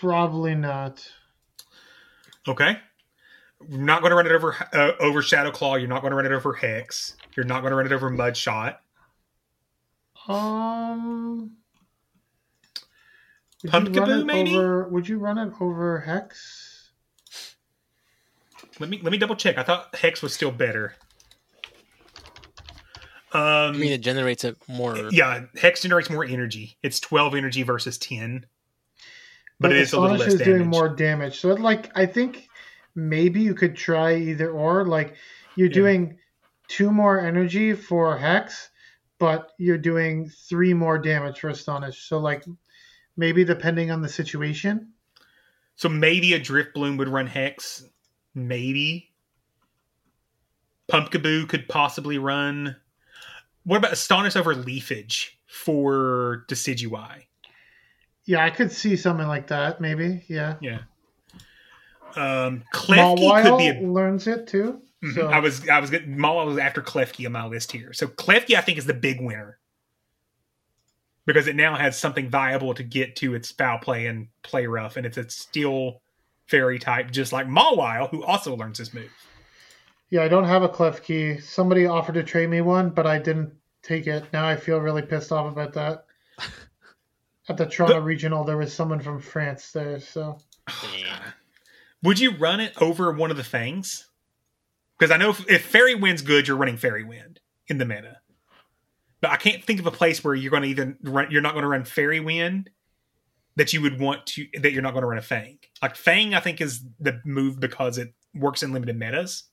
probably 0.00 0.54
not. 0.54 1.06
Okay. 2.46 2.78
You're 3.68 3.80
not 3.80 4.00
going 4.00 4.10
to 4.10 4.16
run 4.16 4.26
it 4.26 4.32
over 4.32 4.54
uh, 4.72 4.92
over 5.00 5.20
Shadow 5.20 5.50
Claw. 5.50 5.76
You're 5.76 5.88
not 5.88 6.00
going 6.00 6.12
to 6.12 6.16
run 6.16 6.26
it 6.26 6.32
over 6.32 6.52
Hex. 6.52 7.16
You're 7.36 7.46
not 7.46 7.60
going 7.60 7.72
to 7.72 7.76
run 7.76 7.86
it 7.86 7.92
over 7.92 8.08
Mud 8.08 8.36
Shot. 8.36 8.80
Um, 10.28 11.56
would 13.62 13.72
you 13.72 13.80
Pumpkaboo, 13.80 14.00
run 14.00 14.20
it 14.20 14.26
maybe? 14.26 14.56
Over, 14.56 14.88
would 14.88 15.08
you 15.08 15.18
run 15.18 15.38
it 15.38 15.52
over 15.60 16.00
Hex? 16.00 16.90
Let 18.80 18.88
me 18.88 19.00
let 19.02 19.10
me 19.10 19.18
double 19.18 19.36
check. 19.36 19.58
I 19.58 19.62
thought 19.62 19.94
Hex 19.94 20.22
was 20.22 20.32
still 20.32 20.52
better. 20.52 20.94
Um, 23.30 23.42
I 23.42 23.72
mean, 23.72 23.92
it 23.92 24.00
generates 24.00 24.44
it 24.44 24.56
more. 24.68 24.96
yeah, 25.10 25.42
Hex 25.60 25.82
generates 25.82 26.08
more 26.08 26.24
energy. 26.24 26.78
It's 26.82 26.98
12 26.98 27.34
energy 27.34 27.62
versus 27.62 27.98
10. 27.98 28.46
But, 29.60 29.72
it 29.72 29.78
is 29.78 29.92
a 29.92 30.00
little 30.00 30.16
Astonish 30.16 30.32
less 30.32 30.34
is 30.34 30.46
damage. 30.46 30.58
doing 30.58 30.70
more 30.70 30.88
damage. 30.88 31.40
So, 31.40 31.52
like, 31.52 31.90
I 31.94 32.06
think 32.06 32.48
maybe 32.94 33.40
you 33.40 33.54
could 33.54 33.76
try 33.76 34.14
either 34.14 34.50
or. 34.50 34.86
Like, 34.86 35.16
you're 35.56 35.68
doing 35.68 36.16
two 36.68 36.90
more 36.90 37.20
energy 37.20 37.74
for 37.74 38.16
Hex, 38.16 38.70
but 39.18 39.50
you're 39.58 39.76
doing 39.76 40.30
three 40.48 40.72
more 40.72 40.96
damage 40.98 41.40
for 41.40 41.48
Astonish. 41.48 42.08
So, 42.08 42.18
like, 42.18 42.44
maybe 43.18 43.44
depending 43.44 43.90
on 43.90 44.00
the 44.00 44.08
situation. 44.08 44.92
So 45.76 45.90
maybe 45.90 46.32
a 46.32 46.40
Drifblim 46.40 46.96
would 46.96 47.08
run 47.08 47.26
Hex. 47.26 47.84
Maybe. 48.34 49.10
Pumpkaboo 50.90 51.48
could 51.48 51.68
possibly 51.68 52.16
run. 52.16 52.76
What 53.64 53.76
about 53.76 53.92
Astonish 53.92 54.36
over 54.36 54.54
Leafage 54.54 55.32
for 55.46 56.46
Decidueye? 56.48 57.24
Yeah, 58.24 58.44
I 58.44 58.50
could 58.50 58.72
see 58.72 58.96
something 58.96 59.26
like 59.26 59.48
that. 59.48 59.80
Maybe. 59.80 60.24
Yeah. 60.28 60.54
Yeah. 60.60 60.80
Um, 62.16 62.64
Klefki 62.72 63.42
could 63.42 63.58
be 63.58 63.68
a 63.68 63.86
learns 63.86 64.26
it 64.26 64.46
too. 64.46 64.80
Mhm. 65.04 65.14
So 65.14 65.26
I 65.28 65.40
was 65.40 65.68
I 65.68 65.78
was 65.80 65.90
Mawile 65.90 66.46
was 66.46 66.58
after 66.58 66.82
Klefki 66.82 67.26
on 67.26 67.32
my 67.32 67.46
list 67.46 67.70
here. 67.72 67.92
So 67.92 68.06
Klefki 68.06 68.56
I 68.56 68.60
think 68.62 68.78
is 68.78 68.86
the 68.86 68.94
big 68.94 69.20
winner 69.20 69.57
because 71.28 71.46
it 71.46 71.56
now 71.56 71.76
has 71.76 71.98
something 71.98 72.30
viable 72.30 72.72
to 72.72 72.82
get 72.82 73.14
to 73.14 73.34
its 73.34 73.50
foul 73.50 73.76
play 73.76 74.06
and 74.06 74.28
play 74.42 74.64
rough, 74.64 74.96
and 74.96 75.04
it's 75.04 75.18
a 75.18 75.28
steel 75.28 76.00
fairy 76.46 76.78
type, 76.78 77.10
just 77.10 77.34
like 77.34 77.46
Mawile, 77.46 78.08
who 78.08 78.24
also 78.24 78.56
learns 78.56 78.78
this 78.78 78.94
move. 78.94 79.12
yeah, 80.08 80.22
I 80.22 80.28
don't 80.28 80.44
have 80.44 80.62
a 80.62 80.70
Klefki. 80.70 81.42
Somebody 81.42 81.84
offered 81.84 82.14
to 82.14 82.22
trade 82.22 82.48
me 82.48 82.62
one, 82.62 82.88
but 82.88 83.06
I 83.06 83.18
didn't 83.18 83.52
take 83.82 84.06
it. 84.06 84.24
Now 84.32 84.48
I 84.48 84.56
feel 84.56 84.78
really 84.78 85.02
pissed 85.02 85.30
off 85.30 85.52
about 85.52 85.74
that. 85.74 86.06
At 87.50 87.58
the 87.58 87.66
Toronto 87.66 88.00
Regional, 88.00 88.42
there 88.42 88.56
was 88.56 88.72
someone 88.72 89.00
from 89.00 89.20
France 89.20 89.70
there, 89.70 90.00
so 90.00 90.38
Would 92.02 92.20
you 92.20 92.36
run 92.36 92.60
it 92.60 92.72
over 92.80 93.12
one 93.12 93.30
of 93.30 93.36
the 93.36 93.44
fangs? 93.44 94.08
Because 94.98 95.10
I 95.10 95.18
know 95.18 95.28
if, 95.28 95.46
if 95.50 95.62
Fairy 95.62 95.94
Wind's 95.94 96.22
good, 96.22 96.48
you're 96.48 96.56
running 96.56 96.78
Fairy 96.78 97.04
Wind 97.04 97.40
in 97.66 97.76
the 97.76 97.84
meta. 97.84 98.20
But 99.20 99.30
I 99.32 99.36
can't 99.36 99.64
think 99.64 99.80
of 99.80 99.86
a 99.86 99.90
place 99.90 100.22
where 100.22 100.34
you're 100.34 100.50
going 100.50 100.62
to 100.62 100.68
even 100.68 100.96
run. 101.02 101.30
You're 101.30 101.42
not 101.42 101.52
going 101.52 101.62
to 101.62 101.68
run 101.68 101.84
Fairy 101.84 102.20
Wind 102.20 102.70
that 103.56 103.72
you 103.72 103.80
would 103.82 103.98
want 103.98 104.26
to. 104.26 104.46
That 104.60 104.72
you're 104.72 104.82
not 104.82 104.92
going 104.92 105.02
to 105.02 105.08
run 105.08 105.18
a 105.18 105.22
Fang. 105.22 105.58
Like 105.82 105.96
Fang, 105.96 106.34
I 106.34 106.40
think 106.40 106.60
is 106.60 106.84
the 107.00 107.20
move 107.24 107.58
because 107.58 107.98
it 107.98 108.14
works 108.34 108.62
in 108.62 108.72
limited 108.72 108.96
metas. 108.96 109.44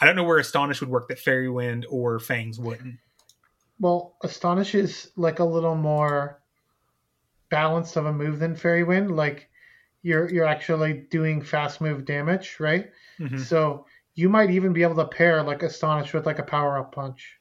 I 0.00 0.06
don't 0.06 0.16
know 0.16 0.24
where 0.24 0.38
Astonish 0.38 0.80
would 0.80 0.90
work 0.90 1.06
that 1.08 1.20
Fairy 1.20 1.48
Wind 1.48 1.86
or 1.88 2.18
Fangs 2.18 2.58
wouldn't. 2.58 2.96
well, 3.78 4.16
Astonish 4.24 4.74
is 4.74 5.10
like 5.16 5.38
a 5.38 5.44
little 5.44 5.76
more 5.76 6.40
balanced 7.50 7.96
of 7.96 8.06
a 8.06 8.12
move 8.12 8.38
than 8.40 8.56
Fairy 8.56 8.82
Wind. 8.82 9.14
Like 9.16 9.48
you're 10.02 10.28
you're 10.32 10.44
actually 10.46 11.04
doing 11.10 11.40
fast 11.40 11.80
move 11.80 12.04
damage, 12.04 12.56
right? 12.58 12.90
Mhm. 13.20 13.38
So 13.38 13.86
you 14.16 14.28
might 14.28 14.50
even 14.50 14.72
be 14.72 14.82
able 14.82 14.96
to 14.96 15.06
pair 15.06 15.42
like 15.42 15.62
astonish 15.62 16.12
with 16.12 16.26
like 16.26 16.40
a 16.40 16.44
power 16.44 16.78
up 16.78 16.92
punch, 16.92 17.38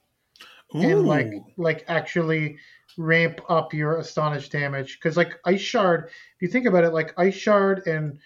and 0.74 1.06
like 1.06 1.33
like 1.58 1.85
actually 1.88 2.58
ramp 2.98 3.41
up 3.50 3.74
your 3.74 3.98
astonish 3.98 4.50
damage. 4.50 5.00
Because 5.00 5.17
like 5.17 5.40
ice 5.45 5.61
shard 5.61 6.09
if 6.09 6.41
you 6.41 6.48
think 6.48 6.66
about 6.66 6.83
it 6.83 6.93
like 6.93 7.14
ice 7.17 7.35
shard 7.35 7.85
and 7.88 8.19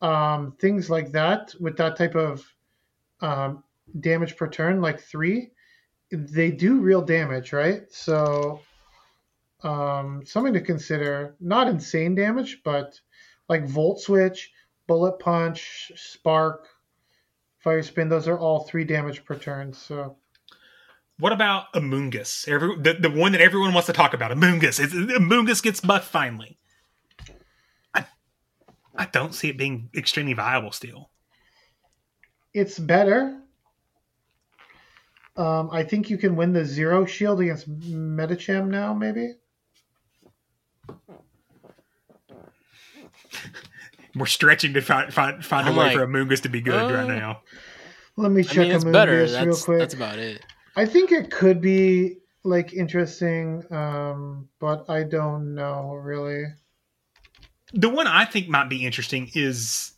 um 0.00 0.52
things 0.60 0.88
like 0.88 1.10
that 1.12 1.54
with 1.60 1.76
that 1.76 1.96
type 1.96 2.14
of 2.14 2.44
um 3.20 3.64
damage 4.00 4.36
per 4.36 4.48
turn 4.48 4.80
like 4.80 5.00
three 5.00 5.50
they 6.10 6.50
do 6.50 6.80
real 6.80 7.02
damage 7.02 7.52
right? 7.52 7.90
So 7.90 8.60
um 9.62 10.22
something 10.24 10.52
to 10.52 10.60
consider. 10.60 11.34
Not 11.40 11.68
insane 11.68 12.14
damage 12.14 12.60
but 12.64 13.00
like 13.48 13.66
volt 13.66 14.00
switch 14.00 14.52
bullet 14.86 15.18
punch 15.18 15.92
spark 15.96 16.68
fire 17.58 17.82
spin 17.82 18.08
those 18.08 18.28
are 18.28 18.38
all 18.38 18.60
three 18.60 18.84
damage 18.84 19.24
per 19.24 19.34
turn 19.34 19.72
so 19.72 20.16
What 21.18 21.32
about 21.32 21.72
Amoonguss? 21.72 22.46
Every, 22.46 22.76
the, 22.76 22.94
the 22.94 23.10
one 23.10 23.32
that 23.32 23.40
everyone 23.40 23.72
wants 23.74 23.86
to 23.86 23.92
talk 23.92 24.14
about. 24.14 24.30
Amoonguss. 24.30 24.78
It's, 24.78 24.92
Amoonguss 24.94 25.62
gets 25.62 25.80
buffed 25.80 26.08
finally. 26.08 26.58
I, 27.92 28.06
I 28.96 29.06
don't 29.06 29.34
see 29.34 29.48
it 29.48 29.58
being 29.58 29.90
extremely 29.96 30.34
viable 30.34 30.70
still. 30.72 31.10
it's 32.54 32.78
better. 32.78 33.40
Um, 35.36 35.70
I 35.72 35.82
think 35.84 36.10
you 36.10 36.18
can 36.18 36.34
win 36.36 36.52
the 36.52 36.64
zero 36.64 37.04
shield 37.04 37.40
against 37.40 37.68
Medicham 37.70 38.68
now, 38.68 38.92
maybe. 38.92 39.34
We're 44.16 44.26
stretching 44.26 44.74
to 44.74 44.80
find 44.80 45.12
find, 45.14 45.44
find 45.44 45.68
a 45.68 45.70
I'm 45.70 45.76
way 45.76 45.84
like, 45.86 45.96
for 45.96 46.06
Amoonguss 46.06 46.42
to 46.42 46.48
be 46.48 46.60
good 46.60 46.90
uh, 46.90 46.94
right 46.94 47.06
now. 47.06 47.42
Let 48.16 48.32
me 48.32 48.40
I 48.40 48.44
check 48.44 48.68
mean, 48.68 48.80
Amoonguss 48.80 49.44
real 49.46 49.56
quick. 49.56 49.78
that's 49.78 49.94
about 49.94 50.18
it. 50.18 50.42
I 50.78 50.86
think 50.86 51.10
it 51.10 51.32
could 51.32 51.60
be 51.60 52.18
like 52.44 52.72
interesting, 52.72 53.64
um, 53.72 54.48
but 54.60 54.88
I 54.88 55.02
don't 55.02 55.56
know 55.56 55.94
really. 55.94 56.44
The 57.72 57.88
one 57.88 58.06
I 58.06 58.24
think 58.24 58.48
might 58.48 58.68
be 58.68 58.86
interesting 58.86 59.28
is 59.34 59.94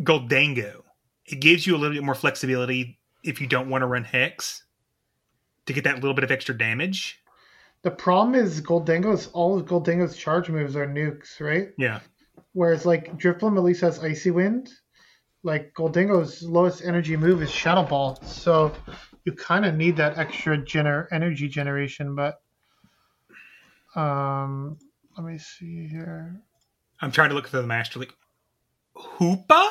Gholdengo. 0.00 0.80
It 1.26 1.40
gives 1.40 1.66
you 1.66 1.76
a 1.76 1.78
little 1.78 1.94
bit 1.94 2.02
more 2.02 2.14
flexibility 2.14 2.98
if 3.22 3.38
you 3.38 3.46
don't 3.46 3.68
want 3.68 3.82
to 3.82 3.86
run 3.86 4.04
Hex 4.04 4.64
to 5.66 5.74
get 5.74 5.84
that 5.84 5.96
little 5.96 6.14
bit 6.14 6.24
of 6.24 6.30
extra 6.30 6.56
damage. 6.56 7.20
The 7.82 7.90
problem 7.90 8.34
is 8.34 8.62
Gholdengo's 8.62 9.26
all 9.34 9.58
of 9.58 9.66
Gholdengo's 9.66 10.16
charge 10.16 10.48
moves 10.48 10.74
are 10.74 10.86
nukes, 10.86 11.38
right? 11.38 11.68
Yeah. 11.76 12.00
Whereas 12.54 12.86
like 12.86 13.18
Drifblim 13.18 13.58
at 13.58 13.62
least 13.62 13.82
has 13.82 13.98
Icy 14.02 14.30
Wind. 14.30 14.72
Like 15.42 15.74
Gholdengo's 15.74 16.42
lowest 16.42 16.82
energy 16.82 17.14
move 17.14 17.42
is 17.42 17.50
Shadow 17.50 17.82
Ball, 17.82 18.18
so 18.22 18.74
you 19.24 19.32
kind 19.32 19.64
of 19.64 19.74
need 19.74 19.96
that 19.96 20.18
extra 20.18 20.58
gener- 20.58 21.06
energy 21.10 21.48
generation. 21.48 22.14
But 22.14 22.40
um, 23.94 24.78
let 25.16 25.26
me 25.26 25.38
see 25.38 25.86
here. 25.86 26.40
I'm 27.00 27.10
trying 27.10 27.30
to 27.30 27.34
look 27.34 27.48
through 27.48 27.62
the 27.62 27.66
Master 27.66 27.98
League. 27.98 28.14
Hoopa? 28.96 29.70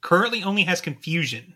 Currently 0.00 0.42
only 0.42 0.62
has 0.64 0.80
confusion. 0.80 1.54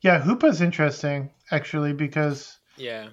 Yeah, 0.00 0.20
Hoopa's 0.20 0.60
interesting 0.60 1.30
actually 1.50 1.92
because 1.92 2.58
Yeah. 2.76 3.08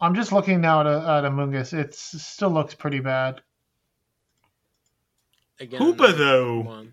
I'm 0.00 0.14
just 0.14 0.32
looking 0.32 0.60
now 0.60 0.80
at, 0.80 0.86
at 0.86 1.30
Amoonguss. 1.30 1.72
It 1.72 1.94
still 1.94 2.50
looks 2.50 2.74
pretty 2.74 3.00
bad. 3.00 3.40
Again, 5.60 5.80
Hoopa, 5.80 6.16
though. 6.16 6.62
Pokemon. 6.64 6.92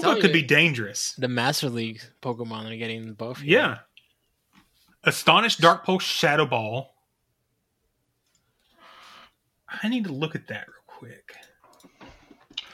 Tell 0.00 0.12
Hoopa 0.12 0.16
you- 0.16 0.22
could 0.22 0.32
be 0.32 0.42
dangerous. 0.42 1.12
The 1.14 1.28
Master 1.28 1.68
League 1.68 2.00
Pokemon 2.22 2.72
are 2.72 2.76
getting 2.76 3.14
both. 3.14 3.38
here. 3.40 3.58
Yeah. 3.60 3.78
Astonish 5.04 5.56
Dark 5.56 5.84
Pulse 5.84 6.02
Shadow 6.04 6.46
Ball. 6.46 6.92
I 9.82 9.88
need 9.88 10.04
to 10.04 10.12
look 10.12 10.34
at 10.34 10.48
that 10.48 10.66
real 10.66 10.76
quick. 10.86 11.34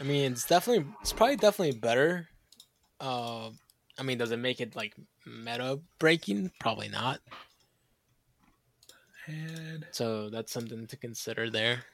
I 0.01 0.03
mean, 0.05 0.33
it's 0.33 0.45
definitely, 0.47 0.87
it's 1.01 1.13
probably 1.13 1.37
definitely 1.37 1.79
better. 1.79 2.29
Uh, 3.01 3.51
I 3.99 4.03
mean, 4.03 4.19
does 4.19 4.31
it 4.33 4.39
make 4.39 4.61
it 4.61 4.75
like 4.75 4.95
meta 5.27 5.81
breaking? 5.99 6.51
Probably 6.61 6.89
not. 6.89 7.21
And- 9.27 9.87
So 9.91 10.31
that's 10.31 10.53
something 10.53 10.87
to 10.89 10.97
consider 10.97 11.51
there. 11.51 11.85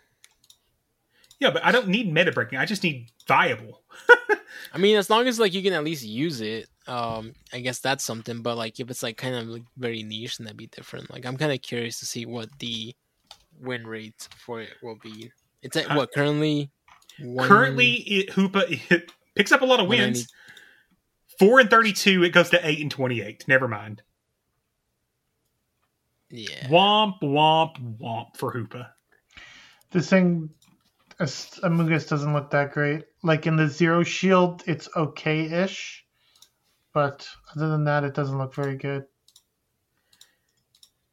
Yeah, 1.40 1.50
but 1.50 1.64
I 1.64 1.72
don't 1.72 1.88
need 1.88 2.12
meta 2.12 2.32
breaking. 2.32 2.58
I 2.58 2.66
just 2.66 2.82
need 2.82 3.10
viable. 3.26 3.82
I 4.74 4.78
mean, 4.78 4.96
as 4.96 5.08
long 5.08 5.26
as 5.26 5.40
like 5.40 5.54
you 5.54 5.62
can 5.62 5.72
at 5.72 5.82
least 5.82 6.04
use 6.04 6.40
it, 6.42 6.68
um, 6.86 7.32
I 7.52 7.60
guess 7.60 7.78
that's 7.80 8.04
something. 8.04 8.42
But 8.42 8.56
like 8.56 8.78
if 8.78 8.90
it's 8.90 9.02
like 9.02 9.16
kind 9.16 9.34
of 9.34 9.48
like 9.48 9.62
very 9.76 10.02
niche, 10.02 10.36
then 10.36 10.44
that'd 10.44 10.58
be 10.58 10.66
different. 10.66 11.10
Like 11.10 11.24
I'm 11.24 11.38
kind 11.38 11.50
of 11.52 11.62
curious 11.62 11.98
to 12.00 12.06
see 12.06 12.26
what 12.26 12.50
the 12.58 12.94
win 13.58 13.86
rate 13.86 14.28
for 14.36 14.60
it 14.60 14.70
will 14.82 14.98
be. 15.02 15.32
It's 15.62 15.76
at 15.76 15.94
what 15.96 16.12
currently? 16.12 16.70
One, 17.18 17.48
Currently, 17.48 17.92
it, 17.92 18.30
Hoopa 18.30 18.90
it 18.90 19.12
picks 19.34 19.52
up 19.52 19.62
a 19.62 19.66
lot 19.66 19.80
of 19.80 19.88
One 19.88 19.98
wins. 19.98 20.28
Four 21.38 21.60
and 21.60 21.70
thirty-two. 21.70 22.22
It 22.22 22.30
goes 22.30 22.50
to 22.50 22.66
eight 22.66 22.80
and 22.80 22.90
twenty-eight. 22.90 23.48
Never 23.48 23.66
mind. 23.66 24.02
Yeah. 26.30 26.68
Womp 26.68 27.20
womp 27.22 27.98
womp 27.98 28.36
for 28.36 28.52
Hoopa. 28.52 28.90
This 29.90 30.08
thing, 30.08 30.50
As- 31.20 31.60
Amoonguss 31.62 32.08
doesn't 32.08 32.32
look 32.32 32.50
that 32.50 32.72
great. 32.72 33.04
Like 33.22 33.46
in 33.46 33.56
the 33.56 33.68
Zero 33.68 34.02
Shield, 34.02 34.62
it's 34.66 34.88
okay-ish, 34.96 36.04
but 36.94 37.28
other 37.54 37.68
than 37.68 37.84
that, 37.84 38.04
it 38.04 38.14
doesn't 38.14 38.38
look 38.38 38.54
very 38.54 38.76
good. 38.76 39.04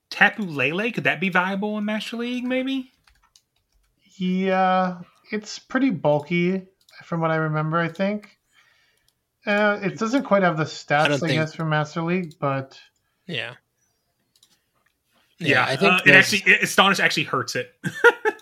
Tapu 0.10 0.44
Lele, 0.44 0.92
could 0.92 1.04
that 1.04 1.20
be 1.20 1.30
viable 1.30 1.78
in 1.78 1.86
Master 1.86 2.18
League? 2.18 2.46
Maybe. 2.46 2.92
Yeah, 4.18 5.02
it's 5.32 5.60
pretty 5.60 5.90
bulky 5.92 6.66
from 7.04 7.20
what 7.22 7.30
I 7.30 7.36
remember. 7.36 7.78
I 7.78 7.90
think 7.90 8.38
uh, 9.46 9.80
it 9.84 10.00
doesn't 10.00 10.24
quite 10.24 10.42
have 10.44 10.58
the 10.58 10.64
stats, 10.64 11.02
I, 11.02 11.08
don't 11.10 11.20
think- 11.20 11.34
guess, 11.34 11.54
for 11.54 11.66
Master 11.66 12.02
League, 12.02 12.34
but 12.40 12.80
Yeah. 13.28 13.56
Yeah, 15.40 15.66
I 15.66 15.76
think 15.76 15.94
uh, 15.94 16.00
it 16.08 16.16
actually 16.16 16.52
it, 16.52 16.64
Astonish 16.64 17.00
actually 17.00 17.26
hurts 17.26 17.56
it. 17.56 17.72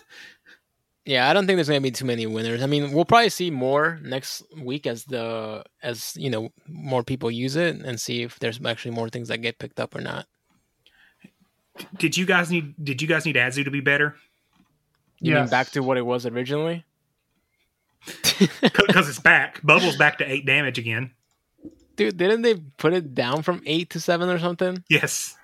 Yeah, 1.06 1.30
I 1.30 1.32
don't 1.32 1.46
think 1.46 1.56
there's 1.56 1.68
gonna 1.68 1.80
be 1.80 1.92
too 1.92 2.04
many 2.04 2.26
winners. 2.26 2.62
I 2.62 2.66
mean, 2.66 2.90
we'll 2.90 3.04
probably 3.04 3.28
see 3.28 3.48
more 3.50 4.00
next 4.02 4.42
week 4.60 4.88
as 4.88 5.04
the 5.04 5.64
as 5.80 6.16
you 6.16 6.28
know 6.28 6.50
more 6.66 7.04
people 7.04 7.30
use 7.30 7.54
it 7.54 7.76
and 7.76 8.00
see 8.00 8.22
if 8.22 8.40
there's 8.40 8.60
actually 8.66 8.90
more 8.90 9.08
things 9.08 9.28
that 9.28 9.38
get 9.38 9.60
picked 9.60 9.78
up 9.78 9.94
or 9.94 10.00
not. 10.00 10.26
Did 11.96 12.16
you 12.16 12.26
guys 12.26 12.50
need 12.50 12.74
Did 12.82 13.00
you 13.00 13.06
guys 13.06 13.24
need 13.24 13.36
Azu 13.36 13.64
to 13.64 13.70
be 13.70 13.80
better? 13.80 14.16
You 15.20 15.34
mean 15.34 15.46
back 15.46 15.70
to 15.70 15.80
what 15.80 15.96
it 15.96 16.04
was 16.04 16.26
originally? 16.26 16.84
Because 18.60 19.08
it's 19.08 19.18
back. 19.18 19.60
Bubbles 19.64 19.96
back 19.96 20.18
to 20.18 20.30
eight 20.30 20.44
damage 20.44 20.78
again. 20.78 21.12
Dude, 21.96 22.16
didn't 22.18 22.42
they 22.42 22.56
put 22.76 22.92
it 22.92 23.14
down 23.14 23.42
from 23.42 23.62
eight 23.64 23.90
to 23.90 24.00
seven 24.00 24.28
or 24.28 24.38
something? 24.38 24.84
Yes, 24.90 25.34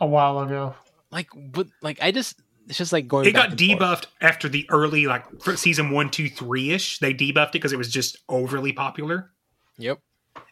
a 0.00 0.06
while 0.06 0.40
ago. 0.40 0.74
Like, 1.12 1.28
but 1.36 1.68
like 1.82 1.98
I 2.02 2.10
just 2.10 2.40
it's 2.68 2.78
just 2.78 2.92
like 2.92 3.06
going. 3.08 3.26
it 3.26 3.34
back 3.34 3.50
got 3.50 3.60
and 3.60 3.78
forth. 3.78 3.80
debuffed 3.80 4.06
after 4.20 4.48
the 4.48 4.66
early 4.70 5.06
like 5.06 5.24
season 5.56 5.90
one, 5.90 6.10
two, 6.10 6.28
three 6.28 6.70
ish. 6.70 6.98
They 6.98 7.14
debuffed 7.14 7.48
it 7.50 7.52
because 7.52 7.72
it 7.72 7.78
was 7.78 7.90
just 7.90 8.18
overly 8.28 8.72
popular. 8.72 9.30
Yep. 9.78 9.98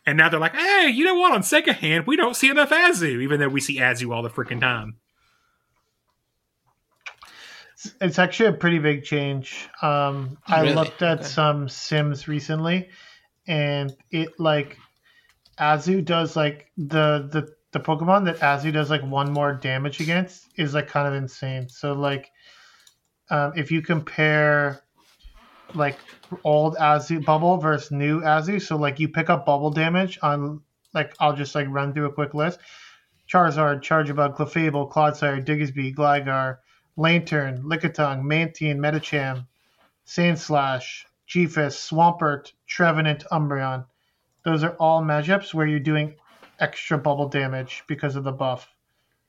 And 0.06 0.18
now 0.18 0.28
they're 0.28 0.40
like, 0.40 0.54
hey, 0.54 0.88
you 0.94 1.04
know 1.04 1.14
what? 1.14 1.32
On 1.32 1.42
second 1.42 1.74
hand, 1.74 2.06
we 2.06 2.16
don't 2.16 2.36
see 2.36 2.50
enough 2.50 2.70
Azu, 2.70 3.22
even 3.22 3.40
though 3.40 3.48
we 3.48 3.60
see 3.60 3.78
Azu 3.78 4.14
all 4.14 4.22
the 4.22 4.30
freaking 4.30 4.60
time. 4.60 4.96
It's 8.00 8.18
actually 8.18 8.48
a 8.50 8.52
pretty 8.52 8.78
big 8.78 9.04
change. 9.04 9.68
Um, 9.82 10.38
I 10.46 10.60
Really? 10.62 10.74
looked 10.74 11.02
at 11.02 11.18
Okay. 11.20 11.28
some 11.28 11.68
Sims 11.68 12.28
recently, 12.28 12.88
and 13.46 13.94
it 14.10 14.38
like 14.40 14.78
Azu 15.58 16.02
does 16.04 16.34
like 16.36 16.70
the 16.78 17.28
the 17.30 17.54
the 17.74 17.80
Pokemon 17.80 18.24
that 18.24 18.38
Azu 18.38 18.72
does 18.72 18.88
like 18.88 19.02
one 19.02 19.30
more 19.30 19.52
damage 19.52 20.00
against 20.00 20.46
is 20.56 20.72
like 20.72 20.88
kind 20.88 21.06
of 21.06 21.14
insane. 21.14 21.68
So 21.68 21.92
like, 21.92 22.30
um, 23.28 23.52
if 23.56 23.70
you 23.70 23.82
compare 23.82 24.80
like 25.74 25.98
old 26.44 26.76
Azu 26.76 27.22
Bubble 27.22 27.58
versus 27.58 27.90
new 27.90 28.20
Azu, 28.20 28.62
so 28.62 28.76
like 28.76 28.98
you 29.00 29.08
pick 29.08 29.28
up 29.28 29.44
Bubble 29.44 29.70
damage 29.70 30.18
on 30.22 30.62
like 30.94 31.14
I'll 31.20 31.36
just 31.36 31.54
like 31.54 31.66
run 31.68 31.92
through 31.92 32.06
a 32.06 32.12
quick 32.12 32.32
list: 32.32 32.60
Charizard, 33.28 33.82
Charjabug, 33.82 34.36
Clefable, 34.36 34.90
Clodsire, 34.90 35.44
Diggersby, 35.44 35.94
Gligar. 35.94 36.58
Lanturn, 36.96 37.64
Lickitung, 37.64 38.22
Mantine, 38.22 38.78
Medicham, 38.78 39.46
Sandslash, 40.06 41.04
G-Fisk, 41.26 41.90
Swampert, 41.90 42.52
Trevenant, 42.68 43.24
Umbreon. 43.32 43.86
Those 44.44 44.62
are 44.62 44.76
all 44.78 45.02
matchups 45.02 45.52
where 45.52 45.66
you're 45.66 45.80
doing 45.80 46.14
extra 46.60 46.98
bubble 46.98 47.28
damage 47.28 47.84
because 47.86 48.16
of 48.16 48.24
the 48.24 48.32
buff. 48.32 48.68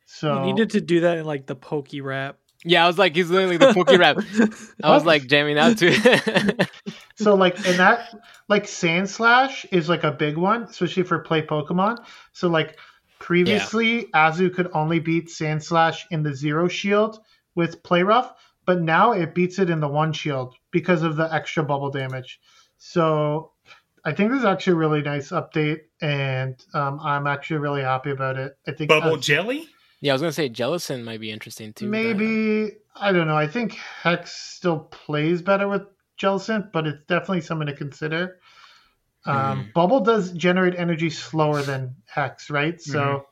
So 0.06 0.40
You 0.40 0.54
needed 0.54 0.72
to 0.72 0.82
do 0.82 1.02
that 1.02 1.18
in 1.18 1.26
like 1.26 1.46
the 1.46 1.56
Pokey 1.56 2.02
Rap. 2.02 2.38
Yeah, 2.68 2.84
I 2.84 2.88
was 2.88 2.98
like, 2.98 3.16
he's 3.16 3.30
literally 3.30 3.58
the 3.58 3.74
Pokey 3.74 3.98
rap. 3.98 4.18
I 4.84 4.90
was 4.90 5.06
like 5.06 5.28
jamming 5.28 5.60
out 5.60 5.78
to 5.80 5.88
it. 5.92 6.70
So 7.18 7.34
like 7.36 7.56
in 7.66 7.78
that 7.78 8.14
like 8.50 8.66
Sandslash 8.66 9.66
is 9.72 9.88
like 9.88 10.04
a 10.04 10.12
big 10.12 10.36
one, 10.36 10.64
especially 10.64 11.04
for 11.04 11.20
play 11.20 11.42
Pokemon. 11.42 12.04
So 12.34 12.50
like 12.50 12.78
previously 13.20 14.08
Azu 14.14 14.54
could 14.54 14.70
only 14.74 15.00
beat 15.00 15.28
Sandslash 15.30 16.02
in 16.12 16.24
the 16.24 16.36
zero 16.36 16.68
shield 16.68 17.20
with 17.56 17.82
Play 17.84 18.04
Rough, 18.04 18.34
but 18.66 18.82
now 18.82 19.14
it 19.14 19.34
beats 19.34 19.60
it 19.60 19.70
in 19.70 19.80
the 19.80 19.88
one 19.88 20.12
shield 20.12 20.56
because 20.72 21.04
of 21.04 21.16
the 21.16 21.34
extra 21.34 21.64
bubble 21.64 21.90
damage. 21.90 22.42
So 22.78 23.52
I 24.06 24.14
think 24.14 24.30
this 24.32 24.40
is 24.40 24.46
actually 24.46 24.74
a 24.74 24.78
really 24.78 25.02
nice 25.02 25.30
update, 25.32 25.80
and 26.02 26.56
um, 26.76 27.00
I'm 27.02 27.26
actually 27.28 27.58
really 27.58 27.82
happy 27.82 28.12
about 28.12 28.38
it. 28.38 28.56
I 28.68 28.72
think 28.72 28.90
Bubble 28.90 29.16
uh, 29.16 29.18
jelly? 29.18 29.68
yeah, 30.02 30.12
I 30.12 30.14
was 30.14 30.22
gonna 30.22 30.32
say 30.32 30.48
Jellicent 30.50 31.04
might 31.04 31.20
be 31.20 31.32
interesting 31.32 31.74
too. 31.74 31.86
but- 31.86 31.92
maybe 31.92 32.74
I 32.96 33.12
don't 33.12 33.28
know. 33.28 33.36
I 33.38 33.48
think 33.48 33.74
Hex 33.74 34.32
still 34.32 34.80
plays 34.80 35.42
better 35.42 35.68
with 35.68 35.82
Jellicent, 36.22 36.72
but 36.72 36.86
it's 36.88 37.04
definitely 37.08 37.42
something 37.42 37.68
to 37.68 37.74
consider. 37.74 38.40
Um, 39.26 39.72
Bubble 39.74 40.02
does 40.02 40.32
generate 40.34 40.76
energy 40.76 41.10
slower 41.10 41.64
than 41.64 41.96
Hex, 42.06 42.50
right? 42.52 42.80
So 42.80 43.00
Mhm. 43.00 43.24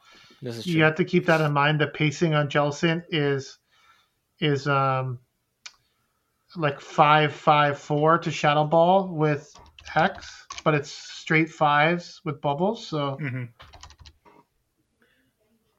This 0.41 0.57
is 0.57 0.65
you 0.67 0.73
true. 0.73 0.83
have 0.83 0.95
to 0.95 1.05
keep 1.05 1.27
that 1.27 1.39
in 1.39 1.53
mind. 1.53 1.79
The 1.79 1.87
pacing 1.87 2.33
on 2.33 2.49
Jellicent 2.49 3.03
is 3.09 3.59
is 4.39 4.67
um 4.67 5.19
like 6.55 6.81
five 6.81 7.31
five 7.33 7.77
four 7.79 8.17
to 8.17 8.31
Shadow 8.31 8.65
Ball 8.65 9.07
with 9.07 9.53
Hex, 9.85 10.42
but 10.63 10.73
it's 10.73 10.89
straight 10.91 11.49
fives 11.49 12.21
with 12.25 12.41
Bubbles. 12.41 12.87
So 12.87 13.17
hmm 13.19 13.45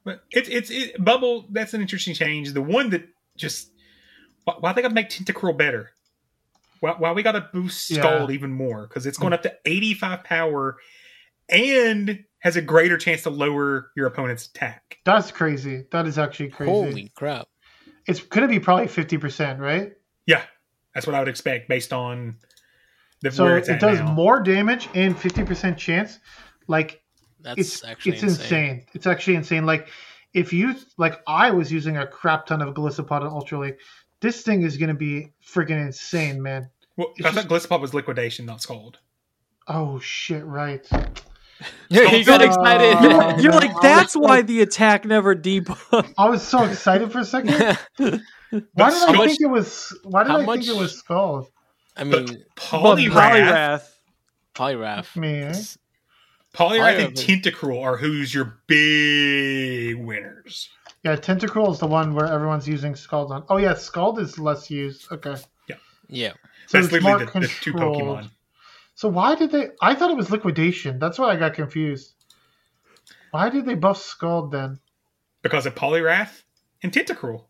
But 0.05 0.23
it's 0.31 0.49
it's 0.49 0.71
it, 0.71 1.03
bubble. 1.03 1.47
That's 1.51 1.75
an 1.75 1.81
interesting 1.81 2.15
change. 2.15 2.53
The 2.53 2.63
one 2.63 2.91
that 2.91 3.09
just 3.37 3.71
why, 4.45 4.55
why 4.61 4.73
they 4.73 4.83
got 4.83 4.89
to 4.89 4.95
make 4.95 5.09
Tentacruel 5.09 5.57
better? 5.57 5.91
Why, 6.81 6.93
why 6.99 7.13
we 7.13 7.23
got 7.23 7.33
to 7.33 7.49
boost 7.53 7.91
Yeah. 7.91 8.01
Scald 8.01 8.31
even 8.31 8.53
more? 8.53 8.87
Because 8.87 9.07
it's 9.07 9.17
going 9.17 9.33
up 9.33 9.43
to 9.43 9.55
eighty 9.65 9.95
five 9.95 10.23
power 10.25 10.77
and 11.49 12.25
has 12.41 12.57
a 12.57 12.63
greater 12.63 12.99
chance 12.99 13.23
to 13.23 13.31
lower 13.31 13.91
your 13.97 14.07
opponent's 14.07 14.47
attack. 14.47 14.99
that's 15.05 15.31
crazy. 15.31 15.85
That 15.91 16.07
is 16.07 16.19
actually 16.19 16.51
crazy. 16.51 16.71
Holy 16.71 17.13
crap! 17.17 17.49
It's 18.07 18.21
gonna 18.21 18.49
be 18.49 18.61
probably 18.61 18.89
fifty 18.89 19.17
percent, 19.17 19.61
right? 19.61 19.93
Yeah, 20.27 20.43
that's 20.95 21.07
what 21.07 21.15
I 21.15 21.21
would 21.21 21.29
expect 21.29 21.69
based 21.71 21.95
on 21.95 22.37
the 23.25 23.31
So 23.33 23.45
where 23.45 23.59
it 23.59 23.69
at 23.69 23.81
does 23.81 23.99
now. 23.99 24.13
more 24.13 24.41
damage 24.43 24.89
and 24.95 25.19
fifty 25.19 25.43
percent 25.45 25.77
chance. 25.79 26.19
Like 26.69 27.03
That's 27.41 27.59
it's 27.61 27.85
actually 27.85 28.13
it's 28.13 28.23
insane. 28.23 28.65
insane. 28.71 28.87
It's 28.95 29.07
actually 29.07 29.37
insane. 29.37 29.67
Like 29.67 29.89
if 30.33 30.53
you 30.53 30.75
like, 30.97 31.21
I 31.27 31.51
was 31.51 31.71
using 31.73 31.97
a 31.97 32.07
crap 32.07 32.47
ton 32.47 32.61
of 32.63 32.75
Golisopod 32.75 33.21
and 33.23 33.31
Ultra 33.31 33.59
League. 33.61 33.77
This 34.21 34.43
thing 34.43 34.63
is 34.63 34.77
gonna 34.77 34.95
be 34.95 35.33
freaking 35.47 35.81
insane, 35.87 36.43
man. 36.43 36.71
Well, 36.97 37.13
I 37.25 37.31
thought 37.33 37.47
Golisopod 37.47 37.81
was 37.81 37.93
liquidation, 37.95 38.47
not 38.47 38.63
Scald. 38.63 38.99
Oh 39.69 39.99
shit! 39.99 40.45
Right. 40.45 40.87
yeah, 41.89 42.09
he 42.09 42.25
got 42.25 42.43
excited. 42.43 43.01
You're, 43.03 43.41
you're 43.41 43.53
like, 43.53 43.81
that's 43.81 44.15
why 44.17 44.43
the 44.43 44.61
attack 44.63 45.05
never 45.05 45.35
debuffed. 45.35 46.15
I 46.19 46.29
was 46.29 46.43
so 46.43 46.65
excited 46.65 47.11
for 47.13 47.21
a 47.21 47.25
second. 47.25 47.79
Why 48.75 48.91
did 48.91 49.09
I 49.09 49.27
think 49.27 49.41
it 49.41 49.47
was? 49.51 49.97
Why 50.05 50.23
did 50.23 50.31
how 50.31 50.41
I 50.41 50.47
think 50.47 50.69
it 50.69 50.77
was 50.77 50.97
Scald? 50.97 51.49
I 51.97 52.05
mean, 52.05 52.45
Poliwrath, 52.57 53.89
Poliwrath. 54.55 55.17
Me, 55.17 55.43
eh? 55.43 55.53
Poliwrath 56.55 57.05
and 57.05 57.15
Poliwrath 57.15 57.43
Tentacruel 57.43 57.83
are 57.83 57.97
who's 57.97 58.33
your 58.33 58.61
big 58.67 59.97
winners. 59.97 60.69
Yeah, 61.03 61.17
Tentacruel 61.17 61.73
is 61.73 61.81
the 61.81 61.87
one 61.87 62.15
where 62.15 62.27
everyone's 62.27 62.67
using 62.67 62.97
Scald 62.97 63.31
on. 63.31 63.45
Oh 63.49 63.59
yeah, 63.59 63.75
Scald 63.75 64.19
is 64.19 64.39
less 64.39 64.71
used. 64.71 65.11
Okay. 65.13 65.37
Yeah. 65.69 65.77
Yeah. 66.09 66.33
So 66.67 66.79
That's 66.81 66.93
it's 66.93 67.03
more 67.03 67.19
literally 67.19 67.47
the, 67.47 67.53
the 67.53 67.61
two 67.61 67.73
controlled. 67.73 68.03
Pokemon. 68.03 68.31
So 68.95 69.09
why 69.09 69.35
did 69.35 69.51
they? 69.51 69.71
I 69.83 69.95
thought 69.95 70.11
it 70.11 70.17
was 70.17 70.31
liquidation. 70.31 70.99
That's 70.99 71.19
why 71.19 71.31
I 71.31 71.37
got 71.37 71.55
confused. 71.55 72.15
Why 73.33 73.51
did 73.51 73.67
they 73.67 73.75
buff 73.75 74.01
Scald 74.01 74.53
then? 74.53 74.79
Because 75.43 75.67
of 75.67 75.75
Poliwrath 75.75 76.43
and 76.83 76.93
Tentacruel. 76.93 77.47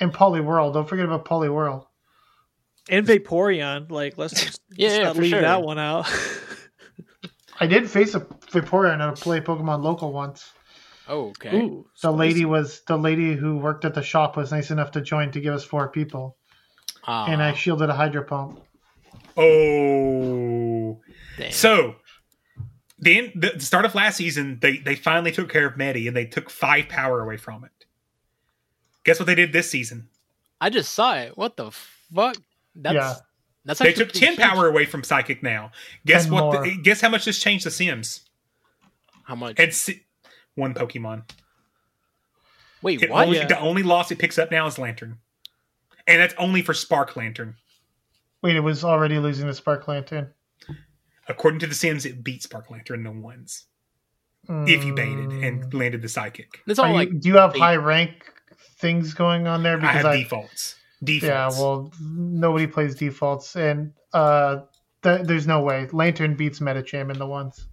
And 0.00 0.12
Poliwhirl. 0.12 0.72
Don't 0.72 0.88
forget 0.88 1.04
about 1.04 1.24
Poliwhirl. 1.26 1.85
And 2.88 3.06
Vaporeon. 3.06 3.90
Like, 3.90 4.16
let's 4.18 4.32
just, 4.44 4.62
Yeah, 4.70 4.88
let's 4.88 4.98
yeah, 4.98 5.04
not 5.04 5.16
leave 5.16 5.30
sure. 5.30 5.40
that 5.40 5.62
one 5.62 5.78
out. 5.78 6.06
I 7.60 7.66
did 7.66 7.90
face 7.90 8.14
a 8.14 8.20
Vaporeon 8.20 9.00
at 9.00 9.08
a 9.08 9.12
play 9.12 9.40
Pokemon 9.40 9.82
local 9.82 10.12
once. 10.12 10.52
Oh, 11.08 11.28
okay. 11.28 11.56
Ooh, 11.56 11.86
The 12.02 12.10
lady 12.12 12.44
was 12.44 12.82
the 12.86 12.96
lady 12.96 13.34
who 13.34 13.58
worked 13.58 13.84
at 13.84 13.94
the 13.94 14.02
shop 14.02 14.36
was 14.36 14.50
nice 14.50 14.70
enough 14.70 14.90
to 14.92 15.00
join 15.00 15.30
to 15.32 15.40
give 15.40 15.54
us 15.54 15.64
four 15.64 15.88
people, 15.88 16.36
Ah, 17.04 17.26
and 17.28 17.40
I 17.42 17.54
shielded 17.54 17.88
a 17.88 17.94
Hydro 17.94 18.24
Pump. 18.24 18.60
Oh. 19.36 21.00
damn. 21.38 21.52
So, 21.52 21.96
then 22.98 23.30
the, 23.34 23.52
the 23.54 23.60
start 23.60 23.84
of 23.84 23.94
last 23.94 24.16
season, 24.16 24.58
they, 24.60 24.78
they 24.78 24.96
finally 24.96 25.30
took 25.32 25.48
care 25.48 25.66
of 25.66 25.76
Medi 25.76 26.08
and 26.08 26.16
they 26.16 26.26
took 26.26 26.50
five 26.50 26.88
power 26.88 27.20
away 27.22 27.36
from 27.36 27.64
it. 27.64 27.70
Guess 29.04 29.20
what 29.20 29.26
they 29.26 29.34
did 29.34 29.52
this 29.52 29.70
season? 29.70 30.08
I 30.60 30.70
just 30.70 30.92
saw 30.92 31.14
it. 31.16 31.36
What 31.36 31.56
the 31.56 31.70
fuck? 31.70 32.36
That's 32.76 32.94
Yeah. 32.94 33.14
that's 33.64 33.78
They 33.80 33.92
took 33.92 34.12
10 34.12 34.34
huge. 34.34 34.38
power 34.40 34.66
away 34.68 34.84
from 34.84 35.02
Psychic 35.02 35.42
now. 35.42 35.72
Guess 36.04 36.24
10 36.24 36.32
what? 36.32 36.62
The, 36.64 36.76
guess 36.76 37.00
how 37.00 37.08
much 37.08 37.24
this 37.24 37.38
changed 37.40 37.66
the 37.66 37.70
Sims? 37.70 38.28
How 39.24 39.34
much? 39.34 39.58
And 39.58 39.72
si- 39.74 40.04
one 40.54 40.74
Pokemon. 40.74 41.28
Wait, 42.82 43.02
It 43.02 43.10
what? 43.10 43.26
only, 43.26 43.38
Yeah. 43.38 43.46
The 43.46 43.58
only 43.58 43.82
loss 43.82 44.10
it 44.10 44.18
picks 44.18 44.38
up 44.38 44.50
now 44.50 44.66
is 44.66 44.78
Lanturn. 44.78 45.18
And 46.06 46.20
that's 46.20 46.34
only 46.38 46.62
for 46.62 46.74
Spark 46.74 47.16
Lanturn. 47.16 47.56
Wait, 48.42 48.54
it 48.54 48.60
was 48.60 48.84
already 48.84 49.18
losing 49.18 49.46
the 49.48 49.54
Spark 49.54 49.88
Lanturn. 49.88 50.32
According 51.28 51.58
to 51.60 51.66
the 51.66 51.74
Sims, 51.74 52.06
it 52.06 52.22
beat 52.22 52.42
Spark 52.44 52.70
Lanturn 52.70 53.04
in 53.04 53.04
the 53.04 53.20
ones. 53.20 53.66
If 54.48 54.84
you 54.84 54.94
baited 54.94 55.32
and 55.32 55.64
mm. 55.64 55.74
landed 55.74 56.02
the 56.02 56.08
Psychic. 56.08 56.60
That's 56.66 56.78
Are 56.78 56.86
all 56.86 56.92
you- 56.92 56.98
like. 56.98 57.20
do 57.20 57.28
you 57.28 57.36
have 57.36 57.54
bait. 57.54 57.58
high 57.58 57.74
rank 57.74 58.32
things 58.78 59.12
going 59.12 59.48
on 59.48 59.64
there? 59.64 59.76
Because 59.76 59.90
I 59.90 59.96
have 59.96 60.06
I, 60.06 60.16
defaults. 60.18 60.76
Yeah, 61.28 61.48
well, 61.50 61.92
nobody 62.00 62.66
plays 62.66 62.94
defaults, 62.94 63.56
and 63.56 63.92
uh, 64.12 64.60
th- 65.02 65.22
there's 65.26 65.46
no 65.46 65.62
way 65.62 65.88
Lanturn 65.92 66.36
beats 66.36 66.60
Medicham 66.60 67.10
in 67.10 67.18
the 67.18 67.26
ones. 67.26 67.66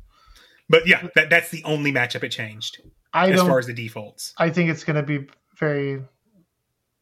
But 0.70 0.88
yeah, 0.88 1.08
that, 1.16 1.30
that's 1.30 1.50
the 1.50 1.64
only 1.66 1.92
matchup 1.92 2.24
it 2.24 2.30
changed 2.30 2.82
I 3.14 3.30
as 3.32 3.42
far 3.42 3.60
as 3.60 3.68
the 3.68 3.74
defaults. 3.74 4.34
I 4.38 4.50
think 4.50 4.70
it's 4.70 4.84
going 4.84 4.96
to 4.96 5.04
be 5.04 5.28
very 5.60 6.02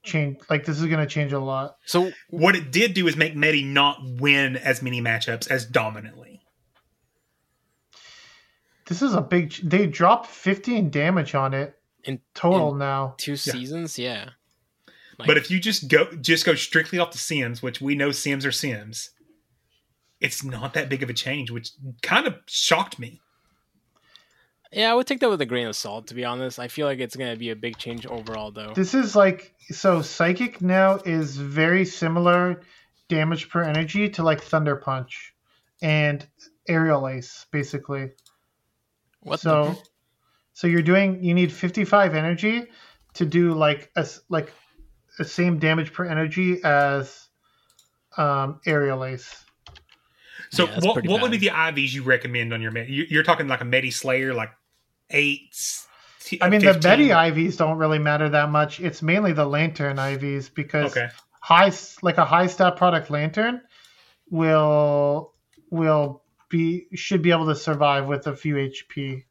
change. 0.04 0.40
Like 0.50 0.66
this 0.66 0.80
is 0.80 0.86
going 0.88 1.00
to 1.00 1.06
change 1.06 1.32
a 1.34 1.40
lot. 1.40 1.78
So 1.86 2.12
What 2.30 2.56
it 2.56 2.72
did 2.72 2.94
do 2.94 3.08
is 3.08 3.16
make 3.16 3.36
Medi 3.36 3.64
not 3.64 3.98
win 4.04 4.58
as 4.58 4.82
many 4.82 5.02
matchups 5.02 5.50
as 5.50 5.66
dominantly. 5.66 6.42
This 8.88 9.02
is 9.02 9.14
a 9.14 9.22
big. 9.22 9.54
They 9.64 9.88
dropped 9.88 10.28
15 10.28 10.90
damage 10.90 11.34
on 11.34 11.54
it 11.54 11.76
in 12.04 12.20
total 12.34 12.74
in 12.74 12.80
now. 12.80 13.16
two 13.18 13.38
seasons, 13.38 13.98
yeah. 13.98 14.32
Like, 15.18 15.28
but 15.28 15.38
if 15.38 15.52
you 15.52 15.60
just 15.60 15.88
go 15.88 16.06
just 16.14 16.46
go 16.46 16.56
strictly 16.56 17.00
off 17.00 17.12
the 17.12 17.18
Sims, 17.18 17.62
which 17.62 17.82
we 17.82 17.96
know 17.96 18.12
Sims 18.12 18.46
are 18.46 18.52
Sims, 18.52 19.12
it's 20.20 20.44
not 20.44 20.74
that 20.74 20.90
big 20.90 21.04
of 21.04 21.10
a 21.10 21.14
change, 21.14 21.52
which 21.52 21.72
kind 22.02 22.28
of 22.28 22.36
shocked 22.48 23.00
me. 23.00 23.22
yeah, 24.72 24.92
I 24.92 24.96
would 24.96 25.08
take 25.08 25.20
that 25.20 25.30
with 25.30 25.42
a 25.42 25.46
grain 25.46 25.68
of 25.68 25.76
salt. 25.76 26.08
To 26.08 26.14
be 26.14 26.26
honest, 26.26 26.60
I 26.60 26.68
feel 26.68 26.88
like 26.88 27.00
it's 27.00 27.16
gonna 27.16 27.36
be 27.36 27.50
a 27.50 27.56
big 27.56 27.78
change 27.78 28.06
overall, 28.06 28.52
though. 28.52 28.74
This 28.74 28.94
is 28.94 29.16
like 29.16 29.54
so. 29.70 30.02
Psychic 30.02 30.62
now 30.62 30.96
is 31.06 31.36
very 31.38 31.86
similar 31.86 32.62
damage 33.10 33.50
per 33.50 33.64
energy 33.64 34.10
to 34.10 34.24
like 34.24 34.42
Thunder 34.42 34.78
Punch 34.78 35.34
and 35.82 36.26
Aerial 36.68 37.08
Ace, 37.08 37.46
basically. 37.52 38.12
What 39.22 39.40
so 39.40 39.66
the? 39.66 39.78
so 40.54 40.68
you're 40.68 40.82
doing 40.82 41.24
you 41.24 41.34
need 41.34 41.52
55 41.52 42.16
energy 42.16 42.68
to 43.14 43.26
do 43.26 43.54
like 43.54 43.92
a 43.96 44.08
like 44.30 44.52
the 45.18 45.26
same 45.26 45.60
damage 45.60 45.94
per 45.94 46.06
energy 46.06 46.64
as 46.64 47.28
um 48.18 48.60
aerial 48.66 49.04
ace 49.06 49.34
So 50.52 50.66
Yeah, 50.66 50.80
what 50.80 51.06
what 51.06 51.22
would 51.22 51.32
be 51.32 51.38
the 51.38 51.48
IVs 51.50 51.94
you 51.94 52.04
recommend 52.04 52.54
on 52.54 52.62
your 52.62 52.72
Medi? 52.72 52.92
You- 52.92 53.06
You're 53.10 53.24
talking 53.24 53.48
like 53.48 53.62
a 53.62 53.66
Medi 53.66 53.92
Slayer, 53.92 54.34
like 54.34 54.52
eight. 55.10 55.56
i 56.42 56.50
mean 56.50 56.62
the 56.62 56.74
15? 56.74 56.82
Betty 56.82 57.08
ivs 57.10 57.58
don't 57.58 57.78
really 57.78 58.00
matter 58.00 58.30
that 58.30 58.50
much 58.50 58.80
it's 58.80 59.02
mainly 59.02 59.34
the 59.34 59.46
lanturn 59.46 59.98
ivs 59.98 60.54
because 60.54 60.92
Okay. 60.92 61.10
high 61.42 61.72
like 62.02 62.18
a 62.18 62.26
high 62.26 62.48
stat 62.48 62.76
product 62.78 63.10
lanturn 63.10 63.62
will 64.30 65.34
will 65.70 66.24
be 66.50 66.88
should 66.94 67.22
be 67.22 67.32
able 67.32 67.46
to 67.48 67.56
survive 67.56 68.08
with 68.08 68.28
a 68.28 68.36
few 68.36 68.56
hp 68.56 69.24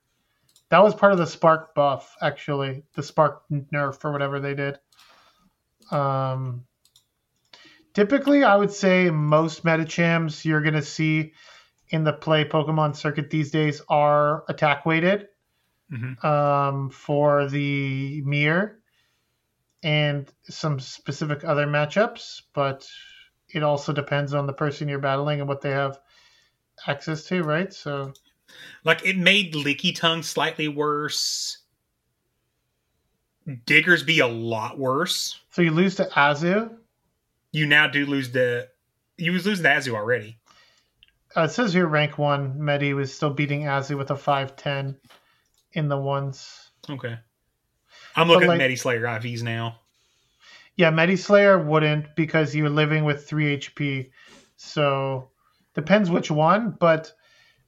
that 0.69 0.83
was 0.83 0.95
part 0.95 1.13
of 1.13 1.19
the 1.19 1.27
spark 1.27 1.75
buff 1.75 2.15
actually 2.21 2.83
the 2.95 3.03
spark 3.03 3.43
nerf 3.73 4.05
or 4.05 4.13
whatever 4.13 4.41
they 4.41 4.55
did 4.55 4.79
um 5.91 6.65
typically 7.95 8.45
i 8.45 8.55
would 8.57 8.71
say 8.71 9.11
most 9.11 9.65
medichams 9.65 10.45
you're 10.45 10.63
going 10.63 10.75
to 10.75 10.83
see 10.83 11.33
in 11.91 12.05
the 12.05 12.13
play 12.13 12.45
pokemon 12.45 12.95
circuit 12.95 13.31
these 13.31 13.51
days 13.51 13.83
are 13.89 14.45
attack 14.49 14.87
weighted 14.87 15.29
Mhm. 15.93 16.25
um, 16.25 16.91
for 16.91 17.49
the 17.49 18.23
mirror 18.23 18.81
and 19.83 20.31
some 20.45 20.79
specific 20.79 21.45
other 21.45 21.67
matchups, 21.67 22.43
but 22.53 22.87
it 23.49 23.63
also 23.63 23.93
depends 23.93 24.35
on 24.35 24.47
the 24.47 24.53
person 24.53 24.89
you're 24.89 24.99
battling 24.99 25.41
and 25.41 25.49
what 25.49 25.61
they 25.63 25.71
have 25.71 25.99
access 26.87 27.25
to, 27.25 27.43
right? 27.43 27.73
So, 27.73 28.13
like, 28.85 29.05
it 29.05 29.17
made 29.17 29.55
Lickitung 29.55 30.25
slightly 30.25 30.69
worse. 30.69 31.59
Diggersby 33.49 34.23
a 34.23 34.27
lot 34.29 34.79
worse. 34.79 35.40
So 35.51 35.63
you 35.63 35.71
lose 35.73 35.97
to 35.97 36.05
Azu. 36.05 36.77
You 37.53 37.67
now 37.67 37.89
do 37.89 38.07
lose 38.07 38.31
the. 38.31 38.69
You 39.17 39.33
was 39.33 39.47
losing 39.47 39.65
to 39.65 39.71
Azu 39.71 39.95
already. 39.95 40.39
Uh, 41.37 41.43
it 41.43 41.51
says 41.51 41.73
here 41.73 41.87
rank 41.87 42.19
one. 42.19 42.65
Medi 42.65 42.95
was 42.95 43.15
still 43.15 43.31
beating 43.31 43.63
Azu 43.63 43.97
with 43.97 44.11
a 44.11 44.17
five 44.17 44.57
ten 44.57 44.97
in 45.73 45.89
the 45.89 45.99
ones. 45.99 46.71
Okay. 46.89 47.17
I'm 48.17 48.29
looking 48.29 48.49
like, 48.49 48.57
at 48.57 48.59
Medi 48.59 48.77
Slayer 48.77 49.03
IVs 49.03 49.43
now. 49.43 49.79
Yeah, 50.77 50.91
Medi 50.91 51.17
Slayer 51.17 51.59
wouldn't 51.59 52.17
because 52.17 52.55
you're 52.55 52.71
living 52.71 53.05
with 53.05 53.29
three 53.29 53.57
HP. 53.57 54.11
So 54.57 55.31
depends 55.75 56.11
which 56.11 56.31
one, 56.31 56.77
but 56.79 57.13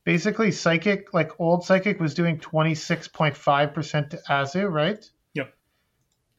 basically 0.04 0.50
Psychic, 0.50 1.12
like 1.12 1.38
old 1.38 1.64
Psychic 1.64 2.00
was 2.00 2.14
doing 2.14 2.38
26.5% 2.38 4.10
to 4.10 4.16
Azu, 4.28 4.70
right? 4.70 5.04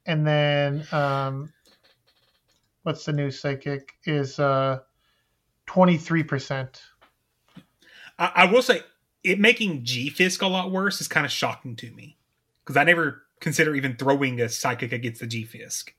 And 0.06 0.26
then 0.28 0.86
um 0.92 1.54
what's 2.84 3.06
the 3.06 3.14
new 3.14 3.32
Psychic 3.32 3.94
is 4.06 4.40
uh 4.40 4.80
23%. 5.68 6.80
I, 8.20 8.32
I 8.36 8.52
will 8.52 8.62
say 8.62 8.82
it 9.24 9.40
making 9.40 9.86
G 9.86 10.10
Fisk 10.10 10.42
a 10.42 10.48
lot 10.48 10.72
worse 10.72 11.00
is 11.02 11.08
kind 11.08 11.26
of 11.26 11.32
shocking 11.32 11.76
to 11.78 11.92
me. 11.92 12.18
Because 12.64 12.78
I 12.78 12.84
never 12.84 13.24
consider 13.40 13.76
even 13.76 13.96
throwing 13.98 14.40
a 14.40 14.50
psychic 14.50 14.92
against 14.92 15.22
the 15.22 15.28
G 15.28 15.44
Fisk. 15.46 15.94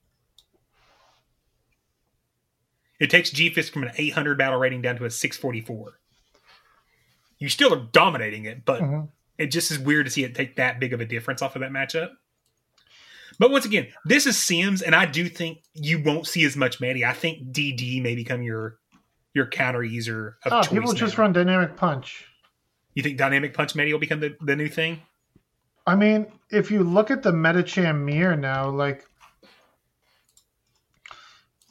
It 3.00 3.10
takes 3.10 3.31
G 3.31 3.50
Fisk 3.50 3.73
from 3.73 3.83
an 3.83 3.92
800 3.97 4.39
battle 4.39 4.58
rating 4.58 4.83
down 4.83 4.97
to 4.97 5.05
a 5.05 5.10
644. 5.10 5.99
You 7.39 7.49
still 7.49 7.74
are 7.74 7.89
dominating 7.92 8.44
it, 8.44 8.65
but 8.65 8.81
Mhm. 8.81 9.08
it 9.36 9.49
just 9.49 9.70
is 9.70 9.78
weird 9.78 10.07
to 10.07 10.10
see 10.10 10.24
it 10.24 10.34
take 10.34 10.57
that 10.57 10.78
big 10.78 10.92
of 10.92 11.00
a 11.00 11.05
difference 11.05 11.42
off 11.42 11.57
of 11.57 11.60
that 11.60 11.70
matchup. 11.70 12.12
But 13.39 13.51
once 13.51 13.65
again, 13.65 13.89
this 14.05 14.27
is 14.27 14.37
Sims, 14.41 14.81
and 14.83 14.95
I 14.95 15.07
do 15.07 15.29
think 15.29 15.63
you 15.75 16.03
won't 16.03 16.27
see 16.27 16.45
as 16.45 16.57
much 16.57 16.81
Manny. 16.81 17.05
I 17.05 17.13
think 17.13 17.51
DD 17.53 18.01
may 18.03 18.15
become 18.15 18.43
your 18.43 18.79
your 19.35 19.47
counter 19.47 19.83
user 19.83 20.37
of 20.45 20.53
Oh, 20.53 20.61
choice. 20.63 20.69
people 20.69 20.93
now. 20.93 20.99
just 20.99 21.19
run 21.19 21.33
Dynamic 21.33 21.77
Punch. 21.77 22.27
You 22.95 23.03
think 23.03 23.19
Dynamic 23.19 23.53
Punch 23.55 23.75
Manny 23.75 23.93
will 23.93 23.99
become 24.01 24.21
the, 24.21 24.37
the 24.41 24.55
new 24.55 24.69
thing? 24.69 25.03
I 25.87 25.97
mean, 25.97 26.27
if 26.51 26.71
you 26.71 26.85
look 26.85 27.11
at 27.11 27.23
the 27.25 27.33
Medicham 27.33 28.05
mirror 28.05 28.37
now, 28.37 28.71
like 28.71 29.05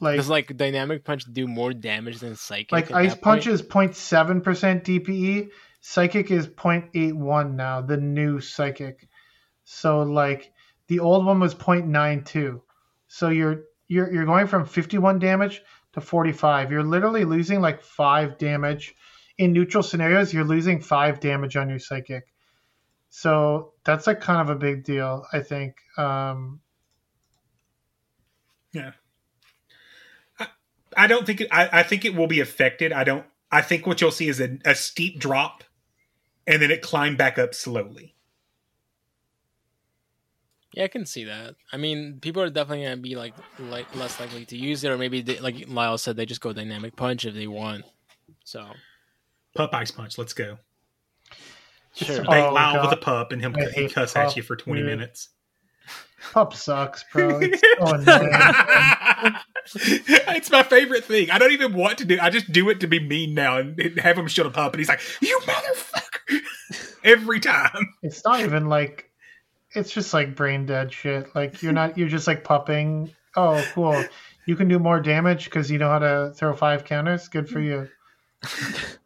like 0.00 0.16
Does 0.16 0.28
like 0.28 0.54
dynamic 0.56 1.04
punch 1.04 1.24
do 1.32 1.46
more 1.46 1.72
damage 1.72 2.18
than 2.18 2.36
psychic? 2.36 2.72
like 2.72 2.90
Ice 2.90 3.14
Punch 3.14 3.44
point? 3.44 3.54
is 3.54 3.62
0.7% 3.62 4.42
DPE, 4.84 5.48
Psychic 5.80 6.30
is 6.30 6.46
0.81 6.48 7.54
now, 7.54 7.80
the 7.80 7.96
new 7.96 8.40
Psychic. 8.40 9.08
So 9.64 10.02
like 10.02 10.52
the 10.94 11.00
old 11.00 11.26
one 11.26 11.40
was 11.40 11.56
0.92. 11.56 12.60
So 13.08 13.28
you're 13.30 13.64
you're 13.88 14.12
you're 14.12 14.24
going 14.24 14.46
from 14.46 14.64
51 14.64 15.18
damage 15.18 15.60
to 15.94 16.00
45. 16.00 16.70
You're 16.70 16.84
literally 16.84 17.24
losing 17.24 17.60
like 17.60 17.82
5 17.82 18.38
damage 18.38 18.94
in 19.36 19.52
neutral 19.52 19.82
scenarios. 19.82 20.32
You're 20.32 20.44
losing 20.44 20.80
5 20.80 21.18
damage 21.18 21.56
on 21.56 21.68
your 21.68 21.80
Psychic. 21.80 22.24
So 23.08 23.72
that's 23.84 24.06
like 24.06 24.20
kind 24.20 24.40
of 24.40 24.54
a 24.54 24.58
big 24.58 24.84
deal, 24.84 25.26
I 25.32 25.40
think. 25.40 25.74
Um 25.98 26.60
Yeah. 28.72 28.92
I, 30.38 30.46
I 30.96 31.06
don't 31.08 31.26
think 31.26 31.40
it, 31.40 31.48
I, 31.50 31.80
I 31.80 31.82
think 31.82 32.04
it 32.04 32.14
will 32.14 32.28
be 32.28 32.38
affected. 32.38 32.92
I 32.92 33.02
don't. 33.02 33.26
I 33.50 33.62
think 33.62 33.84
what 33.84 34.00
you'll 34.00 34.12
see 34.12 34.28
is 34.28 34.40
a, 34.40 34.58
a 34.64 34.74
steep 34.74 35.18
drop, 35.18 35.64
and 36.46 36.62
then 36.62 36.70
it 36.70 36.82
climbed 36.82 37.18
back 37.18 37.38
up 37.38 37.54
slowly. 37.54 38.13
Yeah, 40.76 40.84
I 40.84 40.88
can 40.88 41.06
see 41.06 41.24
that. 41.24 41.54
I 41.72 41.76
mean, 41.76 42.18
people 42.20 42.42
are 42.42 42.50
definitely 42.50 42.84
gonna 42.84 42.96
be 42.96 43.14
like 43.14 43.34
like 43.58 43.94
less 43.94 44.18
likely 44.18 44.44
to 44.46 44.56
use 44.56 44.82
it, 44.82 44.90
or 44.90 44.98
maybe 44.98 45.22
they, 45.22 45.38
like 45.38 45.68
Lyle 45.68 45.96
said, 45.98 46.16
they 46.16 46.26
just 46.26 46.40
go 46.40 46.52
dynamic 46.52 46.96
punch 46.96 47.24
if 47.24 47.34
they 47.34 47.46
want. 47.46 47.84
So 48.44 48.66
Pup 49.54 49.72
ice 49.72 49.92
punch. 49.92 50.18
Let's 50.18 50.32
go. 50.32 50.58
Sure. 51.94 52.16
Debate 52.22 52.44
Oh, 52.44 52.52
Lyle 52.52 52.82
with 52.82 52.92
a 52.92 52.96
pup, 52.96 53.30
and 53.30 53.40
him 53.40 53.54
he 53.54 53.64
hate 53.70 53.94
cuss 53.94 54.16
at 54.16 54.34
you 54.36 54.42
for 54.42 54.56
twenty 54.56 54.80
dude. 54.82 54.90
minutes. 54.90 55.28
Pup 56.32 56.54
sucks, 56.54 57.04
bro. 57.12 57.40
It's 57.40 57.60
so 59.66 59.78
it's 60.32 60.50
my 60.50 60.62
favorite 60.62 61.04
thing. 61.04 61.30
I 61.30 61.38
don't 61.38 61.52
even 61.52 61.72
want 61.72 61.98
to 61.98 62.04
do. 62.04 62.18
I 62.20 62.28
just 62.30 62.52
do 62.52 62.68
it 62.68 62.80
to 62.80 62.86
be 62.86 62.98
mean 63.00 63.34
now 63.34 63.58
and 63.58 63.78
and 63.80 63.98
have 64.00 64.18
him 64.18 64.26
shut 64.28 64.46
up, 64.56 64.72
and 64.72 64.78
he's 64.78 64.88
like, 64.88 65.00
"You 65.22 65.38
motherfucker!" 65.44 66.40
Every 67.04 67.40
time. 67.40 67.94
It's 68.02 68.24
not 68.24 68.40
even 68.40 68.68
like 68.68 69.10
it's 69.74 69.92
just 69.92 70.14
like 70.14 70.34
brain 70.34 70.66
dead 70.66 70.92
shit. 70.92 71.34
Like 71.34 71.62
you're 71.62 71.72
not 71.80 71.98
you're 71.98 72.08
just 72.08 72.26
like 72.26 72.44
pupping. 72.44 73.12
Oh, 73.36 73.64
cool. 73.74 74.04
You 74.46 74.56
can 74.56 74.68
do 74.68 74.78
more 74.78 75.00
damage 75.00 75.46
because 75.46 75.70
you 75.70 75.78
know 75.78 75.88
how 75.88 75.98
to 75.98 76.32
throw 76.34 76.54
five 76.54 76.84
counters. 76.84 77.28
Good 77.28 77.48
for 77.48 77.60
you. 77.60 77.88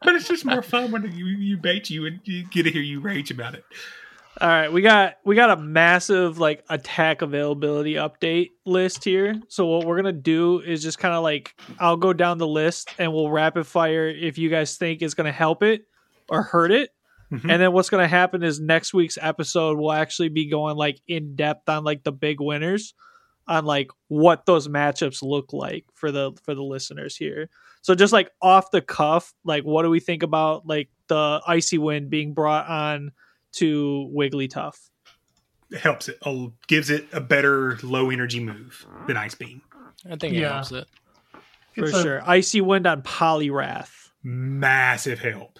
But 0.00 0.14
it's 0.14 0.28
just 0.28 0.44
more 0.44 0.62
fun 0.62 0.90
when 0.92 1.10
you 1.14 1.26
you 1.26 1.56
bait 1.56 1.90
you 1.90 2.06
and 2.06 2.20
you 2.24 2.44
get 2.44 2.62
to 2.62 2.70
hear 2.70 2.82
you 2.82 3.00
rage 3.00 3.30
about 3.30 3.54
it. 3.54 3.64
All 4.40 4.48
right, 4.48 4.72
we 4.72 4.82
got 4.82 5.16
we 5.24 5.34
got 5.34 5.50
a 5.50 5.56
massive 5.56 6.38
like 6.38 6.64
attack 6.68 7.22
availability 7.22 7.94
update 7.94 8.50
list 8.64 9.02
here. 9.02 9.34
So 9.48 9.66
what 9.66 9.84
we're 9.84 9.96
gonna 9.96 10.12
do 10.12 10.60
is 10.60 10.82
just 10.82 10.98
kind 10.98 11.14
of 11.14 11.24
like 11.24 11.60
I'll 11.80 11.96
go 11.96 12.12
down 12.12 12.38
the 12.38 12.46
list 12.46 12.94
and 12.98 13.12
we'll 13.12 13.30
rapid 13.30 13.66
fire 13.66 14.08
if 14.08 14.38
you 14.38 14.48
guys 14.48 14.76
think 14.76 15.02
is 15.02 15.14
gonna 15.14 15.32
help 15.32 15.64
it 15.64 15.86
or 16.28 16.42
hurt 16.42 16.70
it. 16.70 16.90
Mhm. 17.32 17.50
And 17.50 17.60
then 17.62 17.72
what's 17.72 17.90
gonna 17.90 18.08
happen 18.08 18.42
is 18.42 18.58
next 18.60 18.94
week's 18.94 19.18
episode 19.20 19.78
will 19.78 19.92
actually 19.92 20.28
be 20.30 20.46
going 20.48 20.76
like 20.76 20.98
in 21.06 21.34
depth 21.36 21.68
on 21.68 21.84
like 21.84 22.02
the 22.04 22.12
big 22.12 22.40
winners 22.40 22.94
on 23.46 23.64
like 23.64 23.90
what 24.08 24.46
those 24.46 24.68
matchups 24.68 25.22
look 25.22 25.52
like 25.52 25.84
for 25.94 26.10
the 26.10 26.32
for 26.44 26.54
the 26.54 26.62
listeners 26.62 27.16
here. 27.16 27.48
So 27.82 27.94
just 27.94 28.12
like 28.12 28.30
off 28.42 28.70
the 28.70 28.80
cuff, 28.82 29.32
like 29.44 29.64
what 29.64 29.82
do 29.82 29.90
we 29.90 30.00
think 30.00 30.22
about 30.22 30.66
like 30.66 30.88
the 31.08 31.40
icy 31.46 31.78
wind 31.78 32.10
being 32.10 32.34
brought 32.34 32.66
on 32.68 33.12
to 33.54 34.10
Wigglytuff? 34.14 34.76
It 35.70 35.80
helps 35.80 36.08
it. 36.08 36.16
Oh, 36.24 36.54
gives 36.66 36.88
it 36.88 37.06
a 37.12 37.20
better 37.20 37.78
low 37.82 38.10
energy 38.10 38.40
move 38.40 38.86
than 39.06 39.16
Ice 39.18 39.34
Beam. 39.34 39.60
I 40.10 40.16
think 40.16 40.34
it 40.34 40.40
Yeah. 40.40 40.54
helps 40.54 40.72
it. 40.72 40.86
For 41.74 41.84
It's 41.84 41.96
a- 41.98 42.02
sure. 42.02 42.22
Icy 42.28 42.60
wind 42.62 42.86
on 42.86 43.02
Poliwrath. 43.02 43.90
Massive 44.22 45.18
help. 45.18 45.58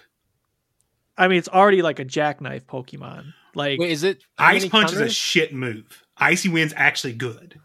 I 1.19 1.27
mean, 1.27 1.37
it's 1.37 1.49
already 1.49 1.81
like 1.81 1.99
a 1.99 2.05
jackknife 2.05 2.65
Pokemon. 2.65 3.33
Like 3.53 3.79
Wait, 3.79 3.91
is 3.91 4.03
it 4.03 4.23
Ice 4.37 4.61
many 4.61 4.69
Punch 4.69 4.93
is 4.93 4.99
a 4.99 5.09
shit 5.09 5.53
move. 5.53 6.03
Icy 6.17 6.49
Wind's 6.49 6.73
actually 6.77 7.13
good. 7.13 7.59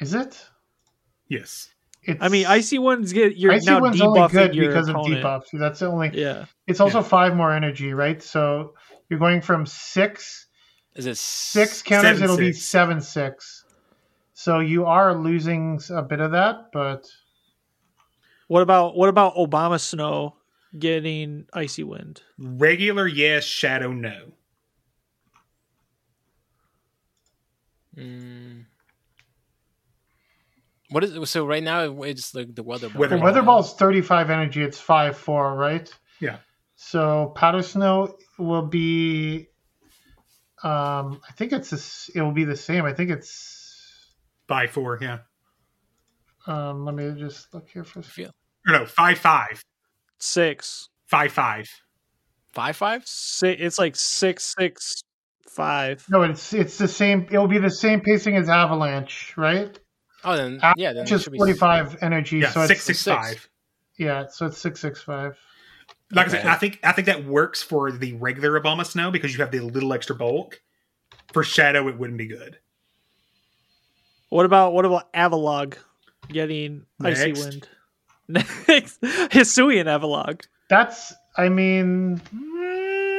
Is 0.00 0.12
it? 0.12 0.44
Yes. 1.28 1.70
It's, 2.02 2.22
I 2.22 2.28
mean, 2.28 2.46
Icy 2.46 2.78
Wind's 2.78 3.12
get 3.12 3.36
you're 3.36 3.52
Icy 3.52 3.66
now 3.66 3.80
one's 3.80 4.00
only 4.00 4.20
debuffing 4.20 4.32
good 4.32 4.54
your 4.54 4.68
because 4.68 4.88
of 4.88 4.96
opponent. 4.96 5.24
debuffs. 5.24 5.46
That's 5.52 5.80
the 5.80 5.86
only. 5.86 6.10
Yeah. 6.12 6.44
It's 6.66 6.80
also 6.80 7.02
five 7.02 7.34
more 7.34 7.52
energy, 7.52 7.94
right? 7.94 8.22
So 8.22 8.74
you're 9.08 9.18
going 9.18 9.40
from 9.40 9.64
six 9.66 10.46
Is 10.94 11.06
it 11.06 11.16
six 11.16 11.82
counters. 11.82 12.18
Seven, 12.18 12.24
it'll 12.24 12.36
be 12.36 12.52
seven 12.52 13.00
six. 13.00 13.64
So 14.34 14.60
you 14.60 14.84
are 14.84 15.14
losing 15.14 15.80
a 15.90 16.02
bit 16.02 16.20
of 16.20 16.32
that, 16.32 16.70
but 16.72 17.06
What 18.48 18.62
about 18.62 18.96
what 18.96 19.08
about 19.08 19.34
Abomasnow 19.36 20.34
getting 20.76 21.46
Icy 21.52 21.84
Wind? 21.84 22.22
Regular, 22.38 23.06
yes. 23.06 23.44
Shadow, 23.44 23.92
no. 23.92 24.32
Mm. 27.96 28.64
What 30.90 31.04
is 31.04 31.14
it? 31.14 31.26
So 31.26 31.46
right 31.46 31.62
now 31.62 32.02
it's 32.02 32.34
like 32.34 32.54
the 32.54 32.62
weather. 32.62 32.88
ball. 32.88 33.00
Weather 33.00 33.16
the 33.16 33.20
ball. 33.20 33.24
weather 33.24 33.42
ball's 33.42 33.74
thirty 33.74 34.00
five 34.00 34.30
energy. 34.30 34.62
It's 34.62 34.80
five 34.80 35.16
four, 35.18 35.54
right? 35.54 35.92
Yeah. 36.20 36.38
So 36.76 37.32
powder 37.34 37.62
snow 37.62 38.16
will 38.38 38.66
be. 38.66 39.48
Um, 40.62 41.20
I 41.28 41.32
think 41.36 41.52
it's 41.52 41.70
this. 41.70 42.10
It 42.14 42.22
will 42.22 42.32
be 42.32 42.44
the 42.44 42.56
same. 42.56 42.84
I 42.84 42.92
think 42.92 43.10
it's. 43.10 43.66
Five 44.46 44.70
four, 44.70 44.98
yeah. 45.02 45.18
Um, 46.46 46.86
let 46.86 46.94
me 46.94 47.12
just 47.18 47.52
look 47.52 47.68
here 47.68 47.84
for. 47.84 48.00
a 48.00 48.02
Feel 48.02 48.30
Or 48.66 48.72
no, 48.72 48.86
five 48.86 49.18
five. 49.18 49.62
Six. 50.18 50.88
Five 51.06 51.32
five. 51.32 51.68
five 52.52 52.76
five. 52.76 53.06
Si 53.06 53.48
it's 53.48 53.78
like 53.78 53.96
six 53.96 54.54
six 54.58 55.02
five. 55.48 56.04
No, 56.08 56.22
it's 56.22 56.52
it's 56.52 56.78
the 56.78 56.88
same. 56.88 57.26
It 57.30 57.38
will 57.38 57.48
be 57.48 57.58
the 57.58 57.70
same 57.70 58.00
pacing 58.00 58.36
as 58.36 58.48
avalanche, 58.48 59.34
right? 59.36 59.78
Oh, 60.24 60.36
then 60.36 60.60
yeah, 60.76 60.92
then 60.92 61.02
Avalanche 61.02 61.12
it 61.12 61.14
is 61.14 61.22
should 61.22 61.32
be 61.32 61.38
forty 61.38 61.52
five 61.54 61.96
energy. 62.02 62.38
Yeah, 62.38 62.50
so 62.50 62.66
six 62.66 62.88
it's 62.88 63.00
six 63.00 63.16
five. 63.16 63.48
yeah. 63.98 64.26
So 64.28 64.46
it's 64.46 64.58
six 64.58 64.80
six 64.80 65.02
five. 65.02 65.38
Like 66.10 66.28
I 66.28 66.30
said, 66.30 66.46
I 66.46 66.54
think 66.54 66.80
I 66.82 66.92
think 66.92 67.06
that 67.06 67.24
works 67.24 67.62
for 67.62 67.92
the 67.92 68.14
regular 68.14 68.58
Abomasnow 68.58 69.12
because 69.12 69.32
you 69.34 69.40
have 69.40 69.50
the 69.50 69.60
little 69.60 69.92
extra 69.92 70.16
bulk. 70.16 70.60
For 71.32 71.44
Shadow, 71.44 71.88
it 71.88 71.98
wouldn't 71.98 72.18
be 72.18 72.26
good. 72.26 72.58
What 74.30 74.46
about 74.46 74.72
what 74.72 74.84
about 74.84 75.12
Avalugg 75.12 75.76
getting 76.28 76.86
icy 77.02 77.32
wind? 77.32 77.68
Next, 78.68 79.00
Hisuian 79.00 79.84
Avalugg. 79.86 80.46
That's, 80.68 81.14
I 81.36 81.48
mean, 81.48 82.20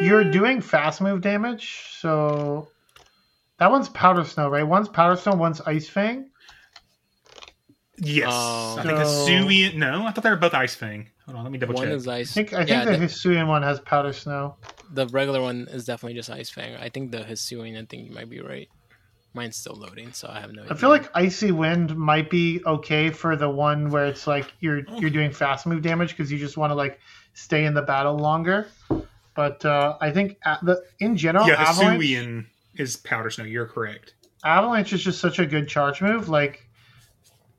you're 0.01 0.23
doing 0.29 0.61
fast 0.61 1.01
move 1.01 1.21
damage, 1.21 1.87
so 1.99 2.67
that 3.57 3.71
one's 3.71 3.89
powder 3.89 4.23
snow, 4.23 4.49
right? 4.49 4.63
One's 4.63 4.87
powder 4.87 5.15
snow, 5.19 5.33
one's 5.33 5.61
ice 5.61 5.89
fang. 5.89 6.29
Yes, 8.01 8.29
Oh. 8.31 8.77
I 8.79 8.83
think 8.83 8.97
So- 8.99 9.03
Hisuian. 9.27 9.75
No, 9.75 10.05
I 10.05 10.11
thought 10.11 10.23
they 10.23 10.29
were 10.29 10.37
both 10.37 10.53
Ice 10.53 10.73
Fang. 10.73 11.09
Hold 11.25 11.37
on, 11.37 11.43
let 11.43 11.51
me 11.51 11.57
double 11.59 11.73
One 11.73 11.83
check. 11.83 11.89
One 11.89 11.97
is 11.97 12.07
ice. 12.07 12.31
I 12.31 12.33
think, 12.33 12.53
I 12.53 12.57
think 12.59 12.69
yeah, 12.69 12.85
the, 12.85 12.91
the, 12.97 13.05
Hisuian 13.05 13.47
one 13.47 13.61
has 13.61 13.79
powder 13.81 14.13
snow. 14.13 14.55
the 14.93 15.05
regular 15.07 15.41
one 15.41 15.67
is 15.69 15.83
definitely 15.85 16.13
just 16.15 16.29
ice 16.29 16.49
fang. 16.49 16.75
I 16.77 16.87
think 16.89 17.11
the 17.11 17.19
Hisuian. 17.19 17.77
I 17.77 17.85
think 17.85 18.07
you 18.07 18.15
might 18.15 18.29
be 18.29 18.39
right. 18.39 18.69
Mine's 19.33 19.55
still 19.55 19.75
loading, 19.75 20.11
so 20.11 20.27
I 20.27 20.39
have 20.39 20.51
no. 20.53 20.61
I 20.63 20.65
idea. 20.65 20.77
feel 20.77 20.89
like 20.89 21.09
icy 21.13 21.51
wind 21.51 21.95
might 21.95 22.29
be 22.31 22.61
okay 22.65 23.11
for 23.11 23.35
the 23.35 23.49
one 23.49 23.89
where 23.91 24.05
it's 24.07 24.25
like 24.25 24.51
you're 24.59 24.79
you're 24.97 25.11
doing 25.11 25.31
fast 25.31 25.65
move 25.67 25.81
damage 25.83 26.09
because 26.17 26.31
you 26.31 26.39
just 26.39 26.57
want 26.57 26.71
to 26.71 26.75
like 26.75 26.99
stay 27.33 27.65
in 27.65 27.73
the 27.75 27.81
battle 27.83 28.17
longer. 28.17 28.67
But 29.35 29.63
uh, 29.63 29.97
I 30.01 30.11
think 30.11 30.37
a- 30.45 30.57
the 30.63 30.83
in 30.99 31.15
general, 31.15 31.47
yeah, 31.47 31.61
avalanche, 31.61 32.01
Hisuian 32.03 32.45
is 32.75 32.97
Powder 32.97 33.29
Snow. 33.29 33.45
You're 33.45 33.67
correct. 33.67 34.15
avalanche 34.43 34.93
is 34.93 35.03
just 35.03 35.19
such 35.21 35.37
a 35.39 35.45
good 35.45 35.67
charge 35.67 36.01
move. 36.01 36.27
Like 36.27 36.67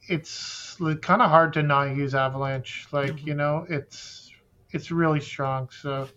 it's 0.09 0.77
kind 1.03 1.23
of 1.23 1.31
hard 1.31 1.53
to 1.53 1.63
not 1.63 1.95
use 1.97 2.15
avalanche. 2.15 2.89
Like 2.91 3.25
you 3.25 3.35
know, 3.35 3.65
it's 3.69 4.31
it's 4.73 4.91
really 4.91 5.21
strong. 5.21 5.69
So 5.71 6.09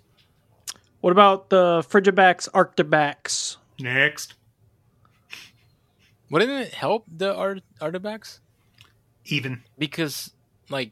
What 1.01 1.11
about 1.11 1.49
the 1.49 1.83
Frigibax 1.87 2.49
Arctibax? 2.51 3.57
Next, 3.79 4.33
Wouldn't 6.33 6.49
it 6.49 6.73
help 6.73 7.05
the 7.07 7.31
art 7.35 7.61
Arctibax? 7.79 8.39
even 9.25 9.61
Because, 9.77 10.31
like, 10.67 10.91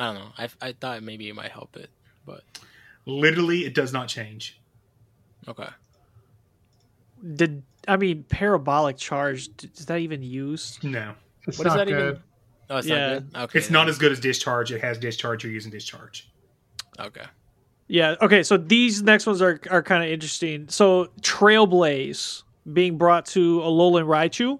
I 0.00 0.06
don't 0.06 0.14
know. 0.16 0.32
I 0.36 0.48
I 0.60 0.72
thought 0.72 1.00
maybe 1.04 1.28
it 1.28 1.36
might 1.36 1.52
help 1.52 1.76
it, 1.76 1.90
but 2.26 2.42
literally, 3.06 3.64
it 3.64 3.72
does 3.74 3.92
not 3.92 4.08
change. 4.08 4.58
okay. 5.46 5.68
Did 7.36 7.62
I 7.86 7.96
mean 7.96 8.24
parabolic 8.28 8.96
charge? 8.96 9.48
d- 9.56 9.70
Is 9.76 9.86
that 9.86 9.98
even 10.00 10.22
used? 10.24 10.82
No, 10.82 11.14
it's 11.46 11.56
What 11.58 11.66
is 11.68 11.74
not 11.74 11.76
that 11.78 11.86
good. 11.88 12.08
even? 12.14 12.22
Oh, 12.70 12.76
it's 12.78 12.86
Yeah. 12.88 12.98
not 12.98 13.08
good. 13.32 13.40
Okay, 13.42 13.58
it's 13.60 13.70
not 13.70 13.88
as 13.88 13.96
good 13.98 14.10
as 14.12 14.18
Discharge. 14.20 14.72
It 14.72 14.80
has 14.82 14.98
Discharge. 14.98 15.44
You're 15.44 15.52
using 15.52 15.70
Discharge. 15.70 16.28
okay. 16.98 17.24
Yeah. 17.86 18.16
Okay. 18.20 18.42
So 18.42 18.56
these 18.56 19.02
next 19.02 19.24
ones 19.26 19.40
are 19.40 19.60
are 19.70 19.82
kind 19.84 20.02
of 20.04 20.10
interesting. 20.10 20.68
So 20.68 21.06
Trailblaze 21.22 22.42
being 22.72 22.98
brought 22.98 23.26
to 23.26 23.60
Alolan 23.60 24.04
Raichu. 24.06 24.58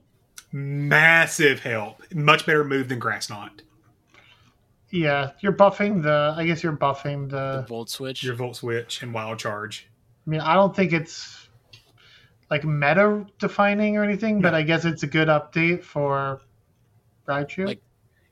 Massive 0.53 1.61
help. 1.61 2.03
Much 2.15 2.47
better 2.47 2.65
move 2.65 2.89
than 2.89 2.99
Grass 2.99 3.29
Knot. 3.29 3.63
Yeah, 4.91 5.33
you're 5.41 5.53
buffing 5.53 6.03
the. 6.03 6.35
I 6.37 6.47
guess 6.47 6.63
you're 6.63 6.77
buffing 6.77 7.29
The 7.29 7.61
the. 7.61 7.67
volt 7.69 7.91
switch. 7.91 8.23
Your 8.25 8.35
Volt 8.35 8.57
Switch 8.57 9.03
and 9.03 9.13
Wild 9.13 9.39
Charge. 9.39 9.87
I 10.27 10.31
mean, 10.31 10.41
I 10.41 10.55
don't 10.55 10.75
think 10.75 10.93
it's 10.93 11.49
like 12.51 12.65
meta 12.65 13.27
defining 13.39 13.97
or 13.99 14.05
anything, 14.05 14.41
but 14.41 14.55
I 14.55 14.63
guess 14.63 14.87
it's 14.87 15.03
a 15.03 15.07
good 15.07 15.29
update 15.29 15.83
for 15.85 16.41
Raichu. 17.29 17.67
Like- 17.67 17.83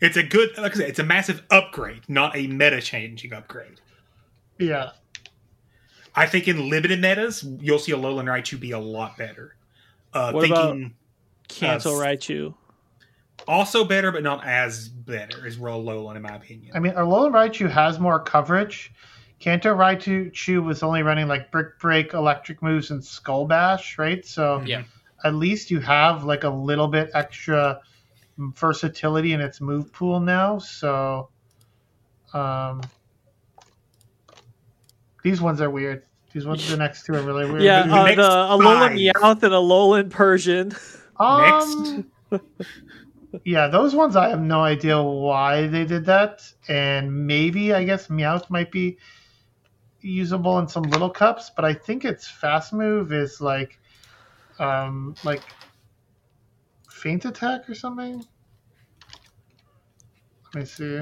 It's 0.01 0.17
a 0.17 0.23
good, 0.23 0.57
like 0.57 0.73
I 0.73 0.79
said, 0.79 0.89
it's 0.89 0.99
a 0.99 1.05
massive 1.05 1.43
upgrade, 1.51 2.03
not 2.09 2.35
a 2.37 2.47
meta 2.47 2.81
changing 2.81 3.33
upgrade. 3.35 3.81
yeah, 4.59 4.91
I 6.15 6.25
think 6.27 6.49
in 6.49 6.71
limited 6.71 7.01
metas, 7.01 7.47
you'll 7.61 7.79
see 7.79 7.93
a 7.93 7.97
Alolan 7.97 8.25
Raichu 8.25 8.59
be 8.59 8.71
a 8.71 8.79
lot 8.79 9.19
better. 9.19 9.55
Uh, 10.17 10.33
What 10.33 10.47
about- 10.47 10.71
thinking 10.73 10.95
Cancel 11.49 12.01
Uh, 12.01 12.05
Raichu. 12.05 12.55
also 13.47 13.85
better, 13.85 14.11
but 14.11 14.23
not 14.23 14.45
as 14.45 14.89
better 14.89 15.47
as 15.47 15.59
Roll 15.59 15.85
Alolan, 15.85 16.17
in 16.17 16.23
my 16.23 16.35
opinion. 16.35 16.73
I 16.75 16.79
mean, 16.81 16.95
Alolan 16.95 17.33
Raichu 17.33 17.71
has 17.71 18.01
more 18.01 18.19
coverage. 18.19 18.93
Kanto 19.39 19.75
Raichu 19.77 20.65
was 20.65 20.83
only 20.83 21.03
running 21.03 21.29
like 21.29 21.51
Brick 21.53 21.79
Break, 21.79 22.15
Electric 22.15 22.63
Moves, 22.63 22.91
and 22.91 23.05
Skull 23.05 23.47
Bash, 23.47 23.99
right? 23.99 24.25
So 24.25 24.63
Yeah. 24.65 24.85
at 25.25 25.35
least 25.35 25.71
you 25.71 25.81
have 25.81 26.25
like 26.25 26.45
a 26.45 26.49
little 26.49 26.89
bit 26.89 27.11
extra 27.13 27.81
versatility 28.39 29.35
in 29.35 29.41
its 29.43 29.61
move 29.61 29.93
pool 29.93 30.19
now. 30.21 30.59
So 30.59 31.29
um, 32.33 32.81
these 35.23 35.41
ones 35.43 35.61
are 35.61 35.71
weird. 35.71 36.06
These 36.37 36.45
ones, 36.47 36.69
the 36.69 36.77
next 36.77 37.07
two 37.07 37.15
are 37.15 37.23
really 37.23 37.51
weird. 37.51 37.63
Yeah, 37.63 37.87
the 37.87 37.95
uh, 37.95 38.05
next 38.05 38.17
the 38.17 38.29
Alolan 38.29 38.89
five. 38.89 39.39
Meowth 39.39 39.43
and 39.43 39.55
Alolan 39.55 40.11
Persian. 40.11 40.77
Um, 41.19 42.11
yeah, 43.43 43.69
those 43.69 43.95
ones 43.95 44.17
I 44.17 44.29
have 44.29 44.43
no 44.43 44.61
idea 44.61 45.03
why 45.03 45.67
they 45.67 45.87
did 45.87 46.05
that, 46.05 46.43
and 46.69 47.27
maybe 47.27 47.73
I 47.73 47.85
guess 47.85 48.09
Meowth 48.09 48.51
might 48.51 48.71
be 48.71 48.99
usable 50.03 50.59
in 50.59 50.69
some 50.69 50.83
little 50.83 51.09
cups, 51.09 51.51
but 51.57 51.65
I 51.65 51.73
think 51.73 52.05
its 52.05 52.29
fast 52.29 52.75
move 52.75 53.15
is 53.15 53.41
like, 53.41 53.79
um, 54.59 55.15
like 55.25 55.41
faint 56.91 57.25
attack 57.25 57.67
or 57.67 57.75
something. 57.75 58.23
Let 60.53 60.55
me 60.55 60.67
see. 60.67 61.01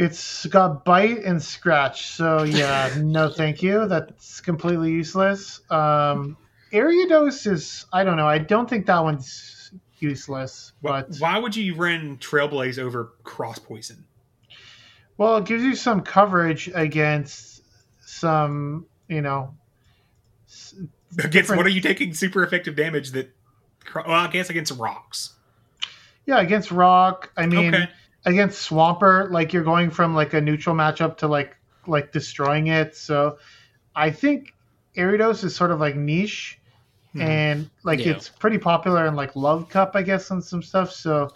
It's 0.00 0.46
got 0.46 0.84
bite 0.84 1.24
and 1.24 1.42
scratch, 1.42 2.06
so 2.08 2.42
yeah, 2.42 2.94
no, 3.02 3.28
thank 3.30 3.62
you. 3.62 3.86
That's 3.86 4.40
completely 4.40 4.90
useless. 4.92 5.60
Um, 5.70 6.36
Ariados 6.72 7.46
is, 7.46 7.84
I 7.92 8.04
don't 8.04 8.16
know. 8.16 8.26
I 8.26 8.38
don't 8.38 8.68
think 8.68 8.86
that 8.86 9.00
one's 9.04 9.70
useless, 9.98 10.72
but 10.82 11.16
Why 11.18 11.38
would 11.38 11.54
you 11.54 11.74
run 11.74 12.16
Trailblaze 12.16 12.78
over 12.78 13.12
Cross 13.24 13.58
Poison? 13.60 14.04
well, 15.18 15.36
it 15.36 15.44
gives 15.44 15.62
you 15.62 15.74
some 15.76 16.00
coverage 16.00 16.70
against 16.74 17.62
some, 18.00 18.86
you 19.08 19.20
know, 19.20 19.54
Against 21.12 21.30
different- 21.32 21.58
what 21.58 21.66
are 21.66 21.70
you 21.70 21.80
taking 21.82 22.14
super 22.14 22.42
effective 22.42 22.74
damage 22.76 23.10
that? 23.10 23.34
Well, 23.94 24.06
I 24.08 24.28
guess 24.28 24.48
against 24.48 24.72
rocks. 24.78 25.34
Yeah, 26.24 26.40
against 26.40 26.70
Rock. 26.70 27.32
I 27.36 27.46
mean, 27.46 27.74
Okay. 27.74 27.88
Against 28.26 28.68
Swampert, 28.68 29.30
like 29.30 29.52
you're 29.52 29.64
going 29.64 29.90
from 29.90 30.14
like 30.14 30.34
a 30.34 30.40
neutral 30.40 30.76
matchup 30.76 31.16
to 31.18 31.26
like 31.28 31.56
like 31.86 32.12
destroying 32.12 32.66
it. 32.66 32.94
So 32.94 33.38
I 33.96 34.10
think 34.10 34.54
Ariados 34.96 35.42
is 35.44 35.56
sort 35.56 35.70
of 35.70 35.80
like 35.80 35.96
niche, 35.96 36.58
and 37.18 37.70
like 37.82 38.00
Yeah. 38.04 38.12
it's 38.12 38.28
pretty 38.28 38.58
popular 38.58 39.06
in 39.06 39.16
like 39.16 39.34
Love 39.36 39.68
Cup, 39.68 39.92
I 39.94 40.02
guess, 40.02 40.30
and 40.30 40.44
some 40.44 40.62
stuff. 40.62 40.92
So 40.92 41.30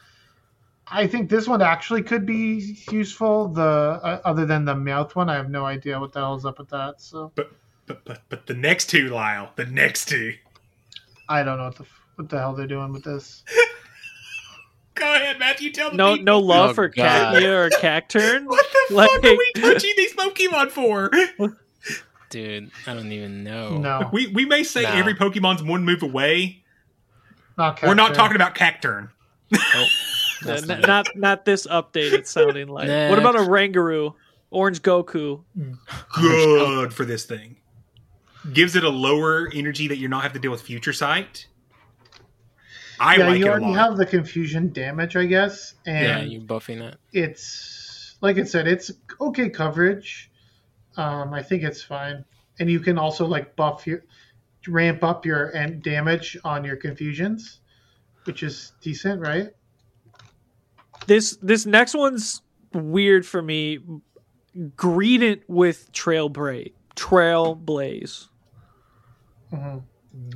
I 0.87 1.07
think 1.07 1.31
this 1.31 1.49
one 1.49 1.63
actually 1.63 2.03
could 2.03 2.27
be 2.27 2.77
useful. 2.91 3.49
The 3.49 3.63
uh, 4.03 4.21
other 4.25 4.45
than 4.45 4.67
the 4.67 4.75
mouth 4.75 5.17
one, 5.17 5.31
I 5.31 5.35
have 5.37 5.49
no 5.51 5.65
idea 5.65 5.99
what 5.99 6.13
the 6.13 6.21
hell's 6.21 6.45
up 6.45 6.59
with 6.59 6.69
that. 6.69 7.01
So 7.01 7.33
But 7.35 7.51
but 7.87 8.05
but 8.05 8.21
but 8.29 8.47
the 8.47 8.55
next 8.55 8.91
two, 8.91 9.09
Lyle, 9.09 9.51
the 9.57 9.65
next 9.67 10.07
two. 10.09 10.35
I 11.31 11.43
don't 11.43 11.57
know 11.57 11.65
what 11.65 11.77
the 11.77 11.87
what 12.17 12.29
the 12.29 12.39
hell 12.39 12.55
they're 12.55 12.67
doing 12.67 12.93
with 12.93 13.05
this. 13.05 13.43
Go 14.95 15.15
ahead, 15.15 15.39
Matthew. 15.39 15.73
Tell 15.73 15.91
the 15.91 15.97
No, 15.97 16.13
people. 16.13 16.25
no 16.25 16.39
love 16.39 16.71
Oh, 16.71 16.75
for 16.75 16.89
God. 16.89 17.35
Cacnea 17.37 17.67
or 17.67 17.71
Cacturne. 17.71 18.45
What 18.49 18.67
the 18.89 18.95
Like- 18.95 19.11
fuck 19.11 19.25
are 19.25 19.37
we 19.37 19.53
touching 19.57 19.93
these 19.97 20.15
Pokemon 20.15 20.71
for? 20.71 21.11
Dude, 22.31 22.71
I 22.87 22.95
don't 22.95 23.13
even 23.13 23.45
know. 23.45 23.79
No, 23.79 24.11
We 24.13 24.27
we 24.29 24.45
may 24.45 24.63
say 24.65 24.83
Nah. 24.83 24.91
every 24.95 25.15
Pokemon's 25.15 25.63
one 25.63 25.85
move 25.85 26.03
away. 26.03 26.63
not 27.57 27.81
We're 27.83 27.95
not 27.95 28.15
talking 28.15 28.37
about 28.37 28.55
Cacturne. 28.55 29.11
Nope. 29.51 29.89
That's 30.43 30.63
n- 30.69 30.81
not 30.81 30.87
not 30.87 31.07
not 31.17 31.45
this 31.45 31.67
update. 31.67 32.13
It's 32.13 32.31
sounding 32.33 32.69
like. 32.69 32.89
What 32.89 33.19
about 33.19 33.37
a 33.37 33.41
Rangaroo? 33.41 34.15
Oranguru. 34.53 35.45
Good 36.15 36.93
for 36.93 37.05
this 37.05 37.25
thing. 37.25 37.57
Gives 38.53 38.77
it 38.77 38.85
a 38.85 38.89
lower 38.91 39.49
energy 39.55 39.89
that 39.89 39.97
you're 39.99 40.11
not 40.11 40.23
have 40.23 40.33
to 40.35 40.39
deal 40.39 40.51
with 40.51 40.63
Future 40.63 40.93
Sight. 40.93 41.47
I 42.99 43.17
yeah, 43.17 43.27
like 43.29 43.39
you 43.39 43.47
it 43.47 43.49
a 43.49 43.51
already 43.51 43.67
lot. 43.67 43.75
have 43.75 43.97
the 43.97 44.07
confusion 44.07 44.73
damage, 44.73 45.17
I 45.17 45.27
guess, 45.27 45.75
Yeah, 45.87 46.21
and 46.21 46.33
you 46.33 46.41
buffing 46.41 46.81
it. 46.83 46.97
it's 47.13 48.17
like 48.21 48.39
I 48.39 48.45
said, 48.45 48.67
it's 48.69 48.91
okay 49.21 49.49
coverage. 49.51 50.31
Um, 50.97 51.35
I 51.35 51.43
think 51.43 51.63
it's 51.63 51.83
fine, 51.83 52.25
and 52.59 52.71
you 52.71 52.81
can 52.81 52.99
also 52.99 53.27
like 53.27 53.57
buff 53.57 53.87
your 53.87 54.05
ramp 54.69 55.05
up 55.05 55.27
your 55.27 55.49
and 55.51 55.83
damage 55.83 56.37
on 56.45 56.65
your 56.65 56.77
confusions, 56.77 57.61
which 58.25 58.43
is 58.43 58.73
decent, 58.81 59.21
right? 59.21 59.51
This 61.07 61.37
this 61.43 61.67
next 61.67 61.95
one's 61.95 62.43
weird 62.73 63.27
for 63.27 63.43
me. 63.43 63.79
Greedent 64.77 65.43
with 65.49 65.93
Trailblaze. 65.93 66.73
Trailblaze. 66.97 68.29
hmm 69.51 69.79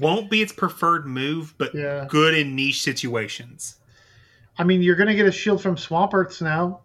Won't 0.00 0.28
be 0.30 0.42
its 0.42 0.52
preferred 0.52 1.06
move, 1.06 1.54
but 1.56 1.74
Yeah. 1.74 2.06
good 2.08 2.34
in 2.34 2.56
niche 2.56 2.82
situations. 2.82 3.76
I 4.58 4.64
mean, 4.64 4.82
you're 4.82 4.96
gonna 4.96 5.14
get 5.14 5.26
a 5.26 5.32
shield 5.32 5.62
from 5.62 5.76
Swamperts 5.76 6.42
now, 6.42 6.80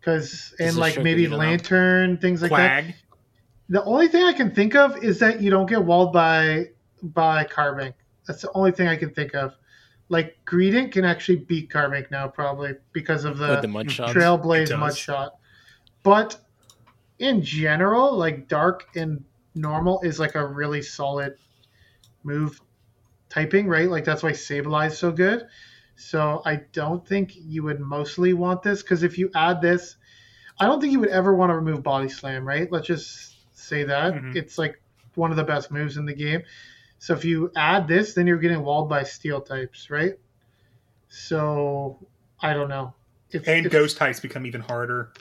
because 0.00 0.54
and 0.58 0.76
like 0.76 1.02
maybe 1.02 1.26
Greedent 1.26 1.32
up? 1.32 1.38
Lantern 1.38 2.16
things 2.18 2.40
like 2.42 2.50
that. 2.50 2.84
The 3.68 3.84
only 3.84 4.08
thing 4.08 4.24
I 4.24 4.32
can 4.32 4.50
think 4.54 4.74
of 4.74 5.02
is 5.04 5.18
that 5.20 5.40
you 5.42 5.50
don't 5.50 5.66
get 5.66 5.82
walled 5.84 6.12
by 6.12 6.70
by 7.02 7.44
Carbink. 7.44 7.94
That's 8.26 8.42
the 8.42 8.50
only 8.54 8.72
thing 8.72 8.88
I 8.88 8.96
can 8.96 9.10
think 9.10 9.34
of. 9.34 9.54
Like 10.08 10.36
Greedent 10.46 10.92
can 10.92 11.04
actually 11.04 11.36
beat 11.36 11.70
Carbink 11.70 12.10
now, 12.10 12.28
probably 12.28 12.74
because 12.92 13.24
of 13.24 13.38
the, 13.38 13.48
With 13.48 13.62
the 13.62 13.68
mud 13.68 13.90
shots? 13.90 14.12
Trailblaze 14.12 14.62
It 14.64 14.68
does. 14.70 14.78
mud 14.78 14.96
shot. 14.96 15.36
But 16.02 16.38
in 17.18 17.42
general, 17.42 18.16
like 18.16 18.48
Dark 18.48 18.88
and 18.96 19.24
Normal 19.54 20.00
is 20.02 20.18
like 20.18 20.34
a 20.34 20.46
really 20.46 20.82
solid 20.82 21.36
move 22.24 22.60
typing, 23.28 23.66
right? 23.68 23.88
Like 23.88 24.04
that's 24.04 24.22
why 24.22 24.32
Sableye 24.32 24.88
is 24.88 24.98
so 24.98 25.10
good. 25.12 25.46
So 25.96 26.42
I 26.44 26.56
don't 26.72 27.06
think 27.06 27.32
you 27.34 27.62
would 27.62 27.80
mostly 27.80 28.32
want 28.32 28.62
this 28.62 28.82
because 28.82 29.02
if 29.02 29.18
you 29.18 29.30
add 29.34 29.60
this, 29.60 29.96
I 30.58 30.66
don't 30.66 30.80
think 30.80 30.92
you 30.92 31.00
would 31.00 31.08
ever 31.10 31.34
want 31.34 31.50
to 31.50 31.56
remove 31.56 31.82
Body 31.82 32.08
Slam, 32.08 32.46
right? 32.46 32.70
Let's 32.70 32.86
just 32.86 33.36
say 33.56 33.84
that 33.84 34.14
Mhm. 34.14 34.36
it's 34.36 34.58
like 34.58 34.80
one 35.14 35.30
of 35.30 35.36
the 35.36 35.44
best 35.44 35.70
moves 35.70 35.96
in 35.96 36.04
the 36.06 36.14
game. 36.14 36.42
So 36.98 37.14
if 37.14 37.24
you 37.24 37.50
add 37.56 37.88
this, 37.88 38.14
then 38.14 38.26
you're 38.26 38.38
getting 38.38 38.62
walled 38.62 38.88
by 38.88 39.02
Steel 39.02 39.40
types, 39.40 39.90
right? 39.90 40.14
So 41.08 41.98
I 42.40 42.54
don't 42.54 42.68
know. 42.68 42.94
It's, 43.30 43.46
And 43.48 43.66
it's- 43.66 43.72
ghost 43.72 43.96
types 43.96 44.20
become 44.20 44.46
even 44.46 44.60
harder. 44.60 45.12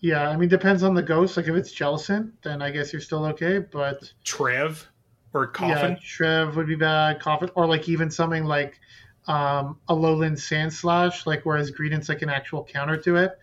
Yeah, 0.00 0.28
I 0.28 0.36
mean, 0.36 0.48
depends 0.48 0.82
on 0.84 0.94
the 0.94 1.02
ghost. 1.02 1.36
Like 1.36 1.48
if 1.48 1.54
it's 1.56 1.74
Jellicent, 1.74 2.30
then 2.42 2.62
I 2.62 2.70
guess 2.70 2.92
you're 2.92 3.02
still 3.02 3.24
okay. 3.26 3.58
But 3.58 4.12
Trev 4.24 4.88
or 5.34 5.46
Coffin. 5.46 5.92
Yeah, 5.92 5.98
Trev 6.02 6.56
would 6.56 6.66
be 6.66 6.74
bad. 6.74 7.20
Coffin, 7.20 7.50
or 7.54 7.66
like 7.66 7.88
even 7.88 8.10
something 8.10 8.44
like 8.44 8.80
um, 9.26 9.78
Alolan 9.88 10.32
Sandslash, 10.32 11.26
like 11.26 11.44
whereas 11.44 11.70
Greedent's 11.70 12.08
like 12.08 12.22
an 12.22 12.30
actual 12.30 12.64
counter 12.64 12.96
to 12.98 13.16
it. 13.16 13.38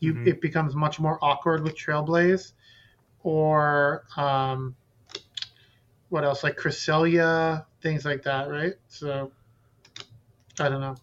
You 0.00 0.14
Mhm. 0.14 0.26
it 0.28 0.40
becomes 0.40 0.74
much 0.74 0.98
more 1.00 1.18
awkward 1.22 1.62
with 1.62 1.76
Trailblaze, 1.76 2.52
or 3.22 4.04
um, 4.16 4.74
what 6.08 6.24
else 6.24 6.42
like 6.42 6.56
Cresselia, 6.56 7.66
things 7.82 8.04
like 8.04 8.22
that, 8.22 8.48
right? 8.48 8.74
So 8.88 9.30
I 10.60 10.68
don't 10.68 10.80
know. 10.80 10.96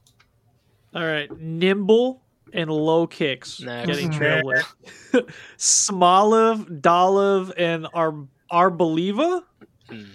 All 0.94 1.06
right, 1.06 1.30
Nymble 1.30 2.22
and 2.54 2.70
Lokix 2.70 3.62
Next. 3.64 3.88
getting 3.88 4.10
Mhm. 4.10 4.44
trailblazed. 4.44 5.30
Smoliv, 5.58 6.82
Dolliv, 6.82 7.52
and 7.58 7.88
Ar 7.94 8.14
Arboliva. 8.52 9.44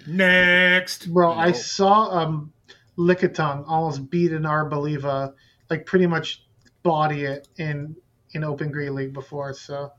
Next. 0.07 1.11
Bro, 1.13 1.33
I 1.33 1.51
saw 1.51 2.09
um 2.09 2.53
Lickitung 2.97 3.63
almost 3.67 4.09
beat 4.09 4.31
an 4.31 4.43
Arboliva, 4.43 5.33
like 5.69 5.85
pretty 5.85 6.07
much 6.07 6.45
body 6.83 7.23
it 7.23 7.47
in 7.57 7.95
in 8.33 8.43
Open 8.43 8.71
Grey 8.71 8.89
League 8.89 9.13
before. 9.13 9.53
So, 9.53 9.91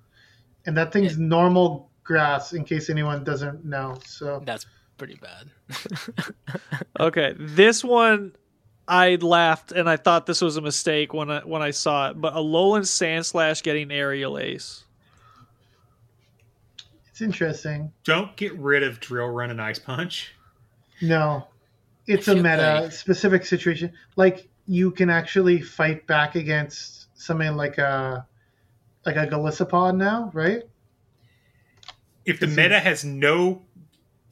and 0.66 0.76
that 0.76 0.92
thing's 0.92 1.18
normal 1.18 1.90
grass. 2.04 2.52
In 2.52 2.64
case 2.64 2.90
anyone 2.90 3.24
doesn't 3.24 3.64
know, 3.64 3.98
so 4.04 4.42
That's 4.44 4.66
pretty 4.98 5.16
bad. 5.16 5.50
Okay, 7.00 7.34
this 7.36 7.82
one 7.82 8.32
I 8.86 9.16
laughed 9.16 9.72
and 9.72 9.88
I 9.88 9.96
thought 9.96 10.26
this 10.26 10.40
was 10.40 10.56
a 10.56 10.60
mistake 10.60 11.12
when 11.12 11.30
I 11.30 11.40
when 11.40 11.62
I 11.62 11.70
saw 11.70 12.10
it. 12.10 12.20
But 12.20 12.34
Alolan 12.34 12.82
Sandslash 12.82 13.62
getting 13.62 13.90
aerial 13.90 14.38
ace. 14.38 14.84
It's 17.12 17.20
interesting. 17.20 17.92
Don't 18.04 18.34
get 18.36 18.58
rid 18.58 18.82
of 18.82 18.98
Drill 18.98 19.28
Run 19.28 19.50
and 19.50 19.60
Ice 19.60 19.78
Punch. 19.78 20.34
No, 21.02 21.46
it's 22.06 22.26
a 22.26 22.34
meta 22.34 22.80
like- 22.84 22.92
specific 22.92 23.44
situation. 23.44 23.92
Like 24.16 24.48
you 24.66 24.90
can 24.90 25.10
actually 25.10 25.60
fight 25.60 26.06
back 26.06 26.36
against 26.36 27.08
something 27.14 27.54
like 27.54 27.76
a 27.76 28.26
like 29.04 29.16
a 29.16 29.26
Golisopod 29.26 29.96
now, 29.96 30.30
right? 30.32 30.62
If 32.24 32.40
the 32.40 32.46
meta 32.46 32.80
has 32.80 33.04
no 33.04 33.60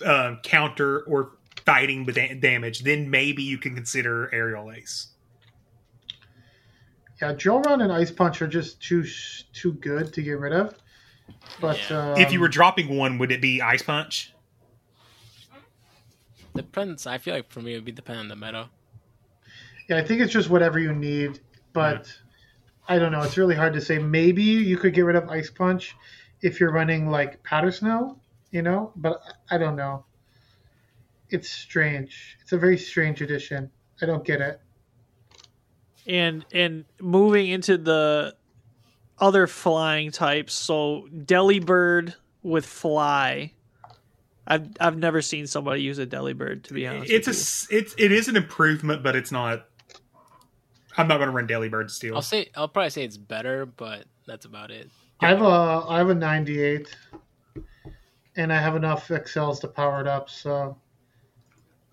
um, 0.03 0.39
counter 0.43 1.01
or 1.01 1.33
fighting 1.67 2.07
with 2.07 2.15
damage, 2.41 2.81
then 2.81 3.11
maybe 3.11 3.43
you 3.43 3.59
can 3.59 3.75
consider 3.75 4.33
Aerial 4.33 4.73
Ace. 4.73 5.09
Yeah, 7.21 7.33
drill 7.33 7.61
Run 7.61 7.83
and 7.83 7.93
Ice 7.93 8.11
Punch 8.11 8.41
are 8.41 8.49
just 8.49 8.81
too 8.83 9.05
too 9.53 9.75
good 9.75 10.15
to 10.15 10.23
get 10.23 10.39
rid 10.39 10.55
of. 10.55 10.75
But 11.61 11.91
um, 11.91 12.19
if 12.19 12.33
you 12.33 12.41
were 12.41 12.49
dropping 12.49 12.97
one, 12.97 13.19
would 13.19 13.31
it 13.33 13.41
be 13.41 13.61
Ice 13.61 13.83
Punch? 13.83 14.33
Depends. 16.55 17.07
I 17.07 17.19
feel 17.19 17.35
like 17.35 17.51
for 17.51 17.61
me 17.61 17.73
it 17.73 17.77
would 17.77 17.85
be 17.85 17.93
dependent 17.93 18.31
on 18.31 18.39
the 18.41 18.47
meta. 18.47 18.69
yeah, 19.89 19.99
I 19.99 20.03
think 20.03 20.21
it's 20.21 20.33
just 20.33 20.51
whatever 20.51 20.79
you 20.79 20.93
need. 20.93 21.41
But 21.73 22.13
I 22.89 22.99
don't 22.99 23.13
know. 23.13 23.23
It's 23.23 23.37
really 23.39 23.55
hard 23.55 23.73
to 23.75 23.81
say. 23.81 23.99
Maybe 23.99 24.43
you 24.43 24.77
could 24.77 24.95
get 24.95 25.03
rid 25.03 25.17
of 25.17 25.29
Ice 25.29 25.51
Punch 25.51 25.97
if 26.43 26.59
you're 26.59 26.73
running 26.73 27.09
like 27.09 27.43
Powder 27.45 27.71
Snow, 27.71 28.19
you 28.51 28.63
know. 28.63 28.93
But 28.97 29.21
I 29.51 29.59
don't 29.59 29.77
know. 29.77 30.05
It's 31.29 31.49
strange. 31.49 32.37
It's 32.41 32.53
a 32.53 32.59
very 32.59 32.77
strange 32.77 33.23
addition. 33.23 33.71
I 34.03 34.07
don't 34.07 34.25
get 34.25 34.41
it. 34.41 34.61
and 36.07 36.45
and 36.53 36.85
moving 37.01 37.49
into 37.49 37.79
the 37.79 38.35
other 39.21 39.47
flying 39.47 40.11
types 40.11 40.55
so 40.55 41.07
delibird 41.15 42.15
with 42.43 42.65
fly 42.65 43.53
i've 44.47 44.67
i've 44.81 44.97
never 44.97 45.21
seen 45.21 45.47
somebody 45.47 45.83
use 45.83 45.99
a 45.99 46.07
delibird 46.07 46.63
to 46.63 46.75
be 46.75 46.87
honest 46.87 47.11
It's 47.13 47.29
a 47.29 47.77
it's 47.77 47.95
it 47.99 48.13
is 48.13 48.29
an 48.29 48.37
improvement, 48.37 49.03
but 49.03 49.15
it's 49.15 49.31
not. 49.31 49.67
I'm 50.97 51.07
not 51.07 51.19
going 51.19 51.29
to 51.29 51.35
run 51.35 51.47
Delibird 51.47 51.91
Steel. 51.91 52.17
I'll 52.17 52.23
say 52.23 52.49
I'll 52.57 52.69
probably 52.69 52.91
say 52.91 53.05
it's 53.05 53.17
better, 53.17 53.65
but 53.65 54.05
that's 54.27 54.45
about 54.45 54.71
it. 54.71 54.91
I 55.21 55.29
have 55.29 55.41
a 55.43 55.85
I 55.89 55.99
have 55.99 56.09
a 56.09 56.15
98, 56.15 56.89
and 58.37 58.53
I 58.53 58.59
have 58.59 58.75
enough 58.75 59.07
XLs 59.09 59.61
to 59.61 59.69
power 59.69 60.01
it 60.01 60.09
up. 60.09 60.29
So 60.29 60.77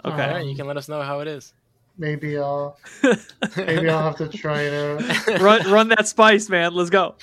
you. 0.03 0.11
okay 0.11 0.23
Alright, 0.23 0.45
you 0.45 0.55
can 0.55 0.65
let 0.65 0.77
us 0.77 0.89
know 0.89 1.01
how 1.03 1.19
it 1.19 1.27
is. 1.27 1.53
Maybe 1.97 2.37
I'll 2.37 2.77
maybe 3.57 3.89
I'll 3.89 4.03
have 4.03 4.17
to 4.17 4.29
try 4.29 4.61
it 4.61 4.73
out. 4.73 5.39
run 5.41 5.69
run 5.71 5.89
that 5.89 6.07
spice 6.07 6.49
man 6.49 6.73
let's 6.73 6.89
go 6.89 7.15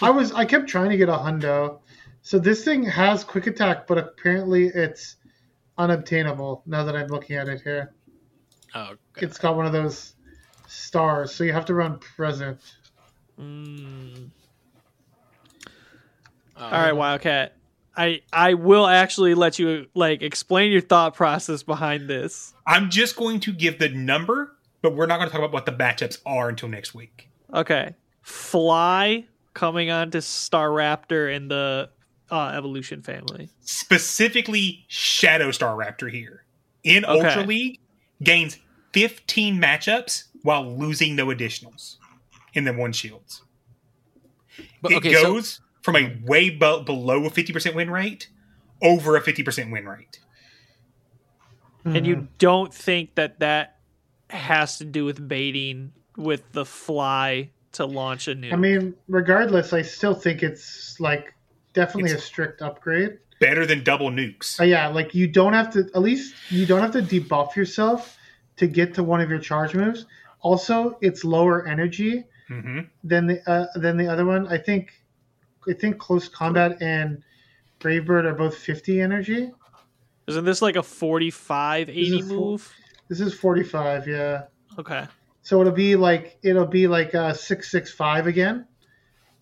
I 0.00 0.10
was 0.10 0.32
I 0.32 0.44
kept 0.44 0.68
trying 0.68 0.90
to 0.90 0.96
get 0.96 1.08
a 1.08 1.12
hundo. 1.12 1.78
So 2.22 2.38
this 2.38 2.64
thing 2.64 2.84
has 2.84 3.22
quick 3.22 3.46
attack, 3.46 3.86
but 3.86 3.98
apparently 3.98 4.66
it's 4.66 5.16
unobtainable 5.78 6.62
now 6.66 6.84
that 6.84 6.96
I'm 6.96 7.08
looking 7.08 7.36
at 7.36 7.48
it 7.48 7.60
here. 7.62 7.94
Oh, 8.74 8.94
It's 9.16 9.38
got 9.38 9.56
one 9.56 9.66
of 9.66 9.72
those 9.72 10.14
stars, 10.66 11.34
so 11.34 11.44
you 11.44 11.52
have 11.52 11.66
to 11.66 11.74
run 11.74 11.98
present. 11.98 12.60
Mm. 13.38 14.30
Uh, 16.56 16.60
all 16.60 16.70
right 16.70 16.92
wildcat 16.92 17.56
i 17.96 18.20
i 18.32 18.54
will 18.54 18.86
actually 18.86 19.34
let 19.34 19.58
you 19.58 19.86
like 19.94 20.22
explain 20.22 20.72
your 20.72 20.80
thought 20.80 21.14
process 21.14 21.62
behind 21.62 22.08
this 22.08 22.52
I'm 22.66 22.88
just 22.90 23.14
going 23.16 23.40
to 23.40 23.52
give 23.52 23.78
the 23.78 23.90
number, 23.90 24.56
but 24.80 24.94
we're 24.94 25.04
not 25.06 25.18
going 25.18 25.28
to 25.28 25.32
talk 25.32 25.40
about 25.40 25.52
what 25.52 25.66
the 25.66 25.72
matchups 25.72 26.18
are 26.24 26.48
until 26.48 26.68
next 26.68 26.94
week. 26.94 27.28
okay 27.52 27.94
fly 28.22 29.24
coming 29.52 29.90
on 29.90 30.10
to 30.10 30.18
Staraptor 30.18 31.32
in 31.34 31.48
the 31.48 31.90
uh, 32.30 32.48
evolution 32.56 33.02
family 33.02 33.50
Specifically, 33.60 34.84
Shadow 34.88 35.50
Staraptor 35.50 36.10
here 36.10 36.44
in 36.82 37.04
Okay. 37.04 37.26
Ultra 37.28 37.44
League 37.44 37.78
gains 38.22 38.58
15 38.92 39.60
matchups 39.60 40.24
while 40.42 40.76
losing 40.76 41.14
no 41.16 41.26
additionals 41.26 41.96
in 42.54 42.64
the 42.64 42.72
one 42.72 42.92
shields. 42.92 43.42
But, 44.82 44.92
it 44.92 44.96
okay, 44.96 45.14
so- 45.14 45.34
goes 45.34 45.60
from 45.84 45.96
a 45.96 46.16
way 46.24 46.48
be- 46.48 46.56
below 46.58 47.26
a 47.26 47.30
50% 47.30 47.74
win 47.74 47.90
rate 47.90 48.28
over 48.82 49.16
a 49.16 49.20
50% 49.22 49.70
win 49.70 49.86
rate. 49.86 50.18
and 51.84 51.94
Mm-hmm. 51.94 52.04
you 52.06 52.28
don't 52.38 52.72
think 52.72 53.14
that 53.16 53.40
that 53.40 53.76
has 54.30 54.78
to 54.78 54.84
do 54.86 55.04
with 55.04 55.28
baiting 55.28 55.92
with 56.16 56.50
the 56.52 56.64
fly 56.64 57.50
to 57.72 57.84
launch 57.84 58.28
a 58.28 58.34
new 58.34 58.50
I 58.50 58.56
mean, 58.56 58.94
regardless, 59.08 59.74
I 59.74 59.82
still 59.82 60.14
think 60.14 60.42
it's 60.42 60.98
like 60.98 61.34
definitely 61.74 62.12
a 62.12 62.18
strict 62.18 62.62
upgrade. 62.62 63.18
Better 63.38 63.66
than 63.66 63.84
double 63.84 64.10
nukes. 64.10 64.58
Uh, 64.58 64.64
yeah, 64.64 64.86
like 64.88 65.14
you 65.14 65.26
don't 65.28 65.52
have 65.52 65.70
to. 65.74 65.80
At 65.94 66.00
least 66.00 66.34
you 66.48 66.64
don't 66.64 66.80
have 66.80 66.92
to 66.92 67.02
debuff 67.02 67.56
yourself 67.56 68.16
to 68.56 68.66
get 68.66 68.94
to 68.94 69.02
one 69.02 69.20
of 69.20 69.28
your 69.28 69.40
charge 69.40 69.74
moves. 69.74 70.06
Also, 70.40 70.96
it's 71.02 71.22
lower 71.24 71.66
energy 71.66 72.24
hmm 72.48 72.80
than 73.02 73.26
the 73.26 73.42
uh, 73.50 73.66
than 73.78 73.98
the 73.98 74.06
other 74.06 74.24
one. 74.24 74.46
I 74.48 74.56
think 74.56 74.92
I 75.68 75.72
think 75.72 75.98
close 75.98 76.28
combat 76.28 76.80
and 76.82 77.22
Brave 77.78 78.06
Bird 78.06 78.26
are 78.26 78.34
both 78.34 78.56
50 78.56 79.00
energy. 79.00 79.50
isn't 80.26 80.44
this 80.44 80.62
like 80.62 80.76
a 80.76 80.82
45 80.82 81.88
80 81.90 82.10
This 82.10 82.20
is 82.22 82.28
full- 82.28 82.50
move 82.52 82.72
This 83.08 83.20
is 83.20 83.34
45, 83.34 84.08
yeah. 84.08 84.42
okay 84.78 85.06
So 85.42 85.60
it'll 85.60 85.72
be 85.72 85.96
like 85.96 86.38
it'll 86.42 86.66
be 86.66 86.86
like 86.88 87.14
a 87.14 87.34
665 87.34 88.26
again 88.26 88.66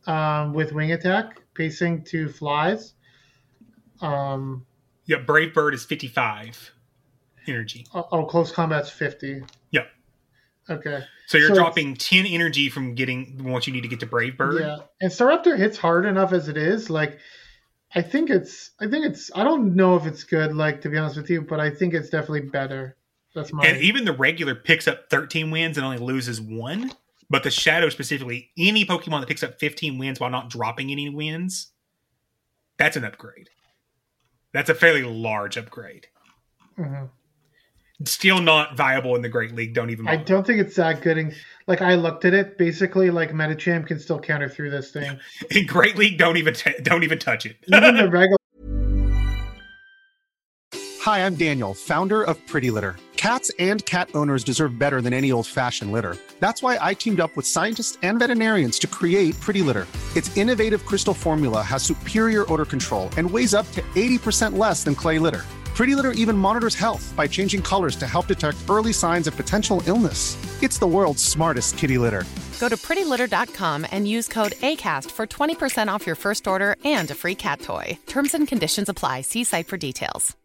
um, 0.06 0.52
with 0.52 0.72
wing 0.72 0.90
attack, 0.92 1.40
pacing 1.54 2.02
to 2.06 2.28
flies. 2.28 2.94
Um, 4.00 4.66
Yeah, 5.06 5.18
Brave 5.18 5.54
Bird 5.54 5.74
is 5.74 5.84
55 5.84 6.72
energy. 7.46 7.86
oh, 7.94 8.08
oh, 8.12 8.24
close 8.24 8.50
combat's 8.50 8.90
50. 8.90 9.42
Okay. 10.70 11.04
So 11.26 11.38
you're 11.38 11.48
So 11.48 11.54
dropping 11.54 11.96
10 11.96 12.26
energy 12.26 12.68
from 12.68 12.94
getting 12.94 13.42
what 13.44 13.66
you 13.66 13.72
need 13.72 13.82
to 13.82 13.88
get 13.88 14.00
to 14.00 14.06
Brave 14.06 14.36
Bird. 14.38 14.60
Yeah, 14.60 14.78
and 15.00 15.10
Staraptor 15.10 15.56
hits 15.56 15.76
hard 15.76 16.06
enough 16.06 16.32
as 16.32 16.48
it 16.48 16.56
is. 16.56 16.88
Like, 16.88 17.18
I 17.94 18.02
think 18.02 18.30
it's. 18.30 18.70
I 18.80 18.88
think 18.88 19.04
it's. 19.06 19.30
I 19.34 19.44
don't 19.44 19.74
know 19.74 19.96
if 19.96 20.06
it's 20.06 20.24
good. 20.24 20.54
Like 20.54 20.80
to 20.82 20.88
be 20.88 20.98
honest 20.98 21.16
with 21.16 21.30
you, 21.30 21.42
but 21.42 21.60
I 21.60 21.70
think 21.70 21.94
it's 21.94 22.10
definitely 22.10 22.48
better. 22.48 22.96
That's 23.34 23.52
my. 23.52 23.64
And 23.66 23.82
even 23.82 24.04
the 24.04 24.12
regular 24.12 24.54
picks 24.54 24.86
up 24.86 25.10
13 25.10 25.50
wins 25.50 25.76
and 25.76 25.84
only 25.84 25.98
loses 25.98 26.40
one. 26.40 26.92
But 27.28 27.44
the 27.44 27.50
shadow 27.50 27.88
specifically, 27.88 28.50
any 28.58 28.84
Pokemon 28.84 29.20
that 29.20 29.26
picks 29.26 29.42
up 29.42 29.58
15 29.58 29.96
wins 29.96 30.20
while 30.20 30.28
not 30.28 30.50
dropping 30.50 30.90
any 30.90 31.08
wins, 31.08 31.68
that's 32.76 32.96
an 32.96 33.04
upgrade. 33.04 33.48
That's 34.52 34.68
a 34.68 34.74
fairly 34.74 35.02
large 35.02 35.56
upgrade. 35.56 36.08
Mhm. 36.78 37.08
Still 38.04 38.40
not 38.40 38.76
viable 38.76 39.16
in 39.16 39.22
the 39.22 39.28
Great 39.28 39.54
League. 39.54 39.74
Don't 39.74 39.90
even. 39.90 40.08
I 40.08 40.16
don't 40.16 40.46
think 40.46 40.60
it's 40.60 40.76
that 40.76 41.02
good. 41.02 41.18
And, 41.18 41.34
like 41.66 41.82
I 41.82 41.94
looked 41.94 42.24
at 42.24 42.34
it, 42.34 42.58
basically, 42.58 43.10
like 43.10 43.32
Medicham 43.32 43.86
can 43.86 43.98
still 43.98 44.18
counter 44.18 44.48
through 44.48 44.70
this 44.70 44.90
thing. 44.90 45.18
In 45.50 45.66
Great 45.66 45.96
League, 45.96 46.18
don't 46.18 46.36
even 46.36 46.54
t- 46.54 46.74
don't 46.82 47.04
even 47.04 47.18
touch 47.18 47.46
it. 47.46 47.56
Even 47.68 47.96
the 47.96 48.10
regular. 48.10 48.36
Hi, 51.02 51.26
I'm 51.26 51.34
Daniel, 51.34 51.74
founder 51.74 52.22
of 52.22 52.44
Pretty 52.46 52.70
Litter. 52.70 52.96
Cats 53.16 53.52
and 53.58 53.84
cat 53.86 54.08
owners 54.14 54.42
deserve 54.42 54.78
better 54.78 55.00
than 55.00 55.12
any 55.12 55.30
old 55.30 55.46
fashioned 55.46 55.92
litter. 55.92 56.16
That's 56.40 56.62
why 56.62 56.78
I 56.80 56.94
teamed 56.94 57.20
up 57.20 57.36
with 57.36 57.46
scientists 57.46 57.98
and 58.02 58.18
veterinarians 58.18 58.78
to 58.80 58.86
create 58.86 59.38
Pretty 59.38 59.62
Litter. 59.62 59.86
Its 60.16 60.36
innovative 60.36 60.84
crystal 60.86 61.14
formula 61.14 61.62
has 61.62 61.82
superior 61.82 62.52
odor 62.52 62.64
control 62.64 63.10
and 63.16 63.30
weighs 63.30 63.54
up 63.54 63.70
to 63.72 63.82
80% 63.94 64.58
less 64.58 64.82
than 64.82 64.94
clay 64.94 65.18
litter. 65.20 65.42
Pretty 65.74 65.94
Litter 65.94 66.12
even 66.12 66.36
monitors 66.36 66.74
health 66.74 67.12
by 67.16 67.26
changing 67.26 67.62
colors 67.62 67.96
to 67.96 68.06
help 68.06 68.26
detect 68.26 68.58
early 68.68 68.92
signs 68.92 69.26
of 69.26 69.36
potential 69.36 69.82
illness. 69.86 70.36
It's 70.62 70.78
the 70.78 70.86
world's 70.86 71.24
smartest 71.24 71.78
kitty 71.78 71.98
litter. 71.98 72.24
Go 72.60 72.68
to 72.68 72.76
prettylitter.com 72.76 73.86
and 73.90 74.06
use 74.06 74.28
code 74.28 74.52
ACAST 74.52 75.10
for 75.10 75.26
20% 75.26 75.88
off 75.88 76.06
your 76.06 76.14
first 76.14 76.46
order 76.46 76.76
and 76.84 77.10
a 77.10 77.14
free 77.14 77.34
cat 77.34 77.60
toy. 77.60 77.98
Terms 78.06 78.34
and 78.34 78.46
conditions 78.46 78.88
apply. 78.88 79.22
See 79.22 79.42
site 79.44 79.66
for 79.66 79.76
details. 79.76 80.36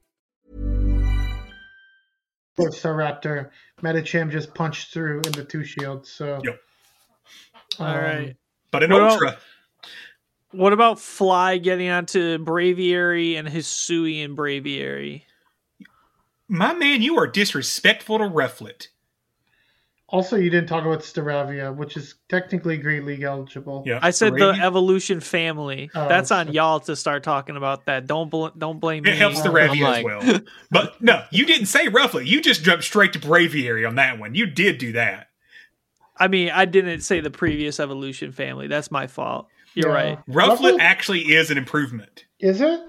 Staraptor, 2.59 3.51
Medicham 3.83 4.31
just 4.31 4.55
punched 4.55 4.91
through 4.91 5.17
into 5.27 5.43
two 5.43 5.63
shields. 5.63 6.09
So, 6.09 6.41
All 7.79 7.85
um, 7.85 7.97
right. 7.97 8.35
But 8.71 8.81
an 8.83 8.91
What 8.91 9.01
about- 9.01 9.11
Ultra. 9.11 9.37
What 10.51 10.73
about 10.73 10.99
Fly 10.99 11.57
getting 11.57 11.89
onto 11.89 12.37
Braviary 12.39 13.37
and 13.37 13.47
Hisuian 13.47 14.35
Braviary? 14.35 15.23
My 16.47 16.73
man, 16.73 17.01
you 17.01 17.17
are 17.17 17.27
disrespectful 17.27 18.19
to 18.19 18.23
Rufflet. 18.23 18.87
Also, 20.09 20.37
you 20.37 20.49
didn't 20.49 20.69
talk 20.69 20.85
about 20.85 20.99
Staravia, 21.01 21.75
which 21.75 21.97
is 21.97 22.15
technically 22.29 22.77
Great 22.77 23.03
League 23.03 23.23
eligible. 23.23 23.83
Yeah. 23.85 23.99
I 24.01 24.11
said 24.11 24.35
the 24.35 24.51
evolution 24.51 25.19
family. 25.19 25.89
Oh, 25.93 26.07
That's 26.07 26.31
on 26.31 26.45
so- 26.47 26.53
y'all 26.53 26.79
to 26.79 26.95
start 26.95 27.23
talking 27.23 27.57
about 27.57 27.85
that. 27.87 28.07
Don't 28.07 28.29
bl- 28.31 28.47
don't 28.57 28.79
blame 28.79 29.03
me. 29.03 29.11
It 29.11 29.17
helps 29.17 29.41
the 29.41 29.49
I'm 29.49 29.77
like- 29.81 29.97
as 29.97 30.03
well. 30.05 30.39
But 30.71 31.01
no, 31.01 31.25
you 31.29 31.45
didn't 31.45 31.65
say 31.65 31.87
Rufflet. 31.87 32.25
You 32.25 32.39
just 32.41 32.63
jumped 32.63 32.85
straight 32.85 33.11
to 33.13 33.19
Braviary 33.19 33.85
on 33.85 33.95
that 33.95 34.17
one. 34.17 34.33
You 34.33 34.45
did 34.45 34.77
do 34.77 34.93
that. 34.93 35.27
I 36.15 36.29
mean, 36.29 36.51
I 36.51 36.63
didn't 36.63 37.01
say 37.01 37.19
the 37.19 37.29
previous 37.29 37.77
evolution 37.81 38.31
family. 38.31 38.67
That's 38.67 38.89
my 38.89 39.07
fault. 39.07 39.49
You're 39.73 39.89
Yeah. 39.89 39.95
right. 39.95 40.25
Rufflet 40.27 40.57
Rufflet? 40.73 40.79
actually 40.79 41.21
is 41.33 41.51
an 41.51 41.57
improvement. 41.57 42.25
Is 42.39 42.61
it? 42.61 42.79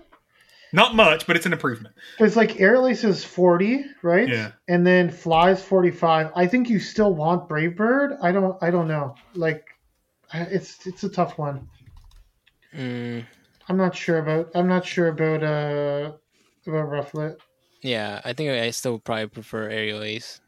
Not 0.72 0.94
much, 0.94 1.26
but 1.26 1.34
it's 1.36 1.46
an 1.46 1.52
improvement. 1.54 1.94
Because 2.18 2.36
like 2.36 2.60
Aerial 2.60 2.86
Ace 2.88 3.02
is 3.04 3.24
40, 3.24 3.84
right? 4.02 4.28
Yeah. 4.28 4.52
And 4.68 4.86
then 4.86 5.10
Fly's 5.10 5.62
45. 5.62 6.30
I 6.36 6.46
think 6.46 6.68
you 6.68 6.78
still 6.78 7.14
want 7.14 7.48
Brave 7.48 7.74
Bird. 7.76 8.18
I 8.22 8.32
don't. 8.32 8.62
I 8.62 8.70
don't 8.70 8.86
know. 8.86 9.14
Like, 9.34 9.64
it's 10.34 10.86
it's 10.86 11.04
a 11.04 11.08
tough 11.08 11.38
one. 11.38 11.66
Mm, 12.76 13.24
I'm 13.68 13.76
not 13.78 13.96
sure 13.96 14.18
about. 14.18 14.50
I'm 14.54 14.68
not 14.68 14.84
sure 14.84 15.08
about 15.08 15.42
uh 15.42 16.12
about 16.66 16.90
Rufflet. 16.90 17.38
yeah, 17.80 18.20
I 18.26 18.34
think 18.34 18.50
I 18.50 18.70
still 18.70 18.98
probably 18.98 19.28
prefer 19.28 19.70
Aerial 19.70 20.02
Ace. 20.02 20.42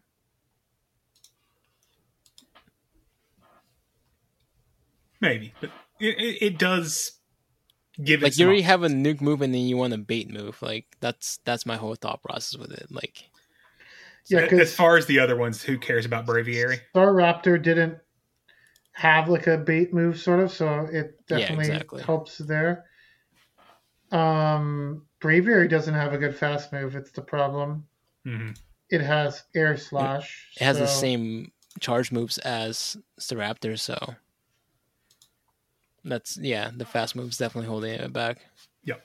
Maybe, 5.21 5.53
but 5.61 5.71
it, 6.01 6.19
it, 6.19 6.43
it 6.43 6.59
does 6.59 7.13
give 8.03 8.23
it. 8.23 8.27
Like 8.27 8.33
some 8.35 8.43
you 8.43 8.47
already 8.47 8.63
have 8.63 8.83
a 8.83 8.89
nuke 8.89 9.21
move 9.21 9.43
and 9.43 9.55
then 9.55 9.63
you 9.63 9.77
want 9.77 9.93
a 9.93 9.99
bait 9.99 10.31
move. 10.31 10.61
Like 10.63 10.87
that's 11.01 11.39
that's 11.45 11.67
my 11.67 11.77
whole 11.77 11.95
thought 11.95 12.23
process 12.23 12.59
with 12.59 12.73
it. 12.73 12.87
Like 12.91 13.31
Yeah, 14.29 14.41
as 14.41 14.75
far 14.75 14.97
as 14.97 15.07
the 15.07 15.19
other 15.19 15.37
ones, 15.37 15.63
who 15.63 15.79
cares 15.79 16.07
about 16.07 16.27
Braviary? 16.27 16.81
Staraptor 16.95 17.63
didn't 17.63 17.99
have 18.93 19.29
like 19.29 19.47
a 19.47 19.59
bait 19.59 19.93
move, 19.95 20.19
sort 20.19 20.41
of. 20.41 20.51
So 20.51 20.89
it 20.93 21.21
Yeah, 21.29 21.39
definitely 21.39 21.67
exactly. 21.67 22.03
helps 22.03 22.39
there. 22.39 22.85
Um, 24.13 25.07
Braviary 25.21 25.71
doesn't 25.71 25.95
have 25.95 26.13
a 26.13 26.19
good 26.19 26.37
fast 26.37 26.73
move. 26.73 26.97
It's 26.97 27.13
the 27.13 27.23
problem. 27.23 27.87
Mhm. 28.27 28.59
It 28.89 29.01
has 29.01 29.45
Air 29.55 29.77
Slash. 29.77 30.49
it 30.57 30.65
has 30.65 30.79
the 30.79 30.89
same 30.89 31.53
charge 31.79 32.11
moves 32.11 32.39
as 32.39 32.97
Staraptor, 33.21 33.79
so 33.79 34.17
that's 36.05 36.37
yeah, 36.39 36.71
the 36.77 36.85
fast 36.85 37.15
moves 37.17 37.39
definitely 37.39 37.69
holding 37.69 37.93
it 37.95 38.13
back. 38.13 38.39
Yep. 38.85 39.05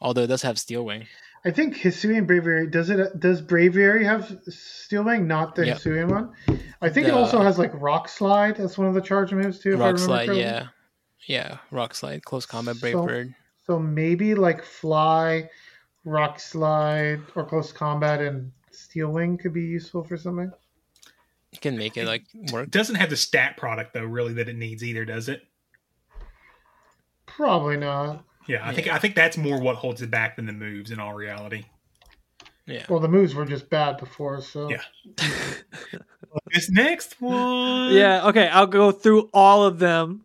Although 0.00 0.22
it 0.22 0.26
does 0.28 0.42
have 0.42 0.58
Steel 0.58 0.84
Wing. 0.84 1.06
I 1.44 1.50
think 1.50 1.76
Hisuian 1.76 2.26
Braviary 2.26 2.70
does 2.70 2.90
it. 2.90 3.18
Does 3.20 3.40
Braviary 3.40 4.04
have 4.04 4.38
Steel 4.48 5.04
Wing, 5.04 5.26
not 5.26 5.54
the 5.54 5.66
Yep. 5.66 5.78
Hisuian 5.78 6.08
one? 6.10 6.60
I 6.82 6.88
think 6.88 7.06
it 7.08 7.14
also 7.14 7.40
has 7.42 7.58
like 7.58 7.72
Rock 7.74 8.08
Slide. 8.08 8.56
That's 8.56 8.76
one 8.78 8.88
of 8.88 8.94
the 8.94 9.00
charge 9.00 9.32
moves 9.32 9.58
too. 9.60 9.74
if 9.74 9.80
I 9.80 9.90
Rock 9.90 9.98
Slide, 9.98 10.26
correctly. 10.26 10.40
yeah. 10.42 10.66
Yeah, 11.26 11.58
Rock 11.70 11.94
Slide, 11.94 12.24
Close 12.24 12.46
Combat, 12.46 12.78
Brave 12.80 12.94
So- 12.94 13.06
Bird. 13.06 13.34
So 13.66 13.78
maybe 13.78 14.34
like 14.34 14.64
Fly, 14.64 15.48
Rock 16.04 16.40
Slide, 16.40 17.20
or 17.34 17.44
Close 17.44 17.70
Combat 17.70 18.20
and 18.20 18.50
Steel 18.70 19.10
Wing 19.10 19.36
could 19.36 19.52
be 19.52 19.60
useful 19.62 20.02
for 20.04 20.16
something. 20.16 20.50
You 21.52 21.58
can 21.60 21.76
make 21.76 21.96
it 21.98 22.06
like 22.06 22.24
work. 22.52 22.64
It 22.68 22.70
doesn't 22.70 22.94
have 22.94 23.10
the 23.10 23.16
stat 23.16 23.56
product 23.58 23.92
though, 23.94 24.04
really, 24.04 24.32
that 24.34 24.48
it 24.48 24.56
needs 24.56 24.82
either, 24.82 25.04
does 25.04 25.28
it? 25.28 25.42
Probably 27.38 27.76
not. 27.76 28.24
Yeah, 28.48 28.66
I 28.66 28.74
think 28.74 28.88
I 28.88 28.98
think 28.98 29.14
that's 29.14 29.36
more 29.36 29.60
what 29.60 29.76
holds 29.76 30.02
it 30.02 30.10
back 30.10 30.34
than 30.34 30.46
the 30.46 30.52
moves. 30.52 30.90
In 30.90 30.98
all 30.98 31.14
reality, 31.14 31.66
Yeah. 32.66 32.84
Well, 32.88 32.98
the 32.98 33.06
moves 33.06 33.32
were 33.32 33.44
just 33.44 33.70
bad 33.70 33.96
before, 33.96 34.42
so 34.42 34.68
Yeah. 34.68 34.82
this 36.52 36.68
next 36.68 37.20
one, 37.20 37.92
Yeah, 37.92 38.26
okay, 38.26 38.48
I'll 38.48 38.66
go 38.66 38.90
through 38.90 39.30
all 39.32 39.62
of 39.62 39.78
them. 39.78 40.24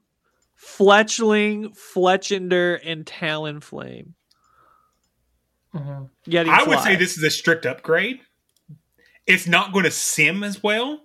Fletchling, 0.59 1.77
Fletchinder, 1.77 2.79
and 2.83 3.05
Talonflame. 3.05 4.13
Mhm. 5.75 6.09
Getting 6.25 6.51
I 6.51 6.63
would 6.63 6.79
say 6.79 6.95
this 6.95 7.15
is 7.15 7.23
a 7.23 7.29
strict 7.29 7.67
upgrade. 7.67 8.21
It's 9.27 9.45
not 9.45 9.71
going 9.71 9.85
to 9.85 9.91
sim 9.91 10.43
as 10.43 10.63
well. 10.63 11.03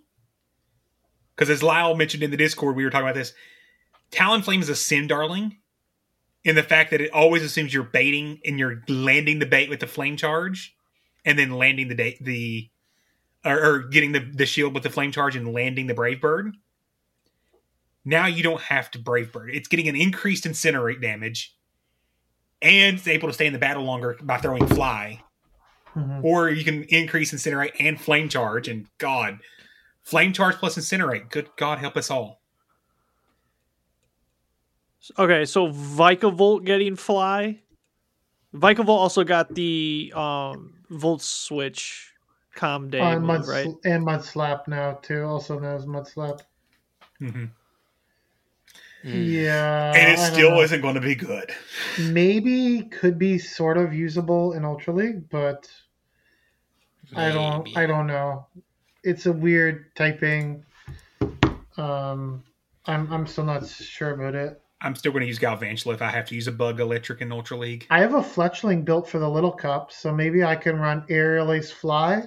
Because 1.37 1.51
as 1.51 1.63
Lyle 1.63 1.95
mentioned 1.95 2.23
in 2.23 2.31
the 2.31 2.39
Discord, 2.39 2.77
we 2.77 2.85
were 2.85 2.91
talking 2.91 3.07
about 3.07 3.15
this. 3.15 3.35
Talonflame 4.11 4.63
is 4.63 4.71
a 4.71 4.75
sim 4.75 5.07
darling 5.07 5.58
in 6.45 6.55
the 6.55 6.63
fact 6.63 6.91
that 6.91 7.01
it 7.01 7.13
always 7.13 7.43
assumes 7.43 7.75
you're 7.75 7.83
baiting 7.83 8.41
and 8.45 8.59
you're 8.59 8.83
landing 8.89 9.39
the 9.39 9.47
bait 9.47 9.69
with 9.69 9.81
the 9.81 9.87
flame 9.87 10.17
charge 10.17 10.75
and 11.25 11.39
then 11.39 11.51
landing 11.53 11.89
the 11.89 11.95
da- 11.95 12.19
the 12.21 12.71
or, 13.45 13.65
or 13.65 13.79
getting 13.81 14.13
the, 14.13 14.21
the 14.21 14.47
shield 14.47 14.75
with 14.75 14.83
the 14.83 14.91
flame 14.91 15.13
charge 15.13 15.37
and 15.37 15.53
landing 15.53 15.87
the 15.87 15.95
brave 15.95 16.21
bird. 16.21 16.55
Now 18.05 18.27
you 18.27 18.43
don't 18.43 18.63
have 18.63 18.91
to 18.93 18.99
brave 18.99 19.33
bird. 19.33 19.51
It's 19.53 19.69
getting 19.69 19.89
an 19.89 19.97
increased 19.97 20.45
incinerate 20.45 21.03
damage 21.03 21.55
and 22.61 22.97
it's 22.97 23.07
able 23.07 23.29
to 23.29 23.35
stay 23.35 23.47
in 23.47 23.53
the 23.53 23.59
battle 23.59 23.85
longer 23.85 24.17
by 24.23 24.39
throwing 24.39 24.67
fly. 24.67 25.23
Mhm. 25.95 26.23
Or 26.25 26.51
you 26.51 26.65
can 26.65 26.85
increase 26.85 27.33
incinerate 27.33 27.73
and 27.79 28.01
flame 28.01 28.29
charge, 28.29 28.69
and 28.69 28.87
God, 28.99 29.41
flame 30.03 30.33
charge 30.33 30.57
plus 30.57 30.77
incinerate. 30.77 31.31
Good 31.31 31.49
God, 31.57 31.79
help 31.79 31.97
us 31.97 32.11
all. 32.11 32.38
Okay, 35.19 35.45
so 35.45 35.69
Vikavolt 35.69 36.65
getting 36.65 36.97
Fly. 36.97 37.61
Vikavolt 38.55 38.89
also 38.89 39.25
got 39.25 39.55
the 39.55 40.13
um 40.17 40.75
Volt 40.91 41.23
Switch 41.23 42.13
Calm 42.55 42.91
Day 42.91 43.01
Uh, 43.01 43.13
and, 43.17 43.21
move, 43.27 43.41
Mud, 43.41 43.49
right? 43.49 43.69
and 43.85 44.05
Mud 44.05 44.25
Slap 44.25 44.67
now 44.69 44.93
too, 44.95 45.23
also 45.25 45.59
known 45.59 45.77
as 45.77 45.87
Mud 45.87 46.07
Slap. 46.09 46.43
Mm-hmm. 47.21 47.45
Yeah, 49.05 49.93
and 49.95 50.13
it 50.13 50.19
still 50.19 50.51
know. 50.51 50.61
isn't 50.63 50.81
going 50.81 50.97
to 50.97 51.01
be 51.01 51.15
good. 51.15 51.51
maybe 52.01 52.83
could 52.91 53.19
be 53.19 53.39
sort 53.39 53.77
of 53.77 53.95
usable 53.95 54.55
in 54.55 54.65
Ultra 54.65 54.93
League, 54.93 55.29
but 55.31 55.71
I 57.15 57.31
don't 57.31 57.77
I 57.77 57.87
don't 57.87 58.07
know. 58.07 58.47
It's 59.05 59.27
a 59.27 59.33
weird 59.33 59.95
typing. 59.95 60.65
Um 61.77 62.43
I'm 62.87 63.13
I'm 63.13 63.27
still 63.27 63.45
not 63.45 63.67
sure 63.69 64.11
about 64.11 64.35
it. 64.35 64.61
I'm 64.81 64.95
still 64.95 65.13
going 65.13 65.23
to 65.23 65.27
use 65.27 65.39
Galvantula 65.39 65.95
if 65.95 66.03
I 66.03 66.11
have 66.11 66.27
to 66.27 66.35
use 66.35 66.47
a 66.47 66.53
bug 66.53 66.79
electric 66.79 67.21
in 67.21 67.33
Ultra 67.33 67.57
League. 67.57 67.87
I 67.91 68.01
have 68.01 68.15
a 68.15 68.21
Fletchling 68.21 68.85
built 68.85 69.09
for 69.09 69.19
the 69.19 69.29
little 69.29 69.51
cup, 69.51 69.91
so 69.91 70.13
maybe 70.13 70.45
I 70.45 70.55
can 70.55 70.79
run 70.79 71.05
Aerial 71.09 71.53
Ace 71.53 71.71
Fly. 71.71 72.25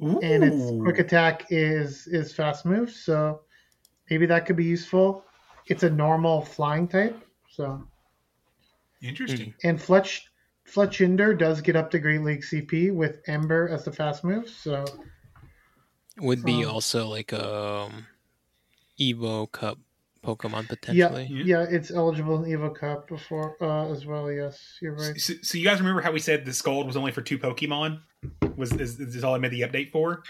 And 0.00 0.42
its 0.42 0.70
quick 0.82 0.98
attack 0.98 1.46
is 1.50 2.08
is 2.08 2.32
fast 2.32 2.64
move, 2.64 2.90
so 2.90 3.42
maybe 4.10 4.26
that 4.26 4.46
could 4.46 4.56
be 4.56 4.64
useful. 4.64 5.24
It's 5.66 5.84
a 5.84 5.90
normal 5.90 6.40
flying 6.40 6.88
type, 6.88 7.22
so 7.48 7.86
Interesting. 9.02 9.54
And 9.64 9.80
Fletch 9.80 10.28
Fletchinder 10.66 11.36
does 11.36 11.60
get 11.60 11.76
up 11.76 11.90
to 11.90 11.98
Great 11.98 12.22
League 12.22 12.42
CP 12.42 12.94
with 12.94 13.20
Ember 13.26 13.68
as 13.68 13.84
the 13.84 13.92
fast 13.92 14.24
move. 14.24 14.48
So 14.48 14.84
Would 16.18 16.44
be 16.44 16.64
Um, 16.64 16.70
also 16.70 17.08
like 17.08 17.32
um 17.32 18.06
Evo 18.98 19.50
Cup 19.50 19.78
Pokemon 20.24 20.62
yeah, 20.62 20.68
potentially. 20.68 21.28
yeah, 21.30 21.44
yeah, 21.44 21.66
it's 21.68 21.90
eligible 21.90 22.44
in 22.44 22.50
Evo 22.50 22.74
Cup 22.74 23.08
before 23.08 23.56
uh, 23.60 23.90
as 23.90 24.06
well. 24.06 24.30
Yes, 24.30 24.78
you're 24.80 24.94
right. 24.94 25.18
So, 25.18 25.34
so 25.42 25.58
you 25.58 25.64
guys 25.64 25.80
remember 25.80 26.00
how 26.00 26.12
we 26.12 26.20
said 26.20 26.44
the 26.44 26.52
Scald 26.52 26.86
was 26.86 26.96
only 26.96 27.12
for 27.12 27.22
two 27.22 27.38
Pokemon? 27.38 28.00
Was 28.56 28.72
is, 28.72 29.00
is 29.00 29.14
this 29.14 29.24
all 29.24 29.34
I 29.34 29.38
made 29.38 29.50
the 29.50 29.62
update 29.62 29.90
for? 29.90 30.22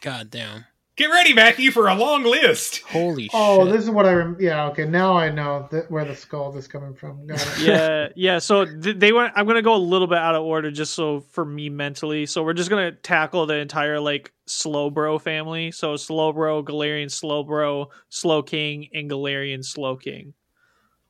God 0.00 0.30
damn. 0.30 0.66
Get 0.98 1.10
ready, 1.10 1.32
Matthew, 1.32 1.70
for 1.70 1.86
a 1.86 1.94
long 1.94 2.24
list. 2.24 2.80
Holy 2.82 3.22
shit. 3.22 3.30
Oh, 3.32 3.64
this 3.64 3.84
is 3.84 3.88
what 3.88 4.04
I 4.04 4.14
rem- 4.14 4.36
yeah. 4.40 4.66
Okay, 4.70 4.84
now 4.84 5.16
I 5.16 5.30
know 5.30 5.68
that 5.70 5.88
where 5.88 6.04
the 6.04 6.16
skull 6.16 6.56
is 6.56 6.66
coming 6.66 6.92
from. 6.92 7.24
Got 7.24 7.40
it. 7.40 7.60
yeah, 7.60 8.08
yeah. 8.16 8.40
So 8.40 8.64
th- 8.64 8.98
they 8.98 9.12
went. 9.12 9.32
I'm 9.36 9.46
gonna 9.46 9.62
go 9.62 9.76
a 9.76 9.78
little 9.78 10.08
bit 10.08 10.18
out 10.18 10.34
of 10.34 10.42
order, 10.42 10.72
just 10.72 10.94
so 10.94 11.20
for 11.20 11.44
me 11.44 11.68
mentally. 11.68 12.26
So 12.26 12.42
we're 12.42 12.52
just 12.52 12.68
gonna 12.68 12.90
tackle 12.90 13.46
the 13.46 13.54
entire 13.54 14.00
like 14.00 14.32
Slowbro 14.48 15.22
family. 15.22 15.70
So 15.70 15.94
Slowbro, 15.94 16.64
Galarian 16.64 17.06
Slowbro, 17.06 17.86
Slowking, 18.10 18.90
and 18.92 19.08
Galarian 19.08 19.60
Slowking. 19.60 20.32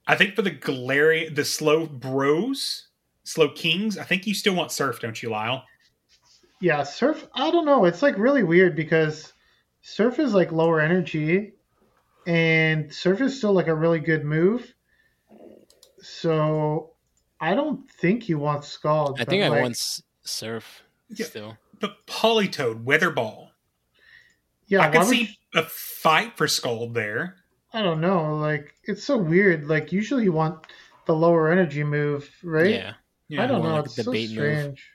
I 0.06 0.16
think 0.16 0.34
for 0.34 0.42
the 0.42 0.50
Galarian, 0.50 1.34
the 1.34 1.46
Slow 1.46 1.86
Bros, 1.86 2.88
Slowkings, 3.24 3.96
I 3.96 4.04
think 4.04 4.26
you 4.26 4.34
still 4.34 4.54
want 4.54 4.70
Surf, 4.70 5.00
don't 5.00 5.22
you, 5.22 5.30
Lyle? 5.30 5.64
Yeah, 6.60 6.82
surf. 6.82 7.26
I 7.34 7.50
don't 7.50 7.64
know. 7.64 7.86
It's 7.86 8.02
like 8.02 8.18
really 8.18 8.42
weird 8.42 8.76
because 8.76 9.32
surf 9.82 10.18
is 10.18 10.34
like 10.34 10.52
lower 10.52 10.80
energy, 10.80 11.54
and 12.26 12.92
surf 12.92 13.20
is 13.20 13.36
still 13.36 13.52
like 13.52 13.68
a 13.68 13.74
really 13.74 14.00
good 14.00 14.24
move. 14.24 14.74
So 16.00 16.92
I 17.40 17.54
don't 17.54 17.90
think 17.90 18.28
you 18.28 18.38
want 18.38 18.64
scald. 18.64 19.20
I 19.20 19.24
think 19.24 19.42
I 19.42 19.48
like, 19.48 19.62
want 19.62 19.72
s- 19.72 20.02
Surf 20.22 20.82
still. 21.14 21.56
But 21.80 22.06
Politoed, 22.06 22.84
Weather 22.84 23.10
Ball. 23.10 23.50
Yeah, 24.66 24.80
I 24.80 24.90
can 24.90 25.00
why 25.00 25.06
would 25.06 25.16
see 25.16 25.38
a 25.54 25.62
fight 25.62 26.36
for 26.36 26.46
Scald 26.46 26.94
there. 26.94 27.36
I 27.72 27.82
don't 27.82 28.00
know. 28.00 28.36
Like 28.36 28.74
it's 28.84 29.04
so 29.04 29.16
weird. 29.16 29.66
Like 29.66 29.92
usually 29.92 30.24
you 30.24 30.32
want 30.32 30.66
the 31.06 31.14
lower 31.14 31.50
energy 31.50 31.84
move, 31.84 32.30
right? 32.42 32.70
Yeah. 32.70 32.94
Yeah, 33.28 33.44
I 33.44 33.46
don't 33.46 33.62
know. 33.62 33.74
like 33.76 33.84
it's 33.86 33.96
the 33.96 34.04
so 34.04 34.12
bait 34.12 34.30
move. 34.30 34.32
strange. 34.32 34.90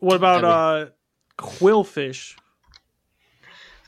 What 0.00 0.16
about 0.16 0.42
That'd 0.42 0.90
uh 0.90 0.92
Qwilfish? 1.38 2.36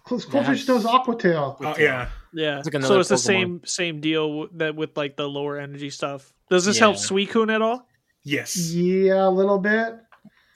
Qu- 0.04 0.18
Qwilfish 0.18 0.66
does 0.66 0.84
Aqua 0.84 1.16
Tail. 1.18 1.56
Oh, 1.60 1.74
yeah. 1.78 2.08
Yeah, 2.32 2.58
It's 2.58 2.66
like 2.66 2.72
so 2.74 2.78
another 2.78 3.00
it's 3.00 3.08
the 3.08 3.18
same 3.18 3.60
same 3.64 4.00
deal 4.00 4.46
that 4.54 4.76
with 4.76 4.96
like 4.96 5.16
the 5.16 5.28
lower 5.28 5.58
energy 5.58 5.90
stuff. 5.90 6.32
Does 6.48 6.64
this 6.64 6.76
Yeah. 6.76 6.80
help 6.86 6.96
Suicune 6.96 7.52
at 7.52 7.60
all? 7.62 7.86
Yes. 8.22 8.56
Yeah, 8.72 9.26
a 9.26 9.30
little 9.30 9.58
bit. 9.58 9.94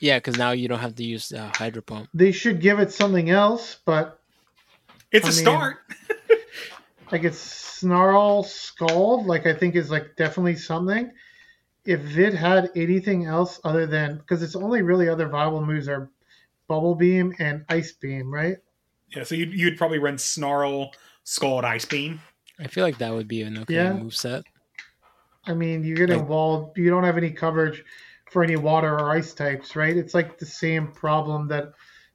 Yeah, 0.01 0.19
because 0.19 0.37
now 0.37 0.51
you 0.53 0.69
don't 0.69 0.79
have 0.81 0.95
to 0.97 1.05
use 1.05 1.33
uh, 1.33 1.51
Hydro 1.57 1.83
Pump. 1.83 2.09
They 2.15 2.31
should 2.33 2.61
give 2.61 2.79
it 2.79 2.93
something 2.93 3.31
else, 3.31 3.79
but 3.85 4.21
It's 5.11 5.27
I 5.27 5.29
a 5.29 5.33
mean- 5.33 5.41
start. 5.43 5.77
like 7.13 7.25
it's 7.25 7.39
snarl 7.39 8.43
scald 8.45 9.27
like 9.27 9.47
i 9.47 9.53
think 9.53 9.75
is 9.77 9.91
like 9.91 10.17
definitely 10.17 10.57
something 10.57 11.13
if 11.85 12.17
it 12.17 12.33
had 12.33 12.71
anything 12.75 13.27
else 13.27 13.61
other 13.63 13.87
than 13.87 14.17
because 14.17 14.43
its 14.43 14.57
only 14.57 14.81
really 14.81 15.07
other 15.09 15.29
viable 15.29 15.65
moves 15.65 15.87
are 15.87 16.11
bubble 16.67 16.95
beam 16.95 17.35
and 17.39 17.63
ice 17.69 17.93
beam 17.93 18.33
right 18.33 18.57
Yeah, 19.11 19.23
so 19.25 19.35
you'd, 19.35 19.53
you'd 19.53 19.79
probably 19.79 19.99
run 19.99 20.19
Snarl, 20.19 20.91
Scald, 21.25 21.65
Ice 21.65 21.85
Beam. 21.85 22.21
I 22.59 22.67
feel 22.67 22.85
like 22.85 22.99
that 22.99 23.13
would 23.13 23.29
be 23.29 23.43
an 23.43 23.59
okay 23.59 23.75
Yeah. 23.75 23.93
move 23.95 24.15
set. 24.15 24.45
i 25.47 25.53
mean 25.55 25.85
you 25.85 25.95
get 25.95 26.11
involved. 26.11 26.69
Like- 26.69 26.79
you 26.79 26.91
don't 26.91 27.05
have 27.05 27.17
any 27.19 27.31
coverage 27.31 27.85
for 28.31 28.43
any 28.43 28.57
water 28.57 28.95
or 28.99 29.11
ice 29.11 29.35
types 29.35 29.77
right 29.77 29.97
it's 29.97 30.15
like 30.15 30.39
the 30.39 30.47
same 30.47 30.89
problem 30.93 31.47
that 31.49 31.73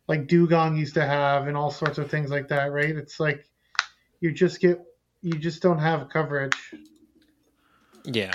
like 0.08 0.28
Dewgong 0.28 0.78
used 0.78 0.96
to 0.96 1.06
have 1.06 1.48
and 1.48 1.56
all 1.56 1.70
sorts 1.72 1.98
of 2.00 2.10
things 2.10 2.30
like 2.32 2.48
that 2.48 2.72
right 2.72 2.96
it's 2.96 3.20
like 3.20 3.46
you 4.20 4.32
just 4.32 4.60
get 4.60 4.80
you 5.22 5.34
just 5.38 5.62
don't 5.62 5.78
have 5.78 6.10
coverage 6.10 6.56
Yeah. 8.06 8.32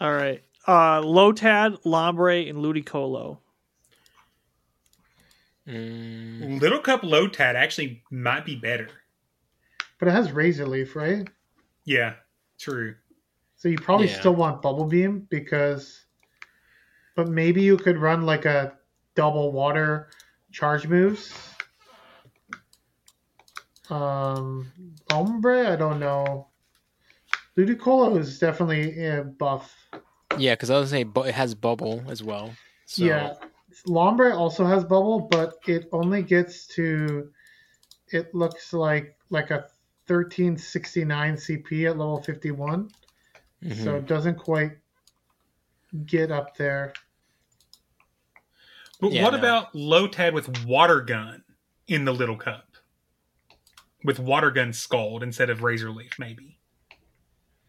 All 0.00 0.12
right. 0.12 0.42
Uh 0.66 1.00
Lotad, 1.02 1.82
Lombre, 1.84 2.48
and 2.50 2.58
Ludicolo. 2.58 3.38
Mm, 5.68 6.60
Little 6.60 6.80
Cup 6.80 7.02
Lotad 7.02 7.54
actually 7.54 8.02
might 8.10 8.44
be 8.44 8.56
better. 8.56 8.88
but 9.98 10.08
it 10.08 10.10
has 10.12 10.32
razor 10.32 10.66
leaf 10.66 10.96
right 10.96 11.28
Yeah, 11.84 12.14
true. 12.58 12.96
So 13.56 13.68
you 13.68 13.78
probably 13.78 14.08
Yeah. 14.08 14.18
still 14.18 14.34
want 14.34 14.60
bubble 14.62 14.86
beam 14.86 15.20
because, 15.30 16.04
but 17.14 17.28
maybe 17.28 17.62
you 17.62 17.76
could 17.76 17.96
run 17.98 18.26
like 18.26 18.44
a 18.44 18.76
double 19.14 19.52
water 19.52 20.10
charge 20.50 20.88
moves. 20.88 21.32
Um, 23.90 24.70
ombre, 25.12 25.72
I 25.72 25.76
don't 25.76 26.00
know. 26.00 26.48
Ludicolo 27.56 28.18
is 28.18 28.38
definitely 28.38 29.04
a 29.06 29.22
buff. 29.24 29.74
yeah, 30.38 30.54
because 30.54 30.70
I 30.70 30.78
was 30.78 30.90
saying 30.90 31.10
bu- 31.10 31.22
it 31.24 31.34
has 31.34 31.54
Bubble 31.54 32.02
as 32.08 32.22
well. 32.22 32.54
So, 32.86 33.04
Yeah, 33.04 33.34
Lombre 33.86 34.32
also 34.34 34.64
has 34.64 34.84
bubble, 34.84 35.20
but 35.30 35.54
it 35.66 35.88
only 35.92 36.22
gets 36.22 36.66
to. 36.68 37.30
It 38.08 38.34
looks 38.34 38.72
like 38.72 39.16
like 39.30 39.50
a 39.50 39.66
thirteen 40.06 40.56
sixty 40.56 41.04
nine 41.04 41.34
CP 41.36 41.88
at 41.90 41.96
level 41.98 42.22
fifty 42.22 42.50
one. 42.50 42.90
mhm. 43.62 43.82
so 43.84 43.96
it 43.96 44.06
doesn't 44.06 44.36
quite 44.38 44.72
get 46.06 46.30
up 46.30 46.56
there. 46.56 46.92
But 49.00 49.12
Yeah, 49.12 49.24
what 49.24 49.32
no. 49.32 49.38
about 49.38 49.72
Lotad 49.72 50.32
with 50.32 50.64
Water 50.64 51.00
Gun 51.00 51.42
in 51.88 52.04
the 52.04 52.12
Little 52.12 52.36
Cup? 52.36 52.66
With 54.04 54.18
Water 54.18 54.50
Gun 54.50 54.72
Scald 54.72 55.22
instead 55.22 55.48
of 55.50 55.62
Razor 55.62 55.90
Leaf, 55.90 56.18
maybe? 56.18 56.58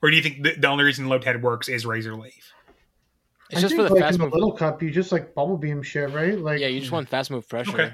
Or 0.01 0.09
do 0.09 0.15
you 0.15 0.21
think 0.21 0.43
the, 0.43 0.55
the 0.55 0.67
only 0.67 0.83
reason 0.83 1.05
Lotad 1.05 1.41
works 1.41 1.69
is 1.69 1.85
Razor 1.85 2.15
Leaf? 2.15 2.53
It's 3.53 3.59
I 3.59 3.61
just 3.61 3.75
think 3.75 3.87
for 3.87 3.89
the 3.89 3.95
like 3.95 4.03
fast 4.03 4.19
in 4.19 4.29
the 4.29 4.35
little 4.35 4.51
cup, 4.51 4.81
you 4.81 4.91
just 4.91 5.11
like 5.11 5.35
bubble 5.35 5.57
beam 5.57 5.81
shit, 5.81 6.11
right? 6.11 6.37
Like 6.37 6.59
Yeah, 6.59 6.67
you 6.67 6.79
just 6.79 6.91
want 6.91 7.09
fast 7.09 7.31
move 7.31 7.47
pressure. 7.47 7.71
Okay. 7.71 7.93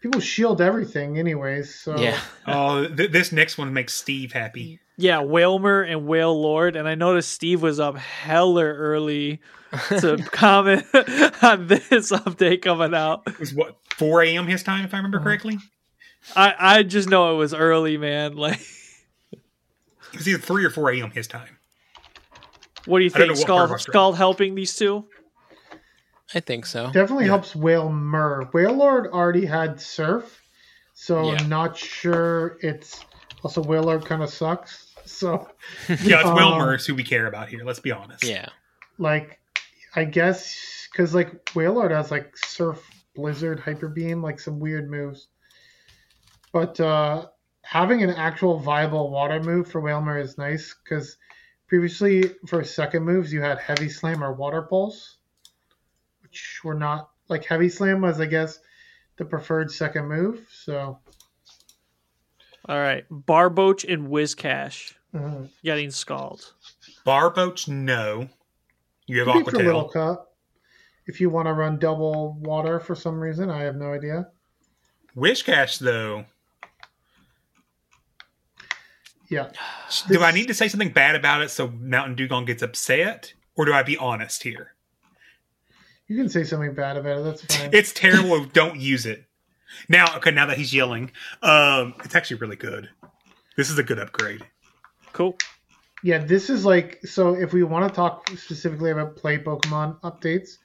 people 0.00 0.20
shield 0.20 0.60
everything, 0.60 1.18
anyways. 1.18 1.74
So 1.74 1.98
Yeah. 1.98 2.18
Oh, 2.46 2.86
th- 2.86 3.10
this 3.10 3.32
next 3.32 3.58
one 3.58 3.72
makes 3.72 3.94
Steve 3.94 4.32
happy. 4.32 4.80
Yeah, 4.96 5.20
Wailmer 5.20 5.82
and 5.82 6.08
Wailord, 6.08 6.74
and 6.76 6.88
I 6.88 6.96
noticed 6.96 7.30
Steve 7.30 7.62
was 7.62 7.78
up 7.78 7.96
heller 7.98 8.74
early 8.74 9.40
to 10.00 10.16
comment 10.32 10.84
on 11.42 11.68
this 11.68 12.10
update 12.10 12.62
coming 12.62 12.94
out. 12.94 13.22
It 13.26 13.38
was 13.38 13.54
what, 13.54 13.76
4 13.94 14.22
a.m. 14.22 14.46
his 14.48 14.62
time, 14.64 14.84
if 14.84 14.94
I 14.94 14.96
remember 14.96 15.18
uh-huh. 15.18 15.24
correctly? 15.24 15.58
I 16.34 16.54
I 16.58 16.82
just 16.82 17.08
know 17.08 17.32
it 17.32 17.36
was 17.36 17.54
early, 17.54 17.96
man. 17.96 18.36
Like, 18.36 18.60
It 20.12 20.18
was 20.18 20.28
either 20.28 20.38
3 20.38 20.64
or 20.64 20.70
4 20.70 20.92
a.m. 20.94 21.10
his 21.10 21.26
time. 21.28 21.57
What 22.88 22.98
do 22.98 23.04
you 23.04 23.10
think? 23.10 23.26
know 23.28 23.38
what 23.38 23.46
part 23.46 23.70
of 23.70 23.80
Skull 23.80 23.92
Skull 23.92 24.12
helping 24.14 24.54
these 24.54 24.74
two? 24.74 25.04
I 26.34 26.40
think 26.40 26.66
so. 26.66 26.90
definitely 26.92 27.26
helps 27.26 27.54
Wailmer. 27.56 28.48
Whale 28.52 28.74
Lord 28.74 29.06
already 29.08 29.46
had 29.46 29.80
Surf, 29.80 30.42
so 30.94 31.32
Yeah. 31.32 31.46
not 31.46 31.76
sure 31.76 32.58
it's 32.60 33.04
also 33.42 33.62
Wailord 33.62 34.04
kind 34.04 34.22
of 34.22 34.28
sucks. 34.30 34.94
So 35.06 35.48
Yeah, 35.88 36.20
it's 36.20 36.28
Um, 36.28 36.34
Wailmer's 36.36 36.84
who 36.86 36.94
we 36.94 37.02
care 37.04 37.26
about 37.26 37.48
here, 37.48 37.64
let's 37.64 37.80
be 37.80 37.92
honest. 37.92 38.24
Yeah. 38.24 38.48
like 38.98 39.38
I 39.96 40.04
guess 40.04 40.86
because 40.92 41.14
like 41.14 41.44
Wailord 41.54 41.90
has 41.92 42.10
like 42.10 42.36
Surf, 42.36 42.82
Blizzard, 43.14 43.58
Hyper 43.60 43.88
Beam, 43.88 44.22
like 44.22 44.38
some 44.40 44.58
weird 44.60 44.90
moves. 44.90 45.28
But 46.52 46.78
uh, 46.80 47.26
having 47.62 48.02
an 48.02 48.10
actual 48.10 48.58
viable 48.58 49.10
water 49.10 49.42
move 49.42 49.70
for 49.70 49.80
Wailmer 49.80 50.18
is 50.18 50.36
nice 50.38 50.74
because 50.84 51.16
previously 51.68 52.24
for 52.46 52.64
second 52.64 53.04
moves 53.04 53.32
you 53.32 53.40
had 53.40 53.58
Heavy 53.58 53.88
Slam 53.88 54.24
or 54.24 54.32
Water 54.32 54.62
Pulse, 54.62 55.18
which 56.22 56.60
were 56.64 56.74
not 56.74 57.10
like 57.28 57.44
Heavy 57.44 57.68
Slam 57.68 58.00
was 58.00 58.20
I 58.20 58.26
guess 58.26 58.58
the 59.16 59.24
preferred 59.24 59.70
second 59.70 60.08
move. 60.08 60.48
So 60.50 60.98
All 62.66 62.78
right, 62.78 63.04
Barboach 63.10 63.90
and 63.90 64.08
Whiscash 64.08 64.94
mhm. 65.14 65.48
getting 65.62 65.90
scald. 65.90 66.52
Barboach, 67.06 67.68
no. 67.68 68.28
You 69.06 69.20
have 69.20 69.28
Aqua 69.28 69.52
be 69.52 69.64
Little 69.64 69.88
Aquatail. 69.88 69.92
Cup. 69.92 70.36
If 71.06 71.22
you 71.22 71.30
want 71.30 71.46
to 71.46 71.54
run 71.54 71.78
double 71.78 72.34
water 72.40 72.78
for 72.78 72.94
some 72.94 73.18
reason, 73.18 73.48
I 73.48 73.62
have 73.62 73.76
no 73.76 73.94
idea. 73.94 74.28
Whiscash, 75.16 75.78
though. 75.78 76.26
Yeah. 79.28 79.50
Do 80.08 80.22
I 80.22 80.32
need 80.32 80.48
to 80.48 80.54
say 80.54 80.68
something 80.68 80.90
bad 80.90 81.14
about 81.14 81.42
it 81.42 81.50
so 81.50 81.68
Mountain 81.68 82.16
Dugong 82.16 82.44
gets 82.44 82.62
upset? 82.62 83.32
Or 83.58 83.64
do 83.64 83.72
I 83.72 83.82
be 83.82 83.96
honest 83.96 84.44
here? 84.44 84.74
You 86.06 86.16
can 86.16 86.28
say 86.28 86.44
something 86.44 86.74
bad 86.74 86.96
about 86.96 87.18
it. 87.18 87.24
That's 87.24 87.42
fine. 87.42 87.70
It's 87.72 87.92
terrible. 87.92 88.44
don't 88.52 88.78
use 88.78 89.04
it. 89.04 89.24
Now, 89.88 90.16
okay, 90.16 90.30
now 90.30 90.46
that 90.46 90.56
he's 90.56 90.72
yelling, 90.72 91.10
um, 91.42 91.94
it's 92.04 92.14
actually 92.14 92.36
really 92.36 92.56
good. 92.56 92.88
This 93.56 93.68
is 93.68 93.78
a 93.78 93.82
good 93.82 93.98
upgrade. 93.98 94.46
Cool. 95.12 95.36
Yeah, 96.04 96.18
this 96.18 96.48
is 96.48 96.64
like 96.64 97.04
so. 97.04 97.34
If 97.34 97.52
we 97.52 97.64
want 97.64 97.88
to 97.88 97.94
talk 97.94 98.30
specifically 98.30 98.92
about 98.92 99.16
play 99.16 99.36
Pokemon 99.36 100.00
updates, 100.02 100.58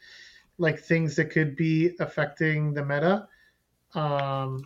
like 0.59 0.79
things 0.79 1.15
that 1.15 1.31
could 1.31 1.55
be 1.55 1.95
affecting 1.99 2.73
the 2.73 2.85
meta, 2.85 3.27
um, 3.95 4.63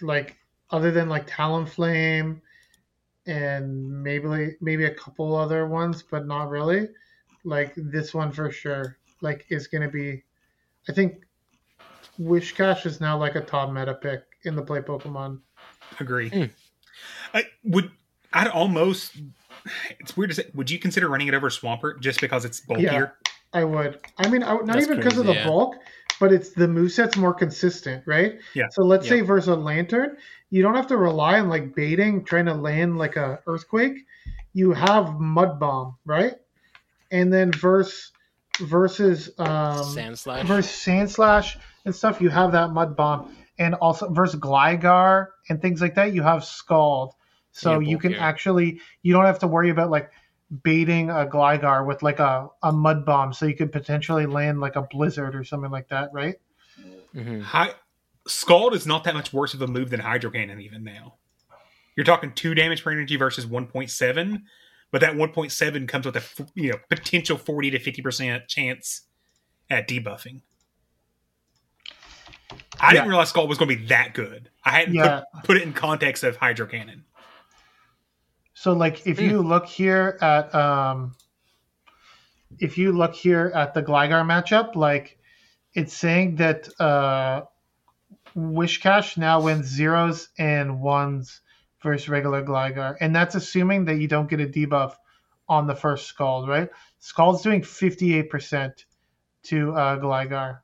like 0.00 0.36
other 0.70 0.92
than 0.92 1.08
like 1.08 1.28
Talonflame 1.28 2.40
and 3.28 4.02
maybe 4.02 4.56
maybe 4.60 4.86
a 4.86 4.94
couple 4.94 5.36
other 5.36 5.68
ones, 5.68 6.02
but 6.02 6.26
not 6.26 6.48
really. 6.48 6.88
Like 7.44 7.74
this 7.76 8.12
one 8.12 8.32
for 8.32 8.50
sure, 8.50 8.96
like 9.20 9.46
is 9.50 9.68
gonna 9.68 9.90
be. 9.90 10.24
I 10.88 10.92
think 10.92 11.24
Whiscash 12.18 12.86
is 12.86 13.00
now 13.00 13.16
like 13.18 13.36
a 13.36 13.40
top 13.40 13.70
meta 13.70 13.94
pick 13.94 14.24
in 14.44 14.56
the 14.56 14.62
play 14.62 14.80
Pokemon. 14.80 15.40
Agree. 16.00 16.30
Hmm. 16.30 16.44
I 17.34 17.44
would. 17.64 17.92
I'd 18.32 18.48
almost. 18.48 19.12
It's 20.00 20.16
weird 20.16 20.30
to 20.30 20.36
say. 20.36 20.50
Would 20.54 20.70
you 20.70 20.78
consider 20.78 21.08
running 21.08 21.28
it 21.28 21.34
over 21.34 21.50
Swampert 21.50 22.00
just 22.00 22.20
because 22.20 22.44
it's 22.44 22.60
bulkier? 22.60 22.84
Yeah, 22.92 23.30
I 23.52 23.64
would. 23.64 24.00
I 24.18 24.28
mean, 24.28 24.42
I 24.42 24.54
would, 24.54 24.66
not 24.66 24.74
That's 24.74 24.86
even 24.86 24.98
because 24.98 25.18
of 25.18 25.26
the 25.26 25.34
yeah. 25.34 25.46
bulk, 25.46 25.76
but 26.18 26.32
it's 26.32 26.50
the 26.50 26.66
moveset's 26.66 27.16
more 27.16 27.34
consistent, 27.34 28.02
right? 28.06 28.38
Yeah. 28.54 28.68
So 28.70 28.82
let's 28.82 29.04
Yeah. 29.06 29.16
say 29.16 29.20
versus 29.20 29.48
a 29.48 29.56
lantern, 29.56 30.16
you 30.50 30.62
don't 30.62 30.74
have 30.74 30.86
to 30.88 30.96
rely 30.96 31.40
on 31.40 31.48
like 31.48 31.74
baiting, 31.74 32.24
trying 32.24 32.46
to 32.46 32.54
land 32.54 32.98
like 32.98 33.16
a 33.16 33.40
earthquake. 33.46 33.98
You 34.52 34.72
have 34.72 35.20
mud 35.20 35.60
bomb, 35.60 35.96
right? 36.04 36.34
And 37.10 37.32
then 37.32 37.52
verse 37.52 38.12
versus 38.60 39.30
um 39.38 39.82
Sandslash. 39.96 40.46
versus 40.46 40.70
Sandslash 40.70 41.56
and 41.84 41.94
stuff, 41.94 42.20
you 42.20 42.28
have 42.28 42.52
that 42.52 42.70
mud 42.70 42.96
bomb, 42.96 43.34
and 43.58 43.74
also 43.74 44.10
versus 44.10 44.40
Gligar 44.40 45.28
and 45.48 45.60
things 45.60 45.80
like 45.80 45.94
that, 45.96 46.12
you 46.14 46.22
have 46.22 46.44
scald. 46.44 47.14
So 47.52 47.78
Yeah, 47.80 47.90
you 47.90 47.98
can 47.98 48.12
bulkier. 48.12 48.22
actually 48.22 48.80
you 49.02 49.12
don't 49.12 49.24
have 49.26 49.40
to 49.40 49.46
worry 49.46 49.70
about 49.70 49.90
like 49.90 50.10
baiting 50.62 51.10
a 51.10 51.26
Gligar 51.26 51.86
with 51.86 52.02
like 52.02 52.20
a, 52.20 52.48
a 52.62 52.72
mud 52.72 53.04
bomb, 53.04 53.32
so 53.32 53.46
you 53.46 53.54
could 53.54 53.72
potentially 53.72 54.26
land 54.26 54.60
like 54.60 54.76
a 54.76 54.82
blizzard 54.82 55.34
or 55.34 55.44
something 55.44 55.70
like 55.70 55.88
that, 55.88 56.10
right? 56.12 56.36
Hi, 57.42 57.72
Scald 58.28 58.74
is 58.74 58.86
not 58.86 59.04
that 59.04 59.14
much 59.14 59.32
worse 59.32 59.54
of 59.54 59.62
a 59.62 59.66
move 59.66 59.90
than 59.90 60.00
Hydro 60.00 60.30
Cannon 60.30 60.60
even 60.60 60.84
now. 60.84 61.14
You're 61.96 62.04
talking 62.04 62.32
two 62.32 62.54
damage 62.54 62.84
per 62.84 62.92
energy 62.92 63.16
versus 63.16 63.46
1.7, 63.46 64.42
but 64.92 65.00
that 65.00 65.14
1.7 65.14 65.88
comes 65.88 66.06
with 66.06 66.16
a 66.16 66.22
you 66.54 66.70
know 66.70 66.78
potential 66.88 67.36
40 67.36 67.72
to 67.72 67.78
50 67.78 68.02
percent 68.02 68.48
chance 68.48 69.02
at 69.70 69.88
debuffing. 69.88 70.42
I 72.80 72.92
didn't 72.92 73.08
realize 73.08 73.30
Scald 73.30 73.48
was 73.48 73.58
going 73.58 73.70
to 73.70 73.76
be 73.76 73.86
that 73.86 74.14
good. 74.14 74.50
I 74.64 74.70
hadn't 74.70 74.94
Yeah. 74.94 75.22
put, 75.34 75.44
put 75.44 75.56
it 75.56 75.64
in 75.64 75.72
context 75.72 76.22
of 76.22 76.36
Hydro 76.36 76.66
Cannon. 76.66 77.04
So 78.54 78.72
like 78.72 79.06
if 79.06 79.20
you 79.20 79.42
look 79.42 79.66
here 79.66 80.18
at 80.20 80.54
um 80.54 81.14
if 82.58 82.78
you 82.78 82.92
look 82.92 83.14
here 83.14 83.52
at 83.54 83.74
the 83.74 83.82
Gligar 83.82 84.24
matchup, 84.24 84.74
like 84.74 85.18
it's 85.74 85.92
saying 85.92 86.36
that 86.36 86.68
uh 86.80 87.42
Whiscash 88.38 89.16
now 89.16 89.40
wins 89.40 89.66
zeros 89.66 90.28
and 90.38 90.80
ones 90.80 91.40
versus 91.82 92.08
regular 92.08 92.44
Gligar. 92.44 92.96
And 93.00 93.14
that's 93.14 93.34
assuming 93.34 93.86
that 93.86 93.96
you 93.96 94.06
don't 94.06 94.30
get 94.30 94.40
a 94.40 94.46
debuff 94.46 94.94
on 95.48 95.66
the 95.66 95.74
first 95.74 96.06
Scald, 96.06 96.48
right? 96.48 96.68
Scald's 97.00 97.42
doing 97.42 97.62
58% 97.62 98.84
to 99.44 99.72
uh 99.72 99.96
Gligar. 99.98 100.60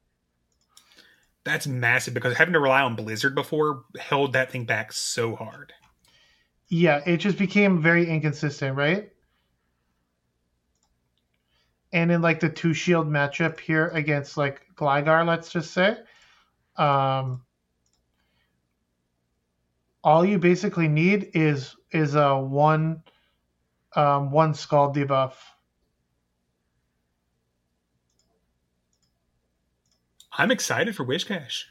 That's 1.45 1.67
massive 1.67 2.15
because 2.15 2.37
having 2.37 2.55
to 2.55 2.61
rely 2.61 2.83
on 2.83 2.97
Blizzard 2.97 3.35
before 3.35 3.85
held 3.99 4.33
that 4.35 4.51
thing 4.51 4.65
back 4.65 4.93
so 4.93 5.35
hard. 5.35 5.73
Yeah, 6.69 7.03
it 7.05 7.19
just 7.19 7.39
became 7.39 7.83
very 7.83 8.09
inconsistent, 8.09 8.77
right? 8.77 9.11
And 11.93 12.11
in 12.11 12.23
like 12.23 12.41
the 12.41 12.49
two 12.49 12.73
shield 12.73 13.09
matchup 13.09 13.61
here 13.61 13.89
against 13.89 14.37
like 14.37 14.63
Gligar, 14.75 15.27
let's 15.27 15.51
just 15.51 15.73
say, 15.73 15.99
um, 16.77 17.44
all 20.05 20.25
you 20.25 20.39
basically 20.39 20.87
need 20.87 21.31
is 21.33 21.75
is 21.91 22.15
a 22.15 22.39
one 22.39 23.03
um, 23.97 24.31
one 24.31 24.55
scald 24.55 24.95
debuff. 24.95 25.33
I'm 30.37 30.51
excited 30.51 30.95
for 30.95 31.05
Wish 31.05 31.27
Whiscash. 31.27 31.65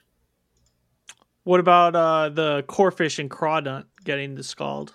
What 1.44 1.60
about 1.60 1.96
uh, 1.96 2.30
the 2.30 2.64
Corphish 2.68 3.20
and 3.20 3.30
Crawdaunt 3.30 3.86
getting 4.06 4.36
the 4.36 4.44
Scald? 4.44 4.94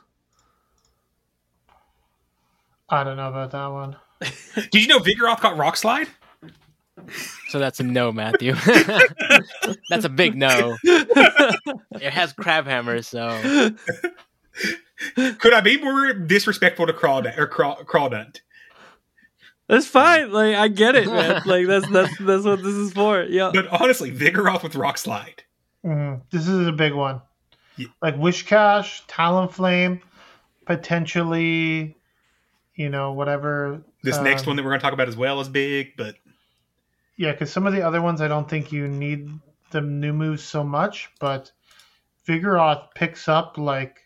I 2.89 3.05
don't 3.05 3.19
know 3.19 3.29
about 3.29 3.51
that 3.51 3.67
one. 3.67 3.97
Did 4.71 4.83
you 4.83 4.87
know 4.87 4.99
Vigoroth 4.99 5.43
got 5.43 5.59
Rock 5.59 5.77
Slide? 5.77 6.09
So 7.49 7.59
that's 7.59 7.81
a 7.81 7.83
no, 7.83 8.13
Matthew. 8.13 8.55
that's 9.91 10.05
a 10.05 10.09
big 10.09 10.37
no. 10.37 10.77
it 10.83 12.13
has 12.13 12.33
Crabhammer, 12.35 13.05
so 13.05 13.75
Could 15.39 15.55
I 15.55 15.61
be 15.61 15.81
more 15.81 16.13
disrespectful 16.13 16.87
to 16.87 16.93
Crawdaunt 16.93 17.39
or 17.39 17.47
Craw- 17.47 17.83
Crawdaunt? 17.85 18.41
That's 19.69 19.87
fine. 19.87 20.33
Like 20.33 20.55
I 20.57 20.69
get 20.69 20.95
it, 20.95 21.07
man. 21.07 21.43
Like 21.45 21.67
that's 21.67 21.89
that's 21.91 22.19
that's 22.19 22.45
what 22.45 22.63
this 22.63 22.75
is 22.75 22.93
for. 22.93 23.23
Yeah. 23.23 23.51
But 23.53 23.69
honestly, 23.69 24.11
Vigoroth 24.11 24.63
with 24.63 24.75
Rock 24.75 24.99
Slide. 24.99 25.43
Mhm. 25.85 26.23
This 26.31 26.49
is 26.49 26.67
a 26.67 26.73
big 26.73 26.95
one. 26.95 27.21
Like 28.03 28.17
Whiscash, 28.17 29.07
Talonflame, 29.07 30.01
potentially, 30.67 31.97
you 32.75 32.89
know, 32.89 33.13
whatever. 33.13 33.83
This 34.03 34.19
next 34.19 34.43
um, 34.43 34.49
one 34.49 34.57
that 34.57 34.65
we're 34.65 34.71
going 34.71 34.81
to 34.81 34.85
talk 34.85 34.95
about 34.95 35.09
as 35.09 35.17
well 35.17 35.41
is 35.41 35.49
big, 35.49 35.97
but 35.97 36.17
Yeah, 37.19 37.33
because 37.33 37.53
some 37.53 37.67
of 37.67 37.73
the 37.75 37.83
other 37.83 38.01
ones 38.01 38.21
I 38.23 38.29
don't 38.29 38.49
think 38.49 38.73
you 38.73 38.89
need 38.89 39.29
the 39.71 39.81
new 39.83 40.13
moves 40.15 40.43
so 40.43 40.65
much, 40.65 41.11
but 41.21 41.53
Vigoroth 42.27 42.95
picks 42.95 43.29
up 43.29 43.59
like 43.59 43.99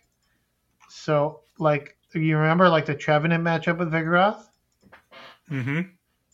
so 0.89 1.43
like 1.59 1.97
you 2.15 2.37
remember 2.37 2.69
like 2.69 2.87
the 2.87 2.95
Trevenant 2.95 3.45
matchup 3.45 3.79
with 3.79 3.93
Vigoroth? 3.93 4.43
hmm 5.49 5.81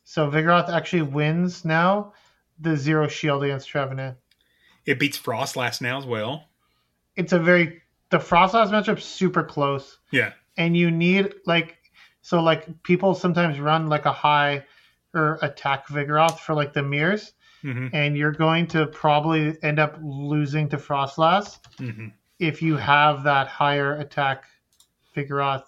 So 0.04 0.30
Vigoroth 0.30 0.68
actually 0.70 1.02
wins 1.02 1.64
now 1.64 2.12
the 2.60 2.76
zero 2.76 3.06
shield 3.08 3.44
against 3.44 3.68
Trevenant. 3.68 4.16
it 4.86 4.98
beats 4.98 5.16
Frost 5.18 5.56
last 5.56 5.82
now 5.82 5.98
as 5.98 6.06
well. 6.06 6.44
It's 7.16 7.32
a 7.32 7.38
very 7.38 7.82
the 8.10 8.18
Froslass 8.18 8.70
matchup's 8.70 9.04
super 9.04 9.42
close. 9.42 9.98
Yeah. 10.12 10.32
and 10.56 10.76
you 10.76 10.90
need 10.90 11.34
like 11.44 11.76
so 12.22 12.40
like 12.40 12.82
people 12.84 13.14
sometimes 13.14 13.58
run 13.60 13.88
like 13.88 14.06
a 14.06 14.12
high 14.12 14.64
or 15.14 15.38
attack 15.42 15.86
Vigoroth 15.88 16.38
for 16.38 16.54
like 16.54 16.72
the 16.72 16.82
mirrors, 16.82 17.32
Mhm. 17.64 17.90
and 17.92 18.16
you're 18.16 18.32
going 18.32 18.66
to 18.68 18.86
probably 18.86 19.56
end 19.62 19.78
up 19.78 19.98
losing 20.02 20.68
to 20.68 20.76
Froslass 20.76 21.58
Mhm. 21.78 22.12
if 22.38 22.60
you 22.62 22.76
have 22.76 23.22
that 23.24 23.48
higher 23.48 23.96
attack 23.96 24.44
Vigoroth. 25.16 25.64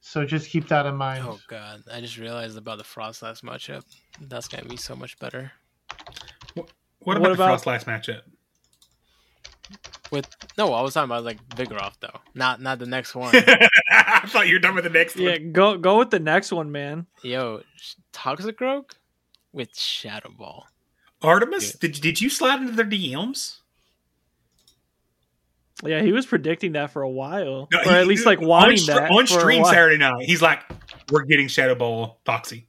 So 0.00 0.26
just 0.26 0.50
keep 0.50 0.68
that 0.68 0.84
in 0.84 0.96
mind. 0.96 1.24
oh 1.26 1.38
god, 1.48 1.82
I 1.90 2.00
just 2.00 2.18
realized 2.18 2.58
about 2.58 2.78
the 2.78 2.84
Froslass 2.84 3.42
matchup. 3.42 3.84
That's 4.20 4.48
gonna 4.48 4.68
be 4.68 4.76
so 4.76 4.94
much 4.94 5.18
better. 5.18 5.52
What 6.54 6.70
What 7.00 7.16
about, 7.16 7.32
about- 7.32 7.60
the 7.62 7.70
Froslass 7.70 7.84
matchup? 7.84 8.22
With 10.10 10.28
no, 10.58 10.74
I 10.74 10.82
was 10.82 10.92
talking 10.94 11.06
about 11.10 11.24
like 11.24 11.42
Vigoroth 11.48 11.94
though, 12.00 12.20
not 12.34 12.60
not 12.60 12.78
the 12.78 12.86
next 12.86 13.14
one. 13.14 13.32
I 14.24 14.26
thought 14.26 14.46
you 14.48 14.54
were 14.54 14.60
done 14.60 14.74
with 14.74 14.84
the 14.84 14.90
next 14.90 15.16
Yeah, 15.16 15.32
one. 15.32 15.52
go 15.52 15.76
go 15.78 15.98
with 15.98 16.10
the 16.10 16.18
next 16.20 16.52
one, 16.52 16.72
man. 16.72 17.06
Yo, 17.22 17.62
Toxic 18.12 18.58
Toxicroak 18.58 18.92
with 19.52 19.78
Shadow 19.78 20.30
Ball. 20.36 20.66
Artemis, 21.22 21.72
did, 21.78 21.92
did 22.00 22.20
you 22.20 22.28
slide 22.28 22.60
into 22.60 22.72
their 22.72 22.84
DMs? 22.84 23.58
Yeah, 25.82 26.02
he 26.02 26.12
was 26.12 26.24
predicting 26.26 26.72
that 26.72 26.90
for 26.92 27.02
a 27.02 27.08
while, 27.10 27.68
No, 27.72 27.78
or 27.80 27.82
he- 27.84 27.90
at 27.90 28.06
least 28.06 28.26
like 28.26 28.38
on 28.40 28.46
wanting 28.46 28.76
str- 28.78 28.92
that 28.92 29.10
on 29.10 29.26
stream. 29.26 29.64
Saturday 29.64 29.98
night. 29.98 30.24
He's 30.24 30.40
like, 30.40 30.60
"We're 31.10 31.24
getting 31.24 31.48
Shadow 31.48 31.74
Ball 31.74 32.20
Toxie." 32.24 32.66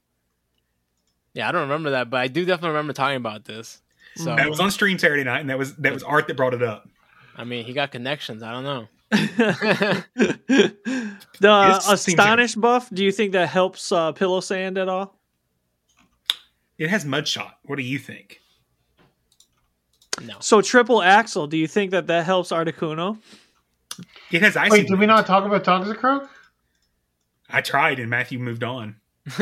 Yeah, 1.32 1.48
I 1.48 1.52
don't 1.52 1.62
remember 1.62 1.90
that, 1.90 2.10
but 2.10 2.18
I 2.20 2.28
do 2.28 2.44
definitely 2.44 2.70
remember 2.70 2.92
talking 2.92 3.16
about 3.16 3.44
this. 3.44 3.80
So 4.16 4.34
That 4.34 4.48
was 4.48 4.60
on 4.60 4.70
stream 4.70 4.98
Saturday 4.98 5.24
night, 5.24 5.40
and 5.40 5.50
that 5.50 5.58
was 5.58 5.76
that 5.76 5.92
was 5.92 6.02
Art 6.02 6.26
that 6.28 6.36
brought 6.36 6.54
it 6.54 6.62
up. 6.62 6.88
I 7.36 7.44
mean, 7.44 7.64
he 7.64 7.72
got 7.74 7.90
connections. 7.92 8.42
I 8.42 8.50
don't 8.52 8.64
know. 8.64 8.88
The 11.38 11.74
This 11.74 11.84
seems 11.84 12.08
astonish 12.08 12.54
buff. 12.54 12.88
Do 12.90 13.04
you 13.04 13.12
think 13.12 13.32
that 13.32 13.48
helps 13.48 13.92
uh, 13.92 14.12
Piloswine 14.12 14.80
at 14.80 14.88
all? 14.88 15.18
It 16.78 16.88
has 16.90 17.04
Mud 17.04 17.28
Shot. 17.28 17.58
What 17.64 17.76
do 17.76 17.82
you 17.82 17.98
think? 17.98 18.40
No. 20.24 20.34
So 20.40 20.62
triple 20.62 21.02
axel. 21.02 21.46
Do 21.46 21.56
you 21.58 21.66
think 21.68 21.90
that 21.90 22.06
that 22.06 22.24
helps 22.24 22.50
Articuno? 22.52 23.18
It 24.30 24.42
has 24.42 24.56
Icy. 24.56 24.70
Wait, 24.70 24.88
did 24.88 24.98
we 24.98 25.06
not 25.06 25.26
talk 25.26 25.44
about 25.44 25.64
Toxicroak? 25.64 26.28
I 27.50 27.60
tried, 27.60 27.98
and 28.00 28.10
Matthew 28.10 28.38
moved 28.38 28.64
on. 28.64 28.96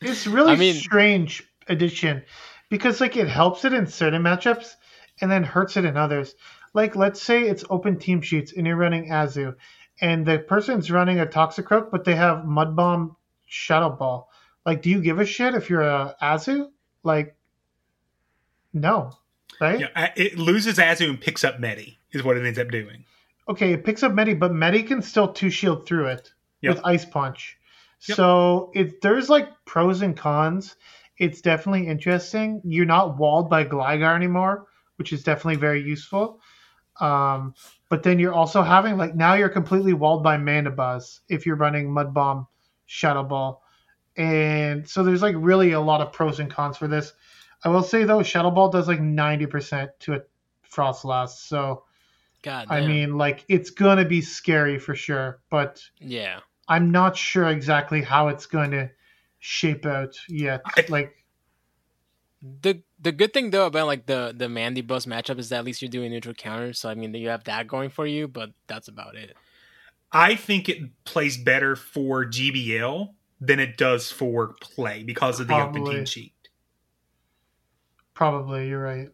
It's 0.00 0.26
really 0.26 0.52
I 0.52 0.56
mean- 0.56 0.74
strange 0.74 1.42
addition 1.68 2.22
because 2.68 3.00
like 3.00 3.16
it 3.16 3.26
helps 3.28 3.64
it 3.64 3.72
in 3.72 3.86
certain 3.86 4.22
matchups 4.22 4.74
and 5.22 5.30
then 5.30 5.42
hurts 5.42 5.76
it 5.78 5.84
in 5.86 5.96
others. 5.96 6.34
Like 6.74 6.96
let's 6.96 7.22
say 7.22 7.42
it's 7.44 7.64
open 7.70 7.98
team 7.98 8.20
sheets 8.20 8.52
and 8.52 8.66
you're 8.66 8.76
running 8.76 9.08
Azu 9.08 9.54
and 10.00 10.26
the 10.26 10.38
person's 10.40 10.90
running 10.90 11.20
a 11.20 11.26
Toxicroak, 11.26 11.90
but 11.90 12.04
they 12.04 12.16
have 12.16 12.44
Mud 12.44 12.74
Bomb 12.76 13.16
Shadow 13.46 13.90
Ball. 13.90 14.28
Like, 14.66 14.82
do 14.82 14.90
you 14.90 15.00
give 15.00 15.20
a 15.20 15.24
shit 15.26 15.54
if 15.54 15.70
you're 15.70 15.82
a 15.82 16.16
Azu? 16.20 16.70
Like, 17.02 17.36
no, 18.72 19.12
right? 19.60 19.80
Yeah, 19.80 20.12
it 20.16 20.36
loses 20.38 20.78
Azu 20.78 21.08
and 21.10 21.20
picks 21.20 21.44
up 21.44 21.60
Medi 21.60 21.98
is 22.12 22.24
what 22.24 22.36
it 22.36 22.44
ends 22.44 22.58
up 22.58 22.70
doing. 22.70 23.04
Okay, 23.48 23.72
it 23.72 23.84
picks 23.84 24.02
up 24.02 24.12
Medi, 24.12 24.34
but 24.34 24.52
Medi 24.52 24.82
can 24.82 25.02
still 25.02 25.32
two 25.32 25.50
shield 25.50 25.86
through 25.86 26.06
it 26.06 26.32
Yep. 26.62 26.76
with 26.76 26.84
Ice 26.86 27.04
Punch. 27.04 27.58
Yep. 28.08 28.16
So 28.16 28.70
it 28.74 29.00
there's 29.02 29.28
like 29.28 29.48
pros 29.66 30.02
and 30.02 30.16
cons. 30.16 30.76
It's 31.18 31.40
definitely 31.40 31.86
interesting. 31.86 32.62
You're 32.64 32.86
not 32.86 33.18
walled 33.18 33.48
by 33.48 33.64
Gligar 33.64 34.16
anymore, 34.16 34.66
which 34.96 35.12
is 35.12 35.22
definitely 35.22 35.56
very 35.60 35.82
useful. 35.82 36.40
Um, 37.00 37.54
but 37.88 38.02
then 38.02 38.18
you're 38.18 38.32
also 38.32 38.62
having 38.62 38.96
like 38.96 39.14
now 39.14 39.34
you're 39.34 39.48
completely 39.48 39.92
walled 39.92 40.22
by 40.22 40.36
Mandibuzz 40.36 41.20
if 41.28 41.46
you're 41.46 41.56
running 41.56 41.92
Mud 41.92 42.14
Bomb, 42.14 42.46
Shadow 42.86 43.22
Ball, 43.22 43.62
and 44.16 44.88
so 44.88 45.02
there's 45.02 45.22
like 45.22 45.34
really 45.38 45.72
a 45.72 45.80
lot 45.80 46.00
of 46.00 46.12
pros 46.12 46.40
and 46.40 46.50
cons 46.50 46.76
for 46.76 46.88
this. 46.88 47.12
I 47.64 47.68
will 47.68 47.82
say 47.82 48.04
though, 48.04 48.22
Shadow 48.22 48.50
Ball 48.50 48.70
does 48.70 48.88
like 48.88 49.00
ninety 49.00 49.46
percent 49.46 49.90
to 50.00 50.14
a 50.14 50.20
Froslass, 50.70 51.30
so 51.30 51.84
God, 52.42 52.66
I 52.70 52.86
mean 52.86 53.16
like 53.16 53.44
it's 53.48 53.70
gonna 53.70 54.04
be 54.04 54.20
scary 54.20 54.78
for 54.78 54.94
sure, 54.94 55.40
but 55.50 55.82
yeah. 56.00 56.40
I'm 56.68 56.90
not 56.90 57.16
sure 57.16 57.48
exactly 57.48 58.02
how 58.02 58.28
it's 58.28 58.46
going 58.46 58.70
to 58.70 58.90
shape 59.38 59.84
out 59.84 60.18
yet. 60.28 60.62
Like 60.88 61.23
The 62.60 62.82
the 63.00 63.12
good 63.12 63.32
thing 63.32 63.50
though 63.50 63.66
about 63.66 63.86
like 63.86 64.04
the 64.04 64.34
the 64.36 64.46
Mandibuzz 64.46 65.06
matchup 65.06 65.38
is 65.38 65.48
that 65.48 65.58
at 65.58 65.64
least 65.64 65.80
you're 65.80 65.90
doing 65.90 66.10
neutral 66.10 66.34
counters, 66.34 66.78
so 66.78 66.90
I 66.90 66.94
mean 66.94 67.14
you 67.14 67.28
have 67.30 67.44
that 67.44 67.66
going 67.66 67.88
for 67.88 68.06
you, 68.06 68.28
but 68.28 68.50
that's 68.66 68.88
about 68.88 69.16
it. 69.16 69.34
I 70.12 70.34
think 70.36 70.68
it 70.68 71.04
plays 71.04 71.36
better 71.38 71.74
for 71.74 72.24
GBL 72.24 73.14
than 73.40 73.60
it 73.60 73.76
does 73.76 74.10
for 74.12 74.54
play 74.60 75.02
because 75.02 75.40
of 75.40 75.48
the 75.48 75.54
open 75.54 75.72
Probably. 75.74 75.94
team 75.96 76.04
sheet. 76.04 76.34
probably 78.12 78.68
you're 78.68 78.82
right. 78.82 79.08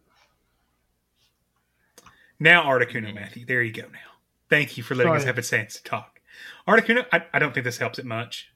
Now, 2.39 2.63
Articuno, 2.63 3.13
Matthew, 3.13 3.45
there 3.45 3.61
you 3.61 3.71
go. 3.71 3.83
Now, 3.83 4.17
thank 4.49 4.77
you 4.77 4.83
for 4.83 4.95
letting 4.95 5.13
us 5.13 5.23
have 5.23 5.37
a 5.37 5.41
chance 5.43 5.75
to 5.75 5.83
talk. 5.83 6.19
Articuno, 6.67 7.05
I, 7.11 7.23
I 7.33 7.39
don't 7.39 7.53
think 7.53 7.63
this 7.63 7.77
helps 7.77 7.99
it 7.99 8.05
much. 8.05 8.50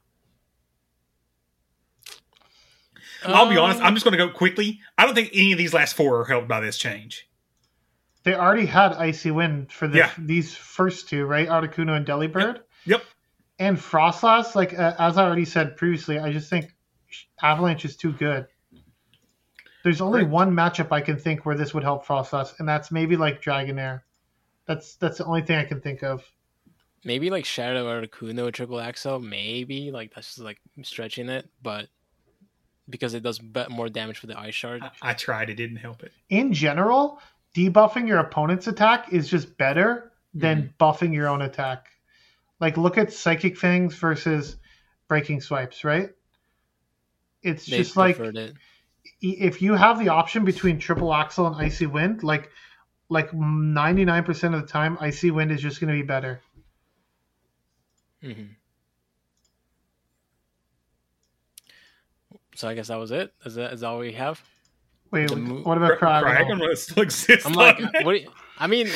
I'll 3.24 3.48
be 3.48 3.56
honest. 3.56 3.80
I'm 3.80 3.94
just 3.94 4.04
going 4.04 4.16
to 4.18 4.24
go 4.26 4.30
quickly. 4.32 4.80
I 4.98 5.04
don't 5.06 5.14
think 5.14 5.30
any 5.32 5.52
of 5.52 5.58
these 5.58 5.72
last 5.74 5.94
four 5.94 6.20
are 6.20 6.24
helped 6.24 6.48
by 6.48 6.60
this 6.60 6.76
change. 6.78 7.28
They 8.24 8.34
already 8.34 8.66
had 8.66 8.92
Icy 8.92 9.30
Wind 9.30 9.70
for 9.72 9.86
the, 9.88 9.98
Yeah. 9.98 10.10
these 10.18 10.54
first 10.54 11.08
two, 11.08 11.24
right? 11.26 11.48
Articuno 11.48 11.96
and 11.96 12.04
Delibird. 12.06 12.60
Yep. 12.84 13.02
And 13.58 13.78
Froslass, 13.78 14.54
like 14.54 14.78
uh, 14.78 14.94
as 14.98 15.16
I 15.16 15.24
already 15.24 15.44
said 15.44 15.76
previously, 15.76 16.18
I 16.18 16.32
just 16.32 16.50
think 16.50 16.74
Avalanche 17.42 17.84
is 17.84 17.96
too 17.96 18.12
good. 18.12 18.46
There's 19.84 20.00
only 20.00 20.24
one 20.24 20.50
matchup 20.52 20.90
I 20.90 21.00
can 21.00 21.16
think 21.16 21.46
where 21.46 21.54
this 21.56 21.72
would 21.72 21.84
help 21.84 22.04
Froslass, 22.04 22.58
and 22.58 22.68
that's 22.68 22.90
maybe 22.90 23.16
like 23.16 23.40
Dragonair. 23.40 24.00
That's 24.66 24.96
that's 24.96 25.18
the 25.18 25.24
only 25.24 25.42
thing 25.42 25.56
I 25.58 25.64
can 25.64 25.80
think 25.80 26.02
of. 26.02 26.24
Maybe 27.04 27.30
like 27.30 27.44
Shadow 27.44 27.86
Articuno 27.86 28.52
triple 28.52 28.80
axel, 28.80 29.20
maybe 29.20 29.92
like 29.92 30.12
that's 30.12 30.26
just 30.34 30.40
like 30.40 30.58
stretching 30.82 31.28
it, 31.28 31.48
but 31.62 31.86
because 32.88 33.14
it 33.14 33.22
does 33.22 33.38
bet 33.38 33.70
more 33.70 33.88
damage 33.88 34.18
for 34.18 34.26
the 34.26 34.38
Ice 34.38 34.54
Shard. 34.54 34.82
I 35.02 35.12
tried. 35.14 35.50
It 35.50 35.54
didn't 35.54 35.76
help 35.76 36.02
it. 36.02 36.12
In 36.28 36.52
general, 36.52 37.20
debuffing 37.54 38.06
your 38.06 38.18
opponent's 38.18 38.66
attack 38.66 39.12
is 39.12 39.28
just 39.28 39.56
better 39.56 40.12
than 40.34 40.74
buffing 40.78 41.14
your 41.14 41.28
own 41.28 41.42
attack. 41.42 41.88
Like 42.60 42.76
look 42.76 42.98
at 42.98 43.12
Psychic 43.12 43.56
Fangs 43.56 43.94
versus 43.94 44.56
Breaking 45.08 45.40
Swipes, 45.40 45.84
right? 45.84 46.10
It's 47.42 47.66
They 47.66 47.78
just 47.78 47.96
like 47.96 48.18
it. 48.18 48.54
if 49.20 49.62
you 49.62 49.74
have 49.74 49.98
the 49.98 50.08
option 50.08 50.44
between 50.44 50.78
triple 50.78 51.12
axel 51.14 51.46
and 51.46 51.56
icy 51.56 51.86
wind 51.86 52.22
like 52.22 52.50
like 53.08 53.30
99% 53.30 54.54
of 54.54 54.60
the 54.60 54.66
time 54.66 54.98
icy 55.00 55.30
wind 55.30 55.52
is 55.52 55.60
just 55.62 55.80
going 55.80 55.94
to 55.94 56.00
be 56.00 56.06
better 56.06 56.40
hmm 58.20 58.44
So 62.58 62.68
I 62.68 62.74
guess 62.74 62.88
that 62.88 62.98
was 62.98 63.10
it. 63.10 63.32
Is 63.44 63.54
that 63.56 63.72
is 63.72 63.80
that 63.80 63.86
all 63.88 63.98
we 63.98 64.12
have? 64.12 64.40
wait 65.12 65.28
The 65.28 65.36
mo- 65.36 65.60
what 65.62 65.76
about 65.78 65.98
Cryogonal? 65.98 66.36
Cryogonal 66.36 66.76
still 66.76 67.02
exists. 67.02 67.46
I'm 67.46 67.52
like, 67.52 67.78
what? 67.80 68.04
do 68.04 68.14
you- 68.14 68.28
I 68.58 68.66
mean, 68.66 68.88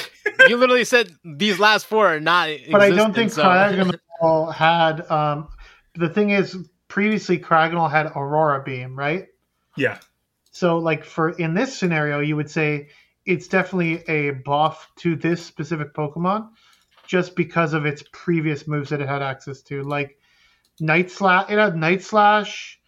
you 0.48 0.56
literally 0.56 0.84
said 0.84 1.14
these 1.24 1.58
last 1.60 1.86
four 1.86 2.06
are 2.08 2.18
not. 2.20 2.48
but 2.72 2.80
i 2.80 2.90
don't 2.90 3.14
think 3.14 3.30
so- 3.30 3.42
Cryogonal 3.44 4.52
had 4.54 5.08
um 5.10 5.48
the 5.94 6.08
thing 6.08 6.30
is 6.30 6.56
previously 6.88 7.38
Cryogonal 7.38 7.90
had 7.90 8.06
aurora 8.16 8.62
beam 8.64 8.98
right 8.98 9.26
Yeah. 9.76 9.98
so 10.50 10.78
like 10.78 11.04
for 11.04 11.30
in 11.30 11.54
this 11.54 11.76
scenario 11.78 12.20
you 12.20 12.36
would 12.36 12.50
say 12.50 12.88
it's 13.26 13.48
definitely 13.48 14.02
a 14.08 14.30
buff 14.30 14.90
to 14.96 15.14
this 15.14 15.44
specific 15.44 15.92
pokemon 15.94 16.48
just 17.06 17.36
because 17.36 17.74
of 17.74 17.84
its 17.86 18.02
previous 18.12 18.66
moves 18.66 18.90
that 18.90 19.00
it 19.00 19.08
had 19.08 19.20
access 19.22 19.60
to 19.62 19.82
like 19.82 20.18
night 20.80 21.10
slash 21.10 21.50
it 21.50 21.58
had 21.58 21.76
night 21.76 22.02
slash 22.02 22.79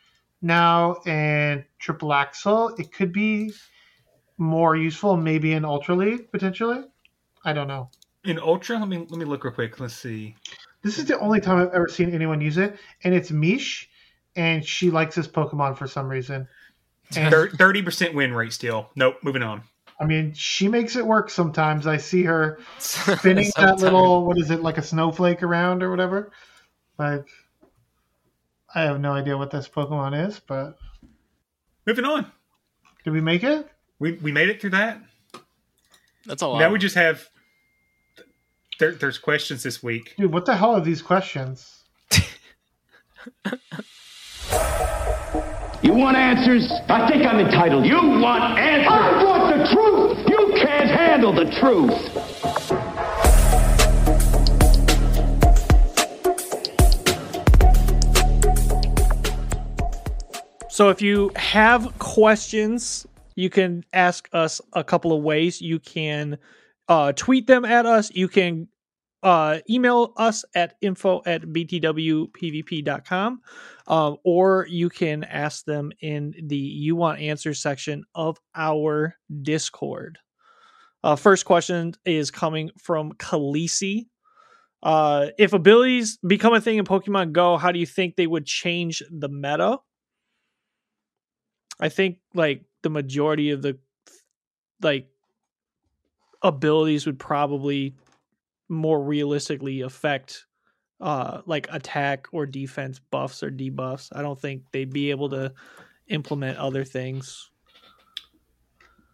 now 0.43 0.97
and 1.07 1.65
triple 1.79 2.12
axel 2.12 2.75
it 2.79 2.93
could 2.93 3.12
be 3.12 3.53
more 4.39 4.77
useful 4.77 5.17
maybe 5.17 5.53
in 5.53 5.65
ultra 5.65 5.95
league 5.95 6.31
potentially 6.33 6.83
i 7.45 7.53
don't 7.53 7.69
know 7.69 7.89
In 8.25 8.39
Ultra, 8.39 8.79
let 8.79 8.89
me 8.89 8.99
let 8.99 9.19
me 9.19 9.25
look 9.25 9.43
real 9.45 9.53
quick. 9.53 9.81
Let's 9.81 9.95
see. 9.95 10.37
this 10.83 10.99
is 10.99 11.07
the 11.07 11.19
only 11.19 11.41
time 11.41 11.59
i've 11.59 11.75
ever 11.75 11.89
seen 11.89 12.15
anyone 12.15 12.41
use 12.41 12.59
it 12.59 12.77
and 13.05 13.15
it's 13.15 13.31
mish 13.31 13.89
and 14.37 14.65
she 14.65 14.91
likes 14.91 15.15
this 15.15 15.29
pokemon 15.29 15.77
for 15.77 15.87
some 15.87 16.09
reason 16.09 16.49
Thirty 17.12 17.83
percent 17.83 18.15
win 18.15 18.33
rate 18.35 18.53
still. 18.53 18.89
Nope. 18.97 19.17
Moving 19.23 19.43
on. 19.43 19.62
I 20.01 20.05
mean, 20.05 20.33
she 20.35 20.69
makes 20.69 20.97
it 20.97 21.07
work 21.07 21.31
sometimes. 21.31 21.87
I 21.87 21.97
see 21.99 22.25
her 22.25 22.59
spinning 22.79 23.51
that 23.57 23.79
little 23.79 24.25
what 24.25 24.39
is 24.39 24.51
it, 24.51 24.62
like 24.62 24.79
a 24.79 24.83
snowflake 24.83 25.43
around 25.43 25.83
or 25.83 25.91
whatever. 25.91 26.33
Like 26.99 27.29
I 28.75 28.83
have 28.83 29.01
no 29.01 29.12
idea 29.12 29.36
what 29.36 29.51
this 29.51 29.68
Pokemon 29.68 30.26
is, 30.28 30.41
but 30.41 30.78
Moving 31.86 32.05
on. 32.05 32.26
did 33.05 33.12
we 33.12 33.20
make 33.20 33.42
it? 33.44 33.68
We 33.99 34.12
we 34.12 34.33
made 34.33 34.49
it 34.49 34.60
through 34.60 34.70
that. 34.70 35.01
That's 36.26 36.42
a 36.42 36.47
lot. 36.47 36.59
Now 36.59 36.70
we 36.70 36.78
just 36.78 36.94
have. 36.94 37.28
There, 38.78 38.92
there's 38.92 39.18
questions 39.18 39.62
this 39.62 39.83
week. 39.83 40.15
Dude, 40.17 40.33
what 40.33 40.44
the 40.47 40.57
hell 40.57 40.75
are 40.75 40.81
these 40.81 41.02
questions? 41.02 41.84
You 45.83 45.94
want 45.94 46.17
answers? 46.17 46.70
I 46.89 47.10
think 47.10 47.26
I'm 47.26 47.41
entitled. 47.41 47.84
You 47.84 47.97
want 47.97 48.57
answers? 48.57 48.86
I 48.89 49.25
want 49.25 49.59
the 49.59 49.75
truth. 49.75 50.28
You 50.28 50.55
can't 50.62 50.89
handle 50.89 51.33
the 51.33 51.51
truth. 51.59 52.51
So 60.83 60.89
if 60.89 61.01
you 61.01 61.31
have 61.36 61.97
questions, 62.01 63.07
you 63.36 63.51
can 63.51 63.85
ask 63.93 64.28
us 64.33 64.61
a 64.73 64.83
couple 64.83 65.12
of 65.17 65.23
ways. 65.23 65.61
You 65.61 65.78
can 65.78 66.39
uh, 66.89 67.12
tweet 67.12 67.47
them 67.47 67.65
at 67.65 67.86
us. 67.86 68.11
You 68.11 68.27
can 68.27 68.67
uh, 69.23 69.61
email 69.70 70.12
us 70.17 70.44
at 70.57 70.75
info 70.83 71.23
at 71.25 71.43
btwpvp.com. 71.43 73.41
Um, 73.86 74.17
or 74.25 74.67
you 74.69 74.89
can 74.89 75.23
ask 75.23 75.65
them 75.65 75.93
in 76.01 76.35
the 76.47 76.57
You 76.57 76.97
Want 76.97 77.20
Answers 77.20 77.62
section 77.62 78.02
of 78.17 78.39
our 78.57 79.15
Discord. 79.43 80.19
Uh, 81.05 81.15
first 81.15 81.44
question 81.44 81.94
is 82.05 82.33
coming 82.33 82.73
from 82.77 83.12
Khaleesi. 83.12 84.07
Uh, 84.83 85.28
if 85.39 85.52
abilities 85.52 86.19
become 86.27 86.55
a 86.55 86.61
thing 86.61 86.78
in 86.78 86.85
Pokemon 86.85 87.31
Go, 87.31 87.57
how 87.57 87.70
do 87.70 87.78
you 87.78 87.86
think 87.86 88.17
they 88.17 88.27
would 88.27 88.47
change 88.47 89.01
the 89.12 89.28
meta? 89.28 89.78
I 91.83 91.89
think 91.89 92.19
like 92.33 92.65
the 92.83 92.91
majority 92.91 93.51
of 93.51 93.61
the 93.61 93.77
like 94.81 95.09
abilities 96.41 97.07
would 97.07 97.19
probably 97.19 97.97
more 98.69 99.02
realistically 99.02 99.81
affect 99.81 100.47
uh 101.01 101.43
like 101.44 101.67
attack 101.73 102.28
or 102.33 102.47
defense 102.47 103.01
buffs 103.11 103.43
or 103.43 103.51
debuffs. 103.51 104.11
I 104.15 104.23
don't 104.23 104.41
think 104.41 104.62
they'd 104.70 104.93
be 104.93 105.11
able 105.11 105.28
to 105.31 105.52
implement 106.07 106.57
other 106.59 106.85
things. 106.85 107.51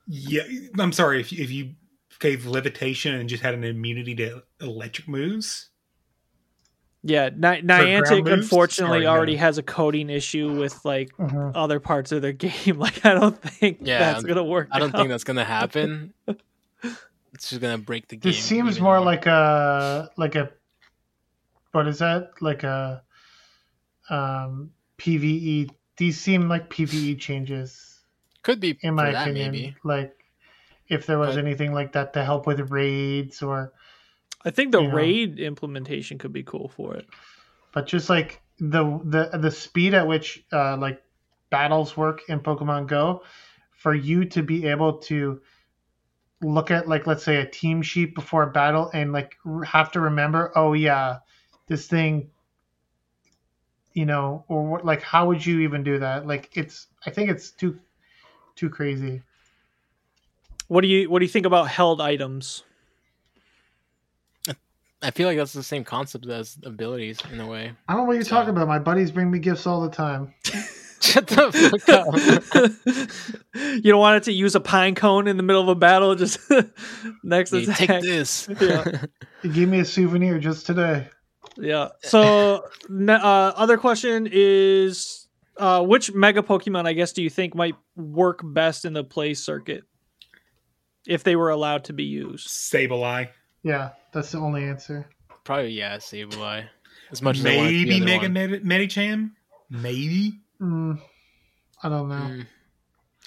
Yeah, 0.07 0.43
I'm 0.79 0.93
sorry 0.93 1.21
if 1.23 1.33
if 1.33 1.51
you 1.51 1.75
gave 2.19 2.45
levitation 2.45 3.15
and 3.15 3.31
just 3.31 3.43
had 3.43 3.55
an 3.55 3.65
immunity 3.65 4.15
to 4.17 4.43
electric 4.61 5.09
moves. 5.09 5.71
Yeah, 7.09 7.31
Ni- 7.31 7.63
Niantic 7.63 8.31
unfortunately 8.31 8.99
Sorry, 8.99 9.05
no. 9.05 9.11
already 9.11 9.37
has 9.37 9.57
a 9.57 9.63
coding 9.63 10.11
issue 10.11 10.59
with 10.61 10.85
like 10.85 11.11
Mhm. 11.17 11.53
other 11.55 11.81
parts 11.81 12.13
of 12.13 12.21
their 12.23 12.33
game. 12.47 12.79
Like 12.79 13.05
I 13.07 13.15
don't 13.15 13.41
think 13.41 13.79
Yeah, 13.83 13.99
that's 14.13 14.25
gonna 14.25 14.45
work. 14.45 14.69
I 14.71 14.79
don't 14.79 14.95
out. 14.95 14.99
think 14.99 15.09
that's 15.09 15.25
gonna 15.25 15.45
happen. 15.45 16.13
it's 16.27 17.49
just 17.51 17.61
gonna 17.61 17.79
break 17.79 18.09
the 18.09 18.17
game. 18.17 18.31
This 18.31 18.39
seems 18.43 18.79
more 18.81 18.97
more. 18.97 19.05
like 19.07 19.27
a 19.27 20.11
like 20.17 20.35
a 20.35 20.51
But 21.73 21.89
is 21.89 21.99
that 22.01 22.33
like 22.41 22.63
a 22.63 23.03
um, 24.11 24.71
PVE? 24.99 25.71
These 25.97 26.21
seem 26.21 26.49
like 26.49 26.69
PVE 26.71 27.19
changes. 27.19 28.01
Could 28.43 28.61
be 28.61 28.79
in 28.83 28.95
my 28.95 29.07
for 29.07 29.13
that, 29.13 29.23
opinion. 29.29 29.51
maybe. 29.53 29.77
Like 29.85 30.15
if 30.89 31.07
there 31.07 31.19
was 31.19 31.35
But- 31.37 31.45
anything 31.45 31.73
like 31.73 31.93
that 31.93 32.13
to 32.15 32.25
help 32.25 32.47
with 32.47 32.71
raids 32.71 33.43
or 33.43 33.73
I 34.45 34.51
think 34.51 34.73
the 34.73 34.83
You 34.83 34.89
know. 34.89 34.95
raid 34.95 35.39
implementation 35.41 36.19
could 36.19 36.33
be 36.33 36.43
cool 36.43 36.69
for 36.69 36.95
it. 36.95 37.07
but 37.73 37.87
just 37.87 38.09
like 38.09 38.41
the 38.59 39.01
the 39.05 39.39
the 39.39 39.51
speed 39.51 39.95
at 39.95 40.07
which 40.07 40.45
uh, 40.53 40.77
like 40.77 41.03
battles 41.51 41.97
work 41.97 42.23
in 42.29 42.41
Pokemon 42.41 42.87
Go, 42.87 43.23
for 43.73 43.95
you 43.95 44.25
to 44.27 44.43
be 44.43 44.67
able 44.67 44.99
to 44.99 45.41
look 46.41 46.71
at 46.71 46.89
like 46.89 47.07
let's 47.07 47.25
say 47.25 47.37
a 47.37 47.47
team 47.47 47.83
sheet 47.83 48.15
before 48.15 48.45
a 48.45 48.51
battle 48.51 48.91
and 48.95 49.13
like 49.13 49.37
have 49.67 49.91
to 49.93 50.01
remember, 50.01 50.53
oh 50.57 50.73
yeah, 50.73 51.19
this 51.67 51.87
thing, 51.89 52.31
you 53.93 54.07
know, 54.07 54.45
or 54.49 54.65
what 54.67 54.85
like 54.85 55.03
how 55.03 55.27
would 55.27 55.45
you 55.45 55.61
even 55.61 55.83
do 55.83 55.99
that? 55.99 56.27
Like 56.27 56.51
it's 56.57 56.87
I 57.07 57.11
think 57.11 57.29
it's 57.31 57.51
too 57.51 57.79
too 58.57 58.71
crazy. 58.71 59.23
What 60.69 60.83
do 60.83 60.89
you 60.89 61.11
what 61.11 61.19
do 61.21 61.25
you 61.25 61.31
think 61.31 61.47
about 61.47 61.69
held 61.69 62.01
items? 62.01 62.63
I 65.03 65.11
feel 65.13 65.29
like 65.29 65.37
that's 65.39 65.53
the 65.53 65.63
same 65.63 65.85
concept 65.85 66.27
as 66.27 66.59
abilities 66.65 67.21
in 67.33 67.41
a 67.41 67.47
way. 67.47 67.73
I 67.89 67.93
don't 67.93 68.03
know 68.03 68.07
what 68.09 68.15
you're 68.17 68.25
talking 68.25 68.51
about. 68.51 68.67
My 68.67 68.79
buddies 68.81 69.11
bring 69.13 69.31
me 69.31 69.39
gifts 69.39 69.67
all 69.67 69.81
the 69.81 69.91
time. 69.91 70.35
Shut 71.01 71.29
the 71.29 71.53
fuck 71.53 71.89
up. 71.89 73.55
you 73.55 73.93
don't 73.93 74.01
want 74.01 74.17
it 74.17 74.25
to 74.25 74.33
use 74.33 74.57
a 74.57 74.61
pine 74.61 74.97
cone 74.97 75.29
in 75.29 75.37
the 75.37 75.45
middle 75.45 75.63
of 75.63 75.69
a 75.69 75.77
battle, 75.77 76.17
just 76.17 76.41
next 77.23 77.53
Hey, 77.53 77.63
attack. 77.63 77.77
take 77.79 78.03
this. 78.03 78.49
Yeah. 78.61 79.05
He 79.43 79.49
gave 79.49 79.69
me 79.69 79.79
a 79.79 79.85
souvenir 79.85 80.41
just 80.41 80.67
today. 80.67 81.07
Yeah. 81.57 81.89
So, 82.03 82.65
uh, 82.91 83.13
other 83.55 83.79
question 83.79 84.29
is, 84.31 85.29
uh, 85.57 85.85
which 85.85 86.13
Mega 86.13 86.43
Pokemon, 86.43 86.87
I 86.87 86.93
guess, 86.95 87.13
do 87.13 87.23
you 87.23 87.31
think 87.31 87.55
might 87.55 87.77
work 87.95 88.41
best 88.43 88.85
in 88.85 88.93
the 88.93 89.05
play 89.05 89.35
circuit 89.35 89.85
if 91.07 91.23
they 91.23 91.37
were 91.37 91.51
allowed 91.51 91.85
to 91.85 91.93
be 91.93 92.05
used? 92.05 92.49
Sableye. 92.49 93.29
Yeah, 93.63 93.91
that's 94.13 94.33
the 94.33 94.39
only 94.39 94.65
answer. 94.65 95.09
Probably 95.45 95.71
yeah, 95.73 95.97
Sableye. 95.97 96.67
As 97.11 97.23
much 97.23 97.39
as 97.39 97.47
I 97.47 97.57
want 97.57 97.69
it 97.69 97.71
to 97.71 97.85
be 97.85 97.85
Maybe 97.85 97.99
the 98.01 98.05
Mega 98.05 98.19
other 98.19 98.27
one. 98.27 98.33
Med- 98.33 98.65
Medicham. 98.65 99.31
Maybe. 99.71 100.41
Mm, 100.61 101.01
I 101.83 101.89
don't 101.89 102.09
know. 102.09 102.15
Mm, 102.17 102.47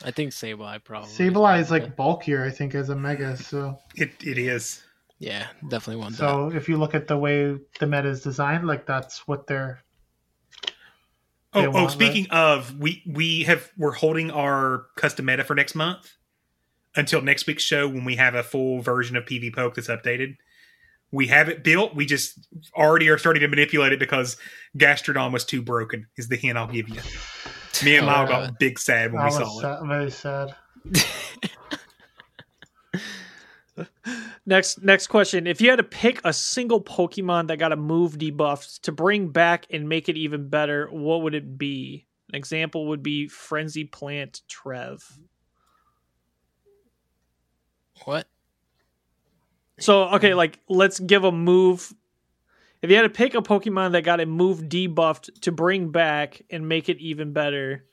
I 0.04 0.12
think 0.12 0.32
Sableye 0.32 0.84
probably. 0.84 1.10
Sableye 1.10 1.60
is 1.60 1.72
like 1.72 1.96
bulkier, 1.96 2.44
I 2.44 2.50
think, 2.52 2.76
as 2.76 2.90
a 2.90 2.96
mega. 2.96 3.38
So, 3.38 3.78
It 3.96 4.12
it 4.24 4.38
is. 4.38 4.84
Yeah, 5.20 5.48
definitely 5.70 6.02
want 6.02 6.18
that. 6.18 6.30
so 6.30 6.52
if 6.52 6.68
you 6.68 6.78
look 6.78 6.96
at 6.96 7.08
the 7.08 7.18
way 7.18 7.56
the 7.80 7.86
meta 7.88 8.10
is 8.10 8.22
designed, 8.24 8.66
like 8.66 8.86
that's 8.88 9.28
what 9.28 9.46
they're. 9.48 9.82
Oh, 11.54 11.62
They 11.62 11.68
oh. 11.68 11.72
want, 11.72 11.92
Speaking 11.92 12.28
of, 12.32 12.78
we 12.80 13.04
we 13.06 13.44
have 13.44 13.70
we're 13.78 13.92
holding 13.92 14.32
our 14.32 14.86
custom 14.96 15.26
meta 15.26 15.44
for 15.44 15.54
next 15.54 15.76
month 15.76 16.12
until 16.96 17.22
next 17.22 17.48
week's 17.48 17.64
show 17.64 17.88
when 17.88 18.06
we 18.06 18.16
have 18.16 18.36
a 18.36 18.44
full 18.44 18.82
version 18.82 19.16
of 19.16 19.26
PvPoke 19.26 19.76
that's 19.76 19.88
updated. 19.88 20.38
We 21.12 21.28
have 21.28 21.50
it 21.50 21.64
built. 21.64 21.94
We 21.96 22.06
just 22.06 22.40
already 22.74 23.10
are 23.10 23.18
starting 23.18 23.42
to 23.42 23.48
manipulate 23.48 23.92
it 23.92 24.00
because 24.00 24.38
Gastrodon 24.78 25.34
was 25.34 25.44
too 25.44 25.62
broken. 25.62 26.08
Is 26.18 26.30
the 26.30 26.38
hint 26.38 26.58
I'll 26.58 26.68
give 26.68 26.88
you. 26.88 27.02
Me 27.84 27.98
and 27.98 28.08
Lyle 28.08 28.28
got 28.28 28.60
big 28.60 28.80
sad 28.80 29.12
when 29.12 29.22
I 29.22 29.26
we 29.26 29.38
was 29.38 29.62
saw 29.62 29.84
it. 29.84 29.88
very 29.88 30.12
sad. 30.12 30.56
Next, 34.46 34.82
next 34.84 35.08
question: 35.08 35.46
If 35.46 35.62
you 35.62 35.70
had 35.70 35.76
to 35.78 35.84
pick 35.84 36.20
a 36.24 36.34
single 36.34 36.82
Pokemon 36.82 37.48
that 37.48 37.58
got 37.60 37.72
a 37.72 37.76
move 37.76 38.18
debuffed 38.18 38.82
to 38.82 38.92
bring 38.92 39.30
back 39.30 39.68
and 39.70 39.88
make 39.88 40.10
it 40.10 40.18
even 40.18 40.50
better, 40.50 40.88
what 40.92 41.22
would 41.22 41.36
it 41.36 41.58
be? 41.58 42.08
An 42.30 42.36
example 42.36 42.88
would 42.88 43.04
be 43.04 43.28
Frenzy 43.28 43.84
Plant 43.84 44.42
Trev. 44.48 45.20
What? 48.06 48.28
So 49.80 50.10
okay, 50.16 50.34
like 50.34 50.60
let's 50.70 51.00
give 51.00 51.24
a 51.24 51.32
move. 51.32 51.94
If 52.82 52.90
you 52.90 52.96
had 52.96 53.04
to 53.04 53.10
pick 53.10 53.36
a 53.36 53.42
Pokemon 53.42 53.92
that 53.94 54.04
got 54.04 54.20
a 54.20 54.26
move 54.26 54.62
debuffed 54.64 55.42
to 55.42 55.52
bring 55.52 55.90
back 55.90 56.42
and 56.50 56.68
make 56.68 56.90
it 56.90 56.98
even 57.00 57.32
better, 57.32 57.86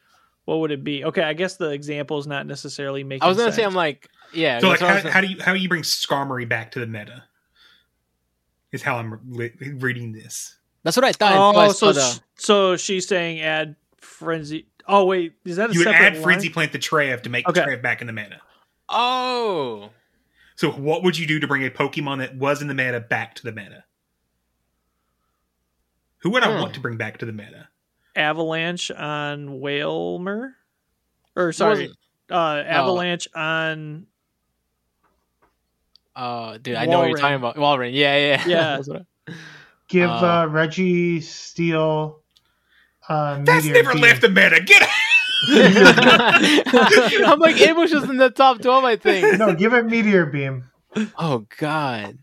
what 0.45 0.61
would 0.61 0.71
it 0.71 0.83
be? 0.83 1.05
Okay, 1.05 1.23
I 1.23 1.35
guess 1.35 1.57
the 1.57 1.71
example 1.71 2.19
is 2.19 2.27
not 2.27 2.47
necessarily 2.47 3.05
making. 3.05 3.23
I 3.23 3.29
was 3.29 3.37
gonna 3.37 3.53
say. 3.53 3.65
I'm 3.65 3.75
like 3.75 4.09
yeah. 4.33 4.61
So 4.61 4.69
like, 4.69 4.81
that's 4.81 5.05
what 5.05 5.07
I 5.07 5.09
how, 5.09 5.15
how 5.15 5.21
do 5.21 5.27
you 5.27 5.43
how 5.43 5.53
do 5.53 5.59
you 5.59 5.69
bring 5.69 5.83
Skarmory 5.83 6.49
back 6.49 6.73
to 6.73 6.81
the 6.81 6.87
meta? 6.87 7.25
Is 8.73 8.83
how 8.83 8.97
I'm 8.97 9.19
li- 9.29 9.53
reading 9.79 10.13
this. 10.13 10.57
That's 10.83 10.97
what 10.97 11.05
I 11.05 11.13
thought. 11.13 11.33
until 11.33 11.63
Oh, 11.71 11.73
so 11.73 11.93
the- 11.93 12.01
sh- 12.01 12.17
uh, 12.17 12.21
so 12.37 12.77
she's 12.77 13.09
saying 13.09 13.41
add 13.41 13.77
frenzy. 13.99 14.67
Oh 14.87 15.05
wait, 15.07 15.33
is 15.45 15.57
that 15.57 15.71
a 15.71 15.73
You 15.73 15.81
would 15.81 15.89
add 15.89 16.15
line? 16.15 16.23
Frenzy 16.23 16.49
Plant 16.51 16.73
to 16.73 16.79
Trev 16.79 17.23
to 17.23 17.31
make 17.31 17.49
Okay. 17.49 17.63
Trev 17.63 17.83
back 17.83 18.01
in 18.01 18.07
the 18.07 18.13
meta. 18.13 18.41
Oh, 18.91 19.91
So 20.59 20.73
what 20.73 21.05
would 21.05 21.17
you 21.17 21.25
do 21.25 21.39
to 21.39 21.47
bring 21.47 21.65
a 21.65 21.71
Pokemon 21.71 22.19
that 22.19 22.35
was 22.35 22.61
in 22.61 22.67
the 22.67 22.75
meta 22.75 22.99
back 22.99 23.37
to 23.37 23.45
the 23.45 23.53
meta? 23.53 23.85
Who 26.23 26.31
would 26.31 26.43
I 26.43 26.53
Hmm. 26.53 26.61
want 26.61 26.75
to 26.75 26.81
bring 26.81 26.97
back 26.97 27.19
to 27.19 27.27
the 27.27 27.33
meta? 27.33 27.69
Avalanche 28.17 28.91
on 28.91 29.61
Wailmer, 29.61 30.57
or 31.37 31.53
sorry, 31.53 31.93
uh, 32.29 32.35
Avalanche 32.67 33.29
on 33.37 34.09
uh, 36.17 36.59
dude, 36.59 36.75
I 36.75 36.87
know 36.87 36.99
what 36.99 37.11
you're 37.11 37.19
talking 37.19 37.37
about. 37.37 37.55
Walrein. 37.55 37.93
Yeah, 37.95 38.17
yeah, 38.17 38.43
Yeah. 38.45 38.77
That's 38.79 38.89
what 38.89 39.03
I- 39.29 39.33
Give 39.87 40.11
Uh, 40.11 40.15
uh, 40.15 40.47
Registeel. 40.49 42.17
Uh, 43.09 43.39
That's 43.45 43.65
never 43.67 43.93
Beam. 43.93 44.03
left 44.03 44.23
the 44.23 44.29
meta. 44.29 44.61
Get 44.61 44.83
out! 44.83 44.89
I'm 45.49 47.39
like 47.39 47.61
it 47.61 47.77
was 47.77 47.93
in 47.93 48.17
the 48.17 48.31
top 48.31 48.61
twelve. 48.61 48.85
I 48.85 48.97
think. 48.97 49.39
No, 49.39 49.55
give 49.55 49.73
it 49.73 49.87
Meteor 49.87 50.27
Beam. 50.27 50.65
Oh 51.19 51.47
God. 51.59 52.19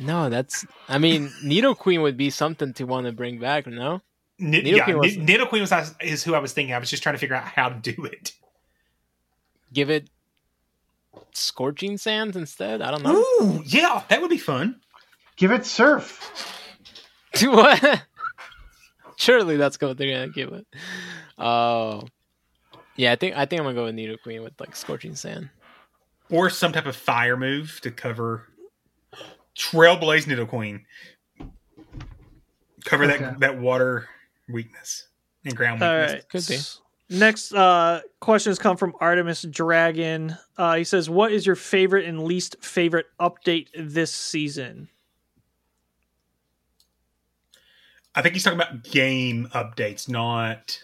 No, 0.00 0.30
that's. 0.30 0.66
I 0.88 0.98
mean, 0.98 1.30
Nidoqueen 1.44 2.02
would 2.02 2.16
be 2.16 2.30
something 2.30 2.72
to 2.74 2.84
want 2.84 3.06
to 3.06 3.12
bring 3.12 3.38
back. 3.38 3.66
No. 3.66 4.00
N- 4.40 4.52
Nidoqueen 4.52 4.76
yeah, 4.76 4.94
was- 4.94 5.16
N- 5.16 5.26
Nidoqueen 5.26 5.60
was 5.60 5.94
is 6.00 6.24
who 6.24 6.34
I 6.34 6.38
was 6.38 6.52
thinking. 6.52 6.74
I 6.74 6.78
was 6.78 6.90
just 6.90 7.02
trying 7.02 7.14
to 7.14 7.18
figure 7.18 7.36
out 7.36 7.44
how 7.44 7.68
to 7.68 7.92
do 7.92 8.04
it. 8.04 8.32
Give 9.72 9.90
it 9.90 10.08
scorching 11.32 11.98
sands 11.98 12.36
instead. 12.36 12.82
I 12.82 12.90
don't 12.90 13.02
know. 13.02 13.16
Ooh, 13.40 13.62
yeah, 13.64 14.02
that 14.08 14.20
would 14.20 14.30
be 14.30 14.38
fun. 14.38 14.80
Give 15.36 15.52
it 15.52 15.66
Surf. 15.66 16.56
Do 17.34 17.52
what? 17.52 18.02
Surely 19.16 19.56
that's 19.56 19.80
what 19.80 19.98
they're 19.98 20.12
gonna 20.12 20.32
give 20.32 20.52
it. 20.52 20.66
Oh, 21.40 22.06
yeah. 22.96 23.12
I 23.12 23.16
think 23.16 23.36
I 23.36 23.46
think 23.46 23.60
I'm 23.60 23.64
gonna 23.66 23.74
go 23.74 23.84
with 23.84 23.94
Nidoqueen 23.96 24.42
with 24.42 24.52
like 24.60 24.76
scorching 24.76 25.14
sand. 25.16 25.48
Or 26.30 26.48
some 26.50 26.72
type 26.72 26.86
of 26.86 26.94
fire 26.94 27.36
move 27.36 27.80
to 27.82 27.90
cover 27.90 28.46
Trailblaze 29.56 30.24
Nidoqueen. 30.26 30.82
Cover 32.84 33.04
Okay. 33.04 33.18
that 33.18 33.40
that 33.40 33.58
water 33.58 34.08
weakness 34.48 35.08
and 35.44 35.56
ground 35.56 35.80
weakness. 35.80 36.12
right. 36.12 36.28
Could 36.28 36.46
be. 36.46 36.58
Next 37.12 37.52
uh, 37.52 38.02
questions 38.20 38.58
come 38.60 38.76
from 38.76 38.94
Artemis 39.00 39.42
Dragon. 39.42 40.36
Uh, 40.56 40.76
he 40.76 40.84
says, 40.84 41.10
"What 41.10 41.32
is 41.32 41.44
your 41.44 41.56
favorite 41.56 42.04
and 42.06 42.22
least 42.22 42.56
favorite 42.62 43.06
update 43.18 43.66
this 43.76 44.12
season?" 44.12 44.88
I 48.14 48.22
think 48.22 48.34
he's 48.34 48.44
talking 48.44 48.58
about 48.60 48.84
game 48.84 49.48
updates, 49.54 50.08
not 50.08 50.80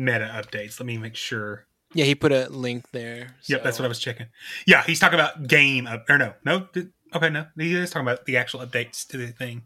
meta 0.00 0.30
updates. 0.34 0.80
Let 0.80 0.86
me 0.86 0.98
make 0.98 1.14
sure. 1.14 1.66
Yeah, 1.92 2.04
he 2.04 2.14
put 2.14 2.32
a 2.32 2.48
link 2.48 2.90
there. 2.92 3.36
Yep, 3.46 3.62
that's 3.62 3.78
what 3.78 3.84
I 3.84 3.88
was 3.88 3.98
checking. 3.98 4.26
Yeah, 4.66 4.82
he's 4.82 5.00
talking 5.00 5.18
about 5.18 5.46
game 5.46 5.86
up 5.86 6.08
or 6.08 6.18
no, 6.18 6.34
no. 6.44 6.68
Okay, 7.14 7.30
no, 7.30 7.46
he 7.56 7.74
is 7.74 7.90
talking 7.90 8.06
about 8.06 8.26
the 8.26 8.36
actual 8.36 8.60
updates 8.60 9.06
to 9.08 9.16
the 9.16 9.28
thing. 9.28 9.62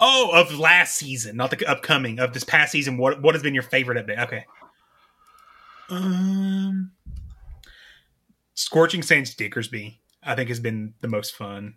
Oh, 0.00 0.30
of 0.34 0.58
last 0.58 0.96
season, 0.96 1.36
not 1.36 1.50
the 1.50 1.64
upcoming 1.66 2.18
of 2.18 2.32
this 2.32 2.44
past 2.44 2.72
season. 2.72 2.98
What 2.98 3.22
what 3.22 3.34
has 3.34 3.42
been 3.42 3.54
your 3.54 3.62
favorite 3.62 4.04
update? 4.04 4.22
Okay. 4.22 4.44
Um, 5.90 6.92
Scorching 8.54 9.02
Sands 9.02 9.34
Diggersby, 9.34 9.98
I 10.22 10.34
think 10.34 10.48
has 10.48 10.60
been 10.60 10.94
the 11.00 11.08
most 11.08 11.34
fun. 11.34 11.74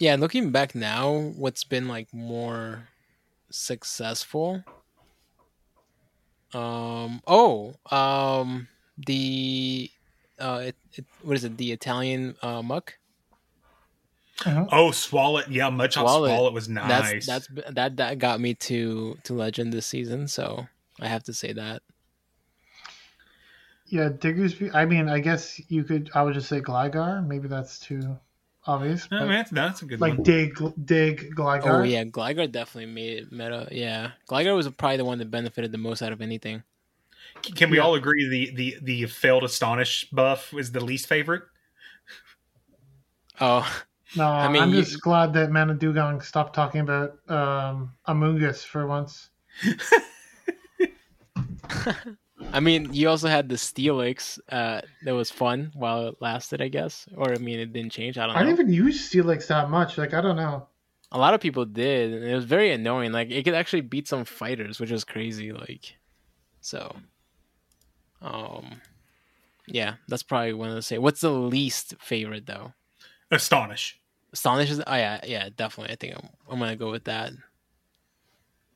Yeah, 0.00 0.16
looking 0.16 0.50
back 0.50 0.74
now, 0.74 1.12
what's 1.36 1.62
been 1.62 1.86
like 1.86 2.12
more 2.12 2.88
successful? 3.50 4.64
Um. 6.54 7.22
Oh. 7.26 7.74
Um. 7.90 8.68
The. 8.98 9.90
Uh. 10.38 10.62
It, 10.66 10.76
it, 10.94 11.04
what 11.22 11.36
is 11.36 11.44
it? 11.44 11.56
The 11.56 11.72
Italian 11.72 12.36
uh, 12.42 12.62
muck. 12.62 12.98
Oh, 14.44 14.90
Swalot, 14.90 15.44
yeah, 15.48 15.70
much 15.70 15.96
on 15.96 16.04
Swallow 16.04 16.24
it. 16.24 16.30
Swalot 16.30 16.52
was 16.52 16.68
nice. 16.68 17.26
That's 17.26 17.46
that's 17.48 17.74
that 17.74 17.96
that 17.98 18.18
got 18.18 18.40
me 18.40 18.54
to 18.54 19.16
to 19.24 19.34
legend 19.34 19.72
this 19.72 19.86
season. 19.86 20.26
So 20.28 20.66
I 21.00 21.06
have 21.08 21.22
to 21.24 21.34
say 21.34 21.52
that. 21.52 21.82
Yeah, 23.86 24.08
Diggersby. 24.08 24.74
I 24.74 24.86
mean, 24.86 25.08
I 25.08 25.20
guess 25.20 25.60
you 25.68 25.84
could. 25.84 26.10
I 26.14 26.22
would 26.22 26.34
just 26.34 26.48
say 26.48 26.60
Gligar. 26.60 27.26
Maybe 27.26 27.46
that's 27.46 27.78
too. 27.78 28.18
Obvious. 28.64 29.06
I 29.10 29.18
but 29.18 29.20
mean, 29.22 29.30
that's, 29.30 29.50
that's 29.50 29.82
a 29.82 29.86
good 29.86 30.00
like 30.00 30.14
one. 30.14 30.22
Dig, 30.22 30.56
Dig, 30.84 31.34
Gligar. 31.34 31.80
Oh 31.80 31.82
yeah, 31.82 32.04
Gligar 32.04 32.50
definitely 32.50 32.92
made 32.92 33.18
it 33.18 33.32
meta. 33.32 33.66
Yeah, 33.72 34.12
Gligar 34.28 34.54
was 34.54 34.68
probably 34.70 34.98
the 34.98 35.04
one 35.04 35.18
that 35.18 35.30
benefited 35.30 35.72
the 35.72 35.78
most 35.78 36.00
out 36.02 36.12
of 36.12 36.20
anything. 36.20 36.62
Can 37.56 37.70
we 37.70 37.78
Yeah. 37.78 37.82
all 37.84 37.94
agree 37.96 38.28
the 38.28 38.54
the 38.54 38.76
the 38.82 39.06
failed 39.08 39.42
astonish 39.42 40.08
buff 40.10 40.54
is 40.54 40.70
the 40.70 40.78
least 40.84 41.06
favorite? 41.08 41.42
Oh, 43.40 43.66
No, 44.14 44.24
I 44.28 44.44
I 44.44 44.48
mean, 44.52 44.62
am 44.62 44.70
you- 44.74 44.82
just 44.82 45.00
glad 45.00 45.32
that 45.34 45.50
Mana 45.50 45.74
Dugong 45.74 46.20
stopped 46.20 46.54
talking 46.54 46.82
about 46.82 47.18
um, 47.28 47.94
Amoonguss 48.06 48.62
for 48.64 48.86
once. 48.86 49.30
I 52.52 52.60
mean, 52.60 52.92
you 52.92 53.08
also 53.08 53.28
had 53.28 53.48
the 53.48 53.54
Steelix 53.56 54.38
uh, 54.50 54.82
that 55.04 55.14
was 55.14 55.30
fun 55.30 55.70
while 55.74 56.08
it 56.08 56.16
lasted, 56.20 56.60
I 56.60 56.68
guess. 56.68 57.06
Or 57.16 57.32
I 57.32 57.38
mean, 57.38 57.58
it 57.58 57.72
didn't 57.72 57.92
change. 57.92 58.18
I 58.18 58.26
don't 58.26 58.34
Know. 58.34 58.40
I 58.40 58.44
didn't 58.44 58.60
even 58.60 58.72
use 58.72 59.10
Steelix 59.10 59.46
that 59.48 59.70
much. 59.70 59.98
Like 59.98 60.14
I 60.14 60.20
don't 60.20 60.36
know. 60.36 60.66
A 61.12 61.18
lot 61.18 61.34
of 61.34 61.40
people 61.40 61.64
did, 61.66 62.12
and 62.12 62.24
it 62.24 62.34
was 62.34 62.44
very 62.46 62.72
annoying. 62.72 63.12
Like 63.12 63.30
it 63.30 63.42
could 63.44 63.54
actually 63.54 63.82
beat 63.82 64.08
some 64.08 64.24
fighters, 64.24 64.80
which 64.80 64.90
is 64.90 65.04
crazy. 65.04 65.52
Like, 65.52 65.96
so, 66.62 66.96
um, 68.22 68.80
yeah, 69.66 69.94
that's 70.08 70.22
probably 70.22 70.54
one 70.54 70.68
of 70.70 70.74
the 70.74 70.82
say. 70.82 70.98
What's 70.98 71.20
the 71.20 71.30
least 71.30 71.94
favorite 72.00 72.46
though? 72.46 72.72
Astonish. 73.30 73.98
Astonish 74.32 74.70
is. 74.70 74.80
Oh 74.86 74.94
yeah, 74.94 75.20
yeah, 75.26 75.48
definitely. 75.54 75.92
I 75.92 75.96
think 75.96 76.14
I'm. 76.16 76.28
I'm 76.50 76.58
gonna 76.58 76.76
go 76.76 76.90
with 76.90 77.04
that. 77.04 77.32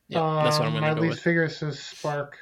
Yeah, 0.09 0.43
that's 0.45 0.59
what 0.59 0.69
I'm 0.69 0.75
Um, 0.75 0.81
gonna 0.81 0.95
my 0.95 0.95
go 0.95 1.01
least 1.03 1.17
with. 1.17 1.21
figure 1.25 1.49
says 1.49 1.79
Spark 1.79 2.37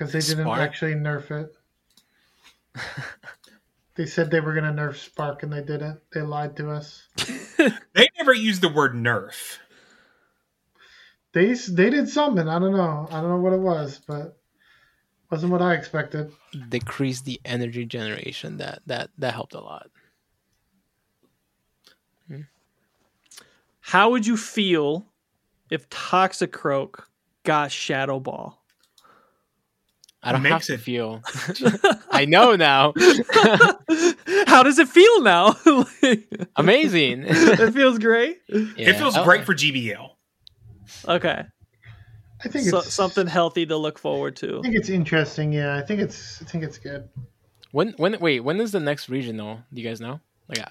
because 0.00 0.12
they 0.12 0.20
didn't 0.20 0.46
Spark? 0.46 0.60
actually 0.60 0.94
nerf 0.94 1.30
it. 1.30 1.54
they 3.96 4.06
said 4.06 4.30
they 4.30 4.40
were 4.40 4.54
gonna 4.54 4.72
nerf 4.72 4.96
Spark 4.96 5.42
and 5.42 5.52
they 5.52 5.60
didn't. 5.60 6.00
They 6.12 6.22
lied 6.22 6.56
to 6.56 6.70
us. 6.70 7.06
They 7.92 8.08
never 8.16 8.32
used 8.32 8.62
the 8.62 8.70
word 8.70 8.94
nerf. 8.94 9.58
They 11.34 11.52
they 11.52 11.90
did 11.90 12.08
something. 12.08 12.48
I 12.48 12.58
don't 12.58 12.74
know. 12.74 13.06
I 13.10 13.20
don't 13.20 13.28
know 13.28 13.36
what 13.36 13.52
it 13.52 13.60
was, 13.60 14.00
but 14.06 14.38
wasn't 15.30 15.52
what 15.52 15.60
I 15.60 15.74
expected. 15.74 16.32
Decrease 16.70 17.20
the 17.20 17.38
energy 17.44 17.84
generation. 17.84 18.56
That 18.56 18.80
that 18.86 19.10
that 19.18 19.34
helped 19.34 19.52
a 19.52 19.60
lot. 19.60 19.90
Hmm. 22.28 22.42
How 23.80 24.08
would 24.08 24.26
you 24.26 24.38
feel 24.38 25.04
if 25.68 25.90
Toxicroak 25.90 27.00
got 27.44 27.70
Shadow 27.70 28.20
Ball? 28.20 28.59
I 30.22 30.32
don't 30.32 30.42
have 30.44 30.52
Makes 30.52 30.66
to 30.66 30.74
it- 30.74 30.80
feel. 30.80 31.22
I 32.10 32.24
know 32.26 32.54
now. 32.56 32.92
How 34.46 34.62
does 34.62 34.78
it 34.78 34.88
feel 34.88 35.22
now? 35.22 35.56
Amazing. 36.56 37.24
it 37.26 37.72
feels 37.72 37.98
great. 37.98 38.38
It 38.48 38.94
feels 38.96 39.16
I- 39.16 39.24
great 39.24 39.44
for 39.44 39.54
GBL. 39.54 40.10
Okay. 41.08 41.42
I 42.42 42.48
think 42.48 42.66
So, 42.68 42.78
it's 42.78 42.92
something 42.92 43.26
healthy 43.26 43.66
to 43.66 43.76
look 43.76 43.98
forward 43.98 44.34
to. 44.36 44.58
I 44.58 44.62
think 44.62 44.74
it's 44.74 44.88
interesting. 44.88 45.52
Yeah, 45.52 45.76
I 45.76 45.82
think 45.82 46.00
it's 46.00 46.40
I 46.40 46.46
think 46.46 46.64
it's 46.64 46.78
good. 46.78 47.08
When 47.72 47.92
when 47.98 48.18
wait 48.18 48.40
when 48.40 48.60
is 48.60 48.72
the 48.72 48.80
next 48.80 49.08
regional? 49.08 49.60
Do 49.72 49.80
you 49.80 49.86
guys 49.88 50.00
know? 50.00 50.20
Like, 50.48 50.60
uh, 50.60 50.70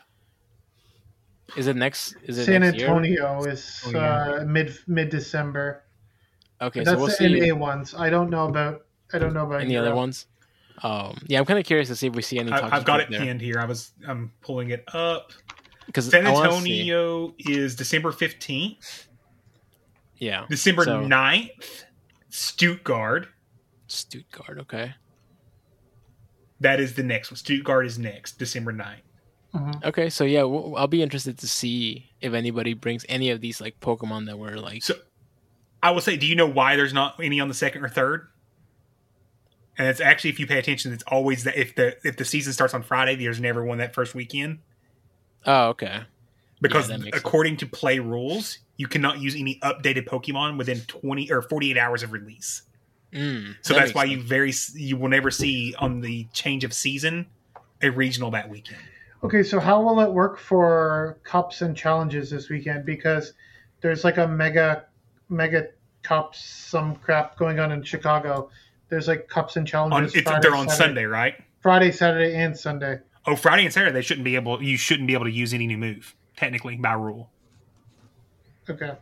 is 1.56 1.68
it 1.68 1.76
next? 1.76 2.16
Is 2.24 2.38
it 2.40 2.45
San 2.45 2.61
next 2.61 2.78
year? 2.78 2.88
Antonio 2.88 3.44
is 3.45 3.84
Oh, 3.86 3.92
yeah. 3.92 4.32
uh, 4.42 4.45
mid 4.45 4.76
mid 4.88 5.10
December. 5.10 5.84
Okay, 6.61 6.82
so 6.84 6.86
That's 6.92 6.98
we'll 6.98 7.08
the 7.08 7.14
see 7.14 7.50
NA 7.50 7.56
ones. 7.56 7.94
I 7.95 8.10
don't 8.10 8.30
know 8.32 8.48
about 8.48 8.82
I 9.13 9.19
don't 9.19 9.33
know 9.33 9.45
about 9.45 9.61
any 9.61 9.75
other 9.77 9.95
ones. 9.95 10.27
Um, 10.81 11.17
yeah, 11.27 11.39
I'm 11.39 11.45
kind 11.45 11.59
of 11.59 11.65
curious 11.65 11.88
to 11.89 11.95
see 11.95 12.07
if 12.07 12.15
we 12.15 12.21
see 12.21 12.39
any. 12.39 12.51
I, 12.51 12.77
I've 12.77 12.85
got 12.85 12.99
it 13.01 13.09
there. 13.09 13.19
pinned 13.19 13.41
here. 13.41 13.59
I 13.59 13.65
was 13.65 13.91
I'm 14.07 14.31
pulling 14.41 14.69
it 14.69 14.83
up. 14.93 15.31
because 15.88 16.09
San 16.09 16.25
Antonio 16.25 17.33
is 17.39 17.75
December 17.75 18.11
fifteenth. 18.11 19.07
Yeah, 20.17 20.45
December 20.49 20.83
so- 20.85 21.01
9th, 21.01 21.83
Stuttgart. 22.29 23.27
Stuttgart. 23.88 24.59
Okay. 24.59 24.93
That 26.61 26.79
is 26.81 26.95
the 26.95 27.03
next 27.03 27.31
one. 27.31 27.38
Stuttgart 27.38 27.85
is 27.85 27.97
next, 27.97 28.38
December 28.38 28.73
9th. 28.73 29.83
Okay, 29.85 30.09
so 30.09 30.25
yeah, 30.25 30.41
w- 30.41 30.75
I'll 30.75 30.88
be 30.88 31.01
interested 31.01 31.38
to 31.39 31.47
see 31.47 32.11
if 32.21 32.33
anybody 32.33 32.73
brings 32.73 33.05
any 33.09 33.29
of 33.31 33.41
these 33.41 33.59
like 33.61 33.79
Pokemon 33.79 34.25
that 34.27 34.38
were 34.38 34.57
like. 34.57 34.83
So 34.83 34.95
I 35.81 35.91
will 35.91 36.01
say, 36.01 36.17
do 36.17 36.27
you 36.27 36.35
know 36.35 36.45
why 36.47 36.75
there's 36.75 36.93
not 36.93 37.15
any 37.23 37.39
on 37.39 37.47
the 37.47 37.53
second 37.53 37.83
or 37.83 37.89
third? 37.89 38.27
And 39.80 39.88
it's 39.88 40.01
actually, 40.01 40.32
if 40.32 40.40
you 40.41 40.45
pay 40.45 40.59
attention, 40.59 40.91
it's 40.91 41.06
always 41.08 41.45
that 41.45 41.58
if 41.58 41.74
the 41.74 41.95
if 42.03 42.17
the 42.17 42.25
season 42.25 42.51
starts 42.51 42.74
on 42.74 42.83
Friday, 42.83 43.16
there's 43.16 43.40
never 43.40 43.64
one 43.64 43.77
that 43.77 43.95
first 43.95 44.14
weekend 44.14 44.59
oh, 45.45 45.69
okay. 45.69 46.01
because 46.61 46.90
Yeah, 46.90 46.98
that 46.98 47.03
makes 47.06 47.16
sense. 47.16 47.25
according 47.25 47.58
to 47.58 47.66
play 47.66 47.99
rules, 47.99 48.59
you 48.75 48.88
cannot 48.88 49.19
use 49.19 49.35
any 49.35 49.58
updated 49.64 50.06
Pokemon 50.06 50.58
within 50.58 50.82
20 50.82 51.32
or 51.32 51.41
48 51.41 51.77
hours 51.77 52.03
of 52.03 52.11
release. 52.11 52.64
Mm, 53.14 53.56
So 53.61 53.74
that 53.74 53.80
that's 53.80 53.93
why 53.95 54.03
sense. 54.03 54.11
you 54.11 54.22
very 54.22 54.53
you 54.75 54.98
will 54.98 55.08
never 55.08 55.32
see 55.32 55.74
on 55.80 56.01
the 56.01 56.25
change 56.33 56.66
of 56.66 56.74
season 56.74 57.27
a 57.82 57.90
regional 57.90 58.32
that 58.32 58.49
weekend. 58.49 58.82
Okay, 59.24 59.43
so 59.43 59.61
how 59.61 59.82
will 59.82 60.01
it 60.01 60.11
work 60.11 60.38
for 60.38 61.19
cups 61.24 61.61
and 61.61 61.75
challenges 61.75 62.30
this 62.32 62.49
weekend? 62.49 62.85
Because 62.85 63.33
there's 63.80 64.03
like 64.03 64.17
a 64.17 64.27
mega 64.27 64.85
mega 65.30 65.69
cups 66.03 66.43
some 66.43 66.98
crap 66.98 67.38
going 67.38 67.59
on 67.59 67.72
in 67.72 67.82
Chicago. 67.82 68.49
There's 68.90 69.08
like 69.08 69.27
cups 69.27 69.56
and 69.56 69.64
On 69.64 69.66
challenges. 69.92 70.16
it's, 70.16 70.24
Friday, 70.24 70.40
they're 70.42 70.56
on 70.56 70.68
Saturday- 70.68 70.84
Sunday, 70.85 71.06
right? 71.06 71.35
Friday, 71.61 71.92
Saturday, 71.92 72.35
and 72.35 72.58
Sunday. 72.58 73.00
Oh, 73.26 73.35
Friday 73.35 73.66
and 73.66 73.74
Saturday 73.74 73.92
they 73.92 74.01
shouldn't 74.01 74.26
be 74.26 74.35
able. 74.35 74.64
You 74.64 74.77
shouldn't 74.77 75.08
be 75.08 75.14
able 75.14 75.26
to 75.26 75.32
use 75.32 75.53
any 75.53 75.68
new 75.68 75.77
move 75.77 76.16
technically 76.38 76.77
by 76.77 76.93
rule. 76.93 77.30
Okay. 78.69 78.93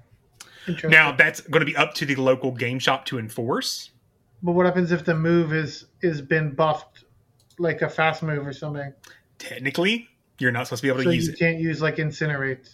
Now 0.85 1.13
that's 1.13 1.39
going 1.41 1.61
to 1.61 1.65
be 1.65 1.75
up 1.77 1.93
to 1.95 2.05
the 2.05 2.15
local 2.15 2.51
game 2.51 2.79
shop 2.79 3.05
to 3.05 3.19
enforce. 3.19 3.91
but 4.43 4.51
what 4.53 4.65
happens 4.65 4.91
if 4.91 5.05
the 5.05 5.15
move 5.15 5.53
is 5.53 5.85
is 6.01 6.21
been 6.21 6.51
buffed, 6.53 7.05
like 7.57 7.81
a 7.81 7.89
fast 7.89 8.21
move 8.23 8.45
or 8.45 8.51
something? 8.53 8.91
Technically, 9.37 10.09
you're 10.39 10.51
not 10.51 10.67
supposed 10.67 10.81
to 10.81 10.87
be 10.87 10.89
able 10.93 11.03
to 11.03 11.15
use 11.15 11.27
you 11.27 11.33
it. 11.33 11.39
You 11.39 11.45
can't 11.45 11.59
use 11.59 11.81
like 11.81 11.97
incinerate. 11.97 12.69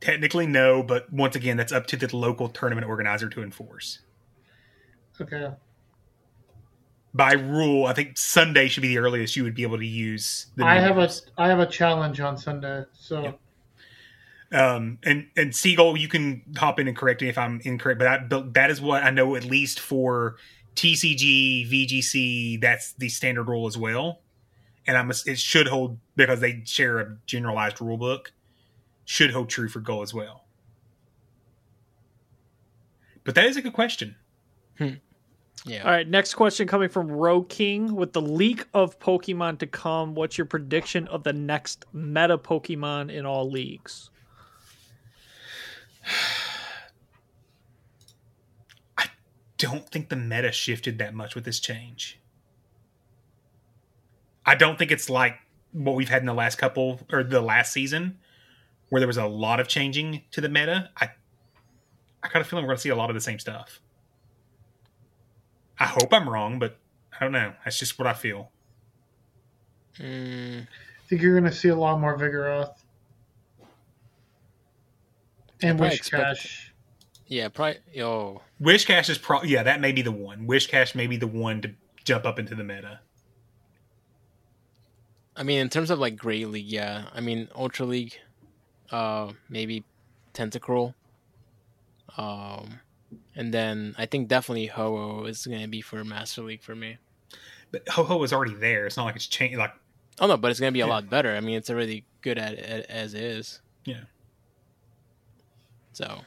Technically, 0.00 0.46
no, 0.46 0.82
but 0.82 1.12
once 1.12 1.34
again, 1.34 1.56
that's 1.56 1.72
up 1.72 1.86
to 1.88 1.96
the 1.96 2.14
local 2.16 2.48
tournament 2.48 2.86
organizer 2.86 3.28
to 3.30 3.42
enforce. 3.42 4.00
Okay. 5.20 5.50
By 7.14 7.32
rule, 7.32 7.86
I 7.86 7.92
think 7.92 8.16
Sunday 8.16 8.68
should 8.68 8.80
be 8.80 8.88
the 8.88 8.98
earliest 8.98 9.36
you 9.36 9.44
would 9.44 9.54
be 9.54 9.64
able 9.64 9.78
to 9.78 9.86
use. 9.86 10.46
The 10.56 10.64
I 10.64 10.76
have 10.76 10.96
a 10.96 11.02
moves. 11.02 11.26
Have 11.36 11.58
a 11.58 11.66
challenge 11.66 12.20
on 12.20 12.38
Sunday, 12.38 12.84
so 12.94 13.34
um 14.52 14.98
and 15.02 15.28
and 15.36 15.54
Seagull, 15.54 15.96
you 15.96 16.08
can 16.08 16.42
hop 16.56 16.78
in 16.78 16.88
and 16.88 16.96
correct 16.96 17.22
me 17.22 17.28
if 17.28 17.38
I'm 17.38 17.60
incorrect, 17.64 17.98
but, 17.98 18.08
I, 18.08 18.18
but 18.18 18.54
that 18.54 18.70
is 18.70 18.80
what 18.80 19.02
I 19.02 19.10
know 19.10 19.34
at 19.34 19.44
least 19.44 19.80
for 19.80 20.36
TCG, 20.76 21.70
VGC. 21.70 22.60
That's 22.60 22.92
the 22.94 23.08
standard 23.08 23.48
rule 23.48 23.66
as 23.66 23.78
well, 23.78 24.20
and 24.86 24.96
I'm 24.96 25.10
it 25.10 25.38
should 25.38 25.68
hold 25.68 25.98
because 26.16 26.40
they 26.40 26.62
share 26.64 26.98
a 26.98 27.16
generalized 27.26 27.80
rule 27.80 27.96
book. 27.96 28.32
Should 29.04 29.32
hold 29.32 29.48
true 29.48 29.68
for 29.68 29.80
Go 29.80 30.02
as 30.02 30.14
well. 30.14 30.44
But 33.24 33.34
that 33.34 33.46
is 33.46 33.56
a 33.56 33.62
good 33.62 33.72
question. 33.72 34.16
Yeah. 35.64 35.84
All 35.84 35.90
right, 35.90 36.08
next 36.08 36.34
question 36.34 36.66
coming 36.66 36.88
from 36.88 37.10
Row 37.10 37.42
King. 37.42 37.94
With 37.94 38.12
the 38.12 38.20
leak 38.20 38.66
of 38.74 38.98
Pokemon 38.98 39.58
to 39.60 39.66
come, 39.66 40.14
what's 40.14 40.36
your 40.36 40.46
prediction 40.46 41.06
of 41.08 41.22
the 41.22 41.32
next 41.32 41.84
meta 41.92 42.36
Pokemon 42.36 43.12
in 43.12 43.24
all 43.24 43.48
leagues? 43.48 44.10
I 48.98 49.06
don't 49.56 49.88
think 49.88 50.08
the 50.08 50.16
meta 50.16 50.50
shifted 50.50 50.98
that 50.98 51.14
much 51.14 51.36
with 51.36 51.44
this 51.44 51.60
change. 51.60 52.18
I 54.44 54.56
don't 54.56 54.76
think 54.76 54.90
it's 54.90 55.08
like 55.08 55.36
what 55.70 55.94
we've 55.94 56.08
had 56.08 56.22
in 56.22 56.26
the 56.26 56.34
last 56.34 56.58
couple 56.58 57.00
or 57.12 57.22
the 57.22 57.40
last 57.40 57.72
season 57.72 58.18
where 58.88 59.00
there 59.00 59.06
was 59.06 59.16
a 59.16 59.26
lot 59.26 59.60
of 59.60 59.68
changing 59.68 60.22
to 60.32 60.40
the 60.40 60.48
meta. 60.48 60.90
I 60.96 61.10
I 62.22 62.28
kind 62.28 62.40
of 62.40 62.48
feel 62.48 62.58
like 62.58 62.64
we're 62.64 62.68
going 62.68 62.76
to 62.76 62.82
see 62.82 62.88
a 62.90 62.96
lot 62.96 63.10
of 63.10 63.14
the 63.14 63.20
same 63.20 63.38
stuff. 63.38 63.80
I 65.78 65.86
hope 65.86 66.12
I'm 66.12 66.28
wrong, 66.28 66.58
but 66.58 66.76
I 67.12 67.24
don't 67.24 67.32
know. 67.32 67.52
That's 67.64 67.78
just 67.78 67.98
what 67.98 68.06
I 68.06 68.12
feel. 68.12 68.50
Mm, 69.98 70.62
I 70.62 71.08
think 71.08 71.22
you're 71.22 71.38
going 71.38 71.50
to 71.50 71.56
see 71.56 71.68
a 71.68 71.76
lot 71.76 72.00
more 72.00 72.16
Vigoroth 72.18 72.74
and 75.62 75.78
probably 75.78 75.98
Whiscash. 75.98 76.70
yeah, 77.26 77.48
probably. 77.48 77.80
Yo, 77.92 78.42
Whiscash 78.60 79.08
is 79.08 79.18
probably 79.18 79.50
yeah, 79.50 79.62
that 79.62 79.80
may 79.80 79.92
be 79.92 80.02
the 80.02 80.12
one. 80.12 80.46
Whiscash 80.46 80.94
may 80.94 81.06
be 81.06 81.16
the 81.16 81.26
one 81.26 81.60
to 81.62 81.70
jump 82.04 82.24
up 82.24 82.38
into 82.38 82.54
the 82.54 82.64
meta. 82.64 83.00
I 85.36 85.42
mean, 85.44 85.60
in 85.60 85.68
terms 85.68 85.90
of 85.90 85.98
like 85.98 86.16
Great 86.16 86.48
League, 86.48 86.66
yeah. 86.66 87.04
I 87.14 87.20
mean, 87.20 87.48
Ultra 87.54 87.86
League, 87.86 88.18
uh, 88.90 89.32
maybe 89.48 89.84
Tentacruel. 90.34 90.94
Um, 92.16 92.80
and 93.34 93.52
then 93.52 93.94
I 93.98 94.06
think 94.06 94.28
definitely 94.28 94.66
Ho-Oh 94.66 95.24
is 95.24 95.46
going 95.46 95.62
to 95.62 95.68
be 95.68 95.80
for 95.80 96.04
Master 96.04 96.42
League 96.42 96.62
for 96.62 96.74
me. 96.74 96.98
But 97.70 97.88
Ho-Oh 97.88 98.22
is 98.22 98.32
already 98.32 98.54
there. 98.54 98.86
It's 98.86 98.96
not 98.96 99.04
like 99.04 99.16
it's 99.16 99.26
changed. 99.26 99.58
Like 99.58 99.72
Oh 100.20 100.26
no, 100.26 100.36
but 100.36 100.50
it's 100.50 100.60
gonna 100.60 100.72
be 100.72 100.80
a 100.80 100.86
lot 100.86 101.08
better. 101.08 101.34
I 101.34 101.40
mean, 101.40 101.56
it's 101.56 101.70
already 101.70 102.04
good 102.20 102.38
at 102.38 102.54
it 102.54 102.86
as 102.88 103.14
is. 103.14 103.60
Yeah. 103.84 104.02
So 105.92 106.20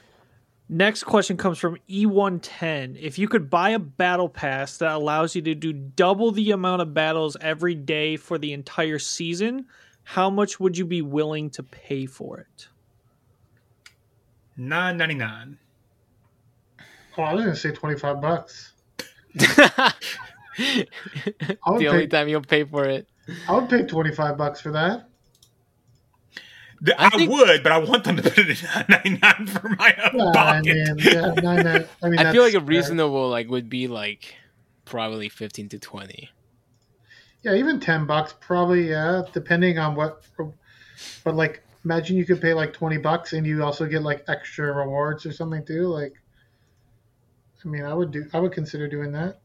Next 0.67 1.03
question 1.03 1.37
comes 1.37 1.59
from 1.59 1.77
E110. 1.87 2.97
If 2.99 3.19
you 3.19 3.27
could 3.27 3.51
buy 3.51 3.69
a 3.71 3.79
battle 3.79 4.27
pass 4.27 4.77
that 4.79 4.93
allows 4.93 5.35
you 5.35 5.43
to 5.43 5.53
do 5.53 5.71
double 5.71 6.31
the 6.31 6.51
amount 6.51 6.81
of 6.81 6.91
battles 6.91 7.37
every 7.39 7.75
day 7.75 8.17
for 8.17 8.39
the 8.39 8.51
entire 8.51 8.97
season, 8.97 9.67
how 10.03 10.31
much 10.31 10.59
would 10.59 10.75
you 10.75 10.85
be 10.85 11.03
willing 11.03 11.51
to 11.51 11.61
pay 11.61 12.07
for 12.07 12.39
it? 12.39 12.67
Nine 14.57 14.97
ninety 14.97 15.15
nine. 15.15 15.59
Oh, 17.17 17.23
I 17.23 17.33
was 17.33 17.43
gonna 17.43 17.55
say 17.55 17.71
twenty 17.71 17.97
five 17.97 18.21
bucks. 18.21 18.73
the 19.35 19.93
would 20.57 20.87
only 21.65 21.85
pay- 21.87 22.07
time 22.07 22.27
you'll 22.27 22.41
pay 22.41 22.63
for 22.63 22.85
it. 22.85 23.07
I 23.47 23.53
would 23.55 23.69
pay 23.69 23.83
twenty 23.85 24.13
five 24.13 24.37
bucks 24.37 24.61
for 24.61 24.71
that. 24.71 25.09
I, 26.97 27.25
would, 27.27 27.63
but 27.63 27.71
I 27.71 27.77
want 27.79 28.03
them 28.03 28.17
to 28.17 28.21
put 28.23 28.37
it 28.37 28.63
at 28.75 28.89
nine 28.89 29.19
ninety 29.23 29.45
nine 29.45 29.47
for 29.47 29.69
my 29.69 29.95
own 30.13 30.19
Yeah, 30.19 30.29
I 30.29 30.33
pocket. 30.33 30.65
mean, 30.65 30.95
yeah, 30.99 31.33
nine, 31.41 31.63
nine, 31.63 31.85
I 32.03 32.09
mean, 32.09 32.19
I 32.27 32.31
feel 32.31 32.43
like 32.43 32.53
a 32.53 32.59
fair. 32.59 32.67
reasonable 32.67 33.29
like 33.29 33.49
would 33.49 33.69
be 33.69 33.87
like 33.87 34.35
probably 34.83 35.29
fifteen 35.29 35.69
to 35.69 35.79
twenty. 35.79 36.29
Yeah, 37.43 37.53
even 37.55 37.79
ten 37.79 38.05
bucks 38.05 38.35
probably. 38.39 38.89
Yeah, 38.89 39.23
depending 39.33 39.79
on 39.79 39.95
what. 39.95 40.23
But 41.23 41.35
like, 41.35 41.63
imagine 41.85 42.17
you 42.17 42.25
could 42.25 42.41
pay 42.41 42.53
like 42.53 42.73
twenty 42.73 42.97
bucks 42.97 43.33
and 43.33 43.47
you 43.47 43.63
also 43.63 43.85
get 43.87 44.03
like 44.03 44.23
extra 44.27 44.71
rewards 44.73 45.25
or 45.25 45.31
something 45.31 45.65
too. 45.65 45.87
Like, 45.87 46.13
I 47.65 47.67
mean, 47.67 47.83
I 47.83 47.93
would 47.93 48.11
do. 48.11 48.25
I 48.33 48.39
would 48.39 48.51
consider 48.51 48.87
doing 48.87 49.11
that. 49.13 49.39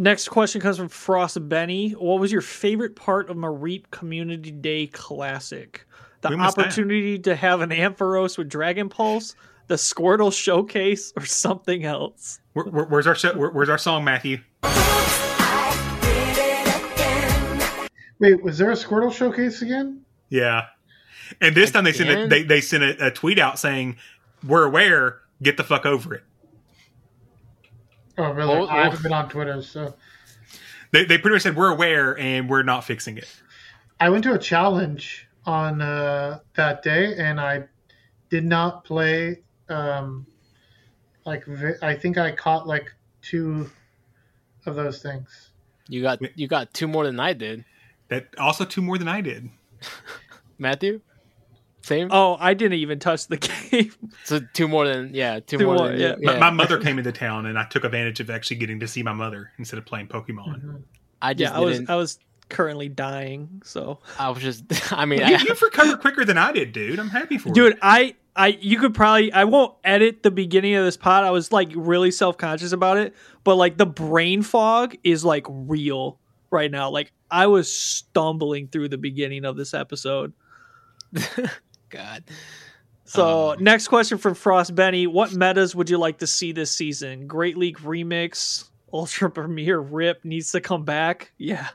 Next 0.00 0.28
question 0.28 0.60
comes 0.60 0.76
from 0.76 0.88
Frost 0.88 1.48
Benny. 1.48 1.90
What 1.90 2.20
was 2.20 2.30
your 2.30 2.40
favorite 2.40 2.94
part 2.94 3.28
of 3.28 3.36
Mareep 3.36 3.90
Community 3.90 4.52
Day 4.52 4.86
Classic? 4.86 5.84
The 6.20 6.28
We 6.30 6.36
missed 6.36 6.54
that. 6.56 6.66
opportunity 6.66 7.18
to 7.18 7.34
have 7.34 7.60
an 7.62 7.70
Ampharos 7.70 8.38
with 8.38 8.48
Dragon 8.48 8.88
Pulse, 8.88 9.34
the 9.66 9.74
Squirtle 9.74 10.32
showcase, 10.32 11.12
or 11.16 11.24
something 11.26 11.84
else? 11.84 12.38
Where, 12.52 12.66
where- 12.66 12.84
where's 12.84 13.08
our 13.08 13.16
show, 13.16 13.36
where, 13.36 13.50
where's 13.50 13.68
our 13.68 13.78
song, 13.78 14.04
Matthew? 14.04 14.38
Wait, 18.20 18.42
was 18.42 18.58
there 18.58 18.70
a 18.70 18.74
Squirtle 18.74 19.12
showcase 19.12 19.62
again? 19.62 20.02
Yeah. 20.28 20.66
And 21.40 21.54
this 21.54 21.70
time 21.70 21.84
they 21.84 21.92
sent 21.92 22.10
a, 22.10 22.26
they 22.26 22.42
they 22.42 22.60
sent 22.60 22.82
a, 22.82 23.06
a 23.06 23.10
tweet 23.10 23.38
out 23.38 23.58
saying, 23.58 23.96
"We're 24.46 24.64
aware. 24.64 25.20
Get 25.42 25.56
the 25.56 25.64
fuck 25.64 25.86
over 25.86 26.14
it." 26.14 26.24
Oh, 28.16 28.32
really? 28.32 28.52
Oh, 28.52 28.64
I 28.66 28.80
oh. 28.80 28.82
haven't 28.84 29.02
been 29.02 29.12
on 29.12 29.28
Twitter, 29.28 29.62
so 29.62 29.94
They 30.90 31.04
they 31.04 31.18
pretty 31.18 31.36
much 31.36 31.42
said 31.42 31.56
we're 31.56 31.72
aware 31.72 32.18
and 32.18 32.48
we're 32.48 32.62
not 32.64 32.84
fixing 32.84 33.16
it. 33.16 33.28
I 34.00 34.10
went 34.10 34.24
to 34.24 34.34
a 34.34 34.38
challenge 34.38 35.28
on 35.46 35.80
uh, 35.80 36.40
that 36.54 36.82
day, 36.82 37.14
and 37.16 37.40
I 37.40 37.64
did 38.28 38.44
not 38.44 38.84
play. 38.84 39.42
Um, 39.68 40.26
like, 41.24 41.44
vi- 41.46 41.76
I 41.82 41.94
think 41.94 42.18
I 42.18 42.32
caught 42.32 42.66
like 42.66 42.92
two 43.22 43.70
of 44.66 44.76
those 44.76 45.02
things. 45.02 45.50
You 45.88 46.02
got 46.02 46.20
you 46.38 46.48
got 46.48 46.74
two 46.74 46.88
more 46.88 47.06
than 47.06 47.18
I 47.20 47.32
did. 47.32 47.64
That 48.08 48.28
also 48.38 48.64
two 48.64 48.82
more 48.82 48.98
than 48.98 49.08
I 49.08 49.20
did. 49.20 49.48
Matthew, 50.58 51.00
same. 51.88 52.08
Oh, 52.10 52.36
I 52.38 52.54
didn't 52.54 52.78
even 52.78 52.98
touch 52.98 53.26
the 53.26 53.36
game. 53.70 53.92
So 54.24 54.40
two 54.52 54.68
more 54.68 54.86
than 54.86 55.14
yeah, 55.14 55.40
two, 55.40 55.58
Two 55.58 55.66
more, 55.66 55.76
more, 55.76 55.88
than 55.88 56.00
yeah. 56.00 56.16
you. 56.18 56.26
My, 56.26 56.38
my 56.38 56.50
mother 56.50 56.78
came 56.78 56.98
into 56.98 57.12
town 57.12 57.46
and 57.46 57.58
I 57.58 57.64
took 57.64 57.84
advantage 57.84 58.20
of 58.20 58.30
actually 58.30 58.56
getting 58.56 58.80
to 58.80 58.88
see 58.88 59.02
my 59.02 59.12
mother 59.12 59.52
instead 59.58 59.78
of 59.78 59.86
playing 59.86 60.08
Pokemon. 60.08 60.56
Mm-hmm. 60.56 60.76
I 61.20 61.34
just 61.34 61.52
yeah, 61.52 61.58
I 61.58 61.60
was. 61.60 61.80
I 61.88 61.96
was 61.96 62.18
currently 62.48 62.88
dying, 62.88 63.62
so 63.64 63.98
I 64.18 64.30
was 64.30 64.42
just. 64.42 64.64
I 64.92 65.04
mean, 65.04 65.20
you, 65.20 65.24
I, 65.24 65.38
you've 65.40 65.60
recovered 65.60 66.00
quicker 66.00 66.24
than 66.24 66.38
I 66.38 66.52
did, 66.52 66.72
dude. 66.72 66.98
I'm 66.98 67.10
happy 67.10 67.38
for 67.38 67.48
you. 67.48 67.54
dude 67.54 67.78
i 67.82 68.14
i 68.36 68.48
you 68.60 68.78
could 68.78 68.94
probably 68.94 69.32
i 69.32 69.44
won't 69.44 69.74
edit 69.84 70.22
the 70.22 70.30
beginning 70.30 70.74
of 70.74 70.84
this 70.84 70.96
pod 70.96 71.24
i 71.24 71.30
was 71.30 71.50
like 71.50 71.70
really 71.74 72.10
self-conscious 72.10 72.72
about 72.72 72.96
it 72.96 73.14
but 73.44 73.56
like 73.56 73.76
the 73.76 73.86
brain 73.86 74.42
fog 74.42 74.96
is 75.02 75.24
like 75.24 75.44
real 75.48 76.18
right 76.50 76.70
now 76.70 76.88
like 76.88 77.12
i 77.30 77.46
was 77.46 77.70
stumbling 77.70 78.68
through 78.68 78.88
the 78.88 78.98
beginning 78.98 79.44
of 79.44 79.56
this 79.56 79.74
episode 79.74 80.32
God. 81.90 82.24
so 83.04 83.56
next 83.58 83.88
question 83.88 84.18
from 84.18 84.34
frost 84.34 84.74
benny 84.74 85.06
what 85.06 85.32
metas 85.32 85.74
would 85.74 85.88
you 85.88 85.98
like 85.98 86.18
to 86.18 86.26
see 86.26 86.52
this 86.52 86.70
season 86.70 87.26
great 87.26 87.56
league 87.56 87.78
remix 87.78 88.68
ultra 88.92 89.30
premier 89.38 89.80
rip 89.80 90.24
needs 90.24 90.52
to 90.52 90.60
come 90.60 90.84
back 90.84 91.32
yeah 91.38 91.68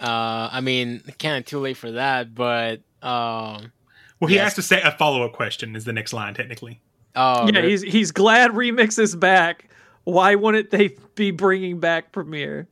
Uh, 0.00 0.48
I 0.52 0.60
mean, 0.60 1.02
kind 1.18 1.36
of 1.38 1.44
too 1.46 1.60
late 1.60 1.76
for 1.76 1.92
that, 1.92 2.34
but 2.34 2.80
um. 3.00 3.72
Well, 4.20 4.28
he 4.28 4.34
yes. 4.34 4.44
has 4.44 4.54
to 4.54 4.62
say 4.62 4.82
a 4.82 4.90
follow 4.90 5.22
up 5.22 5.32
question 5.32 5.76
is 5.76 5.84
the 5.84 5.92
next 5.92 6.12
line 6.12 6.34
technically. 6.34 6.80
Oh, 7.14 7.48
yeah 7.48 7.60
re- 7.60 7.70
he's 7.70 7.82
he's 7.82 8.10
glad 8.10 8.50
remix 8.50 8.98
is 8.98 9.14
back 9.14 9.68
why 10.02 10.34
wouldn't 10.34 10.70
they 10.70 10.96
be 11.14 11.30
bringing 11.30 11.78
back 11.78 12.10
premiere 12.10 12.66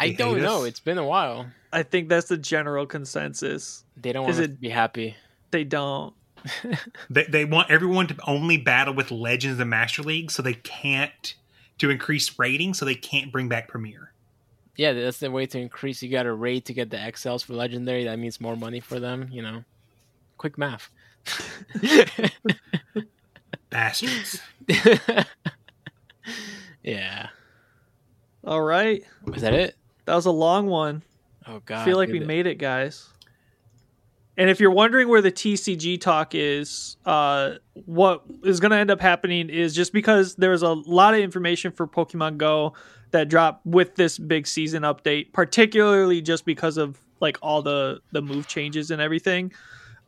I 0.00 0.10
don't 0.12 0.40
know. 0.40 0.64
It's 0.64 0.80
been 0.80 0.98
a 0.98 1.04
while. 1.04 1.46
I 1.72 1.82
think 1.82 2.08
that's 2.08 2.28
the 2.28 2.36
general 2.38 2.86
consensus. 2.86 3.83
They 3.96 4.12
don't 4.12 4.24
want 4.24 4.38
it- 4.38 4.48
to 4.48 4.54
be 4.54 4.70
happy. 4.70 5.16
They 5.50 5.64
don't. 5.64 6.14
They 7.10 7.24
they 7.24 7.44
want 7.44 7.70
everyone 7.70 8.06
to 8.08 8.16
only 8.26 8.58
battle 8.58 8.94
with 8.94 9.10
Legends 9.10 9.60
and 9.60 9.70
Master 9.70 10.02
League, 10.02 10.30
so 10.30 10.42
they 10.42 10.54
can't 10.54 11.34
to 11.78 11.90
increase 11.90 12.38
rating, 12.38 12.74
so 12.74 12.84
they 12.84 12.94
can't 12.94 13.32
bring 13.32 13.48
back 13.48 13.68
Premier. 13.68 14.12
Yeah, 14.76 14.92
that's 14.92 15.18
the 15.18 15.30
way 15.30 15.46
to 15.46 15.58
increase. 15.58 16.02
You 16.02 16.10
got 16.10 16.24
to 16.24 16.34
rate 16.34 16.66
to 16.66 16.74
get 16.74 16.90
the 16.90 16.96
XLs 16.96 17.44
for 17.44 17.54
legendary. 17.54 18.04
That 18.04 18.18
means 18.18 18.40
more 18.40 18.56
money 18.56 18.80
for 18.80 19.00
them. 19.00 19.28
You 19.30 19.42
know, 19.42 19.64
quick 20.36 20.58
math. 20.58 20.90
Bastards. 23.70 24.40
yeah. 26.82 27.28
All 28.44 28.62
right. 28.62 29.02
Was 29.24 29.42
that 29.42 29.54
it? 29.54 29.76
That 30.04 30.14
was 30.14 30.26
a 30.26 30.30
long 30.30 30.66
one. 30.66 31.02
Oh 31.46 31.60
God. 31.64 31.82
I 31.82 31.84
feel 31.84 31.96
like 31.96 32.10
we 32.10 32.20
it. 32.20 32.26
made 32.26 32.46
it, 32.46 32.58
guys. 32.58 33.08
And 34.36 34.50
if 34.50 34.58
you're 34.58 34.70
wondering 34.70 35.08
where 35.08 35.22
the 35.22 35.30
TCG 35.30 36.00
talk 36.00 36.34
is, 36.34 36.96
uh, 37.04 37.52
what 37.84 38.22
is 38.42 38.58
going 38.58 38.72
to 38.72 38.76
end 38.76 38.90
up 38.90 39.00
happening 39.00 39.48
is 39.48 39.74
just 39.74 39.92
because 39.92 40.34
there's 40.34 40.62
a 40.62 40.72
lot 40.72 41.14
of 41.14 41.20
information 41.20 41.70
for 41.70 41.86
Pokemon 41.86 42.38
Go 42.38 42.74
that 43.12 43.28
dropped 43.28 43.64
with 43.64 43.94
this 43.94 44.18
big 44.18 44.46
season 44.46 44.82
update, 44.82 45.32
particularly 45.32 46.20
just 46.20 46.44
because 46.44 46.76
of 46.76 46.98
like 47.20 47.38
all 47.42 47.62
the 47.62 48.00
the 48.10 48.20
move 48.20 48.48
changes 48.48 48.90
and 48.90 49.00
everything. 49.00 49.52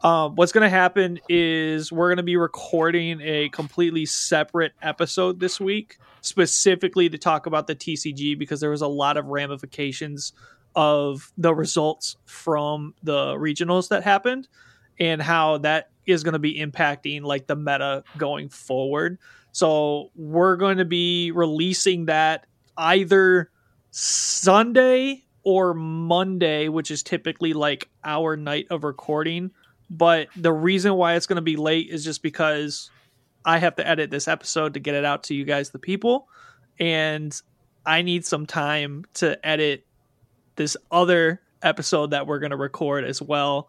Um, 0.00 0.34
what's 0.34 0.52
going 0.52 0.62
to 0.62 0.76
happen 0.76 1.18
is 1.28 1.90
we're 1.90 2.08
going 2.08 2.18
to 2.18 2.22
be 2.22 2.36
recording 2.36 3.20
a 3.22 3.48
completely 3.50 4.05
separate 4.05 4.72
episode 4.82 5.40
this 5.40 5.58
week, 5.58 5.98
specifically 6.20 7.08
to 7.08 7.16
talk 7.16 7.46
about 7.46 7.66
the 7.66 7.74
TCG 7.74 8.38
because 8.38 8.60
there 8.60 8.70
was 8.70 8.82
a 8.82 8.88
lot 8.88 9.16
of 9.16 9.26
ramifications 9.26 10.32
of 10.76 11.32
the 11.38 11.55
results 11.55 12.16
from 12.26 12.94
the 13.02 13.34
regionals 13.34 13.88
that 13.88 14.05
happened 14.05 14.46
and 15.00 15.20
how 15.20 15.58
that 15.58 15.90
is 16.06 16.22
going 16.22 16.34
to 16.34 16.38
be 16.38 16.58
impacting 16.58 17.22
like 17.22 17.46
the 17.46 17.56
meta 17.56 18.05
going 18.18 18.48
forward. 18.50 19.18
So 19.52 20.10
we're 20.14 20.56
going 20.56 20.76
to 20.78 20.84
be 20.84 21.32
releasing 21.32 22.06
that 22.06 22.46
either 22.76 23.50
Sunday 23.90 25.24
or 25.42 25.72
Monday, 25.72 26.68
which 26.68 26.90
is 26.90 27.02
typically 27.02 27.55
like 27.55 27.88
our 28.05 28.36
night 28.36 28.66
of 28.70 28.84
recording. 28.84 29.50
But 29.88 30.28
the 30.36 30.52
reason 30.52 30.94
why 30.94 31.14
it's 31.14 31.26
going 31.26 31.36
to 31.36 31.42
be 31.42 31.56
late 31.56 31.88
is 31.88 32.05
just 32.05 32.22
because 32.22 32.90
I 33.44 33.58
have 33.58 33.76
to 33.76 33.86
edit 33.86 34.10
this 34.10 34.28
episode 34.28 34.74
to 34.74 34.80
get 34.80 34.94
it 34.94 35.05
out 35.05 35.22
to 35.24 35.34
you 35.34 35.44
guys, 35.44 35.70
the 35.70 35.78
people. 35.78 36.28
And 36.78 37.40
I 37.86 38.02
need 38.02 38.26
some 38.26 38.44
time 38.44 39.05
to 39.14 39.44
edit 39.46 39.85
this 40.57 40.76
other 40.91 41.41
episode 41.62 42.10
that 42.10 42.26
we're 42.26 42.39
going 42.39 42.51
to 42.51 42.57
record 42.57 43.05
as 43.05 43.20
well 43.23 43.68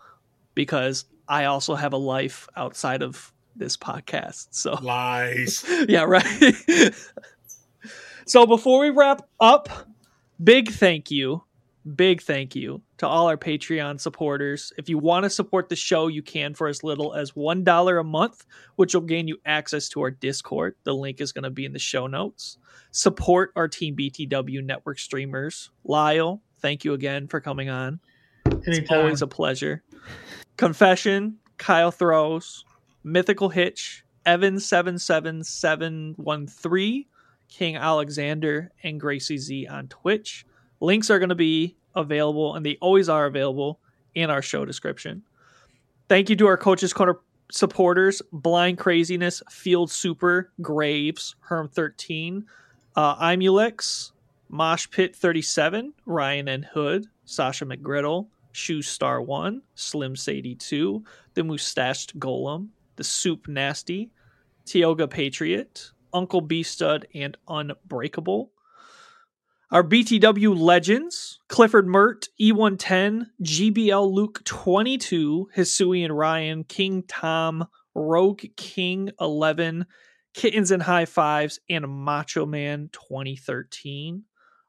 because 0.56 1.06
I 1.28 1.46
also 1.46 1.76
have 1.76 1.94
a 1.94 1.98
life 1.98 2.48
outside 2.56 3.02
of 3.02 3.34
this 3.56 3.78
podcast. 3.78 4.48
So 4.52 4.74
Lies. 4.82 5.66
yeah, 5.88 6.04
right. 6.04 6.26
so 8.26 8.46
before 8.46 8.80
we 8.80 8.90
wrap 8.90 9.22
up, 9.40 9.70
big 10.44 10.70
thank 10.70 11.12
you, 11.12 11.44
big 11.96 12.22
thank 12.22 12.56
you 12.56 12.82
to 12.98 13.08
all 13.08 13.28
our 13.28 13.38
Patreon 13.38 14.00
supporters. 14.00 14.74
If 14.78 14.90
you 14.90 14.98
want 14.98 15.24
to 15.24 15.30
support 15.30 15.70
the 15.70 15.76
show, 15.76 16.08
you 16.08 16.22
can 16.22 16.54
for 16.54 16.68
as 16.68 16.84
little 16.84 17.14
as 17.14 17.32
$1 17.32 18.00
a 18.00 18.04
month, 18.04 18.46
which 18.76 18.94
will 18.94 19.02
gain 19.02 19.28
you 19.28 19.38
access 19.46 19.90
to 19.90 20.02
our 20.02 20.12
Discord. 20.12 20.76
The 20.84 20.94
link 20.94 21.22
is 21.22 21.32
going 21.32 21.44
to 21.44 21.50
be 21.50 21.66
in 21.66 21.74
the 21.74 21.80
show 21.80 22.08
notes. 22.08 22.58
Support 22.92 23.52
our 23.56 23.68
Team 23.68 23.96
BTW 23.96 24.64
network 24.64 25.00
streamers. 25.00 25.70
Lyle, 25.84 26.42
thank 26.60 26.84
you 26.84 26.94
again 26.94 27.28
for 27.28 27.40
coming 27.40 27.70
on. 27.70 28.00
It's 28.46 28.92
always 28.92 29.22
a 29.22 29.28
pleasure. 29.28 29.84
Confession, 30.58 31.38
Kyle 31.58 31.92
Throws, 31.92 32.66
Mythical 33.04 33.50
Hitch, 33.50 34.04
Evan77713, 34.26 37.06
King 37.50 37.76
Alexander, 37.78 38.72
and 38.84 39.00
Gracie 39.00 39.38
Z 39.38 39.68
on 39.68 39.88
Twitch. 39.88 40.46
Links 40.80 41.10
are 41.10 41.20
going 41.20 41.30
to 41.30 41.36
be 41.36 41.76
available, 41.96 42.56
and 42.56 42.66
they 42.66 42.78
always 42.82 43.10
are 43.10 43.26
available 43.26 43.80
in 44.16 44.30
our 44.30 44.42
show 44.42 44.66
description. 44.66 45.24
Thank 46.10 46.30
you 46.30 46.36
to 46.38 46.48
our 46.48 46.58
Coaches 46.58 46.94
Corner 46.94 47.20
supporters 47.52 48.22
Blind 48.32 48.78
Craziness, 48.78 49.42
Field 49.50 49.90
Super, 49.90 50.52
Graves, 50.62 51.36
Herm13, 51.50 52.44
uh, 52.96 53.20
Imulix, 53.20 54.12
Mosh 54.50 54.90
Pit 54.90 55.16
37, 55.16 55.94
Ryan 56.06 56.48
and 56.48 56.66
Hood, 56.66 57.08
Sasha 57.26 57.66
McGriddle, 57.66 58.28
Shoe 58.54 58.82
Star 58.82 59.22
1, 59.22 59.62
Slim 59.76 60.16
Sadie 60.16 60.56
2, 60.56 61.04
The 61.34 61.44
Mustached 61.44 62.18
Golem, 62.18 62.70
The 62.96 63.04
Soup 63.04 63.48
Nasty, 63.48 64.10
Tioga 64.66 65.08
Patriot, 65.08 65.92
Uncle 66.14 66.42
B 66.42 66.64
Stud, 66.64 67.08
and 67.14 67.38
Unbreakable. 67.48 68.52
Our 69.70 69.84
BTW 69.84 70.58
legends 70.58 71.40
Clifford 71.50 71.88
Mert, 71.88 72.30
E110, 72.40 73.28
GBL 73.44 74.12
Luke 74.12 74.42
22, 74.46 75.50
Hisui 75.56 76.06
and 76.06 76.18
Ryan, 76.18 76.64
King 76.64 77.04
Tom, 77.04 77.68
Rogue 77.94 78.44
King 78.56 79.12
11, 79.20 79.86
Kittens 80.34 80.72
and 80.72 80.84
High 80.84 81.06
Fives, 81.06 81.60
and 81.70 81.86
Macho 81.88 82.46
Man 82.46 82.90
2013. 82.94 84.24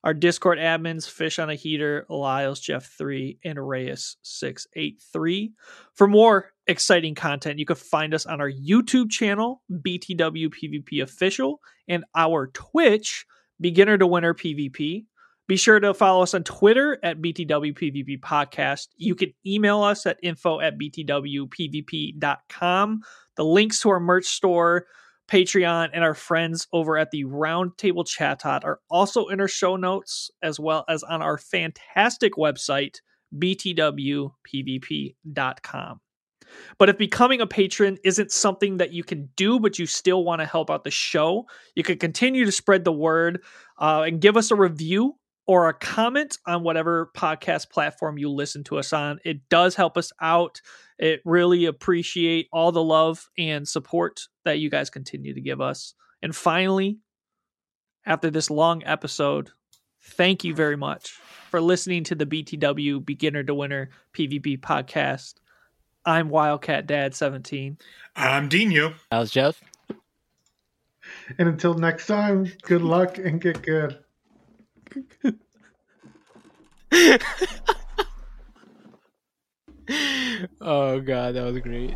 Our 0.08 0.14
Discord 0.14 0.56
admins, 0.56 1.06
Fish 1.06 1.38
on 1.38 1.50
a 1.50 1.54
Heater, 1.54 2.06
Lyles 2.08 2.60
Jeff 2.60 2.86
3, 2.96 3.40
and 3.44 3.58
Reyes 3.68 4.16
683. 4.22 5.52
For 5.92 6.08
more 6.08 6.50
exciting 6.66 7.14
content, 7.14 7.58
you 7.58 7.66
can 7.66 7.76
find 7.76 8.14
us 8.14 8.24
on 8.24 8.40
our 8.40 8.50
YouTube 8.50 9.10
channel, 9.10 9.60
BTW 9.70 10.48
PvP 10.48 11.02
Official, 11.02 11.60
and 11.88 12.06
our 12.16 12.46
Twitch, 12.54 13.26
Beginner 13.60 13.98
to 13.98 14.06
Winner 14.06 14.32
PvP. 14.32 15.04
Be 15.46 15.56
sure 15.58 15.78
to 15.78 15.92
follow 15.92 16.22
us 16.22 16.32
on 16.32 16.42
Twitter 16.42 16.98
at 17.02 17.20
BTW 17.20 17.76
PvP 17.76 18.18
Podcast. 18.18 18.88
You 18.96 19.14
can 19.14 19.34
email 19.44 19.82
us 19.82 20.06
at 20.06 20.16
info 20.22 20.58
at 20.58 20.78
BTWPvP.com. 20.78 21.50
The 23.36 23.44
links 23.44 23.82
to 23.82 23.90
our 23.90 24.00
merch 24.00 24.24
store, 24.24 24.86
Patreon, 25.28 25.90
and 25.92 26.02
our 26.02 26.14
friends 26.14 26.66
over 26.72 26.96
at 26.96 27.10
the 27.10 27.24
Roundtable 27.24 28.06
Chatot 28.06 28.64
are 28.64 28.80
also 28.90 29.26
in 29.26 29.40
our 29.40 29.48
show 29.48 29.76
notes, 29.76 30.30
as 30.42 30.58
well 30.58 30.84
as 30.88 31.02
on 31.02 31.20
our 31.22 31.36
fantastic 31.38 32.32
website, 32.34 33.00
BTWPvP.com. 33.36 34.30
But 36.78 36.88
if 36.88 36.96
becoming 36.96 37.42
a 37.42 37.46
patron 37.46 37.98
isn't 38.04 38.32
something 38.32 38.78
that 38.78 38.92
you 38.92 39.04
can 39.04 39.28
do, 39.36 39.60
but 39.60 39.78
you 39.78 39.84
still 39.84 40.24
want 40.24 40.40
to 40.40 40.46
help 40.46 40.70
out 40.70 40.84
the 40.84 40.90
show, 40.90 41.44
you 41.74 41.82
can 41.82 41.98
continue 41.98 42.46
to 42.46 42.52
spread 42.52 42.84
the 42.84 42.92
word 42.92 43.42
uh, 43.78 44.04
and 44.06 44.20
give 44.20 44.38
us 44.38 44.50
a 44.50 44.56
review 44.56 45.14
or 45.48 45.68
a 45.68 45.74
comment 45.74 46.38
on 46.46 46.62
whatever 46.62 47.10
podcast 47.16 47.70
platform 47.70 48.18
you 48.18 48.28
listen 48.28 48.62
to 48.62 48.78
us 48.78 48.92
on. 48.92 49.18
It 49.24 49.48
does 49.48 49.74
help 49.74 49.96
us 49.96 50.12
out. 50.20 50.60
It 50.98 51.22
really 51.24 51.64
appreciate 51.64 52.48
all 52.52 52.70
the 52.70 52.84
love 52.84 53.30
and 53.38 53.66
support 53.66 54.28
that 54.44 54.58
you 54.58 54.68
guys 54.68 54.90
continue 54.90 55.32
to 55.32 55.40
give 55.40 55.62
us. 55.62 55.94
And 56.22 56.36
finally, 56.36 56.98
after 58.04 58.30
this 58.30 58.50
long 58.50 58.84
episode, 58.84 59.50
thank 60.02 60.44
you 60.44 60.54
very 60.54 60.76
much 60.76 61.12
for 61.50 61.62
listening 61.62 62.04
to 62.04 62.14
the 62.14 62.26
BTW 62.26 63.04
Beginner 63.04 63.42
to 63.42 63.54
Winner 63.54 63.88
PvP 64.12 64.60
podcast. 64.60 65.36
I'm 66.04 66.28
Wildcat 66.28 66.86
Dad 66.86 67.14
17. 67.14 67.78
I'm 68.16 68.50
Dino. 68.50 68.92
How's 69.10 69.30
Jeff? 69.30 69.62
And 71.38 71.48
until 71.48 71.72
next 71.72 72.06
time, 72.06 72.52
good 72.62 72.82
luck 72.82 73.16
and 73.16 73.40
get 73.40 73.62
good. 73.62 73.98
oh 80.60 81.00
god, 81.00 81.34
that 81.34 81.44
was 81.44 81.58
great. 81.60 81.94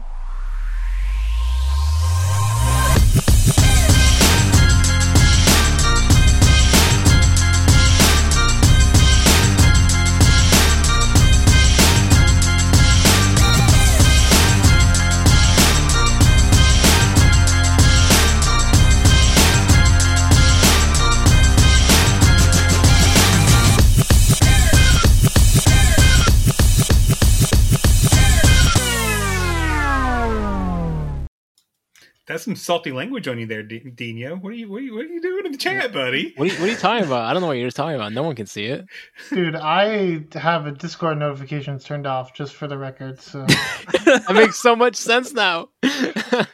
That's 32.43 32.47
some 32.47 32.57
salty 32.57 32.91
language 32.91 33.29
on 33.29 33.39
you 33.39 33.47
there, 33.47 33.63
D- 33.63 33.79
Dino. 33.79 34.35
What 34.35 34.53
are 34.53 34.57
you, 34.57 34.69
what 34.69 34.79
are 34.79 34.81
you, 34.81 34.97
what 34.97 35.05
are 35.05 35.09
you 35.09 35.21
doing 35.23 35.47
in 35.47 35.53
the 35.53 35.59
chat, 35.59 35.93
buddy? 35.93 36.33
What 36.35 36.51
are, 36.51 36.53
you, 36.53 36.59
what 36.59 36.69
are 36.69 36.73
you 36.73 36.77
talking 36.77 37.07
about? 37.07 37.23
I 37.27 37.33
don't 37.33 37.41
know 37.41 37.47
what 37.47 37.57
you're 37.57 37.71
talking 37.71 37.95
about. 37.95 38.13
No 38.13 38.25
one 38.25 38.35
can 38.35 38.47
see 38.47 38.65
it. 38.65 38.85
Dude, 39.31 39.55
I 39.55 40.25
have 40.33 40.67
a 40.67 40.73
Discord 40.73 41.19
notifications 41.19 41.85
turned 41.85 42.05
off 42.05 42.35
just 42.35 42.55
for 42.55 42.67
the 42.67 42.77
record. 42.77 43.21
So 43.21 43.47
that 43.47 44.33
makes 44.33 44.59
so 44.59 44.75
much 44.75 44.97
sense 44.97 45.33
now. 45.33 45.69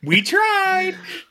we 0.02 0.20
tried. 0.20 0.94